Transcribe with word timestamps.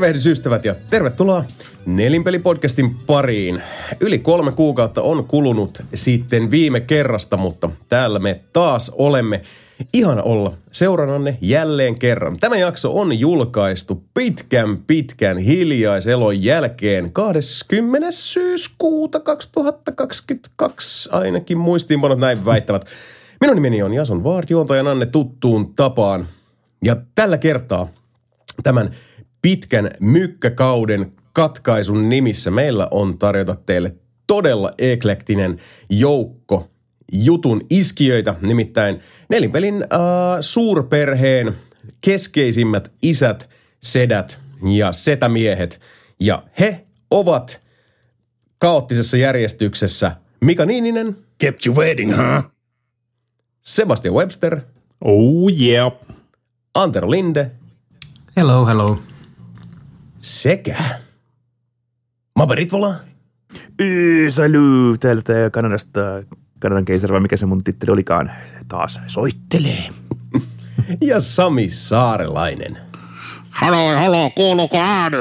Tervehdys 0.00 0.26
ystävät 0.26 0.64
ja 0.64 0.74
tervetuloa 0.90 1.44
Nelinpeli-podcastin 1.86 2.94
pariin. 3.06 3.62
Yli 4.00 4.18
kolme 4.18 4.52
kuukautta 4.52 5.02
on 5.02 5.24
kulunut 5.24 5.82
sitten 5.94 6.50
viime 6.50 6.80
kerrasta, 6.80 7.36
mutta 7.36 7.70
täällä 7.88 8.18
me 8.18 8.40
taas 8.52 8.90
olemme. 8.94 9.40
Ihana 9.92 10.22
olla 10.22 10.54
seurannanne 10.72 11.38
jälleen 11.40 11.98
kerran. 11.98 12.36
Tämä 12.40 12.56
jakso 12.56 13.00
on 13.00 13.18
julkaistu 13.18 14.04
pitkän 14.14 14.76
pitkän 14.86 15.38
hiljaiselon 15.38 16.42
jälkeen 16.42 17.12
20. 17.12 18.10
syyskuuta 18.10 19.20
2022, 19.20 21.08
ainakin 21.12 21.58
muistiinpanot 21.58 22.18
näin 22.18 22.44
väittävät. 22.44 22.86
Minun 23.40 23.54
nimeni 23.54 23.82
on 23.82 23.94
Jason 23.94 24.24
Vaart, 24.24 24.50
juontajan 24.50 24.88
Anne 24.88 25.06
tuttuun 25.06 25.74
tapaan. 25.74 26.26
Ja 26.84 26.96
tällä 27.14 27.38
kertaa 27.38 27.88
tämän 28.62 28.90
pitkän 29.42 29.90
mykkäkauden 30.00 31.12
katkaisun 31.32 32.08
nimissä 32.08 32.50
meillä 32.50 32.88
on 32.90 33.18
tarjota 33.18 33.54
teille 33.66 33.94
todella 34.26 34.70
eklektinen 34.78 35.58
joukko 35.90 36.70
jutun 37.12 37.60
iskiöitä, 37.70 38.34
nimittäin 38.40 39.00
nelinpelin 39.28 39.74
äh, 39.74 40.00
suurperheen 40.40 41.54
keskeisimmät 42.00 42.92
isät, 43.02 43.54
sedät 43.82 44.40
ja 44.76 44.92
setämiehet. 44.92 45.80
Ja 46.20 46.42
he 46.60 46.84
ovat 47.10 47.60
kaoottisessa 48.58 49.16
järjestyksessä 49.16 50.12
Mika 50.44 50.66
Niininen, 50.66 51.16
Kept 51.38 51.66
you 51.66 51.76
waiting, 51.76 52.12
huh? 52.16 52.50
Sebastian 53.62 54.14
Webster, 54.14 54.60
Oh 55.04 55.50
yeah. 55.60 55.92
Antero 56.74 57.10
Linde 57.10 57.50
Hello, 58.36 58.66
hello. 58.66 58.98
Sekä. 60.20 60.76
Yy, 63.80 64.30
salut, 64.30 65.00
täältä 65.00 65.32
Kanadasta, 65.52 66.00
Kanadan 66.58 66.84
keisari, 66.84 67.12
vai 67.12 67.20
mikä 67.20 67.36
se 67.36 67.46
mun 67.46 67.64
titteli 67.64 67.92
olikaan, 67.92 68.30
taas 68.68 69.00
soittelee. 69.06 69.88
ja 71.08 71.20
Sami 71.20 71.68
Saarelainen. 71.68 72.78
Halo, 73.50 73.96
halo, 73.96 74.30
kuuluuko 74.30 74.78
ääni? 74.80 75.16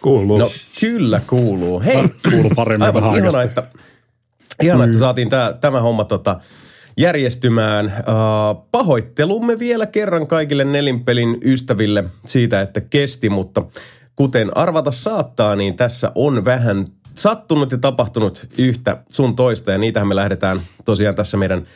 Kuuluu. 0.00 0.38
No 0.38 0.50
kyllä 0.80 1.20
kuuluu. 1.26 1.80
Hei, 1.80 2.08
Kuuluu 2.30 2.50
paremmin 2.56 2.82
aivan 2.82 3.02
vähän 3.02 3.18
ihana, 3.18 3.38
aikaista. 3.38 3.62
että, 3.62 3.78
ihana, 4.62 4.84
että 4.84 4.98
saatiin 4.98 5.28
tää, 5.28 5.52
tämä 5.52 5.80
homma 5.80 6.04
tota, 6.04 6.40
järjestymään. 6.96 7.86
Uh, 7.86 8.66
pahoittelumme 8.72 9.58
vielä 9.58 9.86
kerran 9.86 10.26
kaikille 10.26 10.64
nelinpelin 10.64 11.38
ystäville 11.44 12.04
siitä, 12.24 12.60
että 12.60 12.80
kesti, 12.80 13.28
mutta 13.28 13.62
kuten 14.16 14.56
arvata 14.56 14.90
saattaa, 14.90 15.56
niin 15.56 15.76
tässä 15.76 16.12
on 16.14 16.44
vähän 16.44 16.86
sattunut 17.14 17.72
ja 17.72 17.78
tapahtunut 17.78 18.46
yhtä 18.58 19.02
sun 19.12 19.36
toista 19.36 19.72
ja 19.72 19.78
niitähän 19.78 20.08
me 20.08 20.16
lähdetään 20.16 20.60
tosiaan 20.84 21.14
tässä 21.14 21.36
meidän 21.36 21.66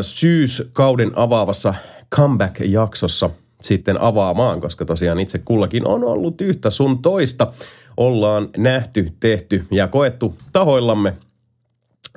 syyskauden 0.00 1.12
avaavassa 1.16 1.74
comeback-jaksossa 2.14 3.30
sitten 3.62 4.00
avaamaan, 4.00 4.60
koska 4.60 4.84
tosiaan 4.84 5.20
itse 5.20 5.38
kullakin 5.38 5.86
on 5.86 6.04
ollut 6.04 6.40
yhtä 6.40 6.70
sun 6.70 7.02
toista. 7.02 7.52
Ollaan 7.96 8.48
nähty, 8.56 9.12
tehty 9.20 9.66
ja 9.70 9.88
koettu 9.88 10.36
tahoillamme 10.52 11.14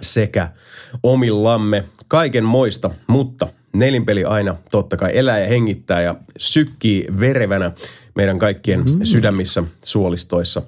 sekä 0.02 0.50
omillamme 1.04 1.84
kaiken 2.08 2.44
moista, 2.44 2.90
mutta 3.08 3.48
nelinpeli 3.74 4.24
aina 4.24 4.56
totta 4.72 4.98
kai 4.98 5.18
elää 5.18 5.40
ja 5.40 5.48
hengittää 5.48 6.02
ja 6.02 6.16
sykkii 6.38 7.08
verevänä 7.20 7.72
meidän 8.16 8.40
kaikkien 8.40 8.80
mm. 8.80 9.00
sydämissä, 9.04 9.64
suolistoissa 9.84 10.62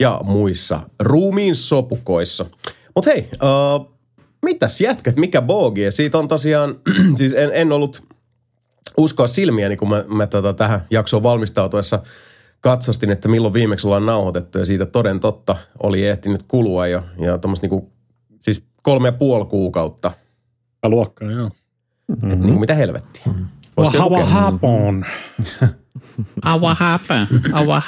ja 0.00 0.20
muissa 0.24 0.80
ruumiin 1.00 1.54
sopukoissa. 1.54 2.46
Mutta 2.94 3.10
hei, 3.10 3.28
uh, 3.32 3.96
mitäs 4.42 4.80
jätkät, 4.80 5.16
mikä 5.16 5.42
boogi? 5.42 5.82
Ja 5.82 5.92
siitä 5.92 6.18
on 6.18 6.28
tosiaan, 6.28 6.74
siis 7.18 7.32
en, 7.32 7.50
en 7.52 7.72
ollut 7.72 8.02
uskoa 8.96 9.26
silmiäni, 9.26 9.76
kun 9.76 9.88
mä, 9.88 10.04
mä 10.08 10.26
tota, 10.26 10.52
tähän 10.52 10.80
jaksoon 10.90 11.22
valmistautuessa 11.22 12.02
katsastin, 12.60 13.10
että 13.10 13.28
milloin 13.28 13.54
viimeksi 13.54 13.86
ollaan 13.86 14.06
nauhoitettu. 14.06 14.58
Ja 14.58 14.64
siitä 14.64 14.86
toden 14.86 15.20
totta 15.20 15.56
oli 15.82 16.06
ehtinyt 16.06 16.42
kulua 16.42 16.86
jo. 16.86 17.02
Ja 17.18 17.38
tuommoista 17.38 17.64
niinku, 17.64 17.92
siis 18.40 18.64
kolme 18.82 19.08
ja 19.08 19.12
puoli 19.12 19.44
kuukautta. 19.44 20.12
Luokkaa, 20.84 21.30
joo. 21.30 21.50
Mm-hmm. 22.08 22.28
Niin 22.28 22.40
kuin 22.40 22.60
mitä 22.60 22.74
helvettiä. 22.74 23.22
Voisiko 23.76 24.10
What 24.10 24.28
happened? 24.28 25.04
What 26.60 26.78
happened? 26.78 27.28
Oh, 27.52 27.66
what 27.66 27.84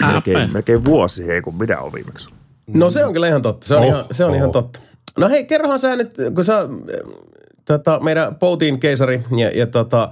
Melkein, 0.53 0.85
vuosi, 0.85 1.27
hei, 1.27 1.43
kun 1.43 1.55
minä 1.55 1.79
olen 1.79 1.93
viimeksi. 1.93 2.29
No 2.75 2.91
se 2.91 3.05
on 3.05 3.13
kyllä 3.13 3.29
ihan 3.29 3.43
totta. 3.43 3.67
Se 3.67 3.75
on, 3.75 3.83
Oh, 3.83 3.89
ihan, 3.89 4.05
se 4.13 4.25
on 4.25 4.31
oh. 4.31 4.37
ihan 4.37 4.51
totta. 4.51 4.81
No 5.19 5.29
hei, 5.29 5.45
kerrohan 5.45 5.79
sä 5.79 5.97
nyt, 5.97 6.15
kun 6.35 6.45
sä 6.45 6.69
tota, 7.65 8.01
meidän 8.01 8.35
Poutin 8.35 8.81
keisari 8.81 9.23
ja, 9.37 9.51
ja 9.55 9.67
tota, 9.67 10.11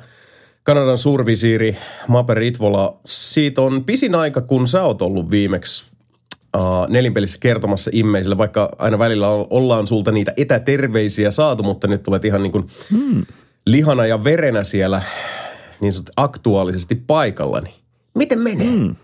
Kanadan 0.63 0.99
suurvisiiri 0.99 1.77
Mape 2.09 2.35
Ritvola, 2.35 3.01
siitä 3.07 3.63
on 3.63 3.85
pisin 3.85 4.15
aika, 4.15 4.41
kun 4.41 4.69
sä 4.69 4.83
oot 4.83 5.03
ollut 5.03 5.31
viimeksi 5.31 5.87
uh, 6.57 6.89
nelinpelissä 6.89 7.39
kertomassa 7.41 7.91
immeisille, 7.95 8.39
vaikka 8.39 8.69
aina 8.79 8.99
välillä 8.99 9.29
on, 9.29 9.47
ollaan 9.51 9.87
sulta 9.87 10.13
niitä 10.13 10.33
etäterveisiä 10.37 11.31
saatu, 11.31 11.63
mutta 11.63 11.89
nyt 11.89 12.03
tulet 12.03 12.25
ihan 12.25 12.43
niin 12.43 12.53
kuin 12.53 12.67
hmm. 12.91 13.27
lihana 13.67 14.07
ja 14.07 14.25
verenä 14.25 14.65
siellä 14.65 15.03
niin 15.81 15.93
sanottu 15.93 16.13
aktuaalisesti 16.17 16.95
paikallani. 16.95 17.75
Miten 18.17 18.39
menee? 18.41 18.67
Hmm. 18.67 18.95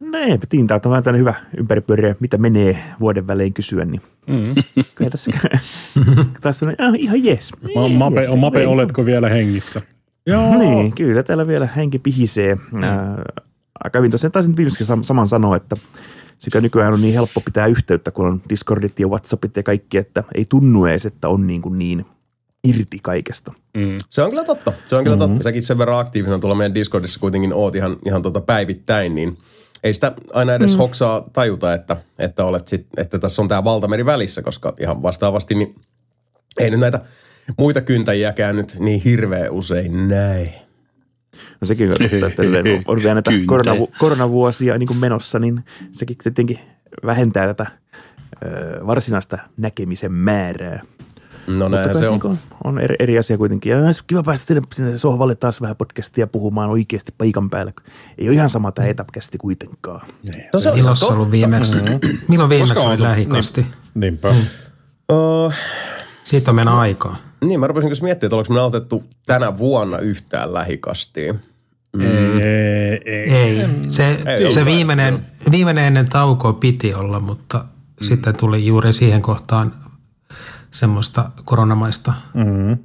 No 0.00 0.18
eipä 0.18 0.46
tiintä, 0.48 0.74
että 0.74 0.88
on 0.88 0.90
vähän 0.90 1.02
tämmöinen 1.04 1.20
hyvä 1.20 1.34
ympäripyöriä, 1.56 2.14
mitä 2.20 2.38
menee 2.38 2.82
vuoden 3.00 3.26
välein 3.26 3.52
kysyä, 3.54 3.84
niin 3.84 4.00
Mm. 4.26 4.54
kyllä 4.94 5.10
tässä 5.10 5.30
taas 6.40 6.58
tämmöinen, 6.58 6.88
ah, 6.88 6.94
ihan 6.98 7.24
jes. 7.24 7.52
Ma- 7.74 7.88
Mape, 7.88 8.28
on 8.28 8.38
Mape, 8.38 8.60
ei- 8.60 8.66
oletko 8.66 9.04
vielä 9.04 9.28
hengissä? 9.28 9.82
Joo. 10.26 10.58
Niin, 10.58 10.92
kyllä 10.94 11.22
täällä 11.22 11.46
vielä 11.46 11.68
henki 11.76 11.98
pihisee. 11.98 12.54
Mm. 12.54 12.82
Ää, 12.82 13.24
kävin 13.92 14.10
tosiaan 14.10 14.32
taisin 14.32 14.56
viimeksi 14.56 14.84
sam- 14.84 15.02
saman 15.02 15.28
sanoa, 15.28 15.56
että 15.56 15.76
sekä 16.38 16.60
nykyään 16.60 16.92
on 16.94 17.00
niin 17.00 17.14
helppo 17.14 17.40
pitää 17.40 17.66
yhteyttä, 17.66 18.10
kun 18.10 18.26
on 18.26 18.42
Discordit 18.48 19.00
ja 19.00 19.08
Whatsappit 19.08 19.56
ja 19.56 19.62
kaikki, 19.62 19.98
että 19.98 20.24
ei 20.34 20.44
tunnu 20.48 20.86
edes, 20.86 21.06
että 21.06 21.28
on 21.28 21.46
niin, 21.46 21.62
kuin 21.62 21.78
niin 21.78 22.06
irti 22.68 22.98
kaikesta. 23.02 23.52
Mm. 23.76 23.96
Se 24.10 24.22
on 24.22 24.30
kyllä 24.30 24.44
totta. 24.44 24.72
Se 24.84 24.96
on 24.96 25.04
kyllä 25.04 25.16
mm-hmm. 25.16 25.32
totta. 25.32 25.42
Säkin 25.42 25.62
sen 25.62 25.78
verran 25.78 25.98
aktiivisena 25.98 26.38
tuolla 26.38 26.56
meidän 26.56 26.74
Discordissa 26.74 27.20
kuitenkin 27.20 27.52
oot 27.54 27.74
ihan, 27.74 27.96
ihan 28.06 28.22
tota 28.22 28.40
päivittäin, 28.40 29.14
niin 29.14 29.38
ei 29.84 29.94
sitä 29.94 30.12
aina 30.32 30.54
edes 30.54 30.72
mm. 30.72 30.78
hoksaa 30.78 31.24
tajuta, 31.32 31.74
että, 31.74 31.96
että, 32.18 32.44
olet 32.44 32.68
sit, 32.68 32.86
että 32.96 33.18
tässä 33.18 33.42
on 33.42 33.48
tämä 33.48 33.64
valtameri 33.64 34.06
välissä, 34.06 34.42
koska 34.42 34.74
ihan 34.80 35.02
vastaavasti 35.02 35.54
niin 35.54 35.74
ei 36.58 36.70
nyt 36.70 36.80
näitä 36.80 37.00
muita 37.58 37.80
kyntäjiäkään 37.80 38.56
nyt 38.56 38.76
niin 38.78 39.00
hirveän 39.00 39.50
usein 39.50 40.08
näe. 40.08 40.54
No 41.60 41.66
sekin 41.66 41.90
on 41.90 41.96
totta, 41.98 42.26
että 42.26 42.42
on- 42.42 42.82
on 42.86 42.98
vielä 43.02 43.14
näitä 43.14 43.30
koronavu- 43.30 43.92
koronavuosia 43.98 44.78
niin 44.78 44.86
kuin 44.86 44.98
menossa, 44.98 45.38
niin 45.38 45.64
sekin 45.92 46.16
tietenkin 46.16 46.58
vähentää 47.06 47.46
tätä 47.46 47.66
ö, 48.46 48.86
varsinaista 48.86 49.38
näkemisen 49.56 50.12
määrää. 50.12 50.82
No 51.48 51.68
näinhän 51.68 51.92
kai 51.92 52.00
se 52.02 52.08
on. 52.08 52.20
niin 52.24 52.38
on 52.64 52.78
eri, 52.78 52.96
eri 52.98 53.18
asia 53.18 53.38
kuitenkin. 53.38 53.72
Ja 53.72 53.78
olisi 53.78 54.04
kiva 54.06 54.22
päästä 54.22 54.46
sinne, 54.46 54.62
sinne 54.74 54.98
sohvalle 54.98 55.34
taas 55.34 55.60
vähän 55.60 55.76
podcastia 55.76 56.26
puhumaan 56.26 56.70
oikeasti 56.70 57.14
paikan 57.18 57.50
päällä. 57.50 57.72
Ei 58.18 58.28
ole 58.28 58.34
ihan 58.34 58.48
sama 58.48 58.72
tämä 58.72 58.88
etäkästi 58.88 59.38
kuitenkaan. 59.38 60.06
No 60.52 60.60
se 60.60 60.68
on 60.68 60.74
ihan 60.74 60.76
Milloin 60.76 60.96
se 60.96 61.04
on 61.04 61.08
totta. 61.08 61.14
ollut 61.14 61.30
viimeksi? 61.30 61.82
Milloin 62.28 62.50
viimeksi 62.50 62.74
Koska 62.74 62.88
oli 62.88 62.96
tullut? 62.96 63.10
lähikosti? 63.10 63.66
Niinpä. 63.94 64.34
Uh, 65.12 65.52
Siitä 66.24 66.50
on 66.50 66.54
mennä 66.54 66.78
aikaa. 66.78 67.16
niin, 67.44 67.60
mä 67.60 67.66
rupesin 67.66 67.88
kanssa 67.90 68.04
miettimään, 68.04 68.28
että 68.28 68.36
ollaanko 68.36 68.54
me 68.54 68.60
nautettu 68.60 69.04
tänä 69.26 69.58
vuonna 69.58 69.98
yhtään 69.98 70.54
lähikastiin. 70.54 71.40
Ei, 72.00 73.00
ei. 73.04 73.30
Ei. 73.30 73.66
Se, 73.88 74.18
Ei 74.26 74.52
se 74.52 74.64
viimeinen, 74.64 75.26
viimeinen 75.50 75.84
ennen 75.84 76.08
taukoa 76.08 76.52
piti 76.52 76.94
olla, 76.94 77.20
mutta 77.20 77.58
mm. 77.58 78.04
sitten 78.04 78.36
tuli 78.36 78.66
juuri 78.66 78.92
siihen 78.92 79.22
kohtaan 79.22 79.74
semmoista 80.70 81.30
koronamaista 81.44 82.12
mm. 82.34 82.78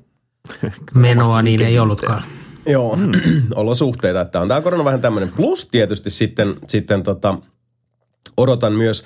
menoa, 1.02 1.42
niin 1.42 1.62
ei 1.62 1.80
ollutkaan. 1.80 2.24
Joo, 2.66 2.96
mm. 2.96 3.12
olosuhteita, 3.56 4.22
että 4.22 4.42
on 4.42 4.48
tämä 4.48 4.62
korona 4.62 4.86
vähän 4.86 5.02
tämmöinen. 5.02 5.30
Plus 5.30 5.68
tietysti 5.72 6.10
sitten, 6.10 6.56
sitten 6.68 7.04
tota, 7.04 7.38
odotan 8.38 8.74
myös 8.74 9.06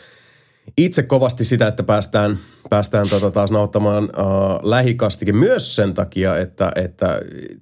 itse 0.78 1.04
kovasti 1.04 1.46
sitä, 1.46 1.68
että 1.68 1.84
päästään, 1.84 2.38
päästään 2.70 3.10
tota 3.10 3.32
taas 3.32 3.52
nauttamaan 3.52 4.04
uh, 4.04 4.70
lähikastikin 4.70 5.36
myös 5.36 5.76
sen 5.76 5.94
takia, 5.94 6.38
että, 6.38 6.72
että 6.76 7.20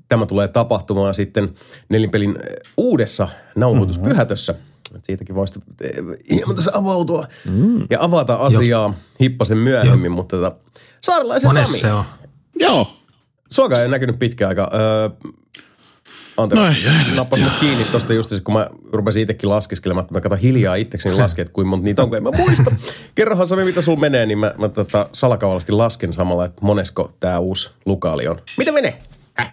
tämä 0.08 0.26
tulee 0.26 0.48
tapahtumaan 0.48 1.14
sitten 1.14 1.50
nelinpelin 1.90 2.38
uudessa 2.78 3.28
nauhoituspyhätössä. 3.56 4.52
Mm-hmm. 4.54 4.65
Siitäkin 5.04 5.36
voisi 5.36 5.60
eh, 5.82 5.92
hieman 6.32 6.56
tässä 6.56 6.72
avautua 6.74 7.28
mm. 7.50 7.88
ja 7.90 7.98
avata 8.02 8.36
asiaa 8.36 8.94
hippasen 9.22 9.58
myöhemmin, 9.58 10.12
Jo. 10.12 10.16
mutta 10.16 10.38
tota, 10.38 10.56
saarelaisen 11.02 11.50
Monessa 11.50 11.78
Sami, 11.78 11.80
se 11.82 11.94
on. 11.94 12.04
Joo. 12.60 12.88
suokaa 13.52 13.82
ei 13.82 13.88
näkynyt 13.90 14.20
pitkään 14.20 14.50
aikaa. 14.50 14.70
Öö, 14.74 15.10
Antero 16.38 16.62
No 16.62 17.16
nappas 17.16 17.40
mut 17.40 17.54
kiinni 17.60 17.86
tosta 17.86 18.14
just 18.14 18.34
kun 18.44 18.54
mä 18.54 18.70
rupesin 18.92 19.22
itsekin 19.22 19.50
laskeskelemaan, 19.50 20.04
että 20.04 20.14
mä 20.14 20.22
katson 20.22 20.40
hiljaa 20.40 20.76
itsekseni 20.76 21.16
laskea, 21.16 21.42
että 21.42 21.54
kuinka 21.54 21.70
monta 21.70 21.84
niitä 21.84 22.04
on, 22.04 22.10
kun 22.10 22.18
en 22.18 22.24
mä 22.24 22.31
muista. 22.38 22.72
Kerrohan 23.16 23.48
Sami, 23.48 23.64
mitä 23.64 23.81
sulla 23.81 24.00
menee, 24.00 24.26
niin 24.26 24.38
mä, 24.38 24.54
mä 24.58 24.70
tota, 24.70 25.10
salakavallisesti 25.14 25.72
lasken 25.72 26.14
samalla, 26.14 26.46
että 26.46 26.62
monesko 26.62 27.14
tää 27.20 27.40
uusi 27.40 27.72
lukaali 27.86 28.28
on. 28.28 28.42
Mitä 28.58 28.72
menee? 28.72 29.02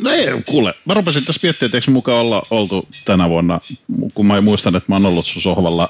No 0.03 0.11
ei, 0.11 0.27
kuule, 0.47 0.75
mä 0.85 0.95
rupesin 0.95 1.25
tässä 1.25 1.41
miettimään, 1.43 1.69
että 1.69 1.79
eikö 1.79 1.91
mukaan 1.91 2.19
olla 2.19 2.43
oltu 2.51 2.89
tänä 3.05 3.31
vuonna, 3.31 3.61
kun 4.15 4.27
mä 4.27 4.41
muistan, 4.41 4.77
että 4.77 4.93
mä 4.93 4.95
oon 4.95 5.07
ollut 5.07 5.27
sun 5.27 5.43
sohvalla 5.43 5.89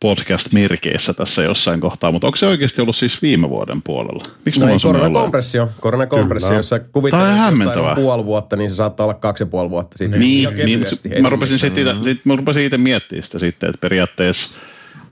podcast-merkeissä 0.00 1.14
tässä 1.14 1.42
jossain 1.42 1.80
kohtaa, 1.80 2.12
mutta 2.12 2.26
onko 2.26 2.36
se 2.36 2.46
oikeasti 2.46 2.82
ollut 2.82 2.96
siis 2.96 3.22
viime 3.22 3.48
vuoden 3.48 3.82
puolella? 3.82 4.22
Miksi 4.44 4.60
No 4.60 4.64
mulla 4.64 4.70
ei, 4.70 4.74
on 4.74 4.80
semmoinen 4.80 5.02
olo? 5.02 5.10
koronakompressio. 5.12 5.70
Koronakompressio, 5.80 6.56
jos 6.56 6.68
sä 6.68 6.78
kuvittelet, 6.78 7.26
jostain 7.50 7.96
puoli 7.96 8.24
vuotta, 8.24 8.56
niin 8.56 8.70
se 8.70 8.76
saattaa 8.76 9.04
olla 9.04 9.14
kaksi 9.14 9.42
ja 9.42 9.46
puoli 9.46 9.70
vuotta 9.70 9.98
sitten. 9.98 10.20
Niin, 10.20 10.48
niin 10.54 11.22
mä 11.22 11.28
rupesin 11.28 11.58
sitten 11.58 12.04
sit, 12.04 12.24
mä 12.24 12.36
rupesin 12.36 12.62
itse 12.62 12.78
miettimään 12.78 13.24
sitä 13.24 13.38
sitten, 13.38 13.68
että 13.68 13.80
periaatteessa 13.80 14.50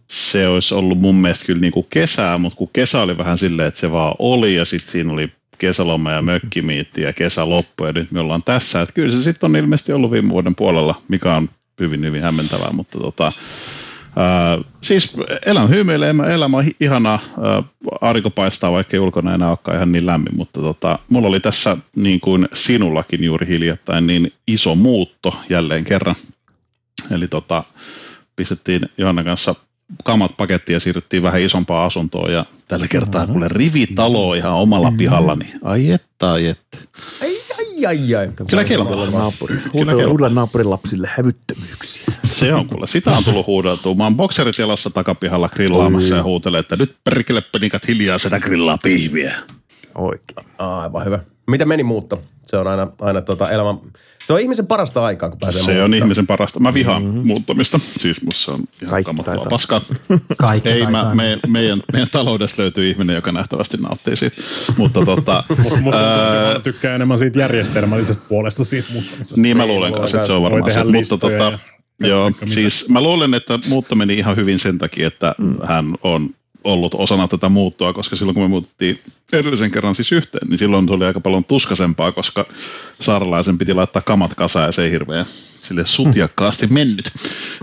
se 0.08 0.48
olisi 0.48 0.74
ollut 0.74 1.00
mun 1.00 1.14
mielestä 1.14 1.46
kyllä 1.46 1.60
niin 1.60 1.72
kuin 1.72 1.86
kesää, 1.90 2.38
mutta 2.38 2.56
kun 2.56 2.70
kesä 2.72 3.02
oli 3.02 3.18
vähän 3.18 3.38
silleen, 3.38 3.68
että 3.68 3.80
se 3.80 3.92
vaan 3.92 4.14
oli 4.18 4.54
ja 4.54 4.64
sitten 4.64 4.90
siinä 4.90 5.12
oli 5.12 5.32
kesäloma 5.58 6.12
ja 6.12 6.22
mökkimiitti 6.22 7.02
ja 7.02 7.12
kesä 7.12 7.48
loppu 7.48 7.84
ja 7.84 7.92
nyt 7.92 8.10
me 8.10 8.20
ollaan 8.20 8.42
tässä. 8.42 8.82
Että 8.82 8.92
kyllä 8.92 9.12
se 9.12 9.22
sitten 9.22 9.50
on 9.50 9.56
ilmeisesti 9.56 9.92
ollut 9.92 10.10
viime 10.10 10.28
vuoden 10.28 10.54
puolella, 10.54 11.02
mikä 11.08 11.34
on 11.34 11.48
hyvin, 11.80 12.04
hyvin 12.04 12.22
hämmentävää, 12.22 12.72
mutta 12.72 12.98
tota, 12.98 13.32
ää, 14.16 14.58
siis 14.80 15.12
elämä 15.46 15.66
hymyilee, 15.66 16.14
elämä 16.34 16.56
on 16.56 17.06
ää, 17.06 17.18
aurinko 18.00 18.30
paistaa, 18.30 18.72
vaikka 18.72 19.00
ulkona 19.00 19.34
enää 19.34 19.48
olekaan 19.48 19.76
ihan 19.76 19.92
niin 19.92 20.06
lämmin, 20.06 20.36
mutta 20.36 20.60
tota, 20.60 20.98
mulla 21.10 21.28
oli 21.28 21.40
tässä 21.40 21.76
niin 21.96 22.20
kuin 22.20 22.48
sinullakin 22.54 23.24
juuri 23.24 23.46
hiljattain 23.46 24.06
niin 24.06 24.32
iso 24.46 24.74
muutto 24.74 25.40
jälleen 25.48 25.84
kerran. 25.84 26.16
Eli 27.10 27.28
tota, 27.28 27.64
pistettiin 28.36 28.82
Johanna 28.98 29.24
kanssa 29.24 29.54
kamat 30.04 30.36
pakettiin 30.36 30.74
ja 30.74 30.80
siirryttiin 30.80 31.22
vähän 31.22 31.42
isompaan 31.42 31.86
asuntoon 31.86 32.32
ja 32.32 32.46
tällä 32.68 32.88
kertaa 32.88 33.26
kuule 33.26 33.48
rivitalo 33.48 34.34
ihan 34.34 34.52
omalla 34.52 34.92
pihallani. 34.96 35.52
Ai 35.62 35.90
että, 35.90 36.32
ai 36.32 36.46
että. 36.46 36.78
Ai, 37.22 37.36
ai, 37.58 37.86
ai, 37.86 38.14
ai. 38.14 38.30
Kyllä 38.50 38.64
kelpaa. 38.64 39.10
Naapuri. 39.10 39.56
Uudelle 39.72 40.28
naapurin 40.34 40.70
lapsille 40.70 41.10
hävyttömyyksiä. 41.16 42.02
Se 42.24 42.54
on 42.54 42.68
kuule, 42.68 42.86
sitä 42.86 43.10
on 43.10 43.24
tullut 43.24 43.46
huudeltua. 43.46 43.94
Mä 43.94 44.04
oon 44.04 44.16
bokserit 44.16 44.58
jalassa 44.58 44.90
takapihalla 44.90 45.48
grillaamassa 45.48 46.14
ja 46.14 46.22
huutelee, 46.22 46.60
että 46.60 46.76
nyt 46.76 46.96
perkele 47.04 47.40
penikat 47.40 47.88
hiljaa 47.88 48.18
sitä 48.18 48.40
grillaa 48.40 48.78
pihviä. 48.78 49.34
Oikein. 49.94 50.46
Aivan 50.58 51.04
hyvä. 51.04 51.18
Mitä 51.46 51.64
meni 51.66 51.82
muutto? 51.82 52.22
Se 52.46 52.56
on 52.56 52.66
aina, 52.66 52.88
aina 53.00 53.20
tota 53.20 53.50
elämän... 53.50 53.78
Se 54.26 54.32
on 54.32 54.40
ihmisen 54.40 54.66
parasta 54.66 55.04
aikaa, 55.04 55.30
kun 55.30 55.38
pääsee 55.38 55.62
Se 55.62 55.70
on 55.70 55.76
muuttamaan. 55.76 55.94
ihmisen 55.94 56.26
parasta. 56.26 56.60
Mä 56.60 56.74
vihaan 56.74 57.04
mm-hmm. 57.04 57.26
muuttamista. 57.26 57.78
Siis 57.78 58.22
musta 58.22 58.40
se 58.44 58.50
on 58.50 58.60
ihan 58.82 58.90
Kaikki 58.90 59.06
kammottavaa 59.06 59.36
taitaa. 59.36 59.50
paskaa. 59.50 59.80
Kaikki 60.36 60.68
Ei, 60.68 60.86
mä, 60.86 61.14
me, 61.14 61.38
meidän, 61.48 61.82
meidän 61.92 62.08
taloudesta 62.12 62.62
löytyy 62.62 62.88
ihminen, 62.88 63.16
joka 63.16 63.32
nähtävästi 63.32 63.76
nauttii 63.76 64.16
siitä. 64.16 64.36
Mutta 64.76 65.04
tota, 65.04 65.44
Musta, 65.80 66.00
ää, 66.00 66.60
tykkää 66.60 66.94
enemmän 66.94 67.18
siitä 67.18 67.38
järjestelmällisestä 67.38 68.24
puolesta 68.28 68.64
siitä 68.64 68.92
muuttamisesta. 68.92 69.40
Niin 69.40 69.56
mä 69.56 69.66
luulen 69.66 69.92
kanssa, 69.92 70.16
että 70.16 70.26
se 70.26 70.32
on 70.32 70.42
varmaan 70.42 70.70
se. 70.70 70.84
Mutta 70.84 71.18
tota, 71.18 71.58
ja 72.00 72.08
joo, 72.08 72.30
mitä. 72.30 72.46
siis 72.46 72.88
mä 72.88 73.00
luulen, 73.00 73.34
että 73.34 73.58
muutto 73.68 73.94
meni 73.94 74.14
ihan 74.14 74.36
hyvin 74.36 74.58
sen 74.58 74.78
takia, 74.78 75.06
että 75.06 75.34
hän 75.64 75.94
on 76.02 76.30
ollut 76.66 76.94
osana 76.94 77.28
tätä 77.28 77.48
muuttoa, 77.48 77.92
koska 77.92 78.16
silloin 78.16 78.34
kun 78.34 78.44
me 78.44 78.48
muuttiin 78.48 79.00
edellisen 79.32 79.70
kerran 79.70 79.94
siis 79.94 80.12
yhteen, 80.12 80.48
niin 80.48 80.58
silloin 80.58 80.88
se 80.88 80.94
oli 80.94 81.04
aika 81.04 81.20
paljon 81.20 81.44
tuskasempaa, 81.44 82.12
koska 82.12 82.46
saaralaisen 83.00 83.58
piti 83.58 83.74
laittaa 83.74 84.02
kamat 84.02 84.34
kasaan 84.34 84.66
ja 84.66 84.72
se 84.72 84.84
ei 84.84 84.90
hirveän 84.90 85.26
sille 85.28 85.86
sutjakkaasti 85.86 86.66
mennyt. 86.66 87.10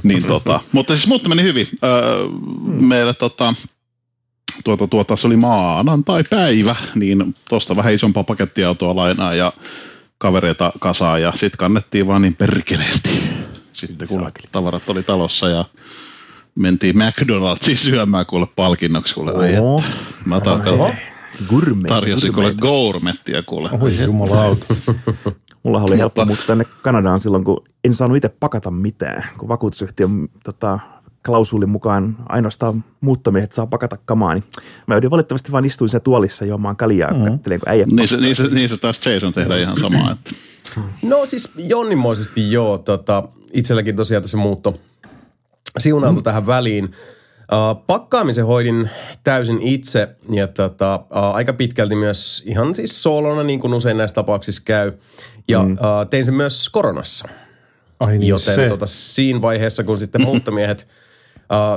Niin 0.04 0.24
tota, 0.24 0.60
mutta 0.72 0.96
siis 0.96 1.08
muutto 1.08 1.30
meni 1.30 1.44
hyvin. 1.44 1.68
Öö, 1.84 2.26
meillä 2.66 3.14
tota, 3.14 3.54
tuota, 4.64 4.88
tuota, 4.88 5.16
se 5.16 5.28
oli 5.28 5.38
maanantai-päivä, 5.38 6.76
niin 6.96 7.36
tuosta 7.50 7.76
vähän 7.76 7.94
isompaa 7.94 8.24
pakettiautoa 8.24 8.96
lainaa 8.96 9.34
ja 9.34 9.54
kavereita 10.18 10.74
kasaan 10.80 11.22
ja 11.22 11.32
sitten 11.36 11.58
kannettiin 11.58 12.08
vaan 12.08 12.22
niin 12.22 12.36
perkeleesti. 12.36 13.10
Sitten 13.74 14.08
kun 14.08 14.32
tavarat 14.52 14.90
oli 14.90 15.04
talossa 15.04 15.50
ja 15.50 15.66
mentiin 16.56 16.96
McDonald'siin 16.96 17.78
syömään 17.78 18.26
kuule 18.26 18.48
palkinnoksi 18.56 19.14
kuule. 19.14 19.32
Ai 19.32 19.58
Oho. 19.58 19.84
että. 20.38 20.58
Mä. 20.78 20.96
Gourmet. 21.50 21.88
tarjosin 21.88 22.34
kuule 22.34 22.48
gourmet. 22.48 22.62
gourmettia 22.62 23.44
kuule. 23.44 23.70
Oi 23.82 24.04
jumalauta. 24.06 24.76
Mullahan 25.64 25.90
oli 25.90 25.98
helppo 25.98 26.22
Mutta- 26.22 26.26
muuttaa 26.26 26.48
tänne 26.48 26.66
Kanadaan 26.82 27.20
silloin, 27.20 27.44
kun 27.44 27.64
en 27.84 27.94
saanut 27.94 28.18
itse 28.18 28.30
pakata 28.30 28.72
mitään, 28.72 29.26
kun 29.38 29.50
vakuutusyhtiön 29.50 30.30
tota, 30.44 30.80
klausuulin 31.26 31.70
mukaan 31.70 32.18
ainoastaan 32.30 32.84
muuttomiehet 33.02 33.54
saa 33.54 33.68
pakata 33.68 33.98
kamaa, 34.06 34.34
niin 34.34 34.44
mä 34.88 34.96
joudun 34.96 35.12
valitettavasti 35.12 35.52
vaan 35.52 35.66
istuin 35.66 35.90
sen 35.90 36.02
tuolissa 36.02 36.46
juomaan 36.46 36.76
kaljaa, 36.76 37.14
mm. 37.14 37.24
kattelen, 37.24 37.60
kun 37.60 37.70
äijä 37.70 37.86
Niin 37.86 38.08
se, 38.08 38.18
niin, 38.18 38.36
se, 38.36 38.48
niin 38.48 38.70
se 38.70 38.80
taas 38.80 39.06
Jason 39.06 39.34
tehdään 39.34 39.60
ihan 39.60 39.80
samaa. 39.80 40.12
Että. 40.12 40.32
No 41.04 41.26
siis 41.26 41.52
jonnimoisesti 41.58 42.52
joo. 42.52 42.78
Tota, 42.78 43.28
itselläkin 43.54 43.96
tosiaan 43.96 44.22
tässä 44.22 44.38
muutto 44.38 44.80
siunaantui 45.80 46.22
mm. 46.22 46.24
tähän 46.24 46.48
väliin. 46.48 46.86
Uh, 46.86 47.84
pakkaamisen 47.88 48.46
hoidin 48.46 48.90
täysin 49.24 49.62
itse 49.62 50.10
ja 50.30 50.48
tota, 50.48 50.96
uh, 50.96 51.36
aika 51.36 51.54
pitkälti 51.54 51.96
myös 51.96 52.44
ihan 52.46 52.76
siis 52.76 53.04
soolona, 53.04 53.44
niin 53.44 53.60
kuin 53.60 53.74
usein 53.74 53.98
näissä 53.98 54.16
tapauksissa 54.16 54.62
käy. 54.66 54.92
Ja 55.48 55.64
mm. 55.64 55.72
uh, 55.72 55.80
tein 56.10 56.26
sen 56.26 56.34
myös 56.34 56.70
koronassa. 56.70 57.30
Ai 58.00 58.18
niin 58.18 58.30
Joten 58.30 58.56
se. 58.56 58.70
tota, 58.70 58.86
siinä 58.86 59.42
vaiheessa, 59.42 59.84
kun 59.84 60.00
sitten 60.00 60.26
muuttomiehet 60.28 60.88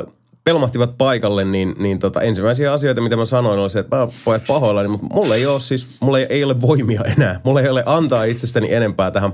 uh, 0.06 0.12
pelmahtivat 0.46 0.98
paikalle, 0.98 1.44
niin, 1.44 1.74
niin 1.78 1.98
tota, 1.98 2.22
ensimmäisiä 2.22 2.72
asioita, 2.72 3.00
mitä 3.00 3.16
mä 3.16 3.24
sanoin, 3.24 3.58
oli 3.58 3.70
se, 3.70 3.78
että 3.78 3.96
mä 3.96 4.08
pojat 4.24 4.42
pahoillani, 4.46 4.88
mutta 4.88 5.06
mulla 5.14 5.34
ei 5.34 5.46
ole 5.46 5.60
siis, 5.60 5.88
mulla 6.00 6.18
ei, 6.18 6.26
ei 6.28 6.44
ole 6.44 6.60
voimia 6.60 7.02
enää. 7.16 7.40
Mulla 7.44 7.60
ei 7.60 7.68
ole 7.68 7.82
antaa 7.86 8.24
itsestäni 8.24 8.74
enempää 8.74 9.10
tähän, 9.10 9.32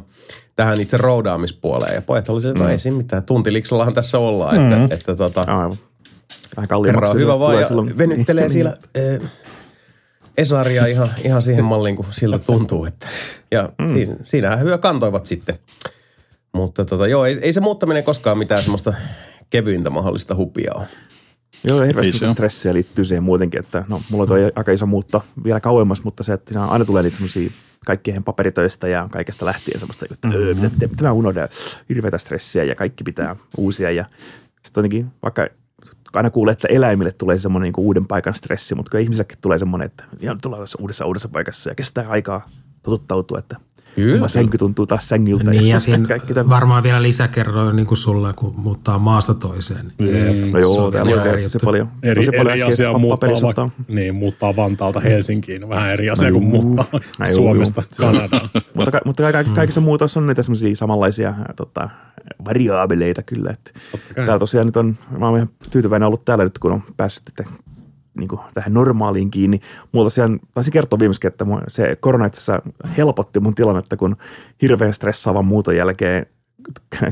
tähän 0.56 0.80
itse 0.80 0.96
roudaamispuoleen. 0.96 1.94
Ja 1.94 2.02
pojat 2.02 2.28
oli 2.28 2.40
se, 2.40 2.52
no 2.52 2.68
ei 2.68 2.78
siinä 2.78 2.96
mitään, 2.96 3.22
tuntiliksallahan 3.22 3.94
tässä 3.94 4.18
ollaan. 4.18 4.56
Mm. 4.56 4.82
Että, 4.82 4.94
että 4.94 5.16
tota, 5.16 5.40
Aivan. 5.40 5.78
Vähän 6.56 6.56
herra 6.56 6.66
kalliimmaksi. 6.66 7.10
on 7.10 7.20
hyvä 7.20 7.38
vaan 7.38 7.58
ja 7.58 7.66
silloin. 7.66 7.98
venyttelee 7.98 8.44
Niin, 8.44 8.50
siellä 8.50 8.76
eh, 8.94 9.20
Esaria 10.38 10.86
ihan, 10.86 11.08
ihan 11.24 11.42
siihen 11.42 11.64
malliin, 11.64 11.96
kun 11.96 12.06
siltä 12.10 12.38
tuntuu. 12.38 12.84
Että, 12.84 13.08
ja 13.50 13.68
mm. 13.78 13.92
siinä, 13.92 14.16
siinähän 14.24 14.60
hyvä 14.60 14.78
kantoivat 14.78 15.26
sitten. 15.26 15.58
Mutta 16.52 16.84
tota, 16.84 17.06
joo, 17.06 17.24
ei, 17.24 17.38
ei 17.42 17.52
se 17.52 17.60
muuttaminen 17.60 18.04
koskaan 18.04 18.38
mitään 18.38 18.62
semmoista 18.62 18.94
kevyintä 19.50 19.90
mahdollista 19.90 20.34
hupia 20.34 20.72
ole. 20.74 20.86
Joo, 21.64 21.80
hirveästi 21.80 22.12
se 22.12 22.16
sitä 22.16 22.26
ole. 22.26 22.32
stressiä 22.32 22.74
liittyy 22.74 23.04
siihen 23.04 23.22
muutenkin, 23.22 23.60
että 23.60 23.84
no, 23.88 24.02
mulla 24.10 24.26
toi 24.26 24.52
aika 24.54 24.72
iso 24.72 24.86
muutto 24.86 25.24
vielä 25.44 25.60
kauemmas, 25.60 26.04
mutta 26.04 26.22
se, 26.22 26.32
että 26.32 26.64
aina 26.64 26.84
tulee 26.84 27.02
niitä 27.02 27.16
semmoisia 27.16 27.50
kaikkien 27.86 28.24
paperitöistä 28.24 28.88
ja 28.88 29.08
kaikesta 29.10 29.46
lähtien 29.46 29.80
semmoista, 29.80 30.06
että 30.10 30.28
mm-hmm. 30.28 30.46
mitä, 30.46 30.74
mitä, 30.74 30.86
mitä 30.86 31.04
mä 31.04 31.12
unohdan, 31.12 31.48
hirveätä 31.88 32.18
stressiä 32.18 32.64
ja 32.64 32.74
kaikki 32.74 33.04
pitää 33.04 33.36
uusia 33.56 33.90
ja 33.90 34.04
sitten 34.64 34.80
jotenkin 34.80 35.06
vaikka 35.22 35.48
aina 36.14 36.30
kuulee, 36.30 36.52
että 36.52 36.68
eläimille 36.68 37.12
tulee 37.12 37.38
semmoinen 37.38 37.72
niin 37.76 37.84
uuden 37.84 38.06
paikan 38.06 38.34
stressi, 38.34 38.74
mutta 38.74 38.90
kyllä 38.90 39.02
ihmisellekin 39.02 39.38
tulee 39.40 39.58
semmoinen, 39.58 39.86
että 39.86 40.04
ihan 40.20 40.38
tässä 40.40 40.78
uudessa 40.80 41.06
uudessa 41.06 41.28
paikassa 41.28 41.70
ja 41.70 41.74
kestää 41.74 42.08
aikaa 42.08 42.50
totuttautua, 42.82 43.38
että 43.38 43.56
Kyllä. 43.94 44.16
oma 44.16 44.28
sänky 44.28 44.58
tuntuu 44.58 44.86
taas 44.86 45.08
sängyltä. 45.08 45.50
Niin 45.50 45.66
ja 45.66 45.80
siinä 45.80 46.08
kaikki 46.08 46.34
varmaan 46.34 46.82
vielä 46.82 47.02
lisäkerroin 47.02 47.76
niin 47.76 47.86
kuin 47.86 47.98
sulla, 47.98 48.32
kun 48.32 48.54
muuttaa 48.56 48.98
maasta 48.98 49.34
toiseen. 49.34 49.92
Niin 49.98 50.52
No 50.52 50.58
joo, 50.58 50.74
Se 50.74 50.80
on 50.80 50.92
täällä 50.92 51.22
on 51.22 51.28
eri 51.28 51.42
tosi 51.42 51.56
juttu. 51.56 51.66
paljon, 51.66 51.88
Eri, 52.02 52.20
tosi 52.26 52.36
paljon 52.36 52.50
eri 52.52 52.62
äskeistä 52.62 52.84
asia 52.88 52.98
muuttaa, 52.98 53.30
vaikka, 53.42 53.70
niin, 53.88 54.14
muuttaa 54.14 54.56
Vantaalta 54.56 55.00
Helsinkiin. 55.00 55.68
Vähän 55.68 55.90
eri 55.90 56.10
asia 56.10 56.30
No 56.30 56.38
kuin 56.40 56.52
juu. 56.52 56.62
muuttaa 56.62 57.00
No 57.18 57.26
Suomesta 57.34 57.82
juu. 58.00 58.10
Kanadaan. 58.12 58.50
mutta, 58.74 59.00
mutta 59.06 59.32
ka- 59.32 59.44
kaikissa 59.44 59.80
muutossa 59.80 60.20
on 60.20 60.26
niitä 60.26 60.42
semmoisia 60.42 60.76
samanlaisia 60.76 61.34
tota, 61.56 61.88
variaabeleita 62.44 63.22
kyllä. 63.22 63.50
Että 63.50 63.70
täällä 64.14 64.38
tosiaan 64.38 64.66
nyt 64.66 64.76
on, 64.76 64.98
mä 65.18 65.26
oon 65.28 65.36
ihan 65.36 65.50
tyytyväinen 65.70 66.06
ollut 66.06 66.24
täällä 66.24 66.44
nyt, 66.44 66.58
kun 66.58 66.72
on 66.72 66.82
päässyt 66.96 67.24
niin 68.18 68.28
kuin 68.28 68.40
tähän 68.54 68.74
normaaliin 68.74 69.30
kiinni. 69.30 69.60
Mulla 69.92 70.06
tosiaan, 70.06 70.40
taisin 70.54 70.72
kertoa 70.72 70.98
viimeksi, 70.98 71.26
että 71.26 71.44
se 71.68 71.96
korona 72.00 72.26
itse 72.26 72.40
asiassa 72.40 72.72
helpotti 72.96 73.40
mun 73.40 73.54
tilannetta, 73.54 73.96
kun 73.96 74.16
hirveän 74.62 74.94
stressaavan 74.94 75.44
muuton 75.44 75.76
jälkeen 75.76 76.26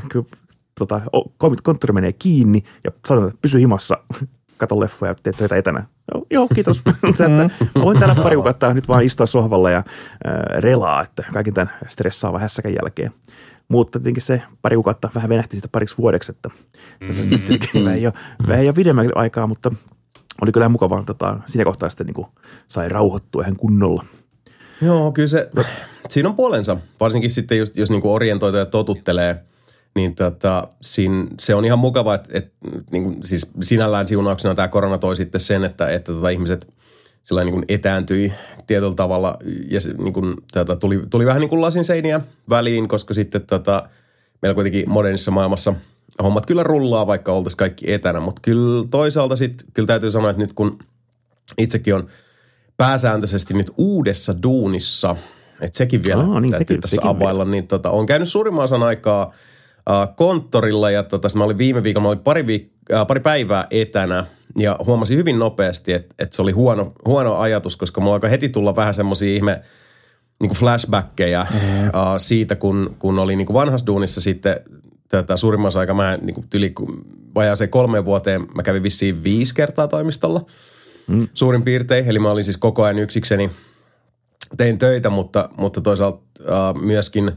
tota, 0.79 1.01
konttori 1.63 1.93
menee 1.93 2.13
kiinni 2.13 2.63
ja 2.85 2.91
sanotaan, 3.07 3.31
että 3.31 3.43
pysy 3.43 3.61
himassa, 3.61 3.99
kato 4.61 4.81
leffoja 4.81 5.11
ja 5.11 5.17
tee 5.23 5.33
töitä 5.33 5.57
etänä. 5.57 5.85
Joo, 6.15 6.27
joo 6.31 6.49
kiitos. 6.55 6.83
että 7.11 7.51
voin 7.83 7.99
täällä 7.99 8.15
pari 8.15 8.37
kuukautta 8.37 8.75
nyt 8.75 8.89
vaan 8.89 9.05
istua 9.05 9.27
sohvalla 9.27 9.71
ja 9.71 9.79
äh, 9.79 9.85
relaa, 10.59 11.03
että 11.03 11.25
kaiken 11.33 11.55
tämän 11.55 11.75
stressaavan 11.89 12.41
hässäkän 12.41 12.75
jälkeen. 12.75 13.13
Mutta 13.69 13.99
tietenkin 13.99 14.23
se 14.23 14.43
pari 14.63 14.77
kuukautta 14.77 15.11
vähän 15.15 15.29
venähti 15.29 15.57
sitä 15.57 15.69
pariksi 15.73 15.99
vuodeksi, 15.99 16.33
että 16.33 16.51
mm-hmm. 17.01 17.85
vähän 17.85 18.03
jo, 18.03 18.13
vähän 18.49 18.67
jo 18.67 18.73
pidemmän 18.73 19.11
aikaa, 19.15 19.47
mutta 19.47 19.73
oli 20.43 20.53
kyllä 20.53 20.69
mukavaa 20.69 21.03
tota, 21.07 21.37
siinä 21.47 21.65
kohtaa 21.65 21.91
sitten 21.91 22.07
niin 22.07 22.15
kuin 22.15 22.27
sai 22.69 22.89
rauhoittua 22.89 23.43
ihan 23.43 23.57
kunnolla. 23.57 24.05
Joo, 24.83 25.13
kyllä 25.13 25.29
se, 25.29 25.51
siinä 26.09 26.29
on 26.29 26.37
puolensa. 26.37 26.77
Varsinkin 27.01 27.31
sitten 27.31 27.59
just, 27.59 27.77
jos 27.77 27.91
niinku 27.91 28.13
orientoituja 28.13 28.67
totuttelee, 28.67 29.45
niin 29.95 30.15
tota, 30.15 30.69
siinä, 30.83 31.27
se 31.41 31.55
on 31.55 31.65
ihan 31.65 31.79
mukava, 31.79 32.15
että, 32.15 32.29
että 32.33 32.51
niin 32.91 33.03
kuin, 33.03 33.17
siis 33.25 33.51
sinällään 33.63 34.09
siunauksena 34.09 34.55
tämä 34.55 34.69
korona 34.69 34.99
toi 34.99 35.17
sitten 35.17 35.41
sen, 35.41 35.65
että, 35.65 35.91
että 35.91 36.13
tota, 36.13 36.29
ihmiset 36.29 36.75
sillä 37.23 37.45
niin 37.45 37.53
kuin 37.53 37.65
etääntyi 37.69 38.33
tietyllä 38.67 38.95
tavalla 38.95 39.37
ja 39.71 39.81
se, 39.81 39.93
niin 39.93 40.13
kuin, 40.13 40.35
tota, 40.53 40.77
tuli, 40.77 41.03
tuli 41.11 41.27
vähän 41.27 41.41
niin 41.41 41.49
kuin 41.49 41.61
lasin 41.61 41.85
seiniä 41.85 42.21
väliin, 42.49 42.89
koska 42.89 43.15
sitten 43.15 43.47
tota, 43.47 43.83
meillä 44.43 44.55
kuitenkin 44.55 44.91
modernissa 44.91 45.31
maailmassa 45.31 45.75
hommat 46.23 46.47
kyllä 46.47 46.63
rullaa, 46.63 47.07
vaikka 47.07 47.33
oltaisiin 47.33 47.57
kaikki 47.57 47.93
etänä, 47.93 48.21
mutta 48.21 48.41
kyllä 48.43 48.87
toisaalta 48.91 49.37
sitten 49.37 49.67
kyllä 49.75 49.87
täytyy 49.87 50.11
sanoa, 50.11 50.31
että 50.31 50.43
nyt 50.43 50.53
kun 50.53 50.79
itsekin 51.59 51.95
on 51.95 52.07
pääsääntöisesti 52.77 53.55
nyt 53.55 53.71
uudessa 53.77 54.35
duunissa, 54.43 55.17
että 55.61 55.79
sekin 55.79 56.05
vielä 56.05 56.23
Aa, 56.23 56.41
niin, 56.41 56.51
täytyy 56.51 56.67
sekin- 56.67 56.81
tässä 56.81 56.97
sekin 56.97 57.11
availla, 57.11 57.45
niin 57.45 57.67
tota, 57.67 57.91
on 57.91 58.07
käynyt 58.07 58.29
suurimman 58.29 58.65
osan 58.65 58.83
aikaa 58.83 59.33
äh, 59.91 60.17
konttorilla 60.17 60.91
ja 60.91 61.03
tota, 61.03 61.29
mä 61.35 61.45
olin 61.45 61.59
viime 61.59 61.83
viikolla, 61.83 62.03
mä 62.03 62.09
olin 62.09 62.19
pari, 62.19 62.43
viik- 62.43 62.95
äh, 62.95 63.07
pari 63.07 63.21
päivää 63.21 63.67
etänä 63.71 64.27
ja 64.59 64.77
huomasin 64.87 65.19
hyvin 65.19 65.39
nopeasti, 65.39 65.93
että, 65.93 66.15
että 66.19 66.37
se 66.37 66.43
oli 66.43 66.53
huono, 66.53 66.93
huono 67.07 67.37
ajatus, 67.37 67.77
koska 67.77 68.01
mulla 68.01 68.15
alkoi 68.15 68.31
heti 68.31 68.49
tulla 68.49 68.77
vähän 68.77 68.95
semmoisia 68.95 69.35
ihme 69.35 69.61
niin 70.41 70.53
flashbackkejä 70.53 71.47
mm-hmm. 71.51 71.89
uh, 71.89 71.93
siitä, 72.17 72.57
kun, 72.57 72.97
kun 72.99 73.19
oli 73.19 73.37
niin 73.37 73.53
vanhassa 73.53 73.87
duunissa 73.87 74.21
sitten 74.21 74.61
tätä 75.11 75.37
suurimmassa 75.37 75.81
aika 75.81 75.95
mä 75.95 76.19
niin 76.23 76.35
kuin 76.35 76.47
yli 76.55 76.73
vajaaseen 77.35 77.71
kolmeen 77.71 78.05
vuoteen 78.05 78.47
mä 78.55 78.63
kävin 78.63 78.83
vissiin 78.83 79.25
viisi 79.25 79.55
kertaa 79.55 79.89
toimistolla 79.89 80.41
mm. 81.07 81.29
suurin 81.35 81.63
piirtein. 81.63 82.09
Eli 82.09 82.19
mä 82.19 82.31
olin 82.31 82.45
siis 82.45 82.57
koko 82.57 82.83
ajan 82.83 82.99
yksikseni, 82.99 83.51
tein 84.57 84.79
töitä, 84.79 85.11
mutta, 85.11 85.49
mutta 85.57 85.81
toisaalta 85.81 86.19
uh, 86.41 86.83
myöskin 86.83 87.33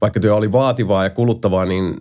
vaikka 0.00 0.20
työ 0.20 0.34
oli 0.34 0.52
vaativaa 0.52 1.04
ja 1.04 1.10
kuluttavaa, 1.10 1.64
niin 1.64 1.96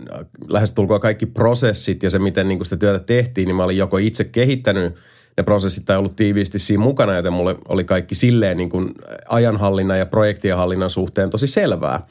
lähestulkoon 0.48 1.02
kaikki 1.02 1.26
prosessit 1.26 2.04
ja 2.04 2.10
se, 2.10 2.20
miten 2.20 2.48
niin 2.48 2.66
sitä 2.66 2.78
työtä 2.78 3.00
tehtiin, 3.00 3.46
niin 3.46 3.56
mä 3.56 3.64
olin 3.64 3.78
joko 3.78 3.98
itse 3.98 4.24
kehittänyt 4.24 4.96
ne 5.38 5.44
prosessit 5.44 5.86
tai 5.86 5.98
ollut 5.98 6.16
tiiviisti 6.16 6.60
siinä 6.60 6.84
mukana, 6.84 7.16
joten 7.16 7.34
mulle 7.34 7.56
oli 7.68 7.84
kaikki 7.84 8.16
silleen 8.16 8.58
niin 8.58 8.70
kuin 8.70 8.92
ajanhallinnan 9.30 10.00
ja 10.00 10.06
projektien 10.06 10.58
hallinnan 10.58 10.90
suhteen 10.90 11.30
tosi 11.30 11.48
selvää. 11.48 12.08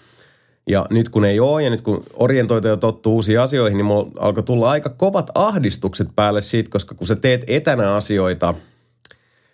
Ja 0.66 0.87
nyt 0.90 1.09
kun 1.09 1.25
ei 1.25 1.40
ole 1.40 1.62
ja 1.62 1.71
nyt 1.71 1.80
kun 1.80 2.02
orientoituja 2.14 2.76
tottuu 2.76 3.14
uusiin 3.14 3.40
asioihin, 3.40 3.76
niin 3.76 3.87
mulla 3.87 4.11
alkoi 4.18 4.42
tulla 4.42 4.71
aika 4.71 4.88
kovat 4.88 5.30
ahdistukset 5.35 6.09
päälle 6.16 6.42
siitä, 6.42 6.71
koska 6.71 6.94
kun 6.94 7.06
sä 7.06 7.16
teet 7.16 7.44
etänä 7.47 7.94
asioita, 7.94 8.54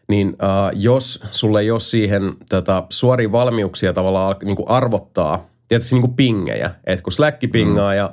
niin 0.08 0.28
uh, 0.28 0.70
jos 0.74 1.22
sulle 1.32 1.60
ei 1.60 1.70
ole 1.70 1.80
siihen 1.80 2.32
tätä 2.48 2.82
suoria 2.88 3.32
valmiuksia 3.32 3.92
tavallaan 3.92 4.36
niin 4.44 4.56
kuin 4.56 4.68
arvottaa, 4.68 5.46
tietysti 5.68 5.94
niin 5.94 6.02
kuin 6.02 6.14
pingejä, 6.14 6.70
että 6.84 7.02
kun 7.02 7.12
Slack 7.12 7.40
pingaa 7.52 7.92
mm. 7.92 7.96
ja 7.96 8.12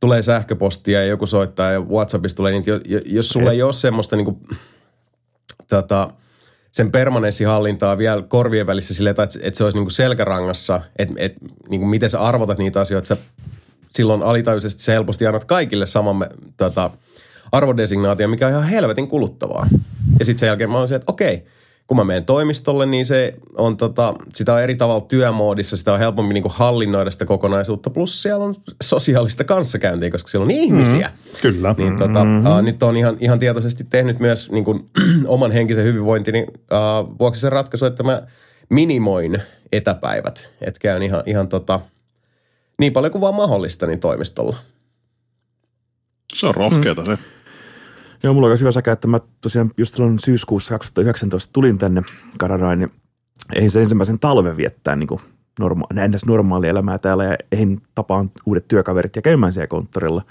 tulee 0.00 0.22
sähköpostia 0.22 1.00
ja 1.00 1.06
joku 1.06 1.26
soittaa 1.26 1.70
ja 1.70 1.80
WhatsAppista 1.80 2.36
tulee, 2.36 2.52
niin 2.52 2.64
jo- 2.66 3.00
jos 3.04 3.28
sulla 3.28 3.52
ei 3.52 3.62
ole 3.62 3.72
semmoista 3.72 4.16
niin 4.16 4.24
kuin, 4.24 4.40
tota, 5.68 6.10
sen 6.72 6.90
permanenssihallintaa 6.90 7.98
vielä 7.98 8.22
korvien 8.22 8.66
välissä 8.66 8.94
sille, 8.94 9.10
että, 9.10 9.22
että 9.22 9.58
se 9.58 9.64
olisi 9.64 9.78
niin 9.78 9.84
kuin 9.84 9.92
selkärangassa, 9.92 10.80
että, 10.96 11.14
että 11.18 11.38
niin 11.68 11.80
kuin 11.80 11.90
miten 11.90 12.10
sä 12.10 12.20
arvotat 12.20 12.58
niitä 12.58 12.80
asioita, 12.80 13.08
sä 13.08 13.16
silloin 13.92 14.22
alitajuisesti 14.22 14.82
sä 14.82 14.92
helposti 14.92 15.26
annat 15.26 15.44
kaikille 15.44 15.86
saman 15.86 16.26
tota, 16.56 16.90
arvodesignaatio, 17.52 18.28
mikä 18.28 18.46
on 18.46 18.52
ihan 18.52 18.68
helvetin 18.68 19.08
kuluttavaa. 19.08 19.66
Ja 20.18 20.24
sitten 20.24 20.40
sen 20.40 20.46
jälkeen 20.46 20.70
mä 20.70 20.78
olisin, 20.78 20.94
että 20.94 21.12
okei, 21.12 21.46
kun 21.90 21.96
mä 21.96 22.04
menen 22.04 22.24
toimistolle, 22.24 22.86
niin 22.86 23.06
se 23.06 23.34
on 23.54 23.76
tota, 23.76 24.14
sitä 24.34 24.54
on 24.54 24.62
eri 24.62 24.76
tavalla 24.76 25.00
työmoodissa, 25.00 25.76
sitä 25.76 25.92
on 25.92 25.98
helpommin 25.98 26.34
niin 26.34 26.42
kuin 26.42 26.52
hallinnoida 26.52 27.10
sitä 27.10 27.24
kokonaisuutta, 27.24 27.90
plus 27.90 28.22
siellä 28.22 28.44
on 28.44 28.54
sosiaalista 28.82 29.44
kanssakäyntiä, 29.44 30.10
koska 30.10 30.30
siellä 30.30 30.44
on 30.44 30.50
ihmisiä. 30.50 31.08
Mm. 31.08 31.40
Kyllä. 31.42 31.74
Niin 31.78 31.96
tota, 31.96 32.20
uh, 32.22 32.62
nyt 32.62 32.82
on 32.82 32.96
ihan, 32.96 33.16
ihan 33.20 33.38
tietoisesti 33.38 33.84
tehnyt 33.84 34.20
myös 34.20 34.50
niin 34.50 34.64
kuin, 34.64 34.90
oman 35.26 35.52
henkisen 35.52 35.84
hyvinvointini 35.84 36.46
uh, 36.50 37.18
vuoksi 37.18 37.40
se 37.40 37.50
ratkaisu, 37.50 37.86
että 37.86 38.02
mä 38.02 38.22
minimoin 38.68 39.42
etäpäivät. 39.72 40.50
Että 40.60 40.80
käyn 40.80 41.02
ihan, 41.02 41.22
ihan 41.26 41.48
tota, 41.48 41.80
niin 42.78 42.92
paljon 42.92 43.12
kuin 43.12 43.22
vaan 43.22 43.34
mahdollista 43.34 43.86
niin 43.86 44.00
toimistolla. 44.00 44.56
Se 46.34 46.46
on 46.46 46.54
rohkeata 46.54 47.04
se. 47.04 47.18
Joo, 48.22 48.34
mulla 48.34 48.46
on 48.46 48.50
myös 48.50 48.60
hyvä 48.60 48.72
säkä, 48.72 48.92
että 48.92 49.08
mä 49.08 49.18
tosiaan 49.40 49.70
just 49.76 49.94
silloin 49.94 50.18
syyskuussa 50.18 50.74
2019 50.74 51.52
tulin 51.52 51.78
tänne 51.78 52.02
Kanadaan, 52.38 52.78
niin 52.78 52.92
ei 53.54 53.70
se 53.70 53.80
ensimmäisen 53.80 54.18
talven 54.18 54.56
viettää 54.56 54.96
niin 54.96 55.06
kuin 55.06 55.20
norma- 55.60 56.08
ns. 56.08 56.26
normaalia 56.26 56.70
elämää 56.70 56.98
täällä 56.98 57.24
ja 57.24 57.36
eihin 57.52 57.82
tapaan 57.94 58.30
uudet 58.46 58.68
työkaverit 58.68 59.16
ja 59.16 59.22
käymään 59.22 59.52
siellä 59.52 59.66
konttorilla. 59.66 60.22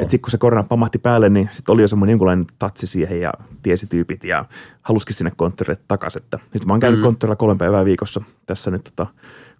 Sitten 0.00 0.20
kun 0.20 0.30
se 0.30 0.38
korona 0.38 0.62
pamahti 0.62 0.98
päälle, 0.98 1.28
niin 1.28 1.48
sitten 1.52 1.72
oli 1.72 1.82
jo 1.82 1.88
semmoinen 1.88 2.12
jonkunlainen 2.12 2.46
tatsi 2.58 2.86
siihen 2.86 3.20
ja 3.20 3.32
tiesi 3.62 3.86
tyypit 3.86 4.24
ja 4.24 4.44
halusikin 4.82 5.16
sinne 5.16 5.32
konttorille 5.36 5.82
takaisin. 5.88 6.22
Että 6.22 6.38
nyt 6.54 6.64
mä 6.64 6.72
oon 6.72 6.80
käynyt 6.80 7.00
mm. 7.00 7.04
konttorilla 7.04 7.36
kolme 7.36 7.58
päivää 7.58 7.84
viikossa 7.84 8.20
tässä 8.46 8.70
nyt, 8.70 8.84
tota, 8.84 9.06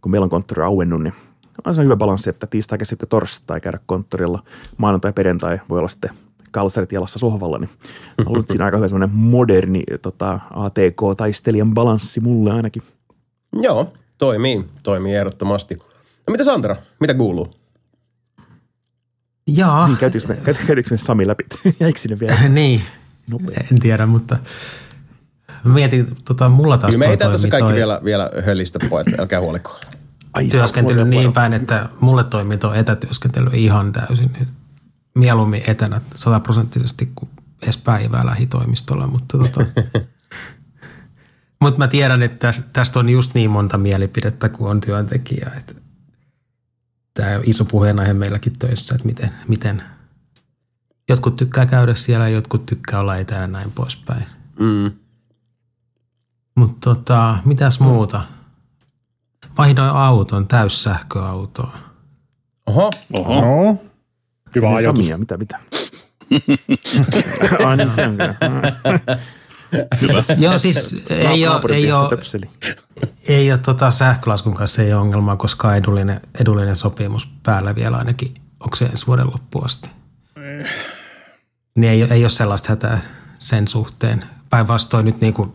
kun 0.00 0.11
meillä 0.11 0.25
on 0.25 0.31
konttori 0.31 0.62
auennut, 0.62 1.02
niin 1.02 1.14
on 1.64 1.75
se 1.75 1.85
hyvä 1.85 1.97
balanssi, 1.97 2.31
että 2.31 2.47
tiistai, 2.47 2.79
keskiviikko, 2.79 3.07
torstai 3.07 3.61
käydä 3.61 3.79
konttorilla. 3.87 4.43
Maanantai, 4.76 5.12
perjantai 5.12 5.61
voi 5.69 5.79
olla 5.79 5.88
sitten 5.88 6.11
kalsarit 6.52 6.92
jalassa 6.92 7.18
sohvalla, 7.18 7.59
niin 7.59 7.71
on 8.18 8.28
ollut 8.28 8.49
siinä 8.49 8.64
aika 8.64 8.76
hyvä 8.76 8.88
semmoinen 8.88 9.16
moderni 9.16 9.82
tota, 10.02 10.40
ATK-taistelijan 10.50 11.75
balanssi 11.75 12.21
mulle 12.21 12.52
ainakin. 12.52 12.82
Joo, 13.61 13.92
toimii. 14.18 14.64
Toimii 14.82 15.14
ehdottomasti. 15.14 15.75
No 16.26 16.30
mitä 16.30 16.44
Santera? 16.44 16.76
Mitä 17.00 17.14
kuuluu? 17.14 17.54
Jaa, 19.47 19.87
Niin, 19.87 19.99
käytiinkö 19.99 20.28
me, 20.28 20.35
käyt- 20.35 20.66
käytiinkö 20.66 20.90
me 20.90 20.97
Sami 20.99 21.26
läpi? 21.26 21.44
Jäikö 21.80 21.99
sinne 21.99 22.21
vielä? 22.21 22.49
niin. 22.49 22.82
Nopea. 23.26 23.64
En 23.73 23.80
tiedä, 23.80 24.06
mutta 24.06 24.37
mietin, 25.64 26.06
tota, 26.25 26.49
mulla 26.49 26.78
taas 26.78 26.94
Kyllä 26.94 27.09
me 27.09 27.16
toi 27.16 27.26
ei 27.26 27.32
tässä 27.32 27.49
kaikki 27.49 27.68
toi 27.68 27.76
vielä, 27.76 28.00
vielä 28.04 28.30
hölistä 28.44 28.78
pois, 28.90 29.06
älkää 29.18 29.40
huoliko. 29.40 29.80
Ai, 30.32 30.47
työskentely 30.47 31.04
niin 31.04 31.32
päin, 31.32 31.52
että 31.52 31.88
mulle 32.00 32.25
toimii 32.25 32.59
tuo 32.59 32.75
etätyöskentely 32.75 33.50
ihan 33.54 33.92
täysin 33.92 34.30
mieluummin 35.14 35.62
etänä 35.66 36.00
sataprosenttisesti 36.14 37.12
kuin 37.14 37.31
edes 37.62 37.76
päivää 37.76 38.26
lähitoimistolla, 38.26 39.07
mutta 39.07 39.38
tota, 39.38 39.66
Mutta 41.62 41.78
mä 41.78 41.88
tiedän, 41.88 42.23
että 42.23 42.49
täs- 42.49 42.64
tästä 42.73 42.99
on 42.99 43.09
just 43.09 43.35
niin 43.35 43.50
monta 43.50 43.78
mielipidettä, 43.78 44.49
kuin 44.49 44.71
on 44.71 44.81
työntekijä. 44.81 45.50
Että 45.57 45.75
tämä 47.14 47.37
on 47.37 47.42
iso 47.45 47.64
puheenaihe 47.64 48.12
meilläkin 48.12 48.52
töissä, 48.59 48.95
että 48.95 49.07
miten, 49.07 49.33
miten 49.49 49.83
jotkut 51.09 51.37
tykkää 51.37 51.66
käydä 51.66 51.95
siellä 51.95 52.28
ja 52.28 52.35
jotkut 52.35 52.66
tykkää 52.66 53.00
olla 53.00 53.16
etänä 53.16 53.40
ja 53.40 53.47
näin 53.47 53.73
poispäin. 53.73 54.26
Mm. 54.59 54.90
Mutta 56.54 56.95
tota, 56.95 57.38
mitäs 57.45 57.81
muuta? 57.81 58.23
Vaihdoin 59.59 59.90
auton, 59.90 60.49
täyssähköautoon. 60.49 61.78
Oho, 62.66 62.90
Oho. 63.12 63.40
No, 63.40 63.78
hyvä 64.54 64.75
ajatus. 64.75 65.06
Samia, 65.06 65.18
mitä, 65.18 65.37
mitä? 65.37 65.59
Ai 67.66 67.76
niin, 67.76 67.90
se 67.90 68.06
on 68.06 68.16
kyllä. 70.00 70.23
Joo, 70.38 70.59
siis 70.59 71.04
ei 71.11 71.47
ole, 71.47 71.61
ei 71.75 71.92
ole, 71.92 72.18
ei 73.28 73.52
ole 73.52 73.59
tota 73.59 73.90
sähkölaskun 73.90 74.54
kanssa 74.54 74.82
ei 74.82 74.92
ole 74.92 75.02
ongelmaa, 75.02 75.37
koska 75.37 75.68
on 75.68 75.76
edullinen, 75.76 76.21
edullinen 76.40 76.76
sopimus 76.76 77.28
päällä 77.42 77.75
vielä 77.75 77.97
ainakin, 77.97 78.35
onko 78.61 78.76
se 78.76 78.85
ensi 78.85 79.06
vuoden 79.06 79.26
loppuun 79.26 79.64
asti. 79.64 79.90
Niin 81.76 81.92
ei, 81.92 82.02
ei 82.02 82.23
ole 82.23 82.28
sellaista 82.28 82.68
hätää 82.68 83.00
sen 83.38 83.68
suhteen. 83.68 84.25
Päinvastoin 84.50 85.04
nyt 85.04 85.21
niin 85.21 85.35
kuin 85.35 85.52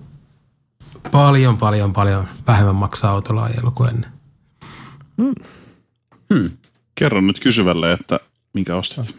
paljon, 1.11 1.57
paljon, 1.57 1.93
paljon 1.93 2.27
vähemmän 2.47 2.75
maksaa 2.75 3.11
autolla 3.11 3.43
ajelu 3.43 3.71
kuin 3.71 3.89
ennen. 3.89 4.11
Kerro 6.95 7.21
nyt 7.21 7.39
kysyvälle, 7.39 7.93
että 7.93 8.19
minkä 8.57 8.75
ostit. 8.75 9.15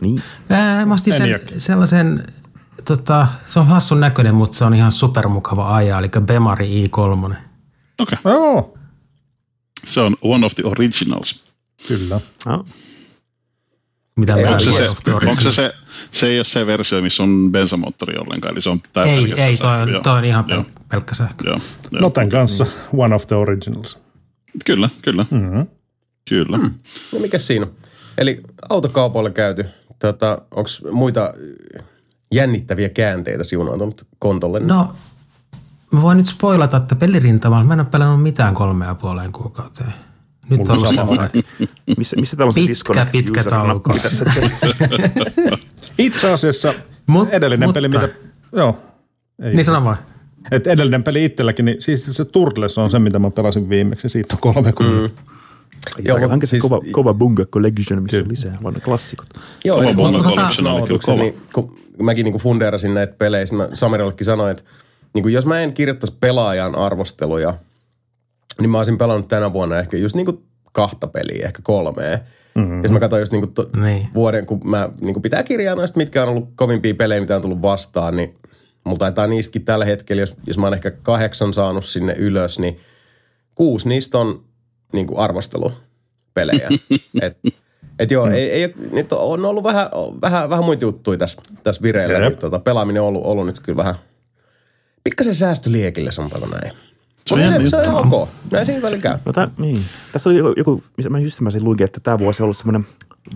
Niin. 0.00 0.22
Ää, 0.50 0.86
mä 0.86 0.94
ostin 0.94 1.14
sen, 1.14 1.40
sellaisen, 1.58 2.26
tota, 2.84 3.26
se 3.44 3.60
on 3.60 3.66
hassun 3.66 4.00
näköinen, 4.00 4.34
mutta 4.34 4.56
se 4.56 4.64
on 4.64 4.74
ihan 4.74 4.92
supermukava 4.92 5.74
ajaa, 5.76 5.98
eli 5.98 6.08
Bemari 6.20 6.84
i3. 6.84 7.34
Okei. 7.98 8.18
Joo, 8.24 8.74
Se 9.84 10.00
on 10.00 10.16
one 10.22 10.46
of 10.46 10.54
the 10.54 10.62
originals. 10.66 11.44
kyllä. 11.88 12.20
Oh. 12.46 12.66
Mitä 14.16 14.34
Ei, 14.34 14.44
Onko 14.44 14.58
se, 14.60 14.72
se, 14.72 14.88
onko 15.12 15.34
se, 15.42 15.52
se, 15.52 15.74
se 16.12 16.26
ei 16.26 16.38
ole 16.38 16.44
se 16.44 16.66
versio, 16.66 17.02
missä 17.02 17.22
on 17.22 17.48
bensamoottori 17.52 18.18
ollenkaan, 18.18 18.54
eli 18.54 18.60
se 18.62 18.70
on 18.70 18.80
Ei, 19.06 19.32
ei, 19.42 19.56
toi 19.56 19.82
on, 19.82 19.88
Joo. 19.88 20.02
toi 20.02 20.18
on 20.18 20.24
ihan 20.24 20.44
Joo, 20.48 20.62
pel- 20.62 20.82
pelkkä 20.88 21.14
sähkö. 21.14 21.44
joo, 21.50 21.58
joo. 21.92 22.00
Noten 22.00 22.28
kanssa 22.30 22.66
one 22.92 23.14
of 23.14 23.26
the 23.26 23.36
originals. 23.36 23.98
Kyllä, 24.64 24.88
kyllä, 25.02 25.26
Mm-hmm. 25.30 25.66
kyllä. 26.28 26.58
no 27.12 27.18
mikä 27.20 27.38
siinä 27.38 27.66
on? 27.66 27.72
Eli 28.18 28.40
autokaupoilla 28.68 29.30
käyty. 29.30 29.64
Tota, 29.98 30.38
Onko 30.50 30.70
muita 30.92 31.34
jännittäviä 32.32 32.88
käänteitä 32.88 33.44
siunaantunut 33.44 34.06
kontolle? 34.18 34.60
No, 34.60 34.94
mä 35.92 36.02
voin 36.02 36.18
nyt 36.18 36.26
spoilata, 36.26 36.76
että 36.76 36.94
pelirintamalla 36.96 37.64
mä 37.64 37.74
en 37.74 37.80
ole 37.80 37.88
pelannut 37.90 38.22
mitään 38.22 38.54
kolmea 38.54 38.88
ja 38.88 38.94
puoleen 38.94 39.32
kuukauteen. 39.32 39.92
Nyt 40.50 40.60
on 40.60 40.70
ollut 40.70 41.44
Missä, 41.98 42.16
missä 42.16 42.36
täällä 42.36 42.48
on 42.48 42.54
se 42.54 42.60
Pitkä, 42.60 42.70
disconnect 42.70 43.12
pitkä 43.12 43.44
tauko. 43.44 43.94
Itse 45.98 46.32
asiassa 46.32 46.74
Mut- 47.06 47.28
edellinen 47.32 47.68
mutta- 47.68 47.76
peli, 47.76 47.88
mitä... 47.88 48.08
Joo. 48.52 48.78
Ei. 49.42 49.54
niin 49.54 49.64
sano 49.64 49.84
vaan. 49.84 49.96
Et 50.50 50.66
edellinen 50.66 51.02
peli 51.04 51.24
itselläkin, 51.24 51.64
niin 51.64 51.82
siis 51.82 52.06
se 52.10 52.24
Turtles 52.24 52.78
on 52.78 52.90
se, 52.90 52.98
mitä 52.98 53.18
mä 53.18 53.30
pelasin 53.30 53.68
viimeksi. 53.68 54.08
Siitä 54.08 54.34
on 54.34 54.40
kolme 54.40 54.72
kuukautta. 54.72 55.22
Mm. 55.26 55.33
Joo, 56.04 56.18
Joo, 56.18 56.28
hanke 56.28 56.46
se 56.46 56.50
siis- 56.50 56.62
kova, 56.62 56.80
kova 56.92 57.14
Bunga 57.14 57.44
Collection, 57.44 58.02
missä 58.02 58.18
on 58.18 58.28
lisää 58.28 58.58
vanha 58.62 58.80
klassikot. 58.84 59.26
Joo, 59.64 59.82
Bongo 59.94 60.18
mä- 60.18 60.24
Collection 60.24 60.66
oli 60.66 60.86
kyllä 60.88 61.00
kova. 61.04 61.16
niin, 61.22 61.40
kun 61.54 61.78
mäkin 62.02 62.24
niin 62.24 62.36
fundeerasin 62.38 62.94
näitä 62.94 63.14
pelejä, 63.18 63.44
mä 63.52 63.68
Samirallekin 63.72 64.24
sanoin, 64.24 64.50
että 64.50 64.64
niin 65.14 65.22
kuin 65.22 65.34
jos 65.34 65.46
mä 65.46 65.60
en 65.60 65.72
kirjoittaisi 65.72 66.16
pelaajan 66.20 66.74
arvosteluja, 66.74 67.54
niin 68.60 68.70
mä 68.70 68.76
olisin 68.78 68.98
pelannut 68.98 69.28
tänä 69.28 69.52
vuonna 69.52 69.78
ehkä 69.78 69.96
just 69.96 70.16
niin 70.16 70.24
kuin 70.26 70.44
kahta 70.72 71.06
peliä, 71.06 71.46
ehkä 71.46 71.62
kolmea. 71.62 72.18
Mm-hmm. 72.54 72.82
Jos 72.82 72.92
mä 72.92 73.00
katsoin 73.00 73.20
just 73.22 73.32
niin 73.32 73.42
kuin 73.42 73.54
to, 73.54 73.70
Niin. 73.82 74.08
vuoden, 74.14 74.46
kun 74.46 74.60
mä 74.64 74.88
niin 75.00 75.14
kuin 75.14 75.22
pitää 75.22 75.42
kirjaa 75.42 75.74
noista, 75.74 75.96
mitkä 75.98 76.22
on 76.22 76.28
ollut 76.28 76.48
kovimpia 76.56 76.94
pelejä, 76.94 77.20
mitä 77.20 77.36
on 77.36 77.42
tullut 77.42 77.62
vastaan, 77.62 78.16
niin 78.16 78.34
mulla 78.84 78.98
taitaa 78.98 79.26
niistäkin 79.26 79.64
tällä 79.64 79.84
hetkellä, 79.84 80.22
jos, 80.22 80.34
jos 80.46 80.58
mä 80.58 80.66
oon 80.66 80.74
ehkä 80.74 80.90
kahdeksan 80.90 81.52
saanut 81.54 81.84
sinne 81.84 82.12
ylös, 82.18 82.58
niin 82.58 82.78
kuusi 83.54 83.88
niistä 83.88 84.18
on 84.18 84.44
niin 84.94 85.06
kuin 85.06 85.18
arvostelupelejä. 85.18 86.68
et, 87.22 87.38
et 87.98 88.10
joo, 88.10 88.26
ei, 88.26 88.50
ei, 88.50 88.74
nyt 88.92 89.12
on 89.12 89.44
ollut 89.44 89.64
vähän, 89.64 89.88
vähän, 90.22 90.50
vähän 90.50 90.64
muita 90.64 90.84
juttuja 90.84 91.18
tässä, 91.18 91.42
tässä 91.62 91.82
vireillä. 91.82 92.18
Niin, 92.18 92.38
tota, 92.38 92.58
pelaaminen 92.58 93.02
on 93.02 93.08
ollut, 93.08 93.24
ollut 93.24 93.46
nyt 93.46 93.60
kyllä 93.60 93.76
vähän 93.76 93.94
pikkasen 95.04 95.34
säästöliekille, 95.34 96.10
sanotaanko 96.10 96.48
näin. 96.48 96.72
Se 97.26 97.34
on 97.34 97.40
jännä 97.40 97.60
se, 97.60 97.66
se 97.66 97.76
on 97.76 97.84
ihan 97.84 98.12
ok. 98.12 98.28
Näin 98.50 98.66
siinä 98.66 98.82
välillä 98.82 99.02
käy. 99.02 99.18
No 99.24 99.32
tää, 99.32 99.48
niin. 99.58 99.84
Tässä 100.12 100.30
oli 100.30 100.38
joku, 100.56 100.82
missä 100.96 101.10
mä 101.10 101.18
just 101.18 101.40
mä 101.40 101.50
sen 101.50 101.64
luinkin, 101.64 101.84
että 101.84 102.00
tämä 102.00 102.18
vuosi 102.18 102.42
on 102.42 102.44
ollut 102.44 102.56
semmoinen 102.56 102.86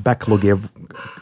backlogien 0.05 0.59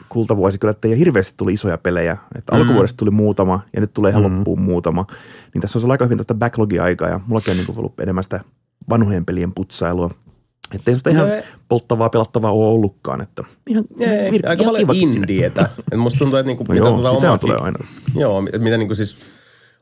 kultavuosi 0.08 0.58
kyllä, 0.58 0.70
että 0.70 0.88
ei 0.88 0.98
hirveästi 0.98 1.34
tuli 1.36 1.52
isoja 1.52 1.78
pelejä. 1.78 2.16
Että 2.34 2.52
mm. 2.52 2.60
alkuvuodesta 2.60 2.96
tuli 2.96 3.10
muutama 3.10 3.60
ja 3.74 3.80
nyt 3.80 3.94
tulee 3.94 4.10
ihan 4.10 4.30
mm. 4.30 4.36
loppuun 4.36 4.60
muutama. 4.60 5.06
Niin 5.54 5.62
tässä 5.62 5.78
on 5.78 5.82
ollut 5.82 5.92
aika 5.92 6.04
hyvin 6.04 6.18
tästä 6.18 6.34
backlogia-aikaa 6.34 7.08
ja 7.08 7.20
mullakin 7.26 7.50
on 7.50 7.56
niin 7.56 7.78
ollut 7.78 8.00
enemmän 8.00 8.24
sitä 8.24 8.40
vanhojen 8.88 9.24
pelien 9.24 9.52
putsailua. 9.54 10.10
Että 10.74 10.90
ei 10.90 10.96
sitä 10.96 11.10
ihan 11.10 11.28
No 11.28 11.34
ei. 11.34 11.42
polttavaa, 11.68 12.08
pelattavaa 12.08 12.52
ole 12.52 12.68
ollutkaan. 12.68 13.20
Että 13.20 13.44
ihan, 13.66 13.84
Ei, 14.00 14.30
vir- 14.30 14.48
aika 14.48 14.64
paljon 14.64 14.94
indietä. 14.96 15.68
Et 15.92 15.98
musta 15.98 16.18
tuntuu, 16.18 16.38
että 16.38 16.46
niinku, 16.46 16.64
No 16.68 16.74
joo, 16.74 16.86
tota 16.96 17.08
sitä 17.08 17.10
on 17.10 17.16
omaakin- 17.24 17.40
tulee 17.40 17.56
aina. 17.60 17.78
Joo, 18.16 18.40
mit- 18.40 18.58
mitä 18.58 18.76
niinku 18.76 18.94
siis 18.94 19.16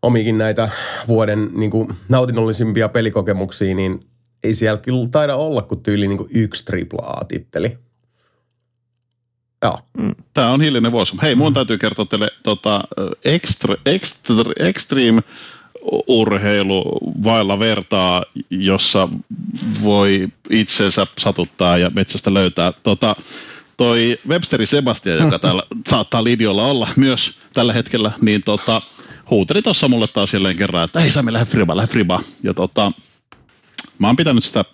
omikin 0.03 0.39
näitä 0.39 0.69
vuoden 1.09 1.51
niinku 1.55 1.89
nautinnollisimpia 2.09 2.89
pelikokemuksia, 2.89 3.75
niin 3.75 4.07
ei 4.43 4.55
siellä 4.55 4.79
kyllä 4.81 5.09
taida 5.11 5.37
olla 5.37 5.63
kuin 5.63 5.83
tyyli 5.83 6.09
niinku 6.09 6.27
yksi 6.31 6.65
AAA-titteli. 6.73 7.79
Joo. 9.63 9.79
Tämä 10.35 10.51
on 10.53 10.61
hiljainen 10.61 10.93
vuosi. 10.93 11.17
Hei, 11.23 11.35
mun 11.35 11.55
täytyy 11.55 11.79
kertoa 11.79 12.05
teille 12.05 12.29
tota, 12.43 12.81
extra, 13.25 13.77
extra, 13.87 14.45
extreme 14.59 15.23
urheilu 16.07 16.83
vailla 17.25 17.59
vertaa, 17.59 18.25
jossa 18.51 19.09
voi 19.83 20.29
itsensä 20.51 21.07
satuttaa 21.19 21.79
ja 21.79 21.91
metsästä 21.91 22.35
löytää. 22.35 22.73
Tota, 22.73 23.17
toi 23.77 24.19
Websteri 24.29 24.67
Sebastian, 24.67 25.19
joka 25.19 25.39
täällä 25.39 25.63
saattaa 25.91 26.25
linjoilla 26.25 26.67
olla 26.67 26.89
myös 26.97 27.39
tällä 27.55 27.73
hetkellä, 27.73 28.13
niin 28.21 28.43
tota, 28.43 28.83
huuteli 29.31 29.63
tuossa 29.63 29.89
mulle 29.89 30.09
taas 30.09 30.35
jälleen 30.35 30.57
kerran, 30.57 30.85
että 30.85 31.01
hei 31.01 31.13
Sami, 31.13 31.33
lähde 31.33 31.47
friba, 31.47 31.77
lähde 31.77 31.93
friba. 31.93 32.21
Ja 32.43 32.55
tota, 32.55 32.93
mä 33.99 34.07
oon 34.07 34.17
pitänyt 34.17 34.45
sitä 34.45 34.65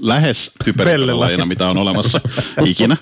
lähes 0.00 0.52
hyperpelilajina, 0.66 1.46
mitä 1.46 1.68
on 1.68 1.78
olemassa 1.78 2.20
ikinä. 2.64 2.96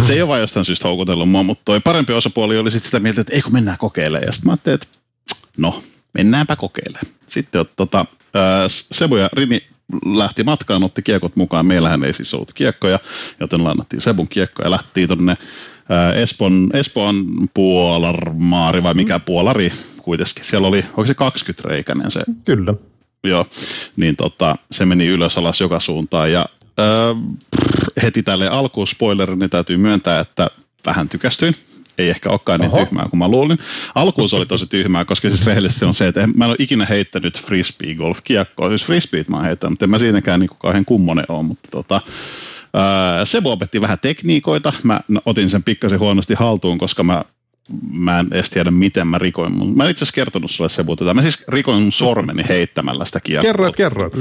Se 0.00 0.12
ei 0.12 0.22
ole 0.22 0.28
vain 0.28 0.40
jostain 0.40 0.64
syystä 0.64 0.88
houkutellut 0.88 1.30
mua, 1.30 1.42
mutta 1.42 1.62
toi 1.64 1.80
parempi 1.80 2.12
osapuoli 2.12 2.58
oli 2.58 2.70
sitten 2.70 2.86
sitä 2.86 3.00
mieltä, 3.00 3.20
että 3.20 3.34
eikö 3.34 3.50
mennään 3.50 3.78
kokeilemaan. 3.78 4.26
Ja 4.26 4.32
sitten 4.32 4.46
mä 4.46 4.52
ajattelin, 4.52 4.74
että 4.74 4.86
no, 5.56 5.82
mennäänpä 6.14 6.56
kokeilemaan. 6.56 7.06
Sitten 7.26 7.64
tota, 7.76 8.04
Sebu 8.68 9.16
ja 9.16 9.28
Rini 9.32 9.62
lähti 10.04 10.44
matkaan, 10.44 10.84
otti 10.84 11.02
kiekot 11.02 11.36
mukaan. 11.36 11.66
Meillähän 11.66 12.04
ei 12.04 12.12
siis 12.12 12.34
ollut 12.34 12.52
kiekkoja, 12.52 12.98
joten 13.40 13.64
lainattiin 13.64 14.00
Sebun 14.00 14.28
kiekkoja 14.28 14.66
ja 14.66 14.70
lähtiin 14.70 15.08
tonne 15.08 15.36
ää, 15.88 16.12
Espon, 16.12 16.70
Espoon 16.74 17.26
puolarmaari 17.54 18.82
vai 18.82 18.94
mikä 18.94 19.18
puolari 19.18 19.72
kuitenkin. 20.02 20.44
Siellä 20.44 20.68
oli, 20.68 20.84
onko 20.88 21.06
se 21.06 21.14
20 21.14 21.68
reikäinen 21.68 22.10
se 22.10 22.22
Kyllä. 22.44 22.74
Joo, 23.24 23.46
niin 23.96 24.16
tota, 24.16 24.56
se 24.70 24.84
meni 24.84 25.06
ylös 25.06 25.38
alas 25.38 25.60
joka 25.60 25.80
suuntaan 25.80 26.32
ja 26.32 26.46
öö, 26.78 27.14
heti 28.02 28.22
tälle 28.22 28.48
alkuun 28.48 28.86
spoilerin 28.86 29.38
niin 29.38 29.50
täytyy 29.50 29.76
myöntää, 29.76 30.20
että 30.20 30.50
vähän 30.86 31.08
tykästyin. 31.08 31.54
Ei 31.98 32.10
ehkä 32.10 32.30
olekaan 32.30 32.60
niin 32.60 32.70
Oho. 32.70 32.84
tyhmää 32.84 33.06
kuin 33.08 33.18
mä 33.18 33.28
luulin. 33.28 33.58
Alkuun 33.94 34.28
se 34.28 34.36
oli 34.36 34.46
tosi 34.46 34.66
tyhmää, 34.66 35.04
koska 35.04 35.28
siis 35.28 35.46
rehellisesti 35.46 35.80
se 35.80 35.86
on 35.86 35.94
se, 35.94 36.06
että 36.06 36.20
en, 36.20 36.32
mä 36.36 36.44
en 36.44 36.48
ole 36.48 36.56
ikinä 36.58 36.86
heittänyt 36.86 37.40
frisbee 37.40 37.94
golf-kiekkoa. 37.94 38.68
Siis 38.68 38.84
frisbeet 38.84 39.28
mä 39.28 39.36
oon 39.36 39.44
heittänyt, 39.44 39.72
mutta 39.72 39.84
en 39.84 39.90
mä 39.90 39.98
siinäkään 39.98 40.40
niin 40.40 40.50
kauhean 40.58 40.84
kummonen 40.84 41.24
ole. 41.28 41.42
Mutta 41.42 41.68
tota, 41.70 42.00
ää, 42.74 43.24
Sebu 43.24 43.50
opetti 43.50 43.80
vähän 43.80 43.98
tekniikoita. 43.98 44.72
Mä 44.82 45.00
otin 45.26 45.50
sen 45.50 45.62
pikkasen 45.62 45.98
huonosti 45.98 46.34
haltuun, 46.34 46.78
koska 46.78 47.02
mä 47.02 47.24
mä 47.92 48.18
en 48.18 48.28
edes 48.32 48.50
tiedä, 48.50 48.70
miten 48.70 49.06
mä 49.06 49.18
rikoin 49.18 49.52
mun. 49.52 49.76
Mä 49.76 49.84
en 49.84 49.90
itse 49.90 50.04
asiassa 50.04 50.14
kertonut 50.14 50.50
sulle 50.50 50.70
Sebu 50.70 50.96
tätä. 50.96 51.14
Mä 51.14 51.22
siis 51.22 51.44
rikoin 51.48 51.82
mun 51.82 51.92
sormeni 51.92 52.44
heittämällä 52.48 53.04
sitä 53.04 53.20
kiekkoa. 53.20 53.42
Kerroit, 53.42 53.76
kerroit. 53.76 54.12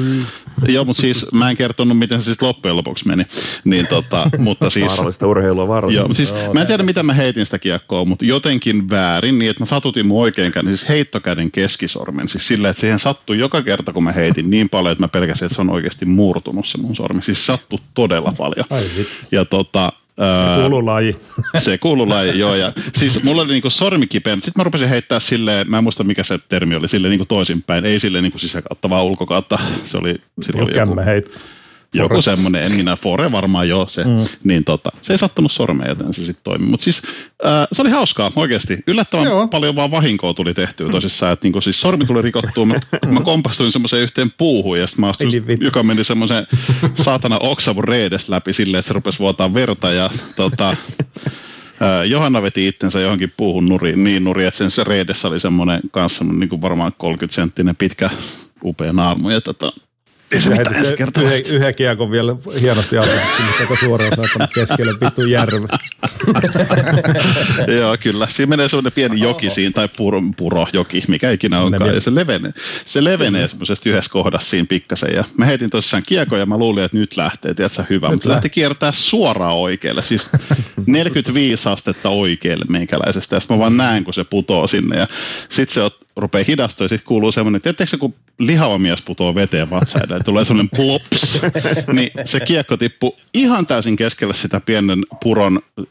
Joo, 0.67 0.85
mutta 0.85 1.01
siis 1.01 1.25
mä 1.33 1.49
en 1.49 1.57
kertonut, 1.57 1.97
miten 1.97 2.21
se 2.21 2.25
siis 2.25 2.41
loppujen 2.41 2.77
lopuksi 2.77 3.07
meni. 3.07 3.23
Niin 3.63 3.87
tota, 3.87 4.29
mutta 4.37 4.69
siis... 4.69 4.87
Vaarallista 4.87 5.27
urheilua, 5.27 5.67
vaarallista. 5.67 6.03
Joo, 6.03 6.13
siis 6.13 6.33
mä 6.53 6.61
en 6.61 6.67
tiedä, 6.67 6.83
mitä 6.83 7.03
mä 7.03 7.13
heitin 7.13 7.45
sitä 7.45 7.59
kiekkoa, 7.59 8.05
mutta 8.05 8.25
jotenkin 8.25 8.89
väärin, 8.89 9.39
niin 9.39 9.51
että 9.51 9.61
mä 9.61 9.65
satutin 9.65 10.07
mun 10.07 10.21
oikein 10.21 10.51
käden, 10.51 10.77
siis 10.77 10.89
heittokäden 10.89 11.51
keskisormen. 11.51 12.29
Siis 12.29 12.47
sillä, 12.47 12.69
että 12.69 12.81
siihen 12.81 12.99
sattui 12.99 13.39
joka 13.39 13.61
kerta, 13.61 13.93
kun 13.93 14.03
mä 14.03 14.11
heitin 14.11 14.49
niin 14.49 14.69
paljon, 14.69 14.91
että 14.91 15.03
mä 15.03 15.07
pelkäsin, 15.07 15.45
että 15.45 15.55
se 15.55 15.61
on 15.61 15.69
oikeasti 15.69 16.05
murtunut 16.05 16.67
se 16.67 16.77
mun 16.77 16.95
sormi. 16.95 17.21
Siis 17.21 17.45
sattui 17.45 17.79
todella 17.93 18.33
paljon. 18.37 18.65
Ai. 18.69 18.83
Ja 19.31 19.45
tota, 19.45 19.93
ää, 20.19 20.59
Kuuluu 20.59 20.85
laji. 20.85 21.15
se 21.57 21.77
kuuluu 21.77 22.09
laji, 22.09 22.39
joo. 22.39 22.55
Ja, 22.55 22.73
siis 22.95 23.23
mulla 23.23 23.41
oli 23.41 23.51
niinku 23.51 23.69
sormi 23.69 24.07
kipeä. 24.07 24.35
Sitten 24.35 24.53
mä 24.57 24.63
rupesin 24.63 24.89
heittää 24.89 25.19
silleen, 25.19 25.69
mä 25.69 25.77
en 25.77 25.83
muista 25.83 26.03
mikä 26.03 26.23
se 26.23 26.39
termi 26.49 26.75
oli, 26.75 26.87
silleen 26.87 27.09
niinku 27.11 27.25
toisinpäin. 27.25 27.85
Ei 27.85 27.99
silleen 27.99 28.23
niinku 28.23 28.39
sisäkautta, 28.39 28.89
vaan 28.89 29.05
ulkokautta. 29.05 29.59
Se 29.83 29.97
oli, 29.97 30.15
silloin 30.41 30.63
oli 30.63 30.77
joku, 30.77 30.95
Kämmä 30.95 31.03
joku 31.93 32.21
semmoinen, 32.21 32.63
en 32.63 32.71
minä, 32.75 32.95
Fore 32.95 33.31
varmaan 33.31 33.69
joo 33.69 33.87
se. 33.87 34.03
Mm. 34.03 34.25
Niin 34.43 34.63
tota, 34.63 34.89
se 35.01 35.13
ei 35.13 35.17
sattunut 35.17 35.51
sormeen, 35.51 35.89
joten 35.89 36.13
se 36.13 36.25
sitten 36.25 36.43
toimi. 36.43 36.65
Mutta 36.65 36.83
siis 36.83 37.01
äh, 37.45 37.67
se 37.71 37.81
oli 37.81 37.89
hauskaa 37.89 38.31
oikeasti. 38.35 38.77
Yllättävän 38.87 39.25
Joo. 39.25 39.47
paljon 39.47 39.75
vaan 39.75 39.91
vahinkoa 39.91 40.33
tuli 40.33 40.53
tehtyä 40.53 40.89
tosissaan. 40.89 41.33
Että 41.33 41.45
niinku, 41.45 41.61
siis 41.61 41.81
sormi 41.81 42.05
tuli 42.05 42.21
rikottua, 42.21 42.65
mä, 42.65 42.75
mä 43.11 43.21
kompastuin 43.21 43.71
semmoiseen 43.71 44.03
yhteen 44.03 44.31
puuhun 44.31 44.79
ja 44.79 44.87
sitten 44.87 45.01
mä 45.01 45.09
astuin, 45.09 45.47
vittu. 45.47 45.65
joka 45.65 45.83
meni 45.83 46.03
semmoisen 46.03 46.47
saatana 46.95 47.37
oksavun 47.39 47.83
reedestä 47.83 48.31
läpi 48.31 48.53
silleen, 48.53 48.79
että 48.79 48.87
se 48.87 48.93
rupesi 48.93 49.19
vuotaa 49.19 49.53
verta 49.53 49.91
ja 49.91 50.09
tota, 50.35 50.75
Ää, 51.81 52.03
Johanna 52.03 52.41
veti 52.41 52.67
itsensä 52.67 52.99
johonkin 52.99 53.33
puuhun 53.37 53.69
nuriin, 53.69 54.03
niin 54.03 54.23
nuri, 54.23 54.45
että 54.45 54.57
sen 54.57 54.71
se 54.71 54.83
reedessä 54.83 55.27
oli 55.27 55.39
semmoinen 55.39 55.81
kanssa 55.91 56.23
niin 56.23 56.49
kuin 56.49 56.61
varmaan 56.61 56.91
30 56.97 57.35
senttinen 57.35 57.75
pitkä 57.75 58.09
upea 58.63 58.93
naamu. 58.93 59.29
Ja 59.29 59.41
tota, 59.41 59.71
ei 60.31 60.41
se 60.41 60.49
mitään 60.49 60.75
ensi 60.75 60.97
kertaa. 60.97 61.23
yhden, 61.23 61.41
yhden 61.47 61.75
kiekon 61.75 62.11
vielä 62.11 62.35
hienosti 62.61 62.97
alta, 62.97 63.11
sinne 63.37 63.51
kato 63.59 63.75
suoraan 63.75 64.15
saattanut 64.15 64.53
keskelle 64.53 64.93
vittu 65.01 65.25
järve. 65.25 65.67
Joo, 67.79 67.97
kyllä. 67.99 68.27
Siinä 68.29 68.49
menee 68.49 68.67
semmoinen 68.67 68.91
pieni 68.91 69.19
joki 69.19 69.49
siinä, 69.49 69.71
tai 69.71 69.89
puro, 69.97 70.21
purojoki, 70.37 71.03
mikä 71.07 71.31
ikinä 71.31 71.61
onkaan, 71.61 71.95
ja 71.95 72.01
se 72.01 72.15
levenee, 72.15 72.51
se 72.85 73.03
levenee 73.03 73.47
semmoisesta 73.47 73.89
yhdessä 73.89 74.11
kohdassa 74.11 74.49
siinä 74.49 74.65
pikkasen, 74.69 75.15
ja 75.15 75.23
mä 75.37 75.45
heitin 75.45 75.69
tosissaan 75.69 76.03
kiekon, 76.07 76.39
ja 76.39 76.45
mä 76.45 76.57
luulin, 76.57 76.83
että 76.83 76.97
nyt 76.97 77.17
lähtee, 77.17 77.53
tiedätkö, 77.53 77.83
hyvä, 77.89 78.09
mutta 78.09 78.23
se 78.23 78.29
lähti 78.29 78.49
kiertää 78.49 78.91
suoraan 78.91 79.55
oikealle, 79.55 80.03
siis 80.03 80.29
45 80.85 81.69
astetta 81.69 82.09
oikealle 82.09 82.65
meikäläisestä, 82.69 83.35
ja 83.35 83.39
sitten 83.39 83.57
mä 83.57 83.61
vaan 83.61 83.77
näen, 83.77 84.03
kun 84.03 84.13
se 84.13 84.23
putoo 84.23 84.67
sinne, 84.67 84.97
ja 84.97 85.07
sitten 85.49 85.73
se 85.73 85.87
ot- 85.87 86.10
rupeaa 86.15 86.45
hidastua, 86.47 86.85
ja 86.85 86.89
sitten 86.89 87.07
kuuluu 87.07 87.31
semmoinen, 87.31 87.61
tiedättekö 87.61 87.89
se, 87.89 87.97
kun 87.97 88.13
lihava 88.39 88.77
mies 88.77 89.01
putoo 89.01 89.35
veteen 89.35 89.69
vatsaille, 89.69 90.15
niin 90.15 90.25
tulee 90.25 90.45
semmoinen 90.45 90.69
plops, 90.75 91.39
niin 91.93 92.11
se 92.25 92.39
kiekko 92.39 92.77
tippui 92.77 93.11
ihan 93.33 93.67
täysin 93.67 93.95
keskelle 93.95 94.33
sitä 94.33 94.59
pienen 94.59 95.03
puron, 95.23 95.59
äh, 95.79 95.83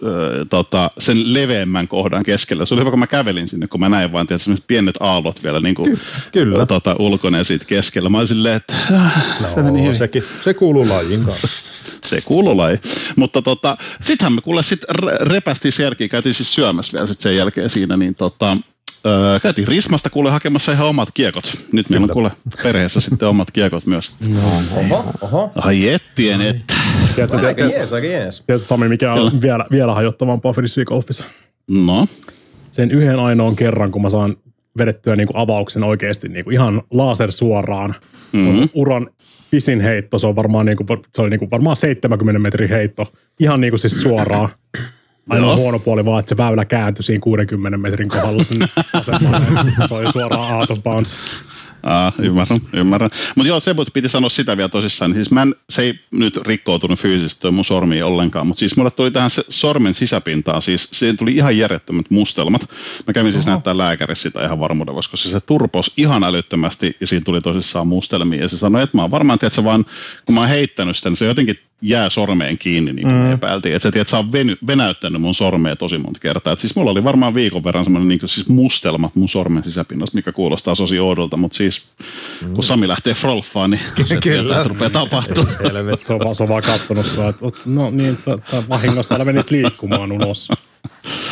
tota, 0.50 0.90
sen 0.98 1.34
leveämmän 1.34 1.88
kohdan 1.88 2.22
keskelle. 2.22 2.66
Se 2.66 2.74
oli 2.74 2.80
hyvä, 2.80 2.90
kun 2.90 2.98
mä 2.98 3.06
kävelin 3.06 3.48
sinne, 3.48 3.66
kun 3.66 3.80
mä 3.80 3.88
näin 3.88 4.12
vaan, 4.12 4.26
tiedät, 4.26 4.42
sellaiset 4.42 4.66
pienet 4.66 4.96
aallot 5.00 5.42
vielä 5.42 5.60
niin 5.60 5.74
kuin, 5.74 6.00
kyllä. 6.32 6.66
Tota, 6.66 6.96
ulkoneen 6.98 7.44
siitä 7.44 7.64
keskellä. 7.64 8.08
Mä 8.10 8.18
olin 8.18 8.28
silleen, 8.28 8.56
että 8.56 8.74
äh, 8.94 9.54
se 9.54 9.62
meni 9.62 9.76
No, 9.78 9.82
hyvin. 9.82 9.94
sekin, 9.94 10.24
se 10.40 10.54
kuuluu 10.54 10.88
lajiin 10.88 11.24
kanssa. 11.24 11.70
Se 12.06 12.20
kuuluu 12.20 12.56
laji. 12.56 12.78
Mutta 13.16 13.42
tota, 13.42 13.76
sittenhän 14.00 14.32
me 14.32 14.40
kuule 14.40 14.62
sit 14.62 14.84
re- 14.84 15.18
repästiin 15.20 15.72
sen 15.72 15.84
jälkeen, 15.84 16.10
käytiin 16.10 16.34
siis 16.34 16.54
syömässä 16.54 16.92
vielä 16.92 17.06
sit 17.06 17.20
sen 17.20 17.36
jälkeen 17.36 17.70
siinä, 17.70 17.96
niin 17.96 18.14
tota, 18.14 18.56
Öö, 19.06 19.40
käytiin 19.40 19.68
Rismasta 19.68 20.10
kuule 20.10 20.30
hakemassa 20.30 20.72
ihan 20.72 20.86
omat 20.88 21.08
kiekot. 21.14 21.52
Nyt 21.72 21.90
meillä 21.90 22.04
on 22.04 22.10
kuule 22.10 22.30
perheessä 22.62 23.00
sitten 23.10 23.28
omat 23.28 23.50
kiekot 23.50 23.86
myös. 23.86 24.14
Oho, 24.74 25.04
oho. 25.20 25.52
Ai 25.56 25.88
ettien, 25.88 26.40
että. 26.40 26.74
Tiedätkö, 27.14 27.36
Aika 27.36 27.54
tiedätkö, 27.54 27.78
jees, 27.78 27.92
aika 27.92 28.06
jees. 28.06 28.42
tiedätkö 28.46 28.66
Sami, 28.66 28.88
mikä 28.88 29.12
on 29.12 29.42
vielä, 29.42 29.66
vielä 29.70 29.94
hajottavampaa 29.94 30.52
frisbeegolfissa? 30.52 31.24
No, 31.70 32.06
Sen 32.70 32.90
yhden 32.90 33.18
ainoan 33.18 33.56
kerran, 33.56 33.92
kun 33.92 34.02
mä 34.02 34.10
saan 34.10 34.36
vedettyä 34.78 35.16
niin 35.16 35.26
kuin 35.26 35.36
avauksen 35.36 35.84
oikeasti 35.84 36.28
niin 36.28 36.44
kuin 36.44 36.54
ihan 36.54 36.82
laser 36.90 37.32
suoraan. 37.32 37.94
Mm-hmm. 38.32 38.68
Uran 38.74 39.10
pisin 39.50 39.80
heitto, 39.80 40.18
se, 40.18 40.26
on 40.26 40.36
varmaan, 40.36 40.66
niin 40.66 40.76
kuin, 40.76 40.86
se 41.14 41.22
oli 41.22 41.30
niin 41.30 41.38
kuin 41.38 41.50
varmaan 41.50 41.76
70 41.76 42.38
metrin 42.38 42.68
heitto. 42.68 43.12
Ihan 43.40 43.60
niin 43.60 43.70
kuin 43.70 43.78
siis 43.78 44.02
suoraan. 44.02 44.48
Ainoa 45.30 45.56
huono 45.56 45.78
puoli 45.78 46.04
vaan, 46.04 46.20
että 46.20 46.28
se 46.28 46.36
väylä 46.36 46.64
kääntyi 46.64 47.02
siinä 47.02 47.20
60 47.20 47.78
metrin 47.78 48.08
kohdalla 48.08 48.42
asemaan. 48.92 49.42
Se 49.88 49.94
oli 49.94 50.12
suoraan 50.12 50.56
out 50.56 50.70
of 50.70 50.82
bounds. 50.82 51.16
Aa, 51.82 52.12
ymmärrän, 52.18 52.60
ymmärrän. 52.72 53.10
Mutta 53.36 53.48
joo, 53.48 53.60
se 53.60 53.74
piti 53.94 54.08
sanoa 54.08 54.30
sitä 54.30 54.56
vielä 54.56 54.68
tosissaan. 54.68 55.14
Siis 55.14 55.30
mä 55.30 55.42
en, 55.42 55.54
se 55.70 55.82
ei 55.82 55.94
nyt 56.10 56.36
rikkoutunut 56.36 56.98
fyysisesti 56.98 57.50
mun 57.50 57.64
sormi 57.64 58.02
ollenkaan, 58.02 58.46
mutta 58.46 58.58
siis 58.58 58.76
mulle 58.76 58.90
tuli 58.90 59.10
tähän 59.10 59.30
se 59.30 59.42
sormen 59.48 59.94
sisäpintaan, 59.94 60.62
siis 60.62 60.88
siihen 60.92 61.16
tuli 61.16 61.36
ihan 61.36 61.58
järjettömät 61.58 62.10
mustelmat. 62.10 62.70
Mä 63.06 63.12
kävin 63.12 63.32
siis 63.32 63.46
näyttää 63.46 63.78
lääkärissä 63.78 64.22
sitä 64.22 64.44
ihan 64.44 64.60
varmuuden 64.60 64.94
koska 64.94 65.16
se 65.16 65.40
turpos 65.40 65.92
ihan 65.96 66.24
älyttömästi 66.24 66.96
ja 67.00 67.06
siinä 67.06 67.24
tuli 67.24 67.40
tosissaan 67.40 67.86
mustelmia. 67.86 68.40
Ja 68.40 68.48
se 68.48 68.58
sanoi, 68.58 68.82
että 68.82 68.96
mä 68.96 69.02
oon 69.02 69.10
varmaan, 69.10 69.34
että 69.34 69.48
se 69.48 69.64
vaan, 69.64 69.84
kun 70.26 70.34
mä 70.34 70.40
oon 70.40 70.48
heittänyt 70.48 70.96
sitä, 70.96 71.08
niin 71.08 71.16
se 71.16 71.26
jotenkin 71.26 71.58
jää 71.82 72.10
sormeen 72.10 72.58
kiinni, 72.58 72.92
niin 72.92 73.06
kuin 73.06 73.14
mm. 73.14 73.20
me 73.20 73.32
epäiltiin. 73.32 73.74
Että 73.74 73.82
se, 73.82 73.92
tiedät, 73.92 74.08
sä 74.08 74.18
on 74.18 74.32
veny, 74.32 74.56
venäyttänyt 74.66 75.22
mun 75.22 75.34
sormea 75.34 75.76
tosi 75.76 75.98
monta 75.98 76.20
kertaa. 76.20 76.52
Et 76.52 76.58
siis 76.58 76.76
mulla 76.76 76.90
oli 76.90 77.04
varmaan 77.04 77.34
viikon 77.34 77.64
verran 77.64 77.84
semmoinen 77.84 78.08
niin 78.08 78.20
siis 78.26 78.48
mustelma 78.48 79.10
mun 79.14 79.28
sormen 79.28 79.64
sisäpinnassa, 79.64 80.14
mikä 80.14 80.32
kuulostaa 80.32 80.76
tosi 80.76 80.98
oudolta, 80.98 81.36
mutta 81.36 81.56
siis 81.56 81.88
kun 82.54 82.64
Sami 82.64 82.88
lähtee 82.88 83.14
frolfaan, 83.14 83.70
niin 83.70 83.80
se 84.04 84.16
tietää, 84.20 84.56
että 84.56 84.68
rupeaa 84.68 84.90
tapahtumaan. 84.90 85.56
Helvet, 85.64 86.04
se 86.04 86.12
on 86.12 86.20
vaan, 86.20 86.34
se 86.34 86.42
on 86.42 86.48
vaan 86.48 86.62
kattonut 86.62 87.06
sua, 87.06 87.28
että 87.28 87.46
no 87.66 87.90
niin, 87.90 88.16
sä, 88.16 88.38
sä 88.50 88.62
vahingossa 88.68 89.14
älä 89.14 89.24
menit 89.24 89.50
liikkumaan 89.50 90.12
ulos. 90.12 90.48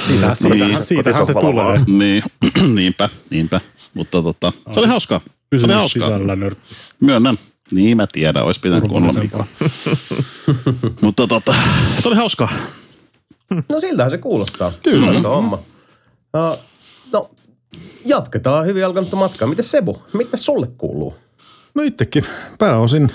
Siitä, 0.06 0.34
siitähän, 0.34 0.70
Niin. 0.70 0.82
siitähän 0.82 1.26
se 1.26 1.34
tulee. 1.34 1.80
niin, 1.86 2.22
niinpä, 2.74 3.08
niinpä. 3.30 3.60
Mutta 3.94 4.22
tota, 4.22 4.52
se 4.70 4.80
oli 4.80 4.88
hauskaa. 4.88 5.20
Pysynyt 5.50 5.76
sisällä 5.86 6.36
nörtti. 6.36 6.62
Myönnän. 7.00 7.38
Niin 7.72 7.96
mä 7.96 8.06
tiedän, 8.12 8.44
olisi 8.44 8.60
pitänyt 8.60 8.84
Turvallisempaa. 8.84 9.46
Mika. 9.60 9.70
Mutta 11.02 11.26
tota, 11.26 11.54
se 11.98 12.08
oli 12.08 12.16
hauskaa. 12.16 12.52
No 13.68 13.80
siltähän 13.80 14.10
se 14.10 14.18
kuulostaa. 14.18 14.72
Kyllä. 14.82 15.28
homma. 15.28 15.56
Uh, 15.56 16.58
no, 17.12 17.30
jatketaan 18.04 18.66
hyvin 18.66 18.86
alkanutta 18.86 19.16
matkaa. 19.16 19.48
Miten 19.48 19.64
Sebu? 19.64 20.02
Mitä 20.12 20.36
sulle 20.36 20.66
kuuluu? 20.78 21.14
No 21.74 21.82
itsekin 21.82 22.24
pääosin 22.58 23.10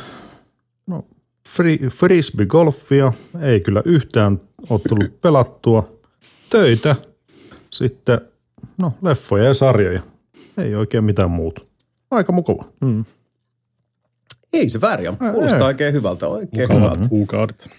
no, 0.87 1.05
fri, 1.49 1.77
frisbee-golfia, 1.77 3.13
ei 3.41 3.59
kyllä 3.59 3.81
yhtään 3.85 4.41
ole 4.69 4.81
tullut 4.89 5.21
pelattua. 5.21 5.93
Töitä, 6.49 6.95
sitten 7.71 8.21
no, 8.77 8.93
leffoja 9.01 9.43
ja 9.43 9.53
sarjoja. 9.53 10.01
Ei 10.57 10.75
oikein 10.75 11.03
mitään 11.03 11.31
muuta. 11.31 11.61
Aika 12.11 12.31
mukava. 12.31 12.65
Ei 14.53 14.69
se 14.69 14.81
väärin 14.81 15.09
on. 15.09 15.17
Kuulostaa 15.17 15.59
ei. 15.59 15.65
oikein 15.65 15.93
hyvältä. 15.93 16.27
Oikein 16.27 16.69
hyvältä. 16.69 17.09
kuukaudet. 17.09 17.69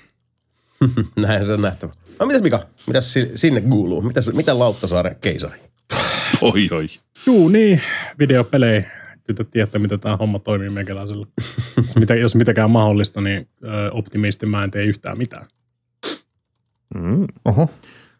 Näin 1.27 1.47
se 1.47 1.53
on 1.53 1.63
nähtävä. 1.63 1.93
No 2.21 2.27
mitäs 2.27 2.43
Mika? 2.43 2.67
Mitäs 2.87 3.13
si- 3.13 3.33
sinne 3.35 3.61
kuuluu? 3.61 4.03
Mitäs, 4.03 4.33
mitä 4.33 4.59
Lauttasaaren 4.59 5.17
keisari? 5.21 5.59
Oi, 6.41 6.69
oi. 6.73 6.87
Juu, 7.27 7.49
niin. 7.49 7.81
Videopelejä. 8.19 8.83
Kyllä 9.27 9.37
te 9.37 9.45
tiedätte, 9.45 9.79
miten 9.79 10.01
tämä 10.01 10.17
homma 10.17 10.39
toimii 10.39 10.71
meikäläisellä. 10.71 11.27
jos, 11.77 11.97
mitä, 11.97 12.15
jos 12.15 12.35
mitenkään 12.35 12.71
mahdollista, 12.71 13.21
niin 13.21 13.49
ö, 13.65 13.91
optimisti 13.93 14.47
mä 14.47 14.65
en 14.65 14.71
tee 14.71 14.83
yhtään 14.83 15.19
mitään. 15.19 15.47
Mm, 16.95 17.27
Oho. 17.45 17.71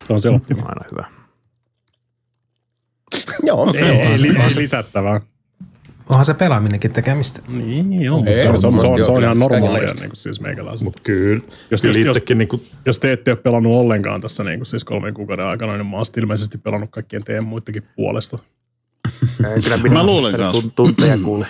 Se 0.07 0.13
on 0.13 0.21
se 0.21 0.29
optimi. 0.31 0.61
aina 0.61 0.85
hyvä. 0.91 1.07
Joo. 3.43 3.75
ei, 3.75 3.83
ei, 3.85 4.21
li, 4.23 4.29
ei 4.29 4.57
lisättävää. 4.57 5.21
Onhan 6.09 6.27
se 6.27 6.35
pelaaminenkin 6.35 6.93
tekemistä. 6.93 7.41
Niin, 7.49 8.11
on. 8.11 8.29
Ei, 8.29 8.37
Se, 8.37 8.49
on, 8.49 8.61
se, 8.61 8.67
on, 8.67 8.81
se, 8.81 8.87
on, 8.87 9.05
se 9.05 9.11
on 9.11 9.23
joo, 9.23 9.33
ihan 9.33 9.37
kyllä. 9.37 9.49
normaalia 9.61 9.95
niin 9.95 10.11
kuin 10.11 10.17
siis 10.17 10.41
meikäläisellä. 10.41 10.85
Mutta 10.85 11.03
kyllä. 11.05 11.43
Jos, 11.71 11.85
jos, 11.85 11.97
jos, 11.97 12.07
Itsekin 12.07 12.39
niin 12.39 12.49
jos 12.87 12.99
te 13.01 13.13
ette 13.13 13.31
ole 13.31 13.37
pelannut 13.39 13.75
ollenkaan 13.75 14.21
tässä 14.21 14.45
niin 14.45 14.59
kuin 14.59 14.67
siis 14.67 14.85
kolmen 14.85 15.15
kuukauden 15.15 15.47
aikana, 15.47 15.77
niin 15.77 15.87
mä 15.87 15.97
oon 15.97 16.05
ilmeisesti 16.17 16.59
pelannut 16.59 16.91
kaikkien 16.91 17.25
teidän 17.25 17.45
muidenkin 17.45 17.83
puolesta. 17.97 18.39
Ei, 19.55 19.63
Kyllä 19.63 19.77
minä 19.77 19.95
Mä 19.95 20.07
luulen 20.07 20.37
kanssa. 20.37 20.63
tun- 20.63 20.71
Tunteja 20.77 21.19
kuule. 21.25 21.47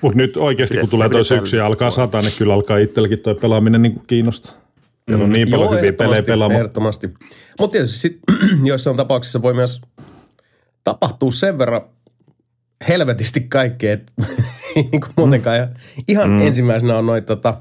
Mutta 0.00 0.16
nyt 0.16 0.36
oikeasti, 0.36 0.78
kun 0.78 0.88
tulee 0.88 1.08
toi 1.08 1.24
syksy 1.24 1.56
ja 1.56 1.66
alkaa 1.66 1.90
sataa, 1.90 2.20
niin 2.20 2.32
kyllä 2.38 2.54
alkaa 2.54 2.78
itselläkin 2.78 3.18
toi 3.18 3.34
pelaaminen 3.34 3.82
niin 3.82 4.02
kiinnostaa. 4.06 4.52
Siellä 5.10 5.24
on 5.24 5.30
niin 5.30 5.50
paljon 5.50 5.70
hyviä 5.76 5.92
pelejä 5.92 6.22
pelaamaan. 6.22 6.56
Ehdottomasti. 6.60 7.10
Mutta 7.60 7.72
tietysti 7.72 7.98
sit, 7.98 8.18
joissain 8.64 8.96
tapauksissa 8.96 9.42
voi 9.42 9.54
myös 9.54 9.80
tapahtua 10.84 11.30
sen 11.30 11.58
verran 11.58 11.80
helvetisti 12.88 13.40
kaikkea, 13.40 13.92
että 13.92 14.12
niin 14.74 15.00
kuin 15.00 15.12
muutenkaan. 15.16 15.58
Ja 15.58 15.68
ihan 16.08 16.30
mm. 16.30 16.40
ensimmäisenä 16.40 16.98
on 16.98 17.06
noin 17.06 17.24
tota, 17.24 17.60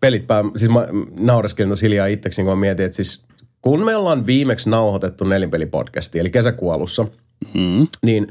pelit 0.00 0.26
pää. 0.26 0.42
Siis 0.56 0.70
mä 0.70 0.86
naureskelin 1.18 1.68
tuossa 1.68 1.86
hiljaa 1.86 2.06
itseksi, 2.06 2.42
kun 2.42 2.52
mä 2.52 2.60
mietin, 2.60 2.86
että 2.86 2.96
siis 2.96 3.24
kun 3.62 3.84
me 3.84 3.96
ollaan 3.96 4.26
viimeksi 4.26 4.70
nauhoitettu 4.70 5.24
nelinpelipodcasti, 5.24 6.18
eli 6.18 6.30
kesäkuun 6.30 6.74
alussa, 6.74 7.06
Mm. 7.54 7.86
niin 8.02 8.26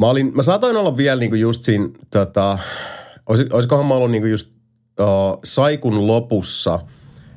mä, 0.00 0.06
olin, 0.06 0.32
mä 0.36 0.42
saatoin 0.42 0.76
olla 0.76 0.96
vielä 0.96 1.20
niinku 1.20 1.36
just 1.36 1.62
siinä, 1.62 1.88
tota, 2.10 2.58
olis, 3.26 3.40
olisikohan 3.52 3.86
mä 3.86 3.94
ollut 3.94 4.10
niinku 4.10 4.26
just 4.26 4.52
uh, 5.00 5.38
Saikun 5.44 6.06
lopussa 6.06 6.78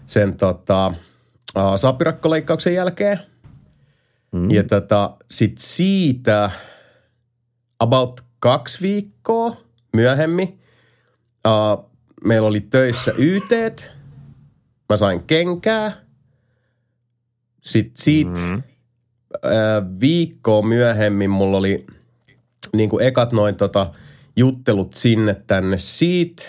sen 0.07 0.37
tota, 0.37 0.93
uh, 1.57 1.75
saapirakkoleikkauksen 1.75 2.73
jälkeen. 2.73 3.19
Mm. 4.31 4.51
Ja 4.51 4.63
tota, 4.63 5.17
sit 5.31 5.57
siitä 5.57 6.51
about 7.83 8.21
kaksi 8.39 8.81
viikkoa 8.81 9.57
myöhemmin 9.95 10.59
uh, 11.47 11.91
meillä 12.25 12.47
oli 12.47 12.61
töissä 12.61 13.13
YT. 13.17 13.51
Mä 14.89 14.95
sain 14.95 15.23
kenkää. 15.23 16.03
Sitten 17.61 18.03
siitä 18.03 18.39
mm 18.39 18.61
viikkoa 19.99 20.61
myöhemmin 20.61 21.29
mulla 21.29 21.57
oli 21.57 21.85
niin 22.73 22.89
kuin 22.89 23.05
ekat 23.05 23.31
noin 23.31 23.55
tota, 23.55 23.91
juttelut 24.35 24.93
sinne 24.93 25.35
tänne 25.47 25.77
siitä. 25.77 26.43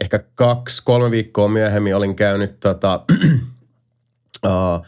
Ehkä 0.00 0.24
kaksi, 0.34 0.82
kolme 0.84 1.10
viikkoa 1.10 1.48
myöhemmin 1.48 1.96
olin 1.96 2.16
käynyt 2.16 2.60
tota, 2.60 3.04
uh, 4.46 4.86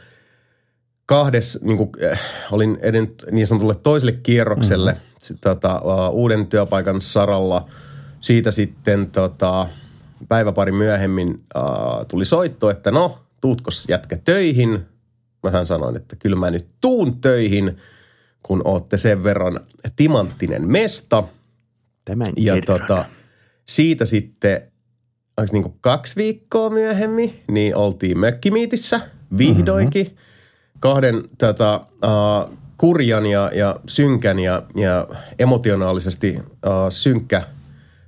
kahdessa, 1.06 1.58
niin 1.62 1.76
kuin, 1.76 1.90
äh, 2.12 2.20
olin 2.50 2.78
edennyt 2.82 3.24
niin 3.30 3.46
sanotulle 3.46 3.74
toiselle 3.74 4.12
kierrokselle 4.12 4.96
tota, 5.40 5.80
uuden 6.10 6.46
työpaikan 6.46 7.00
saralla. 7.00 7.66
Siitä 8.20 8.50
sitten 8.50 9.10
tota, 9.10 9.66
päivä 10.28 10.52
pari 10.52 10.72
myöhemmin 10.72 11.28
uh, 11.56 12.06
tuli 12.08 12.24
soitto, 12.24 12.70
että 12.70 12.90
no, 12.90 13.18
tuutkos 13.40 13.84
jätkä 13.88 14.18
töihin? 14.24 14.86
Mähän 15.42 15.66
sanoin, 15.66 15.96
että 15.96 16.16
kyllä 16.16 16.36
mä 16.36 16.50
nyt 16.50 16.66
tuun 16.80 17.20
töihin, 17.20 17.76
kun 18.42 18.62
ootte 18.64 18.96
sen 18.96 19.24
verran 19.24 19.60
timanttinen 19.96 20.68
mesta. 20.70 21.24
Tämän 22.04 22.26
Ja 22.36 22.54
kerran. 22.54 22.80
tota, 22.80 23.04
siitä 23.68 24.04
sitten, 24.04 24.62
oliko 25.36 25.52
niin 25.52 25.74
kaksi 25.80 26.16
viikkoa 26.16 26.70
myöhemmin, 26.70 27.38
niin 27.50 27.76
oltiin 27.76 28.18
mökkimiitissä 28.18 29.00
vihdoinkin. 29.38 30.06
Mm-hmm. 30.06 30.18
Kahden 30.80 31.22
tätä, 31.38 31.80
uh, 32.04 32.58
kurjan 32.78 33.26
ja, 33.26 33.50
ja 33.54 33.80
synkän 33.86 34.38
ja, 34.38 34.62
ja 34.74 35.08
emotionaalisesti 35.38 36.36
uh, 36.38 36.72
synkkä 36.88 37.42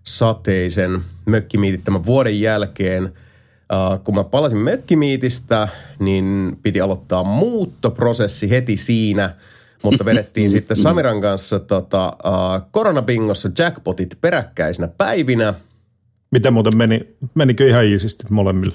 sateisen 0.05 1.01
mökkimiitittämän 1.27 2.07
vuoden 2.07 2.41
jälkeen, 2.41 3.05
uh, 3.05 4.05
kun 4.05 4.15
mä 4.15 4.25
palasin 4.25 4.59
mökkimiitistä, 4.59 5.69
niin 5.99 6.59
piti 6.63 6.81
aloittaa 6.81 7.25
muuttoprosessi 7.25 8.51
heti 8.51 8.77
siinä, 8.77 9.35
mutta 9.83 10.05
vedettiin 10.05 10.51
sitten 10.57 10.77
Samiran 10.77 11.21
kanssa 11.21 11.59
tota, 11.59 12.07
uh, 12.07 12.69
koronabingossa 12.71 13.51
jackpotit 13.59 14.19
peräkkäisinä 14.21 14.89
päivinä. 14.89 15.55
Miten 16.31 16.53
muuten 16.53 16.77
meni? 16.77 17.17
Menikö 17.35 17.69
ihan 17.69 17.85
iisisti 17.85 18.25
molemmille? 18.31 18.75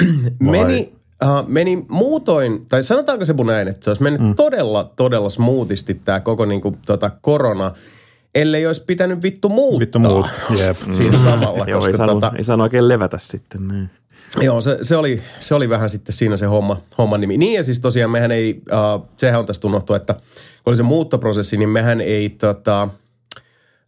Meni, 0.40 0.92
uh, 1.24 1.48
meni 1.48 1.84
muutoin, 1.88 2.66
tai 2.66 2.82
sanotaanko 2.82 3.24
se 3.24 3.32
mun 3.32 3.46
näin, 3.46 3.68
että 3.68 3.84
se 3.84 3.90
olisi 3.90 4.02
mennyt 4.02 4.22
mm. 4.22 4.34
todella, 4.34 4.92
todella 4.96 5.30
smoothisti 5.30 5.94
tämä 5.94 6.20
koko 6.20 6.44
niinku, 6.44 6.76
tota, 6.86 7.10
korona, 7.20 7.72
ellei 8.34 8.66
olisi 8.66 8.84
pitänyt 8.84 9.22
vittu 9.22 9.48
muuttaa. 9.48 9.80
Vittu 9.80 9.98
muut. 9.98 10.26
Jep. 10.58 10.76
Siinä 10.96 11.18
samalla, 11.18 11.64
Joo, 11.66 11.66
ei 11.66 11.72
koska 11.72 11.96
saanut, 11.96 12.20
tota, 12.20 12.32
ei 12.36 12.44
saanut 12.44 12.64
oikein 12.64 12.88
levätä 12.88 13.18
sitten. 13.18 13.68
Niin. 13.68 13.90
Joo, 14.40 14.60
se, 14.60 14.78
se, 14.82 14.96
oli, 14.96 15.22
se 15.38 15.54
oli 15.54 15.68
vähän 15.68 15.90
sitten 15.90 16.14
siinä 16.14 16.36
se 16.36 16.46
homma, 16.46 16.80
homman 16.98 17.20
nimi. 17.20 17.36
Niin 17.36 17.54
ja 17.54 17.62
siis 17.62 17.80
tosiaan 17.80 18.10
mehän 18.10 18.32
ei, 18.32 18.62
uh, 18.72 19.08
sehän 19.16 19.40
on 19.40 19.46
tästä 19.46 19.66
unohtu, 19.66 19.94
että 19.94 20.14
oli 20.66 20.76
se 20.76 20.82
muuttoprosessi, 20.82 21.56
niin 21.56 21.68
mehän 21.68 22.00
ei 22.00 22.28
tota, 22.28 22.88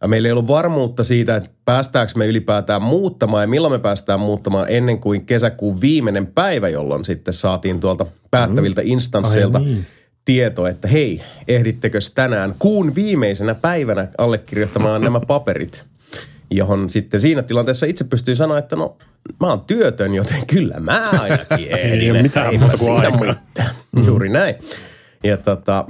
meillä 0.07 0.27
ei 0.27 0.31
ollut 0.31 0.47
varmuutta 0.47 1.03
siitä, 1.03 1.35
että 1.35 1.49
päästäänkö 1.65 2.13
me 2.15 2.27
ylipäätään 2.27 2.81
muuttamaan 2.81 3.43
ja 3.43 3.47
milloin 3.47 3.73
me 3.73 3.79
päästään 3.79 4.19
muuttamaan 4.19 4.65
ennen 4.69 4.99
kuin 4.99 5.25
kesäkuun 5.25 5.81
viimeinen 5.81 6.27
päivä, 6.27 6.69
jolloin 6.69 7.05
sitten 7.05 7.33
saatiin 7.33 7.79
tuolta 7.79 8.05
päättäviltä 8.31 8.81
instansseilta 8.85 9.57
Ai 9.57 9.63
niin. 9.63 9.85
tieto, 10.25 10.67
että 10.67 10.87
hei, 10.87 11.21
ehdittekö 11.47 11.99
tänään 12.15 12.55
kuun 12.59 12.95
viimeisenä 12.95 13.55
päivänä 13.55 14.07
allekirjoittamaan 14.17 15.01
nämä 15.01 15.19
paperit, 15.19 15.85
johon 16.51 16.89
sitten 16.89 17.19
siinä 17.19 17.43
tilanteessa 17.43 17.85
itse 17.85 18.03
pystyy 18.03 18.35
sanoa, 18.35 18.57
että 18.57 18.75
no 18.75 18.97
mä 19.39 19.47
oon 19.47 19.61
työtön, 19.61 20.15
joten 20.15 20.45
kyllä 20.45 20.79
mä 20.79 21.09
ainakin 21.09 21.71
ehdin. 21.79 22.15
Ei 22.15 22.23
mitään 22.23 22.59
muuta 22.59 22.77
kuin 22.77 22.79
siinä 22.79 23.17
aikaa. 23.21 23.73
Juuri 24.05 24.29
näin. 24.29 24.55
Ja 25.23 25.37
tota, 25.37 25.85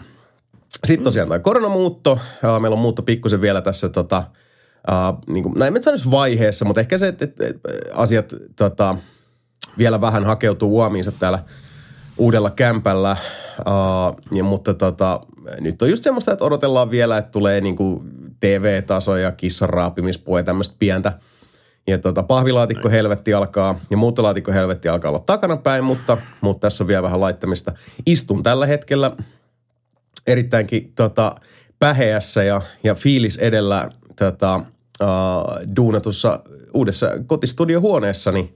sitten 0.84 1.04
tosiaan 1.04 1.30
tämä 1.30 1.40
koronamuutto. 1.40 2.20
Meillä 2.60 2.76
on 2.76 2.80
muutto 2.80 3.02
pikkusen 3.02 3.42
vielä 3.42 3.62
tässä 3.62 3.90
tota, 3.90 4.24
ää, 4.88 5.14
niin 5.28 5.44
kuin, 5.44 5.60
näin 5.60 5.84
sanoisi 5.84 6.12
vaiheessa, 6.12 6.66
mutta 6.66 6.82
ehkä 6.82 6.98
se, 6.98 7.08
että, 7.08 7.26
että, 7.26 7.48
että 7.48 7.70
asiat 7.94 8.34
tota, 8.56 8.96
vielä 9.78 10.02
vähän 10.02 10.26
hakeutuu 10.26 10.76
uomiinsa 10.76 11.12
täällä 11.12 11.44
uudella 12.18 12.50
kämpällä. 12.50 13.10
Ää, 13.10 14.14
ja, 14.32 14.44
mutta 14.44 14.74
tota, 14.74 15.22
nyt 15.60 15.82
on 15.82 15.90
just 15.90 16.04
semmoista, 16.04 16.32
että 16.32 16.46
odotellaan 16.46 16.92
vielä, 16.92 17.18
että 17.18 17.32
tulee 17.32 17.62
niin 17.62 17.76
kuin 17.76 18.02
TV-taso 18.40 19.18
ja 19.18 19.32
kissan 19.32 19.70
raapimispuhe 19.70 20.44
tämmöistä 20.44 20.76
pientä. 20.80 21.14
Ja 21.88 21.98
tota, 21.98 22.24
pahvilaatikko 22.24 22.90
helvetti 22.90 23.34
alkaa 23.34 23.80
ja 23.90 23.98
muuttolaatikko 23.98 24.52
helvetti 24.52 24.90
alkaa 24.90 25.10
olla 25.12 25.24
takanapäin, 25.26 25.84
mutta, 25.84 26.18
mutta 26.42 26.62
tässä 26.62 26.84
on 26.84 26.88
vielä 26.88 27.04
vähän 27.04 27.22
laittamista. 27.22 27.74
Istun 28.06 28.44
tällä 28.44 28.66
hetkellä 28.66 29.12
erittäinkin 30.32 30.92
tota, 30.96 31.36
päheässä 31.80 32.44
ja, 32.44 32.62
ja 32.84 32.96
fiilis 32.96 33.38
edellä 33.38 33.90
tota, 34.16 34.56
uh, 35.02 35.08
duunatussa 35.76 36.40
uudessa 36.74 37.12
kotistudiohuoneessani 37.28 38.54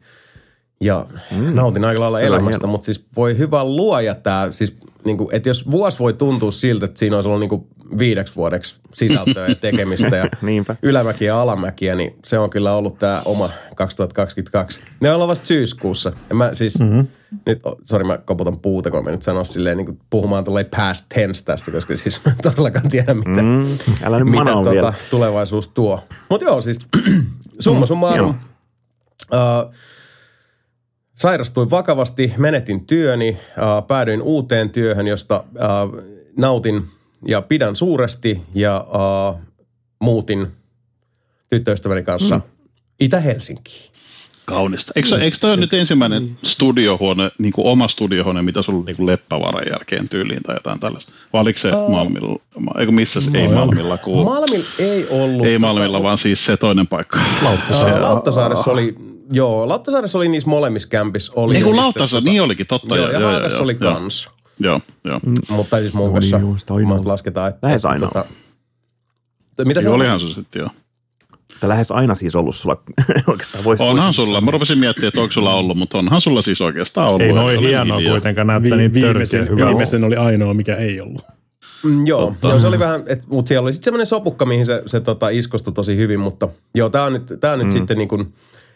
ja 0.81 1.05
mm. 1.31 1.55
nautin 1.55 1.85
aika 1.85 2.01
lailla 2.01 2.21
elämästä, 2.21 2.67
mutta 2.67 2.85
siis 2.85 3.05
voi 3.15 3.37
hyvä 3.37 3.63
luoja 3.63 4.15
tämä, 4.15 4.47
siis 4.51 4.77
niin 5.05 5.17
kuin, 5.17 5.35
että 5.35 5.49
jos 5.49 5.71
vuosi 5.71 5.99
voi 5.99 6.13
tuntua 6.13 6.51
siltä, 6.51 6.85
että 6.85 6.99
siinä 6.99 7.15
olisi 7.15 7.29
ollut 7.29 7.39
niin 7.39 7.49
kuin 7.49 7.67
viideksi 7.99 8.35
vuodeksi 8.35 8.75
sisältöä 8.93 9.47
ja 9.47 9.55
tekemistä 9.55 10.15
ja 10.15 10.29
ylämäkiä 10.81 11.27
ja 11.27 11.41
alamäkiä, 11.41 11.95
niin 11.95 12.15
se 12.25 12.39
on 12.39 12.49
kyllä 12.49 12.73
ollut 12.73 12.99
tämä 12.99 13.21
oma 13.25 13.49
2022. 13.75 14.81
Ne 15.01 15.13
ollaan 15.13 15.27
vasta 15.27 15.45
syyskuussa. 15.45 16.11
Ja 16.29 16.35
mä 16.35 16.53
siis, 16.53 16.79
mm-hmm. 16.79 17.07
nyt, 17.45 17.59
sori 17.83 18.03
mä 18.03 18.17
koputan 18.17 18.59
puuta, 18.59 18.91
kun 18.91 19.03
mä 19.03 19.11
nyt 19.11 19.21
sanoa 19.21 19.43
silleen 19.43 19.77
niin 19.77 19.99
puhumaan 20.09 20.43
tulee 20.43 20.63
past 20.63 21.05
tense 21.15 21.45
tästä, 21.45 21.71
koska 21.71 21.97
siis 21.97 22.25
mä 22.25 22.31
todellakaan 22.41 22.89
tiedä, 22.89 23.13
mitä, 23.13 23.41
Mm, 23.41 23.65
älä 24.03 24.19
nyt 24.19 24.29
mitä 24.29 24.51
tota, 24.51 24.71
vielä. 24.71 24.93
tulevaisuus 25.09 25.67
tuo. 25.67 26.03
Mutta 26.29 26.45
joo, 26.45 26.61
siis 26.61 26.79
summa 27.59 27.85
summarum. 27.85 28.35
Uh, 29.33 29.73
sairastuin 31.15 31.69
vakavasti, 31.69 32.33
menetin 32.37 32.85
työni, 32.85 33.29
uh, 33.29 33.87
päädyin 33.87 34.21
uuteen 34.21 34.69
työhön, 34.69 35.07
josta 35.07 35.43
uh, 35.53 36.01
nautin 36.37 36.87
ja 37.27 37.41
pidän 37.41 37.75
suuresti 37.75 38.41
ja 38.55 38.87
uh, 38.87 39.39
muutin 39.99 40.47
tyttöystäväni 41.49 42.03
kanssa 42.03 42.35
mm. 42.35 42.43
Itä-Helsinkiin. 42.99 43.93
Kaunista. 44.45 44.91
Eikö, 44.95 45.17
eikö 45.17 45.37
toi 45.41 45.51
ole 45.51 45.59
nyt 45.59 45.73
ensimmäinen 45.73 46.37
studiohuone, 46.43 47.31
niin 47.37 47.53
kuin 47.53 47.67
oma 47.67 47.87
studiohuone, 47.87 48.41
mitä 48.41 48.61
sulla 48.61 48.79
on 48.79 48.85
niin 48.85 48.95
kuin 48.95 49.07
Leppävaaran 49.07 49.63
jälkeen 49.71 50.09
tyyliin 50.09 50.43
tai 50.43 50.55
jotain 50.55 50.79
tällaista? 50.79 51.11
Vai 51.33 51.41
oliko 51.41 51.59
se 51.59 51.71
Malmilla? 51.89 52.39
Eikö 52.79 52.91
missä 52.91 53.21
se, 53.21 53.31
ei 53.33 53.47
Malmilla 53.47 53.97
kuulu? 53.97 54.23
Malmilla 54.23 54.65
ei 54.79 55.07
ollut. 55.09 55.45
Ei 55.45 55.53
tota, 55.53 55.67
Malmilla, 55.67 56.03
vaan 56.03 56.17
siis 56.17 56.45
se 56.45 56.57
toinen 56.57 56.87
paikka. 56.87 57.19
Ää, 57.19 58.01
Lauttasaaressa 58.01 58.71
oli, 58.71 58.95
joo, 59.31 59.67
Lauttasaaressa 59.67 60.17
oli 60.17 60.27
niissä 60.27 60.49
molemmissa 60.49 60.89
kämpissä. 60.89 61.31
Oli 61.35 61.55
Ei 61.55 61.61
kun 61.61 61.69
sitten 61.69 61.83
Lauttasa, 61.85 62.19
tota- 62.19 62.23
niin 62.23 62.41
olikin, 62.41 62.67
totta. 62.67 62.97
Joo, 62.97 63.09
ja 63.09 63.19
Haagassa 63.19 63.63
oli 63.63 63.77
joo, 63.81 63.93
kans. 63.93 64.29
Joo, 64.59 64.81
joo. 65.03 65.19
Mutta 65.49 65.77
siis 65.79 65.93
mun 65.93 66.03
Joo, 66.05 66.13
kanssa 66.13 66.37
niin, 66.37 66.89
joo, 66.89 66.99
lasketaan, 67.05 67.49
että... 67.49 67.67
Lähes 67.67 67.85
ainoa. 67.85 68.09
Tota, 68.09 68.25
mitä 69.65 69.79
on? 69.79 69.87
olihan 69.87 70.19
se 70.19 70.27
sitten, 70.27 70.59
joo. 70.59 70.69
Että 71.53 71.69
lähes 71.69 71.91
aina 71.91 72.15
siis 72.15 72.35
ollut 72.35 72.55
sulla 72.55 72.83
oikeastaan 73.27 73.63
voisi 73.63 73.83
Onhan 73.83 74.05
voisi 74.05 74.15
sulla, 74.15 74.41
mä 74.41 74.51
rupesin 74.51 74.77
miettimään, 74.77 75.07
että 75.07 75.21
onko 75.21 75.31
sulla 75.31 75.53
ollut, 75.55 75.77
mutta 75.77 75.97
onhan 75.97 76.21
sulla 76.21 76.41
siis 76.41 76.61
oikeastaan 76.61 77.07
ollut. 77.07 77.21
Ei 77.21 77.33
noin 77.33 77.59
hienoa 77.59 77.97
hiljaa. 77.97 78.13
kuitenkaan 78.13 78.47
näyttää 78.47 78.71
Vi- 78.71 78.77
niin 78.77 78.93
viimeisen, 78.93 79.55
viimeisen 79.55 80.03
oli 80.03 80.15
ainoa, 80.15 80.53
mikä 80.53 80.75
ei 80.75 81.01
ollut. 81.01 81.25
Mm, 81.83 82.07
joo, 82.07 82.25
Totta. 82.25 82.47
joo, 82.47 82.59
se 82.59 82.67
oli 82.67 82.79
vähän, 82.79 83.01
mutta 83.27 83.47
siellä 83.49 83.65
oli 83.65 83.73
sitten 83.73 83.83
semmoinen 83.85 84.07
sopukka, 84.07 84.45
mihin 84.45 84.65
se, 84.65 84.83
se 84.85 84.99
tota, 84.99 85.29
iskostui 85.29 85.73
tosi 85.73 85.97
hyvin, 85.97 86.19
mutta 86.19 86.47
joo, 86.75 86.89
tämä 86.89 87.03
on 87.03 87.13
nyt, 87.13 87.33
tää 87.39 87.53
on 87.53 87.59
nyt 87.59 87.71
sitten 87.71 87.97
niin 87.97 88.09
kuin, 88.09 88.33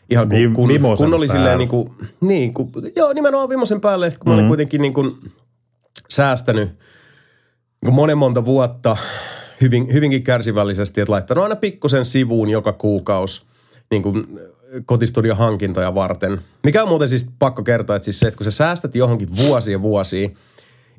ihan 0.10 0.30
kun, 0.30 0.54
kun, 0.54 0.70
kun 0.98 1.13
oli 1.13 1.28
silleen 1.28 1.46
päällä. 1.46 1.58
niin 1.58 1.70
kuin, 1.70 1.90
niin 2.22 2.54
kuin, 2.54 2.70
joo, 2.96 3.13
nimenomaan 3.13 3.50
vimosen 3.50 3.82
päälle, 3.82 4.06
ja 4.06 4.12
kun 4.20 4.30
mä 4.30 4.34
olin 4.34 4.48
kuitenkin 4.48 4.82
niin 4.82 4.94
kuin 4.94 5.18
säästänyt 6.10 6.70
niin 7.86 7.93
monen 7.93 8.17
monta 8.17 8.46
vuotta 8.46 8.98
hyvin, 9.62 9.93
hyvinkin 9.93 10.24
kärsivällisesti, 10.24 11.02
että 11.02 11.12
laittanut 11.12 11.43
aina 11.43 11.56
pikkusen 11.56 12.06
sivuun 12.06 12.50
joka 12.50 12.74
kuukausi 12.74 13.41
niin 13.91 14.04
kuin 14.04 14.39
kotistudion 14.86 15.38
hankintoja 15.38 15.96
varten. 15.96 16.41
Mikä 16.63 16.84
on 16.84 16.89
muuten 16.89 17.10
siis 17.10 17.30
pakko 17.39 17.63
kertoa, 17.63 17.96
että 17.96 18.04
siis 18.04 18.20
se, 18.20 18.28
että 18.28 18.38
kun 18.38 18.46
sä 18.46 18.52
säästät 18.52 18.96
johonkin 18.96 19.38
vuosia 19.38 19.82
vuosia, 19.82 20.30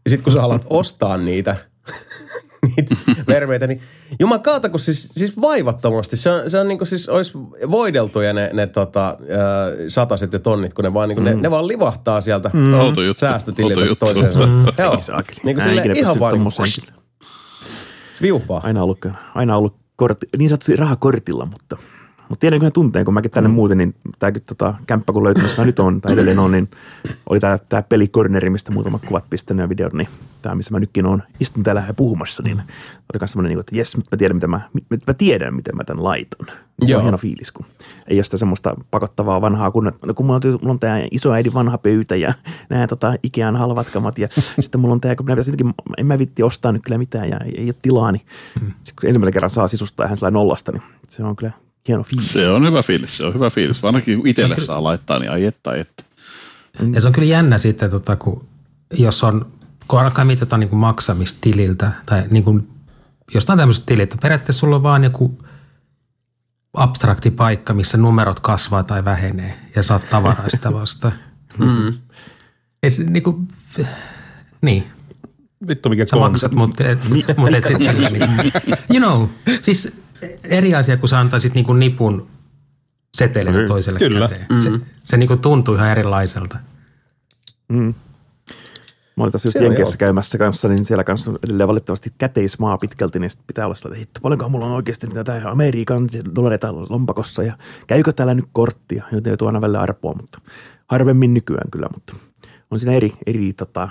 ja 0.04 0.10
sitten 0.10 0.24
kun 0.24 0.32
sä 0.32 0.42
alat 0.42 0.66
ostaa 0.70 1.16
niitä, 1.16 1.56
niitä 2.76 2.94
vermeitä, 3.28 3.66
niin 3.66 3.80
juman 4.20 4.42
kautta, 4.42 4.68
kun 4.68 4.80
siis, 4.80 5.08
siis 5.12 5.40
vaivattomasti, 5.40 6.16
se 6.16 6.30
on, 6.30 6.50
se 6.50 6.58
on 6.60 6.68
niin 6.68 6.78
kuin 6.78 6.88
siis 6.88 7.08
olisi 7.08 7.32
voideltuja 7.70 8.32
ne, 8.32 8.50
ne 8.52 8.66
tota, 8.66 9.16
ö, 9.20 9.90
sataset 9.90 10.32
ja 10.32 10.38
tonnit, 10.38 10.74
kun 10.74 10.84
ne 10.84 10.94
vaan, 10.94 11.08
niin 11.08 11.16
kuin, 11.16 11.24
ne, 11.24 11.34
ne 11.34 11.50
vaan 11.50 11.68
livahtaa 11.68 12.20
sieltä 12.20 12.50
Mm. 12.52 12.72
Säästötililtä 13.16 13.94
toiseen 13.94 14.32
suuntaan. 14.32 14.72
Joo, 14.78 14.94
Ei 14.94 15.00
saakeli. 15.00 15.40
niin 15.44 15.56
kuin 15.56 15.64
sille 15.64 15.82
ihan 15.94 16.20
vaan 16.20 16.34
niin 16.34 16.98
viuhvaa. 18.22 18.60
Aina 18.64 18.82
ollut, 18.82 18.98
aina 19.34 19.56
ollut 19.56 19.76
kortti, 19.96 20.26
niin 20.38 20.48
sanotusti 20.48 20.76
rahakortilla, 20.76 21.46
mutta, 21.46 21.76
mutta 22.28 22.40
tiedän 22.40 22.58
kyllä 22.58 22.70
tunteen, 22.70 23.04
kun 23.04 23.14
mäkin 23.14 23.30
tänne 23.30 23.48
muuten, 23.48 23.78
niin 23.78 23.94
tämäkin 24.18 24.42
tota, 24.48 24.74
kämppä 24.86 25.12
kun 25.12 25.24
löytyi, 25.24 25.42
missä 25.42 25.62
mä 25.62 25.66
nyt 25.66 25.80
on, 25.80 26.00
tai 26.00 26.12
edelleen 26.12 26.38
on, 26.38 26.52
niin 26.52 26.68
oli 27.28 27.40
tämä, 27.40 27.58
tämä 27.68 27.82
pelikorneri, 27.82 28.50
mistä 28.50 28.72
muutamat 28.72 29.02
kuvat 29.04 29.24
pistänyt 29.30 29.62
ja 29.62 29.68
videot, 29.68 29.92
niin 29.92 30.08
tämä, 30.42 30.54
missä 30.54 30.72
mä 30.72 30.80
nytkin 30.80 31.06
on, 31.06 31.22
istun 31.40 31.62
täällä 31.62 31.84
ja 31.88 31.94
puhumassa, 31.94 32.42
niin 32.42 32.56
oli 32.58 33.18
myös 33.20 33.30
semmoinen, 33.30 33.60
että 33.60 33.76
jes, 33.76 33.96
nyt 33.96 34.06
mä 34.12 34.18
tiedän, 34.18 34.36
mitä 34.36 34.46
mä, 34.46 34.60
nyt 34.90 35.06
mä 35.06 35.14
tiedän, 35.14 35.54
miten 35.54 35.76
mä 35.76 35.84
tämän 35.84 36.04
laitan. 36.04 36.46
Se 36.84 36.92
Joo. 36.92 36.98
on 36.98 37.02
hieno 37.02 37.18
fiilis, 37.18 37.52
kun 37.52 37.66
ei 38.08 38.16
ole 38.16 38.22
sitä 38.22 38.36
semmoista 38.36 38.76
pakottavaa 38.90 39.40
vanhaa, 39.40 39.70
kun, 39.70 39.92
no, 40.06 40.14
kun 40.14 40.26
mulla 40.26 40.40
on, 40.44 40.52
mulla 40.52 40.72
on 40.72 40.78
tämä 40.78 41.00
isoäidin 41.10 41.54
vanha 41.54 41.78
pöytä 41.78 42.16
ja 42.16 42.34
nämä 42.70 42.86
tota, 42.86 43.14
Ikean 43.22 43.56
halvat 43.56 43.90
kamat 43.92 44.18
ja 44.18 44.28
sitten 44.60 44.80
mulla 44.80 44.94
on 44.94 45.00
tämä, 45.00 45.16
kun 45.16 45.26
minä 45.26 45.36
jotenkin, 45.36 45.74
en 45.98 46.06
mä 46.06 46.18
vitti 46.18 46.42
ostaa 46.42 46.72
nyt 46.72 46.82
kyllä 46.82 46.98
mitään 46.98 47.28
ja 47.28 47.40
ei, 47.44 47.60
ei 47.60 47.64
ole 47.64 47.74
tilaa, 47.82 48.12
niin 48.12 48.22
mm. 48.60 48.72
kun 49.00 49.08
ensimmäisen 49.08 49.32
kerran 49.32 49.50
saa 49.50 49.68
sisustaa 49.68 50.06
ihan 50.06 50.16
sellainen 50.16 50.38
nollasta, 50.38 50.72
niin 50.72 50.82
se 51.08 51.24
on 51.24 51.36
kyllä 51.36 51.52
hieno 51.88 52.02
fiilis. 52.02 52.32
Se 52.32 52.50
on 52.50 52.66
hyvä 52.66 52.82
fiilis, 52.82 53.16
se 53.16 53.24
on 53.24 53.34
hyvä 53.34 53.50
fiilis. 53.50 53.84
Ainakin 53.84 54.26
itselle 54.26 54.60
saa 54.60 54.82
laittaa, 54.82 55.18
niin 55.18 55.30
ai 55.30 55.44
että, 55.44 55.74
että. 55.74 56.04
Ja 56.92 57.00
se 57.00 57.06
on 57.06 57.12
kyllä 57.12 57.28
jännä 57.28 57.58
sitten, 57.58 57.90
tota, 57.90 58.16
kun, 58.16 58.48
jos 58.92 59.24
on, 59.24 59.46
kun 59.88 60.00
alkaa 60.00 60.24
mitata 60.24 60.58
niin 60.58 60.68
kuin 60.68 60.80
maksamistililtä 60.80 61.92
tai 62.06 62.24
niin 62.30 62.44
kuin 62.44 62.68
jostain 63.34 63.58
tämmöisestä 63.58 63.86
tililtä. 63.86 64.16
Periaatteessa 64.22 64.60
sulla 64.60 64.76
on 64.76 64.82
vaan 64.82 65.04
joku 65.04 65.38
abstrakti 66.74 67.30
paikka, 67.30 67.74
missä 67.74 67.98
numerot 67.98 68.40
kasvaa 68.40 68.84
tai 68.84 69.04
vähenee 69.04 69.58
ja 69.76 69.82
saat 69.82 70.10
tavaraista 70.10 70.72
vasta. 70.72 71.12
mm. 71.58 71.94
Ei 72.82 72.90
se, 72.90 73.04
niin 73.04 73.22
kuin, 73.22 73.48
niin, 74.62 74.86
Vittu 75.68 75.88
mikä 75.88 76.06
sä 76.06 76.16
maksat, 76.16 76.52
mutta 76.52 76.84
et, 76.84 76.98
mut 77.36 77.54
et 77.54 77.66
sit 77.66 77.82
sillä 77.92 78.08
niin 78.10 78.52
You 78.94 79.00
know, 79.00 79.26
siis 79.60 80.02
eri 80.44 80.74
asia, 80.74 80.96
kun 80.96 81.08
sä 81.08 81.20
antaisit 81.20 81.54
niin 81.54 81.64
kuin 81.64 81.78
nipun 81.78 82.28
setelin 83.16 83.68
toiselle 83.68 83.98
Kyllä. 83.98 84.28
käteen. 84.28 84.62
Se, 84.62 84.70
se 85.02 85.16
niin 85.16 85.28
kuin 85.28 85.40
tuntuu 85.40 85.74
ihan 85.74 85.90
erilaiselta. 85.90 86.58
Mä 89.18 89.24
olin 89.24 89.32
tässä 89.32 89.46
just 89.46 89.60
Jenkeissä 89.60 89.94
joo. 89.94 89.98
käymässä 89.98 90.38
kanssa, 90.38 90.68
niin 90.68 90.84
siellä 90.84 91.04
kanssa 91.04 91.30
on 91.30 91.38
edelleen 91.44 91.68
valitettavasti 91.68 92.12
käteismaa 92.18 92.78
pitkälti, 92.78 93.18
niin 93.18 93.30
pitää 93.46 93.64
olla 93.64 93.74
sellainen, 93.74 94.02
että 94.02 94.08
hitto, 94.08 94.20
paljonko 94.20 94.48
mulla 94.48 94.66
on 94.66 94.72
oikeasti 94.72 95.06
mitä 95.06 95.24
tämä 95.24 95.50
Amerikan 95.50 96.08
dollareita 96.34 96.74
lompakossa 96.88 97.42
ja 97.42 97.58
käykö 97.86 98.12
täällä 98.12 98.34
nyt 98.34 98.44
korttia, 98.52 99.04
joten 99.12 99.30
joutuu 99.30 99.46
aina 99.46 99.60
välillä 99.60 99.80
arpoa, 99.80 100.14
mutta 100.14 100.40
harvemmin 100.86 101.34
nykyään 101.34 101.70
kyllä, 101.70 101.88
mutta 101.94 102.16
on 102.70 102.78
siinä 102.78 102.92
eri, 102.92 103.12
eri 103.26 103.52
tota, 103.52 103.88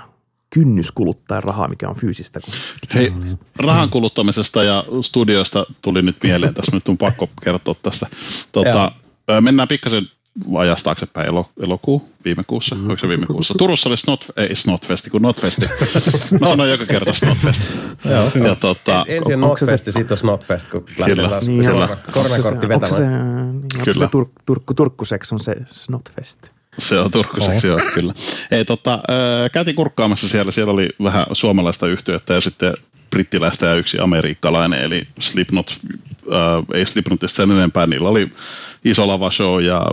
kynnys 0.50 0.90
kuluttaa 0.92 1.40
rahaa, 1.40 1.68
mikä 1.68 1.88
on 1.88 1.96
fyysistä. 1.96 2.40
Kuin 2.40 2.54
Hei, 2.94 3.12
rahan 3.56 3.90
kuluttamisesta 3.90 4.64
ja 4.64 4.84
studioista 5.02 5.66
tuli 5.82 6.02
nyt 6.02 6.16
mieleen, 6.22 6.54
tässä 6.54 6.76
nyt 6.76 6.88
on 6.88 6.98
pakko 6.98 7.28
kertoa 7.42 7.74
tästä. 7.82 8.06
Tota, 8.52 8.92
ö, 9.30 9.40
mennään 9.40 9.68
pikkasen 9.68 10.02
ajasta 10.58 10.84
taaksepäin 10.84 11.28
elo, 11.28 11.50
elokuu 11.62 12.08
viime 12.24 12.42
kuussa. 12.46 12.74
Mm. 12.74 12.86
Oliko 12.88 13.00
se 13.00 13.08
viime 13.08 13.26
kuussa? 13.26 13.54
Turussa 13.58 13.88
oli 13.88 13.96
Snot, 13.96 14.24
ei 14.36 14.56
Snotfesti, 14.56 15.10
kun 15.10 15.22
Notfesti. 15.22 15.66
Mä 16.40 16.46
sanoin 16.48 16.70
joka 16.70 16.86
kerta 16.86 17.14
Snotfest. 17.14 17.62
ja 18.44 18.54
tota, 18.60 19.04
Ensin 19.08 19.34
on 19.36 19.44
onko 19.44 19.56
se 19.56 19.64
Notfest 19.64 19.86
ja 19.86 19.92
sitten 19.92 20.12
on 20.12 20.16
Snotfest, 20.18 20.68
kun 20.68 20.84
lähtee 20.98 21.14
Kyllä. 21.16 21.28
taas 21.28 21.46
Niin, 21.46 21.64
korona- 21.64 21.82
onko 21.82 21.96
koronakortti 22.12 22.66
se, 22.66 22.74
onko 22.74 22.86
se, 22.86 22.92
vetämään. 23.02 23.52
niin, 23.60 23.64
onko 23.78 23.92
se 24.00 24.08
tur, 24.10 24.26
turkku, 24.46 24.74
turkkuseks 24.74 25.32
on 25.32 25.40
se 25.40 25.54
Snotfest? 25.70 26.50
Se 26.78 26.98
on 26.98 27.10
turkkuseksi, 27.10 27.66
joo, 27.66 27.80
kyllä. 27.94 28.12
Ei, 28.50 28.64
tota, 28.64 28.94
äh, 28.94 29.50
käytiin 29.52 29.76
kurkkaamassa 29.76 30.28
siellä, 30.28 30.52
siellä 30.52 30.72
oli 30.72 30.88
vähän 31.02 31.26
suomalaista 31.32 31.86
yhtiötä 31.86 32.34
ja 32.34 32.40
sitten 32.40 32.74
brittiläistä 33.10 33.66
ja 33.66 33.74
yksi 33.74 33.98
amerikkalainen, 34.00 34.80
eli 34.82 35.08
Slipknot, 35.20 35.78
äh, 36.32 36.64
ei 36.74 36.86
Slipknotista 36.86 37.36
sen 37.36 37.50
enempää, 37.50 37.86
niillä 37.86 38.08
oli 38.08 38.32
iso 38.84 39.08
lavashow 39.08 39.62
ja 39.62 39.86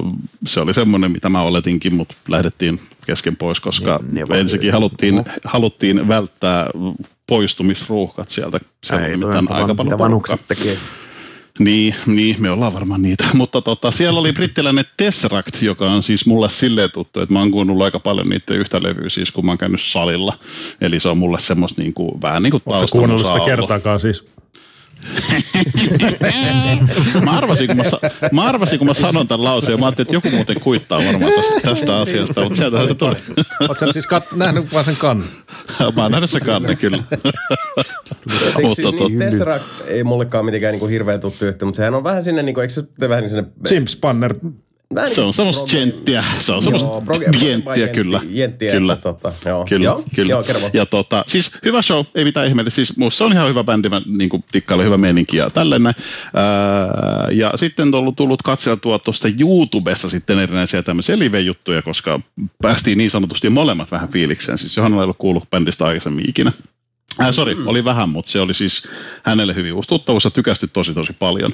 se 0.46 0.60
oli 0.60 0.74
semmoinen, 0.74 1.12
mitä 1.12 1.30
mä 1.30 1.42
oletinkin, 1.42 1.96
mutta 1.96 2.16
lähdettiin 2.28 2.82
kesken 3.06 3.36
pois, 3.36 3.60
koska 3.60 4.00
Ne- 4.12 4.24
ne 4.30 4.40
ensinnäkin 4.40 4.72
haluttiin, 4.72 5.24
haluttiin 5.44 6.08
välttää 6.08 6.70
poistumisruuhkat 7.28 8.30
sieltä. 8.30 8.60
Siellä 8.84 9.08
Ei, 9.08 9.18
mitään 9.18 9.52
aika 9.52 9.76
paljon 9.76 9.78
mitä 9.88 9.98
vanhukset 9.98 10.42
tekee. 10.48 10.78
Niin, 11.60 11.96
niin, 12.06 12.36
me 12.40 12.52
ollaan 12.52 12.74
varmaan 12.74 13.02
niitä. 13.02 13.26
Mutta 13.34 13.62
tota, 13.62 13.92
siellä 13.92 14.20
oli 14.20 14.34
brittiläinen 14.34 14.86
Tesseract, 14.98 15.62
joka 15.62 15.92
on 15.92 16.04
siis 16.04 16.26
mulle 16.26 16.50
silleen 16.50 16.92
tuttu, 16.92 17.20
että 17.20 17.34
mä 17.34 17.40
oon 17.40 17.52
kuunnellut 17.52 17.84
aika 17.84 18.00
paljon 18.00 18.30
niiden 18.30 18.58
yhtä 18.58 18.84
levyä 18.84 19.10
siis, 19.10 19.32
kun 19.32 19.46
mä 19.46 19.52
oon 19.52 19.58
käynyt 19.58 19.82
salilla. 19.82 20.38
Eli 20.82 21.00
se 21.00 21.10
on 21.10 21.18
mulle 21.18 21.40
semmoista 21.40 21.82
niinku, 21.82 22.22
vähän 22.22 22.44
niin 22.44 22.52
kuin 22.52 22.64
Oletko 22.66 22.88
kuunnellut 22.92 23.28
sitä 23.28 23.40
kertaakaan 23.40 24.00
siis? 24.00 24.26
Mä 27.26 27.32
arvasin, 27.32 27.68
kun 27.68 27.78
mä, 27.78 27.84
mä 28.32 28.44
arvasin, 28.44 28.80
kun 28.80 28.88
mä 28.88 28.94
sanon 28.94 29.28
tämän 29.28 29.44
lauseen, 29.44 29.80
mä 29.80 29.86
ajattelin, 29.86 30.08
että 30.08 30.16
joku 30.16 30.30
muuten 30.36 30.62
kuittaa 30.62 31.06
varmaan 31.06 31.32
tästä, 31.32 31.70
tästä 31.70 31.98
asiasta, 31.98 32.42
mutta 32.42 32.58
sieltähän 32.58 32.88
se 32.88 32.96
tuli. 32.96 33.16
Oletko 33.60 33.92
siis 33.92 34.06
kat- 34.06 34.36
nähnyt 34.36 34.74
vaan 34.74 34.86
sen 34.86 34.98
kannen? 34.98 35.28
Mä 35.96 36.02
oon 36.02 36.12
nähnyt 36.12 36.30
se 36.30 36.40
kanne, 36.40 36.76
kyllä. 36.76 37.04
Mutta 38.62 38.76
siis, 38.76 38.78
niin, 38.78 39.16
tot- 39.16 39.20
Tesseract 39.20 39.66
ei 39.88 40.04
mullekaan 40.04 40.46
mitenkään 40.46 40.72
niinku 40.72 40.88
hirveän 40.88 41.20
tuttu 41.20 41.46
yhtiö, 41.46 41.66
mutta 41.66 41.78
sehän 41.78 41.96
on 41.96 42.04
vähän 42.04 42.24
sinne, 42.24 42.44
niinku, 42.44 42.60
eikö 42.62 42.74
se 42.74 42.84
vähän 43.10 43.30
sinne... 43.30 43.44
Jim 43.72 43.86
Spanner. 43.88 44.36
Vähän 44.96 45.10
se 45.10 45.22
on 45.22 45.34
semmoista 45.34 45.66
genttiä, 45.66 46.24
se 46.40 46.52
on 46.52 46.64
semmoista 46.64 46.90
jenttiä, 47.46 47.88
kyllä. 47.88 48.22
Jenttiä, 48.30 48.72
kyllä. 48.72 48.94
Että, 48.94 49.04
tota, 49.14 49.50
joo. 49.50 49.66
Kyllä, 49.66 49.86
joo, 49.86 50.04
kyllä. 50.16 50.30
Joo, 50.30 50.44
kerro 50.44 50.70
ja 50.74 50.86
tota, 50.86 51.24
siis 51.28 51.58
hyvä 51.66 51.82
show, 51.82 52.06
ei 52.16 52.24
mitään 52.24 52.48
ihmeellistä. 52.48 52.76
Siis 52.76 52.94
se 53.10 53.24
on 53.24 53.34
ihan 53.34 53.50
hyvä 53.50 53.64
bändi, 53.64 53.90
mä 53.90 54.02
niin 54.06 54.30
dikkailen 54.54 54.86
hyvä 54.86 54.98
meininki 54.98 55.38
ja 55.38 55.50
tälleen 55.50 55.84
näin. 55.84 55.96
Ää, 56.34 57.32
ja 57.32 57.52
sitten 57.56 57.88
on 57.88 57.96
ollut 57.96 58.16
tullut 58.16 58.42
katseltua 58.42 59.00
tuosta 59.00 59.28
YouTubesta 59.40 60.10
sitten 60.10 60.40
erinäisiä 60.40 60.84
tämmöisiä 60.84 61.20
live-juttuja, 61.20 61.82
koska 61.82 62.20
päästiin 62.62 62.98
niin 62.98 63.12
sanotusti 63.12 63.50
molemmat 63.50 63.92
vähän 63.92 64.10
fiilikseen. 64.10 64.58
Siis 64.58 64.78
Johanna 64.78 64.98
ei 64.98 65.04
ollut 65.04 65.18
kuullut 65.18 65.50
bändistä 65.50 65.86
aikaisemmin 65.86 66.30
ikinä. 66.30 66.52
Äh, 67.22 67.32
sorry, 67.32 67.56
mm. 67.56 67.68
oli 67.68 67.86
vähän, 67.86 68.10
mutta 68.10 68.32
se 68.32 68.40
oli 68.40 68.54
siis 68.54 68.88
hänelle 69.24 69.56
hyvin 69.56 69.74
uusi 69.74 69.90
tuttavuus 69.90 70.24
ja 70.24 70.32
tykästy 70.32 70.68
tosi 70.68 70.94
tosi 70.94 71.14
paljon. 71.14 71.52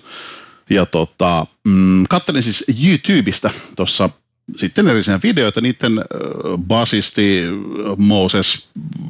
Ja 0.69 0.86
tota, 0.86 1.45
mm, 1.63 2.04
kattelin 2.10 2.43
siis 2.43 2.65
YouTubesta 2.84 3.50
tuossa 3.76 4.10
sitten 4.56 4.88
erillisiä 4.88 5.19
videoita, 5.24 5.62
niiden 5.62 5.97
äh, 5.97 6.04
basisti 6.58 7.41
Moses, 7.97 8.69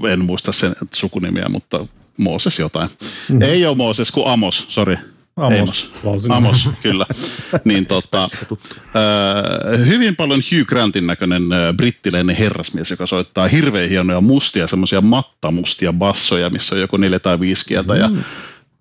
en 0.10 0.26
muista 0.26 0.52
sen 0.52 0.76
sukunimiä, 0.94 1.50
mutta 1.50 1.88
Moses 2.18 2.60
jotain. 2.60 2.90
Mm. 3.30 3.42
Ei 3.42 3.66
ole 3.66 3.78
Moses, 3.78 4.12
kuin 4.12 4.28
Amos, 4.28 4.66
sorry. 4.70 4.98
Amos. 5.36 5.90
Amos, 6.06 6.30
Amos 6.30 6.70
kyllä. 6.84 7.06
niin 7.66 7.86
tota, 7.86 8.24
äh, 8.24 9.88
hyvin 9.88 10.16
paljon 10.16 10.42
Hugh 10.52 10.68
Grantin 10.68 11.08
näköinen 11.08 11.52
äh, 11.52 11.74
brittiläinen 11.76 12.36
herrasmies, 12.36 12.92
joka 12.92 13.06
soittaa 13.06 13.48
hirveän 13.48 13.90
hienoja 13.90 14.22
mustia, 14.22 14.68
semmoisia 14.68 15.02
mattamustia 15.02 15.94
bassoja, 15.94 16.50
missä 16.50 16.76
on 16.76 16.82
joku 16.82 16.98
neljä 16.98 17.20
tai 17.20 17.40
viisi 17.40 17.66
kieltä. 17.66 17.96
Ja 17.96 18.12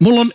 mulla 0.03 0.21
on 0.21 0.31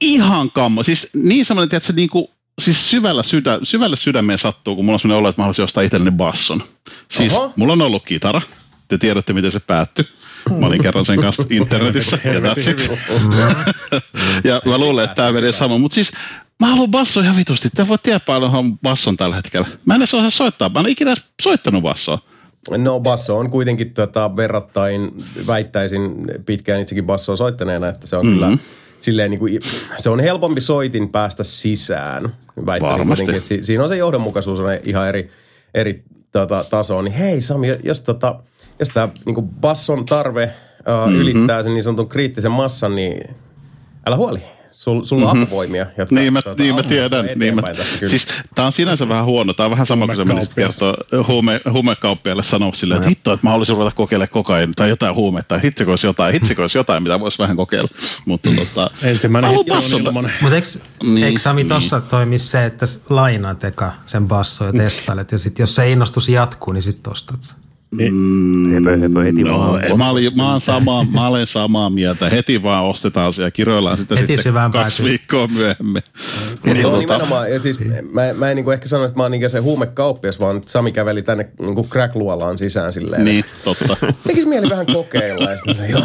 ihan 0.00 0.50
kammo, 0.50 0.82
siis 0.82 1.10
niin 1.14 1.44
semmoinen, 1.44 1.68
tiedätkö, 1.68 1.92
niin 1.92 2.10
kuin, 2.10 2.26
siis 2.58 2.90
syvällä, 2.90 3.22
sydä, 3.22 3.58
syvällä 3.62 3.96
sydämeen 3.96 4.38
sattuu, 4.38 4.76
kun 4.76 4.84
mulla 4.84 4.94
on 4.94 5.00
semmoinen 5.00 5.18
olo, 5.18 5.28
että 5.28 5.42
mä 5.42 5.44
haluaisin 5.44 5.64
ostaa 5.64 5.82
itselleni 5.82 6.16
basson. 6.16 6.62
Siis 7.08 7.32
Oho. 7.32 7.52
mulla 7.56 7.72
on 7.72 7.82
ollut 7.82 8.04
kitara, 8.04 8.42
te 8.88 8.98
tiedätte 8.98 9.32
miten 9.32 9.50
se 9.50 9.60
päättyi. 9.60 10.04
Mä 10.58 10.66
olin 10.66 10.82
kerran 10.82 11.04
sen 11.04 11.20
kanssa 11.20 11.44
internetissä 11.50 12.18
ja 12.24 12.40
that's 12.40 12.70
it. 12.70 12.90
ja 14.44 14.62
mä 14.64 14.78
luulen, 14.78 15.04
että 15.04 15.14
tämä 15.14 15.32
menee 15.32 15.52
sama. 15.52 15.78
Mutta 15.78 15.94
siis 15.94 16.12
mä 16.60 16.66
haluan 16.66 16.90
basso 16.90 17.20
ihan 17.20 17.36
vitusti. 17.36 17.68
Te 17.74 17.88
voit 17.88 18.02
tiedä 18.02 18.20
paljonhan 18.20 18.78
basson 18.78 19.16
tällä 19.16 19.36
hetkellä. 19.36 19.68
Mä 19.84 19.94
en 19.94 20.00
edes 20.00 20.14
osaa 20.14 20.30
soittaa. 20.30 20.68
Mä 20.68 20.80
en 20.80 20.88
ikinä 20.88 21.14
soittanut 21.42 21.82
bassoa. 21.82 22.18
No 22.76 23.00
basso 23.00 23.38
on 23.38 23.50
kuitenkin 23.50 23.94
tota, 23.94 24.36
verrattain, 24.36 25.10
väittäisin 25.46 26.26
pitkään 26.46 26.80
itsekin 26.80 27.06
bassoa 27.06 27.36
soittaneena, 27.36 27.88
että 27.88 28.06
se 28.06 28.16
on 28.16 28.26
mm-hmm. 28.26 28.34
kyllä 28.40 28.58
silleen 29.00 29.30
niin 29.30 29.38
kuin, 29.38 29.60
se 29.96 30.10
on 30.10 30.20
helpompi 30.20 30.60
soitin 30.60 31.08
päästä 31.08 31.44
sisään. 31.44 32.34
Väittäisin 32.66 32.98
Varmasti. 32.98 33.24
kuitenkin, 33.24 33.36
että 33.36 33.48
si, 33.48 33.64
siinä 33.64 33.82
on 33.82 33.88
se 33.88 33.96
johdonmukaisuus 33.96 34.60
on 34.60 34.66
ihan 34.84 35.08
eri, 35.08 35.30
eri 35.74 36.02
tota, 36.32 36.64
tasoa. 36.70 37.02
Niin 37.02 37.14
hei 37.14 37.40
Sami, 37.40 37.68
jos, 37.84 38.00
tota, 38.00 38.40
jos 38.78 38.88
tämä 38.88 39.08
niin 39.26 39.48
basson 39.60 40.04
tarve 40.04 40.44
uh, 40.44 41.06
mm-hmm. 41.06 41.20
ylittää 41.20 41.62
sen 41.62 41.74
niin 41.74 41.84
sanotun 41.84 42.08
kriittisen 42.08 42.50
massan, 42.52 42.96
niin 42.96 43.36
älä 44.06 44.16
huoli. 44.16 44.40
Sul, 44.80 45.04
sulla 45.04 45.26
on 45.26 45.36
mm-hmm. 45.36 45.42
apuvoimia, 45.42 45.86
jotka 45.98 46.14
Niin 46.14 46.32
mä, 46.32 46.42
tota, 46.42 46.62
niin 46.62 46.74
mä 46.74 46.82
tiedän. 46.82 47.26
Niin 47.36 47.54
mä, 47.54 47.62
tässä 47.62 47.98
kyllä. 47.98 48.10
siis 48.10 48.26
tää 48.54 48.66
on 48.66 48.72
sinänsä 48.72 49.08
vähän 49.08 49.24
huono. 49.24 49.52
Tää 49.52 49.66
on 49.66 49.70
vähän 49.70 49.86
sama 49.86 50.06
kuin 50.06 50.16
se 50.16 50.24
menisit 50.24 50.54
kertoa 50.54 50.94
huume, 51.28 51.60
huumekauppialle 51.72 52.42
sanoa 52.42 52.72
silleen, 52.74 52.98
että 52.98 53.08
hitto, 53.08 53.32
että 53.32 53.46
mä 53.46 53.50
haluaisin 53.50 53.76
ruveta 53.76 53.96
kokeilemaan 53.96 54.30
kokain 54.30 54.72
tai 54.76 54.88
jotain 54.88 55.14
huumetta. 55.14 55.48
Tai 55.48 55.62
hitsiko 55.62 55.90
olisi 55.90 56.06
jotain, 56.06 56.32
hitsiko 56.32 56.62
olisi 56.62 56.78
jotain, 56.78 57.02
mitä 57.02 57.20
voisi 57.20 57.38
vähän 57.38 57.56
kokeilla. 57.56 57.88
Mutta 58.24 58.50
tota, 58.56 58.90
Ensimmäinen 59.02 59.50
hitti 59.50 59.72
on 59.72 60.00
ilman. 60.00 60.32
Mutta 60.40 60.56
eikö, 60.56 60.68
Niin, 61.02 61.26
eikö 61.26 61.38
Sami 61.38 61.62
niin. 61.62 61.68
tuossa 61.68 62.00
toimi 62.00 62.38
se, 62.38 62.64
että 62.64 62.86
lainaat 63.10 63.64
eka 63.64 63.92
sen 64.04 64.28
basso 64.28 64.64
ja 64.64 64.72
testailet, 64.72 65.32
ja 65.32 65.38
sitten 65.38 65.62
jos 65.62 65.74
se 65.74 65.90
innostus 65.90 66.28
jatkuu, 66.28 66.72
niin 66.72 66.82
sitten 66.82 67.10
ostat 67.10 67.42
sen. 67.42 67.56
Höpö, 68.74 68.96
höpö, 68.96 69.22
heti 69.22 69.42
No, 69.42 69.58
vaan. 69.58 69.98
mä, 69.98 70.10
olin, 70.10 70.36
mä, 70.36 70.48
olen 70.50 70.60
samaa, 70.60 71.04
mä 71.04 71.28
olen 71.28 71.46
samaa 71.46 71.90
mieltä. 71.90 72.28
Heti 72.28 72.62
vaan 72.62 72.84
ostetaan 72.84 73.32
se 73.32 73.42
ja 73.42 73.50
kiroillaan 73.50 73.98
sitä 73.98 74.16
Heti 74.16 74.36
sitten 74.36 74.52
kaksi 74.54 74.72
päätyyn. 74.72 75.08
viikkoa 75.08 75.46
myöhemmin. 75.46 76.02
Ja 76.64 76.74
se 76.74 76.86
on 76.86 76.94
tota- 76.94 76.98
nimenomaan, 76.98 77.50
ja 77.52 77.58
siis 77.58 77.78
mä, 78.12 78.22
mä 78.34 78.50
en 78.50 78.56
niinku 78.56 78.70
ehkä 78.70 78.88
sano, 78.88 79.04
että 79.04 79.16
mä 79.16 79.22
oon 79.22 79.32
se 79.48 79.58
huumekauppias, 79.58 80.40
vaan 80.40 80.56
että 80.56 80.70
Sami 80.70 80.92
käveli 80.92 81.22
tänne 81.22 81.48
niinku 81.60 81.86
crack-luolaan 81.90 82.58
sisään 82.58 82.92
silleen. 82.92 83.24
Niin, 83.24 83.44
totta. 83.64 83.96
Tekis 84.26 84.46
mieli 84.46 84.70
vähän 84.70 84.86
kokeilla, 84.86 85.50
ja 85.50 85.58
sitten 85.58 85.90
joo. 85.90 86.00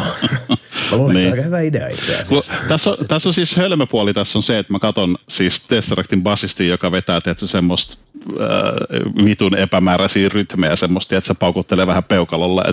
Mä 0.90 0.96
luulen, 0.96 1.16
että 1.16 1.20
se 1.22 1.28
on 1.28 1.32
Niin. 1.32 1.32
aika 1.32 1.42
hyvä 1.42 1.60
idea 1.60 1.88
itse 1.88 2.12
Lu- 2.30 2.38
asiassa. 2.38 2.54
Tässä 2.68 2.90
on, 2.90 2.96
tässä 3.08 3.28
on 3.28 3.32
siis 3.32 3.56
hölmöpuoli, 3.56 4.14
tässä 4.14 4.38
on 4.38 4.42
se, 4.42 4.58
että 4.58 4.72
mä 4.72 4.78
katon 4.78 5.16
siis 5.28 5.60
Tesseractin 5.64 6.22
basisti, 6.22 6.68
joka 6.68 6.92
vetää 6.92 7.20
tietysti, 7.20 7.46
semmoista 7.46 7.96
äh, 8.40 9.24
vitun 9.24 9.54
epämääräisiä 9.54 10.28
rytmejä, 10.28 10.76
semmoista, 10.76 11.16
että 11.16 11.28
se 11.28 11.34
paukuttelee 11.34 11.86
vähän 11.86 12.04
peukalolla 12.04 12.64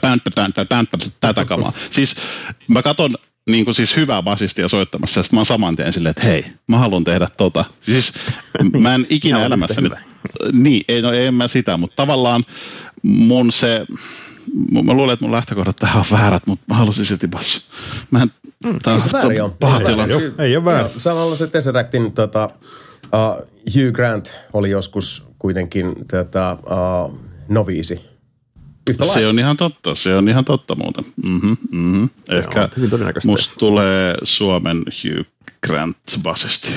täntä, 0.00 0.64
täntä, 0.64 0.98
tätä 1.20 1.44
kamaa. 1.44 1.72
Siis 1.90 2.16
mä 2.68 2.82
katon 2.82 3.14
niin 3.48 3.64
kuin 3.64 3.74
siis 3.74 3.96
hyvää 3.96 4.22
basistia 4.22 4.68
soittamassa, 4.68 5.20
ja 5.20 5.24
sitten 5.24 5.36
mä 5.36 5.40
oon 5.40 5.46
saman 5.46 5.76
tien 5.76 5.92
silleen, 5.92 6.10
että 6.10 6.26
hei, 6.26 6.44
mä 6.66 6.78
haluan 6.78 7.04
tehdä 7.04 7.28
tota. 7.36 7.64
Siis 7.80 8.12
mä 8.80 8.94
en 8.94 9.06
ikinä 9.10 9.36
Tää 9.36 9.44
on 9.44 9.46
elämässäni, 9.46 9.86
yhtä 9.86 10.08
niin, 10.52 10.84
ei, 10.88 11.02
no, 11.02 11.12
en 11.12 11.34
mä 11.34 11.48
sitä, 11.48 11.76
mutta 11.76 11.96
tavallaan 11.96 12.44
mun 13.02 13.52
se, 13.52 13.86
mä 14.72 14.82
mä 14.82 14.92
luulen, 14.92 15.12
että 15.12 15.24
mun 15.24 15.32
lähtökohdat 15.32 15.76
tähän 15.76 15.98
on 15.98 16.18
väärät, 16.18 16.46
mutta 16.46 16.64
mä 16.68 16.74
halusin 16.74 17.04
silti 17.04 17.28
basso. 17.28 17.60
Mä 18.10 18.22
en, 18.22 18.30
tää 18.82 18.94
Ei 18.94 19.00
se 19.00 19.12
väärin 19.12 19.42
ole. 19.42 19.52
pahoitella. 19.60 20.02
Ei 20.02 20.08
se 20.08 20.14
väärin. 20.14 20.40
Ei 20.40 20.56
ole 20.56 20.64
väärin. 20.64 20.90
Joo, 20.90 21.00
Samalla 21.00 21.36
se 21.36 21.46
Tesseractin 21.46 22.12
tota, 22.12 22.50
uh, 23.14 23.46
Hugh 23.74 23.92
Grant 23.92 24.40
oli 24.52 24.70
joskus 24.70 25.26
kuitenkin 25.38 25.94
tätä 26.08 26.56
uh, 26.62 27.18
noviisi. 27.48 28.00
Yhtä 28.90 29.04
Se 29.04 29.10
lailla. 29.10 29.28
on 29.30 29.38
ihan 29.38 29.56
totta, 29.56 29.94
se 29.94 30.14
on 30.14 30.28
ihan 30.28 30.44
totta 30.44 30.74
muuten. 30.74 31.04
Mm-hmm, 31.22 31.56
mm-hmm. 31.70 32.08
Ehkä 32.28 32.68
on 32.74 33.12
musta 33.24 33.54
tulee 33.58 34.14
Suomen 34.22 34.78
Hugh 34.78 35.26
Grant 35.66 35.96
basisti. 36.22 36.68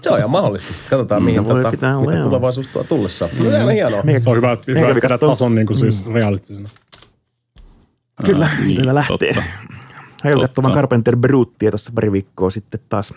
Se 0.00 0.10
on 0.10 0.18
ihan 0.18 0.30
mahdollista. 0.30 0.68
Katsotaan, 0.90 1.22
mihin 1.22 1.44
tota, 1.44 1.54
olla, 1.54 1.70
mitä 2.10 2.22
tulevaisuus 2.22 2.66
tuo 2.66 2.84
tullessa. 2.84 3.28
No, 3.38 3.44
mm. 3.44 3.72
hienoa. 3.72 4.02
Meikä- 4.02 4.24
Se 4.24 4.30
on 4.30 4.36
hyvä, 4.36 4.56
hyvä 4.66 5.18
tason 5.18 5.54
niin 5.54 5.66
kuin 5.66 5.76
siis 5.78 6.06
realistisena. 6.06 6.68
Kyllä, 8.24 8.48
niin, 8.64 8.76
kyllä 8.76 8.94
lähtee. 8.94 9.34
totta. 9.34 9.42
Katsomaan 10.40 10.74
Carpenter 10.74 11.16
Brutea 11.16 11.70
tuossa 11.70 11.92
pari 11.94 12.12
viikkoa 12.12 12.50
sitten 12.50 12.80
taas. 12.88 13.14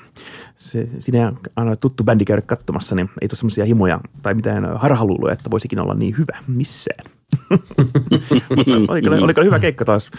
Se, 0.58 0.90
siinä 1.00 1.28
on 1.28 1.40
aina 1.56 1.76
tuttu 1.76 2.04
bändi 2.04 2.26
käydä 2.26 2.42
katsomassa, 2.42 2.96
niin 2.96 3.10
ei 3.22 3.28
tule 3.28 3.38
semmoisia 3.38 3.66
himoja 3.66 4.00
tai 4.22 4.34
mitään 4.34 4.78
harhaluuloja, 4.78 5.34
että 5.34 5.52
voisikin 5.52 5.80
olla 5.80 5.94
niin 5.94 6.18
hyvä 6.18 6.38
missään. 6.48 7.06
Mutta 8.56 8.72
oli, 8.88 9.02
kyllä, 9.02 9.18
oli 9.24 9.34
kyllä 9.34 9.46
hyvä 9.46 9.60
keikka 9.60 9.86
taas. 9.86 10.12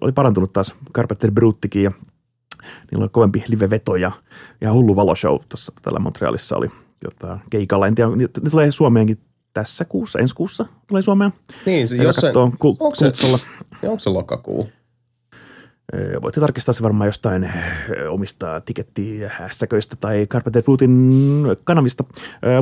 Oli- 0.00 0.12
parantunut 0.12 0.52
taas 0.52 0.74
Carpenter 0.94 1.30
Bruttikin 1.30 1.82
ja 1.82 1.90
niillä 2.90 3.02
oli 3.02 3.08
kovempi 3.08 3.44
live-veto 3.48 3.96
ja 3.96 4.12
ihan 4.62 4.74
hullu 4.74 4.96
valoshow 4.96 5.36
tuossa 5.48 5.72
tällä 5.82 5.98
Montrealissa 5.98 6.56
oli. 6.56 6.70
tota, 7.04 7.38
keikalla. 7.50 7.86
En 7.86 7.94
tiedä, 7.94 8.10
ne 8.10 8.28
ne 8.44 8.50
tulee 8.50 8.70
Suomeenkin 8.70 9.18
tässä 9.52 9.84
kuussa, 9.84 10.18
ensi 10.18 10.34
kuussa 10.34 10.66
tulee 10.86 11.02
Suomeen. 11.02 11.32
Niin, 11.66 11.88
se, 11.88 11.96
Joka 11.96 12.06
jos 12.08 12.16
se, 12.16 12.26
katsoo 12.26 12.46
kul- 12.46 12.76
onko 12.80 12.94
se- 12.94 13.12
onko 13.82 13.98
se 13.98 14.10
lokakuu? 14.10 14.68
Voitte 16.22 16.40
tarkistaa 16.40 16.72
se 16.72 16.82
varmaan 16.82 17.08
jostain 17.08 17.52
omista 18.10 18.60
tikettiä 18.60 19.30
hässäköistä 19.34 19.96
tai 19.96 20.26
Carpenter 20.26 20.62
Bluetin 20.62 21.12
kanavista. 21.64 22.04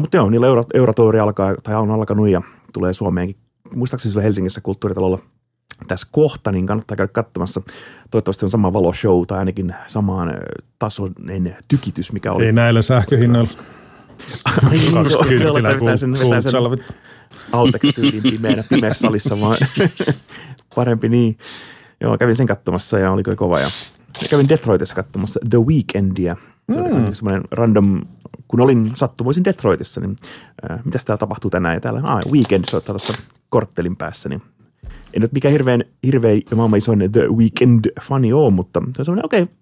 Mutta 0.00 0.16
joo, 0.16 0.30
niillä 0.30 0.46
Euro, 0.46 0.64
Eurotouri 0.74 1.20
alkaa, 1.20 1.54
tai 1.62 1.74
on 1.74 1.90
alkanut 1.90 2.28
ja 2.28 2.42
tulee 2.72 2.92
Suomeenkin. 2.92 3.36
Muistaakseni 3.74 4.12
se 4.12 4.18
on 4.18 4.22
Helsingissä 4.22 4.60
kulttuuritalolla 4.60 5.18
tässä 5.88 6.06
kohta, 6.10 6.52
niin 6.52 6.66
kannattaa 6.66 6.96
käydä 6.96 7.12
katsomassa. 7.12 7.62
Toivottavasti 8.10 8.44
on 8.44 8.50
sama 8.50 8.72
valoshow 8.72 9.22
tai 9.26 9.38
ainakin 9.38 9.74
samaan 9.86 10.34
tasoinen 10.78 11.56
tykitys, 11.68 12.12
mikä 12.12 12.32
oli. 12.32 12.46
Ei 12.46 12.52
näillä 12.52 12.82
sähköhinnoilla. 12.82 13.50
Ai 14.44 14.84
joo, 14.84 15.04
20 15.04 15.28
kyllä, 15.28 15.52
kympillä 15.52 15.80
vetää 15.80 15.96
sen, 15.96 16.12
vetää 16.12 16.40
sen 16.40 18.22
pimeänä, 18.22 18.62
pimeässä 18.68 19.06
salissa 19.06 19.40
vaan 19.40 19.56
parempi 20.74 21.08
niin. 21.08 21.38
Joo, 22.02 22.18
kävin 22.18 22.36
sen 22.36 22.46
katsomassa 22.46 22.98
ja 22.98 23.12
oli 23.12 23.22
kyllä 23.22 23.36
kova. 23.36 23.58
Ja, 23.58 23.68
kävin 24.30 24.48
Detroitissa 24.48 24.94
katsomassa 24.94 25.40
The 25.50 25.58
Weekendia. 25.58 26.36
Se 26.72 26.80
oli 26.80 26.92
mm. 26.92 27.12
semmoinen 27.12 27.42
random, 27.50 28.00
kun 28.48 28.60
olin 28.60 28.92
sattumoisin 28.94 29.44
Detroitissa, 29.44 30.00
niin 30.00 30.16
äh, 30.70 30.84
mitäs 30.84 31.04
täällä 31.04 31.18
tapahtuu 31.18 31.50
tänään? 31.50 31.74
Ja 31.74 31.80
täällä, 31.80 32.00
ah, 32.04 32.22
Weekend 32.32 32.64
soittaa 32.70 32.92
tuossa 32.92 33.14
korttelin 33.48 33.96
päässä, 33.96 34.28
niin 34.28 34.42
en 35.14 35.22
nyt 35.22 35.32
mikään 35.32 35.52
hirveän, 35.52 35.84
hirveän 36.06 36.40
maailman 36.54 36.78
isoin 36.78 37.12
The 37.12 37.20
Weekend-fani 37.20 38.32
ole, 38.32 38.50
mutta 38.50 38.80
se 38.80 39.00
on 39.02 39.04
semmoinen, 39.04 39.24
okei, 39.24 39.42
okay, 39.42 39.54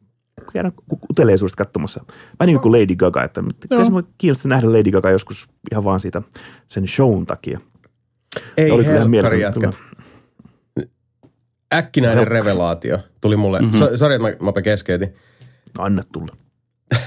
käydään 0.53 0.75
uteleisuudesta 1.11 1.65
katsomassa. 1.65 2.05
Vähän 2.41 2.47
niin 2.47 2.61
kuin 2.61 2.73
Lady 2.73 2.97
Gaga, 2.97 3.25
että 3.25 3.43
mua 3.91 4.03
kiinnostaa 4.19 4.49
nähdä 4.49 4.73
Lady 4.73 4.91
Gaga 4.91 5.11
joskus 5.11 5.49
ihan 5.73 5.85
vaan 5.85 6.01
siitä 6.01 6.23
sen 6.69 6.89
shown 6.89 7.27
takia. 7.27 7.61
Ei 8.57 8.71
Oli 8.71 8.85
kyllä 8.85 8.97
ihan 8.97 9.11
mieletön 9.11 9.73
Äkkinäinen 11.75 12.29
revelaatio 12.29 12.99
tuli 13.21 13.37
mulle. 13.37 13.61
Mm-hmm. 13.61 13.79
So, 13.79 13.97
sori, 13.97 14.15
että 14.15 14.29
mä, 14.29 14.53
mä 14.53 14.63
keskeytin. 14.63 15.15
Anna 15.79 16.03
tulla. 16.13 16.37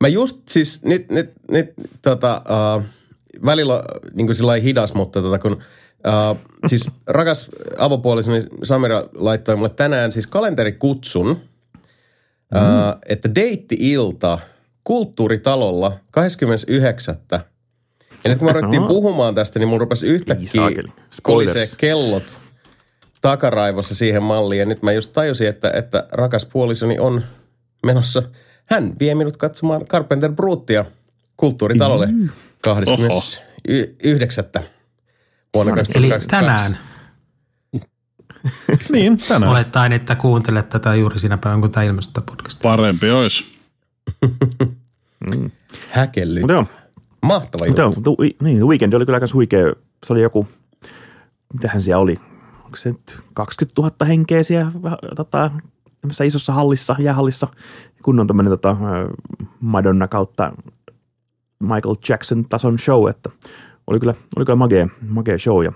Mä 0.00 0.08
just 0.08 0.48
siis 0.48 0.84
nyt, 0.84 1.10
nyt, 1.10 1.32
nyt 1.50 1.72
tota, 2.02 2.42
uh, 2.76 2.82
välillä 3.44 3.84
niin 4.14 4.26
kuin 4.26 4.36
sillä 4.36 4.54
hidas, 4.54 4.94
mutta 4.94 5.22
tota, 5.22 5.38
kun 5.38 5.52
uh, 5.52 6.38
siis 6.66 6.90
rakas 7.06 7.50
avopuolisoni 7.78 8.42
Samira 8.64 9.08
laittoi 9.14 9.56
mulle 9.56 9.68
tänään 9.68 10.12
siis 10.12 10.26
kalenterikutsun, 10.26 11.30
uh, 11.30 11.38
että 13.08 13.34
deitti-ilta 13.34 14.38
kulttuuritalolla 14.84 15.98
29. 16.10 17.16
Ja 17.30 17.40
nyt 18.26 18.38
kun 18.38 18.48
me 18.48 18.52
ruvettiin 18.60 18.84
puhumaan 18.84 19.34
tästä, 19.34 19.58
niin 19.58 19.68
mun 19.68 19.80
rupesi 19.80 20.06
yhtäkkiä 20.06 20.48
saakeli. 20.54 20.88
kolisee 21.22 21.66
Spoilers. 21.66 21.76
kellot 21.76 22.45
takaraivossa 23.30 23.94
siihen 23.94 24.22
malliin. 24.22 24.58
Ja 24.58 24.66
nyt 24.66 24.82
mä 24.82 24.92
just 24.92 25.12
tajusin, 25.12 25.46
että, 25.46 25.70
että 25.70 26.06
rakas 26.12 26.46
puolisoni 26.46 26.98
on 26.98 27.22
menossa. 27.86 28.22
Hän 28.70 28.92
vie 29.00 29.14
minut 29.14 29.36
katsomaan 29.36 29.86
Carpenter 29.86 30.32
Brutia 30.32 30.84
kulttuuritalolle 31.36 32.08
29. 32.60 34.44
vuonna 35.54 35.72
Eli 35.72 36.08
2022. 36.08 36.28
tänään 36.28 36.78
Niin, 38.92 39.18
tänään. 39.28 39.50
olettaen, 39.50 39.92
että 39.92 40.14
kuuntelet 40.14 40.68
tätä 40.68 40.94
juuri 40.94 41.18
siinä 41.18 41.38
päivänä, 41.38 41.60
kun 41.60 41.70
tämä 41.70 41.84
ilmestyy 41.84 42.22
podcast. 42.26 42.62
Parempi 42.62 43.10
olisi. 43.10 43.44
Häkelly. 45.90 46.40
Mutta 46.40 46.52
joo, 46.52 46.66
Mahtava 47.22 47.66
juttu. 47.66 48.00
tu, 48.04 48.16
niin, 48.42 48.66
Weekend 48.66 48.92
oli 48.92 49.06
kyllä 49.06 49.16
aika 49.16 49.26
huikea. 49.34 49.72
Se 50.06 50.12
oli 50.12 50.22
joku, 50.22 50.48
mitähän 51.52 51.82
siellä 51.82 52.02
oli, 52.02 52.20
onko 52.76 52.82
se 52.82 52.90
nyt 52.90 53.24
20 53.34 53.82
000 53.82 54.06
henkeä 54.06 54.42
siellä 54.42 54.72
tota, 55.16 55.50
isossa 56.24 56.52
hallissa, 56.52 56.96
jäähallissa. 56.98 57.48
Kunnon 58.02 58.26
tämmöinen 58.26 58.50
tota, 58.50 58.76
Madonna 59.60 60.08
kautta 60.08 60.52
Michael 61.60 61.96
Jackson 62.08 62.44
tason 62.48 62.78
show, 62.78 63.08
että 63.10 63.30
oli 63.86 64.00
kyllä, 64.00 64.14
oli 64.36 64.44
kyllä 64.44 64.56
magea, 64.56 64.88
magea 65.08 65.38
show. 65.38 65.64
Ja, 65.64 65.72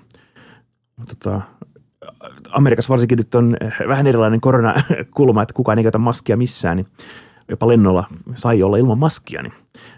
tota, 1.09 1.41
Amerikassa 2.51 2.91
varsinkin 2.91 3.19
nyt 3.19 3.35
on 3.35 3.57
vähän 3.89 4.07
erilainen 4.07 4.41
koronakulma, 4.41 5.43
että 5.43 5.55
kukaan 5.55 5.79
ei 5.79 5.85
käytä 5.85 5.99
maskia 5.99 6.37
missään, 6.37 6.77
niin 6.77 6.87
jopa 7.49 7.69
lennolla 7.69 8.05
sai 8.35 8.63
olla 8.63 8.77
ilman 8.77 8.99
maskia, 8.99 9.43
niin 9.43 9.53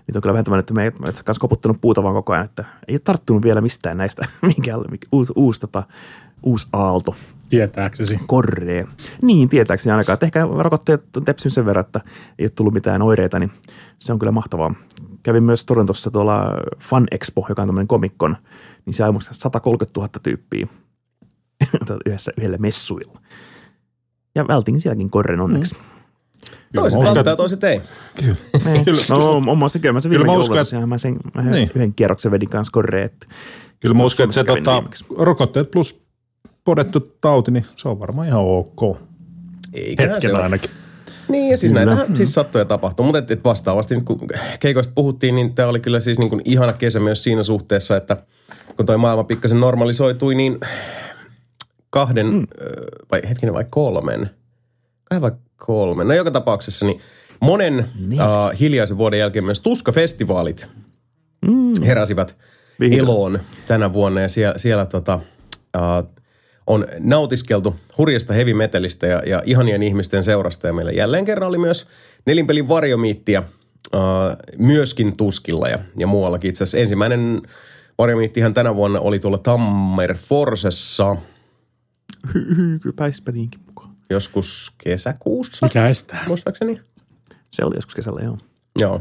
niitä 0.07 0.18
on 0.18 0.22
kyllä 0.22 0.32
vähän 0.32 0.44
tämmöinen, 0.44 0.61
että 0.61 0.74
me 0.74 0.84
ei 0.84 0.90
kanssa 1.24 1.40
koputtanut 1.40 1.80
puuta 1.80 2.03
vaan 2.03 2.14
koko 2.14 2.32
ajan, 2.32 2.44
että 2.44 2.64
ei 2.88 2.94
ole 2.94 3.00
tarttunut 3.05 3.42
vielä 3.42 3.61
mistään 3.61 3.96
näistä, 3.96 4.26
mikä 4.57 4.74
uusi, 5.12 5.32
uusi, 5.36 5.61
tota, 5.61 5.82
uusi 6.43 6.66
aalto 6.72 7.14
Tietääksesi. 7.49 8.18
korree. 8.26 8.86
Niin, 9.22 9.49
tietääkseni 9.49 9.93
ainakaan. 9.93 10.14
Että 10.14 10.26
ehkä 10.26 10.49
rokotteet 10.59 11.16
on 11.16 11.24
tepsynyt 11.24 11.53
sen 11.55 11.66
verran, 11.66 11.84
että 11.84 12.01
ei 12.38 12.45
ole 12.45 12.51
tullut 12.51 12.74
mitään 12.74 13.03
oireita, 13.03 13.38
niin 13.38 13.51
se 13.99 14.12
on 14.12 14.18
kyllä 14.18 14.32
mahtavaa. 14.32 14.74
Kävin 15.22 15.43
myös 15.43 15.64
Torontossa 15.64 16.11
tuolla 16.11 16.45
Fun 16.78 17.07
Expo, 17.11 17.47
joka 17.49 17.62
on 17.62 17.68
tämmöinen 17.68 17.88
komikkon, 17.88 18.36
niin 18.86 18.95
se 18.95 19.05
on 19.05 19.18
130 19.30 20.01
000 20.01 20.09
tyyppiä 20.22 20.66
yhdessä, 22.07 22.32
yhdellä 22.38 22.59
messuilla. 22.59 23.20
Ja 24.34 24.49
vältin 24.49 24.80
sielläkin 24.80 25.11
korren 25.11 25.40
onneksi. 25.40 25.76
Toiset 26.74 26.99
mä 26.99 27.03
uskon, 27.03 27.14
välttää, 27.14 27.36
toiset 27.36 27.64
ei. 27.64 27.80
Mm. 28.22 28.34
No, 29.11 29.36
on 29.36 29.59
mä 29.59 29.68
se 29.68 29.78
kyllä, 29.78 29.93
mä 29.93 30.01
sen 30.01 30.11
Kyllä 30.12 30.24
viime 30.24 30.34
mä 30.36 30.40
uskon, 30.40 30.66
sehän 30.66 30.88
mä 30.88 30.99
sen 30.99 31.16
mä 31.34 31.43
Niin. 31.43 31.70
yhden 31.74 31.95
kierroksen 31.95 32.32
vedin 32.32 32.49
kanssa 32.49 32.72
korreen. 32.72 33.05
Että 33.05 33.26
Kyllä 33.80 33.95
mä 33.95 34.05
uskon, 34.05 34.24
että 34.24 34.34
se 34.34 34.45
tota, 34.45 34.82
rokotteet 35.18 35.70
plus 35.70 36.05
podettu 36.64 37.01
tauti, 37.20 37.51
niin 37.51 37.66
se 37.76 37.88
on 37.88 38.01
varmaan 38.01 38.28
ihan 38.28 38.40
ok. 38.40 38.99
Eiköhän 39.72 40.11
se 40.11 40.14
Hetken 40.14 40.34
ole. 40.34 40.43
ainakin. 40.43 40.70
Niin, 41.28 41.51
ja 41.51 41.59
siis 41.59 41.72
Kyllä. 41.72 41.84
näitähän 41.84 42.16
siis 42.16 42.34
sattuu 42.34 42.59
ja 42.59 42.64
tapahtuu. 42.64 43.07
Mutta 43.07 43.32
et, 43.32 43.45
vastaavasti, 43.45 43.95
nyt 43.95 44.05
kun 44.05 44.20
keikoista 44.61 44.93
puhuttiin, 44.95 45.34
niin 45.34 45.55
tämä 45.55 45.68
oli 45.68 45.80
kyllä 45.80 46.01
siis 46.01 46.18
niin 46.18 46.30
kuin 46.30 46.43
ihana 46.45 46.72
kesä 46.72 47.01
myös 47.01 47.24
siinä 47.24 47.43
suhteessa, 47.43 47.97
että 47.97 48.16
kun 48.76 48.86
toi 48.86 48.99
maailma 48.99 49.24
pikkasen 49.24 49.61
normalisoitui, 49.61 50.34
niin 50.34 50.61
kahden, 51.90 52.26
mm. 52.26 52.47
vai 53.11 53.22
hetkinen 53.28 53.55
vai 53.55 53.64
kolmen, 53.70 54.30
kahden 55.05 55.22
vai 55.22 55.32
kolmen, 55.57 56.09
no 56.09 56.14
joka 56.14 56.30
tapauksessa, 56.30 56.86
niin 56.86 57.01
monen 57.40 57.78
uh, 57.78 58.61
hiljaisen 58.61 58.99
vuoden 58.99 59.18
jälkeen 59.18 59.45
myös 59.45 59.61
Tuska-festivaalit 59.61 60.68
mm. 61.47 61.82
heräsivät 61.84 62.36
Vihdoin. 62.80 63.01
eloon 63.01 63.40
tänä 63.66 63.93
vuonna 63.93 64.20
ja 64.20 64.28
siellä, 64.28 64.59
siellä 64.59 64.86
tota, 64.86 65.14
uh, 65.76 66.22
on 66.67 66.87
nautiskeltu 66.99 67.77
hurjasta 67.99 68.33
heavy 68.33 68.55
metalista 68.55 69.07
ja, 69.07 69.23
ja 69.27 69.43
ihanien 69.47 69.83
ihmisten 69.83 70.25
seurasta. 70.25 70.67
Ja 70.67 70.73
meillä 70.73 70.93
jälleen 70.93 71.25
kerran 71.25 71.49
oli 71.49 71.59
myös 71.59 71.87
nelinpelin 72.27 72.69
varjomiittiä 72.69 73.43
uh, 73.95 74.01
myöskin 74.59 75.17
Tuskilla 75.17 75.69
ja, 75.69 75.79
ja 75.99 76.07
muuallakin. 76.07 76.49
Itse 76.49 76.65
asiassa 76.65 76.79
ensimmäinen 76.79 77.43
varjomiittihan 77.99 78.55
tänä 78.55 78.75
vuonna 78.75 79.01
oli 79.01 79.19
tuolla 79.19 79.39
Tammer 79.39 80.17
Forsessa 80.17 81.17
Pääspä 82.97 83.33
niinkin 83.33 83.61
mukaan. 83.67 83.91
joskus 84.11 84.73
kesäkuussa, 84.85 85.67
Mikä 85.67 85.89
estää? 85.89 86.25
muistaakseni. 86.29 86.81
Se 87.51 87.65
oli 87.65 87.77
joskus 87.77 87.95
kesällä, 87.95 88.21
joo. 88.21 88.39
Joo. 88.79 89.01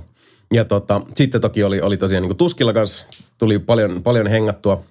Ja 0.54 0.66
tota, 0.66 1.02
sitten 1.16 1.42
toki 1.42 1.64
oli, 1.64 1.82
oli 1.82 1.98
tosiaan 1.98 2.24
niin 2.24 2.38
Tuskilla 2.38 2.74
kanssa, 2.74 3.08
tuli 3.38 3.60
paljon, 3.60 4.04
paljon 4.04 4.28
hengattua 4.28 4.84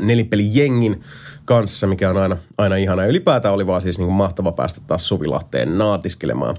nelipelijengin 0.00 1.00
kanssa, 1.44 1.86
mikä 1.86 2.10
on 2.10 2.16
aina, 2.16 2.36
aina 2.58 2.76
ihana. 2.76 3.06
Ylipäätään 3.06 3.54
oli 3.54 3.66
vaan 3.66 3.82
siis 3.82 3.98
niin 3.98 4.06
kuin 4.06 4.16
mahtava 4.16 4.52
päästä 4.52 4.80
taas 4.86 5.08
Suvilahteen 5.08 5.78
naatiskelemaan 5.78 6.56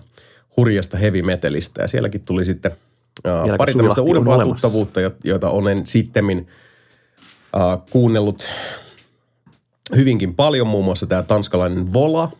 hurjasta 0.58 0.98
heavy 0.98 1.22
metalista. 1.22 1.82
Ja 1.82 1.88
sielläkin 1.88 2.22
tuli 2.26 2.46
sitten 2.46 2.72
uh, 2.72 3.58
pari 3.58 3.74
tämmöistä 3.74 4.02
uudempaa 4.02 4.44
tuttavuutta, 4.44 5.02
jo- 5.02 5.16
joita 5.24 5.50
olen 5.50 5.86
sittemmin 5.86 6.48
uh, 7.56 7.86
kuunnellut 7.90 8.50
hyvinkin 9.96 10.36
paljon, 10.36 10.68
muun 10.68 10.86
muassa 10.86 11.08
tämä 11.08 11.24
tanskalainen 11.24 11.94
Vola. 11.94 12.32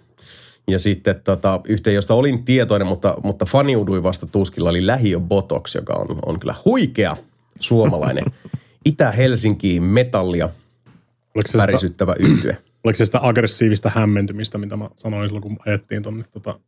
Ja 0.68 0.80
sitten 0.80 1.22
tota, 1.24 1.62
yhteen, 1.64 1.96
josta 1.96 2.14
olin 2.14 2.46
tietoinen, 2.46 2.88
mutta, 2.88 3.16
mutta 3.24 3.46
faniuduin 3.46 4.04
vasta 4.04 4.26
tuskilla, 4.26 4.70
oli 4.70 4.88
Lähiö 4.88 5.20
Botox, 5.20 5.76
joka 5.76 5.94
on, 5.94 6.20
on 6.26 6.40
kyllä 6.40 6.56
huikea 6.66 7.18
suomalainen 7.60 8.26
Itä-Helsinkiin 8.86 9.84
metallia 9.84 10.50
Oliko 11.36 11.48
se, 11.48 11.52
sitä, 11.52 11.64
värisyttävä 11.64 12.16
yhtye. 12.20 12.58
oliko 12.84 12.98
se 12.98 13.06
sitä 13.06 13.20
aggressiivista 13.22 13.92
hämmentymistä, 13.96 14.58
mitä 14.58 14.78
mä 14.78 14.90
sanoin 14.96 15.30
silloin, 15.30 15.42
kun 15.42 15.58
ajettiin 15.66 16.04
tonne 16.04 16.24
tota, 16.32 16.60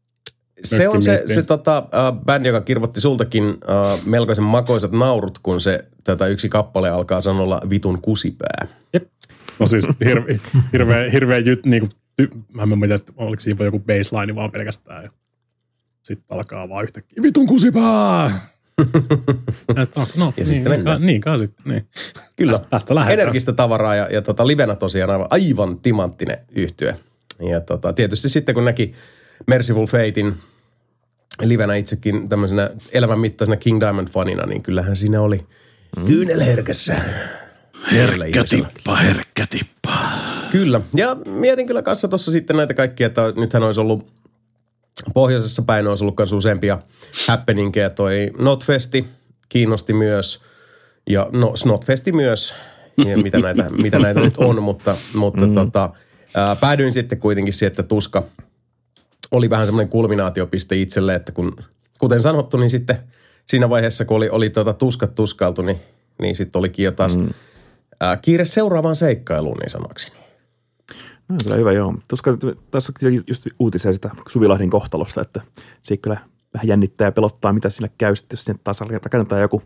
Se 0.64 0.90
on 0.90 1.04
se, 1.04 1.24
se 1.26 1.44
tota, 1.44 1.78
äh, 1.78 2.26
bändi, 2.26 2.50
joka 2.50 2.62
kirvoitti 2.62 3.02
sultakin 3.02 3.44
äh, 3.44 4.06
melkoisen 4.06 4.44
makoisat 4.44 4.92
naurut, 4.92 5.40
kun 5.40 5.62
se 5.62 5.86
tätä 6.04 6.28
yksi 6.28 6.50
kappale 6.50 6.90
alkaa 6.90 7.22
sanolla 7.22 7.62
vitun 7.70 8.02
kusipää. 8.02 8.68
No 9.60 9.68
siis 9.68 9.88
hirveä, 10.06 10.40
hirveä, 10.74 11.10
hirveä 11.10 11.38
jyt, 11.38 11.66
niin 11.66 11.80
kuin, 11.80 11.92
ty, 12.16 12.30
mä 12.54 12.64
en 12.64 12.80
tiedä, 12.80 12.96
että 12.96 13.14
oliko 13.18 13.40
siinä 13.40 13.66
joku 13.66 13.80
baseline 13.80 14.36
vaan 14.36 14.52
pelkästään. 14.52 15.10
Sitten 16.04 16.26
alkaa 16.30 16.70
vaan 16.70 16.84
yhtäkkiä, 16.84 17.24
vitun 17.24 17.48
kusipää! 17.48 18.55
Et, 19.82 19.92
on, 19.96 20.06
no, 20.18 20.26
Ja 20.26 20.32
niin, 20.36 20.48
sitten 20.48 20.72
mennään. 20.72 21.06
Niin, 21.06 21.22
kai 21.22 21.40
sitten. 21.40 21.64
Niin. 21.66 21.88
Kyllä. 22.36 22.52
Tästä, 22.52 22.68
tästä 22.70 22.96
lähdetään. 22.96 23.20
Energistä 23.20 23.54
tavaraa 23.54 23.96
ja, 23.96 24.08
ja 24.12 24.22
tota, 24.22 24.48
livenä 24.48 24.76
tosiaan 24.76 25.10
aivan, 25.10 25.28
aivan 25.30 25.80
timanttinen 25.80 26.38
yhtye. 26.56 26.96
Ja 27.50 27.62
tota, 27.62 27.94
tietysti 27.94 28.30
sitten 28.30 28.56
kun 28.56 28.66
näki 28.66 28.94
Merciful 29.48 29.86
Fatein 29.86 30.36
livenä 31.42 31.76
itsekin 31.76 32.30
tämmöisenä 32.30 32.70
elämän 32.92 33.20
mittaisena 33.20 33.58
King 33.58 33.82
Diamond-fanina, 33.82 34.46
niin 34.46 34.64
kyllähän 34.64 34.96
siinä 34.96 35.22
oli 35.22 35.46
mm. 35.98 36.06
kyynelherkässä. 36.06 37.02
Herkkä 37.92 38.26
ihmisellä. 38.26 38.68
tippa, 38.74 38.96
herkkä 38.96 39.48
tippa. 39.50 39.92
Kyllä. 40.52 40.82
Ja 40.96 41.18
mietin 41.26 41.68
kyllä 41.68 41.82
kanssa 41.82 42.08
tuossa 42.08 42.32
sitten 42.32 42.56
näitä 42.58 42.74
kaikkia, 42.74 43.08
että 43.08 43.34
nythän 43.38 43.64
olisi 43.64 43.82
ollut 43.82 44.08
pohjoisessa 45.14 45.62
päin 45.62 45.88
olisi 45.88 46.04
ollut 46.04 46.18
myös 46.18 46.34
useampia 46.34 46.80
happeningkeja. 47.28 47.90
Toi 47.90 48.32
Notfesti 48.40 49.06
kiinnosti 49.50 49.94
myös 49.94 50.42
ja 51.10 51.30
no 51.34 51.56
Snotfesti 51.56 52.12
myös, 52.12 52.56
ja 53.06 53.18
mitä, 53.18 53.40
näitä, 53.40 53.70
mitä 53.84 54.00
näitä 54.00 54.20
nyt 54.20 54.38
on, 54.38 54.64
mutta, 54.64 54.96
mutta 55.16 55.48
mm. 55.48 55.56
tota, 55.56 55.90
ää, 56.36 56.56
päädyin 56.56 56.94
sitten 56.94 57.20
kuitenkin 57.20 57.54
siihen, 57.54 57.72
että 57.72 57.84
Tuska 57.84 58.24
oli 59.32 59.50
vähän 59.50 59.66
semmoinen 59.66 59.90
kulminaatiopiste 59.90 60.76
itselle, 60.76 61.16
että 61.16 61.32
kun, 61.32 61.56
kuten 62.00 62.22
sanottu, 62.22 62.58
niin 62.58 62.70
sitten 62.70 62.98
siinä 63.48 63.70
vaiheessa, 63.70 64.06
kun 64.06 64.18
oli, 64.18 64.30
oli 64.30 64.50
tota 64.50 64.74
tuskat 64.74 65.16
tuskailtu, 65.16 65.62
niin, 65.62 65.82
niin 66.22 66.36
sitten 66.36 66.60
olikin 66.60 66.86
jo 66.86 66.92
taas 66.92 67.18
mm. 67.18 67.30
ää, 68.00 68.18
kiire 68.18 68.46
seuraavaan 68.46 68.96
seikkailuun, 68.96 69.58
niin 69.58 69.70
sanokseni. 69.70 70.25
No, 71.30 71.36
kyllä 71.44 71.56
hyvä, 71.56 71.72
joo. 71.72 71.96
Tuossa 72.08 72.38
tässä 72.72 72.94
on 73.06 73.14
just 73.28 73.48
uutisia 73.60 73.94
sitä 73.94 74.10
Suvilahden 74.30 74.70
kohtalosta, 74.70 75.22
että 75.22 75.42
se 75.82 75.98
kyllä 75.98 76.18
vähän 76.54 76.68
jännittää 76.68 77.08
ja 77.08 77.12
pelottaa, 77.12 77.54
mitä 77.54 77.70
sillä 77.70 77.90
käy 77.98 78.16
sitten, 78.16 78.36
jos 78.36 78.44
sinne 78.44 78.60
taas 78.64 78.82
rakennetaan 78.82 79.42
joku, 79.42 79.62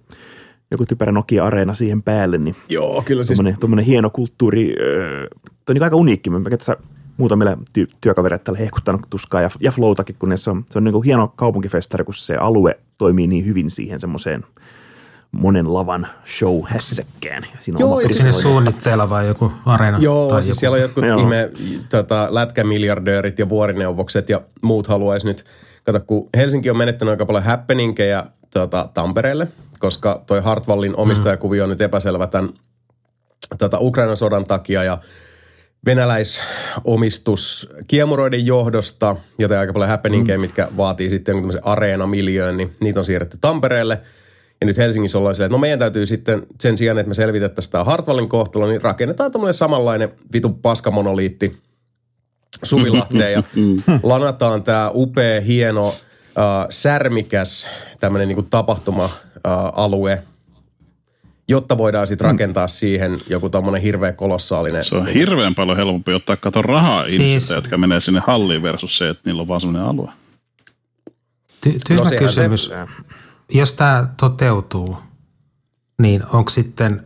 joku 0.71 0.85
typerä 0.85 1.11
Nokia-areena 1.11 1.73
siihen 1.73 2.03
päälle, 2.03 2.37
niin 2.37 2.55
Joo, 2.69 3.03
kyllä 3.05 3.23
siis 3.23 3.41
tuommoinen, 3.59 3.85
hieno 3.85 4.09
kulttuuri, 4.09 4.75
öö, 4.79 5.27
toi 5.39 5.47
on 5.69 5.73
niin 5.73 5.83
aika 5.83 5.95
uniikki. 5.95 6.29
Mä 6.29 6.49
tässä 6.49 6.77
muutamille 7.17 7.57
ty- 7.79 7.91
työkavereille 8.01 8.43
täällä 8.43 8.59
hehkuttanut 8.59 9.01
tuskaa 9.09 9.41
ja, 9.41 9.49
ja 9.59 9.71
floutakin, 9.71 10.15
kun 10.19 10.37
se 10.37 10.49
on, 10.51 10.65
se 10.69 10.79
on 10.79 10.83
niin 10.83 10.93
kuin 10.93 11.03
hieno 11.03 11.27
kaupunkifestari, 11.27 12.03
kun 12.03 12.13
se 12.13 12.35
alue 12.35 12.79
toimii 12.97 13.27
niin 13.27 13.45
hyvin 13.45 13.71
siihen 13.71 13.99
semmoiseen 13.99 14.43
monen 15.31 15.73
lavan 15.73 16.07
show 16.37 16.61
hässäkkään. 16.65 17.45
Siinä 17.59 17.77
on 17.77 17.79
Joo, 17.79 17.91
oma 17.91 18.01
ja 18.01 18.07
Sinne 18.07 18.23
personointi. 18.23 18.41
suunnitteilla 18.41 19.09
vai 19.09 19.27
joku 19.27 19.51
areena? 19.65 19.97
Joo, 19.97 20.29
tai 20.29 20.43
siis 20.43 20.55
joku. 20.55 20.59
siellä 20.59 20.75
on 20.75 20.81
jotkut 20.81 21.05
Joo. 21.05 21.19
ihme 21.19 21.49
tota, 21.89 22.27
lätkämiljardöörit 22.31 23.39
ja 23.39 23.49
vuorineuvokset 23.49 24.29
ja 24.29 24.41
muut 24.61 24.87
haluaisi 24.87 25.27
nyt, 25.27 25.45
kato 25.83 25.99
kun 25.99 26.29
Helsinki 26.37 26.69
on 26.69 26.77
menettänyt 26.77 27.11
aika 27.11 27.25
paljon 27.25 27.43
happeningkeja 27.43 28.25
tota, 28.53 28.89
Tampereelle, 28.93 29.47
koska 29.79 30.23
toi 30.27 30.41
Hartwallin 30.41 30.95
omistajakuvio 30.95 31.63
on 31.63 31.69
nyt 31.69 31.81
epäselvä 31.81 32.27
tämän 32.27 32.49
tota, 33.57 33.77
Ukrainan 33.79 34.17
sodan 34.17 34.45
takia 34.45 34.83
ja 34.83 34.97
venäläisomistus 35.85 37.69
kiemuroiden 37.87 38.45
johdosta, 38.45 39.15
joten 39.37 39.59
aika 39.59 39.73
paljon 39.73 39.89
happeningkeja, 39.89 40.37
mm. 40.37 40.41
mitkä 40.41 40.67
vaatii 40.77 41.09
sitten 41.09 41.33
jonkun 41.33 41.51
tämmöisen 41.51 41.67
areenamiljöön, 41.67 42.57
niin 42.57 42.75
niitä 42.79 42.99
on 42.99 43.05
siirretty 43.05 43.37
Tampereelle. 43.41 44.01
Ja 44.61 44.65
nyt 44.67 44.77
Helsingissä 44.77 45.17
ollaan 45.17 45.35
silleen, 45.35 45.47
että 45.47 45.55
no 45.57 45.61
meidän 45.61 45.79
täytyy 45.79 46.05
sitten 46.05 46.47
sen 46.61 46.77
sijaan, 46.77 46.97
että 46.97 47.07
me 47.07 47.13
selvitettäisiin 47.13 47.71
tämä 47.71 47.83
Hartwallin 47.83 48.29
kohtalo, 48.29 48.67
niin 48.67 48.81
rakennetaan 48.81 49.31
tämmöinen 49.31 49.53
samanlainen 49.53 50.09
vitun 50.33 50.55
paskamonoliitti 50.61 51.57
Suvilahteen 52.63 53.33
ja 53.33 53.43
lanataan 54.03 54.63
tämä 54.63 54.91
upea, 54.93 55.41
hieno, 55.41 55.87
äh, 55.87 55.93
särmikäs 56.69 57.67
tämmöinen 57.99 58.27
niinku 58.27 58.43
tapahtuma-alue, 58.43 60.23
jotta 61.47 61.77
voidaan 61.77 62.07
sitten 62.07 62.27
rakentaa 62.27 62.67
siihen 62.67 63.17
joku 63.29 63.49
tommonen 63.49 63.81
hirveä 63.81 64.13
kolossaalinen. 64.13 64.83
Se 64.83 64.95
on 64.95 65.07
hirveän 65.07 65.55
paljon 65.55 65.77
helpompi 65.77 66.13
ottaa 66.13 66.37
kato 66.37 66.61
rahaa 66.61 67.03
Siis- 67.09 67.21
ihmisiltä, 67.21 67.53
jotka 67.57 67.77
menee 67.77 68.01
sinne 68.01 68.21
halliin 68.27 68.63
versus 68.63 68.97
se, 68.97 69.09
että 69.09 69.21
niillä 69.25 69.41
on 69.41 69.47
vaan 69.47 69.61
sellainen 69.61 69.83
alue. 69.89 70.11
Ty- 71.67 71.77
tyhmä 71.87 72.03
No 72.03 72.09
kysymys. 72.19 72.65
se- 72.65 72.75
Jos 73.49 73.73
tämä 73.73 74.07
toteutuu, 74.17 74.97
niin 76.01 76.23
onko 76.33 76.49
sitten 76.49 77.03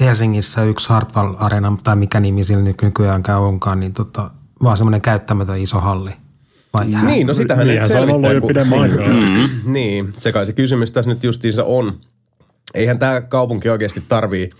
Helsingissä 0.00 0.64
yksi 0.64 0.88
Hartwall 0.88 1.34
Arena, 1.38 1.76
tai 1.84 1.96
mikä 1.96 2.20
nimi 2.20 2.44
sillä 2.44 2.62
nyt 2.62 2.82
nykyäänkään 2.82 3.40
onkaan, 3.40 3.80
niin 3.80 3.92
tota, 3.92 4.30
vaan 4.62 4.76
semmoinen 4.76 5.00
käyttämätön 5.00 5.58
iso 5.58 5.80
halli? 5.80 6.10
Vai 6.78 6.92
jää? 6.92 7.04
Niin, 7.04 7.26
no 7.26 7.34
sitähän 7.34 7.66
Niinhän 7.66 7.82
nyt 7.82 7.92
se 7.92 8.00
on 8.00 8.10
ollut 8.10 8.34
jo 8.34 8.40
pidemmän 8.40 8.78
aikaa. 8.78 9.06
Niin, 9.64 10.14
se 10.20 10.32
kai 10.32 10.46
se 10.46 10.52
kysymys 10.52 10.90
tässä 10.90 11.10
nyt 11.10 11.24
justiinsa 11.24 11.64
on. 11.64 12.00
Eihän 12.74 12.98
tämä 12.98 13.20
kaupunki 13.20 13.68
oikeasti 13.68 14.02
tarvii, 14.08 14.50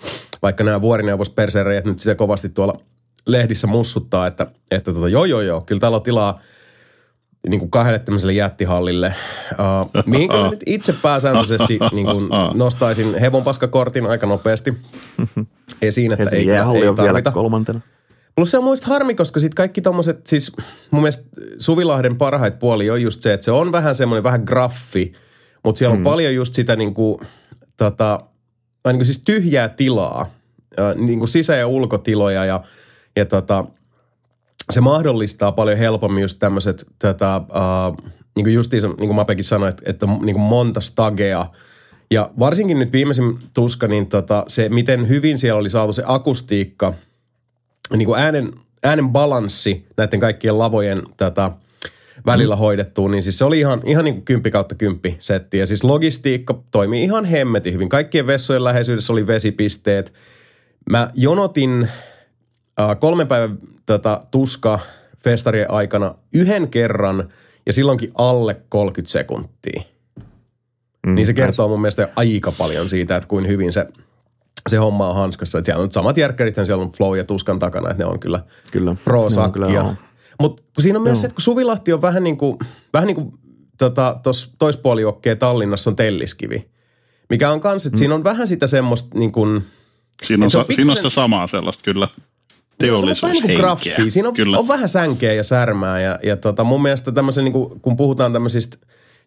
vaikka 0.42 0.64
nämä 0.64 0.80
vuorineuvospersereijät 0.80 1.84
nyt 1.84 2.00
sitä 2.00 2.14
kovasti 2.14 2.48
tuolla 2.48 2.80
lehdissä 3.26 3.66
mussuttaa, 3.66 4.26
että, 4.26 4.46
että 4.70 4.92
tota, 4.92 5.09
joo 5.09 5.24
joo 5.24 5.40
joo, 5.40 5.61
kyllä 5.61 5.80
täällä 5.80 5.96
on 5.96 6.02
tilaa 6.02 6.40
niin 7.49 7.59
kuin 7.59 7.70
kahdelle 7.70 7.99
tämmöiselle 7.99 8.32
jättihallille, 8.32 9.14
uh, 9.53 10.03
mihin 10.07 10.28
kyllä 10.28 10.51
nyt 10.51 10.62
itse 10.66 10.95
pääsääntöisesti 11.03 11.78
niin 11.92 12.07
kuin 12.07 12.28
nostaisin 12.55 13.18
hevonpaskakortin 13.18 14.07
aika 14.07 14.26
nopeasti 14.26 14.74
esiin, 15.82 16.12
että 16.12 16.22
ei, 16.22 16.24
Helsingin 16.24 16.55
jäähalli 16.55 16.82
ei 16.82 16.88
on 16.88 16.97
vielä 16.97 17.09
tarvita. 17.09 17.30
kolmantena. 17.30 17.80
Plus 18.36 18.51
se 18.51 18.59
on 18.59 18.64
muista 18.64 18.86
harmi, 18.86 19.14
koska 19.14 19.40
sitten 19.40 19.57
kaikki 19.57 19.80
tommoset, 19.80 20.26
siis 20.26 20.53
mun 20.90 21.03
mielestä 21.03 21.24
Suvilahden 21.59 22.16
parhaita 22.16 22.57
puoli 22.57 22.90
on 22.90 23.03
just 23.03 23.22
se, 23.22 23.32
että 23.32 23.45
se 23.45 23.51
on 23.51 23.72
vähän 23.72 23.95
semmoinen 23.95 24.22
vähän 24.24 24.42
graffi, 24.47 25.12
mutta 25.64 25.78
siellä 25.78 25.92
on 25.92 26.01
mm. 26.01 26.05
paljon 26.05 26.34
just 26.34 26.55
sitä 26.55 26.76
niinku, 26.76 27.20
tota, 27.76 28.20
niin 28.86 28.97
kuin 28.97 29.07
siis 29.07 29.22
tyhjää 29.24 29.68
tilaa, 29.68 30.30
niin 30.95 31.18
kuin 31.18 31.28
sisä- 31.28 31.57
ja 31.57 31.66
ulkotiloja 31.66 32.45
ja, 32.45 32.61
ja 33.16 33.24
tota, 33.24 33.64
se 34.70 34.80
mahdollistaa 34.80 35.52
paljon 35.52 35.78
helpommin 35.78 36.22
just 36.22 36.38
tämmöiset, 36.38 36.86
tota, 36.98 37.36
äh, 37.36 38.12
niin 38.36 38.44
kuin 38.44 38.54
justiinsa, 38.54 38.88
niin 38.88 38.96
kuin 38.96 39.14
Mapekin 39.14 39.44
sanoi, 39.44 39.68
että, 39.68 39.82
että 39.86 40.06
niin 40.06 40.34
kuin 40.34 40.44
monta 40.44 40.80
stagea. 40.80 41.46
Ja 42.10 42.30
varsinkin 42.38 42.78
nyt 42.78 42.92
viimeisin 42.92 43.38
tuska, 43.54 43.88
niin 43.88 44.06
tota, 44.06 44.44
se, 44.48 44.68
miten 44.68 45.08
hyvin 45.08 45.38
siellä 45.38 45.60
oli 45.60 45.70
saatu 45.70 45.92
se 45.92 46.02
akustiikka, 46.06 46.94
niin 47.96 48.06
kuin 48.06 48.20
äänen, 48.20 48.52
äänen 48.82 49.08
balanssi 49.08 49.86
näiden 49.96 50.20
kaikkien 50.20 50.58
lavojen 50.58 51.02
tätä, 51.16 51.50
välillä 52.26 52.56
hoidettua, 52.56 53.08
niin 53.08 53.22
siis 53.22 53.38
se 53.38 53.44
oli 53.44 53.58
ihan, 53.58 53.82
ihan 53.84 54.04
niin 54.04 54.14
kuin 54.14 54.24
kymppi 54.24 54.50
kautta 54.50 54.74
kymppi 54.74 55.16
setti. 55.20 55.58
Ja 55.58 55.66
siis 55.66 55.84
logistiikka 55.84 56.62
toimii 56.70 57.04
ihan 57.04 57.24
hemmetin 57.24 57.74
hyvin. 57.74 57.88
Kaikkien 57.88 58.26
vessojen 58.26 58.64
läheisyydessä 58.64 59.12
oli 59.12 59.26
vesipisteet. 59.26 60.12
Mä 60.90 61.10
jonotin 61.14 61.88
äh, 62.81 62.99
kolmen 63.01 63.29
päivän 63.29 63.59
tätä 63.87 64.20
tuska 64.31 64.79
festarien 65.25 65.70
aikana 65.70 66.14
yhden 66.35 66.68
kerran 66.68 67.29
ja 67.66 67.72
silloinkin 67.72 68.12
alle 68.14 68.61
30 68.68 69.12
sekuntia. 69.12 69.83
Mm, 71.07 71.14
niin 71.14 71.27
se 71.27 71.33
kertoo 71.33 71.68
mun 71.68 71.81
mielestä 71.81 72.03
jo 72.03 72.09
aika 72.16 72.53
paljon 72.53 72.91
siitä, 72.91 73.16
että 73.16 73.29
kuin 73.29 73.49
hyvin 73.49 73.72
se, 73.72 73.87
se 74.68 74.77
homma 74.77 75.09
on 75.09 75.14
hanskassa. 75.14 75.59
Että 75.59 75.66
siellä 75.66 75.83
on 75.83 75.91
samat 75.91 76.16
järkkärithän 76.16 76.66
siellä 76.66 76.83
on 76.83 76.93
flow 76.93 77.18
ja 77.18 77.25
tuskan 77.25 77.59
takana, 77.59 77.91
että 77.91 78.03
ne 78.03 78.11
on 78.11 78.20
kyllä 78.20 78.43
Kyllä. 78.70 78.97
pro-sakkia. 79.05 79.95
Mutta 80.41 80.62
siinä 80.81 80.99
on 80.99 81.03
myös 81.03 81.20
se, 81.20 81.27
että 81.27 81.35
kun 81.35 81.43
Suvilahti 81.43 81.93
on 81.93 82.03
vähän 82.03 82.25
niin 82.25 82.37
kuin, 82.37 82.59
vähän 82.93 83.07
niin 83.07 83.14
kuin 83.14 83.33
tota, 83.79 84.20
tuossa 84.22 84.51
toispuolijokkeen 84.59 85.39
Tallinnassa 85.39 85.91
on 85.91 85.97
Telliskivi, 85.97 86.68
mikä 87.31 87.51
on 87.51 87.61
kans, 87.61 87.87
että 87.87 87.97
mm. 87.97 87.99
siinä 87.99 88.14
on 88.14 88.25
vähän 88.25 88.49
sitä 88.49 88.66
semmoista 88.66 89.18
niin 89.18 89.33
kuin, 89.33 89.64
Siinä 90.22 90.45
on, 90.45 90.51
se 90.51 90.59
on 90.59 90.64
sa- 90.64 90.75
siinä 90.75 90.83
on 90.83 90.97
pikkusen- 90.97 90.97
sitä 90.97 91.11
samaa 91.11 91.47
sellaista 91.47 91.85
kyllä 91.85 92.09
se 92.81 92.93
on 92.93 93.03
vähän 93.03 93.12
niin 93.12 93.16
teollisuushenkeä. 93.20 93.57
graffia. 93.57 94.11
Siinä 94.11 94.29
on, 94.29 94.35
kyllä. 94.35 94.59
on 94.59 94.68
vähän 94.68 94.89
sänkeä 94.89 95.33
ja 95.33 95.43
särmää 95.43 96.01
ja, 96.01 96.18
ja 96.22 96.37
tota, 96.37 96.64
mun 96.64 96.83
mielestä 96.83 97.12
tämmöisen, 97.12 97.45
niin 97.45 97.53
kuin, 97.53 97.81
kun 97.81 97.97
puhutaan 97.97 98.33
tämmöisistä 98.33 98.77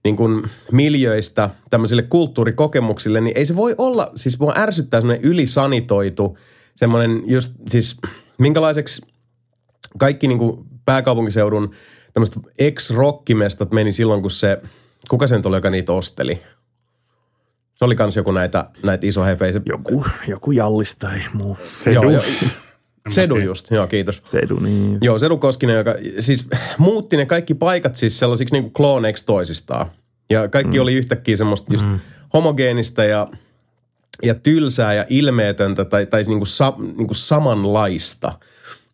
niin 0.04 0.16
kuin 0.16 0.44
miljöistä 0.72 1.50
tämmöisille 1.70 2.02
kulttuurikokemuksille, 2.02 3.22
niin 3.22 3.38
ei 3.38 3.46
se 3.46 3.56
voi 3.56 3.76
olla, 3.78 4.12
siis 4.16 4.40
mua 4.40 4.54
ärsyttää 4.58 5.02
semmoinen 5.02 5.26
ylisanitoitu, 5.26 6.38
semmoinen 6.76 7.24
just 7.26 7.54
siis 7.68 7.98
minkälaiseksi 8.38 9.02
kaikki 9.98 10.28
niin 10.28 10.40
kuin 10.40 10.66
pääkaupunkiseudun 10.86 11.72
tämmöiset 12.14 12.38
ex-rockimestat 12.60 13.74
meni 13.74 13.92
silloin, 13.92 14.22
kun 14.22 14.32
se, 14.32 14.62
kuka 15.10 15.28
se 15.28 15.36
nyt 15.36 15.46
oli, 15.46 15.58
joka 15.58 15.70
niitä 15.70 15.94
osteli? 15.94 16.42
Se 17.76 17.86
oli 17.86 17.96
kans 17.96 18.16
joku 18.16 18.32
näitä, 18.32 18.70
näitä 18.84 19.08
isohefeisiä. 19.08 19.62
Joku, 19.66 20.06
joku 20.28 20.52
jallis 20.52 20.96
tai 20.96 21.22
muu. 21.34 21.58
Sedu. 21.64 21.94
Joo, 21.94 22.12
joo. 22.12 22.24
Sedu 23.08 23.38
just, 23.38 23.72
joo 23.72 23.88
kiitos. 23.88 24.22
Sedu, 24.26 24.60
niin. 24.60 24.98
Joo, 25.02 25.20
Sedu 25.20 25.38
Koskinen, 25.38 25.76
joka 25.76 25.96
siis 26.20 26.48
muutti 26.78 27.18
ne 27.18 27.26
kaikki 27.26 27.54
paikat 27.54 27.96
siis 27.96 28.20
sellaisiksi 28.20 28.54
niin 28.54 28.64
kuin 28.64 28.74
klooneiksi 28.74 29.26
toisistaan. 29.26 29.86
Ja 30.30 30.48
kaikki 30.48 30.78
mm. 30.78 30.82
oli 30.82 30.94
yhtäkkiä 30.94 31.38
semmoista 31.38 31.74
just 31.74 31.88
mm. 31.88 32.00
homogeenista 32.34 33.04
ja, 33.04 33.28
ja 34.24 34.36
tylsää 34.36 34.94
ja 34.94 35.06
ilmeetöntä 35.10 35.86
tai, 35.86 36.06
tai 36.06 36.24
niin 36.24 36.40
kuin 36.40 36.48
sa, 36.48 36.74
niin 36.80 37.08
kuin 37.08 37.16
samanlaista. 37.16 38.32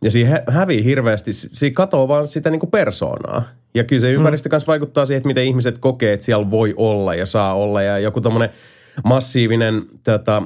Ja 0.03 0.11
siinä 0.11 0.29
hä- 0.29 0.43
hävii 0.47 0.83
hirveästi, 0.83 1.33
siinä 1.33 1.73
katoo 1.73 2.07
vaan 2.07 2.27
sitä 2.27 2.49
niin 2.49 2.59
kuin 2.59 2.71
persoonaa. 2.71 3.43
Ja 3.75 3.83
kyllä 3.83 4.01
se 4.01 4.11
ympäristö 4.11 4.49
kanssa 4.49 4.67
vaikuttaa 4.67 5.05
siihen, 5.05 5.17
että 5.17 5.27
miten 5.27 5.43
ihmiset 5.43 5.77
kokee, 5.77 6.13
että 6.13 6.25
siellä 6.25 6.51
voi 6.51 6.73
olla 6.77 7.15
ja 7.15 7.25
saa 7.25 7.53
olla. 7.53 7.81
Ja 7.81 7.99
joku 7.99 8.21
tommonen 8.21 8.49
massiivinen 9.03 9.83
tota, 10.03 10.43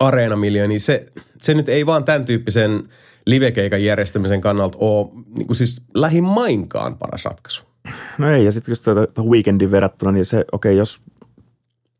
areenamiljö, 0.00 0.68
niin 0.68 0.80
se, 0.80 1.06
se 1.38 1.54
nyt 1.54 1.68
ei 1.68 1.86
vaan 1.86 2.04
tämän 2.04 2.24
tyyppisen 2.24 2.88
livekeikan 3.26 3.84
järjestämisen 3.84 4.40
kannalta 4.40 4.78
ole 4.80 5.08
niin 5.36 5.46
kuin 5.46 5.56
siis 5.56 5.82
lähimainkaan 5.94 6.98
paras 6.98 7.24
ratkaisu. 7.24 7.64
No 8.18 8.30
ei, 8.30 8.44
ja 8.44 8.52
sitten 8.52 8.72
just 8.72 8.84
tuohon 8.84 9.30
weekendin 9.32 9.70
verrattuna, 9.70 10.12
niin 10.12 10.24
se, 10.24 10.44
okei, 10.52 10.72
okay, 10.72 10.78
jos 10.78 11.00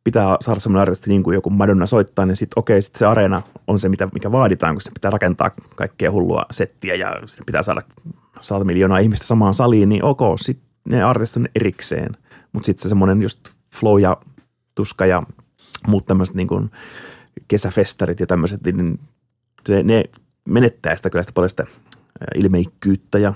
pitää 0.05 0.37
saada 0.41 0.61
semmoinen 0.61 0.83
artisti 0.83 1.11
niin 1.11 1.23
kuin 1.23 1.35
joku 1.35 1.51
Madonna 1.51 1.87
soittaa, 1.87 2.27
niin 2.27 2.37
sitten 2.37 2.59
okei, 2.59 2.75
okay, 2.75 2.83
sit 2.83 2.97
se 2.97 3.07
areena 3.07 3.43
on 3.67 3.81
se, 3.81 3.89
mitä, 3.89 4.09
mikä 4.13 4.33
vaaditaan, 4.33 4.75
kun 4.75 4.81
se 4.81 4.91
pitää 4.91 5.11
rakentaa 5.11 5.51
kaikkea 5.77 6.13
hullua 6.13 6.47
settiä 6.51 6.95
ja 6.95 7.17
se 7.27 7.43
pitää 7.47 7.63
saada 7.63 7.83
saada 8.41 8.65
miljoonaa 8.65 8.99
ihmistä 8.99 9.27
samaan 9.27 9.55
saliin, 9.55 9.89
niin 9.89 10.05
ok, 10.05 10.21
sitten 10.41 10.69
ne 10.89 11.03
artistit 11.03 11.37
on 11.37 11.49
erikseen. 11.55 12.17
Mutta 12.53 12.67
sitten 12.67 12.83
se 12.83 12.89
semmoinen 12.89 13.23
just 13.23 13.41
flow 13.75 14.01
ja 14.01 14.17
tuska 14.75 15.07
ja 15.07 15.23
muut 15.87 16.07
tämmöiset 16.07 16.35
niin 16.35 16.49
kuin 16.49 16.71
kesäfestarit 17.49 18.21
ja 18.21 18.27
tämmöiset, 18.27 18.61
niin 18.65 19.01
se, 19.67 19.83
ne 19.83 20.05
menettää 20.49 20.97
sitä 20.97 21.11
kyllä 21.11 21.23
sitä 21.23 21.33
paljon 21.33 21.51
sitä 21.51 21.65
ilmeikkyyttä 22.35 23.19
ja 23.19 23.35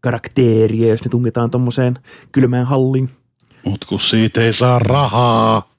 karakteeria, 0.00 0.88
jos 0.88 1.04
ne 1.04 1.08
tungetaan 1.08 1.50
tuommoiseen 1.50 1.98
kylmään 2.32 2.66
halliin. 2.66 3.10
Mut 3.64 3.84
kun 3.84 4.00
siitä 4.00 4.40
ei 4.40 4.52
saa 4.52 4.78
rahaa. 4.78 5.72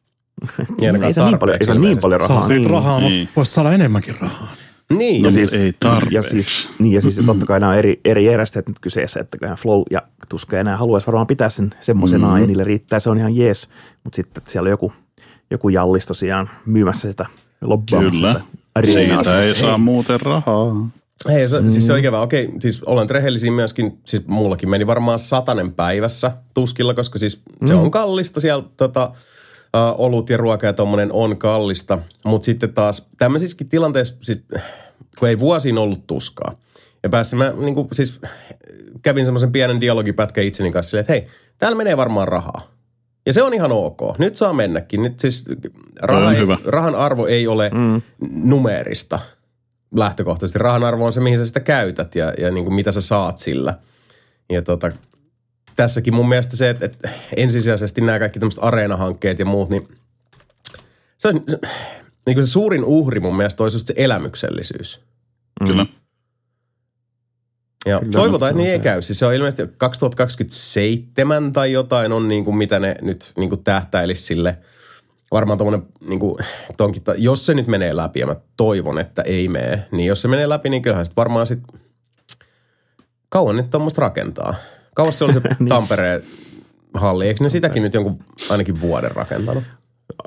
Ei 0.81 0.87
ei 1.05 1.13
se 1.13 1.23
niin 1.23 1.39
paljon, 1.39 1.57
ei 1.61 1.67
ole 1.71 1.79
niin 1.79 1.99
tarpeeksi 1.99 2.01
paljon 2.01 2.19
rahaa. 2.21 2.41
Saa 2.41 2.47
siitä 2.47 2.61
niin. 2.61 2.69
rahaa, 2.69 2.99
Niin. 2.99 3.19
mutta 3.19 3.33
voisi 3.35 3.53
saada 3.53 3.71
enemmänkin 3.73 4.15
rahaa. 4.19 4.55
Niin, 4.97 5.21
No, 5.23 5.27
ja 5.27 5.33
siis, 5.33 5.53
ei 5.53 5.67
ja 5.67 5.73
tarpeeksi. 5.79 6.29
siis, 6.29 6.69
niin, 6.79 6.93
ja 6.93 7.01
siis 7.01 7.21
totta 7.25 7.45
kai 7.45 7.59
nämä 7.59 7.71
on 7.71 7.77
eri, 7.77 8.01
eri 8.05 8.25
järjestäjät 8.25 8.67
nyt 8.67 8.79
kyseessä, 8.79 9.19
että 9.19 9.37
kyllähän 9.37 9.57
Flow 9.57 9.81
ja 9.91 10.01
Tuska 10.29 10.55
ja 10.57 10.63
nämä 10.63 10.77
haluaisi 10.77 11.07
varmaan 11.07 11.27
pitää 11.27 11.49
sen 11.49 11.69
semmoisenaan 11.79 12.33
Mm. 12.35 12.41
ja 12.41 12.47
niille 12.47 12.63
riittää, 12.63 12.99
se 12.99 13.09
on 13.09 13.17
ihan 13.17 13.35
jees, 13.35 13.69
mutta 14.03 14.15
sitten 14.15 14.41
että 14.41 14.51
siellä 14.51 14.67
on 14.67 14.71
joku, 14.71 14.93
joku 15.51 15.69
jallis 15.69 16.05
tosiaan 16.05 16.49
myymässä 16.65 17.09
sitä, 17.11 17.25
lobbaamassa 17.63 18.11
Kyllä. 18.19 18.41
Siitä 18.93 19.41
ei 19.43 19.55
saa 19.55 19.77
muuten 19.77 20.21
rahaa. 20.21 20.89
hei, 21.29 21.49
se, 21.49 21.59
Mm. 21.61 21.69
siis 21.69 21.85
se 21.87 21.93
on 21.93 21.99
ikävä. 21.99 22.21
Okei, 22.21 22.49
siis 22.59 22.83
olen 22.83 23.09
rehellisiä 23.09 23.51
myöskin, 23.51 23.99
siis 24.05 24.27
mullakin 24.27 24.69
meni 24.69 24.87
varmaan 24.87 25.19
satanen 25.19 25.73
päivässä 25.73 26.31
tuskilla, 26.53 26.93
koska 26.93 27.19
siis 27.19 27.41
se 27.65 27.73
on 27.73 27.91
kallista 27.91 28.39
siellä 28.39 28.63
tota, 28.77 29.11
uh, 29.13 30.05
olut 30.05 30.29
ja 30.29 30.37
ruoka 30.37 30.65
ja 30.67 30.73
tommonen 30.73 31.11
on 31.11 31.37
kallista. 31.37 31.99
Mutta 32.25 32.45
sitten 32.45 32.73
taas 32.73 33.09
tämmöisissäkin 33.17 33.69
tilanteissa, 33.69 34.15
sit, 34.21 34.43
kun 35.19 35.29
ei 35.29 35.39
vuosiin 35.39 35.77
ollut 35.77 36.07
tuskaa. 36.07 36.55
Ja 37.03 37.09
päässä 37.09 37.35
mä 37.35 37.53
niin 37.57 37.75
kuin, 37.75 37.87
siis 37.93 38.19
kävin 39.01 39.25
semmoisen 39.25 39.51
pienen 39.51 39.81
dialogipätkän 39.81 40.43
itseni 40.43 40.71
kanssa 40.71 40.89
silleen, 40.89 41.01
että 41.01 41.13
hei, 41.13 41.27
täällä 41.57 41.75
menee 41.75 41.97
varmaan 41.97 42.27
rahaa. 42.27 42.72
Ja 43.25 43.33
se 43.33 43.43
on 43.43 43.53
ihan 43.53 43.71
ok. 43.71 43.99
Nyt 44.17 44.35
saa 44.35 44.53
mennäkin. 44.53 45.03
Nyt 45.03 45.19
siis 45.19 45.45
raha 46.01 46.31
ei, 46.31 46.37
hyvä. 46.37 46.57
rahan 46.65 46.95
arvo 46.95 47.25
ei 47.25 47.47
ole 47.47 47.71
mm. 47.73 48.01
numeerista 48.43 49.19
lähtökohtaisesti. 49.95 50.59
Rahan 50.59 50.83
arvo 50.83 51.05
on 51.05 51.13
se, 51.13 51.19
mihin 51.19 51.39
sä 51.39 51.45
sitä 51.45 51.59
käytät 51.59 52.15
ja, 52.15 52.33
ja 52.37 52.51
niin 52.51 52.65
kuin 52.65 52.75
mitä 52.75 52.91
sä 52.91 53.01
saat 53.01 53.37
sillä. 53.37 53.77
Ja 54.51 54.61
tota, 54.61 54.91
tässäkin 55.75 56.15
mun 56.15 56.29
mielestä 56.29 56.57
se, 56.57 56.69
että, 56.69 56.85
että 56.85 57.09
ensisijaisesti 57.35 58.01
nämä 58.01 58.19
kaikki 58.19 58.39
tämmöiset 58.39 58.63
areenahankkeet 58.63 59.39
ja 59.39 59.45
muut, 59.45 59.69
niin 59.69 59.87
se 61.17 61.27
on 61.27 61.35
niin 62.25 62.35
kuin 62.35 62.47
se 62.47 62.51
suurin 62.51 62.83
uhri 62.83 63.19
mun 63.19 63.37
mielestä 63.37 63.63
olisi 63.63 63.75
just 63.75 63.87
se 63.87 63.93
elämyksellisyys. 63.97 64.99
Kyllä. 65.59 65.85
Kyllä, 65.85 66.02
Ja 67.85 67.99
Kyllä, 67.99 68.11
toivotaan, 68.11 68.49
että 68.49 68.57
niin 68.57 68.71
ei 68.71 68.77
se- 68.77 68.83
käy. 68.83 69.01
Siis 69.01 69.19
se 69.19 69.25
on 69.25 69.33
ilmeisesti 69.33 69.73
2027 69.77 71.53
tai 71.53 71.71
jotain 71.71 72.11
on 72.11 72.27
niin 72.27 72.45
kuin 72.45 72.57
mitä 72.57 72.79
ne 72.79 72.95
nyt 73.01 73.31
niin 73.37 73.49
kuin 73.49 73.63
tähtäilisi 73.63 74.23
sille. 74.23 74.57
Varmaan 75.31 75.57
tuommoinen, 75.57 75.87
niin 76.07 76.19
kuin, 76.19 76.35
tonkin, 76.77 77.03
jos 77.17 77.45
se 77.45 77.53
nyt 77.53 77.67
menee 77.67 77.95
läpi, 77.95 78.19
ja 78.19 78.27
mä 78.27 78.35
toivon, 78.57 78.99
että 78.99 79.21
ei 79.21 79.47
mene, 79.47 79.85
niin 79.91 80.07
jos 80.07 80.21
se 80.21 80.27
menee 80.27 80.49
läpi, 80.49 80.69
niin 80.69 80.81
kyllähän 80.81 81.05
sitten 81.05 81.21
varmaan 81.21 81.47
sitten, 81.47 81.79
kauan 83.29 83.55
nyt 83.57 83.69
tuommoista 83.69 84.01
rakentaa. 84.01 84.55
Kauan 84.95 85.13
se 85.13 85.23
oli 85.23 85.33
se 85.33 85.41
Niin. 85.59 85.69
Tampereen 85.69 86.21
halli, 86.93 87.27
eikö 87.27 87.43
ne 87.43 87.49
sitäkin 87.49 87.83
nyt 87.83 87.93
jonkun 87.93 88.19
ainakin 88.49 88.81
vuoden 88.81 89.11
rakentanut? 89.11 89.63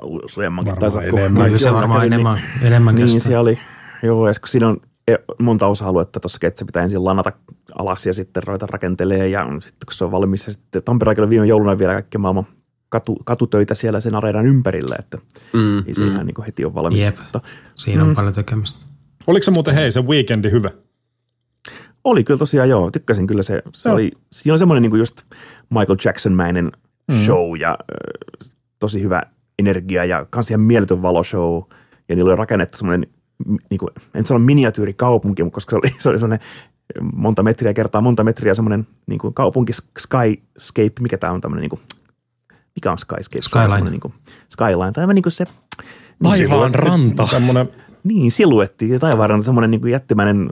Useammankin 0.03 0.73
kun 0.75 1.19
enemmän. 1.19 1.31
mä 1.31 1.45
Kyllä 1.45 1.59
se 1.59 1.73
varmaan 1.73 2.05
enemmän, 2.05 2.41
enemmän 2.61 2.95
Niin, 2.95 3.21
siellä 3.21 3.41
oli, 3.41 3.59
joo, 4.03 4.27
ja 4.27 4.33
kun 4.39 4.47
siinä 4.47 4.67
on 4.67 4.77
monta 5.39 5.67
osa-aluetta 5.67 6.19
tuossa, 6.19 6.39
että 6.41 6.59
se 6.59 6.65
pitää 6.65 6.83
ensin 6.83 7.05
lanata 7.05 7.31
alas 7.79 8.05
ja 8.05 8.13
sitten 8.13 8.43
ruveta 8.43 8.65
rakentelee 8.65 9.27
ja 9.27 9.47
sitten 9.59 9.85
kun 9.85 9.93
se 9.93 10.05
on 10.05 10.11
valmis 10.11 10.47
ja 10.47 10.53
sitten 10.53 10.83
Tampereella 10.83 11.21
oli 11.21 11.29
viime 11.29 11.45
jouluna 11.45 11.79
vielä 11.79 11.93
kaikki 11.93 12.17
maailman 12.17 12.47
katu, 12.89 13.15
katutöitä 13.25 13.73
siellä 13.75 13.99
sen 13.99 14.15
areenan 14.15 14.45
ympärillä, 14.45 14.95
että 14.99 15.17
Mm, 15.53 15.77
ei 15.87 15.93
se 15.93 16.05
ihan 16.05 16.25
niin 16.25 16.45
heti 16.45 16.65
ole 16.65 16.73
valmis. 16.73 17.01
Jep. 17.01 17.17
Mutta 17.19 17.41
Siinä 17.75 18.03
on 18.03 18.15
paljon 18.15 18.33
tekemistä. 18.33 18.85
Oliko 19.27 19.43
se 19.43 19.51
muuten, 19.51 19.75
hei, 19.75 19.91
se 19.91 20.01
weekendi 20.01 20.51
hyvä? 20.51 20.69
oli 22.03 22.23
kyllä 22.23 22.37
tosiaan 22.37 22.69
joo, 22.69 22.91
tykkäsin 22.91 23.27
kyllä 23.27 23.43
se, 23.43 23.63
se 23.73 23.89
Joo. 23.89 23.93
oli, 23.93 24.11
siinä 24.31 24.53
on 24.53 24.59
semmoinen 24.59 24.81
niin 24.81 24.99
just 24.99 25.21
Michael 25.69 25.97
Jackson-mäinen 26.05 26.71
show 27.25 27.57
ja 27.59 27.77
tosi 28.79 29.01
hyvä 29.03 29.21
energia 29.59 30.05
ja 30.05 30.25
kans 30.29 30.49
ihan 30.51 30.61
mieletön 30.61 31.01
valoshow 31.01 31.61
ja 32.09 32.15
niillä 32.15 32.29
oli 32.29 32.35
rakennettu 32.35 32.77
semmoinen, 32.77 33.09
niin 33.69 33.77
kuin, 33.79 33.89
en 34.13 34.25
sano 34.25 34.39
miniatyyrikaupunki, 34.39 35.43
mutta 35.43 35.55
koska 35.55 35.69
se 35.69 35.75
oli, 35.75 35.95
se 35.99 36.09
oli 36.09 36.19
semmoinen 36.19 36.47
monta 37.13 37.43
metriä 37.43 37.73
kertaa 37.73 38.01
monta 38.01 38.23
metriä 38.23 38.53
semmoinen 38.53 38.87
niin 39.07 39.19
kuin 39.19 39.33
kaupunki 39.33 39.73
skyscape, 39.73 41.01
mikä 41.01 41.17
tämä 41.17 41.33
on 41.33 41.41
tämmöinen 41.41 41.61
niin 41.61 41.69
kuin, 41.69 41.81
mikä 42.75 42.91
on 42.91 42.97
skyscape? 42.97 43.41
Skyline. 43.41 43.69
Semmoinen 43.69 43.91
Niin 43.91 44.01
kuin, 44.01 44.13
skyline, 44.49 44.91
tai 44.91 45.13
niin 45.13 45.23
kuin 45.23 45.33
se 45.33 45.45
Taivaan 46.23 46.75
ranta. 46.75 47.27
Tämmönen, 47.31 47.69
niin, 48.03 48.31
siluetti 48.31 48.89
ja 48.89 48.99
taivaanranta, 48.99 49.45
semmoinen 49.45 49.71
niin 49.71 49.87
jättimäinen 49.87 50.49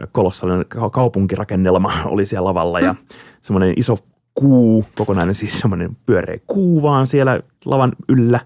ö, 0.00 0.06
kolossaalinen 0.12 0.66
ka- 0.68 0.90
kaupunkirakennelma 0.90 1.92
oli 2.12 2.26
siellä 2.26 2.48
lavalla 2.48 2.80
ja 2.80 2.94
semmoinen 3.42 3.74
iso 3.76 3.98
kuu, 4.34 4.84
kokonainen 4.94 5.34
siis 5.34 5.58
semmoinen 5.58 5.96
pyöreä 6.06 6.38
kuu 6.46 6.82
vaan 6.82 7.06
siellä 7.06 7.40
lavan 7.64 7.92
yllä, 8.08 8.40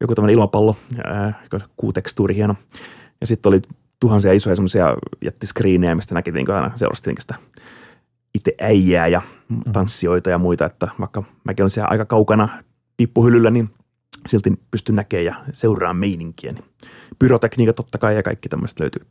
joku 0.00 0.14
tämmöinen 0.14 0.34
ilmapallo, 0.34 0.76
ää, 1.04 1.42
kuutekstuuri 1.76 2.34
hieno. 2.34 2.54
Ja 3.22 3.26
sitten 3.26 3.50
oli 3.50 3.62
tuhansia 4.00 4.32
isoja 4.32 4.56
semmoisia 4.56 4.96
jättiskriinejä, 5.24 5.94
mistä 5.94 6.14
näki 6.14 6.30
niin 6.30 6.50
aina 6.50 6.72
seurasti 6.76 7.14
sitä 7.18 7.34
itse 8.34 8.54
äijää 8.60 9.06
ja 9.06 9.22
tanssijoita 9.72 10.30
ja 10.30 10.38
muita, 10.38 10.66
että 10.66 10.88
vaikka 11.00 11.22
mäkin 11.44 11.62
olen 11.62 11.70
siellä 11.70 11.88
aika 11.88 12.04
kaukana 12.04 12.48
piippuhyllyllä, 12.96 13.50
niin 13.50 13.70
silti 14.26 14.52
pystyn 14.70 14.96
näkemään 14.96 15.24
ja 15.24 15.34
seuraamaan 15.52 15.96
meininkiä. 15.96 16.52
Niin 16.52 16.64
pyrotekniikka 17.18 17.72
totta 17.72 17.98
kai 17.98 18.16
ja 18.16 18.22
kaikki 18.22 18.48
tämmöistä 18.48 18.84
löytyy. 18.84 19.06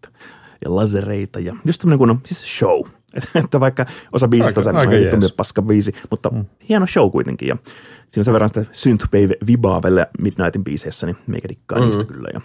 Ja 0.66 0.76
lasereita 0.76 1.39
ja 1.39 1.55
just 1.66 1.82
tämmöinen 1.82 1.99
kunnon 1.99 2.20
siis 2.26 2.59
show. 2.59 2.82
että 3.43 3.59
vaikka 3.59 3.86
osa 4.12 4.28
biisistä 4.28 4.59
on 4.59 4.76
Aika- 4.76 4.89
se 4.89 5.09
aika 5.09 5.28
paska 5.38 5.62
biisi, 5.62 5.93
mutta 6.09 6.30
mm. 6.30 6.45
hieno 6.70 6.88
show 6.88 7.12
kuitenkin. 7.12 7.47
Ja 7.47 7.57
siinä 7.66 8.22
on 8.22 8.24
sen 8.24 8.34
verran 8.34 8.49
sitä 8.49 8.66
synthwave 8.72 9.36
vibaa 9.47 9.84
vielä 9.84 10.07
Midnightin 10.20 10.64
biiseissä, 10.64 11.07
niin 11.07 11.18
meikä 11.28 11.49
dikkaa 11.49 11.80
mm. 11.80 11.86
niistä 11.86 12.03
kyllä. 12.03 12.30
Ja, 12.34 12.41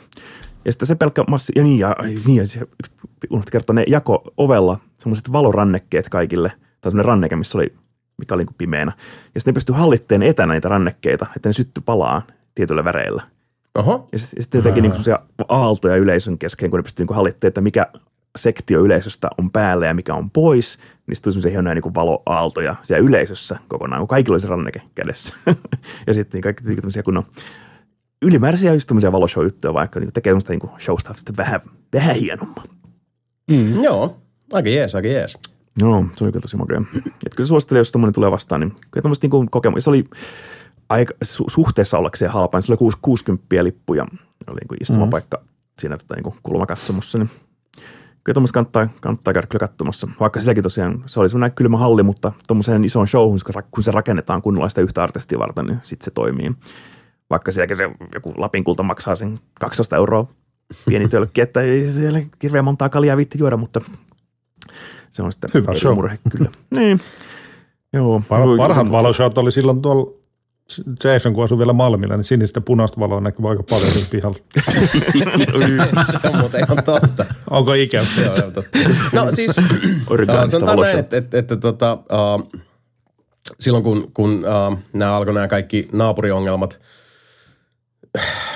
ja 0.67 0.73
sitten 0.73 0.87
se 0.87 0.95
pelkkä 0.95 1.25
massi, 1.29 1.53
ja 1.57 1.63
niin, 1.63 1.79
ja, 1.79 1.97
niin, 2.27 2.37
ja 2.37 2.47
se, 2.47 2.61
unohdin 3.31 3.53
kertoa, 3.53 3.75
ne 3.75 3.85
jako 3.87 4.33
ovella 4.37 4.81
semmoiset 4.99 5.33
valorannekkeet 5.33 6.09
kaikille, 6.09 6.53
tai 6.81 6.91
semmoinen 6.91 7.05
ranneke, 7.05 7.37
missä 7.37 7.59
oli, 7.59 7.75
mikä 8.19 8.35
oli 8.35 8.41
niin 8.41 8.47
kuin 8.47 8.57
pimeänä. 8.59 8.93
Ja 9.35 9.41
sitten 9.41 9.53
ne 9.53 9.55
pystyy 9.55 9.75
hallitteen 9.75 10.23
etänä 10.23 10.55
niitä 10.55 10.69
rannekkeita, 10.69 11.27
että 11.37 11.49
ne 11.49 11.53
sytty 11.53 11.81
palaa 11.81 12.23
tietyillä 12.55 12.85
väreillä. 12.85 13.23
Oho. 13.75 14.09
Ja 14.13 14.19
sitten 14.19 14.43
sit 14.43 14.63
teki 14.63 14.81
niinku 14.81 14.95
semmoisia 14.95 15.19
aaltoja 15.49 15.97
yleisön 15.97 16.39
kesken, 16.39 16.71
kun 16.71 16.79
ne 16.79 16.83
pystyy 16.83 17.05
niinku 17.05 17.15
hallitteen, 17.15 17.49
että 17.49 17.61
mikä 17.61 17.87
sektio 18.37 18.81
yleisöstä 18.81 19.29
on 19.39 19.51
päällä 19.51 19.87
ja 19.87 19.95
mikä 19.95 20.15
on 20.15 20.31
pois. 20.31 20.79
Niin 21.07 21.17
sitten 21.17 21.23
tuli 21.23 21.33
semmoisia 21.33 21.51
hienoja 21.51 21.75
niinku 21.75 21.95
valoaaltoja 21.95 22.77
siellä 22.83 23.07
yleisössä 23.09 23.59
kokonaan, 23.69 24.01
kun 24.01 24.09
kaikilla 24.09 24.35
oli 24.35 24.41
se 24.41 24.49
ranneke 24.49 24.83
kädessä. 24.95 25.35
ja 26.07 26.15
sitten 26.15 26.41
kaikki 26.41 26.65
tämmöisiä 26.65 27.03
kunnon 27.03 27.27
ylimääräisiä 28.23 28.75
just 28.75 28.87
tämmöisiä 28.87 29.13
valoshow-juttuja, 29.13 29.75
vaikka 29.75 30.01
niinku 30.01 30.13
tekee 30.13 30.31
semmoista 30.31 30.53
niinku 30.53 30.71
showsta 30.79 31.15
sitten 31.17 31.37
vähän, 31.37 31.61
vähän 31.93 32.17
hienomman. 32.17 32.67
Mm. 33.51 33.83
Joo, 33.83 34.17
aika 34.53 34.69
jees, 34.69 34.95
aika 34.95 35.09
jees. 35.09 35.39
Joo, 35.81 36.05
se 36.15 36.25
oli 36.25 36.33
kyllä 36.33 36.43
tosi 36.43 36.57
makea. 36.57 36.83
Et 37.27 37.35
kyllä 37.35 37.49
suosittelen, 37.49 37.81
jos 37.81 37.93
tommonen 37.93 38.15
tulee 38.15 38.31
vastaan, 38.31 38.61
niin 38.61 38.71
kyllä 38.91 39.03
tämmöistä 39.03 39.25
niinku 39.25 39.47
kokemus. 39.51 39.85
Se 39.85 39.91
oli 39.91 40.05
aika, 40.89 41.15
su- 41.25 41.51
suhteessa 41.51 41.99
ollakseen 41.99 42.31
halpa, 42.31 42.59
niin 42.59 42.63
se 42.63 42.73
oli 42.73 42.79
kuusi- 42.79 42.99
60 43.03 43.65
lippuja. 43.65 44.07
Oli 44.47 44.57
niinku 44.61 44.75
istumapaikka 44.81 45.37
mm. 45.37 45.49
siinä 45.81 45.97
tota, 45.97 46.15
niinku 46.15 46.37
kulmakatsomossa. 46.43 47.19
Niin 47.19 47.31
kyllä 48.25 48.35
tuommoista 48.35 48.55
kannattaa, 48.55 48.89
kannattaa 49.01 49.35
käydä 49.35 49.47
kyllä 49.47 49.61
katsomassa. 49.69 50.09
Vaikka 50.21 50.41
silläkin 50.41 50.63
tosiaan, 50.63 51.03
se 51.07 51.21
oli 51.21 51.29
semmoinen 51.29 51.55
kylmä 51.55 51.79
halli, 51.79 52.03
mutta 52.03 52.33
tuommoiseen 52.47 52.85
isoon 52.85 53.09
showhun, 53.09 53.39
kun 53.71 53.83
se 53.83 53.91
rakennetaan 53.91 54.43
kunnolla 54.43 54.69
sitä 54.69 54.81
yhtä 54.81 55.03
artistia 55.03 55.39
varten, 55.39 55.67
niin 55.67 55.79
sitten 55.83 56.05
se 56.05 56.11
toimii. 56.11 56.53
Vaikka 57.31 57.53
sielläkin 57.53 57.77
se 57.77 57.91
joku 58.15 58.35
Lapin 58.37 58.65
kulta 58.65 58.83
maksaa 58.83 59.17
sen 59.17 59.41
12 59.61 59.97
euroa 59.97 60.29
pieni 60.87 61.09
tölkki, 61.13 61.41
että 61.41 61.61
ei 61.61 61.91
siellä 61.91 62.23
hirveän 62.43 62.65
montaa 62.65 62.89
kaljaa 62.89 63.17
viitti 63.17 63.39
juoda, 63.39 63.57
mutta 63.57 63.81
se 65.13 65.23
on 65.23 65.33
sitten 65.33 65.51
Hyvä 65.55 65.75
show. 65.75 65.95
murhe 65.95 66.19
kyllä. 66.31 66.51
niin. 66.77 67.01
Joo. 67.93 68.23
Par, 68.29 68.41
parhaat 68.57 68.87
kyllä. 68.87 68.99
valoshot 68.99 69.39
oli 69.39 69.53
silloin 69.53 69.83
tuolla 69.83 70.13
Jason, 71.05 71.35
kun 71.35 71.45
asui 71.45 71.59
vielä 71.59 71.73
Malmilla, 71.73 72.17
niin 72.17 72.25
sinistä 72.25 72.61
punaista 72.61 73.01
valoa 73.01 73.21
näkyy 73.21 73.49
aika 73.49 73.63
paljon 73.63 73.91
siinä 73.91 74.09
pihalla. 74.11 74.39
Se 76.11 76.29
on 76.29 76.37
muuten 76.37 76.65
ihan 76.65 76.85
totta. 76.85 77.25
Onko 77.51 77.75
ikävä? 77.75 78.05
Se 78.05 78.31
on 78.31 78.37
ihan 78.37 78.53
totta. 78.53 78.79
No 79.13 79.31
siis, 79.31 79.57
sanotaan 80.49 80.81
näin, 80.81 80.99
että, 80.99 81.17
että, 81.17 81.39
että 81.39 81.57
tota, 81.57 81.93
uh, 81.95 82.63
silloin 83.61 83.85
kun, 83.85 84.11
kun 84.15 84.45
uh, 84.71 84.79
nämä 84.93 85.17
alkoi 85.17 85.35
nämä 85.35 85.49
kaikki 85.49 85.89
naapuriongelmat, 85.93 86.81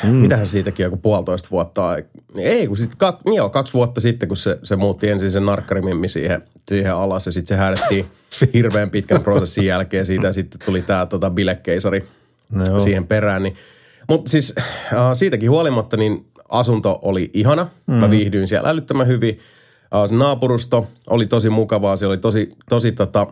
mm. 0.03 0.11
mitähän 0.11 0.47
siitäkin 0.47 0.85
joku 0.85 0.97
puolitoista 0.97 1.49
vuotta, 1.51 1.89
ai- 1.89 2.05
ei 2.37 2.67
kun 2.67 2.77
sitten 2.77 2.99
kak, 2.99 3.21
joo, 3.27 3.49
kaksi 3.49 3.73
vuotta 3.73 4.01
sitten, 4.01 4.29
kun 4.29 4.37
se, 4.37 4.59
se 4.63 4.77
muutti 4.77 5.09
ensin 5.09 5.31
sen 5.31 5.47
narkkarimimmi 5.47 6.09
siihen, 6.09 6.43
siihen 6.69 6.95
alas 6.95 7.27
ja 7.27 7.33
sitten 7.33 7.49
se 7.49 7.57
häädettiin 7.57 8.07
hirveän 8.55 8.91
pitkän 8.91 9.23
prosessin 9.23 9.67
jälkeen 9.67 10.07
siitä 10.07 10.27
ja 10.27 10.33
sitten 10.33 10.61
tuli 10.65 10.83
tämä 10.83 11.07
tota, 11.07 11.31
bilekeisari 11.31 12.05
Joo. 12.69 12.81
siihen 12.81 13.07
perään. 13.07 13.43
Niin. 13.43 13.57
Mutta 14.09 14.31
siis 14.31 14.55
äh, 14.59 14.65
siitäkin 15.13 15.51
huolimatta, 15.51 15.97
niin 15.97 16.27
asunto 16.49 16.99
oli 17.03 17.31
ihana. 17.35 17.69
Mm. 17.87 17.95
Mä 17.95 18.11
viihdyin 18.11 18.49
siellä 18.49 18.69
älyttömän 18.69 19.07
hyvin. 19.07 19.39
Äh, 19.95 20.09
se 20.09 20.15
naapurusto 20.15 20.89
oli 21.07 21.27
tosi 21.27 21.51
mukavaa. 21.51 21.97
Siellä 21.97 22.13
oli 22.13 22.19
tosi, 22.19 22.57
tosi 22.69 22.93
tota, 22.93 23.27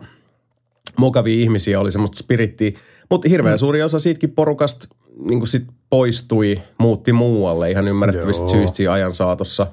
mukavia 0.97 1.41
ihmisiä, 1.41 1.79
oli 1.79 1.91
semmoista 1.91 2.17
spirittiä. 2.17 2.71
Mutta 3.09 3.29
hirveän 3.29 3.55
mm. 3.55 3.59
suuri 3.59 3.83
osa 3.83 3.99
siitäkin 3.99 4.31
porukasta 4.31 4.87
niin 5.29 5.47
sit 5.47 5.63
poistui, 5.89 6.61
muutti 6.77 7.13
muualle 7.13 7.71
ihan 7.71 7.87
ymmärrettävistä 7.87 8.43
Joo. 8.43 8.51
syistä 8.51 8.93
ajan 8.93 9.15
saatossa. 9.15 9.67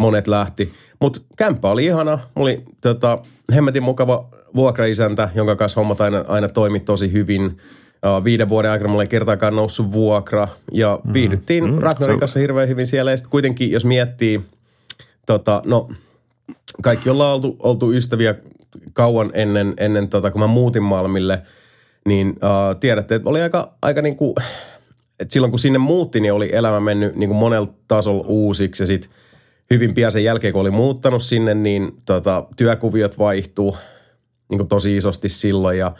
Monet 0.00 0.26
lähti. 0.26 0.72
Mutta 1.00 1.20
kämppä 1.36 1.70
oli 1.70 1.84
ihana. 1.84 2.18
Mulla 2.34 2.50
oli 2.50 2.64
tota, 2.80 3.18
hemmetin 3.54 3.82
mukava 3.82 4.28
vuokraisäntä, 4.54 5.28
jonka 5.34 5.56
kanssa 5.56 5.80
hommat 5.80 6.00
aina, 6.00 6.24
aina 6.28 6.48
toimi 6.48 6.80
tosi 6.80 7.12
hyvin. 7.12 7.44
Uh, 7.46 8.24
viiden 8.24 8.48
vuoden 8.48 8.70
aikana 8.70 8.90
mulla 8.90 9.02
ei 9.02 9.08
kertaakaan 9.08 9.56
noussut 9.56 9.92
vuokra. 9.92 10.48
Ja 10.72 11.00
viihdyttiin 11.12 11.64
mm, 11.70 11.78
Ragnarin 11.78 12.20
kanssa 12.20 12.40
hirveän 12.40 12.68
hyvin 12.68 12.86
siellä. 12.86 13.10
Ja 13.10 13.16
sitten 13.16 13.30
kuitenkin, 13.30 13.70
jos 13.70 13.84
miettii, 13.84 14.40
tota, 15.26 15.62
no 15.66 15.88
kaikki 16.82 17.10
ollaan 17.10 17.34
oltu, 17.34 17.56
oltu 17.58 17.92
ystäviä 17.92 18.34
kauan 18.92 19.30
ennen, 19.34 19.74
ennen 19.76 20.08
tota, 20.08 20.30
kun 20.30 20.40
mä 20.40 20.46
muutin 20.46 20.82
Malmille, 20.82 21.42
niin 22.06 22.28
uh, 22.28 22.80
tiedätte, 22.80 23.14
että 23.14 23.28
oli 23.28 23.42
aika, 23.42 23.72
aika 23.82 24.02
niin 24.02 24.16
kuin, 24.16 24.34
että 25.20 25.32
silloin 25.32 25.50
kun 25.50 25.58
sinne 25.58 25.78
muutti, 25.78 26.20
niin 26.20 26.32
oli 26.32 26.48
elämä 26.52 26.80
mennyt 26.80 27.16
niin 27.16 27.28
kuin 27.28 27.38
monella 27.38 27.74
tasolla 27.88 28.24
uusiksi 28.26 28.82
ja 28.82 28.86
sitten 28.86 29.10
hyvin 29.70 29.94
pian 29.94 30.12
sen 30.12 30.24
jälkeen, 30.24 30.52
kun 30.52 30.60
oli 30.60 30.70
muuttanut 30.70 31.22
sinne, 31.22 31.54
niin 31.54 31.92
tota, 32.04 32.46
työkuviot 32.56 33.18
vaihtuu 33.18 33.76
niin 34.50 34.58
kuin 34.58 34.68
tosi 34.68 34.96
isosti 34.96 35.28
silloin 35.28 35.78
ja, 35.78 35.92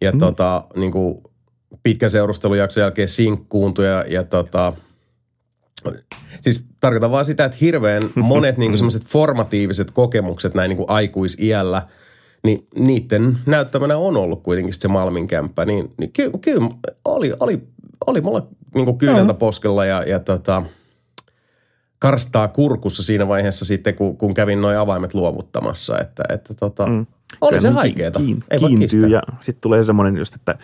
ja 0.00 0.12
mm. 0.12 0.18
tota, 0.18 0.64
niin 0.76 0.92
kuin 0.92 1.22
pitkän 1.82 2.10
seurustelujakson 2.10 2.80
jälkeen 2.80 3.08
sinkkuuntui 3.08 3.86
ja, 3.86 4.04
ja 4.08 4.22
tota, 4.22 4.72
Siis 6.40 6.66
tarkoitan 6.80 7.10
vaan 7.10 7.24
sitä, 7.24 7.44
että 7.44 7.58
hirveän 7.60 8.02
monet 8.14 8.56
niinku 8.56 8.76
semmoiset 8.76 9.04
formatiiviset 9.04 9.90
kokemukset 9.90 10.54
näin 10.54 10.68
niinku 10.68 10.84
aikuisiällä, 10.88 11.82
niin 12.44 12.66
niiden 12.74 13.38
näyttämänä 13.46 13.96
on 13.96 14.16
ollut 14.16 14.42
kuitenkin 14.42 14.74
se 14.74 14.88
Malmin 14.88 15.26
kämppä. 15.26 15.64
Niin, 15.64 15.92
niin 15.98 16.12
kyllä, 16.12 16.32
kyllä 16.40 16.68
oli, 17.04 17.32
oli, 17.40 17.62
oli 18.06 18.20
mulla 18.20 18.46
niinku 18.74 18.94
kyyneltä 18.94 19.34
poskella 19.34 19.84
ja, 19.84 20.02
ja 20.02 20.20
tota, 20.20 20.62
karstaa 21.98 22.48
kurkussa 22.48 23.02
siinä 23.02 23.28
vaiheessa 23.28 23.64
sitten, 23.64 23.94
kun, 23.94 24.16
kun 24.16 24.34
kävin 24.34 24.60
noin 24.60 24.78
avaimet 24.78 25.14
luovuttamassa. 25.14 25.98
Että, 25.98 26.22
että 26.28 26.54
tota, 26.54 26.86
mm. 26.86 27.06
oli 27.40 27.48
Kyllä 27.50 27.60
se 27.60 27.68
niin 27.68 27.74
haikeeta. 27.74 28.18
Kiin, 28.18 28.44
Ei 28.50 28.58
kiintyy 28.58 29.06
ja 29.06 29.22
sitten 29.40 29.60
tulee 29.60 29.84
semmoinen 29.84 30.16
just, 30.16 30.34
että 30.34 30.58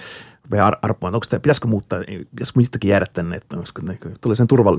rupeaa 0.44 0.66
ar- 0.66 0.78
arpomaan, 0.82 1.14
onko 1.14 1.26
tämä, 1.30 1.40
pitäisikö 1.40 1.68
muuttaa, 1.68 1.98
pitäisikö 2.30 2.58
mistäkin 2.58 2.88
jäädä 2.88 3.06
tänne, 3.12 3.36
että 3.36 3.56
olisiko, 3.56 3.82
tulee 4.20 4.34
sen 4.34 4.46
turvall, 4.46 4.78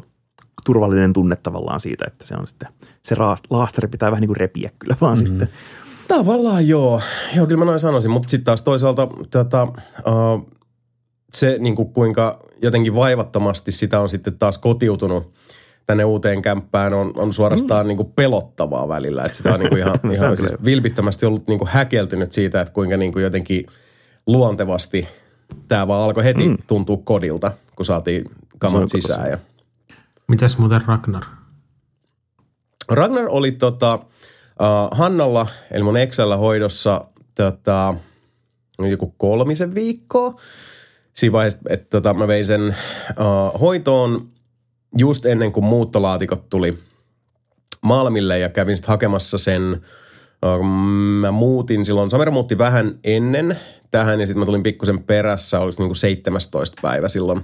turvallinen 0.65 1.13
tunne 1.13 1.35
tavallaan 1.35 1.79
siitä, 1.79 2.05
että 2.07 2.25
se 2.25 2.35
on 2.35 2.47
sitten, 2.47 2.69
se 3.03 3.15
raast- 3.15 3.47
laastari 3.49 3.87
pitää 3.87 4.11
vähän 4.11 4.21
niin 4.21 4.29
kuin 4.29 4.37
repiä 4.37 4.71
kyllä 4.79 4.95
vaan 5.01 5.17
mm. 5.17 5.25
sitten. 5.25 5.49
Tavallaan 6.07 6.67
joo. 6.67 7.01
Joo, 7.35 7.47
kyllä 7.47 7.59
mä 7.59 7.65
noin 7.65 7.79
sanoisin. 7.79 8.11
Mutta 8.11 8.29
sitten 8.29 8.45
taas 8.45 8.61
toisaalta 8.61 9.07
tota, 9.31 9.63
uh, 9.63 10.47
se 11.33 11.57
niin 11.59 11.75
kuin 11.75 11.93
kuinka 11.93 12.39
jotenkin 12.61 12.95
vaivattomasti 12.95 13.71
sitä 13.71 13.99
on 13.99 14.09
sitten 14.09 14.37
taas 14.39 14.57
kotiutunut 14.57 15.33
tänne 15.85 16.05
uuteen 16.05 16.41
kämppään 16.41 16.93
on, 16.93 17.13
on 17.15 17.33
suorastaan 17.33 17.85
mm. 17.85 17.87
niin 17.87 17.97
kuin 17.97 18.11
pelottavaa 18.15 18.87
välillä. 18.87 19.23
Että 19.23 19.37
sitä 19.37 19.53
on 19.53 19.59
niin 19.59 19.69
kuin 19.69 19.79
ihan, 19.79 19.99
Se 20.07 20.13
ihan 20.13 20.31
on 20.31 20.37
siis 20.37 20.51
vilpittömästi 20.65 21.25
ollut 21.25 21.47
niin 21.47 21.59
kuin 21.59 21.69
häkeltynyt 21.69 22.31
siitä, 22.31 22.61
että 22.61 22.73
kuinka 22.73 22.97
niin 22.97 23.13
kuin 23.13 23.23
jotenkin 23.23 23.65
luontevasti 24.27 25.07
tämä 25.67 25.87
vaan 25.87 26.03
alkoi 26.03 26.23
heti 26.23 26.49
mm. 26.49 26.57
tuntua 26.67 26.97
kodilta, 27.03 27.51
kun 27.75 27.85
saatiin 27.85 28.25
kamat 28.59 28.89
sisään. 28.89 29.29
Ja 29.29 29.37
Mitäs 30.27 30.57
muuten 30.57 30.81
Ragnar? 30.87 31.23
Ragnar 32.89 33.25
oli 33.29 33.51
tota, 33.51 33.93
uh, 33.93 34.97
Hannalla, 34.97 35.47
eli 35.71 35.83
mun 35.83 35.97
Excellä 35.97 36.37
hoidossa 36.37 37.05
tota, 37.35 37.95
joku 38.89 39.13
kolmisen 39.17 39.75
viikkoa. 39.75 40.35
Siinä 41.13 41.33
vaiheessa, 41.33 41.59
että 41.69 41.89
tota, 41.89 42.13
mä 42.13 42.27
vein 42.27 42.45
sen 42.45 42.75
uh, 43.09 43.59
hoitoon 43.59 44.29
just 44.97 45.25
ennen 45.25 45.51
kuin 45.51 45.65
muuttolaatikot 45.65 46.49
tuli 46.49 46.77
Malmille 47.81 48.39
ja 48.39 48.49
kävin 48.49 48.77
sitten 48.77 48.93
hakemassa 48.93 49.37
sen. 49.37 49.81
Uh, 50.45 50.65
mä 51.19 51.31
muutin 51.31 51.85
silloin, 51.85 52.09
Samera 52.09 52.31
muutti 52.31 52.57
vähän 52.57 52.99
ennen 53.03 53.59
tähän 53.91 54.19
ja 54.19 54.27
sitten 54.27 54.39
mä 54.39 54.45
tulin 54.45 54.63
pikkusen 54.63 55.03
perässä, 55.03 55.59
olisi 55.59 55.79
niinku 55.79 55.95
17 55.95 56.81
päivä 56.81 57.07
silloin 57.07 57.41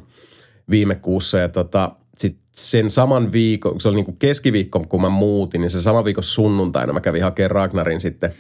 viime 0.70 0.96
kuussa 0.96 1.38
ja 1.38 1.50
tota, 1.50 1.92
sit 2.18 2.38
sen 2.52 2.92
saman 2.92 3.32
viikon, 3.32 3.82
se 3.82 3.88
oli 3.88 3.96
niinku 3.96 4.16
keskiviikko, 4.20 4.80
kun 4.80 5.02
mä 5.02 5.10
muutin, 5.10 5.62
niin 5.62 5.72
se 5.72 5.82
sama 5.82 6.06
viikon 6.06 6.24
sunnuntaina 6.24 6.94
mä 6.94 7.02
kävin 7.02 7.24
hakemaan 7.24 7.52
Ragnarin 7.52 8.02
sitten, 8.02 8.34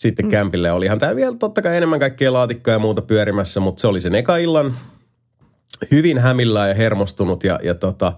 sitten 0.00 0.24
mm. 0.24 0.30
kämpille. 0.30 0.72
Olihan 0.72 0.98
täällä 0.98 1.16
vielä 1.16 1.36
totta 1.36 1.62
kai 1.62 1.76
enemmän 1.76 2.00
kaikkia 2.00 2.32
laatikkoja 2.32 2.74
ja 2.74 2.78
muuta 2.78 3.02
pyörimässä, 3.02 3.60
mutta 3.60 3.80
se 3.80 3.86
oli 3.86 4.00
sen 4.00 4.14
eka 4.14 4.36
illan 4.36 4.74
hyvin 5.90 6.18
hämillään 6.18 6.68
ja 6.68 6.74
hermostunut 6.74 7.44
ja, 7.44 7.58
ja 7.62 7.74
tota, 7.74 8.12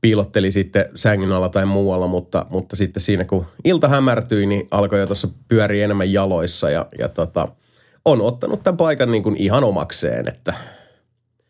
piilotteli 0.00 0.52
sitten 0.52 0.84
sängyn 0.94 1.32
alla 1.32 1.48
tai 1.48 1.66
muualla, 1.66 2.06
mutta, 2.06 2.46
mutta 2.50 2.76
sitten 2.76 3.00
siinä 3.00 3.24
kun 3.24 3.46
ilta 3.64 3.88
hämärtyi, 3.88 4.46
niin 4.46 4.68
alkoi 4.70 5.00
jo 5.00 5.06
tuossa 5.06 5.28
pyöriä 5.48 5.84
enemmän 5.84 6.12
jaloissa 6.12 6.70
ja, 6.70 6.86
ja 6.98 7.08
tota, 7.08 7.48
on 8.04 8.20
ottanut 8.20 8.62
tämän 8.62 8.76
paikan 8.76 9.12
niin 9.12 9.22
kuin 9.22 9.36
ihan 9.36 9.64
omakseen, 9.64 10.28
että 10.28 10.54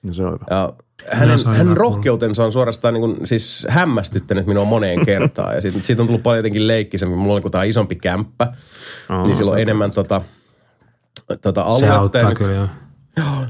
No 0.02 0.12
se 0.12 0.22
on 0.22 0.32
hyvä. 0.32 0.44
ja 0.50 0.72
hänen, 1.10 1.38
se 1.38 1.48
hänen 1.48 1.76
rohkeutensa 1.76 2.44
on 2.44 2.52
suorastaan 2.52 2.94
niin 2.94 3.00
kuin, 3.00 3.26
siis 3.26 3.66
hämmästyttänyt 3.68 4.46
minua 4.46 4.64
moneen 4.64 5.06
kertaan. 5.06 5.54
Ja 5.54 5.60
siitä, 5.60 5.78
siitä 5.82 6.02
on 6.02 6.06
tullut 6.06 6.22
paljon 6.22 6.38
jotenkin 6.38 6.68
leikkisempi. 6.68 7.16
Mulla 7.16 7.34
on 7.34 7.42
kun 7.42 7.50
tämä 7.50 7.64
isompi 7.64 7.96
kämppä, 7.96 8.52
Aa, 9.08 9.26
niin 9.26 9.36
se 9.36 9.44
enemmän 9.58 9.90
tota, 9.90 10.22
tota 11.40 11.60
Se 11.60 11.66
aluetta. 11.66 11.86
ja 11.86 11.98
auttaa 11.98 12.28
nyt, 12.28 12.38
kyllä 12.38 12.68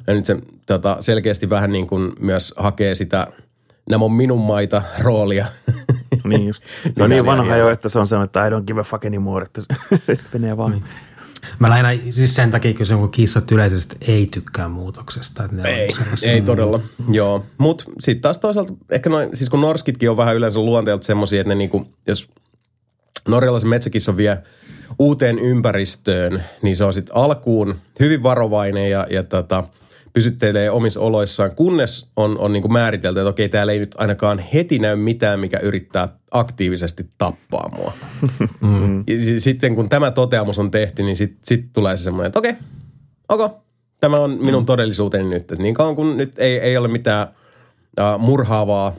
ja 0.07 0.15
nyt 0.15 0.25
se 0.25 0.37
tota, 0.67 0.97
selkeästi 1.01 1.51
vähän 1.51 1.73
niin 1.73 1.87
kuin 1.87 2.13
myös 2.21 2.55
hakee 2.57 2.95
sitä 2.95 3.27
nämä 3.91 4.05
on 4.05 4.13
minun 4.13 4.41
maita 4.41 4.83
roolia. 4.99 5.47
Niin 6.25 6.47
just. 6.47 6.65
Se 6.83 6.89
Niin 6.89 7.03
on 7.03 7.11
niin 7.11 7.27
vanha 7.27 7.57
jo, 7.57 7.69
että 7.71 7.89
se 7.89 7.99
on 7.99 8.07
sellainen, 8.07 8.27
että 8.27 8.47
I 8.47 8.51
don't 8.51 8.65
give 8.67 8.81
a 8.81 8.85
fuck 8.85 9.05
anymore, 9.05 9.45
että 9.45 9.61
se 9.61 9.67
sitten 10.15 10.41
menee 10.41 10.57
vaan. 10.57 10.85
Mä 11.59 11.71
lähinnä 11.71 11.95
siis 12.11 12.35
sen 12.35 12.51
takia 12.51 12.75
kysyn, 12.75 12.99
kun 12.99 13.11
kissat 13.11 13.53
yleisesti 13.53 13.97
ei 14.01 14.27
tykkää 14.27 14.69
muutoksesta. 14.69 15.45
Että 15.45 15.57
ne 15.57 15.69
Ei, 15.69 15.89
ei 16.25 16.43
todella, 16.43 16.81
joo. 17.11 17.45
Mutta 17.59 17.85
sitten 18.01 18.23
taas 18.23 18.39
toisaalta, 18.39 18.73
ehkä 18.91 19.11
noin, 19.11 19.37
siis 19.37 19.51
kun 19.51 19.61
norskitkin 19.61 20.11
on 20.11 20.17
vähän 20.17 20.37
yleensä 20.37 20.61
luonteelta 20.61 21.07
semmoisia, 21.07 21.41
että 21.41 21.49
ne 21.49 21.55
niinku, 21.55 21.87
jos 22.07 22.29
norjalaisen 23.29 23.71
metsäkissa 23.71 24.17
vie 24.17 24.39
uuteen 24.99 25.39
ympäristöön, 25.39 26.45
niin 26.63 26.77
se 26.77 26.85
on 26.85 26.93
sitten 26.93 27.17
alkuun 27.17 27.77
hyvin 28.01 28.23
varovainen 28.23 28.91
ja, 28.91 29.07
ja 29.11 29.23
tota, 29.23 29.65
pysyttelee 30.13 30.71
omissa 30.71 31.01
oloissaan, 31.01 31.55
kunnes 31.55 32.11
on, 32.17 32.39
on 32.39 32.53
niinku 32.53 32.69
määritelty, 32.69 33.21
että 33.21 33.29
okei, 33.29 33.49
täällä 33.49 33.73
ei 33.73 33.79
nyt 33.79 33.95
ainakaan 33.99 34.39
heti 34.39 34.79
näy 34.79 34.97
mitään, 34.97 35.41
mikä 35.41 35.59
yrittää 35.59 36.09
aktiivisesti 36.31 37.11
tappaa 37.19 37.71
mua. 37.77 37.93
Mm. 38.61 39.05
Ja 39.07 39.19
si- 39.19 39.41
sitten 39.41 39.75
kun 39.75 39.89
tämä 39.89 40.11
toteamus 40.11 40.59
on 40.59 40.71
tehty, 40.71 41.03
niin 41.03 41.17
sitten 41.17 41.39
sit 41.43 41.73
tulee 41.73 41.97
se 41.97 42.03
semmoinen, 42.03 42.27
että 42.27 42.39
okei, 42.39 42.55
ok, 43.29 43.53
tämä 44.01 44.17
on 44.17 44.31
minun 44.41 44.67
todellisuuteni 44.67 45.29
nyt. 45.29 45.53
Et 45.53 45.59
niin 45.59 45.75
kauan 45.75 45.97
kun 45.97 46.17
nyt 46.17 46.39
ei, 46.39 46.59
ei 46.59 46.77
ole 46.77 46.89
mitään 46.89 47.29
uh, 48.01 48.19
murhaavaa 48.19 48.93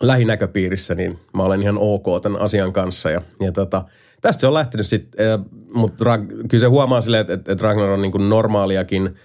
lähinäköpiirissä, 0.00 0.94
niin 0.94 1.18
mä 1.34 1.42
olen 1.42 1.62
ihan 1.62 1.78
ok 1.78 2.22
tämän 2.22 2.40
asian 2.40 2.72
kanssa. 2.72 3.10
Ja, 3.10 3.22
ja 3.40 3.52
tota, 3.52 3.84
tästä 4.20 4.40
se 4.40 4.46
on 4.46 4.54
lähtenyt 4.54 4.86
sitten, 4.86 5.26
mutta 5.74 6.04
kyllä 6.48 6.60
se 6.60 6.66
huomaa 6.66 7.00
silleen, 7.00 7.20
että, 7.20 7.32
että, 7.32 7.52
että 7.52 7.64
Ragnar 7.64 7.90
on 7.90 8.02
niin 8.02 8.12
kuin 8.12 8.28
normaaliakin 8.28 9.16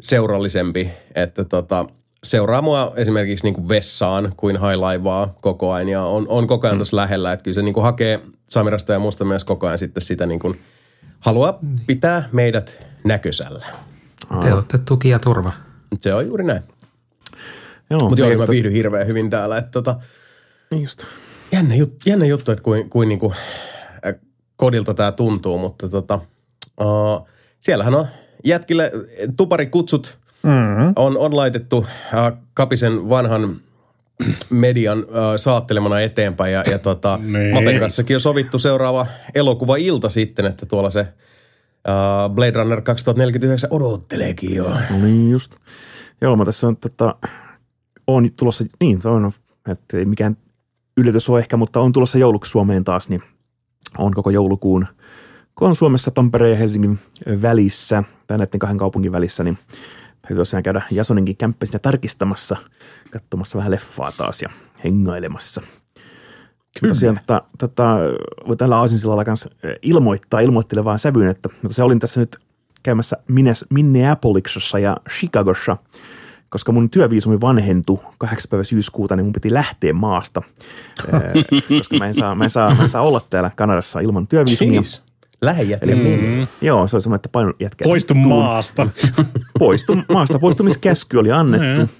seurallisempi, 0.00 0.90
että 1.14 1.44
tota, 1.44 1.84
seuraa 2.24 2.62
mua 2.62 2.92
esimerkiksi 2.96 3.46
niin 3.46 3.54
kuin 3.54 3.68
vessaan 3.68 4.32
kuin 4.36 4.56
hailaivaa 4.56 5.34
koko 5.40 5.72
ajan 5.72 5.88
ja 5.88 6.02
on, 6.02 6.26
on 6.28 6.46
koko 6.46 6.66
ajan 6.66 6.78
tuossa 6.78 6.96
lähellä, 6.96 7.32
että 7.32 7.44
kyllä 7.44 7.54
se 7.54 7.62
niin 7.62 7.74
kuin 7.74 7.84
hakee 7.84 8.20
Samirasta 8.48 8.92
ja 8.92 8.98
musta 8.98 9.24
myös 9.24 9.44
koko 9.44 9.66
ajan 9.66 9.78
sitten 9.78 10.02
sitä 10.02 10.26
niin 10.26 10.40
kuin, 10.40 10.56
haluaa 11.20 11.58
pitää 11.86 12.28
meidät 12.32 12.86
näkösällä. 13.04 13.66
Te 14.40 14.52
olette 14.52 14.78
tuki 14.78 15.08
ja 15.08 15.18
turva. 15.18 15.52
Se 16.00 16.14
on 16.14 16.26
juuri 16.26 16.44
näin. 16.44 16.62
Joo, 17.90 18.00
Mutta 18.00 18.20
joo, 18.20 18.28
meidän 18.28 18.38
mä 18.38 18.44
tota- 18.44 18.50
viihdyn 18.50 18.72
hirveän 18.72 19.06
hyvin 19.06 19.30
täällä. 19.30 19.58
Että 19.58 19.70
tota, 19.70 19.96
niin 20.70 20.82
just. 20.82 21.04
jännä, 21.52 21.74
jut, 21.74 21.94
jännä 22.06 22.26
juttu, 22.26 22.52
että 22.52 22.64
kuin, 22.64 22.90
kuin 22.90 23.08
niinku, 23.08 23.32
äh, 24.06 24.14
kodilta 24.56 24.94
tämä 24.94 25.12
tuntuu, 25.12 25.58
mutta 25.58 25.88
tota, 25.88 26.20
uh, 26.80 27.28
siellähän 27.60 27.94
on 27.94 28.06
jätkille 28.44 28.92
tuparikutsut 29.36 30.18
mm-hmm. 30.42 30.92
on, 30.96 31.18
on 31.18 31.36
laitettu 31.36 31.76
uh, 31.78 31.86
Kapisen 32.54 33.08
vanhan 33.08 33.56
median 34.50 34.98
uh, 34.98 35.06
saattelemana 35.36 36.00
eteenpäin 36.00 36.52
ja, 36.52 36.62
ja 36.70 36.78
tota, 36.78 37.18
Niin. 37.22 37.54
Mapen 37.54 37.80
kanssakin 37.80 38.16
on 38.16 38.20
sovittu 38.20 38.58
seuraava 38.58 39.06
elokuva-ilta 39.34 40.08
sitten, 40.08 40.46
että 40.46 40.66
tuolla 40.66 40.90
se 40.90 41.00
uh, 41.00 42.34
Blade 42.34 42.50
Runner 42.50 42.80
2049 42.82 43.72
odotteleekin 43.72 44.54
jo. 44.54 44.64
No 44.90 44.98
niin 45.02 45.30
just. 45.30 45.54
Joo, 46.20 46.36
mä 46.36 46.44
tässä 46.44 46.66
on, 46.66 46.76
tota, 46.76 47.14
on 48.06 48.30
tulossa, 48.36 48.64
niin 48.80 49.02
se 49.02 49.08
on, 49.08 49.32
että 49.68 49.98
ei 49.98 50.04
mikään 50.04 50.36
yllätys 50.96 51.28
ole 51.28 51.38
ehkä, 51.38 51.56
mutta 51.56 51.80
on 51.80 51.92
tulossa 51.92 52.18
jouluksi 52.18 52.50
Suomeen 52.50 52.84
taas, 52.84 53.08
niin 53.08 53.22
on 53.98 54.14
koko 54.14 54.30
joulukuun, 54.30 54.86
kun 55.54 55.68
on 55.68 55.76
Suomessa 55.76 56.10
Tampereen 56.10 56.52
ja 56.52 56.58
Helsingin 56.58 56.98
välissä, 57.42 58.04
tai 58.26 58.38
näiden 58.38 58.60
kahden 58.60 58.78
kaupungin 58.78 59.12
välissä, 59.12 59.44
niin 59.44 59.58
täytyy 60.22 60.36
tosiaan 60.36 60.62
käydä 60.62 60.82
Jasoninkin 60.90 61.36
kämppäsinä 61.36 61.78
tarkistamassa, 61.78 62.56
katsomassa 63.10 63.58
vähän 63.58 63.70
leffaa 63.70 64.12
taas 64.12 64.42
ja 64.42 64.48
hengailemassa. 64.84 65.62
Kyllä. 66.80 66.94
Tosiaan 66.94 67.20
tota, 67.26 67.42
tota, 67.58 67.96
voi 68.48 68.56
tällä 68.56 68.76
Aasinsillalla 68.76 69.24
kanssa 69.24 69.50
ilmoittaa 69.82 70.40
ilmoittelevaan 70.40 70.98
sävyyn, 70.98 71.28
että 71.28 71.48
no 71.62 71.68
tosiaan 71.68 71.86
olin 71.86 71.98
tässä 71.98 72.20
nyt 72.20 72.36
käymässä 72.82 73.16
Minneapolisissa 73.70 74.78
ja 74.78 74.96
Chicagossa, 75.10 75.76
koska 76.48 76.72
mun 76.72 76.90
työviisumi 76.90 77.40
vanhentui 77.40 77.98
8. 78.18 78.48
päivä 78.50 78.64
syyskuuta, 78.64 79.16
niin 79.16 79.24
mun 79.26 79.32
piti 79.32 79.54
lähteä 79.54 79.92
maasta, 79.92 80.42
koska 81.78 81.98
mä 81.98 82.06
en, 82.06 82.14
saa, 82.14 82.34
mä, 82.34 82.44
en 82.44 82.50
saa, 82.50 82.74
mä 82.74 82.82
en 82.82 82.88
saa 82.88 83.02
olla 83.02 83.20
täällä 83.30 83.50
Kanadassa 83.56 84.00
ilman 84.00 84.26
työviisumia. 84.26 84.74
Jeez. 84.74 85.00
Lähijätkä. 85.44 85.96
Mm. 85.96 86.46
Joo, 86.60 86.88
se 86.88 86.96
oli 86.96 87.02
semmoinen, 87.02 87.16
että 87.16 87.28
paino 87.28 87.52
jätkä. 87.60 87.84
Poistu 87.84 88.14
tuun. 88.14 88.28
maasta. 88.28 88.86
Poistu, 89.58 89.96
maasta 90.12 90.38
poistumiskäsky 90.38 91.18
oli 91.18 91.32
annettu, 91.32 91.94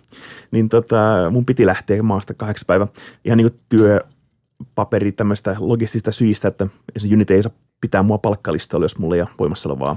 niin 0.50 0.68
tota, 0.68 0.96
mun 1.30 1.46
piti 1.46 1.66
lähteä 1.66 2.02
maasta 2.02 2.34
kahdeksan 2.34 2.66
päivä. 2.66 2.86
Ihan 3.24 3.36
niin 3.36 3.50
kuin 3.50 3.60
työpaperi 3.68 5.12
tämmöistä 5.12 5.56
logistista 5.58 6.12
syistä, 6.12 6.48
että 6.48 6.66
se 6.96 7.08
Unity 7.12 7.34
ei 7.34 7.42
saa 7.42 7.52
pitää 7.80 8.02
mua 8.02 8.18
palkkalistoilla, 8.18 8.84
jos 8.84 8.98
mulla 8.98 9.14
ei 9.14 9.20
ole 9.20 9.28
voimassa 9.38 9.68
olevaa 9.68 9.96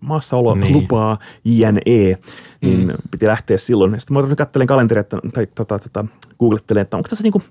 maassaolo 0.00 0.54
niin. 0.54 0.72
lupaa 0.72 1.18
JNE, 1.44 2.18
niin 2.60 2.86
mm. 2.86 2.92
piti 3.10 3.26
lähteä 3.26 3.58
silloin. 3.58 4.00
Sitten 4.00 4.28
mä 4.28 4.34
katselen 4.36 4.66
kalenteria, 4.66 5.00
että, 5.00 5.18
tai 5.34 5.46
tota, 5.46 5.78
tota, 5.78 6.04
googlettelen, 6.38 6.80
että 6.80 6.96
onko 6.96 7.08
tässä 7.08 7.22
niinku 7.22 7.42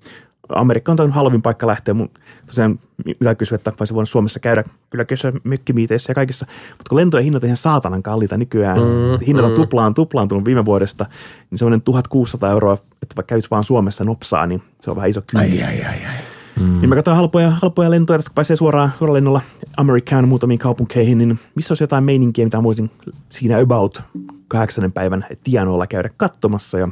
Amerikka 0.50 0.92
on 0.92 0.96
toi 0.96 1.10
halvin 1.10 1.42
paikka 1.42 1.68
lähteä. 1.68 1.94
Mun 1.94 2.10
tosiaan 2.46 2.80
mitä 3.20 3.36
kysyä, 3.36 3.56
että 3.56 3.74
voisin 3.80 3.96
voinut 3.96 4.10
Suomessa 4.10 4.40
käydä 4.40 4.64
kyllä 4.90 5.06
kyllä 5.06 5.40
mökkimiiteissä 5.44 6.12
ja 6.12 6.16
kaikissa. 6.16 6.46
Mutta 6.70 6.90
kun 6.90 6.98
lentojen 6.98 7.24
hinnat 7.24 7.44
on 7.44 7.48
ihan 7.48 7.58
saatanan 7.58 8.04
kalliita 8.04 8.38
nykyään, 8.38 8.78
mm, 8.78 9.26
hinnat 9.28 9.46
on 9.46 9.54
tuplaan, 9.54 9.94
tuplaantunut 9.94 10.46
viime 10.46 10.66
vuodesta, 10.66 11.06
niin 11.52 11.60
semmoinen 11.60 11.82
1600 11.82 12.52
euroa, 12.52 12.74
että 12.74 13.16
vaikka 13.16 13.30
kävisi 13.30 13.50
vaan 13.52 13.64
Suomessa 13.64 14.04
nopsaa, 14.04 14.48
niin 14.48 14.62
se 14.82 14.90
on 14.90 14.96
vähän 14.96 15.10
iso 15.10 15.22
kynnys. 15.32 15.64
Ai, 15.64 15.70
ai, 15.70 15.82
ai, 15.82 16.06
ai. 16.06 16.39
Mm. 16.60 16.80
Niin 16.80 16.90
mä 16.90 16.96
katsoin 16.96 17.18
halpoja, 17.18 17.50
halpoja 17.50 17.90
lentoja, 17.92 18.20
kun 18.20 18.36
pääsee 18.36 18.56
suoraan, 18.56 18.92
suoraan 19.00 19.14
lennolla 19.14 19.42
American 19.78 20.28
muutamiin 20.28 20.60
kaupunkeihin, 20.60 21.18
niin 21.18 21.40
missä 21.56 21.72
olisi 21.72 21.84
jotain 21.84 22.04
meininkiä, 22.04 22.46
mitä 22.46 22.64
voisin 22.64 22.92
siinä 23.30 23.60
about 23.60 24.04
kahdeksannen 24.48 24.92
päivän 24.92 25.26
tienoilla 25.44 25.88
käydä 25.88 26.10
katsomassa. 26.18 26.80
Ja 26.80 26.88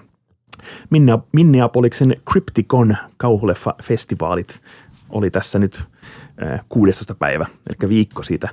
Minne- 0.89 1.19
Minneapoliksen 1.31 2.15
Crypticon 2.31 2.97
kauhuleffa-festivaalit 3.17 4.61
oli 5.09 5.31
tässä 5.31 5.59
nyt 5.59 5.83
äh, 6.43 6.65
16. 6.69 7.15
päivä, 7.15 7.45
eli 7.69 7.89
viikko 7.89 8.23
siitä 8.23 8.49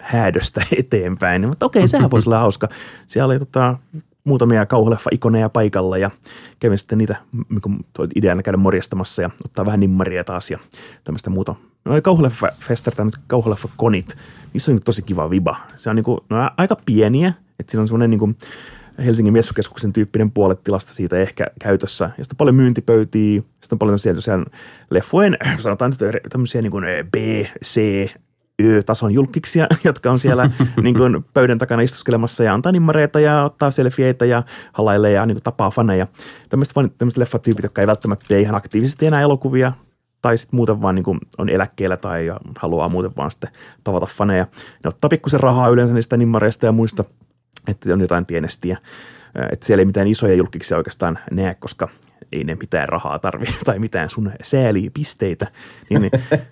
häädöstä 0.00 0.62
eteenpäin. 0.78 1.48
Mutta 1.48 1.66
okei, 1.66 1.88
sehän 1.88 2.10
voisi 2.10 2.28
olla 2.28 2.38
hauska. 2.38 2.68
Siellä 3.06 3.26
oli 3.26 3.38
tota, 3.38 3.78
muutamia 4.30 4.66
kauhuleffa-ikoneja 4.66 5.48
paikalla 5.48 5.98
ja 5.98 6.10
kävin 6.60 6.78
sitten 6.78 6.98
niitä, 6.98 7.16
ideana 8.16 8.42
käydä 8.42 8.56
morjastamassa 8.56 9.22
ja 9.22 9.30
ottaa 9.44 9.66
vähän 9.66 9.80
nimmaria 9.80 10.24
taas 10.24 10.50
ja 10.50 10.58
tämmöistä 11.04 11.30
muuta. 11.30 11.54
Ne 11.84 11.92
oli 11.92 12.00
kauhuleffa-fester, 12.00 12.94
tämmöiset 12.94 13.20
kauhuleffa-konit. 13.26 14.16
Niissä 14.52 14.70
on 14.70 14.74
niin 14.74 14.84
tosi 14.84 15.02
kiva 15.02 15.30
viba. 15.30 15.56
Se 15.76 15.90
on 15.90 15.96
niin 15.96 16.04
kuin, 16.04 16.20
ne 16.30 16.36
on 16.36 16.50
aika 16.56 16.76
pieniä, 16.86 17.32
että 17.58 17.70
siinä 17.70 17.80
on 17.80 17.88
semmoinen 17.88 18.10
niin 18.10 18.18
kuin 18.18 18.36
Helsingin 19.04 19.32
messukeskuksen 19.32 19.92
tyyppinen 19.92 20.30
puolet 20.30 20.64
tilasta 20.64 20.92
siitä 20.94 21.16
ehkä 21.16 21.46
käytössä. 21.60 22.04
Ja 22.04 22.24
sitten 22.24 22.34
on 22.34 22.38
paljon 22.38 22.54
myyntipöytiä, 22.54 23.40
sitten 23.40 23.74
on 23.74 23.78
paljon 23.78 23.98
tosiaan 24.14 24.46
leffojen, 24.90 25.38
sanotaan 25.58 25.90
nyt 25.90 26.22
tämmöisiä 26.30 26.62
niin 26.62 26.70
kuin 26.70 26.84
B, 27.12 27.16
C, 27.64 27.80
Ö-tason 28.66 29.12
julkkiksia, 29.12 29.66
jotka 29.84 30.10
on 30.10 30.18
siellä 30.18 30.50
niin 30.82 30.94
kuin 30.94 31.24
pöydän 31.34 31.58
takana 31.58 31.82
istuskelemassa 31.82 32.44
ja 32.44 32.54
antaa 32.54 32.72
nimmareita 32.72 33.20
ja 33.20 33.44
ottaa 33.44 33.70
selfieitä 33.70 34.24
ja 34.24 34.42
halailee 34.72 35.12
ja 35.12 35.26
niin 35.26 35.34
kuin 35.34 35.42
tapaa 35.42 35.70
faneja. 35.70 36.06
Tämmöiset, 36.48 36.74
tämmöiset 36.98 37.18
leffatyypit, 37.18 37.62
jotka 37.62 37.80
ei 37.80 37.86
välttämättä 37.86 38.24
tee 38.28 38.40
ihan 38.40 38.54
aktiivisesti 38.54 39.06
enää 39.06 39.20
elokuvia 39.20 39.72
tai 40.22 40.38
sitten 40.38 40.56
muuten 40.56 40.82
vaan 40.82 40.94
niin 40.94 41.04
kuin 41.04 41.18
on 41.38 41.48
eläkkeellä 41.48 41.96
tai 41.96 42.32
haluaa 42.58 42.88
muuten 42.88 43.12
vaan 43.16 43.30
sitten 43.30 43.50
tavata 43.84 44.06
faneja. 44.06 44.46
Ne 44.84 44.88
ottaa 44.88 45.08
pikkusen 45.08 45.40
rahaa 45.40 45.68
yleensä 45.68 45.94
niistä 45.94 46.16
nimmareista 46.16 46.66
ja 46.66 46.72
muista, 46.72 47.04
että 47.68 47.92
on 47.92 48.00
jotain 48.00 48.26
tienestiä. 48.26 48.78
Että 49.50 49.66
siellä 49.66 49.80
ei 49.80 49.86
mitään 49.86 50.06
isoja 50.06 50.34
julkkiksia 50.34 50.76
oikeastaan 50.76 51.18
näe, 51.30 51.54
koska 51.54 51.88
ei 52.32 52.44
ne 52.44 52.54
mitään 52.54 52.88
rahaa 52.88 53.18
tarvi 53.18 53.46
tai 53.64 53.78
mitään 53.78 54.10
sun 54.10 54.32
sääliä 54.42 54.90
pisteitä. 54.94 55.46
Niin, 55.90 56.02
niin. 56.02 56.10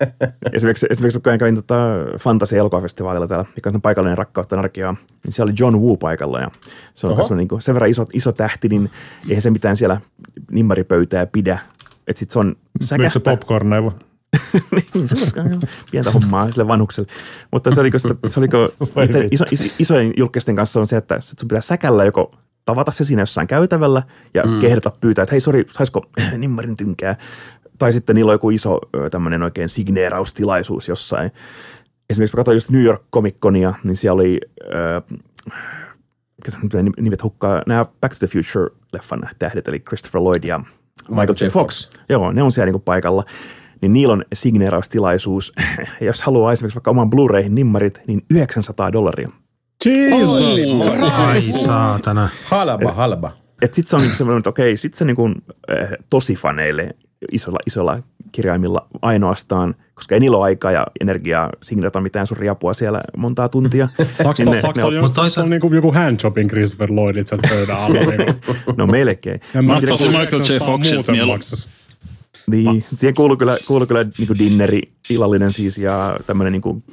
esimerkiksi, 0.53 0.87
esimerkiksi 0.89 1.19
kun 1.19 1.37
kävin 1.37 1.55
tota 1.55 1.75
Fantasia-elokuvafestivaalilla 2.19 3.27
täällä, 3.27 3.45
mikä 3.55 3.71
on 3.73 3.81
paikallinen 3.81 4.17
rakkautta 4.17 4.55
anarkiaa, 4.55 4.95
niin 5.23 5.33
siellä 5.33 5.49
oli 5.49 5.55
John 5.59 5.75
Woo 5.77 5.97
paikalla 5.97 6.39
ja 6.39 6.51
se 6.95 7.07
on 7.07 7.15
myös 7.15 7.31
niin 7.31 7.47
kuin 7.47 7.61
sen 7.61 7.75
verran 7.75 7.89
iso, 7.91 8.05
iso 8.13 8.31
tähti, 8.31 8.69
niin 8.69 8.91
eihän 9.29 9.41
se 9.41 9.49
mitään 9.49 9.77
siellä 9.77 10.01
nimmaripöytää 10.51 11.25
pidä. 11.25 11.59
Että 12.07 12.19
sit 12.19 12.31
se 12.31 12.39
on 12.39 12.45
Myös 12.45 12.55
se 12.79 12.85
säkästä. 12.85 13.19
popcorn. 13.19 13.69
Niin, 14.71 15.07
se 15.07 15.15
olisi 15.15 15.31
ihan 15.39 15.61
pientä 15.91 16.11
hommaa 16.11 16.51
sille 16.51 16.67
vanhukselle. 16.67 17.11
Mutta 17.51 17.75
se 17.75 17.81
oliko, 17.81 17.99
sitä- 17.99 18.15
se 18.27 18.39
oliko 18.39 18.69
iso, 19.31 19.45
iso, 19.51 19.63
isojen 19.79 20.13
julkisten 20.17 20.55
kanssa 20.55 20.79
on 20.79 20.87
se, 20.87 20.97
että 20.97 21.17
sun 21.21 21.47
pitää 21.47 21.61
säkällä 21.61 22.05
joko 22.05 22.31
tavata 22.69 22.91
se 22.91 23.03
siinä 23.03 23.21
jossain 23.21 23.47
käytävällä 23.47 24.03
ja 24.33 24.43
mm. 24.43 24.59
kehdata 24.59 24.91
pyytää, 25.01 25.23
että 25.23 25.33
hei 25.33 25.41
sori, 25.41 25.65
saisiko 25.67 26.05
nimmarin 26.37 26.77
tynkää. 26.77 27.15
Tai 27.77 27.93
sitten 27.93 28.15
niillä 28.15 28.29
on 28.29 28.33
joku 28.33 28.49
iso 28.49 28.79
tämmöinen 29.11 29.43
oikein 29.43 29.69
signeeraustilaisuus 29.69 30.87
jossain. 30.87 31.31
Esimerkiksi 32.09 32.35
mä 32.35 32.39
katsoin 32.39 32.55
just 32.55 32.69
New 32.69 32.83
York 32.83 33.01
Comic 33.13 33.35
Conia, 33.41 33.73
niin 33.83 33.97
siellä 33.97 34.15
oli, 34.15 34.39
äh, 34.75 35.19
nimet 36.99 37.23
hukkaa, 37.23 37.61
nämä 37.67 37.85
Back 38.01 38.15
to 38.19 38.27
the 38.27 38.39
Future-leffan 38.39 39.29
tähdet, 39.39 39.67
eli 39.67 39.79
Christopher 39.79 40.21
Lloyd 40.21 40.43
ja 40.43 40.59
Michael 41.09 41.35
J. 41.41 41.47
Fox. 41.47 41.89
Joo, 42.09 42.31
ne 42.31 42.43
on 42.43 42.51
siellä 42.51 42.65
niinku 42.65 42.79
paikalla. 42.79 43.25
Niin 43.81 43.93
niillä 43.93 44.13
on 44.13 44.25
signeeraustilaisuus. 44.33 45.53
Ja 45.99 46.05
jos 46.09 46.21
haluaa 46.21 46.51
esimerkiksi 46.51 46.75
vaikka 46.75 46.91
oman 46.91 47.09
Blu-rayhin 47.09 47.55
nimmarit, 47.55 48.01
niin 48.07 48.25
900 48.29 48.91
dollaria. 48.91 49.29
Jesus 49.85 50.71
Ai 51.11 51.39
saatana. 51.41 52.29
Halba, 52.45 52.91
halba. 52.91 53.31
Et 53.61 53.73
sit 53.73 53.87
se 53.87 53.95
on 53.95 54.01
niinku 54.01 54.17
semmoinen, 54.17 54.37
että 54.37 54.49
okei, 54.49 54.77
sit 54.77 54.93
se 54.93 55.05
niinku, 55.05 55.27
äh, 55.71 55.89
tosi 56.09 56.35
faneille 56.35 56.95
isolla, 57.31 57.59
isolla 57.67 57.99
kirjaimilla 58.31 58.87
ainoastaan, 59.01 59.75
koska 59.93 60.15
ei 60.15 60.19
niillä 60.19 60.37
ole 60.37 60.43
aikaa 60.45 60.71
ja 60.71 60.87
energiaa 61.01 61.49
signerata 61.63 62.01
mitään 62.01 62.27
sun 62.27 62.37
riapua 62.37 62.73
siellä 62.73 63.01
montaa 63.17 63.49
tuntia. 63.49 63.89
Saksa, 64.23 64.43
Niin 64.43 64.51
ne- 64.51 64.61
Saksa, 64.61 64.81
ne 64.89 64.97
on, 64.97 65.03
Mut 65.03 65.11
Saksa 65.13 65.21
on 65.21 65.25
toisaalta- 65.25 65.49
niinku 65.49 65.73
joku 65.73 65.91
handjobin 65.91 66.47
Christopher 66.47 66.91
Lloydit 66.91 67.27
sieltä 67.27 67.47
pöydän 67.47 67.77
alla. 67.77 67.99
Niinku. 68.09 68.55
No 68.77 68.87
melkein. 68.87 69.41
Ja 69.53 69.61
Mä 69.61 69.75
ottaisin 69.75 70.11
Michael 70.11 70.41
J. 70.41 70.57
Foxilta. 70.65 71.11
Niin, 72.47 72.85
siihen 72.97 73.15
kuuluu 73.15 73.37
kyllä, 73.37 73.57
kuuluu 73.67 73.87
kyllä 73.87 74.03
niin 74.03 74.39
dinneri, 74.39 74.81
illallinen 75.09 75.53
siis 75.53 75.77
ja 75.77 76.19
tämmöinen 76.27 76.51
niin 76.51 76.83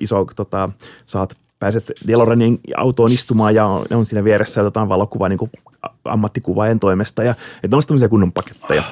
iso, 0.00 0.26
tota, 0.36 0.68
saat, 1.06 1.36
pääset 1.58 1.92
DeLoreanin 2.06 2.60
autoon 2.76 3.12
istumaan 3.12 3.54
ja 3.54 3.82
ne 3.90 3.96
on 3.96 4.06
siinä 4.06 4.24
vieressä 4.24 4.60
ja 4.60 4.66
otetaan 4.66 4.88
valokuva 4.88 5.28
niin 5.28 5.50
ammattikuvaajan 6.04 6.80
toimesta 6.80 7.22
ja 7.22 7.34
että 7.62 7.76
on 7.76 7.82
tämmöisiä 7.86 8.08
kunnon 8.08 8.32
paketteja. 8.32 8.82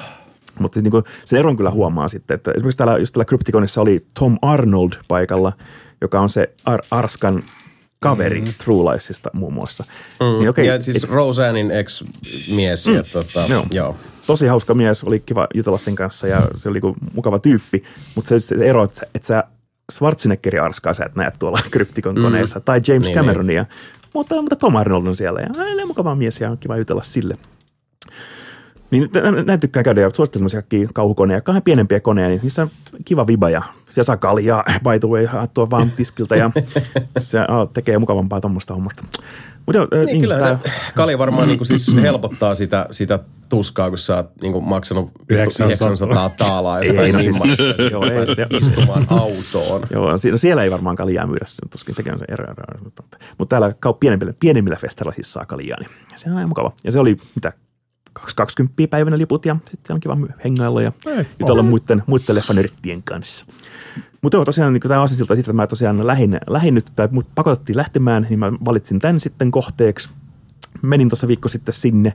Mutta 0.59 0.81
niin 0.81 0.93
sen 1.25 1.39
eron 1.39 1.57
kyllä 1.57 1.71
huomaa 1.71 2.07
sitten, 2.07 2.35
että 2.35 2.51
esimerkiksi 2.51 2.77
täällä, 2.77 2.97
just 2.97 3.13
täällä 3.13 3.25
Kryptikonissa 3.25 3.81
oli 3.81 4.05
Tom 4.19 4.37
Arnold 4.41 4.91
paikalla, 5.07 5.53
joka 6.01 6.19
on 6.19 6.29
se 6.29 6.49
Ar- 6.65 6.83
Arskan 6.91 7.43
kaveri 7.99 8.41
mm. 8.41 8.53
True 8.63 8.91
Liesista 8.91 9.29
muun 9.33 9.53
muassa. 9.53 9.83
Mm. 10.19 10.39
Niin 10.39 10.49
okei, 10.49 10.67
ja 10.67 10.81
siis 10.81 11.09
Roseannin 11.09 11.71
ex-mies. 11.71 12.87
Mm. 12.87 12.95
Ja 12.95 13.03
tota, 13.03 13.45
Joo. 13.49 13.65
joo. 13.71 13.95
tosi 14.27 14.47
hauska 14.47 14.73
mies, 14.73 15.03
oli 15.03 15.19
kiva 15.19 15.47
jutella 15.53 15.77
sen 15.77 15.95
kanssa 15.95 16.27
ja 16.27 16.41
se 16.55 16.69
oli 16.69 16.79
niinku 16.79 16.95
mukava 17.13 17.39
tyyppi, 17.39 17.83
mutta 18.15 18.29
se, 18.29 18.39
se 18.39 18.55
ero, 18.55 18.83
että 18.83 18.97
sä, 18.97 19.07
että 19.15 19.27
sä 19.27 19.43
Schwarzeneggerin 19.91 20.61
arskaa 20.61 20.93
sä 20.93 21.05
et 21.05 21.15
näe 21.15 21.31
tuolla 21.39 21.59
Kryptikon 21.71 22.15
koneessa, 22.15 22.59
tai 22.59 22.81
James 22.87 23.07
Niin, 23.07 23.17
Cameronia, 23.17 23.65
mutta, 24.13 24.35
mutta 24.35 24.55
Tom 24.55 24.75
Arnold 24.75 25.05
on 25.07 25.15
siellä 25.15 25.39
ja 25.39 25.47
on 25.81 25.87
mukava 25.87 26.15
mies 26.15 26.41
ja 26.41 26.51
on 26.51 26.57
kiva 26.57 26.77
jutella 26.77 27.03
sille. 27.03 27.37
Niin 28.91 29.09
nä- 29.13 29.43
näin 29.43 29.59
tykkään 29.59 29.83
käydä 29.83 30.01
ja 30.01 30.09
suosittelen 30.09 30.49
semmoisia 30.49 30.87
kauhukoneja, 30.93 31.41
vähän 31.47 31.61
pienempiä 31.61 31.99
koneja, 31.99 32.27
niin 32.27 32.39
niissä 32.43 32.61
on 32.61 32.69
kiva 33.05 33.27
viba 33.27 33.49
ja 33.49 33.61
siellä 33.89 34.05
saa 34.05 34.17
kaljaa, 34.17 34.63
by 34.89 34.99
the 34.99 35.07
way, 35.07 35.27
vaan 35.71 35.91
tiskiltä 35.97 36.35
ja 36.35 36.51
se 37.19 37.39
tekee 37.73 37.97
mukavampaa 37.97 38.41
tuommoista 38.41 38.73
hommasta. 38.73 39.03
Mutta 39.65 39.77
joo, 39.77 40.05
Niin, 40.05 40.21
kyllä 40.21 40.39
tää- 40.39 40.59
se 40.63 40.71
kalja 40.95 41.17
varmaan 41.17 41.47
niin 41.47 41.57
kuin 41.57 41.67
siis 41.67 41.95
helpottaa 42.01 42.55
sitä, 42.55 42.87
sitä 42.91 43.19
tuskaa, 43.49 43.89
kun 43.89 43.97
sä 43.97 44.15
oot 44.15 44.29
niin 44.41 44.51
kuin 44.53 44.65
maksanut 44.65 45.05
vittu 45.05 45.33
900. 45.33 45.67
900 45.87 46.29
taalaa 46.29 46.79
Ei, 46.79 47.11
no 47.11 47.19
siis- 47.19 47.37
joo, 47.91 48.03
ei, 48.11 48.35
se- 48.35 48.47
istumaan 48.51 49.05
autoon. 49.09 49.81
Joo, 49.93 50.17
siinä, 50.17 50.37
siellä 50.37 50.63
ei 50.63 50.71
varmaan 50.71 50.95
kaljaa 50.95 51.27
myydä, 51.27 51.45
se- 51.47 51.61
tuskin 51.69 51.95
sekin 51.95 52.13
on 52.13 52.19
se 52.19 52.25
ero. 52.27 52.43
ero 52.43 52.83
mutta, 52.83 53.03
mutta 53.37 53.49
täällä 53.49 53.69
kau- 53.85 53.97
pienemmillä, 53.99 54.33
pienemmillä 54.39 54.77
festareilla 54.77 55.15
siis 55.15 55.33
saa 55.33 55.45
kaljaa, 55.45 55.77
niin 55.79 55.89
se 56.15 56.29
on 56.29 56.35
ihan 56.37 56.49
mukava. 56.49 56.71
Ja 56.83 56.91
se 56.91 56.99
oli 56.99 57.17
mitä, 57.35 57.53
220 58.13 58.87
päivänä 58.89 59.17
liput 59.17 59.45
ja 59.45 59.55
sitten 59.67 59.93
on 59.93 59.99
kiva 59.99 60.17
hengailla 60.43 60.81
ja 60.81 60.91
jutella 61.39 61.63
muiden, 61.63 62.03
muiden 62.07 62.35
leffanörttien 62.35 63.03
kanssa. 63.03 63.45
Mutta 64.25 64.37
joo, 64.37 64.45
tosiaan 64.45 64.73
niin 64.73 64.81
tämä 64.81 65.01
asesilta 65.01 65.35
sitten, 65.35 65.51
että 65.51 65.53
mä 65.53 65.67
tosiaan 65.67 66.07
lähin, 66.07 66.39
lähin 66.47 66.75
nyt, 66.75 66.85
mut 67.11 67.27
pakotettiin 67.35 67.77
lähtemään, 67.77 68.27
niin 68.29 68.39
mä 68.39 68.53
valitsin 68.65 68.99
tämän 68.99 69.19
sitten 69.19 69.51
kohteeksi. 69.51 70.09
Menin 70.81 71.09
tuossa 71.09 71.27
viikko 71.27 71.47
sitten 71.47 71.73
sinne, 71.73 72.13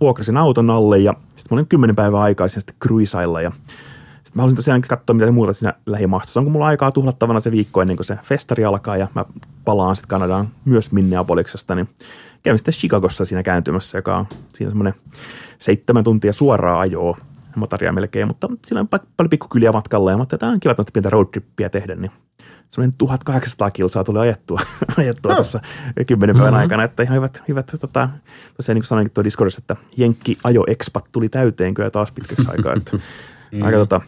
vuokrasin 0.00 0.36
auton 0.36 0.70
alle 0.70 0.98
ja 0.98 1.14
sitten 1.28 1.46
mä 1.50 1.54
olin 1.54 1.66
kymmenen 1.66 1.96
päivää 1.96 2.20
aikaa 2.20 2.48
siinä 2.48 2.60
sitten 2.60 2.76
cruisailla 2.82 3.40
ja 3.40 3.50
sitten 4.14 4.32
mä 4.34 4.42
halusin 4.42 4.56
tosiaan 4.56 4.80
katsoa, 4.80 5.14
mitä 5.14 5.32
muuta 5.32 5.52
siinä 5.52 5.74
lähimaastossa 5.86 6.40
on, 6.40 6.44
kun 6.44 6.52
mulla 6.52 6.64
on 6.64 6.70
aikaa 6.70 6.92
tuhlattavana 6.92 7.40
se 7.40 7.50
viikko 7.50 7.82
ennen 7.82 7.96
kuin 7.96 8.06
se 8.06 8.18
festari 8.22 8.64
alkaa 8.64 8.96
ja 8.96 9.08
mä 9.14 9.24
palaan 9.64 9.96
sitten 9.96 10.08
Kanadaan 10.08 10.48
myös 10.64 10.92
Minneapoliksesta, 10.92 11.74
niin 11.74 11.88
kävin 12.42 12.58
sitten 12.58 12.74
Chicagossa 12.74 13.24
siinä 13.24 13.42
kääntymässä, 13.42 13.98
joka 13.98 14.16
on 14.16 14.26
siinä 14.54 14.70
semmoinen 14.70 14.94
seitsemän 15.58 16.04
tuntia 16.04 16.32
suoraa 16.32 16.80
ajoa 16.80 17.18
motaria 17.56 17.92
melkein, 17.92 18.26
mutta 18.26 18.48
siinä 18.66 18.80
on 18.80 18.88
pa- 18.96 19.06
paljon 19.16 19.30
pikkukyliä 19.30 19.72
matkalla 19.72 20.10
ja 20.10 20.18
että 20.22 20.38
tämä 20.38 20.52
on 20.52 20.60
kiva 20.60 20.74
pientä 20.92 21.10
roadtrippiä 21.10 21.68
tehdä, 21.68 21.94
niin 21.94 22.10
semmoinen 22.70 22.98
1800 22.98 23.70
kilsaa 23.70 24.04
tuli 24.04 24.18
ajettua, 24.18 24.60
ajettua 24.98 25.34
tuossa 25.34 25.60
kymmenen 26.06 26.36
päivän 26.36 26.54
aikana, 26.54 26.84
että 26.84 27.02
ihan 27.02 27.16
hyvät, 27.16 27.42
hyvät 27.48 27.72
tota, 27.80 28.08
tosiaan 28.56 28.74
niin 28.74 28.82
kuin 28.82 28.88
sanoinkin 28.88 29.14
tuo 29.14 29.24
Discordissa, 29.24 29.60
että 29.60 29.76
Jenkki 29.96 30.36
ajo 30.44 30.64
expat 30.66 31.04
tuli 31.12 31.28
täyteen 31.28 31.74
kyllä 31.74 31.90
taas 31.90 32.12
pitkäksi 32.12 32.48
aikaa, 32.50 32.74
että 32.74 32.98
aika 33.64 33.78
tota, 33.78 34.00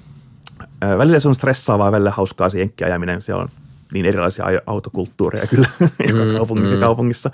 välillä 0.99 1.20
se 1.20 1.28
on 1.28 1.34
stressaavaa, 1.34 1.92
välillä 1.92 2.11
hauskaa 2.11 2.51
se 2.51 2.59
Jenkki 2.59 2.84
ajaminen, 2.84 3.22
siellä 3.22 3.42
on 3.42 3.49
niin 3.95 4.07
erilaisia 4.07 4.45
autokulttuureja 4.66 5.47
kyllä 5.47 5.68
joka 6.09 6.36
kaupungissa, 6.36 6.76
kaupungissa. 6.76 7.30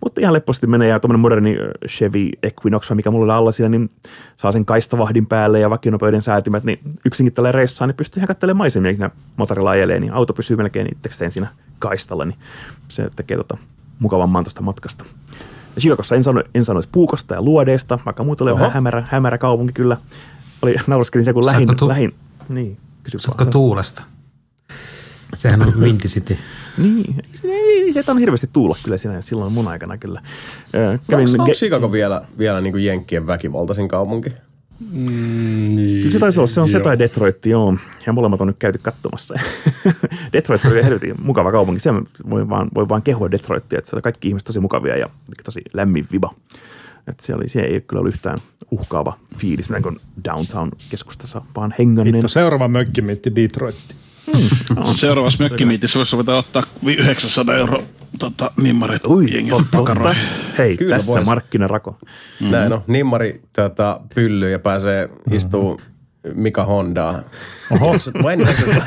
Mutta 0.00 0.20
ihan 0.20 0.34
lepposti 0.34 0.66
menee 0.66 0.88
ja 0.88 1.00
tuommoinen 1.00 1.20
moderni 1.20 1.56
Chevy 1.88 2.28
Equinox, 2.42 2.90
mikä 2.90 3.10
mulla 3.10 3.24
oli 3.24 3.38
alla 3.38 3.52
siellä, 3.52 3.68
niin 3.68 3.90
saa 4.36 4.52
sen 4.52 4.64
kaistavahdin 4.64 5.26
päälle 5.26 5.60
ja 5.60 5.70
vakionopeuden 5.70 6.22
säätimet, 6.22 6.64
niin 6.64 6.78
yksinkin 7.06 7.32
tällä 7.32 7.52
reissaan, 7.52 7.88
niin 7.88 7.96
pystyy 7.96 8.20
ihan 8.20 8.28
katselemaan 8.28 8.58
maisemia, 8.58 8.92
siinä 8.92 9.10
motorilla 9.36 9.70
ajelee, 9.70 10.00
niin 10.00 10.12
auto 10.12 10.32
pysyy 10.32 10.56
melkein 10.56 10.88
itsekseen 10.92 11.30
siinä 11.30 11.48
kaistalla, 11.78 12.24
niin 12.24 12.38
se 12.88 13.10
tekee 13.16 13.36
tota 13.36 13.58
mukavamman 13.98 14.44
tuosta 14.44 14.62
matkasta. 14.62 15.04
Ja 15.74 15.80
Chicagossa 15.80 16.16
en 16.16 16.24
sano, 16.24 16.42
en 16.54 16.64
sanoisi 16.64 16.88
puukosta 16.92 17.34
ja 17.34 17.42
luodeesta, 17.42 17.98
vaikka 18.06 18.24
muut 18.24 18.40
oli 18.40 18.54
vähän 18.54 18.72
hämärä, 18.72 19.04
hämärä 19.10 19.38
kaupunki 19.38 19.72
kyllä. 19.72 19.96
Oli, 20.62 20.76
naureskelin 20.86 21.24
siellä, 21.24 21.34
kun 21.34 21.46
lähin, 21.46 21.76
tu- 21.76 21.88
lähin, 21.88 22.14
niin, 22.48 22.78
kysy 23.02 23.18
Saatko 23.18 23.44
tuulesta? 23.44 24.02
Sehän 25.36 25.62
on 25.62 25.80
Windy 25.80 26.08
City. 26.08 26.36
Niin, 26.78 27.14
ei, 27.44 27.92
se 27.92 28.04
on 28.10 28.18
hirveästi 28.18 28.50
tuulla 28.52 28.76
kyllä 28.84 28.98
siinä 28.98 29.20
silloin 29.20 29.52
mun 29.52 29.68
aikana 29.68 29.98
kyllä. 29.98 30.22
Kävin, 31.10 31.28
Onko, 31.28 31.42
onko 31.42 31.52
ge- 31.52 31.56
Chicago 31.56 31.92
vielä, 31.92 32.22
vielä 32.38 32.60
niin 32.60 32.72
kuin 32.72 32.84
Jenkkien 32.84 33.26
väkivaltaisin 33.26 33.88
kaupunki? 33.88 34.30
Mm, 34.92 35.74
niin. 35.74 35.98
Kyllä 35.98 36.10
se 36.10 36.18
taisi 36.18 36.40
olla, 36.40 36.46
se 36.46 36.60
on 36.60 36.68
se 36.68 36.76
Joo. 36.76 36.84
tai 36.84 36.98
Detroit, 36.98 37.46
joo. 37.46 37.76
Ja 38.06 38.12
molemmat 38.12 38.40
on 38.40 38.46
nyt 38.46 38.56
käyty 38.58 38.78
katsomassa. 38.82 39.34
Detroit 40.32 40.64
oli 40.64 40.84
helvetin 40.84 41.14
mukava 41.22 41.52
kaupunki. 41.52 41.80
Se 41.80 41.90
voi 42.30 42.48
vaan, 42.48 42.68
voi 42.74 42.88
vaan 42.88 43.02
kehua 43.02 43.30
Detroitia, 43.30 43.78
että 43.78 43.90
siellä 43.90 44.02
kaikki 44.02 44.28
ihmiset 44.28 44.46
tosi 44.46 44.60
mukavia 44.60 44.96
ja 44.96 45.10
tosi 45.44 45.60
lämmin 45.72 46.08
viba. 46.12 46.34
Että 47.08 47.26
siellä, 47.26 47.40
oli, 47.40 47.48
siellä 47.48 47.68
ei 47.68 47.80
kyllä 47.80 48.00
ollut 48.00 48.14
yhtään 48.14 48.38
uhkaava 48.70 49.18
fiilis, 49.38 49.70
näin 49.70 49.82
kuin 49.82 50.00
downtown 50.24 50.70
keskustassa, 50.90 51.42
vaan 51.56 51.74
hengainen. 51.78 52.14
Vittu, 52.14 52.28
seuraava 52.28 52.68
mökki 52.68 53.02
miitti 53.02 53.34
Detroitti. 53.36 53.94
Seuraavassa 54.96 55.42
mökkimiitissä 55.42 55.98
voisi 55.98 56.12
ruveta 56.16 56.34
ottaa 56.36 56.62
900 56.86 57.56
euro 57.56 57.82
tota, 58.18 58.50
nimmareita 58.62 59.08
Ui, 59.08 59.34
jengiltä 59.34 59.62
totta, 59.62 59.76
pakaroihin. 59.76 60.22
Hei, 60.58 60.76
Kyllä 60.76 60.96
tässä 60.96 61.12
vois. 61.12 61.26
markkinarako. 61.26 61.90
Mm-hmm. 62.00 62.50
Näin 62.50 62.72
on. 62.72 62.82
Nimmari 62.86 63.42
tota, 63.52 64.00
pyllyy 64.14 64.50
ja 64.50 64.58
pääsee 64.58 65.06
mm-hmm. 65.06 65.36
istuu 65.36 65.80
Mika 66.34 66.64
Hondaa. 66.64 67.22
Oho. 67.70 67.96
Vain 68.22 68.40
900 68.40 68.82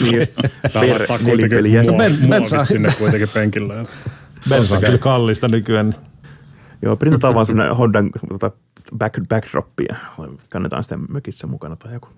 Niin 0.00 0.14
just, 0.20 0.32
Täällä 0.72 0.92
per 0.92 1.02
ottaa 1.02 1.18
nelipeliä. 1.22 1.82
kuitenkin 1.82 1.96
Ben- 1.98 2.10
mua, 2.12 2.18
Ben 2.20 2.28
muovit 2.28 2.48
saa- 2.48 2.64
sinne 2.64 2.88
kuitenkin 2.98 3.28
penkille. 3.28 3.80
että- 3.80 3.94
Bensa 4.48 4.74
on 4.74 4.80
kyllä 4.82 4.98
kallista 4.98 5.48
nykyään. 5.48 5.92
Joo, 6.82 6.96
printataan 6.96 7.34
vaan 7.34 7.46
semmoinen 7.46 7.76
Hondan 7.76 8.10
tota, 8.28 8.50
back, 8.98 9.28
backdroppi 9.28 9.84
ja 9.88 9.96
kannetaan 10.48 10.82
sitä 10.82 10.96
mökissä 10.96 11.46
mukana 11.46 11.76
tai 11.76 11.92
joku. 11.92 12.08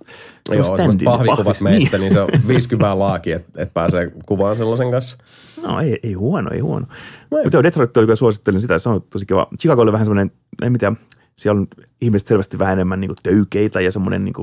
Joo, 0.51 0.65
standi, 0.65 0.77
semmoiset 0.77 1.05
pahvikuvat 1.05 1.45
pahvis, 1.45 1.63
meistä, 1.63 1.99
niin. 1.99 2.13
se 2.13 2.21
on 2.21 2.29
50 2.49 2.99
laaki, 2.99 3.33
että 3.33 3.63
et 3.63 3.75
pääsee 3.75 4.13
kuvaan 4.27 4.57
sellaisen 4.57 4.91
kanssa. 4.91 5.17
No 5.63 5.81
ei, 5.81 6.01
ei 6.03 6.13
huono, 6.13 6.51
ei 6.51 6.61
huono. 6.61 6.87
Mutta 7.31 7.49
joo, 7.53 7.63
Detroit 7.63 7.97
oli 7.97 8.07
kyllä 8.07 8.17
suosittelin 8.17 8.61
sitä, 8.61 8.79
se 8.79 8.89
on 8.89 9.03
tosi 9.11 9.27
kiva. 9.27 9.47
Chicago 9.59 9.83
oli 9.83 9.93
vähän 9.93 10.07
semmoinen, 10.07 10.33
ei 10.63 10.71
mitään, 10.71 10.99
siellä 11.37 11.61
on 11.61 11.67
ihmiset 12.01 12.29
selvästi 12.29 12.59
vähän 12.59 12.73
enemmän 12.73 13.01
niin 13.01 13.11
töykeitä 13.23 13.81
ja 13.81 13.93
semmoinen 13.93 14.25
niin 14.25 14.35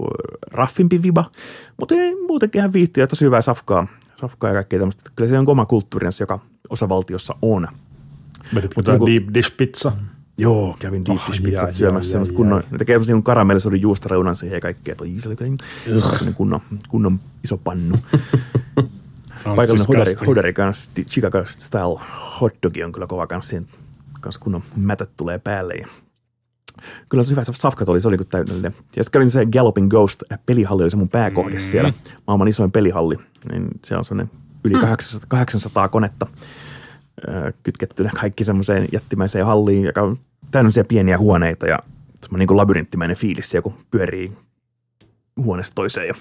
raffimpi 0.52 1.04
viba, 1.04 1.32
mutta 1.80 1.96
ei 1.96 2.16
muutenkin 2.28 2.60
ihan 2.60 2.74
viihtyä 2.74 3.04
ja 3.04 3.08
tosi 3.08 3.26
hyvää 3.26 3.42
safkaa, 3.42 3.88
safkaa 4.16 4.50
ja 4.50 4.54
kaikkea 4.54 4.80
tämmöistä. 4.80 5.12
Kyllä 5.16 5.30
se 5.30 5.40
on 5.40 5.50
oma 5.50 5.66
kulttuurinsa, 5.66 6.24
joka 6.24 6.40
osavaltiossa 6.70 7.36
on. 7.42 7.68
Vedit 8.56 8.72
Mut 8.76 8.78
mitään 8.78 8.96
joku- 8.96 9.08
deep 9.08 9.24
dish 9.34 9.58
pizza. 9.58 9.92
Joo, 10.38 10.76
kävin 10.80 11.06
deep 11.06 11.20
dish 11.28 11.42
Oh, 11.42 11.46
pizzat 11.46 11.74
syömässä. 11.74 12.12
Semmoista 12.12 12.36
kunnon, 12.36 12.64
ne 12.72 12.78
tekee 12.78 12.94
semmoisen 12.94 13.24
karamellisoidun 13.24 13.82
juustoreunan 13.82 14.36
siihen 14.36 14.58
ja 14.58 14.62
kaikkea. 14.62 14.96
Toi 14.96 15.16
se 15.18 15.30
oli 15.30 15.36
kyllä 15.36 15.50
niin- 16.22 16.36
kunnon, 16.36 16.62
kunnon 16.90 17.20
iso 17.44 17.58
pannu. 17.58 17.96
Paikallinen 19.56 19.88
hodari, 19.88 20.06
disgusting. 20.06 20.28
hodari 20.28 20.54
kanssa, 20.54 20.90
Chicago 21.10 21.46
style 21.46 22.00
hotdogi 22.42 22.84
on 22.84 22.92
kyllä 22.92 23.08
kova 23.08 23.28
kanssa. 23.28 23.50
Siinä 23.50 23.66
kanssa 24.22 24.42
kunnon 24.42 24.64
mätöt 24.76 25.10
tulee 25.18 25.40
päälle. 25.40 25.74
Ja 25.74 25.88
kyllä 27.10 27.24
se 27.24 27.32
hyvä 27.32 27.44
se 27.44 27.52
safkat 27.56 27.90
oli, 27.90 28.02
se 28.02 28.08
oli 28.08 28.18
niin 28.18 28.28
täydellinen. 28.28 28.76
Ja 28.96 29.04
sitten 29.04 29.20
kävin 29.20 29.32
se 29.32 29.46
Galloping 29.46 29.90
Ghost 29.90 30.24
pelihalli, 30.46 30.84
oli 30.84 30.90
se 30.90 30.98
mun 30.98 31.10
pääkohde 31.10 31.56
mm. 31.56 31.62
siellä. 31.62 31.94
Maailman 32.28 32.48
isoin 32.48 32.72
pelihalli. 32.72 33.18
Niin 33.52 33.68
se 33.86 33.98
on 33.98 34.04
semmoinen 34.04 34.32
yli 34.64 34.74
800, 34.74 35.28
800 35.28 35.88
konetta 35.88 36.28
kytkettynä 37.64 38.11
kaikki 38.22 38.43
semmoiseen 38.43 38.88
jättimäiseen 38.91 39.45
halliin, 39.45 39.84
joka 39.84 40.01
on 40.01 40.20
täynnä 40.51 40.72
pieniä 40.88 41.18
huoneita 41.18 41.68
ja 41.68 41.80
semmoinen 42.22 42.47
niin 42.47 42.57
labyrinttimäinen 42.57 43.18
fiilis, 43.18 43.53
kun 43.64 43.74
pyörii 43.91 44.32
huoneesta 45.38 45.76
toiseen 45.76 46.07
ja 46.07 46.14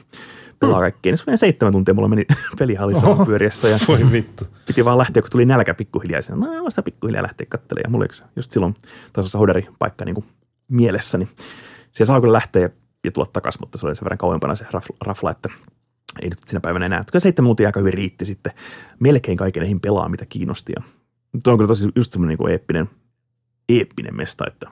pelaa 0.59 0.80
kaikkea. 0.80 1.12
Niin 1.12 1.18
semmoinen 1.18 1.38
seitsemän 1.38 1.72
tuntia 1.72 1.95
mulla 1.95 2.09
meni 2.09 2.26
pelihallissa 2.59 3.07
Oho. 3.09 3.26
pyöriessä 3.26 3.68
ja 3.68 3.76
Voi 3.88 4.12
vittu. 4.12 4.47
piti 4.66 4.84
vaan 4.84 4.99
lähteä, 4.99 5.22
kun 5.22 5.30
tuli 5.30 5.45
nälkä 5.45 5.74
pikkuhiljaa. 5.74 6.20
Ja 6.28 6.36
No, 6.36 6.64
vasta 6.64 6.82
pikkuhiljaa 6.82 7.22
lähteä 7.22 7.47
katselemaan. 7.51 7.84
Ja 7.84 7.90
mulla 7.90 8.05
oli 8.05 8.28
just 8.36 8.51
silloin 8.51 8.74
tasossa 9.12 9.38
hodaripaikka 9.38 10.05
niin 10.05 10.24
mielessä, 10.68 11.18
niin 11.18 11.28
siellä 11.93 12.07
saa 12.07 12.20
kyllä 12.20 12.32
lähteä 12.32 12.62
ja, 12.62 12.68
ja 13.05 13.12
tulla 13.12 13.28
takaisin, 13.32 13.61
mutta 13.62 13.78
se 13.78 13.86
oli 13.86 13.97
sen 13.97 14.05
verran 14.05 14.18
kauempana 14.18 14.55
se 14.55 14.66
raf, 14.72 14.86
rafla, 15.01 15.30
että 15.30 15.49
ei 16.23 16.29
nyt 16.29 16.39
sinä 16.47 16.61
päivänä 16.61 16.87
enää. 16.87 17.05
Kyllä 17.13 17.23
seitsemän 17.23 17.49
tuntia 17.49 17.69
aika 17.69 17.81
hyvin 17.81 17.95
riitti 17.95 18.25
sitten 18.25 18.53
melkein 19.01 19.39
kaiken 19.39 19.61
näihin 19.61 19.81
pelaa, 19.81 20.09
mitä 20.09 20.27
kiinnosti. 20.27 20.73
Ja 20.77 20.83
tuo 21.45 21.53
on 21.53 21.59
kyllä 21.59 21.69
tosi 21.69 21.89
just 21.97 22.13
semmoinen 22.13 22.39
niin 22.39 22.51
eeppinen, 22.51 22.91
eeppinen 23.69 24.17
mesta, 24.17 24.45
että 24.47 24.71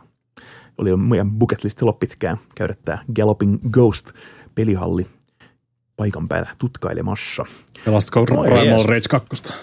oli 0.79 0.91
jo 0.91 0.97
meidän 0.97 1.31
bucket 1.31 1.65
listilla 1.65 1.93
pitkään 1.93 2.37
käydä 2.55 2.75
tämä 2.85 2.99
Galloping 3.15 3.59
Ghost 3.71 4.13
pelihalli 4.55 5.07
paikan 5.97 6.29
päällä 6.29 6.51
tutkailemassa. 6.59 7.45
Pelasitko 7.85 8.25
Primal. 8.25 8.85
Rage 8.87 9.09
2? 9.11 9.55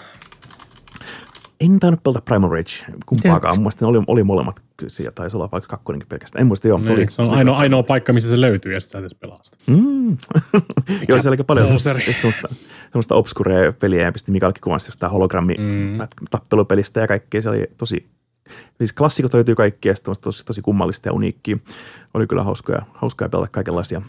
En 1.60 1.80
tainnut 1.80 2.02
pelata 2.02 2.20
Primal 2.20 2.50
Rage 2.50 2.72
kumpaakaan. 3.06 3.54
Mun 3.54 3.62
mielestä 3.62 3.84
ne 3.84 3.88
oli, 3.88 4.02
oli 4.06 4.24
molemmat. 4.24 4.62
Siellä 4.88 5.12
taisi 5.12 5.36
olla 5.36 5.48
vaikka 5.52 5.68
kakkonenkin 5.68 6.08
pelkästään. 6.08 6.40
En 6.40 6.46
muista, 6.46 6.68
joo. 6.68 6.78
oli, 6.90 6.96
Niin, 6.96 7.10
se 7.10 7.22
on 7.22 7.30
ainoa, 7.30 7.56
ainoa 7.58 7.82
paikka, 7.82 8.12
missä 8.12 8.30
se 8.30 8.40
löytyy, 8.40 8.72
ja 8.72 8.80
sitten 8.80 9.02
sä 9.02 9.08
et 9.12 9.20
pelaa 9.20 9.40
sitä. 9.42 9.56
Mm. 9.66 10.08
joo, 11.08 11.20
siellä 11.20 11.28
oli 11.28 11.36
paljon 11.46 11.80
semmoista, 11.80 12.48
semmoista 12.92 13.14
obskurea 13.14 13.72
peliä 13.72 14.02
ja 14.02 14.12
pisti 14.12 14.32
Mikaelkin 14.32 14.60
kuvasta 14.60 14.88
just 14.88 15.00
tää 15.00 15.08
hologrammi 15.08 15.54
Mm. 15.58 15.98
tappelupelistä 16.30 17.00
ja 17.00 17.06
kaikkea. 17.06 17.42
Se 17.42 17.48
oli 17.48 17.66
tosi, 17.78 18.06
siis 18.78 18.92
klassikot 18.92 19.34
löytyy 19.34 19.54
kaikki 19.54 19.88
ja 19.88 19.96
sitten 19.96 20.14
tosi, 20.20 20.44
tosi 20.44 20.62
kummallista 20.62 21.08
ja 21.08 21.12
uniikkiä. 21.12 21.56
Oli 22.14 22.26
kyllä 22.26 22.44
hauskoja, 22.44 22.82
hauskoja 22.94 23.28
pelata 23.28 23.48
kaikenlaisia 23.50 24.02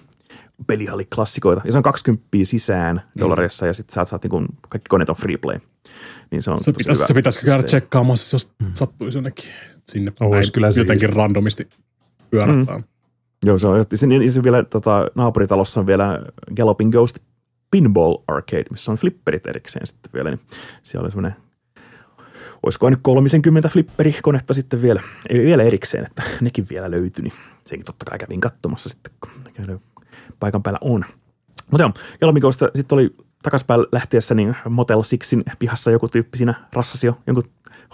pelihalliklassikoita. 0.68 1.62
Ja 1.66 1.72
se 1.72 1.78
on 1.78 1.84
20 1.84 2.28
sisään 2.44 3.02
dollareissa 3.20 3.66
ja 3.68 3.74
sitten 3.74 3.94
saat, 3.94 4.08
saat 4.08 4.24
niin 4.24 4.32
kuin, 4.32 4.48
kaikki 4.70 4.90
koneet 4.90 5.10
on 5.10 5.16
free 5.16 5.38
play. 5.38 5.60
Niin 6.32 6.42
se 6.42 6.52
on 6.52 6.58
Se, 6.58 6.64
tosi 6.64 6.78
pitäisi, 6.78 7.00
hyvä 7.00 7.08
se 7.08 7.14
pitäisikö 7.14 7.46
käydä 7.46 7.64
tsekkaamassa, 7.64 8.36
jos 8.36 8.52
sattuisi 8.74 9.18
jonnekin 9.18 9.50
sinne 9.86 10.12
Ois 10.20 10.30
päin 10.30 10.52
kyllä 10.52 10.68
jotenkin 10.68 11.00
siistiä. 11.00 11.18
randomisti 11.18 11.70
pyörähtää. 12.30 12.78
Mm. 12.78 12.84
Joo, 13.46 13.58
se 13.58 13.68
on, 13.68 13.78
ja 13.78 13.86
se, 13.96 14.08
niin 14.08 14.32
se 14.32 14.44
vielä 14.44 14.64
tota, 14.64 15.08
naapuritalossa 15.16 15.80
on 15.80 15.88
vielä 15.88 16.20
Galloping 16.56 16.92
Ghost 16.92 17.20
Pinball 17.72 18.18
Arcade, 18.28 18.66
missä 18.72 18.92
on 18.92 18.98
flipperit 18.98 19.48
erikseen 19.48 19.88
sitten 19.88 20.12
vielä. 20.14 20.30
Niin 20.30 20.40
siellä 20.84 21.04
oli 21.06 21.12
semmoinen, 21.12 21.36
olisiko 22.64 22.90
nyt 22.90 23.00
30 23.02 23.70
flipperikonetta 23.70 24.54
sitten 24.54 24.82
vielä, 24.82 25.02
ei 25.30 25.40
vielä 25.40 25.64
erikseen, 25.64 26.06
että 26.06 26.24
nekin 26.42 26.68
vielä 26.70 26.92
löytyi, 26.92 27.24
niin 27.24 27.34
senkin 27.66 27.86
totta 27.86 28.06
kai 28.06 28.20
kävin 28.20 28.42
katsomassa 28.42 28.90
sitten, 28.90 29.14
kun 29.22 29.32
käydään 29.54 29.80
paikan 30.40 30.64
päällä 30.64 30.80
on. 30.82 31.06
Mutta 31.72 31.92
joo, 32.22 32.34
Ghost 32.34 32.60
sitten 32.76 32.96
oli 32.96 33.16
takaspäin 33.44 33.86
lähtiessä 33.92 34.36
niin 34.36 34.56
Motel 34.70 35.02
Sixin 35.04 35.44
pihassa 35.60 35.92
joku 35.92 36.08
tyyppi 36.08 36.38
siinä 36.38 36.54
rassasi 36.74 37.08
jo 37.08 37.18
jonkun 37.28 37.44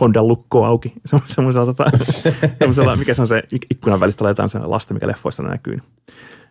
Hondan 0.02 0.28
lukko 0.28 0.66
auki. 0.66 0.93
Se 1.06 1.16
on 1.16 1.22
semmoisella, 1.28 1.66
tota, 1.66 1.86
semmoisella, 2.60 2.96
mikä 2.96 3.14
se 3.14 3.22
on 3.22 3.28
se 3.28 3.43
ik- 3.56 3.68
ikkunan 3.72 4.00
välistä 4.00 4.24
laitetaan 4.24 4.50
se 4.50 4.60
lasta, 4.60 4.93
mikä 4.93 5.08
leffoissa 5.08 5.43
näkyy. 5.43 5.78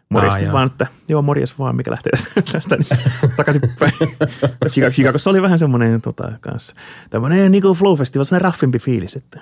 Morjesta 0.08 0.38
Aa, 0.38 0.44
joo. 0.44 0.52
vaan, 0.52 0.66
että 0.66 0.86
joo, 1.08 1.22
morjes 1.22 1.58
vaan, 1.58 1.76
mikä 1.76 1.90
lähtee 1.90 2.12
tästä, 2.52 2.76
niin 2.76 3.02
takaisinpäin. 3.36 3.92
Chicago, 4.70 4.92
Chicagossa 4.92 5.30
oli 5.30 5.42
vähän 5.42 5.58
semmoinen 5.58 6.00
tota, 6.00 6.32
kanssa, 6.40 6.74
tämmöinen 7.10 7.52
niin 7.52 7.62
kuin 7.62 7.78
Flow 7.78 7.98
Festival, 7.98 8.24
semmoinen 8.24 8.44
raffimpi 8.44 8.78
fiilis, 8.78 9.16
että 9.16 9.40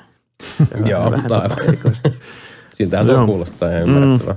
Joo, 0.87 1.11
vähän 1.11 1.33
aivan. 1.33 1.59
tota. 1.93 2.11
Siltähän 2.75 3.07
tuo 3.07 3.27
kuulostaa 3.27 3.69
ihan 3.69 3.83
ymmärrettävää. 3.83 4.35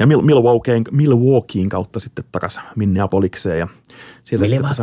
Ja 0.00 0.06
Mil- 0.06 0.22
Milwaukeein, 0.22 0.84
Milwaukeein 0.90 1.68
kautta 1.68 2.00
sitten 2.00 2.24
takaisin 2.32 2.62
Minneapolikseen. 2.76 3.58
Ja 3.58 3.68
sieltä 4.24 4.46
sitten 4.46 4.64
tuossa- 4.64 4.82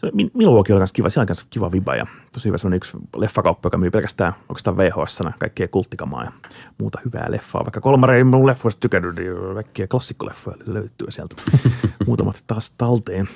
se 0.00 0.06
oli- 0.06 0.12
Min- 0.14 0.30
Milwaukee 0.34 0.74
oli 0.74 0.80
myös 0.80 0.92
kiva, 0.92 1.10
siellä 1.10 1.22
oli 1.22 1.28
myös 1.28 1.46
kiva 1.50 1.72
viba 1.72 1.96
ja 1.96 2.06
tosi 2.32 2.48
hyvä 2.48 2.58
semmoinen 2.58 2.76
yksi 2.76 2.96
leffakauppa, 3.16 3.66
joka 3.66 3.78
myy 3.78 3.90
pelkästään 3.90 4.32
oikeastaan 4.48 4.76
vhs 4.76 5.18
kaikkea 5.38 5.68
kulttikamaa 5.68 6.24
ja 6.24 6.32
muuta 6.78 6.98
hyvää 7.04 7.26
leffaa. 7.30 7.64
Vaikka 7.64 7.80
kolmare 7.80 8.16
ei 8.16 8.24
mun 8.24 8.46
leffoista 8.46 8.80
tykännyt, 8.80 9.16
niin 9.16 9.34
kaikkia 9.54 9.88
klassikkoleffoja 9.88 10.56
löytyy 10.66 11.10
sieltä. 11.10 11.36
Muutamat 12.06 12.44
taas 12.46 12.70
talteen. 12.78 13.28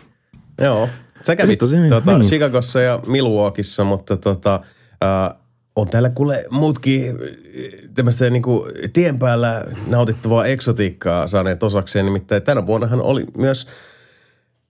Joo. 0.61 0.89
Sä 1.23 1.37
kävit 1.37 1.59
tota, 1.59 2.13
niin. 2.19 2.29
Chicagossa 2.29 2.81
ja 2.81 3.01
Milwaukeeissa, 3.07 3.85
mutta 3.85 4.17
tota, 4.17 4.61
äh, 5.05 5.37
on 5.77 5.89
täällä 5.89 6.11
kuule 6.11 6.45
muutkin 6.51 7.11
äh, 7.11 7.17
tämmöistä 7.95 8.31
niinku 8.31 8.67
tien 8.93 9.19
päällä 9.19 9.65
nautittavaa 9.87 10.47
eksotiikkaa 10.47 11.27
saaneet 11.27 11.63
osakseen. 11.63 12.05
Nimittäin 12.05 12.43
tänä 12.43 12.67
vuonnahan 12.67 13.01
oli 13.01 13.25
myös 13.37 13.69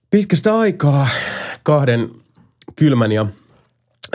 pitkästä 0.09 0.57
aikaa 0.57 1.07
kahden 1.63 2.09
kylmän 2.75 3.11
ja 3.11 3.25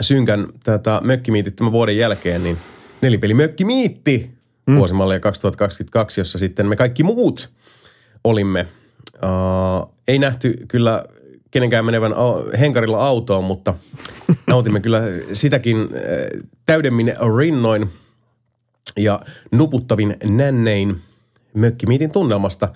synkän 0.01 0.47
tätä 0.63 1.01
mökkimiitit 1.03 1.55
tämän 1.55 1.71
vuoden 1.71 1.97
jälkeen, 1.97 2.43
niin 2.43 2.57
nelipeli 3.01 3.33
mökkimiitti 3.33 4.31
mm. 4.67 4.75
vuosimallia 4.75 5.19
2022, 5.19 6.21
jossa 6.21 6.37
sitten 6.37 6.65
me 6.65 6.75
kaikki 6.75 7.03
muut 7.03 7.49
olimme. 8.23 8.67
Uh, 9.15 9.93
ei 10.07 10.19
nähty 10.19 10.65
kyllä 10.67 11.03
kenenkään 11.51 11.85
menevän 11.85 12.13
henkarilla 12.59 13.07
autoon, 13.07 13.43
mutta 13.43 13.73
nautimme 14.47 14.79
kyllä 14.79 15.01
sitäkin 15.33 15.77
äh, 15.77 15.89
täydemmin 16.65 17.13
rinnoin 17.37 17.89
ja 18.97 19.19
nuputtavin 19.51 20.17
nännein 20.29 20.97
mökkimiitin 21.53 22.11
tunnelmasta. 22.11 22.69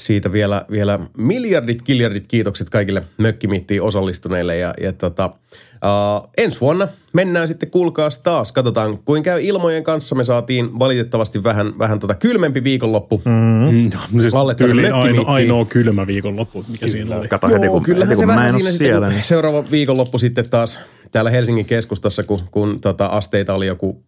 Siitä 0.00 0.32
vielä, 0.32 0.64
vielä 0.70 0.98
miljardit, 1.16 1.82
kiljardit 1.82 2.26
kiitokset 2.26 2.70
kaikille 2.70 3.02
mökkimiittiin 3.18 3.82
osallistuneille. 3.82 4.56
Ja, 4.56 4.74
ja 4.80 4.92
tota, 4.92 5.26
uh, 5.26 6.30
ensi 6.38 6.60
vuonna 6.60 6.88
mennään 7.12 7.48
sitten 7.48 7.70
kuulkaas 7.70 8.18
taas. 8.18 8.52
Katsotaan, 8.52 8.98
kuin 8.98 9.22
käy 9.22 9.40
ilmojen 9.42 9.84
kanssa. 9.84 10.14
Me 10.14 10.24
saatiin 10.24 10.78
valitettavasti 10.78 11.44
vähän, 11.44 11.72
vähän 11.78 11.98
tota 11.98 12.14
kylmempi 12.14 12.64
viikonloppu. 12.64 13.22
Mm. 13.24 13.32
Mm, 13.32 13.90
no 14.12 14.22
siis 14.22 14.34
tänne 14.56 14.90
aino, 14.90 15.24
ainoa 15.26 15.64
kylmä 15.64 16.06
viikonloppu, 16.06 16.64
mikä 16.72 16.88
siinä 16.88 17.16
oli. 17.16 17.28
Kato 17.28 17.46
heti, 17.48 17.66
Joo, 17.66 17.72
kun, 17.72 17.82
kyllähän 17.82 18.08
heti, 18.08 18.16
se 18.16 18.26
kun 18.26 18.34
mä 18.34 18.36
vähän 18.36 18.48
en 18.48 18.54
ole 18.54 18.62
siinä 18.62 18.70
sitten, 18.70 18.86
siellä. 18.86 19.06
kun 19.06 19.14
Niin. 19.14 19.24
seuraava 19.24 19.64
viikonloppu 19.70 20.18
sitten 20.18 20.50
taas 20.50 20.78
täällä 21.12 21.30
Helsingin 21.30 21.66
keskustassa, 21.66 22.22
kun, 22.22 22.40
kun 22.50 22.80
tota 22.80 23.06
asteita 23.06 23.54
oli 23.54 23.66
joku 23.66 24.02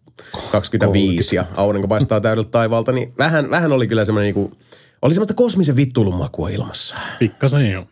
25 0.51 1.35
ja 1.35 1.45
aurinko 1.55 1.87
paistaa 1.87 2.21
täydeltä 2.21 2.49
taivaalta, 2.51 2.91
niin 2.91 3.13
vähän, 3.17 3.49
vähän 3.49 3.71
oli 3.71 3.87
kyllä 3.87 4.05
semmoinen 4.05 4.33
niinku, 4.35 4.57
oli 5.03 5.13
semmoista 5.13 5.33
kosmisen 5.33 5.75
vittuilun 5.75 6.15
makua 6.15 6.49
ilmassa. 6.49 6.95
Pikkasen 7.19 7.71
joo. 7.71 7.85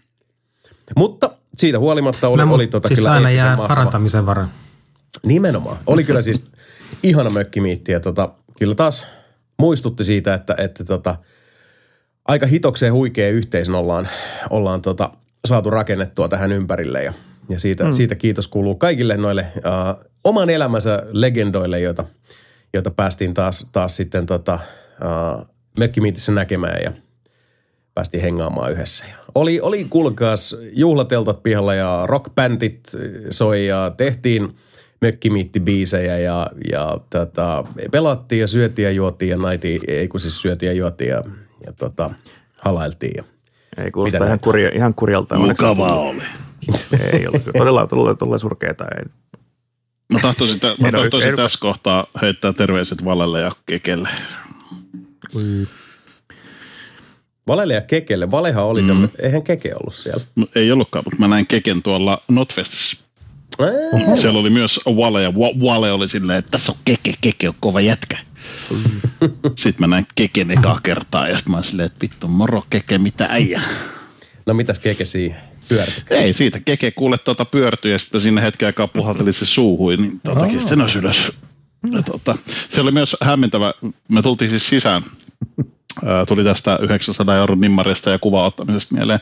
Mutta 0.98 1.30
siitä 1.58 1.80
huolimatta 1.80 2.28
oli, 2.28 2.46
No, 2.46 2.54
oli 2.54 2.68
tota 2.68 2.88
siis 2.88 3.00
kyllä 3.00 3.12
aina 3.12 3.30
jää 3.32 3.46
mahtava. 3.50 3.68
parantamisen 3.68 4.26
varan. 4.26 4.52
Nimenomaan. 5.24 5.78
Oli 5.88 6.04
kyllä 6.04 6.22
siis 6.22 6.46
ihana 7.04 7.30
mökkimiitti 7.30 7.92
ja 7.92 8.00
tota, 8.00 8.34
kyllä 8.60 8.76
taas 8.76 9.08
muistutti 9.60 10.04
siitä, 10.04 10.34
että, 10.34 10.56
että 10.58 10.84
tota, 10.84 11.16
aika 12.28 12.46
hitokseen 12.46 12.94
huikea 12.94 13.30
yhteisön 13.30 13.76
ollaan, 13.76 14.08
ollaan 14.50 14.82
tota, 14.82 15.12
saatu 15.46 15.70
rakennettua 15.70 16.28
tähän 16.28 16.52
ympärille 16.52 17.04
ja, 17.04 17.14
ja 17.50 17.60
siitä, 17.60 17.84
mm. 17.84 17.92
siitä 17.92 18.16
kiitos 18.16 18.48
kuuluu 18.48 18.76
kaikille 18.76 19.18
noille 19.18 19.46
uh, 19.56 20.06
oman 20.24 20.50
elämänsä 20.50 21.04
legendoille, 21.12 21.80
joita, 21.80 22.04
joita 22.74 22.92
päästiin 22.92 23.34
taas, 23.34 23.70
taas 23.72 23.96
sitten 23.98 24.26
tota, 24.26 24.60
uh, 25.36 25.46
mökkimiitissä 25.80 26.32
näkemään 26.32 26.84
ja 26.84 26.92
päästiin 27.94 28.24
hengaamaan 28.24 28.72
yhdessä. 28.72 29.06
Ja 29.08 29.16
oli, 29.36 29.62
oli 29.62 29.86
kuulkaas 29.90 30.56
juhlateltat 30.74 31.44
pihalla 31.44 31.74
ja 31.74 32.04
rockbändit 32.06 32.92
soi 33.30 33.66
ja 33.66 33.92
tehtiin 33.98 34.56
mökkimiittibiisejä 35.02 36.20
ja, 36.20 36.48
ja 36.72 36.98
tota, 37.10 37.64
pelattiin 37.92 38.42
ja 38.42 38.48
syötiin 38.48 38.84
ja 38.84 38.92
juotiin 38.92 39.30
ja 39.30 39.38
naitiin, 39.38 39.82
ei 39.88 40.08
kun 40.08 40.20
siis 40.20 40.42
syötiin 40.42 40.68
ja 40.68 40.74
juotiin 40.74 41.10
ja, 41.10 41.24
ja 41.66 41.74
tota, 41.74 42.10
halailtiin. 42.62 43.14
Ja. 43.18 43.24
Ei 43.84 43.92
kuulosta 43.92 44.16
Mitä 44.16 44.26
ihan, 44.26 44.30
näitä? 44.30 44.44
kurja, 44.44 44.70
ihan 44.70 44.94
kurjalta. 44.94 45.40
Mukavaa 45.40 46.00
oli. 46.00 46.22
Ei 47.14 47.28
ollut. 47.28 47.44
Todella, 47.58 47.88
todella, 47.88 48.16
todella 48.16 48.38
surkeeta. 48.38 48.86
Ei. 48.98 49.06
Mä 50.12 50.20
tahtoisin, 50.22 50.60
tä- 50.60 50.76
mä 50.82 50.92
no, 50.92 51.00
tahtoisin 51.00 51.36
tässä 51.36 51.60
kohtaa 51.62 52.08
heittää 52.22 52.54
terveiset 52.54 53.06
Valelle 53.06 53.42
ja 53.42 53.52
Kekelle. 53.66 54.10
Valelle 57.48 57.74
ja 57.74 57.82
Kekelle. 57.82 58.32
Valehan 58.32 58.64
oli 58.64 58.82
mm. 58.82 58.88
se, 59.02 59.26
eihän 59.26 59.44
Keke 59.44 59.76
ollut 59.76 59.96
siellä. 59.96 60.26
No, 60.36 60.48
Ei 60.56 60.72
ollutkaan, 60.72 61.04
mutta 61.06 61.20
mä 61.20 61.28
näin 61.28 61.48
Keken 61.48 61.82
tuolla 61.82 62.24
Notfestissä. 62.28 62.98
Siellä 64.16 64.40
oli 64.40 64.50
myös 64.50 64.80
Vale 64.86 65.24
ja 65.24 65.30
Wa- 65.32 65.62
Vale 65.62 65.92
oli 65.92 66.08
silleen, 66.10 66.40
että 66.40 66.52
tässä 66.52 66.72
on 66.72 66.78
Keke, 66.86 67.14
Keke 67.22 67.50
on 67.50 67.56
kova 67.60 67.82
jätkä. 67.82 68.18
Sitten 69.46 69.76
mä 69.80 69.88
näin 69.88 70.06
Keken 70.16 70.52
ekaa 70.52 70.80
kertaa 70.84 71.28
ja 71.28 71.38
sitten 71.38 71.56
mä 71.56 71.64
silleen, 71.64 71.86
että 71.86 72.02
vittu 72.02 72.28
moro 72.28 72.64
Keke, 72.70 72.98
mitä 72.98 73.28
äijä. 73.30 73.62
No 74.46 74.54
mitäs 74.54 74.80
Keke 74.80 75.06
siihen 75.06 75.38
pyörti? 75.70 76.04
Ei 76.10 76.34
siitä, 76.34 76.60
Keke 76.60 76.92
kuule 76.92 77.18
tuota 77.18 77.46
pyörtyi 77.46 77.92
ja 77.92 78.00
sitten 78.00 78.22
sinne 78.22 78.42
hetken 78.42 78.66
aikaa 78.66 78.88
puhalteli 78.88 79.34
se 79.34 79.46
suuhui, 79.46 79.98
niin 79.98 80.22
tuota, 80.24 80.46
se 80.68 80.76
nousi 80.76 81.00
ylös. 81.00 81.32
Ja, 81.92 82.04
tuota, 82.04 82.36
se 82.70 82.82
oli 82.82 82.92
myös 82.92 83.18
hämmentävä, 83.22 83.74
me 84.08 84.22
tultiin 84.22 84.50
siis 84.50 84.70
sisään, 84.70 85.04
Ää, 86.06 86.26
tuli 86.26 86.44
tästä 86.44 86.80
900 86.82 87.38
euron 87.38 87.60
nimmarista 87.60 88.10
ja 88.10 88.20
kuva 88.20 88.46
ottamisesta 88.46 88.96
mieleen. 88.96 89.20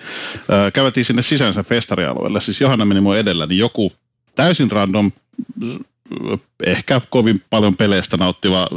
Ää, 0.49 0.72
Käveltiin 0.72 1.06
sinne 1.06 1.22
sisänsä 1.22 1.64
festarialueelle, 1.64 2.41
siis 2.41 2.61
Johanna 2.61 2.86
meni 2.86 3.02
mun 3.02 3.18
edellä, 3.18 3.45
niin 3.45 3.57
joku 3.57 3.91
täysin 4.36 4.72
random, 4.72 5.11
äh, 5.64 5.80
ehkä 6.64 7.02
kovin 7.10 7.44
paljon 7.49 7.76
peleistä 7.76 8.18
nauttiva 8.18 8.68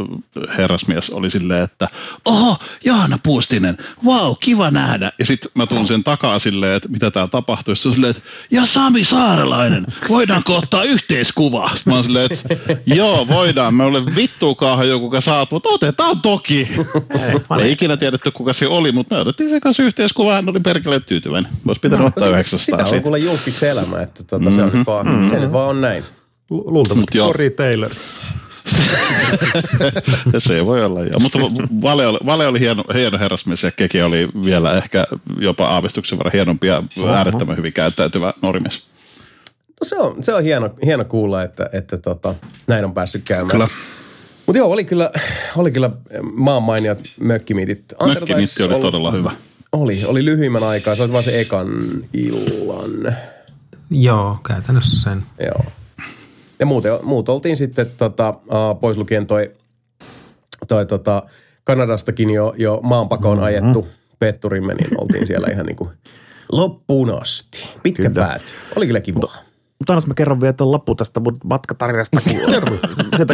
herrasmies 0.59 1.10
oli 1.10 1.30
silleen, 1.30 1.62
että 1.62 1.88
oho, 2.24 2.56
Johanna 2.84 3.18
Puustinen, 3.22 3.78
wow, 4.04 4.32
kiva 4.40 4.70
nähdä. 4.70 5.12
Ja 5.18 5.26
sitten 5.26 5.50
mä 5.54 5.66
tuun 5.66 5.86
sen 5.86 6.04
takaa 6.04 6.38
silleen, 6.38 6.74
että 6.74 6.88
mitä 6.88 7.10
täällä 7.10 7.30
tapahtuu. 7.30 7.74
Se 7.74 7.88
on 7.88 7.94
silleen, 7.94 8.10
että 8.10 8.22
ja 8.50 8.66
Sami 8.66 9.04
Saarelainen, 9.04 9.86
voidaanko 10.09 10.56
ottaa 10.56 10.84
yhteiskuva? 10.84 11.70
Sitten 11.74 11.92
mä 11.92 11.94
oon 11.94 12.04
silleen, 12.04 12.28
että 12.50 12.76
joo, 12.86 13.28
voidaan. 13.28 13.74
Me 13.74 13.84
olen 13.84 14.16
vittuukaahan 14.16 14.88
joku, 14.88 15.06
joka 15.06 15.20
saat, 15.20 15.50
mutta 15.50 15.68
otetaan 15.68 16.20
toki. 16.20 16.68
Ei 17.60 17.72
ikinä 17.72 17.96
tiedetty, 17.96 18.30
kuka 18.30 18.52
se 18.52 18.68
oli, 18.68 18.92
mutta 18.92 19.14
me 19.14 19.20
otettiin 19.20 19.50
sen 19.50 19.60
kanssa 19.60 19.82
yhteiskuva. 19.82 20.34
Hän 20.34 20.48
oli 20.48 20.60
perkele 20.60 21.00
tyytyväinen. 21.00 21.52
Olisi 21.68 21.80
pitänyt 21.80 22.06
ottaa 22.06 22.28
900 22.28 22.64
Sitä 22.64 22.76
on 22.76 22.88
siitä. 22.88 23.02
kuule 23.02 23.18
julkiksi 23.18 23.66
elämä, 23.66 24.00
että 24.00 24.24
tota, 24.24 24.50
se, 24.50 24.62
on 24.62 24.70
nyt 24.74 24.86
vaan, 24.86 25.06
mm-hmm. 25.06 25.30
se 25.30 25.40
nyt 25.40 25.52
vaan 25.52 25.68
on 25.68 25.80
näin. 25.80 26.04
Lu- 26.53 26.65
Luultavasti. 26.69 27.19
Cory 27.19 27.51
Taylor. 27.51 27.91
se 30.39 30.66
voi 30.66 30.85
olla, 30.85 31.01
joo. 31.05 31.19
Mutta 31.20 31.39
Vale 31.83 32.07
oli, 32.07 32.19
Vale 32.27 32.47
oli 32.47 32.61
hieno, 32.61 32.85
hieno 32.95 33.19
herrasmies 33.19 33.62
ja 33.62 33.70
Keki 33.70 34.03
oli 34.03 34.29
vielä 34.45 34.73
ehkä 34.77 35.05
jopa 35.41 35.66
aavistuksen 35.69 36.19
verran 36.19 36.33
hienompi 36.33 36.66
ja 36.66 36.83
äärettömän 37.09 37.57
hyvin 37.57 37.73
käyttäytyvä 37.73 38.35
norimies. 38.43 38.87
No 39.69 39.79
se 39.83 39.97
on, 39.97 40.23
se 40.23 40.35
on 40.35 40.43
hieno, 40.43 40.70
hieno 40.85 41.05
kuulla, 41.05 41.43
että, 41.43 41.70
että 41.73 41.99
tota, 41.99 42.35
näin 42.66 42.85
on 42.85 42.95
päässyt 42.95 43.23
käymään. 43.24 43.51
Kyllä. 43.51 43.69
Mutta 44.47 44.59
joo, 44.59 44.70
oli 44.73 44.85
kyllä, 44.85 45.11
oli 45.57 45.70
kyllä 45.73 45.91
maan 46.33 46.62
mainiot 46.62 46.99
mökkimiitit. 47.20 47.85
Taisi 47.99 48.62
oli 48.62 48.74
olla- 48.74 48.83
todella 48.83 49.11
hyvä. 49.12 49.33
Oli, 49.73 50.05
oli 50.05 50.24
lyhyimmän 50.24 50.62
aikaa. 50.62 50.95
Se 50.97 51.03
oli 51.03 51.12
vaan 51.12 51.24
se 51.24 51.41
ekan 51.41 51.69
illan. 52.15 53.16
Joo, 53.91 54.39
käytännössä 54.49 55.03
sen. 55.11 55.23
Joo. 55.41 55.65
Ja 56.59 56.66
muuten, 56.66 56.93
muut 57.03 57.29
oltiin 57.29 57.57
sitten 57.57 57.87
tota, 57.97 58.35
pois 58.81 58.97
lukien 58.97 59.27
toi, 59.27 59.51
toi 60.69 60.87
tota, 60.87 61.23
Kanadastakin 61.65 62.31
jo, 62.31 62.55
jo 62.59 62.81
maanpakoon 62.83 63.39
Mm-hmm. 63.39 63.47
ajettu 63.47 63.87
petturimme, 64.19 64.74
niin 64.74 65.01
oltiin 65.01 65.27
siellä 65.27 65.49
ihan 65.53 65.66
niin 65.66 65.77
kuin 65.77 65.91
loppuun 66.53 67.23
asti. 67.23 67.66
Pitkä 67.83 68.11
Kyllä. 68.11 68.27
pääty. 68.27 68.45
Oli 68.77 68.87
kyllä 68.87 69.01
kiva. 69.01 69.33
Mutta 69.79 69.93
annas 69.93 70.07
mä 70.07 70.15
kerron 70.15 70.41
vielä 70.41 70.53
tuon 70.53 70.73
loppu 70.73 70.95
tästä 70.95 71.20
mun 71.20 71.39
matkatarinasta. 71.45 72.20
Kerro. 72.51 72.77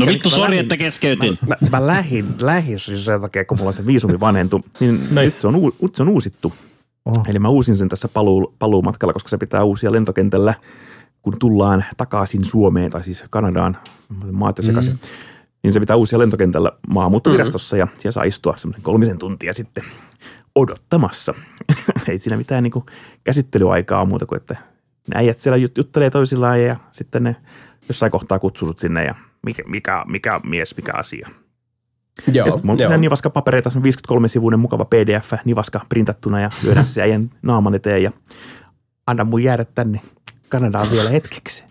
No 0.01 0.07
vittu, 0.07 0.31
sori, 0.31 0.59
että 0.59 0.77
keskeytin. 0.77 1.39
Mä, 1.47 1.57
mä 1.71 1.87
lähin, 1.87 2.27
lähin 2.41 2.79
siis 2.81 3.05
sen 3.05 3.21
takia, 3.21 3.45
kun 3.45 3.59
mulla 3.59 3.73
se 3.73 3.87
viisumi 3.87 4.21
vanhentui, 4.21 4.61
niin 4.81 5.09
nyt 5.11 5.39
se 5.39 5.49
on, 5.49 5.57
uu- 5.57 5.75
nyt 5.83 5.95
se 5.95 6.03
on 6.03 6.09
uusittu. 6.09 6.53
Oho. 7.07 7.25
Eli 7.29 7.39
mä 7.39 7.49
uusin 7.49 7.77
sen 7.77 7.89
tässä 7.89 8.09
paluu, 8.09 8.55
paluumatkalla, 8.59 9.13
koska 9.13 9.29
se 9.29 9.39
pitää 9.39 9.65
uusia 9.65 9.93
lentokentällä, 9.93 10.55
kun 11.23 11.39
tullaan 11.39 11.85
takaisin 11.97 12.45
Suomeen, 12.45 12.91
tai 12.91 13.05
siis 13.05 13.25
Kanadaan, 13.31 13.77
maat 14.33 14.59
jo 14.59 14.65
sekaisin. 14.65 14.93
Mm. 14.93 14.99
Niin 15.63 15.73
se 15.73 15.81
pitää 15.81 15.97
uusia 15.97 16.19
lentokentällä 16.19 16.73
maahanmuuttovirastossa 16.89 17.77
ja 17.77 17.89
siellä 17.99 18.13
saa 18.13 18.25
istua 18.25 18.57
semmoinen 18.57 18.83
kolmisen 18.83 19.19
tuntia 19.19 19.55
sitten 19.55 19.85
odottamassa. 20.55 21.35
Ei 22.09 22.19
siinä 22.19 22.37
mitään 22.37 22.63
niin 22.63 22.73
käsittelyaikaa 23.25 24.01
ole 24.01 24.09
muuta 24.09 24.27
kuin, 24.27 24.37
että 24.37 24.57
ne 25.09 25.19
äijät 25.19 25.39
siellä 25.39 25.67
jut- 25.67 25.73
juttelee 25.77 26.11
toisillaan 26.11 26.63
ja 26.63 26.77
sitten 26.93 27.23
ne 27.23 27.37
jossain 27.89 28.13
kohtaa 28.13 28.39
kutsusut 28.39 28.79
sinne 28.79 29.05
ja 29.05 29.15
mikä, 29.43 29.63
mikä, 29.67 30.05
mikä 30.09 30.41
mies, 30.45 30.77
mikä 30.77 30.93
asia. 30.95 31.29
Joo, 32.33 32.47
Ja 32.47 32.53
sitten 32.53 32.67
mulla 32.67 32.95
on 32.95 33.01
nivaska 33.01 33.31
papereita, 33.31 33.71
se 33.71 33.79
on 33.79 33.85
53-sivuinen 33.85 34.57
mukava 34.57 34.85
pdf, 34.85 35.33
nivaska 35.45 35.81
printattuna 35.89 36.41
ja 36.41 36.51
lyödään 36.63 36.87
se 36.95 37.03
äijän 37.03 37.31
naaman 37.43 37.75
eteen 37.75 38.03
ja 38.03 38.13
anna 39.07 39.25
mun 39.25 39.43
jäädä 39.43 39.65
tänne 39.65 40.01
Kanadaan 40.49 40.87
vielä 40.93 41.11
hetkeksi. 41.11 41.65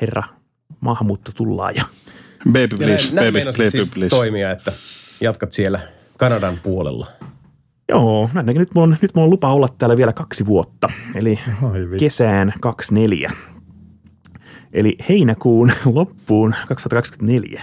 Herra, 0.00 0.22
maahanmuutto 0.80 1.32
tullaan 1.32 1.74
ja 1.76 1.84
Baby 2.46 2.58
Ja 2.60 2.68
please, 2.86 3.04
näin, 3.04 3.14
näin 3.14 3.46
baby, 3.46 3.58
baby 3.58 3.70
siis 3.70 3.92
please. 3.94 4.08
toimia, 4.16 4.50
että 4.50 4.72
jatkat 5.20 5.52
siellä 5.52 5.80
Kanadan 6.18 6.60
puolella. 6.62 7.06
Joo, 7.88 8.30
ainakin 8.34 8.60
nyt 8.60 8.74
mulla, 8.74 8.84
on, 8.84 8.96
nyt 9.02 9.14
mulla 9.14 9.24
on 9.24 9.30
lupa 9.30 9.52
olla 9.52 9.68
täällä 9.78 9.96
vielä 9.96 10.12
kaksi 10.12 10.46
vuotta, 10.46 10.88
eli 11.14 11.38
Ai 11.72 11.98
kesään 11.98 12.52
24. 12.60 13.32
Eli 14.72 14.96
heinäkuun 15.08 15.72
loppuun 15.92 16.54
2024. 16.68 17.62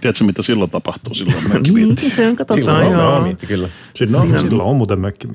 Tiedätkö, 0.00 0.24
mitä 0.24 0.42
silloin 0.42 0.70
tapahtuu? 0.70 1.14
Silloin 1.14 1.48
mökkiviitti. 1.52 2.02
Niin, 2.02 2.16
se 2.16 2.28
on, 2.28 2.36
katsotaan. 2.36 2.60
Silloin 2.76 2.86
on 2.86 2.92
joo. 2.92 3.02
raamiitti 3.02 3.46
kyllä. 3.46 3.68
Siinä 3.94 4.18
on, 4.18 4.22
Siinä 4.22 4.38
on- 4.40 4.48
sillä 4.48 4.62
on 4.62 4.76
muuten 4.76 5.00
mökki. 5.00 5.28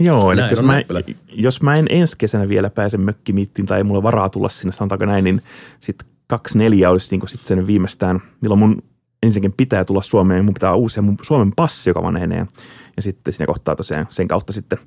Joo, 0.00 0.32
eli 0.32 0.40
Näin 0.40 0.50
jos 0.50 0.62
mä, 0.62 0.82
jos 1.32 1.62
mä 1.62 1.76
en 1.76 1.86
ensi 1.88 2.18
kesänä 2.18 2.48
vielä 2.48 2.70
pääse 2.70 2.98
mökkimiittiin 2.98 3.66
tai 3.66 3.78
ei 3.78 3.84
mulla 3.84 4.02
varaa 4.02 4.28
tulla 4.28 4.48
sinne, 4.48 4.72
sanotaanko 4.72 5.04
näin, 5.04 5.24
niin 5.24 5.42
sitten 5.80 6.08
kaksi 6.26 6.58
neljä 6.58 6.90
olisi 6.90 7.16
niin 7.16 7.28
sitten 7.28 7.48
sen 7.48 7.66
viimeistään, 7.66 8.22
milloin 8.40 8.58
mun 8.58 8.82
ensinnäkin 9.22 9.54
pitää 9.56 9.84
tulla 9.84 10.02
Suomeen, 10.02 10.38
niin 10.38 10.44
mun 10.44 10.54
pitää 10.54 10.74
uusia 10.74 11.02
mun 11.02 11.16
Suomen 11.22 11.52
passi, 11.56 11.90
joka 11.90 12.02
vanhenee. 12.02 12.46
Ja 12.96 13.02
sitten 13.02 13.32
siinä 13.32 13.46
kohtaa 13.46 13.76
tosiaan 13.76 14.06
sen 14.10 14.28
kautta 14.28 14.52
sitten 14.52 14.78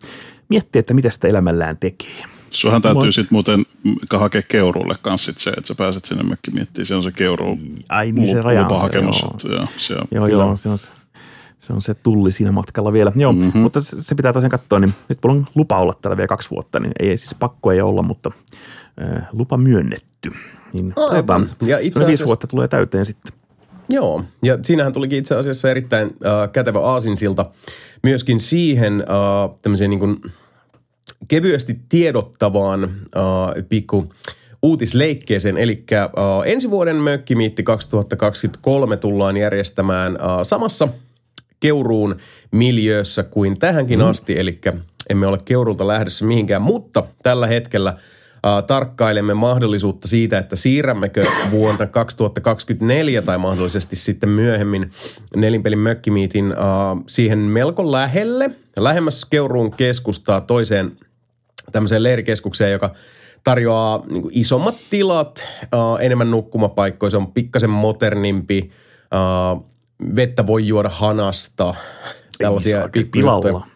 miettiä, 0.49 0.79
että 0.79 0.93
mitä 0.93 1.09
sitä 1.09 1.27
elämällään 1.27 1.77
tekee. 1.77 2.23
Suohan 2.51 2.81
täytyy 2.81 3.11
sitten 3.11 3.35
muuten 3.35 3.65
hakea 4.11 4.41
keuruulle 4.41 4.95
kanssa 5.01 5.25
sit 5.25 5.37
se, 5.37 5.49
että 5.49 5.67
sä 5.67 5.75
pääset 5.75 6.05
sinne 6.05 6.23
mökkimiittiin. 6.23 6.85
Se 6.85 6.95
on 6.95 7.03
se 7.03 7.11
keuru 7.11 7.57
Ai 7.89 8.11
niin, 8.11 8.27
se 8.27 8.41
raja 8.41 8.61
on 8.61 8.67
se, 8.67 8.73
lupahakemus. 8.73 9.21
joo. 9.21 9.55
Joo, 9.55 9.67
se 9.77 9.93
on. 9.93 10.07
Joo, 10.11 10.27
joo, 10.27 10.55
se 10.57 10.69
on 10.69 10.77
se, 10.77 10.91
se 11.63 11.73
on 11.73 11.81
se 11.81 11.93
tulli 11.93 12.31
siinä 12.31 12.51
matkalla 12.51 12.93
vielä. 12.93 13.11
Joo, 13.15 13.31
mm-hmm. 13.31 13.61
mutta 13.61 13.81
se, 13.81 14.15
pitää 14.15 14.33
tosiaan 14.33 14.51
katsoa, 14.51 14.79
niin 14.79 14.93
nyt 15.09 15.19
mulla 15.23 15.35
on 15.35 15.47
lupa 15.55 15.79
olla 15.79 15.93
täällä 16.01 16.17
vielä 16.17 16.27
kaksi 16.27 16.49
vuotta, 16.49 16.79
niin 16.79 16.91
ei 16.99 17.17
siis 17.17 17.35
pakko 17.39 17.71
ei 17.71 17.81
olla, 17.81 18.01
mutta 18.01 18.31
äh, 19.01 19.27
lupa 19.31 19.57
myönnetty. 19.57 20.31
Niin 20.73 20.93
Aivan. 20.95 21.41
Ja 21.41 21.47
itse 21.47 21.59
semmoinen 21.59 21.81
viisi 21.81 21.99
asiassa- 22.09 22.25
vuotta 22.25 22.47
tulee 22.47 22.67
täyteen 22.67 23.05
sitten. 23.05 23.33
Joo, 23.89 24.23
ja 24.43 24.57
siinähän 24.61 24.93
tulikin 24.93 25.19
itse 25.19 25.35
asiassa 25.35 25.69
erittäin 25.69 26.07
äh, 26.07 26.51
kätevä 26.51 26.79
aasinsilta 26.79 27.45
myöskin 28.03 28.39
siihen 28.39 29.01
äh, 29.01 29.57
tämmöiseen 29.61 29.89
niin 29.89 29.99
kuin 29.99 30.21
kevyesti 31.27 31.79
tiedottavaan 31.89 32.83
äh, 32.83 33.65
pikku 33.69 34.09
uutisleikkeeseen. 34.61 35.57
Eli 35.57 35.83
äh, 35.93 36.07
ensi 36.45 36.69
vuoden 36.69 36.95
Mökkimiitti 36.95 37.63
2023 37.63 38.97
tullaan 38.97 39.37
järjestämään 39.37 40.15
äh, 40.21 40.37
samassa 40.43 40.87
Keuruun 41.63 42.15
miljöössä 42.51 43.23
kuin 43.23 43.59
tähänkin 43.59 43.99
mm. 43.99 44.05
asti, 44.05 44.39
eli 44.39 44.59
emme 45.09 45.27
ole 45.27 45.37
Keurulta 45.45 45.87
lähdössä 45.87 46.25
mihinkään, 46.25 46.61
mutta 46.61 47.03
tällä 47.23 47.47
hetkellä 47.47 47.93
tarkkailemme 48.67 49.33
mahdollisuutta 49.33 50.07
siitä, 50.07 50.37
että 50.37 50.55
siirrämmekö 50.55 51.25
vuonna 51.51 51.85
2024 51.87 53.21
tai 53.21 53.37
mahdollisesti 53.37 53.95
sitten 53.95 54.29
myöhemmin 54.29 54.91
nelinpelin 55.35 55.79
mökkimiitin 55.79 56.51
äh, 56.51 56.57
siihen 57.07 57.39
melko 57.39 57.91
lähelle, 57.91 58.51
lähemmäs 58.77 59.25
Keuruun 59.25 59.71
keskustaa 59.71 60.41
toiseen 60.41 60.91
tämmöiseen 61.71 62.03
leirikeskukseen, 62.03 62.71
joka 62.71 62.91
tarjoaa 63.43 64.03
niin 64.09 64.21
kuin 64.21 64.37
isommat 64.37 64.75
tilat, 64.89 65.43
enemmän 65.99 66.31
nukkumapaikkoja, 66.31 67.09
se 67.09 67.17
on 67.17 67.31
pikkasen 67.31 67.69
modernimpi, 67.69 68.71
vettä 70.15 70.47
voi 70.47 70.67
juoda 70.67 70.89
hanasta, 70.89 71.73
tällaisia 72.37 72.89
pilalla. 73.11 73.67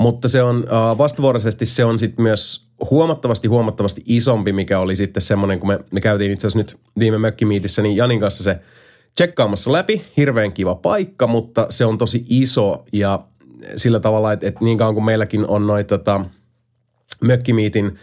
Mutta 0.00 0.28
se 0.28 0.42
on 0.42 0.64
äh, 0.66 0.98
vastavuoroisesti 0.98 1.66
se 1.66 1.84
on 1.84 1.98
sitten 1.98 2.22
myös 2.22 2.66
huomattavasti 2.90 3.48
huomattavasti 3.48 4.02
isompi, 4.06 4.52
mikä 4.52 4.78
oli 4.78 4.96
sitten 4.96 5.22
semmoinen, 5.22 5.60
kun 5.60 5.68
me, 5.68 5.78
me 5.90 6.00
käytiin 6.00 6.32
itse 6.32 6.46
asiassa 6.46 6.58
nyt 6.58 6.80
viime 6.98 7.18
mökkimiitissä, 7.18 7.82
niin 7.82 7.96
Janin 7.96 8.20
kanssa 8.20 8.44
se 8.44 8.60
tsekkaamassa 9.16 9.72
läpi. 9.72 10.04
Hirveän 10.16 10.52
kiva 10.52 10.74
paikka, 10.74 11.26
mutta 11.26 11.66
se 11.70 11.84
on 11.84 11.98
tosi 11.98 12.24
iso 12.28 12.84
ja 12.92 13.24
sillä 13.76 14.00
tavalla, 14.00 14.32
että, 14.32 14.46
että 14.46 14.64
niin 14.64 14.78
kauan 14.78 14.94
kuin 14.94 15.04
meilläkin 15.04 15.46
on 15.46 15.66
noin 15.66 15.86
tota, 15.86 16.24
mökkimiitin 17.20 17.96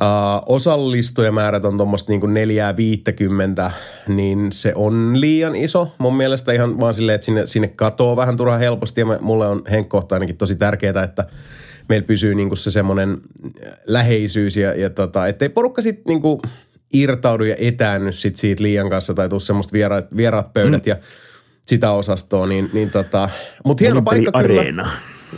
Uh, 0.00 0.54
osallistujamäärät 0.54 1.64
on 1.64 1.76
tuommoista 1.76 2.12
niinku 2.12 2.26
neljää 2.26 2.76
viittäkymmentä, 2.76 3.70
niin 4.08 4.52
se 4.52 4.72
on 4.74 5.20
liian 5.20 5.56
iso. 5.56 5.94
Mun 5.98 6.16
mielestä 6.16 6.52
ihan 6.52 6.80
vaan 6.80 6.94
silleen, 6.94 7.14
että 7.14 7.24
sinne, 7.24 7.46
sinne 7.46 7.68
katoo 7.68 8.16
vähän 8.16 8.36
turhaan 8.36 8.60
helposti 8.60 9.00
ja 9.00 9.06
me, 9.06 9.18
mulle 9.20 9.46
on 9.46 9.62
henkkohta 9.70 10.14
ainakin 10.14 10.36
tosi 10.36 10.56
tärkeää, 10.56 11.02
että 11.04 11.26
meillä 11.88 12.06
pysyy 12.06 12.34
niinku 12.34 12.56
se 12.56 12.70
semmoinen 12.70 13.18
läheisyys 13.86 14.56
ja, 14.56 14.74
ja 14.74 14.90
tota, 14.90 15.26
ettei 15.26 15.48
porukka 15.48 15.82
sitten 15.82 16.04
niinku 16.06 16.42
irtaudu 16.92 17.44
ja 17.44 17.56
etäänny 17.58 18.12
sit 18.12 18.36
siitä 18.36 18.62
liian 18.62 18.90
kanssa 18.90 19.14
tai 19.14 19.28
tuu 19.28 19.40
semmoista 19.40 19.72
vieraat, 19.72 20.06
vieraat 20.16 20.52
pöydät 20.52 20.86
mm. 20.86 20.90
ja 20.90 20.96
sitä 21.66 21.92
osastoa, 21.92 22.46
niin, 22.46 22.70
niin 22.72 22.90
tota, 22.90 23.28
mutta 23.64 23.84
hieno 23.84 23.94
Nelinpeli 23.94 24.24
paikka 24.24 24.42
kyllä. 24.42 24.60
Areena. 24.60 24.90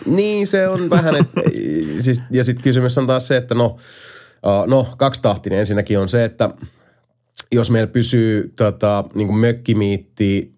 Niin, 0.07 0.47
se 0.47 0.69
on 0.69 0.91
vähän, 0.91 1.17
et, 1.17 1.27
siis, 2.05 2.23
ja 2.31 2.45
sitten 2.45 2.63
kysymys 2.63 2.99
on 2.99 3.07
taas 3.07 3.29
se, 3.29 3.37
että 3.37 3.55
no, 3.55 3.77
no 4.67 4.87
kaksitahtinen 4.97 5.59
ensinnäkin 5.59 5.99
on 5.99 6.09
se, 6.09 6.25
että 6.25 6.51
jos 7.53 7.71
meillä 7.71 7.87
pysyy 7.87 8.53
tota, 8.57 9.05
niin 9.15 9.27
kuin 9.27 9.39
mökkimiitti 9.39 10.55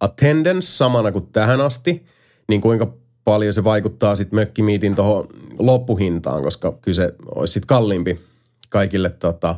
attendance 0.00 0.68
samana 0.68 1.12
kuin 1.12 1.26
tähän 1.32 1.60
asti, 1.60 2.06
niin 2.48 2.60
kuinka 2.60 2.94
paljon 3.24 3.54
se 3.54 3.64
vaikuttaa 3.64 4.14
sitten 4.14 4.38
mökkimiitin 4.38 4.94
tuohon 4.94 5.28
loppuhintaan, 5.58 6.42
koska 6.42 6.78
kyllä 6.80 6.96
se 6.96 7.14
olisi 7.34 7.52
sitten 7.52 7.66
kalliimpi 7.66 8.20
kaikille 8.68 9.10
tota, 9.10 9.54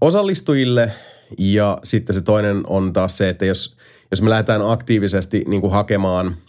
osallistujille. 0.00 0.92
Ja 1.38 1.78
sitten 1.84 2.14
se 2.14 2.20
toinen 2.20 2.62
on 2.66 2.92
taas 2.92 3.18
se, 3.18 3.28
että 3.28 3.46
jos, 3.46 3.76
jos 4.10 4.22
me 4.22 4.30
lähdetään 4.30 4.70
aktiivisesti 4.70 5.44
niin 5.48 5.60
kuin 5.60 5.72
hakemaan– 5.72 6.36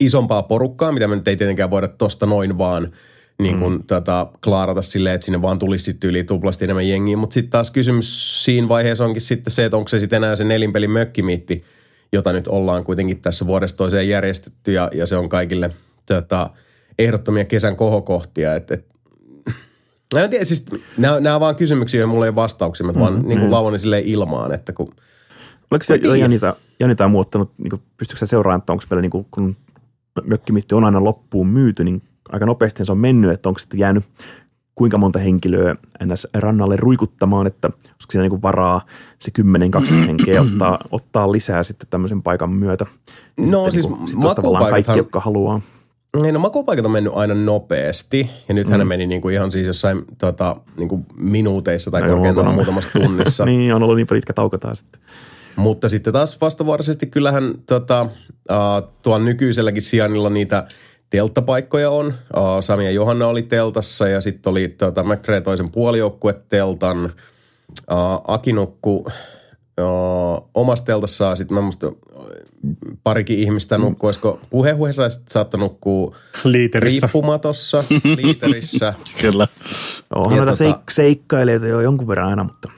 isompaa 0.00 0.42
porukkaa, 0.42 0.92
mitä 0.92 1.08
me 1.08 1.16
nyt 1.16 1.28
ei 1.28 1.36
tietenkään 1.36 1.70
voida 1.70 1.88
tosta 1.88 2.26
noin 2.26 2.58
vaan 2.58 2.92
niin 3.38 3.58
kuin 3.58 3.72
mm. 3.72 3.82
tätä 3.86 4.26
klaarata 4.44 4.82
silleen, 4.82 5.14
että 5.14 5.24
sinne 5.24 5.42
vaan 5.42 5.58
tulisi 5.58 5.84
sitten 5.84 6.10
yli 6.10 6.24
tuplasti 6.24 6.64
enemmän 6.64 6.88
jengiä. 6.88 7.16
Mutta 7.16 7.34
sitten 7.34 7.50
taas 7.50 7.70
kysymys 7.70 8.44
siinä 8.44 8.68
vaiheessa 8.68 9.04
onkin 9.04 9.22
sitten 9.22 9.52
se, 9.52 9.64
että 9.64 9.76
onko 9.76 9.88
se 9.88 9.98
sitten 9.98 10.16
enää 10.16 10.36
se 10.36 10.44
nelinpelin 10.44 10.90
mökkimiitti, 10.90 11.64
jota 12.12 12.32
nyt 12.32 12.48
ollaan 12.48 12.84
kuitenkin 12.84 13.20
tässä 13.20 13.46
vuodesta 13.46 13.76
toiseen 13.76 14.08
järjestetty 14.08 14.72
ja, 14.72 14.90
ja 14.94 15.06
se 15.06 15.16
on 15.16 15.28
kaikille 15.28 15.70
tätä, 16.06 16.50
ehdottomia 16.98 17.44
kesän 17.44 17.76
kohokohtia. 17.76 18.54
Et, 18.54 18.70
et, 18.70 18.86
en 20.16 20.30
tiedä, 20.30 20.44
siis 20.44 20.64
nämä, 20.98 21.20
nämä 21.20 21.34
on 21.34 21.40
vaan 21.40 21.56
kysymyksiä, 21.56 22.00
joihin 22.00 22.10
mulla 22.10 22.24
ei 22.26 22.30
ole 22.30 22.36
vastauksia, 22.36 22.86
mä 22.86 22.94
vaan 22.94 23.14
mm, 23.14 23.28
niin 23.28 23.38
kuin 23.40 23.50
lauan 23.50 23.72
ne 23.72 23.78
silleen 23.78 24.04
ilmaan, 24.04 24.54
että 24.54 24.72
kun 24.72 24.92
Oliko 25.70 25.84
se. 25.84 26.00
Janita, 26.18 26.56
Janita 26.80 27.08
muuttanut, 27.08 27.52
niin 27.58 27.82
pystyykö 27.96 28.18
sä 28.18 28.26
seuraamaan, 28.26 28.58
että 28.58 28.72
onko 28.72 28.84
meillä, 28.90 29.02
niin 29.02 29.10
kuin, 29.10 29.26
kun 29.30 29.56
mökkimitti 30.24 30.74
on 30.74 30.84
aina 30.84 31.04
loppuun 31.04 31.46
myyty, 31.46 31.84
niin 31.84 32.02
aika 32.32 32.46
nopeasti 32.46 32.84
se 32.84 32.92
on 32.92 32.98
mennyt, 32.98 33.30
että 33.30 33.48
onko 33.48 33.58
sitten 33.58 33.80
jäänyt 33.80 34.04
kuinka 34.74 34.98
monta 34.98 35.18
henkilöä 35.18 35.76
ns. 36.04 36.26
rannalle 36.34 36.76
ruikuttamaan, 36.76 37.46
että 37.46 37.68
olisiko 37.68 38.12
siinä 38.12 38.28
niin 38.28 38.42
varaa 38.42 38.86
se 39.18 39.32
10-20 39.40 40.06
henkeä 40.06 40.40
ottaa, 40.40 40.78
ottaa 40.90 41.32
lisää 41.32 41.62
sitten 41.62 41.88
tämmöisen 41.90 42.22
paikan 42.22 42.50
myötä. 42.50 42.86
No 43.50 43.70
Sitten 43.70 43.72
siis 43.72 43.88
niin 44.06 44.20
kuin, 44.20 44.36
tavallaan 44.36 44.70
kaikki, 44.70 44.98
jotka 44.98 45.20
haluaa. 45.20 45.60
Niin, 46.22 46.34
no 46.34 46.40
makupaikat 46.40 46.84
on 46.84 46.90
mennyt 46.90 47.12
aina 47.16 47.34
nopeasti, 47.34 48.30
ja 48.48 48.54
nythän 48.54 48.78
mm. 48.78 48.78
ne 48.78 48.84
meni 48.84 49.06
niinku 49.06 49.28
ihan 49.28 49.52
siis 49.52 49.66
jossain 49.66 50.04
tota, 50.18 50.56
niinku 50.76 51.04
minuuteissa 51.16 51.90
tai 51.90 52.02
Ai, 52.02 52.08
korkeintaan 52.08 52.34
muutama. 52.34 52.54
muutamassa 52.54 52.90
tunnissa. 52.92 53.44
niin, 53.46 53.74
on 53.74 53.82
ollut 53.82 53.96
niin 53.96 54.06
pitkä 54.06 54.32
tauko 54.32 54.58
taas. 54.58 54.80
Että. 54.80 54.98
Mutta 55.56 55.88
sitten 55.88 56.12
taas 56.12 56.40
vastavuoroisesti 56.40 57.06
kyllähän 57.06 57.54
tota, 57.66 58.02
uh, 58.02 58.90
tuon 59.02 59.24
nykyiselläkin 59.24 59.82
sijainnilla 59.82 60.30
niitä 60.30 60.66
telttapaikkoja 61.10 61.90
on. 61.90 62.06
Uh, 62.06 62.42
Sami 62.60 62.84
ja 62.84 62.90
Johanna 62.90 63.26
oli 63.26 63.42
teltassa 63.42 64.08
ja 64.08 64.20
sitten 64.20 64.50
oli 64.50 64.68
tota, 64.68 65.02
McRae 65.02 65.40
toisen 65.40 65.70
puolijoukkue 65.70 66.34
teltan. 66.48 67.04
Uh, 67.92 68.20
Aki 68.28 68.52
nukku 68.52 69.06
uh, 69.80 70.48
omassa 70.54 70.84
teltassaan. 70.84 71.36
Sitten 71.36 71.54
mä 71.54 71.60
muista 71.60 71.92
parikin 73.04 73.38
ihmistä 73.38 73.78
nukkuu, 73.78 74.06
olisiko 74.06 74.40
puhehuessa 74.50 75.02
saattoi 75.28 75.60
nukkua 75.60 76.16
Liiterissä. 76.44 77.06
riippumatossa, 77.06 77.84
liiterissä. 78.22 78.94
Kyllä. 79.20 79.48
Onhan 80.14 80.36
Ja 80.38 80.44
noita 80.44 80.52
tota- 80.64 80.68
seik- 80.68 80.90
seikkailijoita 80.92 81.66
jo 81.66 81.80
jonkun 81.80 82.08
verran 82.08 82.28
aina, 82.28 82.44
mutta 82.44 82.68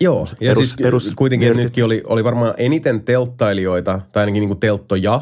Joo, 0.00 0.26
ja 0.40 0.52
perus- 0.52 0.56
siis 0.58 0.74
perus- 0.82 1.12
kuitenkin 1.16 1.46
nörtit. 1.46 1.64
nytkin 1.64 1.84
oli, 1.84 2.02
oli 2.06 2.24
varmaan 2.24 2.54
eniten 2.56 3.02
telttailijoita, 3.02 4.00
tai 4.12 4.20
ainakin 4.22 4.40
niin 4.40 4.48
kuin 4.48 4.60
telttoja. 4.60 5.20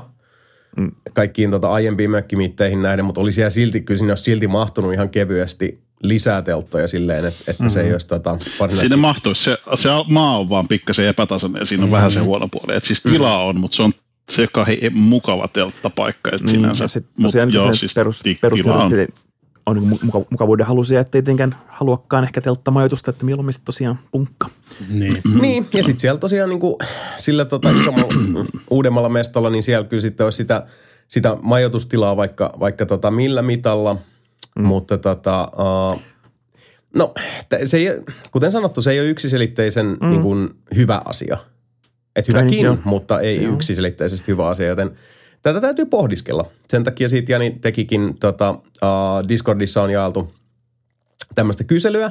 Kaikkiin 1.12 1.50
tota 1.50 1.70
aiempiin 1.70 2.10
mökkimiitteihin 2.10 2.82
nähden, 2.82 3.04
mutta 3.04 3.20
oli 3.20 3.32
siellä 3.32 3.50
silti, 3.50 3.80
kyllä 3.80 3.98
sinne 3.98 4.12
olisi 4.12 4.24
silti 4.24 4.46
mahtunut 4.46 4.92
ihan 4.92 5.10
kevyesti 5.10 5.80
lisää 6.02 6.42
telttoja 6.42 6.88
silleen, 6.88 7.24
että, 7.24 7.40
että 7.48 7.62
mm-hmm. 7.62 7.70
se 7.70 7.80
ei 7.80 7.92
olisi 7.92 8.08
tota, 8.08 8.30
varsinaisesti... 8.30 8.80
Sinne 8.80 8.96
mahtuisi. 8.96 9.44
Se, 9.44 9.58
se 9.74 9.88
maa 10.08 10.38
on 10.38 10.48
vaan 10.48 10.68
pikkasen 10.68 11.06
epätasainen 11.06 11.60
ja 11.60 11.66
siinä 11.66 11.84
on 11.84 11.90
mm. 11.90 11.92
vähän 11.92 12.12
se 12.12 12.20
huono 12.20 12.48
puoli. 12.48 12.76
Et 12.76 12.84
siis 12.84 13.02
tilaa 13.02 13.44
on, 13.44 13.60
mutta 13.60 13.76
se 13.76 13.82
on 13.82 13.92
se 14.30 14.46
kai 14.52 14.78
mukava 14.90 15.48
telttapaikka. 15.48 16.30
Et 16.32 16.48
sinänsä, 16.48 16.84
ja 16.84 16.88
sitten 16.88 17.12
mut 17.16 17.26
tosiaan 17.26 17.52
joo, 17.52 17.64
joo, 17.64 17.74
siis 17.74 17.94
perus, 17.94 18.22
perus 18.40 18.60
on. 19.66 19.78
on 19.78 19.90
niin 19.90 19.98
muka, 20.02 20.26
mukavuuden 20.30 20.66
halusia, 20.66 21.00
ettei 21.00 21.22
tietenkään 21.22 21.54
haluakaan 21.68 22.24
ehkä 22.24 22.40
telttamajoitusta, 22.40 23.10
että 23.10 23.24
mieluummin 23.24 23.52
sit 23.52 23.64
tosiaan 23.64 23.98
punkka. 24.12 24.48
Niin. 24.88 25.22
Niin, 25.40 25.66
ja 25.74 25.82
sitten 25.82 26.00
siellä 26.00 26.18
tosiaan 26.18 26.50
niin 26.50 26.60
kuin, 26.60 26.76
sillä 27.16 27.44
tota, 27.44 27.70
isommalla, 27.70 28.46
uudemmalla 28.70 29.08
mestolla, 29.08 29.50
niin 29.50 29.62
siellä 29.62 29.88
kyllä 29.88 30.00
sitten 30.00 30.24
olisi 30.24 30.36
sitä, 30.36 30.66
sitä 31.08 31.36
majoitustilaa 31.42 32.16
vaikka, 32.16 32.52
vaikka 32.60 32.86
tota, 32.86 33.10
millä 33.10 33.42
mitalla, 33.42 33.94
mm. 33.94 34.66
mutta 34.66 34.98
tota, 34.98 35.50
uh, 35.58 36.00
no, 36.96 37.14
se 37.64 37.76
ei, 37.76 37.88
kuten 38.30 38.52
sanottu, 38.52 38.82
se 38.82 38.90
ei 38.90 39.00
ole 39.00 39.08
yksiselitteisen 39.08 39.86
mm. 39.86 40.10
niin 40.10 40.22
kuin, 40.22 40.50
hyvä 40.76 41.02
asia. 41.04 41.36
Että 42.16 42.38
Ai 42.38 42.44
niin, 42.44 42.50
hyväkin, 42.50 42.64
joo. 42.64 42.78
mutta 42.84 43.20
ei 43.20 43.38
Se 43.38 43.48
on. 43.48 43.54
yksiselitteisesti 43.54 44.28
hyvä 44.28 44.48
asia, 44.48 44.66
joten 44.66 44.90
tätä 45.42 45.60
täytyy 45.60 45.86
pohdiskella. 45.86 46.44
Sen 46.68 46.84
takia 46.84 47.08
siitä 47.08 47.32
Jani 47.32 47.50
tekikin, 47.50 48.18
tota, 48.18 48.50
uh, 48.50 49.28
Discordissa 49.28 49.82
on 49.82 49.90
jaeltu 49.90 50.32
tämmöistä 51.34 51.64
kyselyä, 51.64 52.10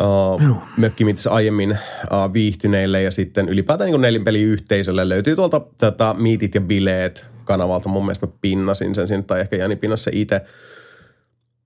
uh, 0.00 0.62
mökkimitissä 0.76 1.30
aiemmin 1.30 1.70
uh, 1.70 2.32
viihtyneille 2.32 3.02
ja 3.02 3.10
sitten 3.10 3.48
ylipäätään 3.48 3.90
niin 3.90 4.00
nelinpeliyhteisölle 4.00 5.08
löytyy 5.08 5.36
tuolta 5.36 5.60
tätä 5.78 6.14
Miitit 6.18 6.54
ja 6.54 6.60
Bileet 6.60 7.30
kanavalta. 7.44 7.88
Mun 7.88 8.04
mielestä 8.04 8.26
pinnasin 8.40 8.94
sen 8.94 9.08
sinne, 9.08 9.22
tai 9.22 9.40
ehkä 9.40 9.56
Jani 9.56 9.76
pinnasi 9.76 10.04
se 10.04 10.10
itse. 10.14 10.40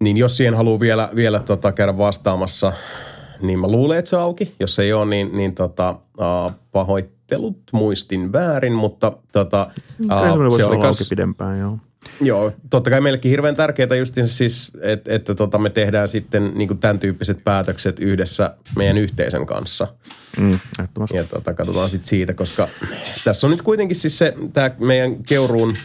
Niin 0.01 0.17
jos 0.17 0.37
siihen 0.37 0.55
haluaa 0.55 0.81
vielä, 0.81 1.09
vielä 1.15 1.41
tota, 1.41 1.73
käydä 1.73 1.99
vastaamassa, 1.99 2.73
niin 3.41 3.59
mä 3.59 3.69
luulen, 3.69 3.99
että 3.99 4.09
se 4.09 4.17
on 4.17 4.23
auki. 4.23 4.55
Jos 4.61 4.79
ei 4.79 4.93
ole, 4.93 5.07
niin, 5.07 5.37
niin 5.37 5.55
tota, 5.55 5.97
uh, 6.19 6.53
pahoittelut 7.33 7.63
muistin 7.73 8.33
väärin, 8.33 8.73
mutta 8.73 9.13
tota, 9.33 9.71
Kyllä 9.97 10.33
uh, 10.33 10.39
voisi 10.39 10.57
se 10.57 10.65
oli 10.65 10.79
kas, 10.79 11.09
pidempään, 11.09 11.59
joo. 11.59 11.79
Joo, 12.21 12.53
totta 12.71 12.91
kai 12.91 13.01
meillekin 13.01 13.31
hirveän 13.31 13.55
tärkeää 13.55 13.97
just 13.99 14.15
siis, 14.25 14.71
että, 14.81 15.15
että 15.15 15.35
tota, 15.35 15.59
me 15.59 15.71
tehdään 15.71 16.09
sitten 16.09 16.53
niin 16.55 16.79
tämän 16.79 16.99
tyyppiset 16.99 17.45
päätökset 17.45 17.99
yhdessä 17.99 18.57
meidän 18.77 18.99
yhteisön 18.99 19.47
kanssa. 19.47 19.87
Mm. 20.39 20.59
Ja 21.15 21.25
tota, 21.25 21.55
katsotaan 21.55 21.91
sitten 21.91 22.09
siitä, 22.09 22.35
koska 22.35 22.69
tässä 23.25 23.47
on 23.47 23.51
nyt 23.51 23.63
kuitenkin 23.63 23.97
siis 23.97 24.19
se, 24.19 24.35
tämä 24.53 24.71
meidän 24.79 25.23
keuruun 25.23 25.77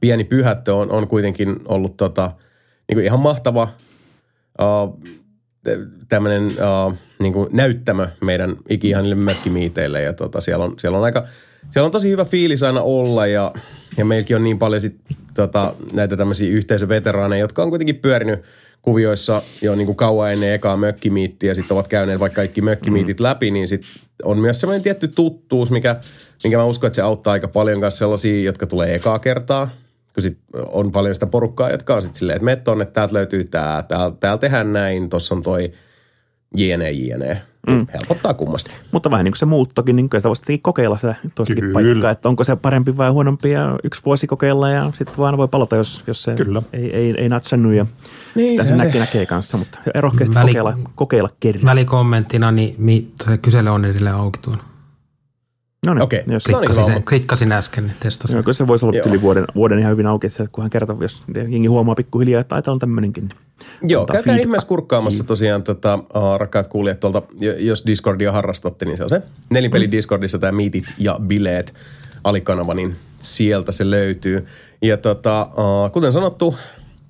pieni 0.00 0.24
pyhättö 0.24 0.74
on, 0.74 0.90
on 0.90 1.08
kuitenkin 1.08 1.56
ollut 1.64 1.96
tota, 1.96 2.30
niin 2.88 2.96
kuin 2.96 3.04
ihan 3.04 3.20
mahtava 3.20 3.68
uh, 4.62 4.98
tämmöinen 6.08 6.46
uh, 6.46 6.94
niin 7.18 7.32
kuin 7.32 7.48
näyttämö 7.52 8.08
meidän 8.20 8.56
ikihanille 8.68 9.14
mökkimiiteille. 9.14 10.02
Ja 10.02 10.12
tota, 10.12 10.40
siellä, 10.40 10.64
on, 10.64 10.74
siellä 10.78 10.98
on 10.98 11.04
aika, 11.04 11.26
siellä 11.70 11.86
on 11.86 11.92
tosi 11.92 12.10
hyvä 12.10 12.24
fiilis 12.24 12.62
aina 12.62 12.82
olla 12.82 13.26
ja, 13.26 13.52
ja 13.96 14.04
meilläkin 14.04 14.36
on 14.36 14.44
niin 14.44 14.58
paljon 14.58 14.80
sit, 14.80 14.96
tota, 15.34 15.74
näitä 15.92 16.16
tämmöisiä 16.16 16.50
yhteisöveteraaneja, 16.50 17.40
jotka 17.40 17.62
on 17.62 17.70
kuitenkin 17.70 17.96
pyörinyt 17.96 18.42
kuvioissa 18.82 19.42
jo 19.62 19.74
niin 19.74 19.86
kuin 19.86 19.96
kauan 19.96 20.32
ennen 20.32 20.52
ekaa 20.52 20.76
mökkimiittiä 20.76 21.50
ja 21.50 21.54
sitten 21.54 21.74
ovat 21.74 21.88
käyneet 21.88 22.20
vaikka 22.20 22.36
kaikki 22.36 22.60
mökkimiitit 22.60 23.18
mm. 23.18 23.22
läpi, 23.22 23.50
niin 23.50 23.68
sit 23.68 23.82
on 24.22 24.38
myös 24.38 24.60
semmoinen 24.60 24.82
tietty 24.82 25.08
tuttuus, 25.08 25.70
mikä, 25.70 25.96
minkä 26.44 26.56
mä 26.56 26.64
uskon, 26.64 26.88
että 26.88 26.94
se 26.94 27.02
auttaa 27.02 27.32
aika 27.32 27.48
paljon 27.48 27.78
myös 27.78 27.98
sellaisia, 27.98 28.42
jotka 28.42 28.66
tulee 28.66 28.94
ekaa 28.94 29.18
kertaa, 29.18 29.70
kun 30.14 30.22
sit 30.22 30.38
on 30.72 30.92
paljon 30.92 31.14
sitä 31.14 31.26
porukkaa, 31.26 31.70
jotka 31.70 31.94
on 31.94 32.02
sitten 32.02 32.18
silleen, 32.18 32.36
että 32.36 32.44
meet 32.44 32.64
tonne, 32.64 32.84
täältä 32.84 33.14
löytyy 33.14 33.44
tää, 33.44 33.82
täällä, 33.82 34.16
täällä 34.20 34.38
tehdään 34.38 34.72
näin, 34.72 35.10
tossa 35.10 35.34
on 35.34 35.42
toi 35.42 35.72
jne, 36.56 36.90
jne. 36.90 37.42
Mm. 37.66 37.86
Helpottaa 37.94 38.34
kummasti. 38.34 38.76
Mutta 38.92 39.10
vähän 39.10 39.24
niin 39.24 39.32
kuin 39.32 39.38
se 39.38 39.46
muuttokin, 39.46 39.96
niin 39.96 40.10
kyllä 40.10 40.20
sitä 40.20 40.28
voisi 40.28 40.58
kokeilla 40.58 40.96
sitä 40.96 41.14
toistakin 41.34 41.60
Kyllä. 41.64 41.72
paikkaa, 41.74 42.10
että 42.10 42.28
onko 42.28 42.44
se 42.44 42.56
parempi 42.56 42.96
vai 42.96 43.10
huonompi 43.10 43.50
ja 43.50 43.78
yksi 43.84 44.00
vuosi 44.04 44.26
kokeilla 44.26 44.70
ja 44.70 44.92
sitten 44.94 45.16
vaan 45.18 45.36
voi 45.36 45.48
palata, 45.48 45.76
jos, 45.76 46.04
jos 46.06 46.22
se 46.22 46.34
Kyllä. 46.34 46.62
ei, 46.72 46.96
ei, 46.96 47.14
ei 47.18 47.28
natsannut 47.28 47.72
ja 47.74 47.86
Niin, 48.34 48.62
sehän 48.62 48.78
se- 48.78 48.84
näkee, 48.84 49.00
näkee 49.00 49.26
kanssa, 49.26 49.56
mutta 49.58 49.78
rohkeasti 49.94 50.34
Väli- 50.34 50.46
kokeilla, 50.50 50.78
kokeilla 50.94 51.28
kerran. 51.40 51.64
Välikommenttina, 51.64 52.50
niin 52.52 52.74
mi, 52.78 53.08
se 53.24 53.38
kysely 53.38 53.68
on 53.70 53.84
edelleen 53.84 54.16
auki 54.16 54.38
tuon. 54.42 54.58
No 55.86 55.94
niin, 55.94 56.02
Okei. 56.02 56.22
jos, 56.26 56.48
No 56.48 56.60
niin, 56.60 56.66
Klikkasin, 56.66 56.94
sen, 56.94 57.04
klikkasin 57.04 57.52
äsken, 57.52 57.86
niin 57.86 57.96
testasin. 58.00 58.42
Joo, 58.46 58.52
se 58.52 58.66
voisi 58.66 58.84
olla 58.84 58.96
Joo. 58.96 59.06
yli 59.08 59.22
vuoden, 59.22 59.44
vuoden 59.54 59.78
ihan 59.78 59.92
hyvin 59.92 60.06
auki, 60.06 60.26
että 60.26 60.46
kunhan 60.52 60.70
kerta, 60.70 60.96
jos 61.00 61.22
jengi 61.34 61.66
huomaa 61.66 61.94
pikkuhiljaa, 61.94 62.40
että 62.40 62.54
aita 62.54 62.72
on 62.72 62.78
tämmöinenkin. 62.78 63.28
Joo, 63.82 64.00
antaa 64.00 64.14
käykää 64.14 64.36
ihmeessä 64.36 64.68
kurkkaamassa 64.68 65.24
tosiaan, 65.24 65.62
tota, 65.62 65.94
uh, 65.94 66.36
rakkaat 66.38 66.66
kuulijat 66.66 67.00
tuolta, 67.00 67.22
jos 67.58 67.86
Discordia 67.86 68.32
harrastatte, 68.32 68.84
niin 68.84 68.96
se 68.96 69.02
on 69.02 69.08
se 69.08 69.22
nelipeli 69.50 69.90
Discordissa 69.90 70.38
tämä 70.38 70.52
Meetit 70.52 70.84
ja 70.98 71.18
Bileet 71.22 71.74
alikanava, 72.24 72.74
niin 72.74 72.96
sieltä 73.20 73.72
se 73.72 73.90
löytyy. 73.90 74.46
Ja 74.82 74.96
tota, 74.96 75.42
uh, 75.42 75.92
kuten 75.92 76.12
sanottu, 76.12 76.56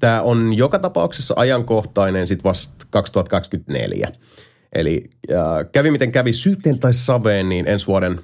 tämä 0.01 0.23
on 0.23 0.55
joka 0.55 0.79
tapauksessa 0.79 1.35
ajankohtainen 1.37 2.27
sitten 2.27 2.45
vasta 2.45 2.87
2024. 2.91 4.13
Eli 4.73 5.11
uh, 5.31 5.71
kävi 5.73 5.91
miten 5.91 6.13
kävi 6.13 6.33
syytteen 6.33 6.79
tai 6.79 6.93
saveen, 6.93 7.49
niin 7.49 7.69
ensi 7.69 7.87
vuoden 7.87 8.21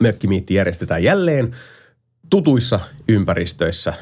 mökkimiitti 0.00 0.54
järjestetään 0.54 1.02
jälleen 1.02 1.56
tutuissa 2.30 2.80
ympäristöissä. 3.08 3.92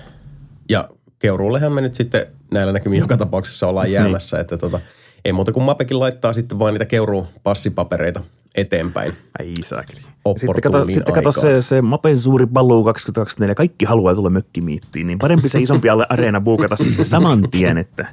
Ja 0.68 0.88
Keuruullehan 1.18 1.72
me 1.72 1.80
nyt 1.80 1.94
sitten 1.94 2.26
näillä 2.52 2.72
näkymin 2.72 2.98
joka 2.98 3.16
tapauksessa 3.16 3.68
ollaan 3.68 3.92
jäämässä, 3.92 4.40
että 4.40 4.56
tota, 4.56 4.80
ei 5.24 5.32
muuta 5.32 5.52
kuin 5.52 5.64
Mapekin 5.64 6.00
laittaa 6.00 6.32
sitten 6.32 6.58
vaan 6.58 6.74
niitä 6.74 6.84
Keuruun 6.84 7.26
passipapereita 7.42 8.22
eteenpäin. 8.54 9.12
Ai 9.38 9.54
saakeli. 9.64 10.00
Sitten 10.36 10.62
kato, 10.62 10.86
sitten 10.90 11.14
kato 11.14 11.32
se, 11.32 11.62
se 11.62 11.82
Mapen 11.82 12.18
suuri 12.18 12.46
Baloo 12.46 12.84
2024, 12.84 13.54
kaikki 13.54 13.84
haluaa 13.84 14.14
tulla 14.14 14.30
mökkimiittiin, 14.30 15.06
niin 15.06 15.18
parempi 15.18 15.48
se 15.48 15.58
isompi 15.60 15.88
alle- 15.88 16.06
areena 16.08 16.40
buukata 16.40 16.76
sitten 16.76 17.04
saman 17.06 17.50
tien, 17.50 17.78
että, 17.78 18.06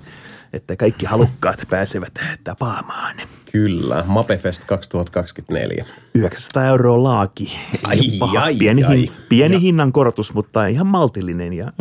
että 0.54 0.76
kaikki 0.76 1.06
halukkaat 1.06 1.64
pääsevät 1.70 2.20
tapaamaan. 2.44 3.16
Kyllä, 3.52 4.04
Mapefest 4.08 4.66
2024. 4.66 5.86
900 6.16 6.66
euroa 6.66 7.04
laaki. 7.04 7.58
Ai, 7.84 8.00
paha. 8.20 8.40
ai, 8.40 8.56
pieni, 8.56 8.84
ai. 8.84 8.98
hin, 8.98 9.12
pieni 9.30 9.62
hinnan 9.62 9.92
korotus, 9.92 10.34
mutta 10.34 10.68
ihan 10.68 10.88
maltillinen. 10.88 11.54
Ja 11.54 11.74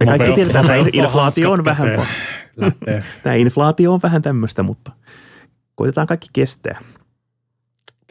me 0.00 0.06
kaikki 0.06 0.32
tiedetään, 0.32 0.64
että 0.64 0.90
inflaatio 1.04 1.52
on 1.52 1.64
vähän. 1.64 2.06
Lähtee. 2.56 3.04
tämä 3.22 3.34
inflaatio 3.34 3.92
on 3.92 4.00
vähän 4.02 4.22
tämmöistä, 4.22 4.62
mutta 4.62 4.92
koitetaan 5.74 6.06
kaikki 6.06 6.28
kestää. 6.32 6.80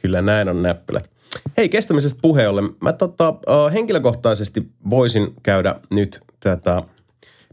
Kyllä 0.01 0.21
näin 0.21 0.49
on 0.49 0.63
näppylät. 0.63 1.11
Hei, 1.57 1.69
kestämisestä 1.69 2.19
puheen 2.21 2.49
ollen. 2.49 2.69
Mä 2.81 2.93
tota, 2.93 3.33
henkilökohtaisesti 3.73 4.67
voisin 4.89 5.33
käydä 5.43 5.75
nyt 5.89 6.21
tätä 6.39 6.81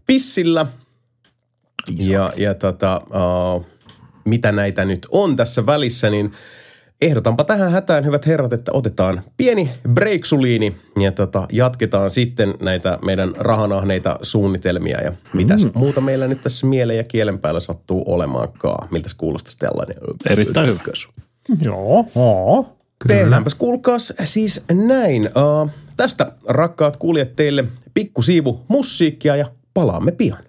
pissillä. 0.06 0.66
Ja, 1.98 2.32
ja 2.36 2.54
tota, 2.54 3.00
uh, 3.56 3.66
mitä 4.24 4.52
näitä 4.52 4.84
nyt 4.84 5.06
on 5.10 5.36
tässä 5.36 5.66
välissä, 5.66 6.10
niin 6.10 6.32
ehdotanpa 7.00 7.44
tähän 7.44 7.72
hätään, 7.72 8.04
hyvät 8.04 8.26
herrat, 8.26 8.52
että 8.52 8.72
otetaan 8.72 9.22
pieni 9.36 9.70
breaksuliini 9.92 10.76
ja 11.00 11.12
tota, 11.12 11.46
jatketaan 11.52 12.10
sitten 12.10 12.54
näitä 12.62 12.98
meidän 13.04 13.32
rahanahneita 13.38 14.18
suunnitelmia 14.22 15.00
ja 15.00 15.12
mitäs 15.32 15.64
mm. 15.64 15.70
muuta 15.74 16.00
meillä 16.00 16.28
nyt 16.28 16.40
tässä 16.40 16.66
mielen 16.66 16.96
ja 16.96 17.04
kielen 17.04 17.38
päällä 17.38 17.60
sattuu 17.60 18.04
olemaankaan. 18.06 18.88
Miltä 18.90 19.08
se 19.08 19.16
kuulostaisi 19.18 19.58
tällainen? 19.58 19.96
Erittäin 20.30 20.68
hyvä. 20.68 20.80
Joo, 21.62 22.06
joo. 22.14 22.76
Tehdäänpäs 23.06 23.54
kuulkaas 23.54 24.12
siis 24.24 24.64
näin. 24.86 25.22
Uh, 25.26 25.70
tästä 25.96 26.32
rakkaat 26.48 26.96
kuulijat 26.96 27.36
teille 27.36 27.64
pikkusiivu 27.94 28.64
musiikkia 28.68 29.36
ja 29.36 29.46
palaamme 29.74 30.12
pian. 30.12 30.45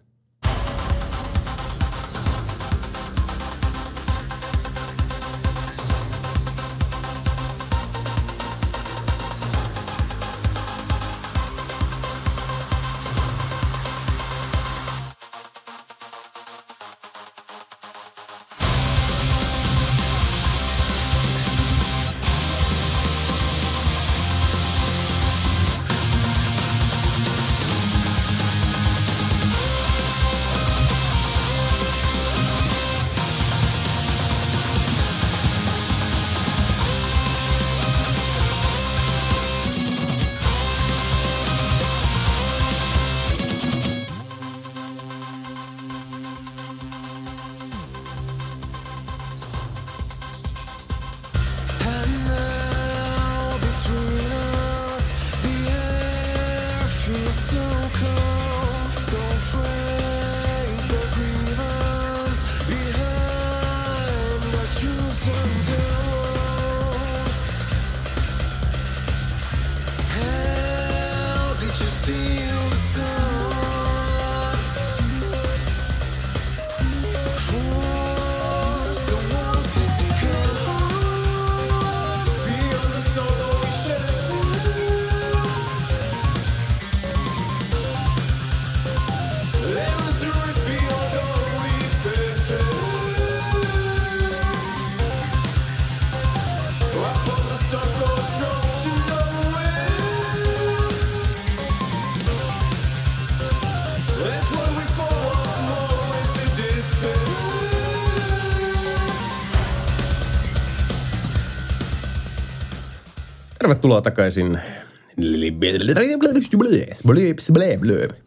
Tervetuloa 113.68 114.02
takaisin 114.02 114.60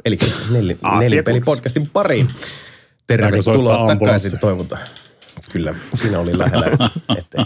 Eli 0.04 0.18
nel, 0.50 0.74
nelipeli-podcastin 0.98 1.90
pariin. 1.92 2.28
Tervetuloa 3.06 3.86
takaisin, 3.86 4.40
toivotaan. 4.40 4.82
Kyllä, 5.52 5.74
siinä 5.94 6.18
oli 6.18 6.38
lähellä, 6.38 6.66
ettei 7.18 7.44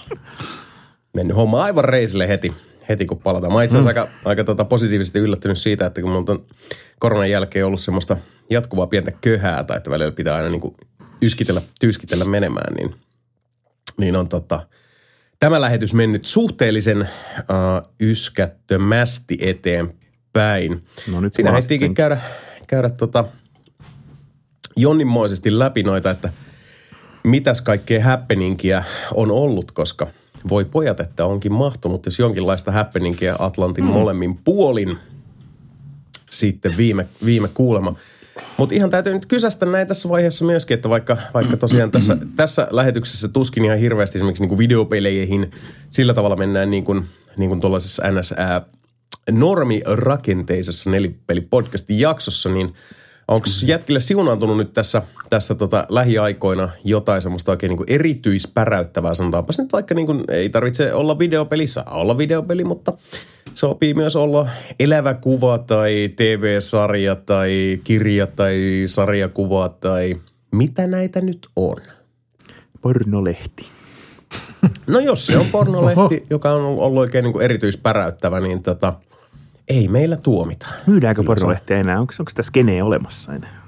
mennyt 1.13 1.37
homma 1.37 1.65
aivan 1.65 1.85
reisille 1.85 2.29
heti, 2.29 2.53
heti 2.89 3.07
kun 3.07 3.19
palataan. 3.19 3.53
Mä 3.53 3.63
itse 3.63 3.79
asiassa 3.79 4.01
aika, 4.01 4.13
aika 4.25 4.45
tota 4.45 4.65
positiivisesti 4.65 5.19
yllättynyt 5.19 5.59
siitä, 5.59 5.87
että 5.87 6.01
kun 6.01 6.11
mulla 6.11 6.33
on 6.33 6.47
koronan 6.99 7.31
jälkeen 7.31 7.67
ollut 7.67 7.81
semmoista 7.81 8.17
jatkuvaa 8.51 8.87
pientä 8.87 9.13
köhää, 9.13 9.65
tai 9.65 9.77
että 9.77 9.91
välillä 9.91 10.13
pitää 10.13 10.35
aina 10.35 10.49
niin 10.49 10.61
kuin 10.61 10.77
yskitellä, 11.23 11.63
tyyskitellä 11.81 12.25
menemään, 12.25 12.75
niin, 12.75 12.95
niin 13.97 14.17
on 14.17 14.29
tota, 14.29 14.67
tämä 15.45 15.61
lähetys 15.61 15.95
mennyt 15.95 16.27
suhteellisen 16.27 17.01
uh, 17.01 17.93
yskättömästi 18.01 19.39
eteenpäin. 19.41 20.85
No 21.13 21.21
nyt 21.21 21.35
Siinä 21.35 21.59
ehtiikin 21.59 21.95
käydä, 21.95 22.21
käydä 22.67 22.91
tota 22.91 23.25
jonninmoisesti 24.77 25.59
läpi 25.59 25.83
noita, 25.83 26.11
että 26.11 26.33
mitäs 27.25 27.61
kaikkea 27.61 28.05
happeningia 28.05 28.83
on 29.15 29.31
ollut, 29.31 29.73
koska 29.73 30.07
voi 30.49 30.65
pojat, 30.65 31.01
että 31.01 31.25
onkin 31.25 31.53
mahtunut 31.53 32.07
jos 32.07 32.19
jonkinlaista 32.19 32.73
happeningia 32.73 33.37
Atlantin 33.39 33.85
mm. 33.85 33.91
molemmin 33.91 34.39
puolin 34.45 34.99
sitten 36.31 36.77
viime, 36.77 37.09
viime 37.25 37.49
kuulema. 37.49 37.95
Mutta 38.57 38.75
ihan 38.75 38.91
täytyy 38.91 39.13
nyt 39.13 39.27
kysästä 39.27 39.67
näin 39.67 39.87
tässä 39.87 40.09
vaiheessa 40.09 40.45
myöskin, 40.45 40.75
että 40.75 40.89
vaikka, 40.89 41.17
vaikka 41.35 41.57
tosiaan 41.57 41.91
tässä, 41.91 42.17
tässä 42.37 42.69
lähetyksessä 42.71 43.29
tuskin 43.29 43.65
ihan 43.65 43.79
hirveästi 43.79 44.19
esimerkiksi 44.19 44.43
niin 44.43 44.49
kuin 44.49 44.59
videopeleihin 44.59 45.51
sillä 45.91 46.15
tavalla 46.15 46.37
mennään 46.37 46.71
niin 46.71 46.85
kuin, 46.85 47.05
niin 47.37 47.49
kuin 47.49 47.61
tuollaisessa 47.61 48.03
NS 48.11 48.35
ää, 48.37 48.63
normirakenteisessa 49.31 50.91
nelipeli-podcastin 50.91 52.01
jaksossa, 52.01 52.49
niin 52.49 52.75
onko 53.29 53.47
jätkille 53.67 54.01
siunaantunut 54.01 54.57
nyt 54.57 54.73
tässä, 54.73 55.03
tässä 55.31 55.55
tota 55.55 55.87
lähiaikoina 55.89 56.69
jotain 56.85 57.23
semmoista 57.23 57.53
oikein 57.53 57.69
niin 57.69 57.77
kuin 57.77 57.91
erityispäräyttävää, 57.91 59.15
sanotaanpa 59.15 59.53
nyt 59.59 59.73
vaikka 59.73 59.95
niin 59.95 60.07
kuin, 60.07 60.25
ei 60.29 60.49
tarvitse 60.49 60.95
olla 60.95 61.19
videopeli, 61.19 61.67
saa 61.67 61.91
olla 61.95 62.19
videopeli, 62.19 62.65
mutta 62.65 62.93
sopii 63.55 63.95
myös 63.95 64.17
olla 64.17 64.49
elävä 64.81 65.15
kuva 65.15 65.59
tai 65.59 66.11
TV-sarja 66.17 67.17
tai 67.17 67.81
kirja 67.85 68.27
tai 68.27 68.85
sarjakuva 68.87 69.69
tai 69.69 70.17
mitä 70.53 70.87
näitä 70.87 71.21
nyt 71.21 71.49
on. 71.57 71.77
Pornolehti. 72.83 73.67
No 74.87 75.01
jos 75.01 75.27
se 75.27 75.39
on 75.39 75.47
pornolehti, 75.47 76.27
joka 76.31 76.53
on 76.53 76.65
ollut 76.65 77.01
oikein 77.01 77.23
niin 77.23 77.33
kuin 77.33 77.45
erityispäräyttävä, 77.45 78.41
niin 78.41 78.63
tota, 78.63 78.93
ei 79.69 79.89
meillä 79.89 80.17
tuomita. 80.17 80.67
Myydäänkö 80.87 81.23
pornolehtiä 81.23 81.77
enää? 81.79 82.01
Onko, 82.01 82.15
onko 82.19 82.33
tässä 82.35 82.49
skenee 82.49 82.83
olemassa 82.83 83.35
enää? 83.35 83.65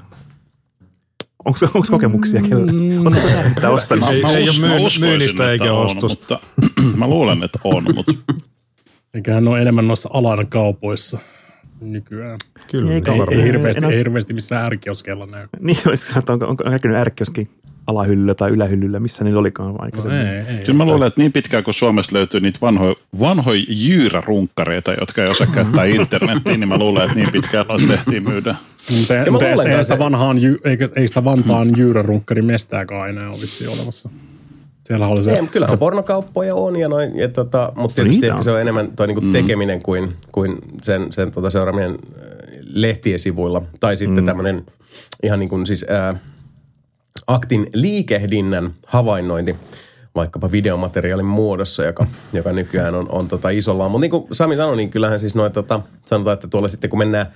Onko, 1.44 1.58
onko 1.74 1.86
kokemuksia 1.90 2.42
kellä? 2.42 2.72
Oletko 3.00 3.48
sitä 3.54 3.70
ostanut? 3.70 4.10
Ei- 4.10 4.22
Mä 4.22 4.30
ei 4.30 4.48
ole 4.48 4.58
myyn- 4.60 4.72
uskoisin, 4.76 5.04
myynnistä 5.08 5.50
eikä 5.50 5.72
on, 5.72 5.84
ostosta. 5.84 6.40
Mutta 6.62 6.96
mä 6.98 7.08
luulen, 7.08 7.42
että 7.42 7.58
on, 7.64 7.84
mutta 7.94 8.12
Eiköhän 9.14 9.48
ole 9.48 9.62
enemmän 9.62 9.88
noissa 9.88 10.10
alan 10.12 10.46
kaupoissa 10.46 11.18
nykyään. 11.80 12.38
Kyllä. 12.70 12.92
Eikä 12.92 13.12
Ei, 13.12 13.20
ole. 13.20 13.34
ei, 13.36 13.42
hirveästi, 13.42 13.86
ei 13.86 13.98
hirveästi 13.98 14.34
missään 14.34 14.66
ärkioskeilla 14.66 15.26
näy. 15.26 15.46
Niin, 15.60 15.78
olisiko 15.86 16.08
sanoa, 16.08 16.18
että 16.18 16.32
onko, 16.32 16.46
onko 16.46 16.64
näkynyt 16.64 16.96
ärkkioskin 16.96 17.50
alahyllyllä 17.86 18.34
tai 18.34 18.50
ylähyllyllä, 18.50 19.00
missä 19.00 19.24
niillä 19.24 19.40
olikaan 19.40 19.68
No 19.72 19.76
aikaisemmin? 19.78 20.20
ei, 20.20 20.38
ei. 20.38 20.64
kyllä 20.64 20.76
mä 20.76 20.84
luulen, 20.86 21.06
että 21.06 21.20
niin 21.20 21.32
pitkään 21.32 21.64
kuin 21.64 21.74
Suomessa 21.74 22.16
löytyy 22.16 22.40
niitä 22.40 22.58
vanhoja, 22.62 22.94
vanhoja 23.20 23.64
jyyrärunkkareita, 23.68 24.92
jotka 25.00 25.22
ei 25.24 25.30
osaa 25.30 25.46
käyttää 25.54 25.84
internettiä, 25.84 26.56
niin 26.56 26.68
mä 26.68 26.78
luulen, 26.78 27.02
että 27.02 27.14
niin 27.14 27.32
pitkään 27.32 27.66
noita 27.66 27.88
lehtiä 27.88 28.20
myydään. 28.20 28.56
Mutta 29.30 29.46
ei, 29.48 29.56
sitä 29.56 29.80
että- 29.80 29.98
vanhaan, 29.98 30.36
ei 30.96 31.08
sitä 31.08 31.24
Vantaan 31.24 31.72
jyyrärunkkarin 31.76 32.44
mestääkään 32.44 33.10
enää 33.10 33.30
ole 33.30 33.40
vissiin 33.40 33.70
olemassa. 33.70 34.10
Siellä 34.82 35.06
oli 35.06 35.22
se, 35.22 35.32
Ei, 35.32 35.46
kyllähän 35.46 35.70
se 35.70 35.76
pornokauppoja 35.76 36.54
on, 36.54 36.76
ja 36.76 36.88
noin, 36.88 37.16
ja 37.18 37.28
tota, 37.28 37.72
mutta 37.76 37.94
tietysti 37.94 38.14
niitä 38.14 38.26
ehkä 38.26 38.36
on. 38.36 38.44
se 38.44 38.50
on 38.50 38.60
enemmän 38.60 38.92
toi 38.96 39.06
niinku 39.06 39.24
tekeminen 39.32 39.82
kuin, 39.82 40.12
kuin 40.32 40.58
sen, 40.82 41.12
sen 41.12 41.30
tota 41.30 41.50
seuraaminen 41.50 41.90
äh, 41.90 41.96
lehtien 42.72 43.18
sivuilla. 43.18 43.62
Tai 43.80 43.96
sitten 43.96 44.24
mm. 44.24 44.26
tämmöinen 44.26 44.62
ihan 45.22 45.38
niin 45.38 45.48
kuin 45.48 45.66
siis 45.66 45.84
ää, 45.88 46.14
aktin 47.26 47.66
liikehdinnän 47.74 48.74
havainnointi 48.86 49.56
vaikkapa 50.14 50.52
videomateriaalin 50.52 51.26
muodossa, 51.26 51.84
joka, 51.84 52.06
joka 52.32 52.52
nykyään 52.52 52.94
on, 52.94 53.06
on 53.12 53.28
tota 53.28 53.50
isolla. 53.50 53.88
Mutta 53.88 54.00
niin 54.00 54.10
kuin 54.10 54.26
Sami 54.32 54.56
sanoi, 54.56 54.76
niin 54.76 54.90
kyllähän 54.90 55.20
siis 55.20 55.34
noin, 55.34 55.52
tota, 55.52 55.80
sanotaan, 56.04 56.34
että 56.34 56.48
tuolla 56.48 56.68
sitten 56.68 56.90
kun 56.90 56.98
mennään 56.98 57.26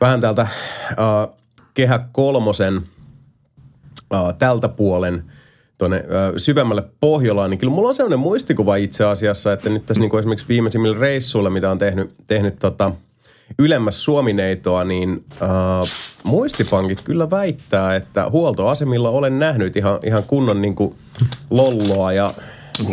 vähän 0.00 0.20
täältä 0.20 0.42
äh, 0.42 0.48
kehä 1.74 2.00
kolmosen 2.12 2.82
äh, 4.14 4.34
tältä 4.38 4.68
puolen 4.68 5.24
tuonne 5.78 5.96
äh, 5.96 6.32
syvemmälle 6.36 6.84
Pohjolaan, 7.00 7.50
niin 7.50 7.58
kyllä 7.58 7.72
mulla 7.72 7.88
on 7.88 7.94
sellainen 7.94 8.18
muistikuva 8.18 8.76
itse 8.76 9.04
asiassa, 9.04 9.52
että 9.52 9.70
nyt 9.70 9.86
tässä 9.86 10.00
niin 10.00 10.10
kuin 10.10 10.18
esimerkiksi 10.18 10.48
viimeisimmillä 10.48 10.98
reissuilla, 10.98 11.50
mitä 11.50 11.70
on 11.70 11.78
tehnyt, 11.78 12.14
tehnyt 12.26 12.58
tota, 12.58 12.92
ylemmäs 13.58 14.04
Suomineitoa, 14.04 14.84
niin 14.84 15.24
äh, 15.42 15.48
muistipankit 16.22 17.00
kyllä 17.02 17.30
väittää, 17.30 17.96
että 17.96 18.30
huoltoasemilla 18.30 19.10
olen 19.10 19.38
nähnyt 19.38 19.76
ihan, 19.76 19.98
ihan 20.04 20.24
kunnon 20.24 20.62
niin 20.62 20.74
kuin 20.74 20.94
lolloa 21.50 22.12
ja 22.12 22.34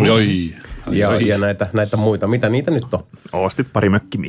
Oi, 0.01 0.09
oi. 0.09 0.55
ja, 0.91 1.19
ja 1.21 1.37
näitä, 1.37 1.67
näitä 1.73 1.97
muita. 1.97 2.27
Mitä 2.27 2.49
niitä 2.49 2.71
nyt 2.71 2.93
on? 2.93 3.03
Ostit 3.33 3.67
pari 3.73 3.89
matkalla. 3.89 4.27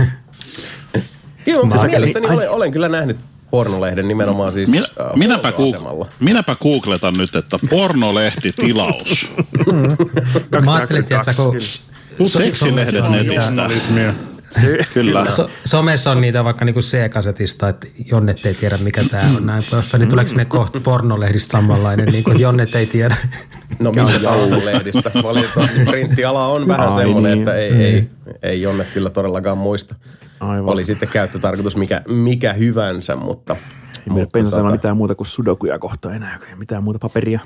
Joo, 1.46 1.62
mutta 1.64 1.76
Mä- 1.76 1.86
mielestäni 1.86 2.26
Ai- 2.26 2.34
olen, 2.34 2.50
olen 2.50 2.72
kyllä 2.72 2.88
nähnyt 2.88 3.16
pornolehden 3.50 4.08
nimenomaan 4.08 4.52
siis 4.52 4.70
Minä, 4.70 4.86
äh, 5.00 5.16
minäpä, 5.16 5.50
goog- 5.50 6.06
minäpä 6.20 6.56
googletan 6.62 7.14
nyt, 7.14 7.34
että 7.34 7.58
pornolehtitilaus. 7.70 9.36
Mä 10.66 10.74
ajattelin, 10.74 11.02
että 11.02 11.34
kun 12.16 12.28
Seksilehdet 12.28 13.10
netistä. 13.10 13.70
Kyllä. 14.94 15.30
So, 15.30 15.50
somessa 15.64 16.10
on 16.10 16.20
niitä 16.20 16.44
vaikka 16.44 16.64
niinku 16.64 16.80
C-kasetista, 16.80 17.68
että 17.68 17.86
Jonnet 18.10 18.46
ei 18.46 18.54
tiedä 18.54 18.78
mikä 18.78 19.04
tämä 19.10 19.22
on 19.36 19.46
näin 19.46 19.62
poispäin. 19.70 20.00
Niin 20.00 20.10
tuleeko 20.10 20.30
ne 20.36 20.44
kohta 20.44 20.80
pornolehdistä 20.80 21.52
samanlainen, 21.52 22.06
niin 22.06 22.24
kuin, 22.24 22.32
että 22.32 22.42
Jonnet 22.42 22.74
ei 22.74 22.86
tiedä. 22.86 23.16
No 23.78 23.92
mistä 23.92 24.18
tahansa 24.18 24.64
lehdistä. 24.64 25.10
Valitettavasti 25.22 25.80
printtiala 25.84 26.46
on 26.46 26.68
vähän 26.68 26.88
Ai 26.88 26.94
semmoinen, 26.94 27.32
niin. 27.32 27.38
että 27.38 27.54
ei, 27.54 27.72
ei, 27.72 28.10
ei 28.42 28.62
Jonne 28.62 28.86
kyllä 28.94 29.10
todellakaan 29.10 29.58
muista. 29.58 29.94
Aivan. 30.40 30.72
Oli 30.72 30.84
sitten 30.84 31.08
käyttötarkoitus 31.08 31.76
mikä, 31.76 32.02
mikä 32.08 32.52
hyvänsä, 32.52 33.16
mutta... 33.16 33.52
Ei 33.54 33.60
meillä 34.06 34.20
mutta 34.22 34.38
pensa 34.38 34.50
sanoa 34.50 34.70
tota- 34.70 34.74
mitään 34.74 34.96
muuta 34.96 35.14
kuin 35.14 35.26
sudokuja 35.26 35.78
kohta 35.78 36.14
enää, 36.14 36.38
ei 36.48 36.56
mitään 36.56 36.82
muuta 36.82 36.98
paperia. 36.98 37.40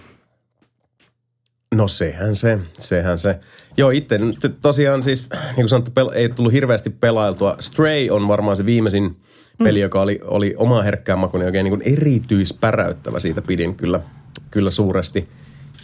No 1.72 1.88
sehän 1.88 2.36
se, 2.36 2.58
sehän 2.78 3.18
se. 3.18 3.40
Joo, 3.76 3.90
itse 3.90 4.18
tosiaan 4.62 5.02
siis, 5.02 5.28
niin 5.30 5.54
kuin 5.54 5.68
sanottu, 5.68 5.90
pel- 6.00 6.14
ei 6.14 6.28
tullut 6.28 6.52
hirveästi 6.52 6.90
pelailtua. 6.90 7.56
Stray 7.60 8.08
on 8.10 8.28
varmaan 8.28 8.56
se 8.56 8.66
viimeisin 8.66 9.16
peli, 9.64 9.80
joka 9.80 10.02
oli, 10.02 10.20
oli 10.24 10.54
oma 10.56 10.82
herkkään 10.82 11.18
makuinen, 11.18 11.46
oikein 11.46 11.64
niin 11.64 11.78
kuin 11.78 11.92
erityispäräyttävä. 11.92 13.20
Siitä 13.20 13.42
pidin 13.42 13.74
kyllä, 13.74 14.00
kyllä 14.50 14.70
suuresti. 14.70 15.28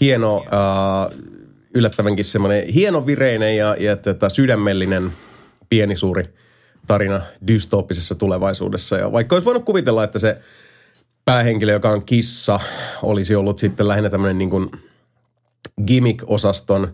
Hieno, 0.01 0.44
äh, 0.47 1.19
yllättävänkin 1.74 2.24
semmoinen 2.24 2.66
hienovireinen 2.66 3.56
ja, 3.56 3.77
ja 3.78 3.97
tätä 3.97 4.28
sydämellinen 4.28 5.12
pieni 5.69 5.97
suuri 5.97 6.24
tarina 6.86 7.20
dystooppisessa 7.47 8.15
tulevaisuudessa. 8.15 8.97
Ja 8.97 9.12
vaikka 9.12 9.36
olisi 9.36 9.47
voinut 9.47 9.65
kuvitella, 9.65 10.05
että 10.05 10.19
se 10.19 10.39
päähenkilö, 11.24 11.73
joka 11.73 11.90
on 11.90 12.05
kissa, 12.05 12.60
olisi 13.02 13.35
ollut 13.35 13.59
sitten 13.59 13.89
lähinnä 13.89 14.10
tämmöinen 14.10 14.39
niin 14.39 14.51
kuin 14.51 14.70
gimmick-osaston 15.86 16.88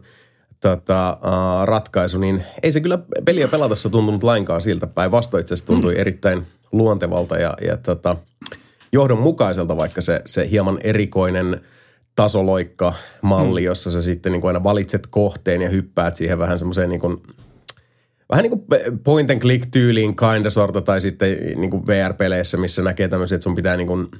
tota, 0.60 1.18
uh, 1.22 1.66
ratkaisu, 1.66 2.18
niin 2.18 2.44
ei 2.62 2.72
se 2.72 2.80
kyllä 2.80 2.98
peliä 3.24 3.48
pelatessa 3.48 3.90
tuntunut 3.90 4.22
lainkaan 4.22 4.60
siltä. 4.60 4.86
Päinvastoin 4.86 5.40
itse 5.40 5.54
asiassa 5.54 5.66
tuntui 5.66 5.94
erittäin 5.98 6.46
luontevalta 6.72 7.38
ja, 7.38 7.54
ja 7.66 7.76
tota, 7.76 8.16
johdonmukaiselta, 8.92 9.76
vaikka 9.76 10.00
se, 10.00 10.22
se 10.26 10.50
hieman 10.50 10.78
erikoinen 10.84 11.60
tasoloikka-malli, 12.16 13.60
mm. 13.60 13.64
jossa 13.64 13.90
sä 13.90 14.02
sitten 14.02 14.32
niin 14.32 14.40
kuin 14.40 14.48
aina 14.48 14.64
valitset 14.64 15.06
kohteen 15.06 15.62
ja 15.62 15.68
hyppäät 15.68 16.16
siihen 16.16 16.38
vähän 16.38 16.58
semmoiseen 16.58 16.88
niin 16.88 17.00
kuin, 17.00 17.22
vähän 18.30 18.42
niin 18.42 18.50
kuin 18.50 18.64
point 19.04 19.30
and 19.30 19.40
click 19.40 19.66
tyyliin 19.70 20.16
kinda 20.16 20.50
sorta 20.50 20.80
tai 20.80 21.00
sitten 21.00 21.38
niin 21.56 21.70
kuin 21.70 21.86
VR-peleissä, 21.86 22.56
missä 22.56 22.82
näkee 22.82 23.08
tämmöisiä, 23.08 23.34
että 23.34 23.42
sun 23.42 23.54
pitää 23.54 23.76
niin 23.76 23.86
kuin 23.86 24.10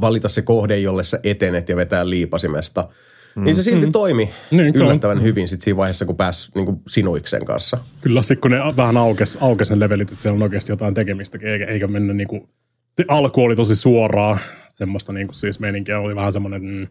valita 0.00 0.28
se 0.28 0.42
kohde, 0.42 0.78
jolle 0.78 1.02
sä 1.02 1.20
etenet 1.24 1.68
ja 1.68 1.76
vetää 1.76 2.10
liipasimesta. 2.10 2.88
Mm. 3.36 3.44
Niin 3.44 3.56
se 3.56 3.62
silti 3.62 3.86
mm. 3.86 3.92
toimi 3.92 4.30
Niin, 4.50 4.72
kyllä. 4.72 4.86
yllättävän 4.86 5.22
hyvin 5.22 5.48
sit 5.48 5.60
siinä 5.60 5.76
vaiheessa, 5.76 6.04
kun 6.06 6.16
pääsi 6.16 6.52
niin 6.54 6.66
kuin 6.66 6.82
sinuiksen 6.88 7.44
kanssa. 7.44 7.78
Kyllä, 8.00 8.22
sit 8.22 8.40
kun 8.40 8.50
ne 8.50 8.58
vähän 8.76 8.96
aukes, 8.96 9.38
aukes 9.40 9.70
ne 9.70 9.80
levelit, 9.80 10.10
että 10.12 10.22
siellä 10.22 10.36
on 10.36 10.42
oikeasti 10.42 10.72
jotain 10.72 10.94
tekemistä, 10.94 11.38
eikä, 11.42 11.64
eikä 11.64 11.86
mennyt 11.86 12.16
niinku, 12.16 12.48
se 12.96 13.04
alku 13.08 13.44
oli 13.44 13.56
tosi 13.56 13.76
suoraa, 13.76 14.38
semmoista 14.68 15.12
niinku 15.12 15.32
siis 15.32 15.60
meininkiä 15.60 16.00
oli 16.00 16.16
vähän 16.16 16.32
semmoinen, 16.32 16.62
mm, 16.62 16.86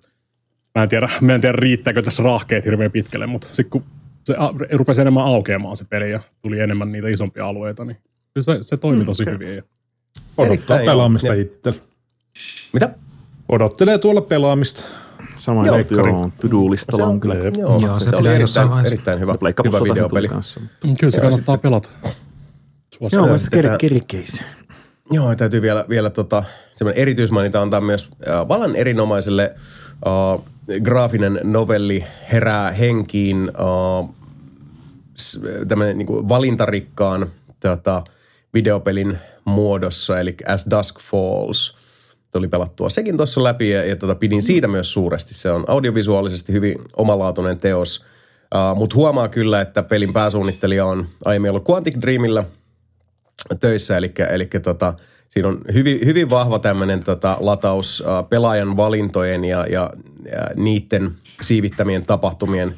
mä 0.76 0.84
en 0.84 0.90
tiedä, 0.90 1.10
mä 1.22 1.36
en 1.36 1.42
tiedä 1.42 1.56
riittääkö 1.56 2.02
tässä 2.02 2.24
rahkeet 2.24 2.66
hirveän 2.66 2.92
pitkälle, 2.92 3.28
mutta 3.28 3.48
sitten 3.48 3.70
kun 3.70 3.84
se 4.24 4.36
a- 4.38 4.54
rupesi 4.72 5.02
enemmän 5.02 5.26
aukeamaan 5.26 5.78
se 5.78 5.86
peli 5.90 6.12
ja 6.12 6.20
tuli 6.42 6.60
enemmän 6.60 6.92
niitä 6.92 7.08
isompia 7.08 7.46
alueita, 7.46 7.86
niin 7.86 7.98
kyllä 8.34 8.46
se, 8.46 8.58
se 8.62 8.78
toimi 8.78 9.06
tosi 9.06 9.24
okei. 9.24 9.34
hyvin. 9.34 9.56
Ja 9.56 9.64
Odottaa 10.38 10.78
pelaamista 10.78 11.34
itse. 11.34 11.74
Mitä? 12.74 12.90
Odottelee 13.50 13.98
tuolla 13.98 14.22
pelaamista. 14.22 14.84
Sama 15.40 15.66
Joo, 15.68 15.78
juttu, 15.78 15.96
joo, 15.96 16.30
to-do-listalla 16.42 17.08
on 17.08 17.20
kyllä. 17.20 17.36
Jep. 17.36 17.56
Joo, 17.58 17.80
Joo, 17.80 18.00
se, 18.00 18.04
se 18.04 18.10
se 18.10 18.16
oli 18.16 18.28
erittäin, 18.36 18.86
erittäin 18.86 19.20
hyvä, 19.20 19.36
hyvä 19.66 19.80
videopeli. 19.94 20.28
kanssa. 20.28 20.60
kyllä 21.00 21.12
se 21.12 21.18
Ja 21.18 21.22
kannattaa 21.22 21.56
sitten- 21.56 21.60
pelata. 21.60 21.90
Joo, 22.04 22.12
Suosittelen. 23.10 23.30
mä 23.32 23.38
sitten 23.38 23.58
sitten 23.58 23.72
tää- 23.72 23.78
kerkeis. 23.78 24.42
Joo, 25.12 25.36
täytyy 25.36 25.62
vielä, 25.62 25.86
vielä 25.90 26.10
tota, 26.10 26.44
semmoinen 26.76 27.02
erityismaininta 27.02 27.62
antaa 27.62 27.82
myös 27.82 28.10
äh, 28.30 28.48
vallan 28.48 28.76
erinomaiselle 28.76 29.56
äh, 30.08 30.46
graafinen 30.84 31.40
novelli 31.44 32.04
herää 32.32 32.72
henkiin 32.72 33.52
äh, 33.60 34.10
tämmöinen 35.68 35.98
niin 35.98 36.06
kuin 36.08 36.30
valintarikkaan 36.30 37.28
tota, 37.60 38.04
videopelin 38.54 39.18
muodossa, 39.46 40.20
eli 40.20 40.36
As 40.48 40.66
Dusk 40.78 41.00
Falls. 41.00 41.76
Tuli 42.32 42.48
pelattua 42.48 42.90
sekin 42.90 43.18
tuossa 43.18 43.44
läpi 43.44 43.70
ja, 43.70 43.86
ja 43.86 43.96
tota, 43.96 44.16
pidin 44.16 44.44
siitä 44.44 44.68
myös 44.68 44.94
suuresti. 44.94 45.34
Se 45.34 45.52
on 45.52 45.64
audiovisuaalisesti 45.68 46.54
hyvin 46.54 46.76
omalaatuinen 46.96 47.60
teos, 47.60 48.06
uh, 48.56 48.78
mutta 48.78 48.96
huomaa 48.96 49.28
kyllä, 49.28 49.62
että 49.62 49.84
pelin 49.84 50.14
pääsuunnittelija 50.14 50.86
on 50.86 51.08
aiemmin 51.26 51.52
ollut 51.52 51.70
Quantic 51.70 52.02
Dreamilla 52.02 52.44
töissä, 53.60 53.98
eli, 53.98 54.14
eli 54.30 54.46
tota, 54.46 54.94
siinä 55.30 55.50
on 55.50 55.62
hyvin, 55.74 56.00
hyvin 56.06 56.30
vahva 56.30 56.60
tämmöinen 56.60 57.04
tota, 57.04 57.38
lataus 57.40 58.02
uh, 58.02 58.30
pelaajan 58.30 58.78
valintojen 58.78 59.46
ja, 59.46 59.66
ja, 59.70 59.90
ja 60.32 60.48
niiden 60.56 61.12
siivittämien 61.42 62.06
tapahtumien 62.06 62.76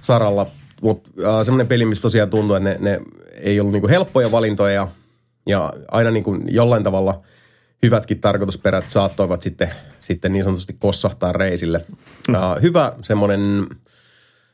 saralla. 0.00 0.46
Mutta 0.82 1.10
uh, 1.18 1.44
semmoinen 1.44 1.68
peli, 1.68 1.84
missä 1.84 2.02
tosiaan 2.02 2.30
tuntuu, 2.30 2.56
että 2.56 2.68
ne, 2.68 2.76
ne 2.80 3.00
ei 3.40 3.60
ollut 3.60 3.72
niinku 3.72 3.88
helppoja 3.88 4.32
valintoja 4.32 4.74
ja, 4.74 4.88
ja 5.46 5.72
aina 5.90 6.10
niinku 6.10 6.36
jollain 6.48 6.82
tavalla 6.82 7.22
hyvätkin 7.82 8.20
tarkoitusperät 8.20 8.90
saattoivat 8.90 9.42
sitten, 9.42 9.70
sitten 10.00 10.32
niin 10.32 10.44
sanotusti 10.44 10.76
kossahtaa 10.78 11.32
reisille. 11.32 11.84
Uh, 12.28 12.62
hyvä 12.62 12.92
semmoinen, 13.02 13.66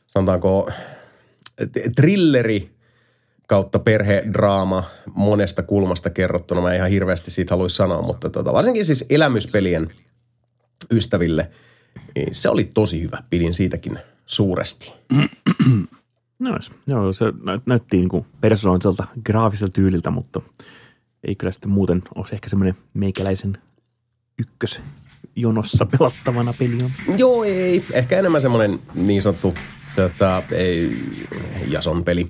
sanotaanko, 0.07 0.69
trilleri 1.95 2.73
kautta 3.47 3.79
perhedraama 3.79 4.83
monesta 5.15 5.63
kulmasta 5.63 6.09
kerrottuna. 6.09 6.61
Mä 6.61 6.71
en 6.71 6.77
ihan 6.77 6.89
hirveästi 6.89 7.31
siitä 7.31 7.53
haluaisi 7.53 7.75
sanoa, 7.75 8.01
mutta 8.01 8.29
tota, 8.29 8.53
varsinkin 8.53 8.85
siis 8.85 9.05
elämyspelien 9.09 9.91
ystäville, 10.91 11.49
niin 12.15 12.35
se 12.35 12.49
oli 12.49 12.69
tosi 12.73 13.01
hyvä. 13.01 13.23
Pidin 13.29 13.53
siitäkin 13.53 13.99
suuresti. 14.25 14.93
No, 16.39 16.57
joo, 16.87 17.13
se 17.13 17.25
nä- 17.43 17.61
näytti 17.65 17.97
niin 17.97 18.09
kuin 18.09 18.25
persoonalliselta 18.41 19.07
graafiselta 19.25 19.73
tyyliltä, 19.73 20.11
mutta 20.11 20.41
ei 21.27 21.35
kyllä 21.35 21.51
sitten 21.51 21.71
muuten 21.71 22.03
olisi 22.15 22.35
ehkä 22.35 22.49
semmoinen 22.49 22.75
meikäläisen 22.93 23.57
ykkös 24.39 24.81
jonossa 25.35 25.85
pelattavana 25.85 26.53
peli 26.59 26.77
on. 26.83 26.91
Joo, 27.17 27.43
ei. 27.43 27.85
Ehkä 27.91 28.19
enemmän 28.19 28.41
semmoinen 28.41 28.79
niin 28.95 29.21
sanottu 29.21 29.55
tota, 29.95 30.43
ei, 30.51 30.97
Jason 31.67 32.03
peli 32.03 32.29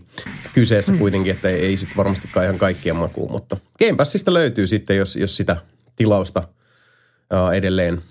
kyseessä 0.53 0.91
mm. 0.91 0.97
kuitenkin, 0.97 1.35
että 1.35 1.49
ei, 1.49 1.65
ei 1.65 1.77
sitten 1.77 1.97
varmastikaan 1.97 2.43
ihan 2.43 2.57
kaikkien 2.57 2.95
makuun, 2.95 3.31
mutta 3.31 3.57
Game 3.79 3.95
Passista 3.97 4.33
löytyy 4.33 4.67
sitten, 4.67 4.97
jos, 4.97 5.15
jos 5.15 5.37
sitä 5.37 5.57
tilausta 5.95 6.47
ää, 7.31 7.53
edelleen 7.53 8.01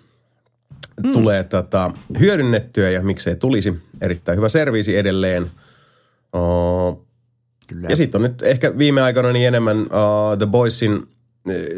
mm. 1.02 1.12
tulee 1.12 1.44
tota, 1.44 1.90
hyödynnettyä 2.18 2.90
ja 2.90 3.02
miksei 3.02 3.36
tulisi. 3.36 3.82
Erittäin 4.00 4.36
hyvä 4.36 4.48
serviisi 4.48 4.96
edelleen. 4.96 5.50
Uh, 6.36 7.06
Kyllä. 7.72 7.88
ja 7.88 7.96
sitten 7.96 8.18
on 8.18 8.30
nyt 8.30 8.42
ehkä 8.42 8.78
viime 8.78 9.02
aikoina 9.02 9.32
niin 9.32 9.48
enemmän 9.48 9.80
uh, 9.80 10.38
The 10.38 10.46
Boysin 10.46 10.92
uh, 10.94 11.02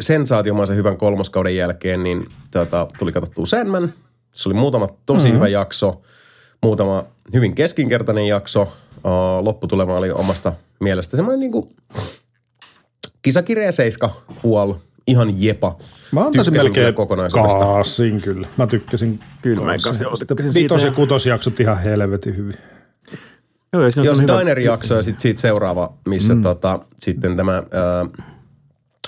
sensaatiomaisen 0.01 0.77
hyvän 0.77 0.97
kolmoskauden 0.97 1.57
jälkeen, 1.57 2.05
niin 2.05 2.27
tota, 2.51 2.89
tuli 2.99 3.13
katsottua 3.13 3.47
Sandman. 3.47 3.93
Se 4.33 4.49
oli 4.49 4.55
muutama 4.55 4.89
tosi 5.07 5.27
mm-hmm. 5.27 5.37
hyvä 5.37 5.49
jakso, 5.49 6.03
muutama 6.63 7.05
hyvin 7.33 7.55
keskinkertainen 7.55 8.27
jakso. 8.27 8.63
Uh, 8.63 9.45
lopputulema 9.45 9.97
oli 9.97 10.11
omasta 10.11 10.53
mielestä 10.81 11.17
semmoinen 11.17 11.41
niinku 11.41 11.73
kisakirja 13.23 13.73
seiska 13.73 14.11
puol, 14.43 14.75
ihan 15.07 15.43
jepa. 15.43 15.77
Mä 16.13 16.21
antaisin 16.21 16.53
Tykkäsin 16.53 16.53
kyllä 16.53 16.63
melkein 16.63 16.95
kokonaisuudesta. 16.95 17.59
kaasin 17.59 18.21
kyllä. 18.21 18.49
Mä 18.57 18.67
tykkäsin. 18.67 19.21
Kyllä, 19.43 19.65
mä 19.65 19.73
tykkäsin 19.73 20.53
siitä 20.53 20.75
Vitos 20.75 20.83
ja 20.83 20.89
ja- 20.89 20.95
kutosjaksot 20.95 21.61
ihan 21.61 21.79
helvetin 21.79 22.37
hyvin. 22.37 22.55
Joo, 23.75 23.83
ja 23.83 23.91
on 23.99 24.05
Jos 24.05 24.21
hyvä- 24.21 24.39
Diner-jakso 24.41 24.95
ja 24.95 25.03
sitten 25.03 25.21
siitä 25.21 25.41
seuraava, 25.41 25.93
missä 26.09 26.35
mm. 26.35 26.43
tota, 26.43 26.81
sitten 26.97 27.37
tämä 27.37 27.57
äh, 27.59 28.25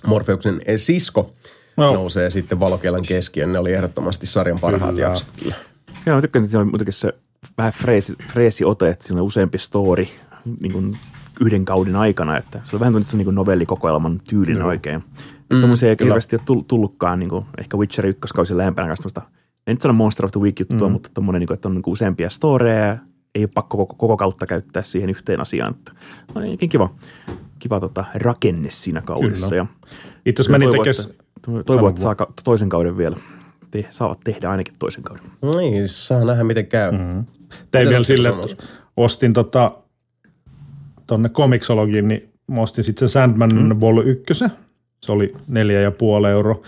Morfeuksen 0.07 0.61
sisko 0.77 1.33
Joo. 1.77 1.95
nousee 1.95 2.31
sitten 2.31 2.61
valokeilan 2.61 3.03
keskiöön. 3.09 3.53
Ne 3.53 3.59
oli 3.59 3.73
ehdottomasti 3.73 4.27
sarjan 4.27 4.59
parhaat 4.61 4.95
Kyllä. 4.95 5.07
jaksot 5.07 5.29
kyllä. 5.43 5.55
Joo, 6.07 6.17
mä 6.17 6.21
tykkäsin, 6.21 6.43
että 6.45 6.51
siinä 6.51 6.61
oli 6.63 6.71
muutenkin 6.71 6.93
se 6.93 7.13
vähän 7.59 7.73
freesi, 7.73 8.15
freesi 8.33 8.65
ote, 8.65 8.89
että 8.89 9.07
siinä 9.07 9.21
on 9.21 9.27
useampi 9.27 9.59
story 9.59 10.07
niin 10.61 10.73
kuin 10.73 10.91
yhden 11.41 11.65
kauden 11.65 11.97
aikana, 11.97 12.37
että 12.39 12.61
se 12.65 12.77
on 12.77 12.81
vähän 12.81 12.93
tuonne 12.93 13.25
niin 13.25 13.35
novellikokoelman 13.35 14.21
tyylin 14.29 14.63
oikein. 14.63 15.05
Mm, 15.51 15.59
Tuommoisia 15.59 15.89
ei 15.89 15.97
hirveästi 16.01 16.37
ole 16.37 16.43
tull- 16.43 16.65
tullutkaan, 16.69 17.19
niin 17.19 17.29
kuin 17.29 17.45
ehkä 17.59 17.77
Witcher 17.77 18.07
1 18.07 18.21
kausi 18.35 18.57
lähempänä 18.57 18.89
kanssa 18.89 19.03
tämmöistä 19.03 19.37
ei 19.67 19.75
nyt 19.75 19.81
sano 19.83 19.95
Monster 19.95 20.25
of 20.27 20.33
the 20.33 20.41
Week 20.41 20.61
juttua, 20.61 20.89
Mm. 20.89 20.93
mutta 20.93 21.11
tommonen, 21.15 21.41
niin 21.41 21.47
kuin, 21.47 21.55
että 21.55 21.69
on 21.69 21.75
niin 21.75 21.83
kuin 21.83 21.93
useampia 21.93 22.31
storeja, 22.31 22.97
ei 23.37 23.43
ole 23.43 23.51
pakko 23.55 23.77
koko, 23.77 23.95
koko 23.95 24.17
kautta 24.17 24.47
käyttää 24.47 24.83
siihen 24.83 25.11
yhteen 25.11 25.41
asiaan. 25.41 25.75
Että, 25.75 25.93
no 26.35 26.41
niin, 26.41 26.69
kiva, 26.69 26.95
kiva 27.59 27.81
tota, 27.81 28.05
rakenne 28.15 28.71
siinä 28.71 29.03
kaudessa. 29.03 29.49
Kyllä. 29.49 29.61
Ja 29.61 29.67
Itse 30.27 30.43
asiassa 30.43 30.59
menin 30.59 30.71
tekes... 30.71 31.01
että, 31.01 31.65
toivon, 31.67 31.91
että 31.91 32.03
saa 32.03 32.17
toisen 32.45 32.69
kauden 32.69 32.99
vielä. 32.99 33.17
Te, 33.71 33.87
saavat 33.89 34.21
tehdä 34.25 34.51
ainakin 34.51 34.75
toisen 34.79 35.03
kauden. 35.03 35.25
Niin, 35.57 35.89
saa 35.89 36.25
nähdä 36.25 36.45
miten 36.45 36.67
käy. 36.67 36.93
Mm. 36.93 37.25
Tein 37.71 37.89
vielä 37.89 38.05
sille, 38.05 38.29
että 38.29 38.65
ostin 38.97 39.33
tota, 39.33 39.73
tonne 41.07 41.29
komiksologiin, 41.29 42.09
niin 42.09 42.33
mä 42.51 42.61
ostin 42.61 42.85
sitten 42.85 43.09
sen 43.09 43.13
Sandman 43.13 43.51
mm. 43.55 43.81
Vol 43.81 43.99
1. 43.99 44.45
Se 45.03 45.13
oli 45.13 45.35
neljä 45.49 45.81
ja 45.81 45.91
puoli 45.91 46.29
euroa. 46.29 46.61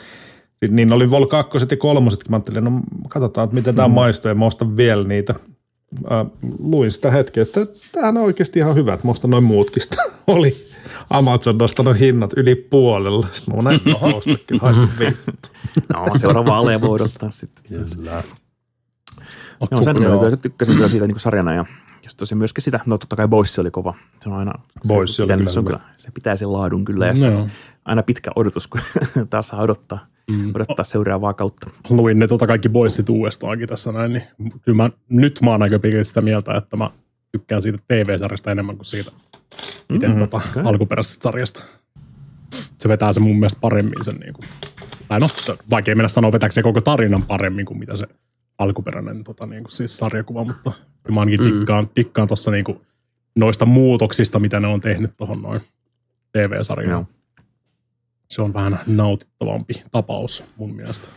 Sitten 0.50 0.76
niin 0.76 0.92
oli 0.92 1.10
Vol 1.10 1.26
2 1.26 1.58
ja 1.70 1.76
3. 1.76 2.10
Mä 2.28 2.36
ajattelin, 2.36 2.64
no 2.64 2.80
katsotaan, 3.08 3.44
että 3.44 3.54
miten 3.54 3.74
tämä 3.74 3.88
mm. 3.88 3.94
maistuu 3.94 4.28
ja 4.28 4.34
mä 4.34 4.46
ostan 4.46 4.76
vielä 4.76 5.04
niitä. 5.04 5.34
Äh, 6.12 6.26
luin 6.58 6.92
sitä 6.92 7.10
hetkeä, 7.10 7.42
että 7.42 7.60
tämähän 7.92 8.16
on 8.16 8.22
oikeasti 8.22 8.58
ihan 8.58 8.74
hyvä, 8.74 8.94
että 8.94 9.06
mä 9.06 9.10
ostan 9.10 9.30
noin 9.30 9.44
muutkin. 9.44 9.82
Sitä 9.82 9.96
oli 10.26 10.56
Amazon 11.10 11.58
nostanut 11.58 12.00
hinnat 12.00 12.32
yli 12.36 12.54
puolella. 12.54 13.26
Sitten 13.32 13.56
mä 13.56 13.62
näin, 13.62 13.76
että 13.76 14.06
ostakin, 14.16 14.60
haista 14.60 14.88
vittu. 14.98 15.48
No, 15.92 16.06
seuraava 16.18 16.58
ale 16.58 16.80
voi 16.80 16.90
odottaa 16.90 17.30
sitten. 17.30 17.64
Kyllä. 17.68 18.22
Oot 19.60 19.70
Joo, 19.70 19.82
sen 19.82 19.96
kyllä 19.96 20.36
tykkäsin 20.36 20.74
kyllä 20.74 20.88
siitä 20.88 21.06
niin 21.06 21.20
sarjana 21.20 21.54
ja 21.54 21.64
jos 22.02 22.14
tosiaan 22.14 22.38
myöskin 22.38 22.62
sitä, 22.62 22.80
no 22.86 22.98
totta 22.98 23.16
kai 23.16 23.28
Boys 23.28 23.58
oli 23.58 23.70
kova. 23.70 23.94
Se 24.20 24.28
on 24.28 24.36
aina, 24.36 24.52
Boys 24.88 25.16
se, 25.16 25.22
oli 25.22 25.36
kyllä 25.36 25.50
se, 25.50 25.58
on 25.58 25.64
kyllä, 25.64 25.80
se 25.96 26.10
pitää 26.10 26.36
sen 26.36 26.52
laadun 26.52 26.84
kyllä 26.84 27.06
ja 27.06 27.12
Joo. 27.12 27.48
aina 27.84 28.02
pitkä 28.02 28.30
odotus, 28.36 28.66
kun 28.66 28.80
taas 29.30 29.48
saa 29.48 29.62
odottaa, 29.62 30.06
Mm. 30.28 30.52
odottaa 30.54 30.84
seuraavaa 30.84 31.34
kautta. 31.34 31.70
luin 31.90 32.18
ne 32.18 32.26
tota 32.26 32.46
kaikki 32.46 32.68
boissit 32.68 33.08
uudestaankin 33.08 33.68
tässä 33.68 33.92
näin, 33.92 34.12
niin 34.12 34.22
kyllä 34.62 34.76
mä, 34.76 34.90
nyt 35.08 35.40
mä 35.42 35.50
oon 35.50 35.62
aika 35.62 35.78
sitä 36.02 36.20
mieltä, 36.20 36.56
että 36.56 36.76
mä 36.76 36.90
tykkään 37.32 37.62
siitä 37.62 37.78
TV-sarjasta 37.88 38.50
enemmän 38.50 38.76
kuin 38.76 38.86
siitä 38.86 39.10
itse 39.94 40.08
Mm, 40.08 40.18
tota, 40.18 40.36
okei. 40.36 40.62
alkuperäisestä 40.64 41.22
sarjasta. 41.22 41.64
Se 42.78 42.88
vetää 42.88 43.12
se 43.12 43.20
mun 43.20 43.36
mielestä 43.36 43.60
paremmin 43.60 44.04
sen, 44.04 44.16
niin 44.16 44.32
kuin, 44.32 44.44
tai 45.08 45.20
no, 45.20 45.28
vaikea 45.70 45.96
mennä 45.96 46.08
sanoa, 46.08 46.32
vetääkö 46.32 46.52
se 46.52 46.62
koko 46.62 46.80
tarinan 46.80 47.22
paremmin 47.22 47.66
kuin 47.66 47.78
mitä 47.78 47.96
se 47.96 48.06
alkuperäinen 48.58 49.24
tota, 49.24 49.46
niin 49.46 49.62
kuin, 49.62 49.72
siis 49.72 49.98
sarjakuva, 49.98 50.44
mutta 50.44 50.72
kyllä 51.02 51.14
mä 51.14 51.20
ainakin 51.20 51.40
tikkaan, 51.40 51.88
tikkaan 51.88 52.28
tuossa 52.28 52.50
niin 52.50 52.64
kuin, 52.64 52.80
noista 53.36 53.66
muutoksista, 53.66 54.38
mitä 54.38 54.60
ne 54.60 54.66
on 54.66 54.80
tehnyt 54.80 55.16
tuohon 55.16 55.42
noin 55.42 55.60
TV-sarjaan. 56.32 56.90
Joo. 56.90 57.17
Se 58.30 58.42
on 58.42 58.54
vähän 58.54 58.80
nautittavampi 58.86 59.74
tapaus 59.90 60.44
mun 60.56 60.74
mielestä. 60.76 61.08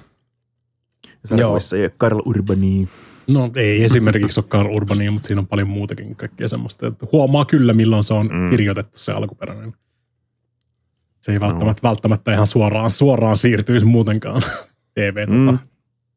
Sarjassa 1.25 1.77
ja 1.77 1.89
Karl 1.97 2.21
Urbani. 2.25 2.87
No 3.27 3.51
ei 3.55 3.83
esimerkiksi 3.83 4.39
ole 4.39 4.45
Karl 4.49 4.75
Urbania, 4.75 5.11
mutta 5.11 5.27
siinä 5.27 5.39
on 5.41 5.47
paljon 5.47 5.67
muutakin 5.69 6.15
kaikkea 6.15 6.47
semmoista. 6.47 6.87
Että 6.87 7.07
huomaa 7.11 7.45
kyllä, 7.45 7.73
milloin 7.73 8.03
se 8.03 8.13
on 8.13 8.27
Mm. 8.27 8.49
kirjoitettu 8.49 8.99
se 8.99 9.11
alkuperäinen. 9.11 9.73
Se 11.21 11.31
ei 11.31 11.39
välttämättä, 11.39 11.83
välttämättä 11.87 12.33
ihan 12.33 12.47
suoraan, 12.47 12.91
suoraan 12.91 13.37
siirtyisi 13.37 13.85
muutenkaan 13.85 14.41
TV, 14.95 15.27
Mm. 15.29 15.45
tota, 15.45 15.59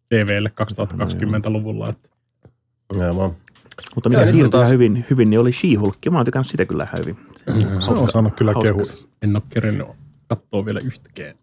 TVlle 0.08 0.50
2020-luvulla. 0.50 1.88
Että 1.88 2.08
Aivan. 3.00 3.30
Mutta 3.94 4.08
mikä 4.10 4.20
on 4.22 4.28
siirtyi 4.28 4.50
taas- 4.50 4.70
hyvin, 4.70 5.04
hyvin, 5.10 5.30
niin 5.30 5.40
oli 5.40 5.50
She-Hulk. 5.52 6.10
Mä 6.10 6.18
oon 6.18 6.24
tykännyt 6.24 6.46
sitä 6.46 6.64
kyllä 6.64 6.84
ihan 6.84 6.98
hyvin. 6.98 7.16
Se, 7.36 7.44
Se 7.84 7.90
on 7.90 8.10
saanut 8.10 8.34
kyllä 8.36 8.52
kehuja. 8.62 8.84
en 9.22 9.36
ole 9.36 9.42
kerinyt 9.50 9.86
katsoa 10.36 10.64
vielä 10.64 10.80
yhtäkään. 10.84 11.34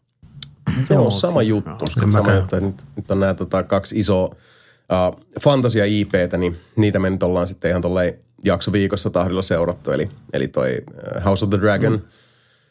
Joo, 0.89 1.11
sama 1.11 1.39
se- 1.39 1.43
juttu. 1.43 1.69
joo, 1.69 1.77
Että 1.87 2.01
en 2.01 2.11
sama 2.11 2.23
mäkään. 2.23 2.41
juttu. 2.41 2.55
että 2.55 2.67
Nyt, 2.67 2.75
nyt 2.95 3.11
on 3.11 3.19
nämä 3.19 3.33
tota, 3.33 3.63
kaksi 3.63 3.99
isoa 3.99 4.25
uh, 4.25 5.21
fantasia-IPtä, 5.41 6.37
niin 6.37 6.57
niitä 6.75 6.99
me 6.99 7.09
nyt 7.09 7.23
ollaan 7.23 7.47
sitten 7.47 7.69
ihan 7.69 7.81
tolleen 7.81 8.13
jakso 8.45 8.71
viikossa 8.71 9.09
tahdilla 9.09 9.41
seurattu. 9.41 9.91
Eli, 9.91 10.09
eli 10.33 10.47
toi 10.47 10.77
House 11.25 11.45
of 11.45 11.49
the 11.49 11.59
Dragon 11.59 11.93
mm. 11.93 12.01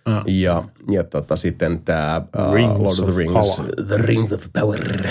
Ah. 0.04 0.22
ja, 0.26 0.62
ja 0.90 1.04
tota, 1.04 1.36
sitten 1.36 1.80
tämä 1.84 2.20
uh, 2.38 2.54
Lord 2.82 2.98
of 2.98 2.98
of 2.98 3.04
the 3.10 3.16
Rings. 3.16 3.56
Power. 3.56 3.86
The 3.86 3.96
Rings 3.96 4.32
of 4.32 4.46
Power. 4.60 5.06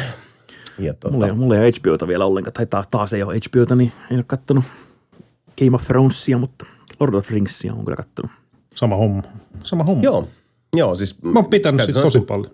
Ja 0.79 0.93
tota, 0.93 1.13
Mulla 1.13 1.27
ei, 1.27 1.33
mulla 1.33 1.55
ei 1.55 1.61
ole 1.61 1.71
HBOta 1.79 2.07
vielä 2.07 2.25
ollenkaan, 2.25 2.53
tai 2.53 2.65
taas, 2.65 2.87
taas 2.87 3.13
ei 3.13 3.23
ole 3.23 3.35
HBOta, 3.37 3.75
niin 3.75 3.91
en 4.11 4.17
ole 4.17 4.23
kattonut 4.27 4.63
Game 5.59 5.75
of 5.75 5.85
Thronesia, 5.85 6.37
mutta 6.37 6.65
Lord 6.99 7.13
of 7.13 7.25
the 7.27 7.33
Ringsia 7.35 7.73
on 7.73 7.85
kyllä 7.85 7.95
kattonut. 7.95 8.31
Sama 8.75 8.95
homma. 8.95 9.23
Sama 9.63 9.83
homma. 9.83 10.03
joo, 10.03 10.27
joo, 10.75 10.95
siis 10.95 11.23
Mä 11.23 11.39
oon 11.39 11.49
pitänyt 11.49 11.85
siitä 11.85 12.01
tosi 12.01 12.19
paljon. 12.19 12.51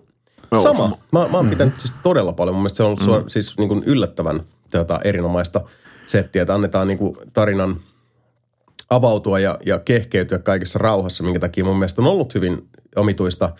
Joo, 0.52 0.62
Sama. 0.62 0.78
sama. 0.78 0.98
Mä, 1.12 1.28
mä 1.28 1.36
oon 1.36 1.50
pitänyt 1.50 1.80
siis 1.80 1.94
todella 2.02 2.32
paljon. 2.32 2.54
Mun 2.54 2.62
mielestä 2.62 2.76
se 2.76 2.82
on 2.82 2.86
ollut 2.86 3.02
suor, 3.02 3.30
siis 3.30 3.58
niin 3.58 3.68
kuin 3.68 3.82
yllättävän 3.86 4.42
tota, 4.70 5.00
erinomaista 5.04 5.60
settiä, 6.06 6.42
että 6.42 6.54
annetaan 6.54 6.88
niin 6.88 6.98
kuin 6.98 7.14
tarinan 7.32 7.76
avautua 8.90 9.38
ja, 9.38 9.58
ja 9.66 9.78
kehkeytyä 9.78 10.38
kaikessa 10.38 10.78
rauhassa, 10.78 11.24
minkä 11.24 11.40
takia 11.40 11.64
mun 11.64 11.78
mielestä 11.78 12.02
on 12.02 12.08
ollut 12.08 12.34
hyvin 12.34 12.68
omituista, 12.96 13.52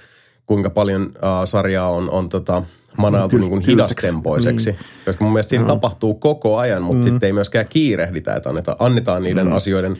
kuinka 0.47 0.71
paljon 0.71 1.03
uh, 1.03 1.11
sarjaa 1.45 1.91
on, 1.91 2.11
on 2.11 2.29
tota, 2.29 2.63
manailtu 2.97 3.39
niin 3.39 3.51
kuin 3.51 3.63
hidastempoiseksi. 3.67 4.71
Niin. 4.71 4.81
Koska 5.05 5.25
mun 5.25 5.33
mielestä 5.33 5.51
siinä 5.51 5.65
Joo. 5.65 5.75
tapahtuu 5.75 6.15
koko 6.15 6.59
ajan, 6.59 6.83
mutta 6.83 7.07
mm. 7.07 7.11
sitten 7.11 7.27
ei 7.27 7.33
myöskään 7.33 7.69
kiirehditä, 7.69 8.35
että 8.35 8.49
annetaan, 8.49 8.77
annetaan 8.81 9.23
niiden 9.23 9.47
mm. 9.47 9.53
asioiden 9.53 9.97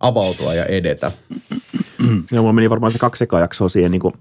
avautua 0.00 0.54
ja 0.54 0.64
edetä. 0.64 1.12
Joo, 2.30 2.42
mulla 2.42 2.52
meni 2.52 2.70
varmaan 2.70 2.92
se 2.92 2.98
kaksi 2.98 3.24
ekaa 3.24 3.40
jaksoa 3.40 3.68
siihen, 3.68 3.90
niin 3.90 4.00
kuin, 4.00 4.14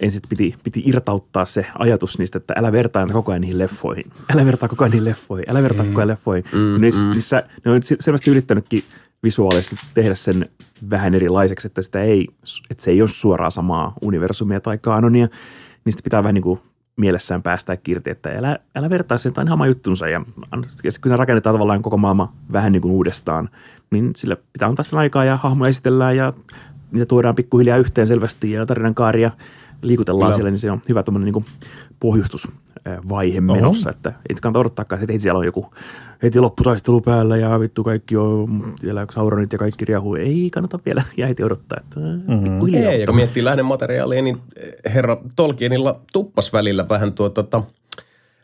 ensin 0.00 0.22
piti, 0.28 0.54
piti 0.64 0.82
irtauttaa 0.86 1.44
se 1.44 1.66
ajatus 1.78 2.18
niistä, 2.18 2.38
että 2.38 2.54
älä 2.56 2.72
vertaa 2.72 3.06
koko 3.06 3.32
ajan 3.32 3.40
niihin 3.40 3.58
leffoihin. 3.58 4.12
Älä 4.34 4.44
vertaa 4.44 4.68
koko 4.68 4.84
ajan 4.84 4.90
niihin 4.90 5.04
leffoihin. 5.04 5.50
Älä 5.50 5.62
vertaa 5.62 5.84
koko 5.84 5.98
ajan 5.98 6.08
leffoihin. 6.08 6.44
Mm, 6.52 6.80
niissä, 6.80 7.06
mm. 7.06 7.12
niissä, 7.12 7.42
ne 7.64 7.70
on 7.70 7.80
selvästi 8.00 8.30
yrittänytkin 8.30 8.84
visuaalisesti 9.22 9.76
tehdä 9.94 10.14
sen 10.14 10.48
vähän 10.90 11.14
erilaiseksi, 11.14 11.66
että, 11.66 11.82
sitä 11.82 12.02
ei, 12.02 12.28
että 12.70 12.84
se 12.84 12.90
ei 12.90 13.02
ole 13.02 13.08
suoraan 13.08 13.52
samaa 13.52 13.94
universumia 14.02 14.60
tai 14.60 14.78
kanonia. 14.78 15.28
Niistä 15.84 16.02
pitää 16.02 16.22
vähän 16.22 16.34
niin 16.34 16.42
kuin 16.42 16.60
mielessään 16.96 17.42
päästää 17.42 17.76
irti, 17.88 18.10
että 18.10 18.30
älä, 18.38 18.58
älä 18.74 18.90
vertaa 18.90 19.18
sen, 19.18 19.32
ihan 19.32 19.52
oma 19.52 19.66
juttunsa. 19.66 20.08
Ja 20.08 20.20
ja 20.84 20.90
kun 21.02 21.10
se 21.10 21.16
rakennetaan 21.16 21.54
tavallaan 21.54 21.82
koko 21.82 21.96
maailma 21.96 22.32
vähän 22.52 22.72
niin 22.72 22.82
kuin 22.82 22.92
uudestaan, 22.92 23.48
niin 23.90 24.12
sillä 24.16 24.36
pitää 24.52 24.68
antaa 24.68 24.82
sen 24.82 24.98
aikaa 24.98 25.24
ja 25.24 25.36
hahmoja 25.36 25.68
esitellään 25.68 26.16
ja 26.16 26.32
niitä 26.92 27.06
tuodaan 27.06 27.34
pikkuhiljaa 27.34 27.76
yhteen 27.76 28.06
selvästi 28.06 28.50
ja 28.52 28.66
tarinan 28.66 28.94
kaaria 28.94 29.30
liikutellaan 29.82 30.26
Kyllä. 30.26 30.36
siellä, 30.36 30.50
niin 30.50 30.58
se 30.58 30.70
on 30.70 30.82
hyvä 30.88 31.02
tämmöinen 31.02 31.32
niin 31.32 31.44
pohjustusvaihe 32.00 33.40
menossa, 33.40 33.90
että 33.90 34.12
ei 34.28 34.34
kannata 34.34 34.58
odottaakaan, 34.58 35.02
että 35.02 35.12
heti 35.12 35.22
siellä 35.22 35.38
on 35.38 35.44
joku 35.44 35.66
heti 36.22 36.40
lopputaistelu 36.40 37.00
päällä 37.00 37.36
ja 37.36 37.60
vittu 37.60 37.84
kaikki 37.84 38.16
on 38.16 38.74
vielä 38.82 39.06
sauronit 39.10 39.52
ja 39.52 39.58
kaikki 39.58 39.84
riahuu. 39.84 40.14
Ei 40.14 40.50
kannata 40.52 40.78
vielä 40.86 41.02
ja 41.16 41.26
heti 41.26 41.44
odottaa, 41.44 41.78
että 41.80 42.00
pikkuhiljaa. 42.42 42.92
Ei, 42.92 43.00
ja 43.00 43.06
kun 43.06 43.16
miettii 43.16 43.44
lähdemateriaalia, 43.44 44.22
niin 44.22 44.38
herra 44.94 45.16
Tolkienilla 45.36 46.00
tuppas 46.12 46.52
välillä 46.52 46.88
vähän 46.88 47.12
tuo 47.12 47.28
tota, 47.28 47.62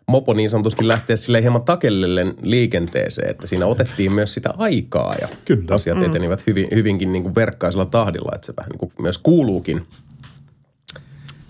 mopo 0.09 0.35
niin 0.35 0.51
sanotusti 0.51 0.89
lähteä 0.89 1.17
sille 1.17 1.43
hieman 1.43 1.63
takellellen 1.63 2.35
liikenteeseen, 2.43 3.31
että 3.31 3.47
siinä 3.47 3.67
otettiin 3.67 4.13
myös 4.13 4.35
sitä 4.35 4.55
aikaa 4.59 5.15
ja 5.21 5.29
Kyllä. 5.45 5.75
asiat 5.75 6.03
etenivät 6.03 6.47
hyvin, 6.47 6.69
hyvinkin 6.75 7.13
niin 7.13 7.23
kuin 7.23 7.35
verkkaisella 7.35 7.85
tahdilla, 7.85 8.33
että 8.35 8.47
se 8.47 8.55
vähän 8.57 8.71
niin 8.71 8.79
kuin 8.79 8.93
myös 8.99 9.19
kuuluukin 9.19 9.87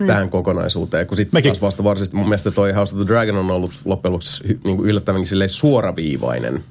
tähän 0.07 0.29
kokonaisuuteen. 0.29 1.07
Kun 1.07 1.17
sitten 1.17 1.37
Mekin- 1.37 1.51
taas 1.51 1.61
vasta 1.61 1.83
varsinaisesti 1.83 2.17
mun 2.17 2.29
mielestä 2.29 2.51
toi 2.51 2.71
House 2.71 2.95
of 2.95 3.01
the 3.01 3.13
Dragon 3.13 3.35
on 3.35 3.51
ollut 3.51 3.71
loppujen 3.85 4.11
lopuksi 4.13 4.59
niin 4.63 4.77
kuin 4.77 4.89
yllättävänkin 4.89 5.27
silleen 5.27 5.49
suoraviivainen. 5.49 6.63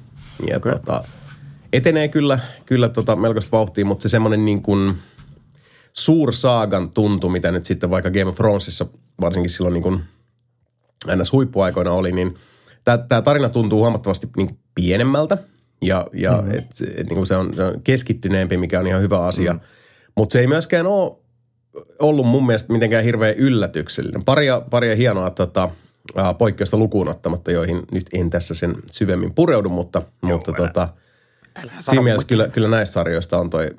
Ja 0.47 0.57
okay. 0.57 0.71
tota, 0.71 1.03
etenee 1.73 2.07
kyllä, 2.07 2.39
kyllä 2.65 2.89
tota 2.89 3.15
melkoista 3.15 3.57
vauhtia, 3.57 3.85
mutta 3.85 4.03
se 4.03 4.09
semmoinen 4.09 4.45
niin 4.45 4.61
kuin 4.61 4.93
suursaagan 5.93 6.89
tuntu, 6.89 7.29
mitä 7.29 7.51
nyt 7.51 7.65
sitten 7.65 7.89
vaikka 7.89 8.11
Game 8.11 8.25
of 8.25 8.35
Thronesissa 8.35 8.85
varsinkin 9.21 9.49
silloin 9.49 9.73
niin 9.73 9.83
kuin 9.83 10.01
ns. 11.15 11.31
huippuaikoina 11.31 11.91
oli, 11.91 12.11
niin 12.11 12.35
tämä 12.83 13.21
tarina 13.21 13.49
tuntuu 13.49 13.79
huomattavasti 13.79 14.29
niin 14.37 14.59
pienemmältä 14.75 15.37
ja, 15.81 16.07
ja 16.13 16.31
mm-hmm. 16.31 16.51
et, 16.51 16.65
et, 16.95 17.07
niin 17.07 17.15
kuin 17.15 17.27
se, 17.27 17.35
on, 17.35 17.55
se 17.55 17.63
on 17.63 17.81
keskittyneempi, 17.81 18.57
mikä 18.57 18.79
on 18.79 18.87
ihan 18.87 19.01
hyvä 19.01 19.25
asia. 19.25 19.53
Mm. 19.53 19.59
Mutta 20.17 20.33
se 20.33 20.39
ei 20.39 20.47
myöskään 20.47 20.87
ole 20.87 21.17
ollut 21.99 22.27
mun 22.27 22.45
mielestä 22.45 22.73
mitenkään 22.73 23.03
hirveän 23.03 23.35
yllätyksellinen. 23.35 24.25
Paria, 24.25 24.61
paria 24.69 24.95
hienoa 24.95 25.29
tota, 25.29 25.69
poikkeusta 26.37 26.77
lukuun 26.77 27.07
ottamatta, 27.07 27.51
joihin 27.51 27.83
nyt 27.91 28.09
en 28.13 28.29
tässä 28.29 28.55
sen 28.55 28.75
syvemmin 28.91 29.33
pureudu, 29.33 29.69
mutta, 29.69 30.01
Joo, 30.23 30.37
mutta 30.37 30.53
tota, 30.53 30.89
siinä 31.79 32.01
mielessä 32.01 32.27
kyllä, 32.27 32.47
kyllä 32.47 32.67
näistä 32.67 32.93
sarjoista 32.93 33.37
on 33.37 33.49
toi 33.49 33.69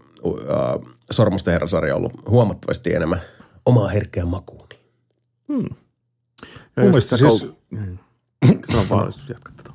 ää, 0.48 0.78
Sormusten 1.12 1.52
herrasarja 1.52 1.96
ollut 1.96 2.12
huomattavasti 2.28 2.94
enemmän 2.94 3.20
omaa 3.66 3.88
herkkää 3.88 4.24
makuun. 4.24 4.68
Hmm. 5.48 5.76
Mun 6.78 6.88
mielestä 6.88 7.16
siis- 7.16 7.52
Sano 8.70 8.84
vaan, 8.90 9.06
jos 9.06 9.28
jatkat 9.28 9.56
tätä. 9.56 9.70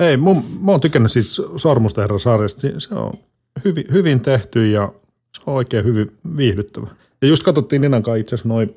Ei, 0.00 0.16
mun, 0.16 0.44
mä 0.60 0.70
oon 0.70 0.80
tykännyt 0.80 1.12
siis 1.12 1.42
Sormusten 1.56 2.02
herran 2.02 2.20
sarjasta. 2.20 2.60
Se 2.78 2.94
on 2.94 3.12
hyvin, 3.64 3.84
hyvin 3.92 4.20
tehty 4.20 4.68
ja 4.68 4.92
se 5.36 5.42
on 5.46 5.54
oikein 5.54 5.84
hyvin 5.84 6.10
viihdyttävä. 6.36 6.86
Ja 7.22 7.28
just 7.28 7.42
katsottiin 7.42 7.82
Ninan 7.82 8.02
kanssa 8.02 8.16
itse 8.16 8.34
asiassa 8.34 8.48
noin 8.48 8.74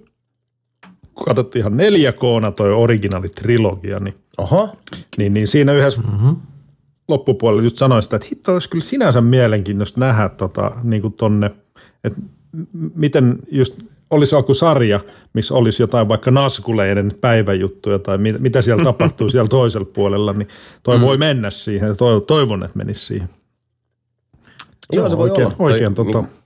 katsottiin 1.25 1.59
ihan 1.61 1.73
4K 1.73 2.51
toi 2.55 2.73
originaalitrilogia, 2.73 3.99
niin, 3.99 4.15
Oho, 4.37 4.69
niin, 5.17 5.33
niin 5.33 5.47
siinä 5.47 5.73
yhdessä 5.73 6.01
mm-hmm. 6.01 6.35
loppupuolella 7.07 7.63
just 7.63 7.77
sanoin 7.77 8.03
sitä, 8.03 8.15
että 8.15 8.27
hitto 8.31 8.53
olisi 8.53 8.69
kyllä 8.69 8.83
sinänsä 8.83 9.21
mielenkiintoista 9.21 9.99
nähdä 9.99 10.29
tota, 10.29 10.71
niin 10.83 11.01
kuin 11.01 11.13
tonne, 11.13 11.51
että 12.03 12.21
miten 12.95 13.39
just 13.51 13.83
olisi 14.09 14.35
joku 14.35 14.53
sarja, 14.53 14.99
missä 15.33 15.53
olisi 15.53 15.83
jotain 15.83 16.07
vaikka 16.07 16.31
naskuleiden 16.31 17.11
päiväjuttuja 17.21 17.99
tai 17.99 18.17
mit, 18.17 18.39
mitä 18.39 18.61
siellä 18.61 18.83
tapahtuu 18.83 19.29
siellä 19.31 19.47
toisella 19.47 19.89
puolella, 19.93 20.33
niin 20.33 20.47
toi 20.83 20.97
mm. 20.97 21.01
voi 21.01 21.17
mennä 21.17 21.49
siihen 21.49 21.97
toivon, 21.97 22.25
toivon, 22.25 22.63
että 22.63 22.77
menisi 22.77 23.05
siihen. 23.05 23.29
Joo, 24.93 25.09
se 25.09 25.17
voi 25.17 25.29
oikein, 25.29 25.47
olla. 25.47 25.55
Toi 25.57 25.71
Oikein, 25.71 25.95
tota, 25.95 26.19
niinku- 26.19 26.39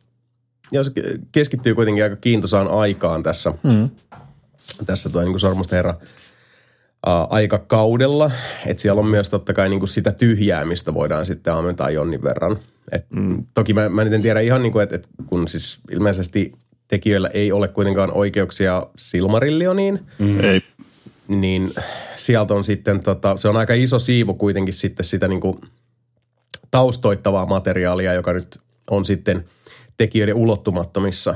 ja 0.72 0.84
se 0.84 0.92
keskittyy 1.32 1.76
kuitenkin 1.76 2.04
aika 2.04 2.16
kiintosaan 2.16 2.68
aikaan 2.68 3.24
tässä, 3.24 3.54
mm. 3.64 3.90
tässä 4.86 5.10
tuo 5.10 5.24
niin 5.24 5.40
Sormusten 5.40 5.78
herra 5.78 5.94
ää, 7.06 7.24
aikakaudella. 7.24 8.32
Että 8.66 8.82
siellä 8.82 9.00
on 9.00 9.08
myös 9.08 9.30
totta 9.30 9.54
kai 9.54 9.70
niin 9.70 9.80
kuin 9.80 9.90
sitä 9.90 10.12
tyhjäämistä 10.12 10.94
voidaan 10.94 11.26
sitten 11.26 11.54
ammentaa 11.54 11.90
jonnin 11.90 12.24
verran. 12.24 12.58
Et, 12.92 13.06
mm. 13.10 13.46
Toki 13.54 13.74
mä, 13.74 13.90
mä 13.90 14.02
en 14.02 14.22
tiedä 14.22 14.40
ihan 14.40 14.64
niin 14.64 14.72
kuin, 14.72 14.84
että 14.84 14.96
et 14.96 15.08
kun 15.26 15.48
siis 15.48 15.80
ilmeisesti 15.92 16.52
tekijöillä 16.94 17.30
ei 17.34 17.52
ole 17.52 17.68
kuitenkaan 17.68 18.12
oikeuksia 18.14 18.88
Silmarillioniin, 18.98 20.00
Mm. 20.20 20.40
Ei. 20.40 20.62
niin 21.28 21.72
sieltä 22.16 22.54
on 22.54 22.64
sitten, 22.64 23.04
tota, 23.04 23.38
se 23.38 23.48
on 23.48 23.58
aika 23.58 23.74
iso 23.74 24.00
siivu 24.00 24.34
kuitenkin 24.34 24.74
sitten 24.74 25.04
sitä 25.06 25.28
niin 25.28 25.42
kuin 25.42 25.62
taustoittavaa 26.72 27.46
materiaalia, 27.46 28.14
joka 28.14 28.34
nyt 28.34 28.60
on 28.92 29.06
sitten 29.06 29.46
tekijöiden 29.98 30.36
ulottumattomissa. 30.36 31.36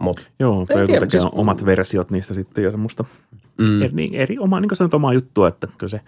Mut, 0.00 0.28
Joo, 0.38 0.66
tai 0.66 0.86
tiedä, 0.86 1.00
tekee 1.00 1.20
siis- 1.20 1.32
omat 1.32 1.64
versiot 1.66 2.10
niistä 2.10 2.34
sitten 2.34 2.64
ja 2.64 2.70
semmoista 2.70 3.04
mm, 3.58 3.82
eri, 3.82 3.94
niin, 3.94 4.14
eri 4.14 4.38
omaa, 4.38 4.60
niin 4.60 4.68
kuin 4.68 4.76
sanoit, 4.76 4.94
omaa 4.94 5.12
juttua, 5.12 5.48
että 5.48 5.68
kyllä 5.78 5.90
se 5.90 6.00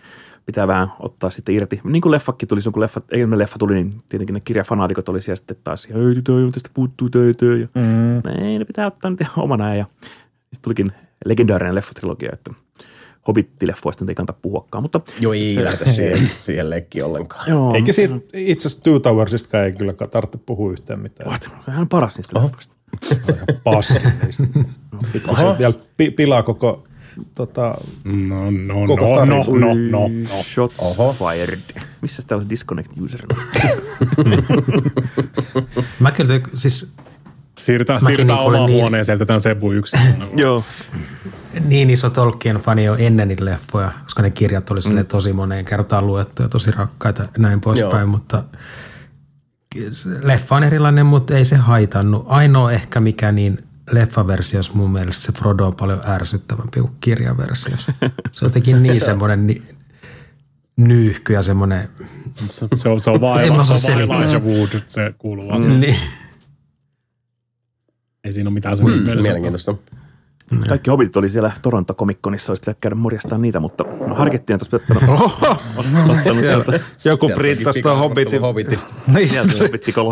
pitää 0.46 0.68
vähän 0.68 0.92
ottaa 1.00 1.30
sitten 1.30 1.54
irti. 1.54 1.80
Niin 1.84 2.02
kuin 2.02 2.12
leffakki 2.12 2.46
tuli, 2.46 2.60
kun 2.72 2.82
leffa, 2.82 3.00
ei, 3.10 3.30
leffa 3.30 3.58
tuli, 3.58 3.74
niin 3.74 3.94
tietenkin 4.08 4.34
ne 4.34 4.40
kirjafanaatikot 4.40 5.08
oli 5.08 5.22
siellä 5.22 5.36
sitten 5.36 5.56
taas, 5.64 5.86
ei, 5.86 5.94
on 6.44 6.52
tästä 6.52 6.70
puuttuu, 6.74 7.10
toi. 7.10 7.34
Ja, 7.60 7.68
mm. 7.74 8.44
ei, 8.44 8.58
ne 8.58 8.64
pitää 8.64 8.86
ottaa 8.86 9.10
nyt 9.10 9.20
ihan 9.20 9.44
omana. 9.44 9.74
Ja 9.74 9.84
sitten 10.40 10.62
tulikin 10.62 10.92
legendaarinen 11.24 11.74
leffatrilogia, 11.74 12.30
että 12.32 12.50
Hobbit-leffoista 13.28 14.04
ei 14.08 14.14
kannata 14.14 14.32
puhuakaan, 14.42 14.82
mutta 14.82 15.00
joo, 15.20 15.32
ei 15.32 15.64
lähdetä 15.64 15.90
siihen, 15.90 16.30
siihen 16.42 16.70
leikkiin 16.70 17.04
ollenkaan. 17.04 17.50
joo. 17.50 17.74
Eikä 17.74 17.92
siitä 17.92 18.14
itse 18.32 18.68
asiassa 18.68 18.84
Two 18.84 18.98
Towersista 18.98 19.64
ei 19.64 19.72
kyllä 19.72 19.92
tarvitse 19.92 20.38
puhua 20.46 20.72
yhtään 20.72 21.00
mitään. 21.00 21.30
What? 21.30 21.50
Sehän 21.60 21.80
on 21.80 21.88
paras 21.88 22.16
niistä 22.16 22.40
leffoista. 22.42 22.74
Paski 23.64 24.08
niistä. 24.24 24.44
Pikkusen 25.12 25.58
vielä 25.58 25.74
pi- 25.96 26.10
pilaa 26.10 26.42
koko 26.42 26.84
tota, 27.34 27.74
No, 28.04 28.50
no, 28.50 28.86
Koko 28.86 29.24
no, 29.24 29.24
no, 29.24 29.44
no, 29.44 29.74
no, 29.90 30.08
no. 30.08 30.42
Shots 30.42 30.78
Oho. 30.78 31.12
fired. 31.12 31.82
Missä 32.02 32.22
täällä 32.26 32.42
on 32.42 32.50
disconnect 32.50 32.90
user? 33.00 33.20
Mä 36.00 36.10
kyllä, 36.10 36.40
siis 36.54 36.94
Siirrytään, 37.58 38.00
Mäkin 38.02 38.16
siirrytään 38.16 38.38
olin 38.38 38.56
omaan 38.56 38.70
niin- 38.70 38.80
huoneeseen, 38.80 39.14
jätetään 39.14 39.40
Sebu 39.40 39.72
yksin. 39.72 40.00
Joo. 40.36 40.64
niin 41.64 41.90
iso 41.90 42.10
Tolkien-fani 42.10 42.84
jo 42.84 42.94
ennen 42.94 43.28
niitä 43.28 43.44
leffoja, 43.44 43.92
koska 44.04 44.22
ne 44.22 44.30
kirjat 44.30 44.70
oli 44.70 44.80
mm. 44.92 45.06
tosi 45.06 45.32
moneen 45.32 45.64
kertaan 45.64 46.06
luettu 46.06 46.42
ja 46.42 46.48
tosi 46.48 46.70
rakkaita 46.70 47.22
ja 47.22 47.28
näin 47.38 47.60
poispäin, 47.60 47.96
Joo. 47.96 48.06
mutta 48.06 48.44
leffa 50.22 50.56
on 50.56 50.64
erilainen, 50.64 51.06
mutta 51.06 51.36
ei 51.36 51.44
se 51.44 51.56
haitannut. 51.56 52.24
Ainoa 52.28 52.72
ehkä 52.72 53.00
mikä 53.00 53.32
niin 53.32 53.64
leffaversiossa 53.90 54.72
mun 54.74 54.90
mielestä 54.90 55.22
se 55.22 55.32
Frodo 55.32 55.66
on 55.66 55.76
paljon 55.76 56.00
ärsyttävämpi 56.06 56.80
kuin 56.80 56.92
kirjaversiossa. 57.00 57.92
Se 58.32 58.44
on 58.44 58.50
jotenkin 58.50 58.82
niin 58.82 59.00
semmoinen 59.10 59.46
ni, 59.46 59.62
nyyhky 60.76 61.32
ja 61.32 61.42
semmoinen, 61.42 61.88
Se, 62.34 62.66
se 62.76 62.88
on, 62.88 63.00
se 63.00 63.10
on 63.10 63.20
mä 63.20 63.64
se 63.64 64.36
on 64.36 64.44
Wood, 64.44 64.68
se 64.86 65.14
kuuluu 65.18 65.48
vaan 65.48 65.60
siihen. 65.60 65.80
niin, 65.80 65.96
Ei 68.24 68.32
siinä 68.32 68.48
ole 68.48 68.54
mitään 68.54 68.76
sen 68.76 68.86
Mm, 68.86 68.92
mielessä. 68.92 69.20
mielenkiintoista. 69.22 69.74
Kaikki 70.68 70.90
hobbitit 70.90 71.16
oli 71.16 71.30
siellä 71.30 71.52
Toronto 71.62 71.94
Komikkonissa, 71.94 72.52
olisi 72.52 72.60
pitänyt 72.60 72.78
käydä 72.80 72.94
morjastaa 72.94 73.38
niitä, 73.38 73.60
mutta 73.60 73.84
no, 74.06 74.14
harkittiin, 74.14 74.54
että 74.54 74.76
olisi 74.76 74.86
pitänyt 74.94 75.20
ottanut 75.20 76.80
joku 77.04 77.28
printtasi 77.28 77.82
tuon 77.82 77.98
Hobbitin. 77.98 78.40
Niin, 79.14 79.30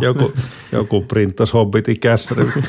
joku, 0.03 0.33
joku 0.73 1.01
printtasi 1.09 1.53
Hobbitin 1.53 2.01
kässärin. 2.01 2.53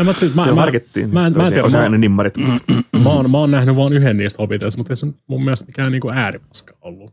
En 0.00 0.06
Mä, 0.06 0.12
siis, 0.12 0.34
mä, 0.34 0.46
mä, 0.46 0.54
harkittiin. 0.60 1.10
mä, 1.12 1.26
en- 1.26 1.36
mä 1.36 1.46
en 1.46 1.52
tiedä, 1.52 1.68
mä, 1.68 1.88
ne 1.88 1.98
nimmarit. 1.98 2.34
mä, 3.04 3.08
oon, 3.10 3.30
mä 3.30 3.38
oon 3.38 3.50
nähnyt 3.50 3.76
vaan 3.76 3.92
yhden 3.92 4.16
niistä 4.16 4.42
Hobbiteista, 4.42 4.78
mutta 4.78 4.92
ei 4.92 4.96
se 4.96 5.06
mun 5.26 5.44
mielestä 5.44 5.66
mikään 5.66 5.92
niinku 5.92 6.10
ääripaska 6.10 6.74
ollut. 6.80 7.12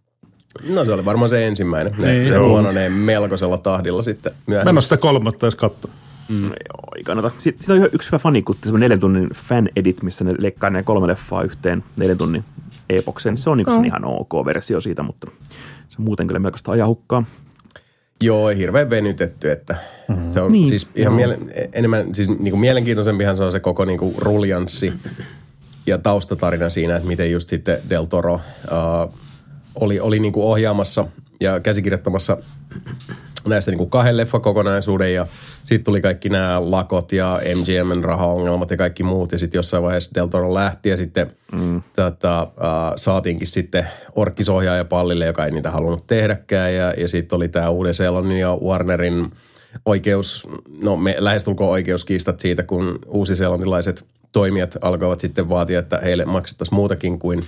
No 0.69 0.85
se 0.85 0.93
oli 0.93 1.05
varmaan 1.05 1.29
se 1.29 1.47
ensimmäinen. 1.47 1.93
Ne, 1.97 2.13
Niin, 2.13 2.31
ne 2.31 2.37
huononee 2.37 2.89
melkoisella 2.89 3.57
tahdilla 3.57 4.03
sitten 4.03 4.31
Mä 4.31 4.35
en 4.37 4.43
myöhemmin. 4.47 4.75
ole 4.75 4.81
sitä 4.81 4.97
kolmatta 4.97 5.45
edes 5.45 5.55
katsoa. 5.55 5.91
Mm. 6.29 6.43
Joo, 6.43 6.95
ei 6.97 7.03
kannata. 7.03 7.31
Sitten, 7.37 7.63
sitten 7.63 7.81
on 7.81 7.89
yksi 7.93 8.11
hyvä 8.11 8.19
fanikutti, 8.19 8.63
semmoinen 8.63 8.85
neljän 8.85 8.99
tunnin 8.99 9.29
fan 9.33 9.69
edit, 9.75 10.03
missä 10.03 10.23
ne 10.23 10.33
leikkaa 10.37 10.69
ne 10.69 10.83
kolme 10.83 11.07
leffaa 11.07 11.43
yhteen 11.43 11.83
neljän 11.97 12.17
tunnin 12.17 12.43
epokseen. 12.89 13.37
Se 13.37 13.49
on 13.49 13.57
niin 13.57 13.67
mm. 13.69 13.85
ihan 13.85 14.05
ok 14.05 14.45
versio 14.45 14.81
siitä, 14.81 15.03
mutta 15.03 15.31
se 15.89 15.95
on 15.99 16.05
muuten 16.05 16.27
kyllä 16.27 16.39
melkoista 16.39 16.71
ajahukkaa. 16.71 17.23
Joo, 18.23 18.47
hirveän 18.47 18.89
venytetty, 18.89 19.51
että 19.51 19.75
mm. 20.07 20.31
se 20.31 20.41
on 20.41 20.51
Niin, 20.51 20.61
niin, 20.61 20.69
siis 20.69 20.89
ihan 20.95 21.11
joo. 21.11 21.15
mielen, 21.15 21.51
enemmän, 21.73 22.15
siis 22.15 22.29
niinku 22.29 22.57
mielenkiintoisempihan 22.57 23.37
se 23.37 23.43
on 23.43 23.51
se 23.51 23.59
koko 23.59 23.85
niinku 23.85 24.13
ruljanssi 24.17 24.93
ja 25.85 25.97
taustatarina 25.97 26.69
siinä, 26.69 26.95
että 26.95 27.07
miten 27.07 27.31
just 27.31 27.49
sitten 27.49 27.77
Del 27.89 28.05
Toro 28.05 28.33
uh, 28.33 29.13
oli, 29.75 29.99
oli 29.99 30.19
niinku 30.19 30.51
ohjaamassa 30.51 31.05
ja 31.39 31.59
käsikirjoittamassa 31.59 32.37
näistä 33.49 33.71
niinku 33.71 33.85
kahden 33.85 34.17
leffakokonaisuuden 34.17 35.13
ja 35.13 35.27
sitten 35.65 35.83
tuli 35.83 36.01
kaikki 36.01 36.29
nämä 36.29 36.71
lakot 36.71 37.11
ja 37.11 37.39
MGMn 37.55 38.03
rahaongelmat 38.03 38.71
ja 38.71 38.77
kaikki 38.77 39.03
muut 39.03 39.31
ja 39.31 39.37
sitten 39.37 39.59
jossain 39.59 39.83
vaiheessa 39.83 40.11
Del 40.15 40.27
Toro 40.27 40.53
lähti 40.53 40.89
ja 40.89 40.97
sitten 40.97 41.31
mm. 41.51 41.81
tota, 41.95 42.43
uh, 42.43 42.93
saatiinkin 42.95 43.47
sitten 43.47 43.87
orkkisohjaaja 44.15 44.85
pallille, 44.85 45.25
joka 45.25 45.45
ei 45.45 45.51
niitä 45.51 45.71
halunnut 45.71 46.07
tehdäkään 46.07 46.75
ja, 46.75 46.93
ja 46.97 47.07
sitten 47.07 47.35
oli 47.35 47.47
tämä 47.47 47.69
Uuden 47.69 47.93
Seelannin 47.93 48.39
ja 48.39 48.57
Warnerin 48.63 49.31
oikeus, 49.85 50.47
no 50.81 50.97
me 50.97 51.15
lähestulkoon 51.19 51.71
oikeuskiistat 51.71 52.39
siitä, 52.39 52.63
kun 52.63 52.99
uusiseelantilaiset 53.07 54.05
toimijat 54.31 54.77
alkoivat 54.81 55.19
sitten 55.19 55.49
vaatia, 55.49 55.79
että 55.79 55.99
heille 56.03 56.25
maksettaisiin 56.25 56.75
muutakin 56.75 57.19
kuin, 57.19 57.45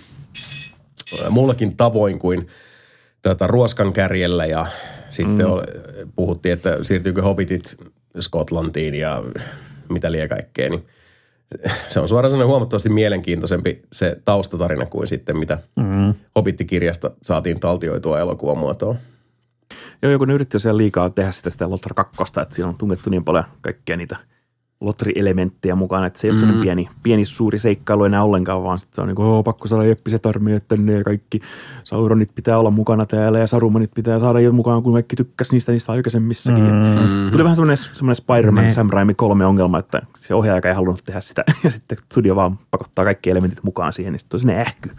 muullakin 1.29 1.77
tavoin 1.77 2.19
kuin 2.19 2.47
tätä 3.21 3.47
ruoskan 3.47 3.93
kärjellä 3.93 4.45
ja 4.45 4.65
sitten 5.11 5.45
mm. 5.47 6.11
puhuttiin, 6.15 6.53
että 6.53 6.83
siirtyykö 6.83 7.21
hobbitit 7.21 7.77
Skotlantiin 8.19 8.95
ja 8.95 9.23
mitä 9.89 10.11
liian 10.11 10.29
kaikkea, 10.29 10.69
niin 10.69 10.85
se 11.87 11.99
on 11.99 12.09
suoraan 12.09 12.31
sanoen 12.31 12.47
huomattavasti 12.47 12.89
mielenkiintoisempi 12.89 13.81
se 13.91 14.17
taustatarina 14.25 14.85
kuin 14.85 15.07
sitten 15.07 15.37
mitä 15.37 15.57
mm. 15.75 16.13
Hobbittikirjasta 16.35 17.11
saatiin 17.21 17.59
taltioitua 17.59 18.19
elokuvamuotoon. 18.19 18.97
Joo, 20.01 20.11
joku 20.11 20.25
ne 20.25 20.33
yritti 20.33 20.59
siellä 20.59 20.77
liikaa 20.77 21.09
tehdä 21.09 21.31
sitä, 21.31 21.49
sitä 21.49 21.69
Lotra 21.69 22.03
2, 22.17 22.39
että 22.41 22.55
siinä 22.55 22.69
on 22.69 22.77
tungettu 22.77 23.09
niin 23.09 23.23
paljon 23.23 23.45
kaikkea 23.61 23.97
niitä 23.97 24.17
Lotri-elementtejä 24.81 25.75
mukaan, 25.75 26.05
että 26.05 26.19
se 26.19 26.27
ei 26.27 26.33
ole 26.43 26.51
mm. 26.51 26.61
pieni, 26.61 26.89
pieni 27.03 27.25
suuri 27.25 27.59
seikkailu 27.59 28.03
enää 28.03 28.23
ollenkaan, 28.23 28.63
vaan 28.63 28.79
sit 28.79 28.93
se 28.93 29.01
on 29.01 29.07
niin 29.07 29.15
kuin, 29.15 29.27
oh, 29.27 29.43
pakko 29.43 29.67
saada 29.67 29.83
jeppiset 29.83 30.25
armeijat 30.25 30.67
tänne 30.67 30.93
ja 30.93 31.03
kaikki 31.03 31.41
Sauronit 31.83 32.35
pitää 32.35 32.57
olla 32.57 32.71
mukana 32.71 33.05
täällä 33.05 33.39
ja 33.39 33.47
Sarumanit 33.47 33.91
pitää 33.95 34.19
saada 34.19 34.39
jo 34.39 34.51
mukaan, 34.51 34.83
kun 34.83 34.93
kaikki 34.93 35.15
tykkäs 35.15 35.51
niistä 35.51 35.71
niistä 35.71 35.91
aikaisemmissakin. 35.91 36.63
Mm. 36.63 37.31
Tuli 37.31 37.43
vähän 37.43 37.55
semmoinen, 37.55 37.77
semmoinen 37.77 38.15
Spider-Man 38.15 38.63
Ne. 38.63 38.69
Sam 38.69 38.89
Raimi 38.89 39.13
kolme 39.13 39.45
ongelma, 39.45 39.79
että 39.79 40.01
se 40.17 40.35
ohjaaja 40.35 40.61
ei 40.65 40.73
halunnut 40.73 41.05
tehdä 41.05 41.21
sitä 41.21 41.43
ja 41.63 41.71
sitten 41.71 41.97
studio 42.11 42.35
vaan 42.35 42.59
pakottaa 42.71 43.05
kaikki 43.05 43.29
elementit 43.29 43.63
mukaan 43.63 43.93
siihen, 43.93 44.13
niin 44.13 44.19
sitten 44.19 44.35
on 44.35 44.39
sinne 44.39 44.61
ähky. 44.61 44.89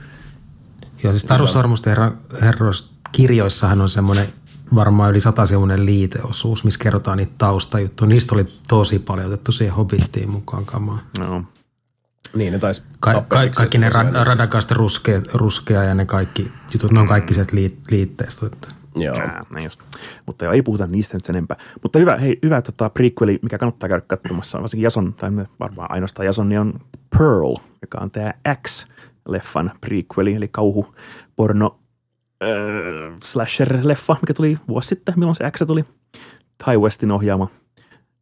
Joo, 1.02 1.12
siis 1.12 1.24
Taru 1.24 1.46
Sormusten 1.46 1.90
herra, 1.90 2.12
herroista 2.40 2.94
kirjoissahan 3.12 3.80
on 3.80 3.90
semmoinen 3.90 4.26
varmaan 4.74 5.10
yli 5.10 5.20
satasivuinen 5.20 5.86
liiteosuus, 5.86 6.64
missä 6.64 6.80
kerrotaan 6.82 7.18
niitä 7.18 7.32
taustajuttuja. 7.38 8.08
Niistä 8.08 8.34
oli 8.34 8.46
tosi 8.68 8.98
paljon 8.98 9.26
otettu 9.26 9.52
siihen 9.52 9.74
Hobbittiin 9.74 10.30
mukaan 10.30 10.64
kamaa. 10.64 10.98
No. 11.18 11.44
Niin 12.34 12.52
ne 12.52 12.58
taisi... 12.58 12.82
Ka- 13.00 13.24
ka- 13.28 13.48
kaikki 13.54 13.78
ne 13.78 13.88
ra- 13.88 14.74
ruskea, 14.74 15.20
ruskea 15.34 15.84
ja 15.84 15.94
ne 15.94 16.06
kaikki 16.06 16.52
jutut, 16.74 16.92
ne 16.92 17.00
on 17.00 17.08
kaikki 17.08 17.34
sieltä 17.34 17.52
liit- 17.52 17.84
liitteestä. 17.90 18.46
otettu. 18.46 18.68
Joo. 18.96 19.14
Näin 19.54 19.64
just. 19.64 19.80
Mutta 20.26 20.44
joo, 20.44 20.52
ei 20.52 20.62
puhuta 20.62 20.86
niistä 20.86 21.16
nyt 21.16 21.24
sen 21.24 21.36
enempää. 21.36 21.56
Mutta 21.82 21.98
hyvä, 21.98 22.16
hei, 22.16 22.38
hyvä 22.42 22.62
tota, 22.62 22.90
prequeli, 22.90 23.38
mikä 23.42 23.58
kannattaa 23.58 23.88
käydä 23.88 24.04
katsomassa, 24.06 24.60
varsinkin 24.60 24.84
Jason, 24.84 25.14
tai 25.14 25.30
varmaan 25.60 25.90
ainoastaan 25.90 26.26
Jason, 26.26 26.48
niin 26.48 26.60
on 26.60 26.80
Pearl, 27.18 27.54
joka 27.82 27.98
on 28.00 28.10
tämä 28.10 28.32
X-leffan 28.66 29.70
prequeli, 29.80 30.34
eli 30.34 30.48
kauhu, 30.48 30.94
porno, 31.36 31.78
äh, 32.42 33.18
slasher-leffa, 33.24 34.16
mikä 34.20 34.34
tuli 34.34 34.58
vuosi 34.68 34.88
sitten, 34.88 35.14
milloin 35.16 35.36
se 35.36 35.50
X 35.50 35.62
tuli. 35.66 35.84
Ty 36.64 36.78
Westin 36.78 37.10
ohjaama. 37.10 37.48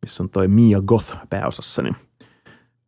missä 0.02 0.22
on 0.22 0.30
toi 0.30 0.48
Mia 0.48 0.80
Goth 0.80 1.16
pääosassa, 1.30 1.82
niin 1.82 1.97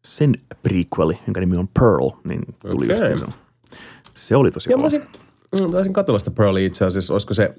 sen 0.05 0.35
prequeli, 0.63 1.19
jonka 1.27 1.41
nimi 1.41 1.57
on 1.57 1.69
Pearl, 1.69 2.11
niin 2.25 2.43
tuli 2.71 2.85
okay. 2.85 3.11
just 3.11 3.25
se. 3.25 3.33
Se 4.15 4.37
oli 4.37 4.51
tosi 4.51 4.71
Ja 4.71 4.77
mä 4.77 4.83
kova. 4.83 4.91
taisin, 4.91 5.67
mä 5.67 5.73
taisin 5.73 5.93
katsella 5.93 6.19
sitä 6.19 6.31
Pearlia 6.31 6.67
itse 6.67 6.85
asiassa. 6.85 7.15
Olisiko 7.15 7.35
se, 7.35 7.55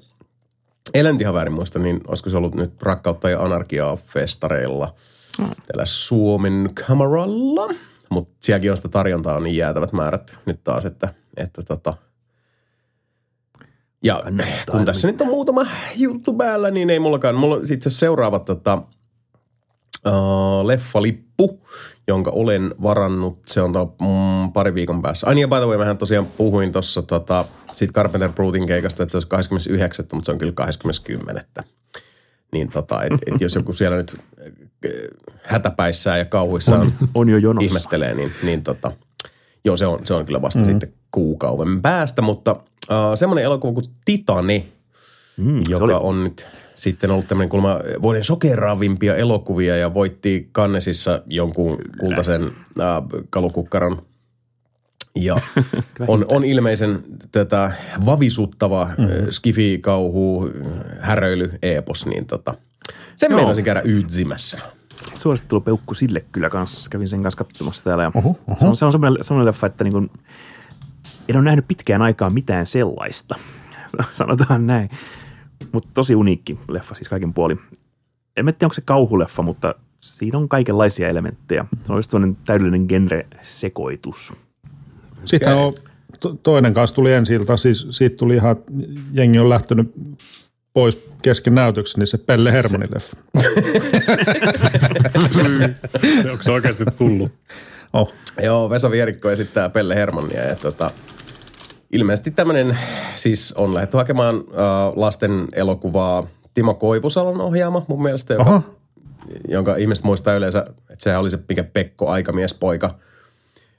ellen 0.94 1.20
ihan 1.20 1.34
väärin 1.34 1.54
muista, 1.54 1.78
niin 1.78 2.00
olisiko 2.08 2.30
se 2.30 2.36
ollut 2.36 2.54
nyt 2.54 2.82
Rakkautta 2.82 3.30
ja 3.30 3.42
Anarkiaa 3.42 3.96
festareilla 3.96 4.94
täällä 5.36 5.84
Suomen 5.84 6.70
kameralla. 6.86 7.74
Mutta 8.10 8.34
sielläkin 8.40 8.70
on 8.70 8.76
sitä 8.76 8.88
tarjontaa 8.88 9.36
on 9.36 9.42
niin 9.42 9.56
jäätävät 9.56 9.92
määrät 9.92 10.34
nyt 10.46 10.60
taas, 10.64 10.84
että, 10.84 11.14
että 11.36 11.62
tota, 11.62 11.94
ja 14.04 14.22
kun 14.70 14.84
tässä 14.84 15.06
nyt 15.06 15.20
on 15.20 15.26
muutama 15.26 15.66
juttu 15.96 16.34
päällä, 16.34 16.70
niin 16.70 16.90
ei 16.90 16.98
mullakaan. 16.98 17.34
Mulla 17.34 17.54
on 17.54 17.62
itse 17.70 17.90
seuraava 17.90 18.38
tota, 18.38 18.82
uh, 20.06 20.66
leffalippu, 20.66 21.60
jonka 22.08 22.30
olen 22.30 22.74
varannut. 22.82 23.38
Se 23.46 23.62
on 23.62 23.72
tuolla, 23.72 23.94
mm, 24.00 24.52
pari 24.52 24.74
viikon 24.74 25.02
päässä. 25.02 25.26
Ai 25.26 25.34
niin, 25.34 25.50
by 25.50 25.56
the 25.56 25.66
way, 25.66 25.78
mähän 25.78 25.98
tosiaan 25.98 26.26
puhuin 26.26 26.72
tuossa 26.72 27.02
tota, 27.02 27.44
siitä 27.72 27.92
Carpenter 27.92 28.32
Brutin 28.32 28.66
keikasta, 28.66 29.02
että 29.02 29.10
se 29.10 29.16
olisi 29.16 29.28
29. 29.28 30.06
mutta 30.12 30.26
se 30.26 30.32
on 30.32 30.38
kyllä 30.38 30.52
20. 30.52 31.44
Niin 32.52 32.70
tota, 32.70 33.02
et, 33.02 33.12
et 33.12 33.40
jos 33.40 33.54
joku 33.54 33.72
siellä 33.72 33.96
nyt 33.96 34.14
äh, 34.46 34.52
hätäpäissään 35.42 36.18
ja 36.18 36.24
kauhuissaan 36.24 36.94
On 37.14 37.28
jo 37.28 37.38
jonossa. 37.38 37.66
ihmettelee, 37.66 38.14
niin, 38.14 38.32
niin 38.42 38.62
tota, 38.62 38.92
joo, 39.64 39.76
se 39.76 39.86
on, 39.86 40.06
se 40.06 40.14
on 40.14 40.26
kyllä 40.26 40.42
vasta 40.42 40.60
mm. 40.60 40.66
sitten 40.66 40.92
kuukauden 41.10 41.82
päästä, 41.82 42.22
mutta 42.22 42.52
uh, 42.52 42.96
semmoinen 43.14 43.44
elokuva 43.44 43.72
kuin 43.72 43.86
Titani, 44.04 44.74
Mm, 45.36 45.62
joka 45.68 45.84
oli, 45.84 45.92
on 46.00 46.24
nyt 46.24 46.48
sitten 46.74 47.10
ollut 47.10 47.28
tämmöinen 47.28 47.48
kulma 47.48 47.78
vuoden 48.02 48.24
sokeraavimpia 48.24 49.16
elokuvia 49.16 49.76
ja 49.76 49.94
voitti 49.94 50.48
Kannesissa 50.52 51.22
jonkun 51.26 51.78
kultaisen 52.00 52.42
äh, 52.44 53.24
kalukukkaron. 53.30 54.02
Ja 55.16 55.36
on, 56.08 56.24
on 56.28 56.44
ilmeisen 56.44 57.04
tätä 57.32 57.70
vavisuttava 58.06 58.90
mm. 58.98 59.06
skifi-kauhu, 59.30 60.50
häröily, 61.00 61.50
epos, 61.62 62.06
niin 62.06 62.26
tota, 62.26 62.54
sen 63.16 63.30
Joo. 63.30 63.38
meinasin 63.38 63.64
käydä 63.64 63.82
yytsimässä. 63.84 64.58
Suosittelupeukku 65.14 65.94
sille 65.94 66.24
kyllä 66.32 66.50
kanssa. 66.50 66.90
Kävin 66.90 67.08
sen 67.08 67.22
kanssa 67.22 67.44
katsomassa 67.44 67.84
täällä. 67.84 68.02
Ja 68.02 68.12
oho, 68.14 68.28
oho. 68.46 68.58
Se 68.58 68.66
on, 68.66 68.76
se 68.76 68.84
on 68.84 68.92
semmoinen, 68.92 69.24
semmoinen 69.24 69.46
leffa, 69.46 69.66
että 69.66 69.84
niin 69.84 69.92
kuin, 69.92 70.10
en 71.28 71.36
ole 71.36 71.44
nähnyt 71.44 71.68
pitkään 71.68 72.02
aikaan 72.02 72.34
mitään 72.34 72.66
sellaista. 72.66 73.34
Sanotaan 74.18 74.66
näin. 74.66 74.90
Mutta 75.72 75.88
tosi 75.94 76.14
uniikki 76.14 76.58
leffa 76.68 76.94
siis 76.94 77.08
kaiken 77.08 77.34
puoli. 77.34 77.56
En 78.36 78.44
tiedä, 78.44 78.56
onko 78.62 78.74
se 78.74 78.80
kauhuleffa, 78.80 79.42
mutta 79.42 79.74
siinä 80.00 80.38
on 80.38 80.48
kaikenlaisia 80.48 81.08
elementtejä. 81.08 81.64
Se 81.84 81.92
on 81.92 81.98
just 81.98 82.10
semmoinen 82.10 82.36
täydellinen 82.44 82.86
genre-sekoitus. 82.88 84.32
Sitten 85.24 85.56
on, 85.56 85.74
to, 86.20 86.34
toinen 86.42 86.74
kanssa 86.74 86.96
tuli 86.96 87.12
ensi 87.12 87.34
ilta, 87.34 87.56
siis 87.56 87.86
siitä 87.90 88.16
tuli 88.16 88.34
ihan, 88.34 88.56
jengi 89.12 89.38
on 89.38 89.48
lähtenyt 89.48 89.92
pois 90.74 91.10
kesken 91.22 91.54
näytöksen, 91.54 91.98
niin 91.98 92.06
se 92.06 92.18
Pelle 92.18 92.52
Hermanin 92.52 92.88
leffa. 92.94 93.16
Se, 96.22 96.30
onko 96.30 96.42
se 96.42 96.52
oikeasti 96.52 96.84
tullut? 96.98 97.32
Oh. 97.92 98.12
Joo, 98.42 98.70
Vesa 98.70 98.90
Vierikko 98.90 99.30
esittää 99.30 99.68
Pelle 99.70 99.94
Hermannia 99.94 100.42
ja 100.42 100.56
tota, 100.56 100.90
ilmeisesti 101.92 102.30
tämmöinen, 102.30 102.78
siis 103.14 103.52
on 103.52 103.74
lähdetty 103.74 103.96
hakemaan 103.96 104.34
äh, 104.36 104.42
lasten 104.96 105.48
elokuvaa 105.52 106.26
Timo 106.54 106.74
Koivusalon 106.74 107.40
ohjaama 107.40 107.84
mun 107.88 108.02
mielestä, 108.02 108.34
joka, 108.34 108.50
Aha. 108.50 108.62
jonka 109.48 109.76
ihmiset 109.76 110.04
muistaa 110.04 110.34
yleensä, 110.34 110.64
että 110.68 111.02
sehän 111.04 111.20
oli 111.20 111.30
se 111.30 111.38
mikä 111.48 111.64
Pekko 111.64 112.08
aikamiespoika. 112.08 112.98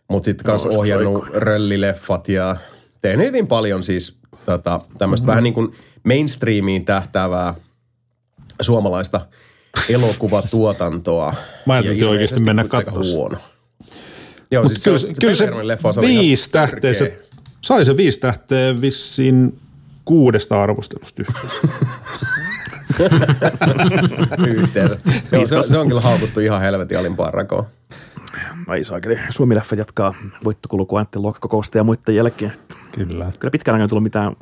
Mutta 0.07 0.25
sitten 0.25 0.45
kanssa 0.45 0.67
olisiko 0.67 0.81
ohjannut 0.81 1.27
röllileffat 1.33 2.29
ja 2.29 2.55
tehnyt 3.09 3.27
hyvin 3.27 3.47
paljon 3.47 3.83
siis 3.83 4.17
tota, 4.45 4.79
tämmöistä 4.97 5.23
mm-hmm. 5.23 5.29
vähän 5.31 5.43
niin 5.43 5.53
kuin 5.53 5.71
mainstreamiin 6.03 6.85
tähtäävää 6.85 7.53
suomalaista 8.61 9.21
elokuvatuotantoa. 9.89 11.33
Mä 11.65 11.73
ajattelin 11.73 11.99
Ja 11.99 12.09
oikeasti 12.09 12.43
mennä 12.43 12.63
katsomaan. 12.63 13.05
huono. 13.05 13.37
Joo, 14.51 14.63
Mutta 14.63 14.79
siis 14.79 14.83
se, 14.83 14.89
kyllä, 14.89 14.99
se, 14.99 15.07
se, 15.07 15.13
kyllä 15.21 15.33
se 15.93 16.01
ihan 16.01 16.07
viisi 16.07 16.51
tähteä, 16.51 16.93
se, 16.93 17.21
sai 17.61 17.85
se 17.85 17.97
viisi 17.97 18.19
tähteä 18.19 18.81
vissiin 18.81 19.59
kuudesta 20.05 20.63
arvostelusta 20.63 21.21
yhteensä. 21.21 21.55
yhteensä. 24.61 24.97
Joo, 25.31 25.45
se, 25.45 25.57
on- 25.57 25.69
se 25.69 25.77
on 25.77 25.87
kyllä 25.87 26.01
haukuttu 26.01 26.39
ihan 26.39 26.61
helvetin 26.61 26.99
alimpaan 26.99 27.33
rakoon. 27.33 27.65
Ai 28.67 28.83
saakeli. 28.83 29.19
Suomi-leffa 29.29 29.75
jatkaa 29.75 30.15
voittokulkua 30.43 31.03
näiden 31.03 31.21
luokkakokousta 31.21 31.77
ja 31.77 31.83
muiden 31.83 32.15
jälkeen. 32.15 32.53
Kyllä. 32.95 33.31
Kyllä 33.39 33.51
pitkään 33.51 33.73
aikaan 33.73 33.85
ei 33.85 33.89
tullut 33.89 34.03
mitään 34.03 34.35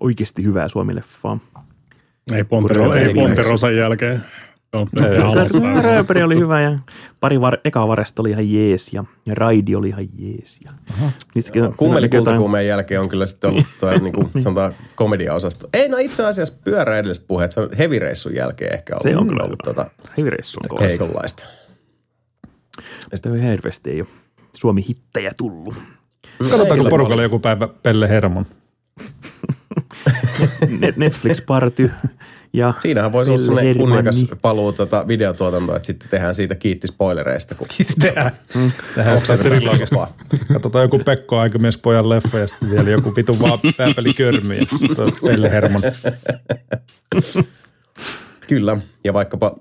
oikeasti 0.00 0.44
hyvää 0.44 0.68
Suomi-leffaa. 0.68 1.38
Ei 2.34 2.44
Pontero, 2.44 2.94
ei 2.94 3.14
Pontero 3.14 3.56
sen 3.56 3.76
jälkeen. 3.76 4.24
Rööperi 5.82 6.22
oli 6.22 6.38
hyvä 6.38 6.60
ja 6.60 6.78
pari 7.20 7.40
var, 7.40 7.58
eka 7.64 7.88
varesta 7.88 8.22
oli 8.22 8.30
ihan 8.30 8.52
jees 8.52 8.92
ja, 8.92 9.04
ja 9.26 9.34
Raidi 9.34 9.74
oli 9.74 9.88
ihan 9.88 10.08
jees. 10.18 10.60
Ja, 10.64 10.72
Kummeli 11.76 12.08
kultakuumeen 12.08 12.66
jälkeen 12.66 13.00
on 13.00 13.08
kyllä 13.08 13.26
sitten 13.26 13.50
ollut 13.50 13.66
tuo 13.80 13.90
niin 13.98 14.12
kuin, 14.12 14.30
sanotaan 14.42 14.74
komediaosasto. 14.94 15.68
Ei, 15.72 15.88
no 15.88 15.96
itse 15.96 16.26
asiassa 16.26 16.54
pyörä 16.64 16.98
edelliset 16.98 17.26
puheet, 17.26 17.52
se 17.52 17.60
on 17.60 17.68
hevireissun 17.78 18.34
jälkeen 18.34 18.74
ehkä 18.74 18.92
ollut, 18.94 19.02
Se 19.02 19.16
on 19.16 19.28
kyllä 19.28 19.44
ollut 19.44 19.58
hyvä. 19.66 19.74
tota, 19.74 19.90
Hevireissu 20.18 20.60
on 20.62 20.68
kovassa. 20.68 20.88
heikonlaista. 20.88 21.46
Sitten 23.14 23.32
on 23.32 23.38
hirveästi 23.38 23.90
ei 23.90 24.00
ole 24.00 24.08
Suomi-hittejä 24.56 25.32
tullut. 25.38 25.74
Katsotaanko 26.42 26.74
Eikä- 26.74 26.90
porukalle 26.90 27.22
joku 27.22 27.38
päivä 27.38 27.68
Pelle 27.82 28.08
Herman? 28.08 28.46
Net- 30.64 30.96
Netflix-party 30.96 31.90
ja 32.52 32.74
Siinähän 32.78 33.12
voisi 33.12 33.30
olla 33.30 33.38
Pelle 33.38 33.46
sellainen 33.46 33.76
kunniakas 33.76 34.24
paluu 34.42 34.72
tota 34.72 35.08
videotuotantoa, 35.08 35.76
että 35.76 35.86
sitten 35.86 36.08
tehdään 36.08 36.34
siitä 36.34 36.54
kiitti 36.54 36.86
spoilereista. 36.86 37.54
Kun 37.54 37.68
Tehdään, 38.00 38.30
tehdään 38.94 39.14
Onko 39.14 39.26
se 39.26 39.26
sitä 39.36 39.38
trilogista. 39.48 40.08
Katsotaan 40.52 40.82
joku 40.82 40.98
Pekko 40.98 41.38
Aikamiespojan 41.38 42.08
leffa 42.08 42.38
ja 42.38 42.46
sitten 42.46 42.70
vielä 42.70 42.90
joku 42.90 43.16
vitun 43.16 43.40
vaan 43.40 43.58
pääpeli 43.76 44.14
körmi 44.14 44.56
ja 44.58 44.66
sitten 44.78 45.12
Pelle 45.24 45.50
Herman. 45.50 45.82
Kyllä, 48.48 48.76
ja 49.04 49.12
vaikkapa 49.12 49.56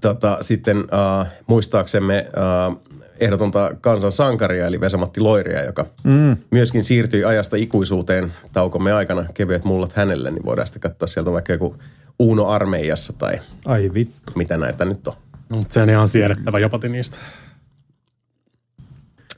tota, 0.00 0.38
sitten 0.40 0.76
äh, 0.78 1.28
muistaaksemme 1.46 2.16
äh, 2.18 2.76
ehdotonta 3.20 3.70
kansan 3.80 4.12
sankaria, 4.12 4.66
eli 4.66 4.80
Vesamatti 4.80 5.20
Loiria, 5.20 5.64
joka 5.64 5.86
mm. 6.04 6.36
myöskin 6.50 6.84
siirtyi 6.84 7.24
ajasta 7.24 7.56
ikuisuuteen 7.56 8.32
taukomme 8.52 8.92
aikana. 8.92 9.24
Kevyet 9.34 9.64
mullat 9.64 9.92
hänelle, 9.92 10.30
niin 10.30 10.44
voidaan 10.44 10.66
sitten 10.66 10.90
katsoa 10.90 11.06
sieltä 11.06 11.32
vaikka 11.32 11.52
joku 11.52 11.76
Uno 12.18 12.46
Armeijassa 12.46 13.12
tai 13.12 13.40
Ai 13.64 13.90
vittu. 13.94 14.32
mitä 14.34 14.56
näitä 14.56 14.84
nyt 14.84 15.08
on. 15.08 15.14
Mutta 15.52 15.74
se 15.74 15.82
on 15.82 15.90
ihan 15.90 16.08
siedettävä 16.08 16.58
jopati 16.58 16.88
niistä. 16.88 17.18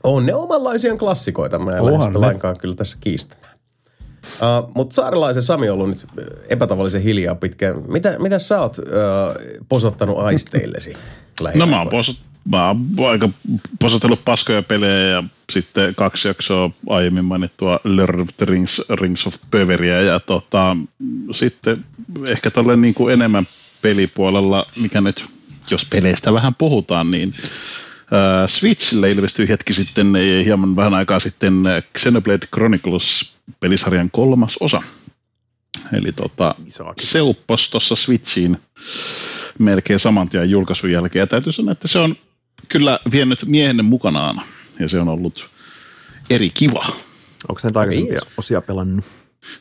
On 0.03 0.25
ne 0.25 0.35
omanlaisia 0.35 0.97
klassikoita, 0.97 1.59
mä 1.59 1.71
en 1.71 1.85
lähde 1.85 2.05
sitä 2.05 2.21
lainkaan 2.21 2.55
kyllä 2.59 2.75
tässä 2.75 2.97
kiistämään. 3.01 3.51
Uh, 4.23 4.71
Mutta 4.75 4.95
saarilaisen 4.95 5.43
Sami 5.43 5.69
on 5.69 5.73
ollut 5.73 5.89
nyt 5.89 6.05
äh, 6.19 6.25
epätavallisen 6.49 7.01
hiljaa 7.01 7.35
pitkään. 7.35 7.75
Mitä, 7.87 8.15
mitä 8.19 8.39
sä 8.39 8.61
oot 8.61 8.77
uh, 8.77 8.85
posottanut 9.69 10.17
aisteillesi? 10.17 10.93
No 11.55 11.65
mä 11.65 11.79
oon, 11.79 11.89
posot, 11.89 12.15
mä 12.45 12.67
oon 12.67 13.11
aika 13.11 13.29
posotellut 13.79 14.25
paskoja 14.25 14.63
pelejä 14.63 15.07
ja 15.07 15.23
sitten 15.49 15.95
kaksi 15.95 16.27
jaksoa 16.27 16.71
aiemmin 16.89 17.25
mainittua 17.25 17.79
Lord 17.83 18.19
of 18.19 18.27
the 18.37 18.45
Rings, 18.45 18.81
Rings 18.89 19.27
of 19.27 19.35
Poweria 19.51 20.01
ja 20.01 20.19
tota, 20.19 20.77
sitten 21.31 21.77
ehkä 22.25 22.51
tälle 22.51 22.77
niin 22.77 22.93
kuin 22.93 23.13
enemmän 23.13 23.47
pelipuolella, 23.81 24.65
mikä 24.81 25.01
nyt, 25.01 25.25
jos 25.71 25.85
peleistä 25.85 26.33
vähän 26.33 26.55
puhutaan, 26.55 27.11
niin 27.11 27.33
äh, 28.13 28.49
Switchille 28.49 29.09
ilmestyi 29.09 29.49
hetki 29.49 29.73
sitten, 29.73 30.13
hieman 30.43 30.75
vähän 30.75 30.93
aikaa 30.93 31.19
sitten 31.19 31.67
äh, 31.67 31.83
Xenoblade 31.97 32.47
Chronicles 32.47 33.35
pelisarjan 33.59 34.11
kolmas 34.11 34.57
osa. 34.59 34.81
Eli 35.93 36.11
tota, 36.11 36.55
se 36.99 37.21
upposi 37.21 37.71
tuossa 37.71 37.95
Switchiin 37.95 38.57
melkein 39.59 39.99
saman 39.99 40.29
tien 40.29 40.49
julkaisun 40.49 40.91
jälkeen. 40.91 41.21
Ja 41.21 41.27
täytyy 41.27 41.51
sanoa, 41.51 41.71
että 41.71 41.87
se 41.87 41.99
on 41.99 42.15
kyllä 42.67 42.99
vienyt 43.11 43.45
miehen 43.45 43.85
mukanaan 43.85 44.41
ja 44.79 44.89
se 44.89 44.99
on 44.99 45.09
ollut 45.09 45.49
eri 46.29 46.49
kiva. 46.49 46.85
Onko 47.49 47.59
sen 47.59 47.77
aikaisempia 47.77 48.19
osia 48.37 48.61
pelannut? 48.61 49.05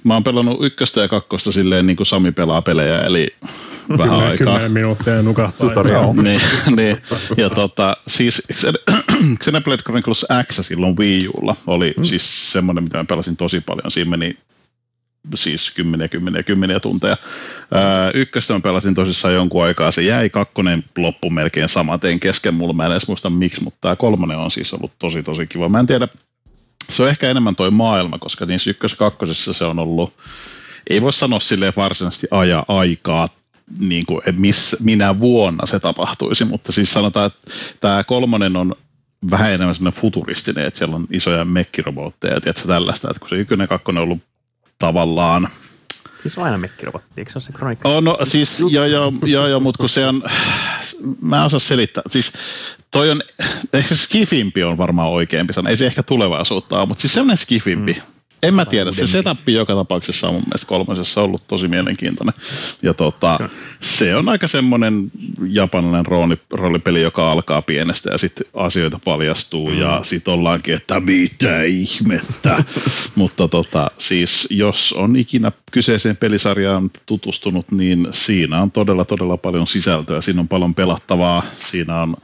Mä 0.05 0.15
oon 0.15 0.25
pelannut 0.25 0.65
ykköstä 0.65 1.01
ja 1.01 1.09
kakkosta 1.09 1.53
silleen 1.53 1.87
niin 1.87 1.97
kuin 1.97 2.07
Sami 2.07 2.33
pelaa 2.33 2.63
pelejä, 2.63 3.01
eli 3.01 3.27
vähän 3.99 3.99
Kymmenen, 3.99 4.13
aikaa. 4.13 4.37
kymmenen 4.37 4.73
minuuttia 4.73 5.15
ja 5.15 5.23
nukahtaa. 5.23 5.69
Tutorial. 5.69 6.13
niin, 6.13 6.41
niin. 6.77 6.97
Ja 7.37 7.51
tota, 7.51 7.97
siis 8.07 8.43
Xen- 8.53 8.95
Xenoblade 9.43 9.83
Chronicles 9.83 10.27
X 10.53 10.67
silloin 10.67 10.97
Wii 10.97 11.29
Ulla 11.29 11.57
oli 11.67 11.95
mm. 11.97 12.05
siis 12.05 12.53
semmoinen, 12.53 12.85
mitä 12.85 12.99
mä 12.99 13.05
pelasin 13.05 13.37
tosi 13.37 13.61
paljon. 13.61 13.91
Siinä 13.91 14.11
meni 14.11 14.39
siis 15.35 15.71
kymmeniä, 15.71 16.09
kymmeniä, 16.09 16.43
kymmeniä 16.43 16.81
tunteja. 16.81 17.17
Ää, 17.75 18.11
ykköstä 18.15 18.55
mä 18.55 18.61
pelasin 18.61 18.95
tosissaan 18.95 19.35
jonkun 19.35 19.65
aikaa, 19.65 19.91
se 19.91 20.03
jäi, 20.03 20.31
kakkonen 20.31 20.85
loppu 20.99 21.31
melkein 21.31 21.69
samaten 21.69 22.21
kesken 22.21 22.55
mulla, 22.55 22.73
mä 22.73 22.87
en 22.87 22.93
edes 22.93 23.09
muista 23.09 23.31
miksi, 23.31 23.63
mutta 23.63 23.79
tämä 23.81 23.97
kolmonen 23.97 24.39
on 24.39 24.51
siis 24.51 24.75
ollut 24.75 24.93
tosi 24.99 25.23
tosi 25.23 25.47
kiva. 25.47 25.69
Mä 25.69 25.81
en 25.81 25.87
tiedä, 25.87 26.09
se 26.89 27.03
on 27.03 27.09
ehkä 27.09 27.31
enemmän 27.31 27.57
toi 27.57 27.71
maailma, 27.71 28.19
koska 28.19 28.47
niissä 28.47 28.71
ykkös 28.71 28.95
kakkosessa 28.95 29.53
se 29.53 29.65
on 29.65 29.79
ollut, 29.79 30.15
ei 30.91 31.03
voi 31.03 31.13
sanoa 31.13 31.41
silleen 31.41 31.73
varsinaisesti 31.77 32.27
aja 32.31 32.65
aikaa, 32.69 33.29
niin 33.79 34.07
kuin, 34.07 34.21
miss, 34.33 34.77
minä 34.81 35.19
vuonna 35.19 35.67
se 35.67 35.81
tapahtuisi, 35.81 36.45
mutta 36.45 36.73
siis 36.73 36.93
sanotaan, 36.93 37.27
että 37.27 37.51
tämä 37.81 38.05
kolmonen 38.05 38.57
on 38.57 38.75
vähän 39.31 39.53
enemmän 39.53 39.75
sellainen 39.75 40.01
futuristinen, 40.01 40.65
että 40.65 40.79
siellä 40.79 40.97
on 40.97 41.07
isoja 41.11 41.45
mekkirobotteja 41.45 42.41
ja 42.47 42.53
tällaista, 42.55 43.09
että 43.11 43.21
kun 43.21 43.29
se 43.29 43.37
ykkönen 43.37 43.69
kakkonen 43.69 44.03
on 44.03 44.05
ollut 44.05 44.23
tavallaan 44.81 45.49
Siis 46.23 46.39
on 46.39 46.45
aina 46.45 46.59
mekkirobotti, 46.59 47.09
eikö 47.17 47.31
se 47.31 47.37
ole 47.37 47.43
se 47.43 47.53
kronikka? 47.53 47.89
Oh, 47.89 48.03
no 48.03 48.19
siis 48.25 48.61
joo, 48.71 48.85
joo, 48.85 49.13
joo, 49.23 49.47
joo 49.47 49.61
mutta 49.61 49.79
kun 49.79 49.89
se 49.89 50.07
on, 50.07 50.23
mä 51.23 51.39
en 51.39 51.43
osaa 51.43 51.61
selittää, 51.61 52.03
siis 52.09 52.33
toi 52.91 53.11
on, 53.11 53.23
ehkä 53.73 53.95
se 53.95 54.03
skifimpi 54.03 54.65
on 54.65 54.79
varmaan 54.79 55.11
oikeampi 55.11 55.53
sana, 55.53 55.71
ei 55.71 55.77
se 55.77 55.87
ehkä 55.87 56.03
tulevaisuutta 56.03 56.79
ole, 56.79 56.87
mutta 56.87 57.01
siis 57.01 57.15
semmoinen 57.15 57.39
skifimpi, 57.39 57.93
mm. 57.93 58.20
En 58.43 58.55
mä 58.55 58.65
tiedä, 58.65 58.93
se 58.93 59.07
setup 59.07 59.49
joka 59.49 59.75
tapauksessa 59.75 60.29
on 60.29 60.35
mun 60.35 60.43
mielestä 60.47 60.67
kolmosessa 60.67 61.23
ollut 61.23 61.43
tosi 61.49 61.69
mielenkiintoinen. 61.69 62.35
Ja 62.83 62.95
tota, 62.95 63.39
se 63.81 64.17
on 64.17 64.29
aika 64.29 64.49
semmoinen 64.49 65.11
japanilainen 65.49 66.07
rooli, 66.07 66.37
roolipeli, 66.51 67.03
joka 67.03 67.33
alkaa 67.33 67.63
pienestä 67.63 68.11
ja 68.11 68.19
sitten 68.19 68.47
asioita 68.55 69.01
paljastuu 69.05 69.71
mm. 69.71 69.79
ja 69.79 70.01
sitten 70.03 70.35
ollaankin, 70.35 70.75
että 70.75 71.01
mitä 71.01 71.63
ihmettä. 71.63 72.65
Mutta 73.15 73.49
tota, 73.49 73.91
siis 73.99 74.49
jos 74.51 74.93
on 74.93 75.17
ikinä 75.17 75.53
kyseiseen 75.73 76.17
pelisarjaan 76.17 76.91
tutustunut, 77.07 77.73
niin 77.73 78.09
siinä 78.11 78.63
on 78.63 78.71
todella 78.71 79.05
todella 79.05 79.37
paljon 79.37 79.67
sisältöä, 79.67 80.21
siinä 80.21 80.41
on 80.41 80.49
paljon 80.49 80.75
pelattavaa, 80.75 81.43
siinä 81.55 82.03
on 82.03 82.17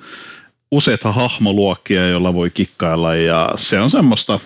useita 0.70 1.12
hahmoluokkia, 1.12 2.08
joilla 2.08 2.34
voi 2.34 2.50
kikkailla 2.50 3.14
ja 3.14 3.52
se 3.56 3.80
on 3.80 3.90
semmoista 3.90 4.40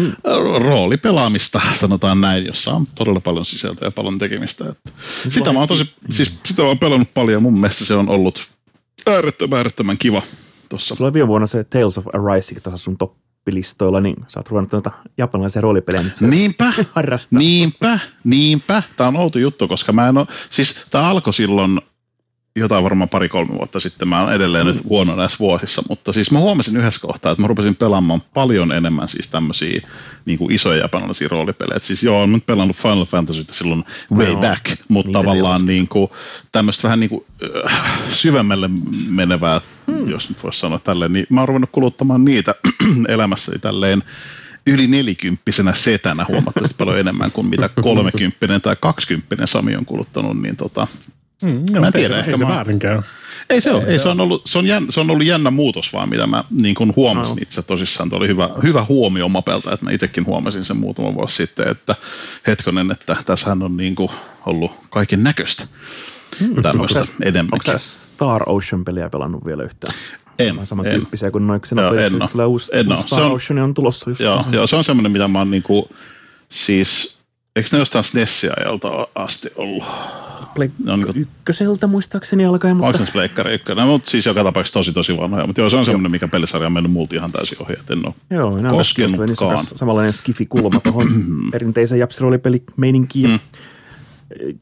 mm. 0.00 0.12
roolipelaamista, 0.58 1.60
sanotaan 1.74 2.20
näin, 2.20 2.46
jossa 2.46 2.72
on 2.72 2.86
todella 2.94 3.20
paljon 3.20 3.44
sisältöä 3.44 3.86
ja 3.86 3.90
paljon 3.90 4.18
tekemistä. 4.18 4.64
Että 4.68 4.90
sitä, 5.28 5.52
mä 5.52 5.58
oon 5.58 5.68
tosi, 5.68 5.94
siis, 6.10 6.38
sitä 6.44 6.62
mä 6.62 6.68
oon 6.68 6.78
pelannut 6.78 7.14
paljon, 7.14 7.42
mun 7.42 7.60
mielestä 7.60 7.84
se 7.84 7.94
on 7.94 8.08
ollut 8.08 8.48
äärettömän, 9.06 9.56
äärettömän 9.56 9.98
kiva 9.98 10.22
tuossa. 10.68 10.94
Sulla 10.94 11.08
oli 11.08 11.14
viime 11.14 11.28
vuonna 11.28 11.46
se 11.46 11.64
Tales 11.64 11.98
of 11.98 12.06
Arise 12.12 12.60
tuossa 12.60 12.84
sun 12.84 12.98
toppilistoilla, 12.98 14.00
niin 14.00 14.16
sä 14.28 14.40
oot 14.40 14.48
ruvennut 14.48 14.72
noita 14.72 14.90
japanilaisia 15.18 15.62
roolipelejä 15.62 16.02
nyt 16.02 16.20
niinpä, 16.20 16.72
harrastaa. 16.92 17.38
niinpä, 17.38 17.98
niinpä. 18.24 18.82
Tämä 18.96 19.08
on 19.08 19.16
outo 19.16 19.38
juttu, 19.38 19.68
koska 19.68 19.92
mä 19.92 20.08
en 20.08 20.18
ole, 20.18 20.26
siis 20.50 20.86
tämä 20.90 21.04
alkoi 21.04 21.34
silloin 21.34 21.80
jotain 22.56 22.84
varmaan 22.84 23.08
pari-kolme 23.08 23.54
vuotta 23.54 23.80
sitten. 23.80 24.08
Mä 24.08 24.22
oon 24.22 24.32
edelleen 24.32 24.66
mm. 24.66 24.72
nyt 24.72 24.84
huono 24.84 25.16
näissä 25.16 25.38
vuosissa, 25.38 25.82
mutta 25.88 26.12
siis 26.12 26.30
mä 26.30 26.38
huomasin 26.38 26.76
yhdessä 26.76 27.00
kohtaa, 27.00 27.32
että 27.32 27.42
mä 27.42 27.48
rupesin 27.48 27.76
pelaamaan 27.76 28.22
paljon 28.34 28.72
enemmän 28.72 29.08
siis 29.08 29.28
tämmöisiä 29.28 29.88
niin 30.24 30.38
kuin 30.38 30.52
isoja 30.52 30.80
japanilaisia 30.80 31.28
roolipelejä. 31.28 31.76
Et 31.76 31.82
siis 31.82 32.02
joo, 32.02 32.18
olen 32.18 32.32
nyt 32.32 32.46
pelannut 32.46 32.76
Final 32.76 33.04
Fantasy 33.04 33.44
silloin 33.50 33.84
way 34.14 34.32
no, 34.32 34.40
back, 34.40 34.64
mutta 34.88 35.12
tavallaan 35.12 35.66
niin 35.66 35.88
kuin, 35.88 36.08
tämmöistä 36.52 36.82
vähän 36.82 37.00
niin 37.00 37.10
kuin, 37.10 37.24
äh, 37.66 38.00
syvemmälle 38.10 38.70
menevää, 39.08 39.60
hmm. 39.86 40.10
jos 40.10 40.28
nyt 40.28 40.42
voisi 40.42 40.58
sanoa 40.58 40.78
tälleen, 40.78 41.12
niin 41.12 41.26
mä 41.30 41.40
oon 41.40 41.48
ruvennut 41.48 41.70
kuluttamaan 41.72 42.24
niitä 42.24 42.54
elämässäni 43.08 43.58
tälleen 43.58 44.02
yli 44.66 44.86
nelikymppisenä 44.86 45.74
setänä 45.74 46.26
huomattavasti 46.28 46.74
paljon 46.78 46.98
enemmän 46.98 47.32
kuin 47.32 47.46
mitä 47.46 47.70
kolmekymppinen 47.82 48.60
tai 48.60 48.76
kaksikymppinen 48.80 49.46
Sami 49.46 49.76
on 49.76 49.84
kuluttanut, 49.84 50.42
niin 50.42 50.56
tota, 50.56 50.86
Mm, 51.42 51.80
mä 51.80 51.86
en 51.86 51.92
tiedä, 51.92 52.16
ei 52.16 52.24
se, 52.24 52.30
ei 52.30 52.38
se 52.38 52.48
väärin 52.48 52.78
käy. 52.78 53.02
Ei 53.50 53.60
se, 53.60 53.70
ei, 53.70 53.76
ole, 53.76 53.84
ei, 53.84 53.98
se, 53.98 54.08
on 54.08 54.20
ollut, 54.20 54.42
se, 54.46 54.58
on 54.58 54.66
jännä, 54.66 54.90
se 54.90 55.00
on 55.00 55.10
ollut 55.10 55.26
jännä 55.26 55.50
muutos 55.50 55.92
vaan, 55.92 56.08
mitä 56.08 56.26
mä 56.26 56.44
niin 56.50 56.74
kuin 56.74 56.92
huomasin 56.96 57.36
no. 57.36 57.42
itse 57.42 57.62
tosissaan. 57.62 58.10
Tuo 58.10 58.18
oli 58.18 58.28
hyvä, 58.28 58.50
hyvä 58.62 58.84
huomio 58.84 59.28
Mapelta, 59.28 59.72
että 59.72 59.86
mä 59.86 59.90
itsekin 59.90 60.26
huomasin 60.26 60.64
sen 60.64 60.76
muutama 60.76 61.14
vuosi 61.14 61.36
sitten, 61.36 61.68
että 61.68 61.96
hetkonen, 62.46 62.90
että 62.90 63.16
tässähän 63.26 63.62
on 63.62 63.76
niin 63.76 63.94
kuin 63.94 64.10
ollut 64.46 64.72
kaiken 64.90 65.22
näköistä. 65.22 65.66
Hmm. 66.40 66.62
Tämmöistä 66.62 67.04
enemmänkin. 67.22 67.70
Onko 67.70 67.78
Star 67.78 68.42
Ocean-peliä 68.46 69.10
pelannut 69.10 69.46
vielä 69.46 69.62
yhtään? 69.62 69.94
En, 70.38 70.66
Saman 70.66 70.86
en. 70.86 70.92
tyyppisiä 70.92 71.30
kuin 71.30 71.46
noin 71.46 71.60
Xenoblade. 71.60 72.06
en 72.06 72.12
Tulee 72.32 72.46
uusi, 72.46 72.70
en 72.74 72.92
uusi 72.92 73.02
Star 73.02 73.18
se 73.18 73.24
on, 73.24 73.32
Ocean 73.32 73.58
on 73.58 73.74
tulossa 73.74 74.10
just. 74.10 74.20
Joo, 74.20 74.44
joo, 74.52 74.66
se 74.66 74.76
on 74.76 74.84
semmoinen, 74.84 75.12
mitä 75.12 75.28
mä 75.28 75.38
oon 75.38 75.50
niin 75.50 75.62
kuin, 75.62 75.84
siis, 76.48 77.15
eikö 77.56 77.68
ne 77.72 77.78
jostain 77.78 78.04
SNESin 78.04 78.50
ajalta 78.56 79.08
asti 79.14 79.48
ollut? 79.56 79.84
Pleikka 80.54 80.82
no, 80.84 80.96
niin 80.96 81.16
ykköseltä 81.16 81.86
muistaakseni 81.86 82.44
alkaen. 82.44 82.76
Mutta... 82.76 82.86
Onko 82.86 83.04
se 83.04 83.12
Pleikkari 83.12 83.54
ykkönen? 83.54 83.86
No, 83.86 83.92
mutta 83.92 84.10
siis 84.10 84.26
joka 84.26 84.44
tapauksessa 84.44 84.78
tosi 84.78 84.92
tosi 84.92 85.16
vanhoja. 85.16 85.46
Mutta 85.46 85.60
joo, 85.60 85.70
se 85.70 85.76
on 85.76 85.84
semmoinen, 85.84 86.10
mikä 86.10 86.28
pelisarja 86.28 86.66
on 86.66 86.72
mennyt 86.72 86.92
multi 86.92 87.16
ihan 87.16 87.32
täysin 87.32 87.62
ohi, 87.62 87.72
että 87.72 87.92
en 87.92 88.06
ole 88.06 88.14
Joo, 88.30 88.56
nämä 88.56 88.74
on 88.74 88.84
samanlainen 89.74 90.12
skifi-kulma 90.12 90.80
tuohon 90.80 91.08
perinteisen 91.52 91.98
japsiroolipeli 91.98 92.62
meininkiin. 92.76 93.30
Mm. 93.30 93.38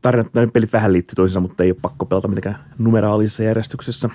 Tarinat, 0.02 0.52
pelit 0.52 0.72
vähän 0.72 0.92
liittyy 0.92 1.14
toisiinsa, 1.14 1.40
mutta 1.40 1.64
ei 1.64 1.70
ole 1.70 1.78
pakko 1.82 2.06
pelata 2.06 2.28
mitenkään 2.28 2.64
numeraalisessa 2.78 3.42
järjestyksessä. 3.42 4.10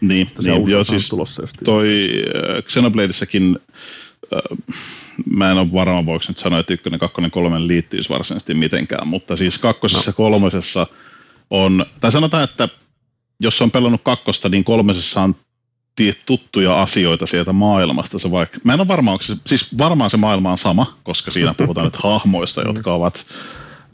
Niin, 0.00 0.26
niin 0.42 0.68
joo, 0.68 0.84
siis 0.84 1.08
tulossa 1.08 1.42
toi 1.64 2.08
äh, 2.36 2.62
Xenobladessakin 2.62 3.58
äh, 3.70 3.71
mä 5.30 5.50
en 5.50 5.58
ole 5.58 5.72
varma, 5.72 6.06
voiko 6.06 6.24
nyt 6.28 6.38
sanoa, 6.38 6.60
että 6.60 6.74
ykkönen, 6.74 7.00
kakkonen, 7.00 7.30
kolmen 7.30 7.68
liittyisi 7.68 8.08
varsinaisesti 8.08 8.54
mitenkään, 8.54 9.08
mutta 9.08 9.36
siis 9.36 9.58
kakkosessa 9.58 10.10
no. 10.10 10.14
kolmosessa 10.14 10.86
on, 11.50 11.86
tai 12.00 12.12
sanotaan, 12.12 12.44
että 12.44 12.68
jos 13.40 13.62
on 13.62 13.70
pelannut 13.70 14.00
kakkosta, 14.04 14.48
niin 14.48 14.64
kolmosessa 14.64 15.20
on 15.20 15.36
tuttuja 16.26 16.82
asioita 16.82 17.26
sieltä 17.26 17.52
maailmasta. 17.52 18.18
Se 18.18 18.30
vaikka, 18.30 18.58
mä 18.64 18.72
en 18.72 18.80
ole 18.80 18.88
varma, 18.88 19.12
onko 19.12 19.22
se, 19.22 19.34
siis 19.46 19.78
varmaan 19.78 20.10
se 20.10 20.16
maailma 20.16 20.50
on 20.50 20.58
sama, 20.58 20.98
koska 21.02 21.30
siinä 21.30 21.54
puhutaan 21.54 21.84
nyt 21.84 21.96
hahmoista, 21.96 22.62
jotka 22.62 22.94
ovat 22.94 23.26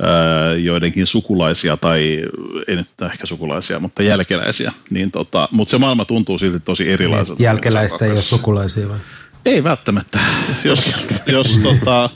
ää, 0.03 0.55
joidenkin 0.55 1.07
sukulaisia 1.07 1.77
tai 1.77 2.25
ei 2.69 2.77
nyt 2.77 2.89
ehkä 3.13 3.27
sukulaisia, 3.27 3.79
mutta 3.79 4.03
jälkeläisiä. 4.03 4.73
Niin 4.91 5.11
tota, 5.11 5.49
mutta 5.53 5.71
se 5.71 5.79
maailma 5.79 6.05
tuntuu 6.05 6.39
silti 6.39 6.61
tosi 6.61 6.91
erilaiselta. 6.91 7.43
Jälkeläistä 7.43 8.05
ei 8.05 8.11
ole 8.11 8.23
sukulaisia 8.23 8.89
vai? 8.89 8.99
Ei 9.45 9.65
välttämättä. 9.65 10.19
jos, 10.65 10.93
jos 11.27 11.59
tota, 11.63 12.11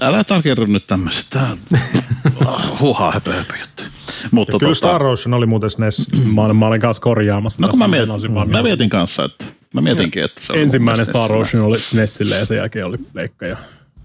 älä 0.00 0.24
takerru 0.24 0.66
nyt 0.66 0.86
tämmöiset. 0.86 1.26
Tää 1.30 1.56
huhaa 2.80 3.12
höpö, 3.12 3.32
höpö 3.32 3.54
juttu. 3.60 3.82
Mutta 4.30 4.52
ja 4.52 4.58
kyllä 4.58 4.74
tota, 4.74 4.74
Star 4.74 5.06
Ocean 5.06 5.34
oli 5.34 5.46
muuten 5.46 5.70
SNES. 5.70 6.08
Mä 6.34 6.42
olin, 6.42 6.56
mä 6.56 6.66
olin 6.66 6.80
kanssa 6.80 7.02
korjaamassa. 7.02 7.62
No 7.62 7.68
kun 7.68 7.78
mä, 7.78 7.88
mietin, 7.88 8.32
mä 8.50 8.62
mietin 8.62 8.90
kanssa, 8.90 9.24
että 9.24 9.44
mä 9.74 9.80
mietinkin, 9.80 10.22
että 10.22 10.42
se 10.42 10.52
Ensimmäinen 10.62 11.06
Star 11.06 11.32
Ocean 11.32 11.64
oli 11.64 11.78
SNESille 11.78 12.38
ja 12.38 12.46
sen 12.46 12.56
jälkeen 12.56 12.86
oli 12.86 12.98
Pleikka. 12.98 13.46
Ja... 13.46 13.56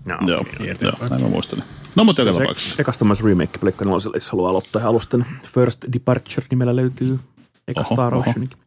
No, 0.07 0.17
joo, 0.27 0.45
joo, 0.81 1.09
näin 1.09 1.21
mä 1.21 1.27
muistelin. 1.27 1.63
No 1.95 2.03
mutta 2.03 2.21
joka 2.21 2.39
tapauksessa. 2.39 2.75
Ekas 2.79 2.97
tämmöisen 2.97 3.25
remake 3.25 3.57
Pleikka 3.59 3.85
0, 3.85 4.11
jos 4.13 4.31
haluaa 4.31 4.49
aloittaa 4.49 4.87
alusta, 4.87 5.19
First 5.53 5.85
Departure 5.93 6.47
nimellä 6.49 6.75
löytyy 6.75 7.19
eka 7.67 7.81
oho, 7.81 7.95
Star 7.95 8.15
Oceanikin. 8.15 8.57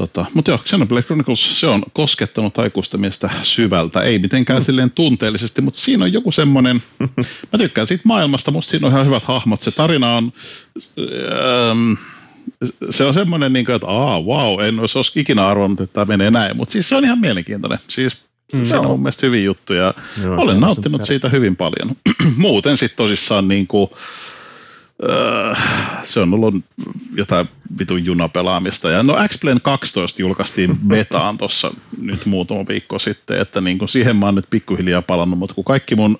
Tota, 0.00 0.26
mutta 0.34 0.50
joo, 0.50 0.58
Xenoblade 0.58 1.02
Chronicles, 1.02 1.60
se 1.60 1.66
on 1.66 1.82
koskettanut 1.92 2.58
aikuista 2.58 2.98
miestä 2.98 3.30
syvältä. 3.42 4.00
Ei 4.00 4.18
mitenkään 4.18 4.58
mm. 4.58 4.64
silleen 4.64 4.90
tunteellisesti, 4.90 5.62
mutta 5.62 5.80
siinä 5.80 6.04
on 6.04 6.12
joku 6.12 6.32
semmoinen, 6.32 6.82
mä 7.52 7.58
tykkään 7.58 7.86
siitä 7.86 8.02
maailmasta, 8.04 8.50
musta 8.50 8.70
siinä 8.70 8.86
on 8.86 8.92
ihan 8.92 9.06
hyvät 9.06 9.22
hahmot. 9.22 9.60
Se 9.60 9.70
tarina 9.70 10.16
on, 10.16 10.32
ähm, 10.98 11.92
se 12.90 13.04
on 13.04 13.14
semmoinen, 13.14 13.52
niin 13.52 13.64
kuin, 13.64 13.76
että 13.76 13.86
aa, 13.86 14.22
wow, 14.22 14.64
en 14.64 14.80
olisi, 14.80 14.98
olisi 14.98 15.20
ikinä 15.20 15.46
arvannut, 15.46 15.80
että 15.80 15.94
tämä 15.94 16.04
menee 16.04 16.30
näin, 16.30 16.56
mutta 16.56 16.72
siis 16.72 16.88
se 16.88 16.96
on 16.96 17.04
ihan 17.04 17.18
mielenkiintoinen. 17.18 17.78
Siis 17.88 18.16
mm, 18.52 18.64
se 18.64 18.78
on 18.78 18.86
mun 18.86 19.00
mielestä 19.00 19.26
hyvin 19.26 19.44
juttu 19.44 19.74
ja 19.74 19.94
joo, 20.22 20.36
olen 20.36 20.60
nauttinut 20.60 21.04
siitä 21.04 21.28
hyvin 21.28 21.56
paljon. 21.56 21.96
Muuten 22.36 22.76
sitten 22.76 22.96
tosissaan 22.96 23.48
niin 23.48 23.66
kuin, 23.66 23.90
Öö, 25.08 25.54
se 26.02 26.20
on 26.20 26.34
ollut 26.34 26.54
jotain 27.14 27.48
vitun 27.78 28.04
junapelaamista. 28.04 28.90
Ja 28.90 29.02
no 29.02 29.16
X-Plane 29.28 29.60
12 29.60 30.22
julkaistiin 30.22 30.78
betaan 30.88 31.38
tuossa 31.38 31.74
nyt 32.00 32.26
muutama 32.26 32.66
viikko 32.68 32.98
sitten, 32.98 33.40
että 33.40 33.60
niin 33.60 33.78
kuin 33.78 33.88
siihen 33.88 34.16
mä 34.16 34.26
oon 34.26 34.34
nyt 34.34 34.50
pikkuhiljaa 34.50 35.02
palannut, 35.02 35.38
mutta 35.38 35.54
kun 35.54 35.64
kaikki 35.64 35.94
mun 35.94 36.18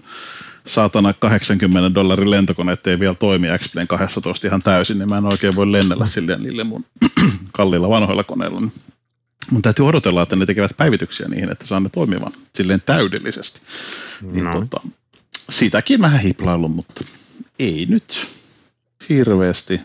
saatana 0.67 1.13
80 1.13 1.95
dollarin 1.95 2.31
lentokoneet 2.31 2.87
ei 2.87 3.01
vielä 3.01 3.15
toimi 3.15 3.49
X-Plane 3.59 3.87
12 3.87 4.47
ihan 4.47 4.63
täysin, 4.63 4.99
niin 4.99 5.09
mä 5.09 5.19
en 5.19 5.27
oikein 5.27 5.57
voi 5.57 5.73
lennellä 5.73 6.07
silleen 6.07 6.43
niille 6.43 6.65
mun 6.65 6.85
kalliilla 7.53 7.89
vanhoilla 7.89 8.25
koneilla. 8.25 8.61
Mun 9.51 9.63
täytyy 9.63 9.87
odotella, 9.87 10.23
että 10.23 10.37
ne 10.37 10.47
tekevät 10.47 10.77
päivityksiä 10.77 11.29
niihin, 11.29 11.53
että 11.53 11.67
saan 11.67 11.83
ne 11.83 11.89
toimimaan 11.89 12.33
silleen 12.55 12.83
täydellisesti. 12.87 13.61
Niin 14.23 14.45
no. 14.45 14.61
tota, 14.61 14.81
sitäkin 15.51 16.01
vähän 16.01 16.21
hiplaillut, 16.21 16.75
mutta 16.75 17.05
ei 17.59 17.87
nyt 17.89 18.40
hirveästi 19.11 19.81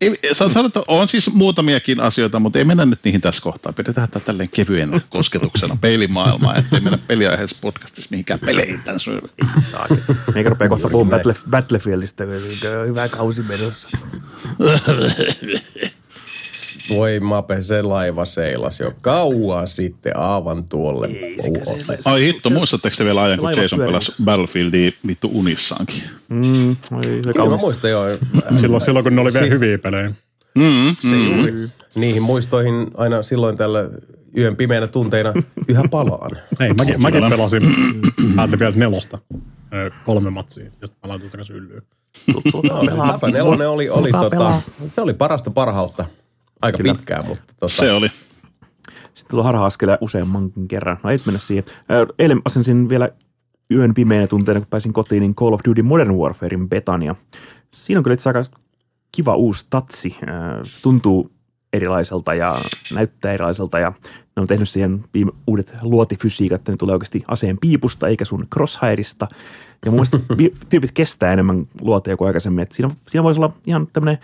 Ei, 0.00 0.18
sanotaan, 0.32 0.66
että 0.66 0.80
on 0.88 1.08
siis 1.08 1.34
muutamiakin 1.34 2.00
asioita, 2.00 2.38
mutta 2.38 2.58
ei 2.58 2.64
mennä 2.64 2.86
nyt 2.86 2.98
niihin 3.04 3.20
tässä 3.20 3.42
kohtaa. 3.42 3.72
Pidetään 3.72 4.08
tätä 4.08 4.24
tälleen 4.24 4.48
kevyen 4.48 5.02
kosketuksena 5.08 5.76
peilimaailmaa, 5.80 6.56
ettei 6.56 6.80
mennä 6.80 6.98
peliaiheessa 6.98 7.56
podcastissa 7.60 8.08
mihinkään 8.10 8.40
peleihin 8.40 8.82
tämän. 8.82 9.00
Saakin. 9.60 10.02
Meikä 10.34 10.50
rupeaa 10.50 10.68
kohta 10.68 10.88
puhumaan 10.88 11.20
Battle, 11.20 11.34
Battlefieldistä, 11.50 12.24
hyvä 12.86 13.08
kausi 13.08 13.42
menossa. 13.42 13.88
Voi 16.88 17.20
mape, 17.20 17.62
se 17.62 17.82
laiva 17.82 18.24
seilasi 18.24 18.82
jo 18.82 18.92
kauan 19.00 19.68
sitten 19.68 20.16
aivan 20.16 20.64
tuolle 20.70 21.06
Ei, 21.06 21.36
se- 21.40 21.50
puolelle. 21.50 21.84
se- 21.84 21.96
se- 22.00 22.10
Ai 22.10 22.22
hitto, 22.24 22.48
se- 22.48 22.54
muistatteko 22.54 22.96
te 22.98 23.04
vielä 23.04 23.22
ajan, 23.22 23.38
kun 23.38 23.50
Jason 23.56 23.78
pelasi. 23.78 24.12
Battlefieldia 24.24 24.90
vittu 25.06 25.30
unissaankin? 25.34 26.02
Mm, 26.28 26.70
oi, 26.70 27.02
se 27.24 27.32
Kyllä 27.32 27.48
mä 27.50 27.56
muistan 27.56 27.90
joo. 27.90 28.04
Silloin, 28.56 28.80
silloin 28.80 29.02
kun 29.04 29.14
ne 29.16 29.20
oli 29.20 29.30
vielä 29.32 29.46
Si- 29.46 29.52
hyviä 29.52 29.78
pelejä. 29.78 30.08
Mm, 30.54 30.96
Se 30.98 31.16
juuri. 31.16 31.52
Niihin 31.94 32.22
muistoihin 32.22 32.86
aina 32.96 33.22
silloin 33.22 33.56
tällä 33.56 33.88
yön 34.36 34.56
pimeänä 34.56 34.86
tunteina 34.86 35.32
yhä 35.68 35.82
palaan. 35.90 36.30
Ei, 36.60 36.74
mäkin, 36.78 37.02
mäkin 37.02 37.24
pelasin 37.30 37.62
Battlefield 38.36 38.74
4 38.76 38.98
ö, 39.74 39.90
kolme 40.06 40.30
matsia, 40.30 40.64
josta 40.80 40.96
mä 41.02 41.08
laitoin 41.08 41.30
sen 41.30 41.38
kanssa 41.38 41.54
yllyyn. 41.54 41.82
Läpä 43.12 43.28
nelonen 43.30 43.68
oli, 43.68 43.88
oli 43.90 44.10
tota, 44.12 44.60
se 44.92 45.00
oli 45.00 45.14
parasta 45.14 45.50
parhautta 45.50 46.04
aika 46.62 46.78
Kyllä. 46.78 46.94
pitkään, 46.94 47.26
mutta 47.26 47.54
tota, 47.60 47.72
Se 47.74 47.92
oli. 47.92 48.08
Sitten 49.14 49.30
tullut 49.30 49.46
harha-askelia 49.46 49.98
useammankin 50.00 50.68
kerran. 50.68 50.98
No 51.02 51.10
ei 51.10 51.18
mennä 51.26 51.38
siihen. 51.38 51.64
Eilen 52.18 52.42
asensin 52.44 52.88
vielä 52.88 53.08
yön 53.70 53.94
pimeänä 53.94 54.26
tunteina, 54.26 54.60
kun 54.60 54.68
pääsin 54.70 54.92
kotiin, 54.92 55.20
niin 55.20 55.34
Call 55.34 55.52
of 55.52 55.60
Duty 55.68 55.82
Modern 55.82 56.14
Warfarein 56.14 56.68
betan. 56.68 57.02
Ja 57.02 57.14
siinä 57.70 57.98
on 57.98 58.04
kyllä 58.04 58.14
itse 58.14 58.28
aika 58.28 58.44
kiva 59.12 59.34
uusi 59.34 59.66
tatsi. 59.70 60.16
Se 60.64 60.82
tuntuu 60.82 61.30
erilaiselta 61.72 62.34
ja 62.34 62.56
näyttää 62.94 63.32
erilaiselta 63.32 63.78
ja 63.78 63.92
ne 64.36 64.40
on 64.40 64.46
tehnyt 64.46 64.68
siihen 64.68 65.04
viime, 65.14 65.32
uudet 65.46 65.74
luotifysiikat, 65.82 66.60
että 66.60 66.72
ne 66.72 66.76
tulee 66.76 66.92
oikeasti 66.92 67.24
aseen 67.28 67.58
piipusta 67.58 68.08
eikä 68.08 68.24
sun 68.24 68.46
crosshairista. 68.54 69.28
Ja 69.84 69.90
mun 69.90 70.00
mielestä 70.00 70.18
tyypit 70.68 70.92
kestää 70.92 71.32
enemmän 71.32 71.66
luoteja 71.80 72.16
kuin 72.16 72.26
aikaisemmin. 72.26 72.62
Et 72.62 72.72
siinä, 72.72 72.90
siinä 73.10 73.22
voisi 73.22 73.40
olla 73.40 73.52
ihan 73.66 73.86
tämmöinen 73.92 74.18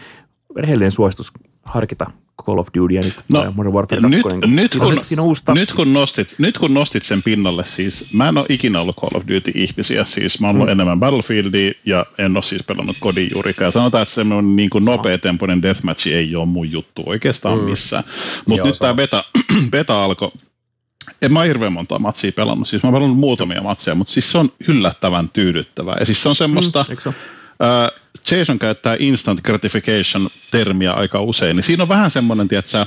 rehellinen 0.56 0.92
suositus 0.92 1.32
harkita 1.64 2.06
Call 2.46 2.58
of 2.58 2.68
Duty 2.78 2.94
ja 2.94 3.00
nyt 3.02 3.14
No, 3.28 3.52
Modern 3.54 3.74
Warfare 3.74 4.08
nyt, 4.08 4.22
2. 4.22 4.38
nyt, 4.46 4.72
kun, 4.72 4.82
on, 4.98 5.04
siinä 5.04 5.22
on 5.22 5.28
uusi 5.28 5.44
tatsi. 5.44 5.60
nyt, 5.60 5.72
kun 5.74 5.92
nostit, 5.92 6.28
nyt 6.38 6.58
kun 6.58 6.74
nostit 6.74 7.02
sen 7.02 7.22
pinnalle, 7.22 7.64
siis 7.64 8.14
mä 8.14 8.28
en 8.28 8.38
ole 8.38 8.46
ikinä 8.48 8.80
ollut 8.80 8.96
Call 8.96 9.10
of 9.14 9.22
Duty-ihmisiä, 9.28 10.04
siis 10.04 10.40
mä 10.40 10.46
oon 10.46 10.56
ollut 10.56 10.68
Mm. 10.68 10.72
enemmän 10.72 11.00
Battlefieldia 11.00 11.72
ja 11.86 12.06
en 12.18 12.36
ole 12.36 12.42
siis 12.42 12.62
pelannut 12.62 12.96
kodin 13.00 13.28
juurikaan. 13.34 13.72
Sanotaan, 13.72 14.02
että 14.02 14.14
semmoinen 14.14 14.56
niin 14.56 14.70
kuin 14.70 14.84
nopeatempoinen 14.84 15.62
deathmatch 15.62 16.06
ei 16.08 16.36
ole 16.36 16.46
mun 16.46 16.72
juttu 16.72 17.02
oikeastaan 17.06 17.58
mm. 17.58 17.64
missään. 17.64 18.04
Mutta 18.46 18.66
nyt 18.66 18.78
tämä 18.78 18.94
beta, 18.94 19.24
beta 19.72 20.04
alkoi, 20.04 20.30
en 21.22 21.32
mä 21.32 21.42
hirveän 21.42 21.72
monta 21.72 21.98
matsia 21.98 22.32
pelannut, 22.32 22.68
siis 22.68 22.82
mä 22.82 22.86
oon 22.88 22.94
pelannut 22.94 23.18
muutamia 23.18 23.62
matseja, 23.62 23.94
mutta 23.94 24.12
siis 24.12 24.32
se 24.32 24.38
on 24.38 24.52
yllättävän 24.68 25.28
tyydyttävää. 25.28 25.96
Ja 26.00 26.06
siis 26.06 26.22
se 26.22 26.28
on 26.28 26.34
semmoista, 26.34 26.84
Mm, 26.88 26.96
se? 27.00 27.10
Ää, 27.60 27.88
Jason 28.30 28.58
käyttää 28.58 28.96
instant 28.98 29.40
gratification-termiä 29.40 30.92
aika 30.92 31.20
usein, 31.20 31.56
niin 31.56 31.64
siinä 31.64 31.82
on 31.82 31.88
vähän 31.88 32.10
semmoinen, 32.10 32.48
tietsä, 32.48 32.86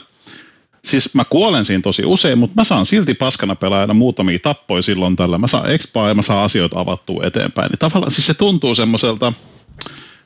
siis 0.86 1.16
mä 1.16 1.26
kuolen 1.26 1.66
siinä 1.66 1.82
tosi 1.82 2.06
usein, 2.06 2.38
mutta 2.38 2.62
mä 2.62 2.64
saan 2.64 2.86
silti 2.86 3.14
paskana 3.14 3.56
pelaajana 3.56 3.94
muutamia 3.94 4.40
tappoja 4.40 4.82
silloin 4.82 5.16
tällä. 5.16 5.38
Mä 5.38 5.48
saan 5.48 5.72
expaa 5.72 6.08
ja 6.08 6.16
mä 6.16 6.22
saan 6.22 6.46
asioita 6.46 6.80
avattua 6.80 7.24
eteenpäin. 7.26 7.70
Niin 7.70 7.80
tavallaan 7.80 8.12
siis 8.12 8.28
se 8.28 8.34
tuntuu 8.34 8.76
semmoiselta, 8.76 9.34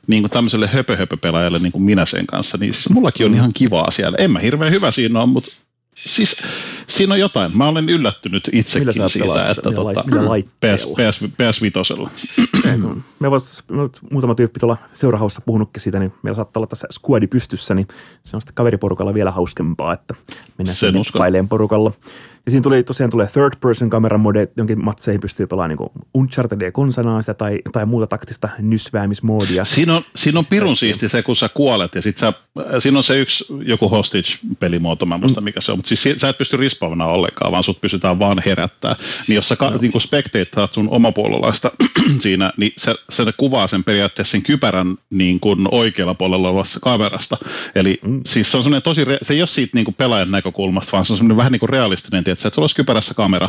niin 0.06 0.22
kuin 0.22 0.30
tämmöiselle 0.30 0.66
höpö-höpö-pelaajalle 0.66 1.58
niin 1.58 1.72
kuin 1.72 1.82
minä 1.82 2.04
sen 2.04 2.26
kanssa, 2.26 2.58
niin 2.58 2.74
siis 2.74 2.88
mullakin 2.88 3.26
on 3.26 3.34
ihan 3.34 3.52
kivaa 3.52 3.90
siellä. 3.90 4.16
En 4.20 4.30
mä 4.30 4.38
hirveän 4.38 4.72
hyvä 4.72 4.90
siinä 4.90 5.18
ole, 5.18 5.26
mutta 5.26 5.50
siis 5.94 6.36
siinä 6.88 7.14
on 7.14 7.20
jotain. 7.20 7.56
Mä 7.56 7.64
olen 7.64 7.88
yllättynyt 7.88 8.46
Millä 8.46 8.60
itsekin 8.60 8.94
sä 8.94 9.08
siitä, 9.08 9.24
pelaat 9.24 9.50
että 9.50 9.70
Millä 9.70 9.84
lai- 9.84 9.94
tota, 9.94 10.08
millä 10.08 10.30
PS? 10.60 10.86
PS, 10.86 11.20
PS 11.20 11.62
Vitosella. 11.62 12.10
me 13.20 13.30
vois, 13.30 13.64
muutama 14.10 14.34
tyyppi 14.34 14.60
tuolla 14.60 14.76
seurahaussa 14.92 15.40
puhunutkin 15.40 15.82
siitä, 15.82 15.98
niin 15.98 16.12
meillä 16.22 16.36
saattaa 16.36 16.60
olla 16.60 16.66
tässä 16.66 16.88
squadi 16.92 17.26
pystyssä, 17.26 17.74
niin 17.74 17.88
se 18.24 18.36
on 18.36 18.40
sitten 18.40 18.54
kaveriporukalla 18.54 19.14
vielä 19.14 19.30
hauskempaa, 19.30 19.92
että 19.92 20.14
mennään 20.58 20.76
Sen 20.76 21.04
sinne 21.04 21.44
porukalla. 21.48 21.92
Ja 22.46 22.50
siinä 22.50 22.62
tuli, 22.62 22.82
tosiaan 22.82 23.10
tulee 23.10 23.26
third 23.26 23.52
person 23.60 23.90
camera 23.90 24.18
mode, 24.18 24.48
jonkin 24.56 24.84
matseihin 24.84 25.20
pystyy 25.20 25.46
pelaamaan 25.46 25.78
niin 25.78 26.04
Unchartedia 26.14 26.72
konsanaan 26.72 27.22
sitä 27.22 27.34
tai, 27.34 27.58
tai 27.72 27.86
muuta 27.86 28.06
taktista 28.06 28.48
nysväämismoodia. 28.58 29.64
Siinä 29.64 29.96
on, 29.96 30.02
siinä 30.16 30.38
on 30.38 30.46
pirun 30.46 30.76
siisti 30.76 31.08
se, 31.08 31.22
kun 31.22 31.36
sä 31.36 31.48
kuolet 31.48 31.94
ja 31.94 32.02
sit 32.02 32.16
sä, 32.16 32.32
siinä 32.78 32.98
on 32.98 33.02
se 33.02 33.20
yksi 33.20 33.44
joku 33.64 33.88
hostage-pelimuoto, 33.88 35.06
mä 35.06 35.14
en 35.14 35.20
muista 35.20 35.40
mikä 35.40 35.60
se 35.60 35.72
on, 35.72 35.78
mutta 35.78 35.88
siis 35.88 36.02
si- 36.02 36.18
sä 36.18 36.28
et 36.28 36.38
pysty 36.38 36.56
rispaavana 36.56 37.06
ollenkaan, 37.06 37.52
vaan 37.52 37.62
sut 37.62 37.80
pystytään 37.80 38.18
vaan 38.18 38.42
herättää. 38.46 38.96
Niin 39.28 39.34
jos 39.36 39.48
sä 39.48 39.56
ka- 39.56 39.70
niin 39.80 40.00
spectateat 40.00 40.72
sun 40.74 40.88
omapuolelaista 40.90 41.70
siinä, 42.22 42.52
niin 42.56 42.72
se, 42.76 42.94
se 43.10 43.24
kuvaa 43.36 43.66
sen 43.66 43.84
periaatteessa 43.84 44.32
sen 44.32 44.42
kypärän 44.42 44.96
niin 45.10 45.40
kuin 45.40 45.68
oikealla 45.70 46.14
puolella 46.14 46.48
olevassa 46.48 46.80
kamerasta. 46.80 47.38
Eli 47.74 47.98
mm. 48.02 48.20
siis 48.26 48.50
se 48.50 48.56
on 48.56 48.62
semmoinen 48.62 48.82
tosi, 48.82 49.04
re- 49.04 49.18
se 49.22 49.34
ei 49.34 49.40
ole 49.40 49.46
siitä 49.46 49.70
niin 49.74 49.84
kuin 49.84 49.94
pelaajan 49.94 50.30
näkökulmasta, 50.30 50.92
vaan 50.92 51.04
se 51.04 51.12
on 51.12 51.16
semmoinen 51.16 51.36
vähän 51.36 51.52
niin 51.52 51.60
kuin 51.60 51.70
realistinen, 51.70 52.24
tiedätkö, 52.38 52.48
että 52.48 52.54
sulla 52.54 52.64
olisi 52.64 52.76
kypärässä 52.76 53.14
kamera 53.14 53.48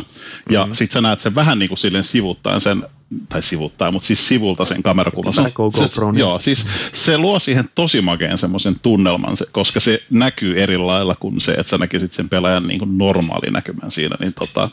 ja 0.50 0.66
mm. 0.66 0.72
sit 0.72 0.90
sä 0.90 1.00
näet 1.00 1.20
sen 1.20 1.34
vähän 1.34 1.58
niin 1.58 1.68
kuin 1.68 1.78
silleen 1.78 2.04
sivuttaen 2.04 2.60
sen, 2.60 2.82
tai 3.28 3.42
sivuttaa, 3.42 3.90
mutta 3.90 4.06
siis 4.06 4.28
sivulta 4.28 4.64
sen 4.64 4.82
kamerakuvan. 4.82 5.34
Se- 5.34 5.50
GoProon, 5.54 6.18
Joo, 6.18 6.38
siis 6.38 6.66
se 6.92 7.18
luo 7.18 7.38
siihen 7.38 7.68
tosi 7.74 8.00
makeen 8.00 8.38
semmoisen 8.38 8.76
tunnelman, 8.82 9.36
se, 9.36 9.46
koska 9.52 9.80
se 9.80 10.02
näkyy 10.10 10.62
eri 10.62 10.76
lailla 10.78 11.16
kuin 11.20 11.40
se, 11.40 11.52
että 11.52 11.70
sä 11.70 11.78
näkisit 11.78 12.12
sen 12.12 12.28
pelaajan 12.28 12.66
niin 12.66 12.78
kuin 12.78 12.98
normaali 12.98 13.50
näkymän 13.50 13.90
siinä. 13.90 14.16
Niin 14.20 14.34
tota, 14.34 14.70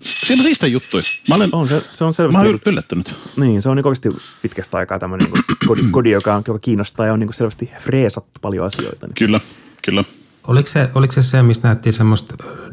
siinä 0.00 0.40
on 0.40 0.44
siistä 0.44 0.66
juttuja. 0.66 1.02
Mä 1.28 1.34
olen, 1.34 1.48
On 1.52 1.68
se, 1.68 1.82
se 1.94 2.04
on 2.04 2.08
mä 2.08 2.12
selvästi, 2.12 2.38
olen 2.38 2.48
ollut- 2.48 2.66
yllättynyt. 2.66 3.14
niin, 3.36 3.62
se 3.62 3.68
on 3.68 3.76
niin 3.76 3.86
oikeasti 3.86 4.08
pitkästä 4.42 4.76
aikaa 4.76 4.98
tämmöinen 4.98 5.28
niin 5.32 5.44
kodi, 5.66 5.82
kodi 5.96 6.10
joka, 6.10 6.34
on, 6.34 6.42
joka 6.48 6.58
kiinnostaa 6.58 7.06
ja 7.06 7.12
on 7.12 7.20
niin 7.20 7.34
selvästi 7.34 7.70
freesattu 7.80 8.40
paljon 8.42 8.66
asioita. 8.66 9.06
Niin. 9.06 9.14
Kyllä, 9.14 9.40
kyllä. 9.84 10.04
Oliko 10.46 10.66
se, 10.68 10.88
oliko 10.94 11.12
se 11.12 11.22
se, 11.22 11.42
missä 11.42 11.68
näyttiin 11.68 11.92
semmoista 11.92 12.34
ö, 12.44 12.72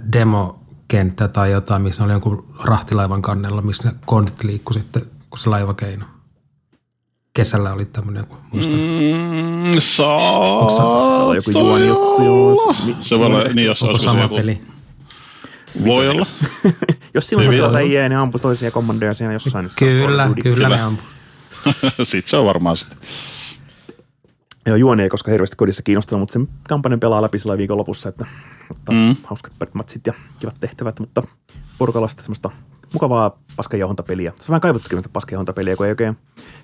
demokenttää 0.92 1.28
tai 1.28 1.52
jotain, 1.52 1.82
missä 1.82 2.04
oli 2.04 2.12
jonkun 2.12 2.56
rahtilaivan 2.64 3.22
kannella, 3.22 3.62
missä 3.62 3.90
ne 3.90 3.96
kontit 4.06 4.44
liikkui 4.44 4.74
sitten, 4.74 5.02
kun 5.30 5.40
se 5.40 5.50
laiva 5.50 5.74
keino? 5.74 6.06
Kesällä 7.34 7.74
oli 7.74 7.86
tämmöinen 7.86 8.22
joku, 8.22 8.38
muista. 8.54 8.76
Mm, 8.76 9.74
on 11.28 11.36
joku 11.36 11.52
juoni 11.52 11.88
juttu, 11.88 12.24
joo. 12.24 12.74
Se 13.02 13.20
voi 13.20 13.26
olla, 13.26 13.44
niin 13.44 13.66
jos 13.66 13.80
se 13.80 13.86
sama 14.04 14.22
joku, 14.22 14.36
peli? 14.36 14.62
voi 15.86 16.10
olla. 16.10 16.26
Jos 17.16 17.28
siinä 17.28 17.66
on 17.66 17.76
äijää, 17.76 18.10
niin 18.10 18.18
ampu 18.20 18.40
toisia 18.40 18.72
kommandoja 18.72 19.14
siinä 19.14 19.34
jossain. 19.34 19.66
niin 19.66 19.76
Kyllä, 19.80 20.30
kyllä, 20.42 20.56
Kyllä. 20.56 20.70
ne 20.70 20.82
ampuu. 20.82 21.08
Sitten 22.04 22.30
se 22.30 22.38
on 22.38 22.46
varmaan 22.46 22.78
sitten. 22.78 22.98
Joo, 24.66 24.76
juoni 24.76 25.04
ei 25.04 25.10
koska 25.10 25.32
hirveästi 25.32 25.56
kodissa 25.56 25.84
kiinnostanut, 25.84 26.20
mutta 26.20 26.34
sen 26.34 26.48
kampanjan 26.68 27.00
pelaa 27.00 27.22
läpi 27.22 27.38
sillä 27.38 27.58
viikonlopussa, 27.58 28.10
että 28.10 28.26
ottaa 28.72 28.96
mm. 28.96 29.16
hauskat 29.24 29.54
parit 29.60 29.74
matsit 29.74 30.08
ja 30.08 30.14
kivat 30.40 30.56
tehtävät, 30.60 31.00
mutta 31.00 31.24
porukalla 31.78 32.08
sitten 32.08 32.24
semmoista 32.24 32.50
mukavaa 32.94 33.40
paskajohontapeliä. 33.56 34.34
Se 34.40 34.44
on 34.44 34.48
vähän 34.50 34.62
kaivattukin 34.62 35.00
sitä 35.00 35.10
paskajohontapeliä, 35.14 35.76
kun 35.76 35.86
ei 35.86 35.92
oikein 35.92 36.18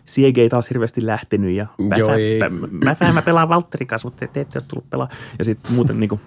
Siege 0.06 0.42
ei 0.42 0.50
taas 0.50 0.70
hirveästi 0.70 1.06
lähtenyt 1.06 1.52
ja 1.52 1.68
mä, 1.78 1.96
Joo, 1.96 2.14
ei. 2.14 2.40
mä, 2.40 2.50
mä, 2.50 3.14
mä, 3.14 3.22
pelaan 3.22 3.50
Valtterin 3.50 3.88
kanssa, 3.88 4.08
mutta 4.08 4.20
te, 4.20 4.28
te 4.28 4.42
ette 4.42 4.60
ole 4.60 4.66
tullut 4.68 4.90
pelaa. 4.90 5.10
Ja 5.40 5.46
sitten 5.46 5.74
muuten 5.74 6.00
niinku, 6.00 6.20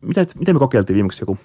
mitä, 0.00 0.26
miten 0.38 0.54
me 0.54 0.58
kokeiltiin 0.58 0.94
viimeksi 0.94 1.22
joku, 1.22 1.38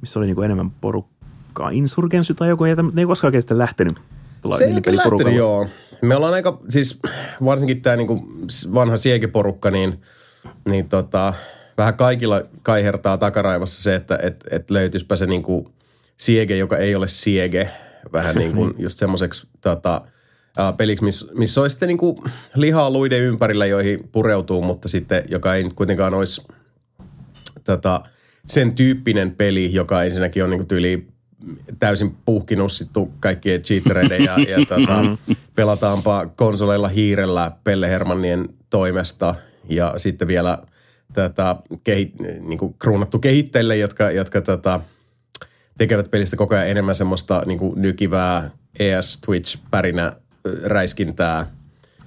missä 0.00 0.18
oli 0.18 0.26
niinku 0.26 0.42
enemmän 0.42 0.70
porukkaa, 0.70 1.70
Insurgensy 1.70 2.34
tai 2.34 2.48
joku, 2.48 2.64
ja 2.64 2.74
täm- 2.74 2.90
ne 2.94 3.02
ei 3.02 3.06
koskaan 3.06 3.28
oikein 3.28 3.42
sitten 3.42 3.58
lähtenyt. 3.58 4.00
Tuolla 4.40 4.58
Se 4.58 4.64
ei 4.64 4.96
lähtenyt, 4.96 5.34
joo. 5.34 5.66
Me 6.02 6.16
ollaan 6.16 6.34
aika, 6.34 6.60
siis 6.68 6.98
varsinkin 7.44 7.82
tämä 7.82 7.96
niinku 7.96 8.28
vanha 8.74 8.96
siegeporukka, 8.96 9.70
niin, 9.70 10.00
niin 10.64 10.88
tota, 10.88 11.34
vähän 11.78 11.94
kaikilla 11.94 12.42
kaihertaa 12.62 13.18
takaraivossa 13.18 13.82
se, 13.82 13.94
että 13.94 14.18
et, 14.22 14.44
et 14.50 14.70
löytyisipä 14.70 15.16
se 15.16 15.26
niinku 15.26 15.70
siege, 16.16 16.56
joka 16.56 16.76
ei 16.76 16.94
ole 16.94 17.08
siege, 17.08 17.70
vähän 18.12 18.36
niin 18.42 18.52
kuin 18.52 18.74
just 18.78 18.98
semmoiseksi 18.98 19.46
tota, 19.60 20.02
peliksi, 20.76 21.04
missä 21.04 21.26
miss 21.34 21.58
olisi 21.58 21.74
sitten 21.74 21.86
niinku 21.86 22.24
lihaa 22.54 22.90
luiden 22.90 23.20
ympärillä, 23.20 23.66
joihin 23.66 24.08
pureutuu, 24.12 24.62
mutta 24.62 24.88
sitten 24.88 25.24
joka 25.28 25.54
ei 25.54 25.62
nyt 25.62 25.72
kuitenkaan 25.72 26.14
olisi 26.14 26.46
tota, 27.64 28.02
sen 28.46 28.74
tyyppinen 28.74 29.30
peli, 29.30 29.74
joka 29.74 30.02
ensinnäkin 30.02 30.44
on 30.44 30.50
niinku 30.50 30.66
tyyli 30.66 31.06
täysin 31.78 32.16
puhkinussittu 32.24 33.12
kaikkien 33.20 33.62
cheatereiden 33.62 34.24
ja, 34.24 34.38
ja 34.38 34.66
tota, 34.66 35.16
pelataanpa 35.54 36.26
konsoleilla 36.26 36.88
hiirellä 36.88 37.52
Pelle 37.64 37.88
Hermannien 37.88 38.48
toimesta. 38.70 39.34
Ja 39.68 39.94
sitten 39.96 40.28
vielä 40.28 40.58
tätä 41.12 41.56
kehi, 41.84 42.12
niinku 42.40 42.74
kruunattu 42.78 43.18
kehittäjille, 43.18 43.76
jotka, 43.76 44.10
jotka 44.10 44.40
tota, 44.40 44.80
tekevät 45.78 46.10
pelistä 46.10 46.36
koko 46.36 46.54
ajan 46.54 46.68
enemmän 46.68 46.94
semmoista 46.94 47.42
niinku 47.46 47.74
nykivää 47.76 48.50
ES 48.78 49.18
Twitch 49.26 49.58
pärinä 49.70 50.12
ö, 50.46 50.60
räiskintää 50.64 51.46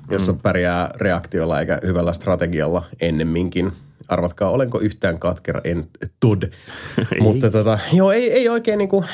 jossa 0.09 0.33
pärjää 0.33 0.91
reaktiolla 0.95 1.59
eikä 1.59 1.79
hyvällä 1.83 2.13
strategialla 2.13 2.83
ennemminkin. 3.01 3.71
Arvatkaa, 4.07 4.49
olenko 4.49 4.79
yhtään 4.79 5.19
katkera, 5.19 5.61
en 5.63 5.85
tod. 6.19 6.43
Mutta 7.21 7.49
tota, 7.51 7.79
joo, 7.93 8.11
ei, 8.11 8.31
ei 8.31 8.49
oikein 8.49 8.77
niinku, 8.77 9.05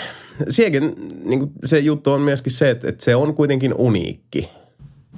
sielläkin 0.50 0.96
niinku, 1.24 1.52
se 1.66 1.80
juttu 1.80 2.12
on 2.12 2.22
myöskin 2.22 2.52
se, 2.54 2.70
että, 2.70 2.90
että 2.90 3.04
se 3.04 3.16
on 3.16 3.36
kuitenkin 3.36 3.74
uniikki 3.74 4.50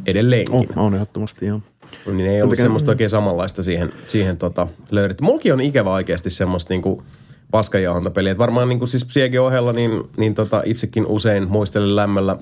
edelleenkin. 0.05 0.69
On, 0.75 0.85
on 0.85 0.93
ehdottomasti, 0.93 1.45
joo. 1.45 1.61
Niin 2.05 2.29
ei 2.29 2.41
ollut 2.41 2.57
semmoista 2.57 2.91
oikein 2.91 3.09
samanlaista 3.09 3.63
siihen, 3.63 3.93
siihen 4.07 4.37
tota, 4.37 4.67
löydetty. 4.91 5.23
Mulki 5.23 5.51
on 5.51 5.61
ikävä 5.61 5.93
oikeasti 5.93 6.29
semmoista 6.29 6.73
niinku 6.73 7.03
paskajauhantapeliä. 7.51 8.37
Varmaan 8.37 8.69
niinku 8.69 8.87
siis 8.87 9.05
sielläkin 9.09 9.41
ohella 9.41 9.73
niin, 9.73 10.03
niin 10.17 10.33
tota, 10.33 10.61
itsekin 10.65 11.05
usein 11.05 11.47
muistelen 11.49 11.95
lämmöllä 11.95 12.37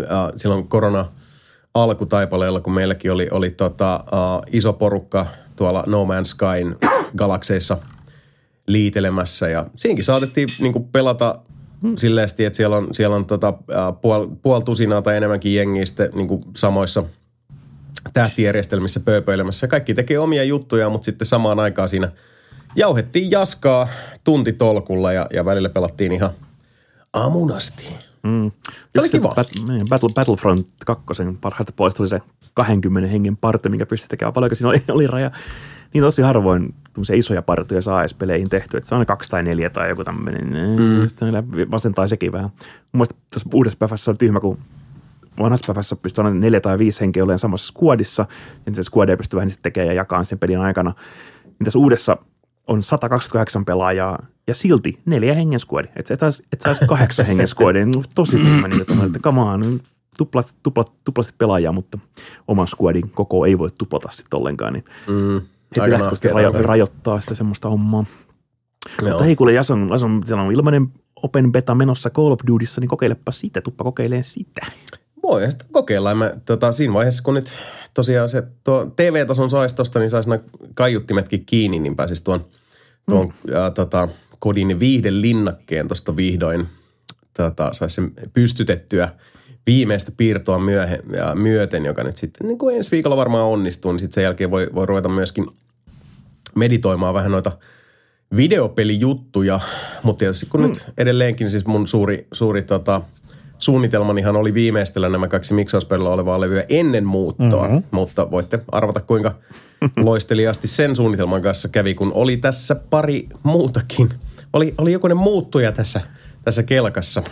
äh, 0.00 0.32
silloin 0.36 0.68
korona 0.68 1.04
alkutaipaleella, 1.74 2.60
kun 2.60 2.72
meilläkin 2.72 3.12
oli, 3.12 3.28
oli 3.30 3.50
tota, 3.50 3.94
äh, 3.94 4.40
iso 4.52 4.72
porukka 4.72 5.26
tuolla 5.56 5.84
No 5.86 6.04
Man's 6.04 6.24
Skyn 6.24 6.76
galakseissa 7.16 7.78
liitelemässä. 8.66 9.48
Ja 9.48 9.66
siinäkin 9.76 10.04
saatettiin 10.04 10.48
niinku 10.58 10.80
pelata 10.80 11.38
silleen, 11.96 12.28
että 12.38 12.56
siellä 12.56 12.76
on, 12.76 12.88
siellä 12.92 13.16
on 13.16 13.24
tota, 13.24 13.54
puol, 14.02 14.28
puol 14.42 14.60
tusinaa 14.60 15.02
tai 15.02 15.16
enemmänkin 15.16 15.54
jengiä 15.54 15.86
sitten 15.86 16.10
niinku 16.14 16.40
samoissa– 16.56 17.02
tähtijärjestelmissä 18.12 19.00
pööpöilemässä. 19.00 19.68
Kaikki 19.68 19.94
tekee 19.94 20.18
omia 20.18 20.44
juttuja, 20.44 20.88
mutta 20.88 21.04
sitten 21.04 21.26
samaan 21.26 21.60
aikaan 21.60 21.88
siinä 21.88 22.12
jauhettiin 22.76 23.30
jaskaa 23.30 23.88
tuntitolkulla 24.24 25.12
ja, 25.12 25.26
ja 25.32 25.44
välillä 25.44 25.68
pelattiin 25.68 26.12
ihan 26.12 26.30
aamuun 27.12 27.52
asti. 27.52 27.88
Mm. 28.24 28.52
Oli 28.98 29.08
kiva. 29.08 29.28
Bat- 29.28 29.72
niin, 29.72 29.86
Battle, 29.90 30.08
Battlefront 30.14 30.66
2 30.86 31.04
parhaista 31.40 31.72
puolesta 31.76 32.02
oli 32.02 32.08
se 32.08 32.20
20 32.54 33.10
hengen 33.10 33.36
party, 33.36 33.68
mikä 33.68 33.86
pystyi 33.86 34.08
tekemään. 34.08 34.32
Paljonko 34.32 34.54
siinä 34.54 34.68
oli, 34.68 34.84
oli 34.88 35.06
raja. 35.06 35.30
Niin 35.94 36.04
tosi 36.04 36.22
harvoin 36.22 36.74
isoja 37.12 37.42
partuja 37.42 37.82
saa 37.82 38.00
edes 38.00 38.14
peleihin 38.14 38.48
tehty. 38.48 38.76
Että 38.76 38.88
se 38.88 38.94
on 38.94 38.98
aina 38.98 39.06
kaksi 39.06 39.30
tai 39.30 39.42
neljä 39.42 39.70
tai 39.70 39.88
joku 39.88 40.04
tämmöinen. 40.04 40.46
Mm. 40.78 41.08
Sitten 41.08 41.26
aina 41.26 41.48
masentaa 41.68 42.08
sekin 42.08 42.32
vähän. 42.32 42.50
Mun 42.50 42.62
mielestä 42.92 43.14
tuossa 43.30 43.50
uudessa 43.52 43.78
päivässä 43.78 44.10
on 44.10 44.18
tyhmä, 44.18 44.40
kun 44.40 44.58
vanhassa 45.38 45.66
päivässä 45.66 45.96
pystyy 45.96 46.24
aina 46.24 46.38
neljä 46.38 46.60
tai 46.60 46.78
viisi 46.78 47.00
henkeä 47.00 47.24
olemaan 47.24 47.38
samassa 47.38 47.72
squadissa. 47.72 48.26
Ja 48.66 48.74
se 48.74 48.82
squadia 48.82 49.16
pystyy 49.16 49.36
vähän 49.36 49.50
sitten 49.50 49.62
tekemään 49.62 49.88
ja 49.88 49.94
jakamaan 49.94 50.24
sen 50.24 50.38
pelin 50.38 50.60
aikana. 50.60 50.94
Niin 51.44 51.64
tässä 51.64 51.78
uudessa 51.78 52.16
on 52.66 52.82
128 52.82 53.64
pelaajaa 53.64 54.26
ja 54.46 54.54
silti 54.54 54.98
neljä 55.04 55.34
hengen 55.34 55.60
squadi. 55.60 55.88
Että 55.96 56.14
et 56.14 56.20
sais, 56.20 56.42
et 56.52 56.60
sais 56.60 56.80
kahdeksan 56.88 57.26
hengen 57.26 57.48
squadi. 57.48 57.84
Niin 57.84 58.04
Tosi 58.14 58.36
tyhmä 58.36 58.68
niin, 58.68 58.80
että, 58.80 58.94
että 59.06 59.18
come 59.18 59.40
on, 59.40 59.80
tuplasti, 60.16 60.58
tupla, 60.62 60.84
tuplasti 61.04 61.34
pelaajaa, 61.38 61.72
mutta 61.72 61.98
oman 62.48 62.68
squadin 62.68 63.10
koko 63.10 63.46
ei 63.46 63.58
voi 63.58 63.70
tuplata 63.78 64.08
sitten 64.10 64.38
ollenkaan. 64.38 64.72
Niin 64.72 64.84
Mm, 65.08 65.40
heti 65.76 65.90
nahkeeta 65.90 66.34
rajo, 66.34 66.52
rajoittaa 66.52 67.20
sitä 67.20 67.34
semmoista 67.34 67.68
hommaa. 67.68 68.04
Joo. 69.02 69.10
Mutta 69.10 69.24
hei 69.24 69.36
kuule, 69.36 69.52
Jason, 69.52 69.88
Jason, 69.90 70.22
siellä 70.26 70.42
on 70.42 70.52
ilmainen 70.52 70.88
open 71.22 71.52
beta 71.52 71.74
menossa 71.74 72.10
Call 72.10 72.32
of 72.32 72.40
Dutyssa, 72.46 72.80
niin 72.80 72.88
kokeilepa 72.88 73.32
sitä, 73.32 73.60
tuppa 73.60 73.84
kokeileen 73.84 74.24
sitä. 74.24 74.66
Voi 75.22 75.50
sitä 75.50 75.64
kokeilla. 75.72 76.14
Mä, 76.14 76.32
tota, 76.44 76.72
siinä 76.72 76.94
vaiheessa, 76.94 77.22
kun 77.22 77.34
nyt 77.34 77.52
tosiaan 77.94 78.28
se 78.28 78.42
tuo 78.64 78.92
TV-tason 78.96 79.50
saisi 79.50 79.76
tosta, 79.76 79.98
niin 79.98 80.10
saisi 80.10 80.28
nämä 80.28 80.42
kaiuttimetkin 80.74 81.46
kiinni, 81.46 81.78
niin 81.78 81.96
pääsisi 81.96 82.24
tuon, 82.24 82.44
tuon 83.10 83.26
mm. 83.26 83.52
ja, 83.52 83.70
tota, 83.70 84.08
kodin 84.44 84.80
viihden 84.80 85.22
linnakkeen 85.22 85.88
tuosta 85.88 86.16
vihdoin, 86.16 86.66
tota, 87.36 87.72
saisi 87.72 87.94
sen 87.94 88.12
pystytettyä 88.32 89.08
viimeistä 89.66 90.12
piirtoa 90.16 90.58
myöhe, 90.58 91.00
ja 91.16 91.34
myöten, 91.34 91.84
joka 91.84 92.02
nyt 92.02 92.16
sitten 92.16 92.48
niin 92.48 92.58
kuin 92.58 92.76
ensi 92.76 92.90
viikolla 92.90 93.16
varmaan 93.16 93.44
onnistuu, 93.44 93.92
niin 93.92 94.00
sitten 94.00 94.14
sen 94.14 94.24
jälkeen 94.24 94.50
voi, 94.50 94.70
voi 94.74 94.86
ruveta 94.86 95.08
myöskin 95.08 95.46
meditoimaan 96.54 97.14
vähän 97.14 97.32
noita 97.32 97.52
videopelijuttuja, 98.36 99.60
mutta 100.02 100.18
tietysti 100.18 100.46
kun 100.46 100.60
mm. 100.60 100.66
nyt 100.66 100.86
edelleenkin 100.98 101.50
siis 101.50 101.66
mun 101.66 101.88
suuri, 101.88 102.26
suuri 102.32 102.62
tota, 102.62 103.00
suunnitelmanihan 103.58 104.36
oli 104.36 104.54
viimeistellä 104.54 105.08
nämä 105.08 105.28
kaksi 105.28 105.54
miksauspelillä 105.54 106.10
olevaa 106.10 106.40
levyä 106.40 106.64
ennen 106.68 107.06
muuttoa, 107.06 107.68
mm-hmm. 107.68 107.82
mutta 107.90 108.30
voitte 108.30 108.60
arvata 108.72 109.00
kuinka 109.00 109.34
loisteliasti 109.96 110.68
sen 110.68 110.96
suunnitelman 110.96 111.42
kanssa 111.42 111.68
kävi, 111.68 111.94
kun 111.94 112.12
oli 112.14 112.36
tässä 112.36 112.74
pari 112.74 113.28
muutakin. 113.42 114.10
Oli, 114.54 114.74
oli 114.78 114.92
jokunen 114.92 115.16
muuttuja 115.16 115.72
tässä, 115.72 116.00
tässä 116.44 116.62
kelkassa. 116.62 117.22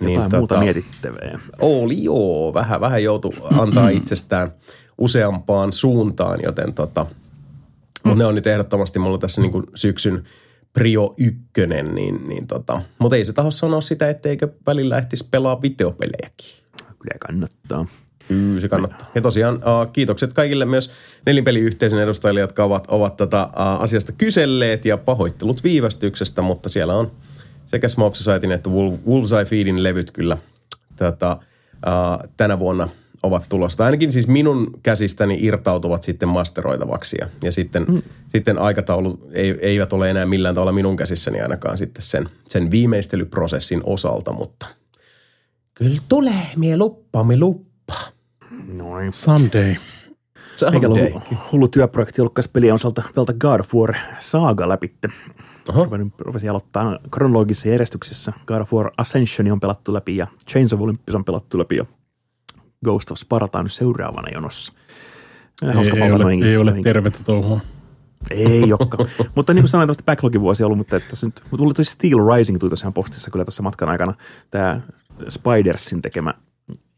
Niin, 0.00 0.22
Jotain 0.22 0.40
muuta 0.40 0.58
mietittävää. 0.58 1.38
Oli 1.60 2.04
joo, 2.04 2.54
vähän, 2.54 2.80
vähän 2.80 3.02
joutui 3.02 3.32
antaa 3.58 3.88
itsestään 3.98 4.52
useampaan 4.98 5.72
suuntaan, 5.72 6.40
joten 6.42 6.74
tota, 6.74 7.06
mutta 8.04 8.18
ne 8.18 8.26
on 8.26 8.34
nyt 8.34 8.46
ehdottomasti 8.46 8.98
mulla 8.98 9.18
tässä 9.18 9.40
niin 9.40 9.52
kuin 9.52 9.64
syksyn 9.74 10.24
prio 10.72 11.14
ykkönen, 11.18 11.94
niin, 11.94 12.28
niin 12.28 12.46
tota, 12.46 12.82
mutta 12.98 13.16
ei 13.16 13.24
se 13.24 13.32
taho 13.32 13.50
sanoa 13.50 13.80
sitä, 13.80 14.10
etteikö 14.10 14.48
välillä 14.66 14.98
ehtis 14.98 15.24
pelaa 15.24 15.62
videopelejäkin. 15.62 16.50
Kyllä 16.98 17.18
kannattaa. 17.26 17.86
Kyllä 18.32 18.60
se 18.60 18.68
kannattaa. 18.68 19.10
Ja 19.14 19.20
tosiaan 19.20 19.54
uh, 19.54 19.92
kiitokset 19.92 20.32
kaikille 20.32 20.64
myös 20.64 20.90
nelinpeliyhteisön 21.26 22.02
edustajille, 22.02 22.40
jotka 22.40 22.64
ovat, 22.64 22.84
ovat 22.88 23.16
tätä 23.16 23.42
uh, 23.44 23.82
asiasta 23.82 24.12
kyselleet 24.12 24.84
ja 24.84 24.98
pahoittelut 24.98 25.64
viivästyksestä, 25.64 26.42
mutta 26.42 26.68
siellä 26.68 26.94
on 26.94 27.10
sekä 27.66 27.88
Smoke 27.88 28.16
Societyn 28.16 28.52
että 28.52 28.70
Wol- 28.70 28.98
Wolfseye 29.08 29.44
Feedin 29.44 29.82
levyt 29.82 30.10
kyllä 30.10 30.38
tätä, 30.96 31.32
uh, 31.32 32.30
tänä 32.36 32.58
vuonna 32.58 32.88
ovat 33.22 33.44
tulossa. 33.48 33.78
Tai 33.78 33.86
ainakin 33.86 34.12
siis 34.12 34.28
minun 34.28 34.80
käsistäni 34.82 35.38
irtautuvat 35.40 36.02
sitten 36.02 36.28
masteroitavaksi 36.28 37.16
ja, 37.20 37.28
ja 37.42 37.52
sitten, 37.52 37.84
mm. 37.88 38.02
sitten 38.28 38.58
aikataulut 38.58 39.20
ei, 39.32 39.58
eivät 39.60 39.92
ole 39.92 40.10
enää 40.10 40.26
millään 40.26 40.54
tavalla 40.54 40.72
minun 40.72 40.96
käsissäni 40.96 41.40
ainakaan 41.40 41.78
sitten 41.78 42.02
sen, 42.02 42.28
sen 42.44 42.70
viimeistelyprosessin 42.70 43.80
osalta, 43.84 44.32
mutta 44.32 44.66
kyllä 45.74 45.98
tulee, 46.08 46.46
mie 46.56 46.76
luppa, 46.76 47.24
me 47.24 47.36
Noin. 48.66 49.12
Someday. 49.12 49.68
Eikä 49.68 49.80
Someday. 50.56 51.12
ollut 51.12 51.52
hullu 51.52 51.68
työprojekti 51.68 52.20
ollutkaan 52.20 52.48
pelien 52.52 52.74
osalta 52.74 53.02
pelata 53.14 53.32
God 53.32 53.60
of 53.60 53.74
War 53.74 53.94
Saga 54.18 54.68
läpitte. 54.68 55.08
Oho. 55.68 55.84
Rupesin, 55.84 56.12
rupesin 56.18 56.50
aloittaa 56.50 56.98
kronologisessa 57.10 57.68
järjestyksessä. 57.68 58.32
God 58.46 58.60
of 58.60 58.72
War 58.72 58.90
Ascension 58.98 59.52
on 59.52 59.60
pelattu 59.60 59.92
läpi 59.92 60.16
ja 60.16 60.26
Chains 60.50 60.72
of 60.72 60.80
Olympus 60.80 61.14
on 61.14 61.24
pelattu 61.24 61.58
läpi 61.58 61.76
ja 61.76 61.84
Ghost 62.84 63.10
of 63.10 63.18
Sparta 63.18 63.58
on 63.58 63.64
nyt 63.64 63.72
seuraavana 63.72 64.28
jonossa. 64.34 64.72
Ei, 65.62 65.72
Hauska 65.72 65.96
ei, 65.96 66.12
ole, 66.12 66.24
noinkin- 66.24 66.46
ei 66.46 66.56
ole 66.56 66.74
tervettä 66.82 67.18
touhua. 67.24 67.60
Ei 68.30 68.72
olekaan. 68.72 69.08
mutta 69.36 69.54
niin 69.54 69.62
kuin 69.62 69.68
sanoin, 69.68 69.86
tämmöistä 69.86 70.04
backlogin 70.04 70.40
vuosia 70.40 70.66
ollut, 70.66 70.78
mutta 70.78 70.96
että 70.96 71.10
tässä 71.10 71.26
nyt, 71.26 71.42
mutta 71.50 71.74
tuli 71.74 71.84
Steel 71.84 72.18
Rising 72.36 72.58
tuli 72.58 72.70
tosiaan 72.70 72.92
postissa 72.92 73.30
kyllä 73.30 73.44
tuossa 73.44 73.62
matkan 73.62 73.88
aikana. 73.88 74.14
Tämä 74.50 74.80
Spidersin 75.28 76.02
tekemä 76.02 76.34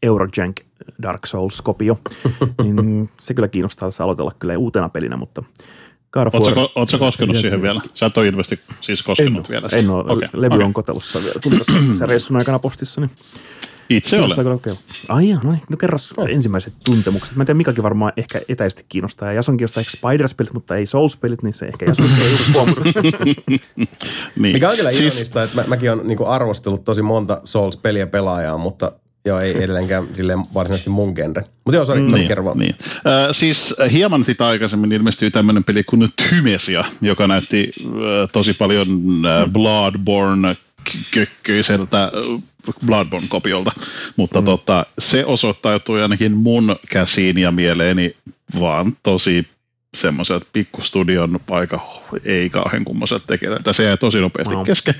Eurojank 0.03 0.59
Dark 1.01 1.25
Souls-kopio. 1.25 1.99
niin 2.63 3.09
se 3.19 3.33
kyllä 3.33 3.47
kiinnostaa 3.47 3.87
tässä 3.89 4.03
aloitella 4.03 4.31
kyllä 4.39 4.57
uutena 4.57 4.89
pelinä, 4.89 5.17
mutta 5.17 5.43
God 6.11 6.27
of 6.27 6.33
War... 6.33 6.67
Oletko, 6.75 6.97
koskenut 6.99 7.37
siihen 7.37 7.61
vielä? 7.61 7.81
Sä 7.93 8.05
et 8.05 8.17
ole 8.17 8.27
ilmeisesti 8.27 8.59
siis 8.81 8.99
en 8.99 9.05
koskenut 9.05 9.39
ole, 9.39 9.49
vielä. 9.49 9.67
en 9.73 9.89
ole. 9.89 10.13
Okei, 10.13 10.29
Levy 10.33 10.55
okei. 10.55 10.65
on 10.65 10.73
kotelussa 10.73 11.19
vielä. 11.19 11.39
Tuli 11.41 11.55
sen 11.97 12.09
reissun 12.09 12.37
aikana 12.37 12.59
postissa, 12.59 13.01
niin 13.01 13.11
Itse 13.89 14.21
olen. 14.21 14.43
kokeilla. 14.43 14.79
Ai 15.09 15.29
jaa, 15.29 15.41
no 15.43 15.51
niin, 15.51 15.61
no 15.69 15.77
kerros 15.77 16.13
ensimmäiset 16.29 16.73
tuntemukset. 16.85 17.35
Mä 17.35 17.41
en 17.41 17.45
tiedä, 17.45 17.57
Mikakin 17.57 17.83
varmaan 17.83 18.13
ehkä 18.17 18.41
etäisesti 18.49 18.85
kiinnostaa. 18.89 19.27
Ja 19.27 19.33
Jason 19.33 19.57
kiinnostaa 19.57 19.81
ehkä 19.81 19.97
Spiders-pelit, 19.97 20.53
mutta 20.53 20.75
ei 20.75 20.85
Souls-pelit, 20.85 21.43
niin 21.43 21.53
se 21.53 21.65
ehkä 21.65 21.85
Jason 21.85 22.05
ei 22.05 22.29
juuri 22.29 22.43
huomannut. 22.53 22.87
Niin. 24.39 24.53
Mikä 24.53 24.69
on 24.69 24.75
kyllä 24.75 24.91
Siis- 24.91 25.01
ironista, 25.15 25.43
että 25.43 25.55
mä, 25.55 25.63
mäkin 25.67 25.91
olen 25.91 26.07
niin 26.07 26.27
arvostellut 26.27 26.83
tosi 26.83 27.01
monta 27.01 27.41
Souls-peliä 27.43 28.07
pelaajaa, 28.07 28.57
mutta 28.57 28.91
joo, 29.25 29.39
ei 29.39 29.63
edelleenkään 29.63 30.07
silleen 30.13 30.39
varsinaisesti 30.53 30.89
mun 30.89 31.13
genre. 31.13 31.43
Mutta 31.65 31.75
joo, 31.75 31.85
sori, 31.85 32.01
mm, 32.01 32.13
Niin, 32.13 32.27
kerro 32.27 32.53
niin. 32.53 32.75
Äh, 32.81 33.27
siis 33.31 33.75
äh, 33.81 33.91
hieman 33.91 34.23
sitä 34.23 34.47
aikaisemmin 34.47 34.91
ilmestyi 34.91 35.31
tämmöinen 35.31 35.63
peli 35.63 35.83
kuin 35.83 36.13
Tymesia, 36.29 36.85
joka 37.01 37.27
näytti 37.27 37.71
äh, 37.85 37.91
tosi 38.31 38.53
paljon 38.53 38.89
äh, 39.25 39.51
Bloodborne 39.51 40.55
kökkyiseltä 41.11 42.03
äh, 42.03 42.11
Bloodborne-kopiolta, 42.85 43.71
mutta 44.15 44.41
mm. 44.41 44.45
tota, 44.45 44.85
se 44.99 45.25
osoittautui 45.25 46.01
ainakin 46.01 46.31
mun 46.31 46.75
käsiin 46.91 47.37
ja 47.37 47.51
mieleeni 47.51 48.15
vaan 48.59 48.97
tosi 49.03 49.47
semmoiselta 49.95 50.45
pikkustudion 50.53 51.39
aika 51.51 51.79
ei 52.25 52.49
kauhean 52.49 52.85
kummoiselta 52.85 53.27
tekijältä. 53.27 53.73
Se 53.73 53.83
jäi 53.83 53.97
tosi 53.97 54.19
nopeasti 54.19 54.55
Wow. 54.55 54.63
kesken. 54.63 54.95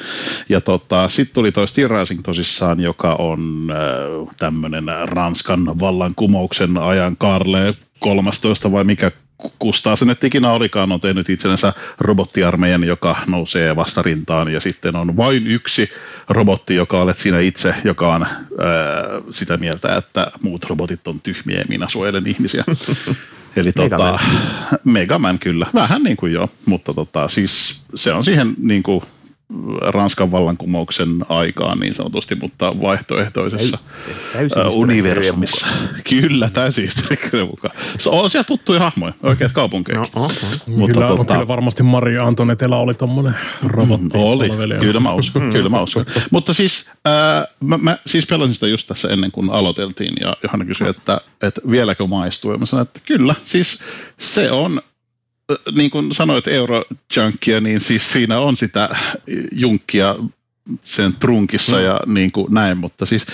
Ja 0.49 0.61
tota, 0.61 1.09
sitten 1.09 1.33
tuli 1.33 1.51
toi 1.51 1.67
Steel 1.67 1.89
Rising 1.89 2.21
tosissaan, 2.23 2.79
joka 2.79 3.13
on 3.15 3.67
äh, 3.71 4.35
tämmöinen 4.39 4.85
Ranskan 5.03 5.79
vallankumouksen 5.79 6.77
ajan 6.77 7.17
Karle 7.17 7.73
13 7.99 8.71
vai 8.71 8.83
mikä 8.83 9.11
kustaa 9.59 9.95
se 9.95 10.05
nyt 10.05 10.23
ikinä 10.23 10.51
olikaan, 10.51 10.91
on 10.91 11.01
tehnyt 11.01 11.29
itsellensä 11.29 11.73
robottiarmeijan, 11.99 12.83
joka 12.83 13.15
nousee 13.27 13.75
vastarintaan, 13.75 14.47
ja 14.53 14.59
sitten 14.59 14.95
on 14.95 15.17
vain 15.17 15.47
yksi 15.47 15.89
robotti, 16.29 16.75
joka 16.75 17.01
olet 17.01 17.17
sinä 17.17 17.39
itse, 17.39 17.75
joka 17.83 18.15
on 18.15 18.23
ää, 18.23 18.29
sitä 19.29 19.57
mieltä, 19.57 19.95
että 19.95 20.31
muut 20.41 20.63
robotit 20.65 21.07
on 21.07 21.21
tyhmiä 21.21 21.57
ja 21.57 21.65
minä 21.69 21.87
suojelen 21.89 22.27
ihmisiä. 22.27 22.63
Eli 23.55 23.71
tota, 23.71 23.89
Megaman 23.89 24.19
siis. 24.19 24.43
Megaman 24.83 25.39
kyllä, 25.39 25.67
vähän 25.73 26.03
niin 26.03 26.17
kuin 26.17 26.33
joo, 26.33 26.49
mutta 26.65 26.93
tota, 26.93 27.27
siis 27.27 27.83
se 27.95 28.13
on 28.13 28.23
siihen 28.23 28.55
niin 28.57 28.83
kuin 28.83 29.01
Ranskan 29.81 30.31
vallankumouksen 30.31 31.25
aikaan 31.29 31.79
niin 31.79 31.93
sanotusti, 31.93 32.35
mutta 32.35 32.81
vaihtoehtoisessa 32.81 33.77
universumissa. 34.69 35.67
Kyllä, 36.09 36.49
täysin 36.49 36.89
mukaan. 37.47 37.75
Se 37.97 38.09
on 38.09 38.29
siellä 38.29 38.43
tuttuja 38.43 38.79
hahmoja, 38.79 39.13
oikeat 39.23 39.51
kaupunkeja. 39.51 39.99
No, 39.99 40.07
oh. 40.15 40.33
Mutta 40.67 40.93
kyllä, 40.93 41.07
tota, 41.07 41.33
kyllä 41.33 41.47
varmasti 41.47 41.83
Maria 41.83 42.23
Antonetella 42.23 42.77
oli 42.77 42.93
tommonen 42.93 43.35
robotti. 43.63 44.17
oli, 44.17 44.47
palvelija. 44.47 44.79
kyllä 44.79 44.99
mä 44.99 45.13
uskon, 45.13 45.51
kyllä 45.51 45.69
mä 45.69 45.81
uskon. 45.81 46.05
Mutta 46.31 46.53
siis, 46.53 46.91
ää, 47.05 47.47
mä, 47.59 47.77
mä, 47.77 47.97
siis 48.05 48.25
pelasin 48.25 48.53
sitä 48.53 48.67
just 48.67 48.87
tässä 48.87 49.07
ennen 49.07 49.31
kuin 49.31 49.49
aloiteltiin 49.49 50.13
ja 50.21 50.37
Johanna 50.43 50.65
kysyi, 50.65 50.89
että, 50.89 51.21
että 51.41 51.61
vieläkö 51.71 52.07
maistuu. 52.07 52.51
Ja 52.51 52.57
mä 52.57 52.65
sanoin, 52.65 52.87
että 52.87 52.99
kyllä, 53.05 53.35
siis 53.43 53.79
se 54.17 54.51
on, 54.51 54.77
äh, 54.77 54.94
niin 55.75 55.89
kuin 55.91 56.13
sanoit 56.13 56.47
Eurojunkia, 56.47 57.59
niin 57.59 57.79
siis 57.79 58.11
siinä 58.11 58.39
on 58.39 58.55
sitä 58.55 58.89
junkkia 59.51 60.15
sen 60.81 61.15
trunkissa 61.15 61.79
ja 61.81 61.99
niin 62.05 62.31
kuin 62.31 62.53
näin, 62.53 62.77
mutta 62.77 63.05
siis 63.05 63.25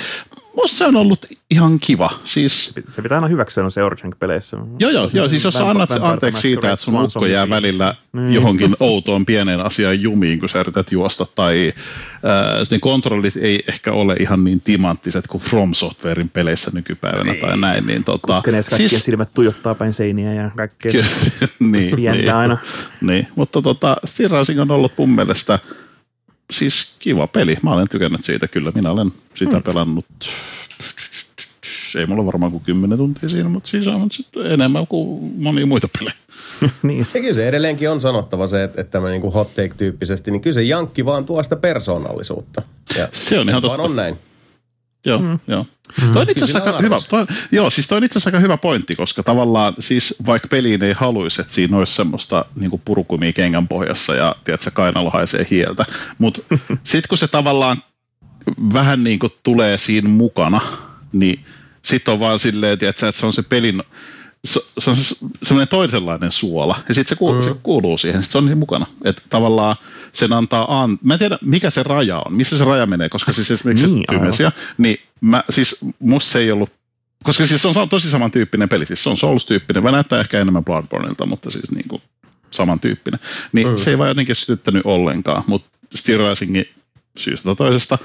musta 0.56 0.78
se 0.78 0.86
on 0.86 0.96
ollut 0.96 1.26
ihan 1.50 1.80
kiva. 1.80 2.10
Siis 2.24 2.74
Se 2.90 3.02
pitää 3.02 3.18
aina 3.18 3.28
hyväksyä 3.28 3.64
noissa 3.64 3.82
Eurojunk-peleissä. 3.82 4.58
Joo, 4.80 4.92
joo, 4.92 5.10
joo. 5.14 5.30
Siis 5.30 5.44
jos 5.44 5.54
sä 5.54 5.70
annat 5.70 5.92
anteeksi 6.02 6.42
siitä, 6.42 6.72
että 6.72 6.86
sun 6.86 7.02
ukko 7.04 7.26
jää 7.26 7.50
välillä 7.50 7.96
Niin. 8.14 8.34
johonkin 8.34 8.76
outoon 8.80 9.26
pieneen 9.26 9.66
asiaan 9.66 10.02
jumiin, 10.02 10.40
kun 10.40 10.50
sä 10.50 10.60
yrität 10.60 10.92
juosta, 10.92 11.26
tai 11.36 11.74
äh, 11.76 12.68
ne 12.72 12.80
kontrollit 12.80 13.38
ei 13.38 13.64
ehkä 13.68 13.92
ole 13.92 14.16
ihan 14.20 14.44
niin 14.44 14.62
timanttiset 14.62 15.28
kuin 15.28 15.42
From 15.42 15.74
Softwarein 15.74 16.30
peleissä 16.30 16.72
nykypäivänä 16.74 17.34
tai 17.34 17.58
näin. 17.58 17.86
Niin, 17.86 18.04
tota, 18.04 18.42
siis... 18.62 19.06
silmät 19.06 19.30
tuijottaa 19.34 19.76
päin 19.76 19.94
seiniä 19.94 20.34
ja 20.34 20.52
kaikkea. 20.58 20.92
Kyllä, 20.92 21.06
niin, 21.72 21.96
niin, 21.96 22.34
aina. 22.34 22.58
Niin, 23.02 23.28
mutta 23.36 23.62
tota, 23.62 23.98
Steel 24.06 24.32
Rising 24.40 24.62
on 24.62 24.72
ollut 24.72 24.94
mun 24.98 25.10
mielestä 25.10 25.60
siis 26.52 26.96
kiva 27.00 27.28
peli. 27.28 27.58
Mä 27.64 27.74
olen 27.74 27.88
tykännyt 27.90 28.24
siitä 28.24 28.48
kyllä. 28.48 28.72
Minä 28.76 28.92
olen 28.92 29.12
sitä 29.36 29.52
Hmm. 29.52 29.64
pelannut, 29.64 30.06
ei 32.00 32.06
mulla 32.06 32.26
varmaan 32.26 32.52
kuin 32.52 32.64
10 32.64 32.98
tuntia 32.98 33.30
siinä, 33.30 33.50
mutta 33.50 33.70
siis 33.70 33.88
on 33.88 34.12
sitten 34.12 34.46
enemmän 34.46 34.88
kuin 34.88 35.34
monia 35.38 35.66
muita 35.66 35.88
pelejä. 36.00 36.16
niin. 36.84 37.08
Ja 37.14 37.22
kyllä 37.22 37.34
se 37.34 37.48
edelleenkin 37.48 37.90
on 37.90 38.02
sanottava 38.02 38.48
se, 38.48 38.64
että, 38.64 38.82
että 38.82 38.92
tämä 38.92 39.10
niin 39.10 39.22
hot 39.34 39.56
take-tyyppisesti, 39.56 40.32
niin 40.32 40.42
kyllä 40.42 40.54
se 40.54 40.64
jankki 40.64 41.06
vaan 41.06 41.26
tuo 41.26 41.44
sitä 41.44 41.56
persoonallisuutta. 41.56 42.62
Ja 42.98 43.08
Se 43.14 43.40
on 43.40 43.50
ihan 43.50 43.62
vaan 43.62 43.72
totta. 43.78 43.90
on 43.90 43.96
näin. 43.96 44.16
Joo, 45.06 45.20
mm. 45.20 45.40
joo. 45.48 45.66
Mm. 46.02 46.12
Toi 46.12 46.22
on 46.22 46.30
itse 46.30 46.44
asiassa 46.44 46.70
aika 46.70 46.82
hyvä, 46.82 46.98
toi, 47.10 47.26
joo, 47.52 47.70
siis 47.70 47.88
toi 47.88 47.98
on 47.98 48.04
itse 48.04 48.20
asiassa 48.20 48.30
aika 48.30 48.40
hyvä 48.40 48.58
pointti, 48.58 48.96
koska 48.96 49.24
tavallaan 49.24 49.74
siis 49.80 50.16
vaikka 50.26 50.48
peliin 50.48 50.84
ei 50.84 50.94
haluaisi, 50.94 51.42
että 51.42 51.54
siinä 51.54 51.78
olisi 51.78 51.94
semmoista 51.94 52.46
niin 52.56 52.82
purukumia 52.86 53.34
kengän 53.34 53.68
pohjassa 53.68 54.16
ja 54.16 54.36
tiedätkö, 54.44 54.72
kainalo 54.74 55.10
haisee 55.10 55.48
hieltä, 55.52 55.86
mutta 56.18 56.42
sitten 56.84 57.10
kun 57.10 57.18
se 57.18 57.28
tavallaan 57.28 57.84
vähän 58.74 59.04
niin 59.04 59.20
kuin 59.20 59.32
tulee 59.44 59.78
siinä 59.78 60.10
mukana, 60.10 60.62
niin 61.12 61.46
sitten 61.82 62.14
on 62.14 62.20
vaan 62.20 62.40
silleen, 62.40 62.80
tiedätkö, 62.80 63.08
että 63.08 63.20
se 63.20 63.26
on 63.26 63.34
se 63.34 63.42
pelin, 63.42 63.84
se, 64.46 64.60
on 64.88 64.96
se- 64.98 65.16
semmoinen 65.44 65.68
toisenlainen 65.68 66.32
suola, 66.32 66.80
ja 66.88 66.94
sitten 66.94 67.10
se, 67.10 67.16
kuuluu, 67.16 67.42
mm. 67.42 67.48
se 67.48 67.56
kuuluu 67.64 67.98
siihen, 67.98 68.24
sit 68.24 68.32
se 68.32 68.38
on 68.38 68.44
siinä 68.44 68.56
mukana. 68.56 68.86
Että 69.04 69.22
tavallaan 69.30 69.76
sen 70.12 70.34
antaa, 70.34 70.82
an... 70.82 71.00
mä 71.04 71.14
en 71.14 71.20
tiedä 71.20 71.38
mikä 71.42 71.70
se 71.70 71.84
raja 71.84 72.22
on, 72.26 72.34
missä 72.34 72.58
se 72.58 72.66
raja 72.66 72.86
menee, 72.86 73.10
koska 73.10 73.32
siis 73.32 73.52
esimerkiksi 73.52 73.88
Niin, 73.88 73.96
niin, 73.96 74.20
Tymesia, 74.20 74.52
niin 74.78 74.98
mä, 75.22 75.44
siis 75.50 75.86
musta 76.00 76.32
se 76.32 76.40
ei 76.40 76.52
ollut, 76.52 76.70
koska 77.24 77.46
siis 77.46 77.62
se 77.62 77.68
on 77.68 77.90
tosi 77.90 78.10
samantyyppinen 78.10 78.70
peli, 78.70 78.86
siis 78.86 79.04
se 79.04 79.10
on 79.10 79.18
Souls-tyyppinen, 79.18 79.84
vai 79.84 79.92
näyttää 79.92 80.20
ehkä 80.20 80.40
enemmän 80.40 80.66
Bloodborneilta, 80.66 81.26
mutta 81.26 81.52
siis 81.52 81.72
niin 81.72 81.88
kuin 81.88 82.02
samantyyppinen. 82.52 83.20
Niin 83.52 83.68
mm. 83.68 83.78
se 83.78 83.90
ei 83.90 83.98
vaan 83.98 84.10
jotenkin 84.10 84.36
sytyttänyt 84.36 84.86
ollenkaan, 84.86 85.44
mutta 85.48 85.70
Steel 85.96 86.30
Risingin 86.30 86.70
syystä 87.18 87.56
toisesta 87.56 87.98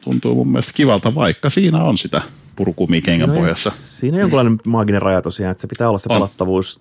tuntuu 0.00 0.34
mun 0.34 0.48
mielestä 0.48 0.72
kivalta, 0.72 1.14
vaikka 1.14 1.50
siinä 1.50 1.84
on 1.84 1.98
sitä 1.98 2.22
purukumia 2.56 3.00
kengän 3.00 3.30
pohjassa. 3.30 3.70
Siinä 3.70 4.16
on 4.16 4.20
jonkinlainen 4.20 4.58
maaginen 4.64 5.02
raja 5.02 5.22
tosiaan, 5.22 5.52
että 5.52 5.60
se 5.60 5.66
pitää 5.66 5.88
olla 5.88 5.98
se 5.98 6.08
On. 6.12 6.16
pelattavuus 6.16 6.80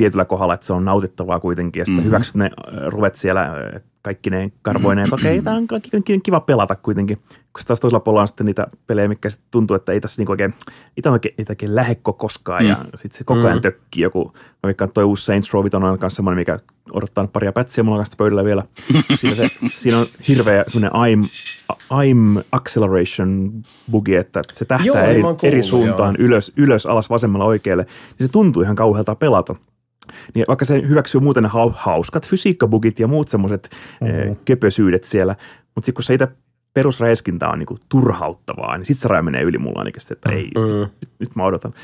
tietyllä 0.00 0.24
kohdalla, 0.24 0.54
että 0.54 0.66
se 0.66 0.72
on 0.72 0.84
nautittavaa 0.84 1.40
kuitenkin. 1.40 1.80
Ja 1.80 1.84
sitten 1.86 1.94
Mhm. 1.94 2.00
mm-hmm. 2.00 2.08
hyväksyt 2.08 2.34
ne 2.34 2.44
äh, 2.44 2.86
ruvet 2.86 3.16
siellä 3.16 3.42
äh, 3.42 3.82
kaikki 4.02 4.30
ne 4.30 4.52
karvoineen, 4.62 5.04
että 5.04 5.14
okei, 5.14 5.42
tämä 5.42 5.56
on 5.56 5.66
kaikki 5.66 5.90
kiva 6.22 6.40
pelata 6.40 6.76
kuitenkin. 6.76 7.16
Kun 7.52 7.64
taas 7.66 7.80
toisella 7.80 8.00
puolella 8.00 8.20
on 8.22 8.28
sitten 8.28 8.46
niitä 8.46 8.66
pelejä, 8.86 9.08
mikä 9.08 9.30
sitten 9.30 9.48
tuntuu, 9.50 9.76
että 9.76 9.92
ei 9.92 10.00
tässä 10.00 10.20
niinku 10.20 10.32
oikein, 10.32 10.54
ei 10.96 11.02
tämä 11.02 11.12
oikein, 11.12 11.34
ei 11.38 11.44
oikein 11.48 11.74
lähde 11.74 11.94
koskaan. 11.94 12.62
Mm. 12.62 12.68
Ja 12.68 12.76
sitten 12.96 13.18
se 13.18 13.24
koko 13.24 13.40
ajan 13.40 13.58
Mm. 13.58 13.62
tökkii 13.62 14.02
joku, 14.02 14.32
mä 14.34 14.66
veikkaan, 14.66 14.90
toi 14.92 15.04
uusi 15.04 15.24
Saints 15.24 15.52
Row 15.52 15.64
on 15.72 15.98
kanssa 15.98 16.16
semmoinen, 16.16 16.38
mikä 16.38 16.58
odottaa 16.92 17.24
nyt 17.24 17.32
paria 17.32 17.52
pätsiä 17.52 17.84
mulla 17.84 17.98
kanssa 17.98 18.16
pöydällä 18.16 18.44
vielä. 18.44 18.62
Siinä, 19.20 19.36
se, 19.36 19.48
siinä 19.66 19.98
on 19.98 20.06
hirveä 20.28 20.64
semmoinen 20.68 20.92
I'm, 20.92 21.28
I'm 21.72 22.44
acceleration 22.52 23.52
bugi, 23.90 24.14
että 24.14 24.40
se 24.52 24.64
tähtää 24.64 24.86
Joo, 24.86 24.96
eri, 24.96 25.20
kuullut, 25.20 25.44
eri 25.44 25.62
suuntaan, 25.62 26.16
joo. 26.18 26.26
ylös, 26.26 26.52
ylös, 26.56 26.86
alas, 26.86 27.10
vasemmalla, 27.10 27.44
oikealle. 27.44 27.82
Niin 27.82 28.26
se 28.26 28.32
tuntuu 28.32 28.62
ihan 28.62 28.76
kauhealta 28.76 29.14
pelata. 29.14 29.54
Niin 30.34 30.44
vaikka 30.48 30.64
se 30.64 30.82
hyväksyy 30.88 31.20
muuten 31.20 31.46
hauskat 31.72 32.28
fysiikkabugit 32.28 33.00
ja 33.00 33.06
muut 33.08 33.28
semmoiset 33.28 33.70
mm-hmm. 34.00 34.36
köpösyydet 34.44 35.04
siellä, 35.04 35.36
mutta 35.74 35.86
sitten 35.86 35.94
kun 35.94 36.04
se 36.04 36.14
itse 36.14 36.28
perusräiskintä 36.74 37.48
on 37.48 37.58
niinku 37.58 37.78
turhauttavaa, 37.88 38.78
niin 38.78 38.86
sitten 38.86 39.02
se 39.02 39.08
raja 39.08 39.22
menee 39.22 39.42
yli 39.42 39.58
mulla 39.58 39.78
ainakin, 39.78 40.00
sitten, 40.00 40.16
että 40.16 40.30
ei, 40.30 40.50
Mm. 40.56 40.80
nyt, 41.00 41.10
nyt 41.18 41.36
mä 41.36 41.44
odotan. 41.44 41.74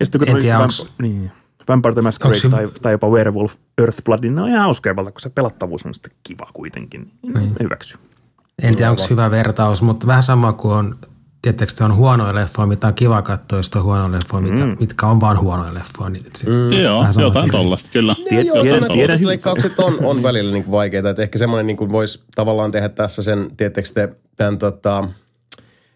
Ja 0.00 0.06
sitten 0.06 0.18
kun 0.18 0.28
En 0.28 0.56
on 0.56 0.68
onks- 0.70 0.92
niin, 1.02 1.30
Vampire 1.68 1.92
the 1.94 2.02
Masquerade 2.02 2.36
Onks 2.36 2.42
se- 2.42 2.48
tai, 2.48 2.68
tai 2.82 2.92
jopa 2.92 3.08
Werewolf 3.08 3.54
Earthblood, 3.78 4.18
niin 4.22 4.34
ne 4.34 4.42
on 4.42 4.48
ihan 4.48 4.60
hauskoja 4.60 4.94
kun 4.94 5.12
se 5.18 5.30
pelattavuus 5.30 5.86
on 5.86 5.94
sitten 5.94 6.12
kiva 6.22 6.48
kuitenkin. 6.52 7.10
Niin. 7.22 7.34
Ne 7.34 7.50
hyväksyy. 7.62 7.98
En 8.62 8.76
tiedä, 8.76 8.90
onko 8.90 9.02
hyvä 9.10 9.30
vertaus, 9.30 9.82
mutta 9.82 10.06
vähän 10.06 10.22
sama 10.22 10.52
kuin 10.52 10.74
on, 10.74 10.96
tietysti 11.42 11.84
on 11.84 11.94
huonoja 11.96 12.34
leffoja, 12.34 12.66
mitä 12.66 12.86
on 12.86 12.94
kiva 12.94 13.22
katsoa, 13.22 13.62
sitten 13.62 13.78
on 13.80 13.84
huonoja 13.86 14.12
leffoja, 14.12 14.40
mitä, 14.42 14.66
Mm. 14.66 14.76
mitkä 14.80 15.06
on 15.06 15.20
vaan 15.20 15.40
huonoja 15.40 15.74
leffoja. 15.74 16.10
Niin 16.10 16.24
sit, 16.36 16.48
Mm. 16.48 16.72
Joo, 16.82 17.06
jotain 17.20 17.50
tollasta, 17.50 17.90
kyllä. 17.92 18.14
Tied- 18.28 18.44
joo, 18.46 18.62
tiedän- 18.62 18.92
tiedän, 18.92 19.18
leikkaukset 19.22 19.78
on, 19.78 20.04
on 20.04 20.22
välillä 20.22 20.52
niin 20.52 20.64
kuin 20.64 20.72
vaikeita. 20.72 21.10
Että 21.10 21.22
ehkä 21.22 21.38
semmoinen 21.38 21.66
niin 21.66 21.76
kuin 21.76 21.90
voisi 21.92 22.22
tavallaan 22.34 22.70
tehdä 22.70 22.88
tässä 22.88 23.22
sen, 23.22 23.48
tiettekö 23.56 23.88
te, 23.94 24.08
tämän 24.36 24.58
tota, 24.58 25.08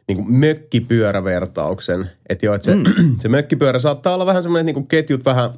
niin 0.08 0.16
kuin 0.16 0.32
mökkipyörävertauksen. 0.32 2.10
Että 2.28 2.46
joo, 2.46 2.54
että 2.54 2.64
se, 2.64 2.74
mm. 2.74 2.84
se 3.20 3.28
mökkipyörä 3.28 3.78
saattaa 3.78 4.14
olla 4.14 4.26
vähän 4.26 4.42
semmoinen, 4.42 4.60
että 4.62 4.66
niin 4.66 4.74
kuin 4.74 4.88
ketjut 4.88 5.24
vähän, 5.24 5.50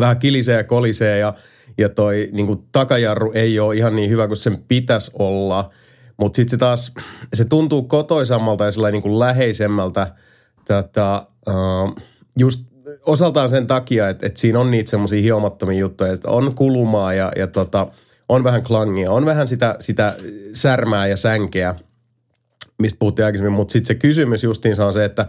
vähän 0.00 0.18
kilisee 0.18 0.56
ja 0.56 0.64
kolisee 0.64 1.18
ja, 1.18 1.34
ja 1.78 1.88
toi 1.88 2.28
niin 2.32 2.46
kuin 2.46 2.58
takajarru 2.72 3.32
ei 3.34 3.60
ole 3.60 3.76
ihan 3.76 3.96
niin 3.96 4.10
hyvä 4.10 4.26
kuin 4.26 4.36
sen 4.36 4.58
pitäisi 4.68 5.10
olla. 5.18 5.70
Mutta 6.16 6.36
sitten 6.36 6.50
se 6.50 6.56
taas, 6.56 6.94
se 7.34 7.44
tuntuu 7.44 7.82
kotoisammalta 7.82 8.64
ja 8.64 8.72
sellainen 8.72 8.92
niin 8.92 9.02
kuin 9.02 9.18
läheisemmältä 9.18 10.14
tota, 10.68 11.26
uh, 11.48 11.96
just 12.38 12.64
osaltaan 13.06 13.48
sen 13.48 13.66
takia, 13.66 14.08
että, 14.08 14.26
että 14.26 14.40
siinä 14.40 14.60
on 14.60 14.70
niitä 14.70 14.90
semmoisia 14.90 15.22
hiomattomia 15.22 15.78
juttuja, 15.78 16.12
että 16.12 16.30
on 16.30 16.54
kulumaa 16.54 17.14
ja, 17.14 17.32
ja 17.36 17.46
tota, 17.46 17.86
on 18.28 18.44
vähän 18.44 18.62
klangia, 18.62 19.10
on 19.10 19.26
vähän 19.26 19.48
sitä, 19.48 19.76
sitä 19.80 20.16
särmää 20.54 21.06
ja 21.06 21.16
sänkeä, 21.16 21.74
mistä 22.78 22.98
puhuttiin 22.98 23.26
aikaisemmin, 23.26 23.52
mutta 23.52 23.72
sitten 23.72 23.86
se 23.86 23.94
kysymys 23.94 24.44
justiinsa 24.44 24.86
on 24.86 24.92
se, 24.92 25.04
että, 25.04 25.26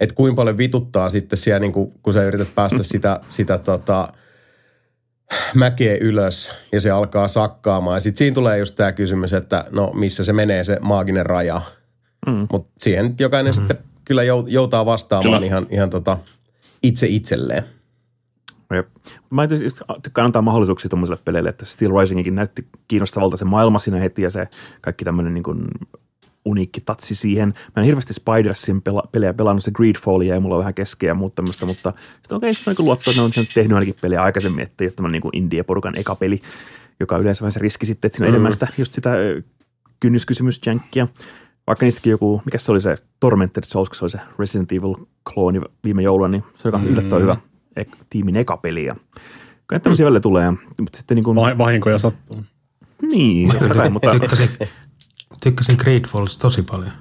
että 0.00 0.14
kuinka 0.14 0.36
paljon 0.36 0.58
vituttaa 0.58 1.10
sitten 1.10 1.38
siellä, 1.38 1.60
niin 1.60 1.72
kun, 1.72 1.92
kun 2.02 2.12
sä 2.12 2.24
yrität 2.24 2.54
päästä 2.54 2.82
sitä, 2.82 3.20
sitä 3.28 3.58
tota, 3.58 4.12
mäkeä 5.54 5.96
ylös 6.00 6.52
ja 6.72 6.80
se 6.80 6.90
alkaa 6.90 7.28
sakkaamaan. 7.28 7.96
Ja 7.96 8.00
sitten 8.00 8.18
siinä 8.18 8.34
tulee 8.34 8.58
just 8.58 8.76
tämä 8.76 8.92
kysymys, 8.92 9.32
että 9.32 9.64
no 9.70 9.90
missä 9.94 10.24
se 10.24 10.32
menee 10.32 10.64
se 10.64 10.78
maaginen 10.80 11.26
raja. 11.26 11.62
Mm. 12.26 12.46
Mutta 12.52 12.72
siihen 12.78 13.14
jokainen 13.18 13.54
mm-hmm. 13.54 13.68
sitten 13.68 13.90
kyllä 14.04 14.22
jou- 14.22 14.48
joutaa 14.48 14.86
vastaamaan 14.86 15.34
Kyllä. 15.34 15.46
ihan, 15.46 15.66
ihan 15.70 15.90
tota 15.90 16.18
itse 16.82 17.06
itselleen. 17.06 17.64
Jep. 18.74 18.88
Mä 19.30 19.44
just 19.44 19.82
tykkään 20.02 20.26
antaa 20.26 20.42
mahdollisuuksia 20.42 20.88
tuommoiselle 20.88 21.22
peleille, 21.24 21.48
että 21.48 21.64
Steel 21.64 21.92
Risingikin 22.00 22.34
näytti 22.34 22.66
kiinnostavalta 22.88 23.36
se 23.36 23.44
maailma 23.44 23.78
siinä 23.78 23.98
heti 23.98 24.22
ja 24.22 24.30
se 24.30 24.48
kaikki 24.80 25.04
tämmöinen 25.04 25.34
niin 25.34 25.44
uniikki 26.44 26.80
tatsi 26.80 27.14
siihen. 27.14 27.48
Mä 27.48 27.82
en 27.82 27.84
hirveästi 27.84 28.14
Spidersin 28.14 28.76
pela- 28.88 29.08
pelejä 29.12 29.34
pelannut, 29.34 29.64
se 29.64 29.70
Greedfallia 29.70 30.34
ja 30.34 30.40
mulla 30.40 30.54
on 30.54 30.58
vähän 30.60 30.74
keskeä 30.74 31.10
ja 31.10 31.14
muuta 31.14 31.34
tämmöistä, 31.34 31.66
mutta 31.66 31.92
sitten 32.22 32.36
okei, 32.36 32.54
sitten 32.54 32.74
niin 32.78 32.84
luottaa, 32.86 33.10
että 33.10 33.20
ne 33.20 33.24
on 33.24 33.32
sen 33.32 33.46
tehnyt 33.54 33.74
ainakin 33.74 33.94
pelejä 34.00 34.22
aikaisemmin, 34.22 34.62
että 34.62 34.84
ei 34.84 34.86
ole 34.86 34.92
tämmöinen 34.92 35.20
niin 35.22 35.30
indie-porukan 35.44 35.98
eka 35.98 36.14
peli, 36.14 36.40
joka 37.00 37.14
on 37.14 37.20
yleensä 37.20 37.42
vähän 37.42 37.52
se 37.52 37.60
riski 37.60 37.86
sitten, 37.86 38.08
että 38.08 38.16
siinä 38.16 38.26
on 38.26 38.30
Mm. 38.30 38.34
enemmän 38.34 38.52
sitä, 38.52 38.68
just 38.78 38.92
sitä 38.92 39.10
kynnyskysymysjänkkiä. 40.00 41.08
Vaikka 41.66 41.86
niistäkin 41.86 42.10
joku, 42.10 42.42
mikä 42.44 42.58
se 42.58 42.72
oli 42.72 42.80
se 42.80 42.94
Tormented 43.20 43.62
Souls, 43.66 43.88
kun 43.88 43.96
se 43.96 44.04
oli 44.04 44.10
se 44.10 44.20
Resident 44.38 44.72
Evil 44.72 44.94
klooni 45.34 45.60
viime 45.84 46.02
jouluna, 46.02 46.28
niin 46.28 46.44
se 46.62 46.68
on 46.68 46.80
mm. 46.80 46.86
yllättävän 46.86 47.22
hyvä. 47.22 47.36
ek, 47.76 47.88
tiimin 48.10 48.36
eka 48.36 48.56
peli. 48.56 48.84
Ja 48.84 48.96
kyllä 49.66 49.80
tämmöisiä 49.80 50.06
välillä 50.06 50.20
tulee, 50.20 50.50
mutta 50.80 50.98
sitten 50.98 51.14
niin 51.14 51.24
kuin, 51.24 51.34
Va- 51.36 51.58
vahinkoja 51.58 51.98
sattuu. 51.98 52.42
niin, 53.02 53.50
kai, 53.74 53.90
mutta 53.90 54.10
Tykkäsin, 54.10 54.48
tykkäsin 55.40 55.76
Great 55.78 56.06
Falls 56.08 56.38
tosi 56.38 56.62
paljon. 56.62 56.92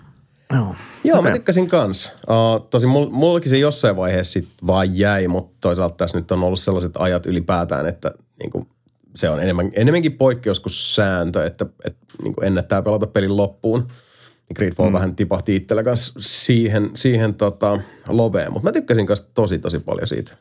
joo. 0.53 0.75
Joo, 1.03 1.15
mä 1.15 1.19
Okei. 1.19 1.33
tykkäsin 1.33 1.67
kans. 1.67 2.11
Uh, 2.29 2.67
tosin 2.69 2.89
mul, 2.89 3.09
mullakin 3.09 3.49
se 3.49 3.57
jossain 3.57 3.95
vaiheessa 3.95 4.33
sit 4.33 4.47
vaan 4.67 4.97
jäi, 4.97 5.27
mutta 5.27 5.57
toisaalta 5.61 5.95
tässä 5.95 6.17
nyt 6.17 6.31
on 6.31 6.43
ollut 6.43 6.59
sellaiset 6.59 6.91
ajat 6.99 7.25
ylipäätään, 7.25 7.87
että 7.87 8.11
niinku, 8.39 8.67
se 9.15 9.29
on 9.29 9.39
enemmän, 9.39 9.69
enemmänkin 9.73 10.13
poikkeus 10.13 10.59
kuin 10.59 10.73
sääntö, 10.73 11.45
että, 11.45 11.65
että 11.83 12.05
niinku 12.23 12.41
ennättää 12.41 12.81
pelata 12.81 13.07
pelin 13.07 13.37
loppuun. 13.37 13.79
Niin 13.79 14.55
Gridfall 14.55 14.89
mm. 14.89 14.93
vähän 14.93 15.15
tipahti 15.15 15.55
itsellä 15.55 15.83
kanssa 15.83 16.13
siihen, 16.19 16.89
siihen 16.95 17.33
tota, 17.33 17.79
loveen, 18.07 18.53
mutta 18.53 18.69
mä 18.69 18.71
tykkäsin 18.71 19.05
kanssa 19.05 19.29
tosi 19.33 19.59
tosi 19.59 19.79
paljon 19.79 20.07
siitä. 20.07 20.37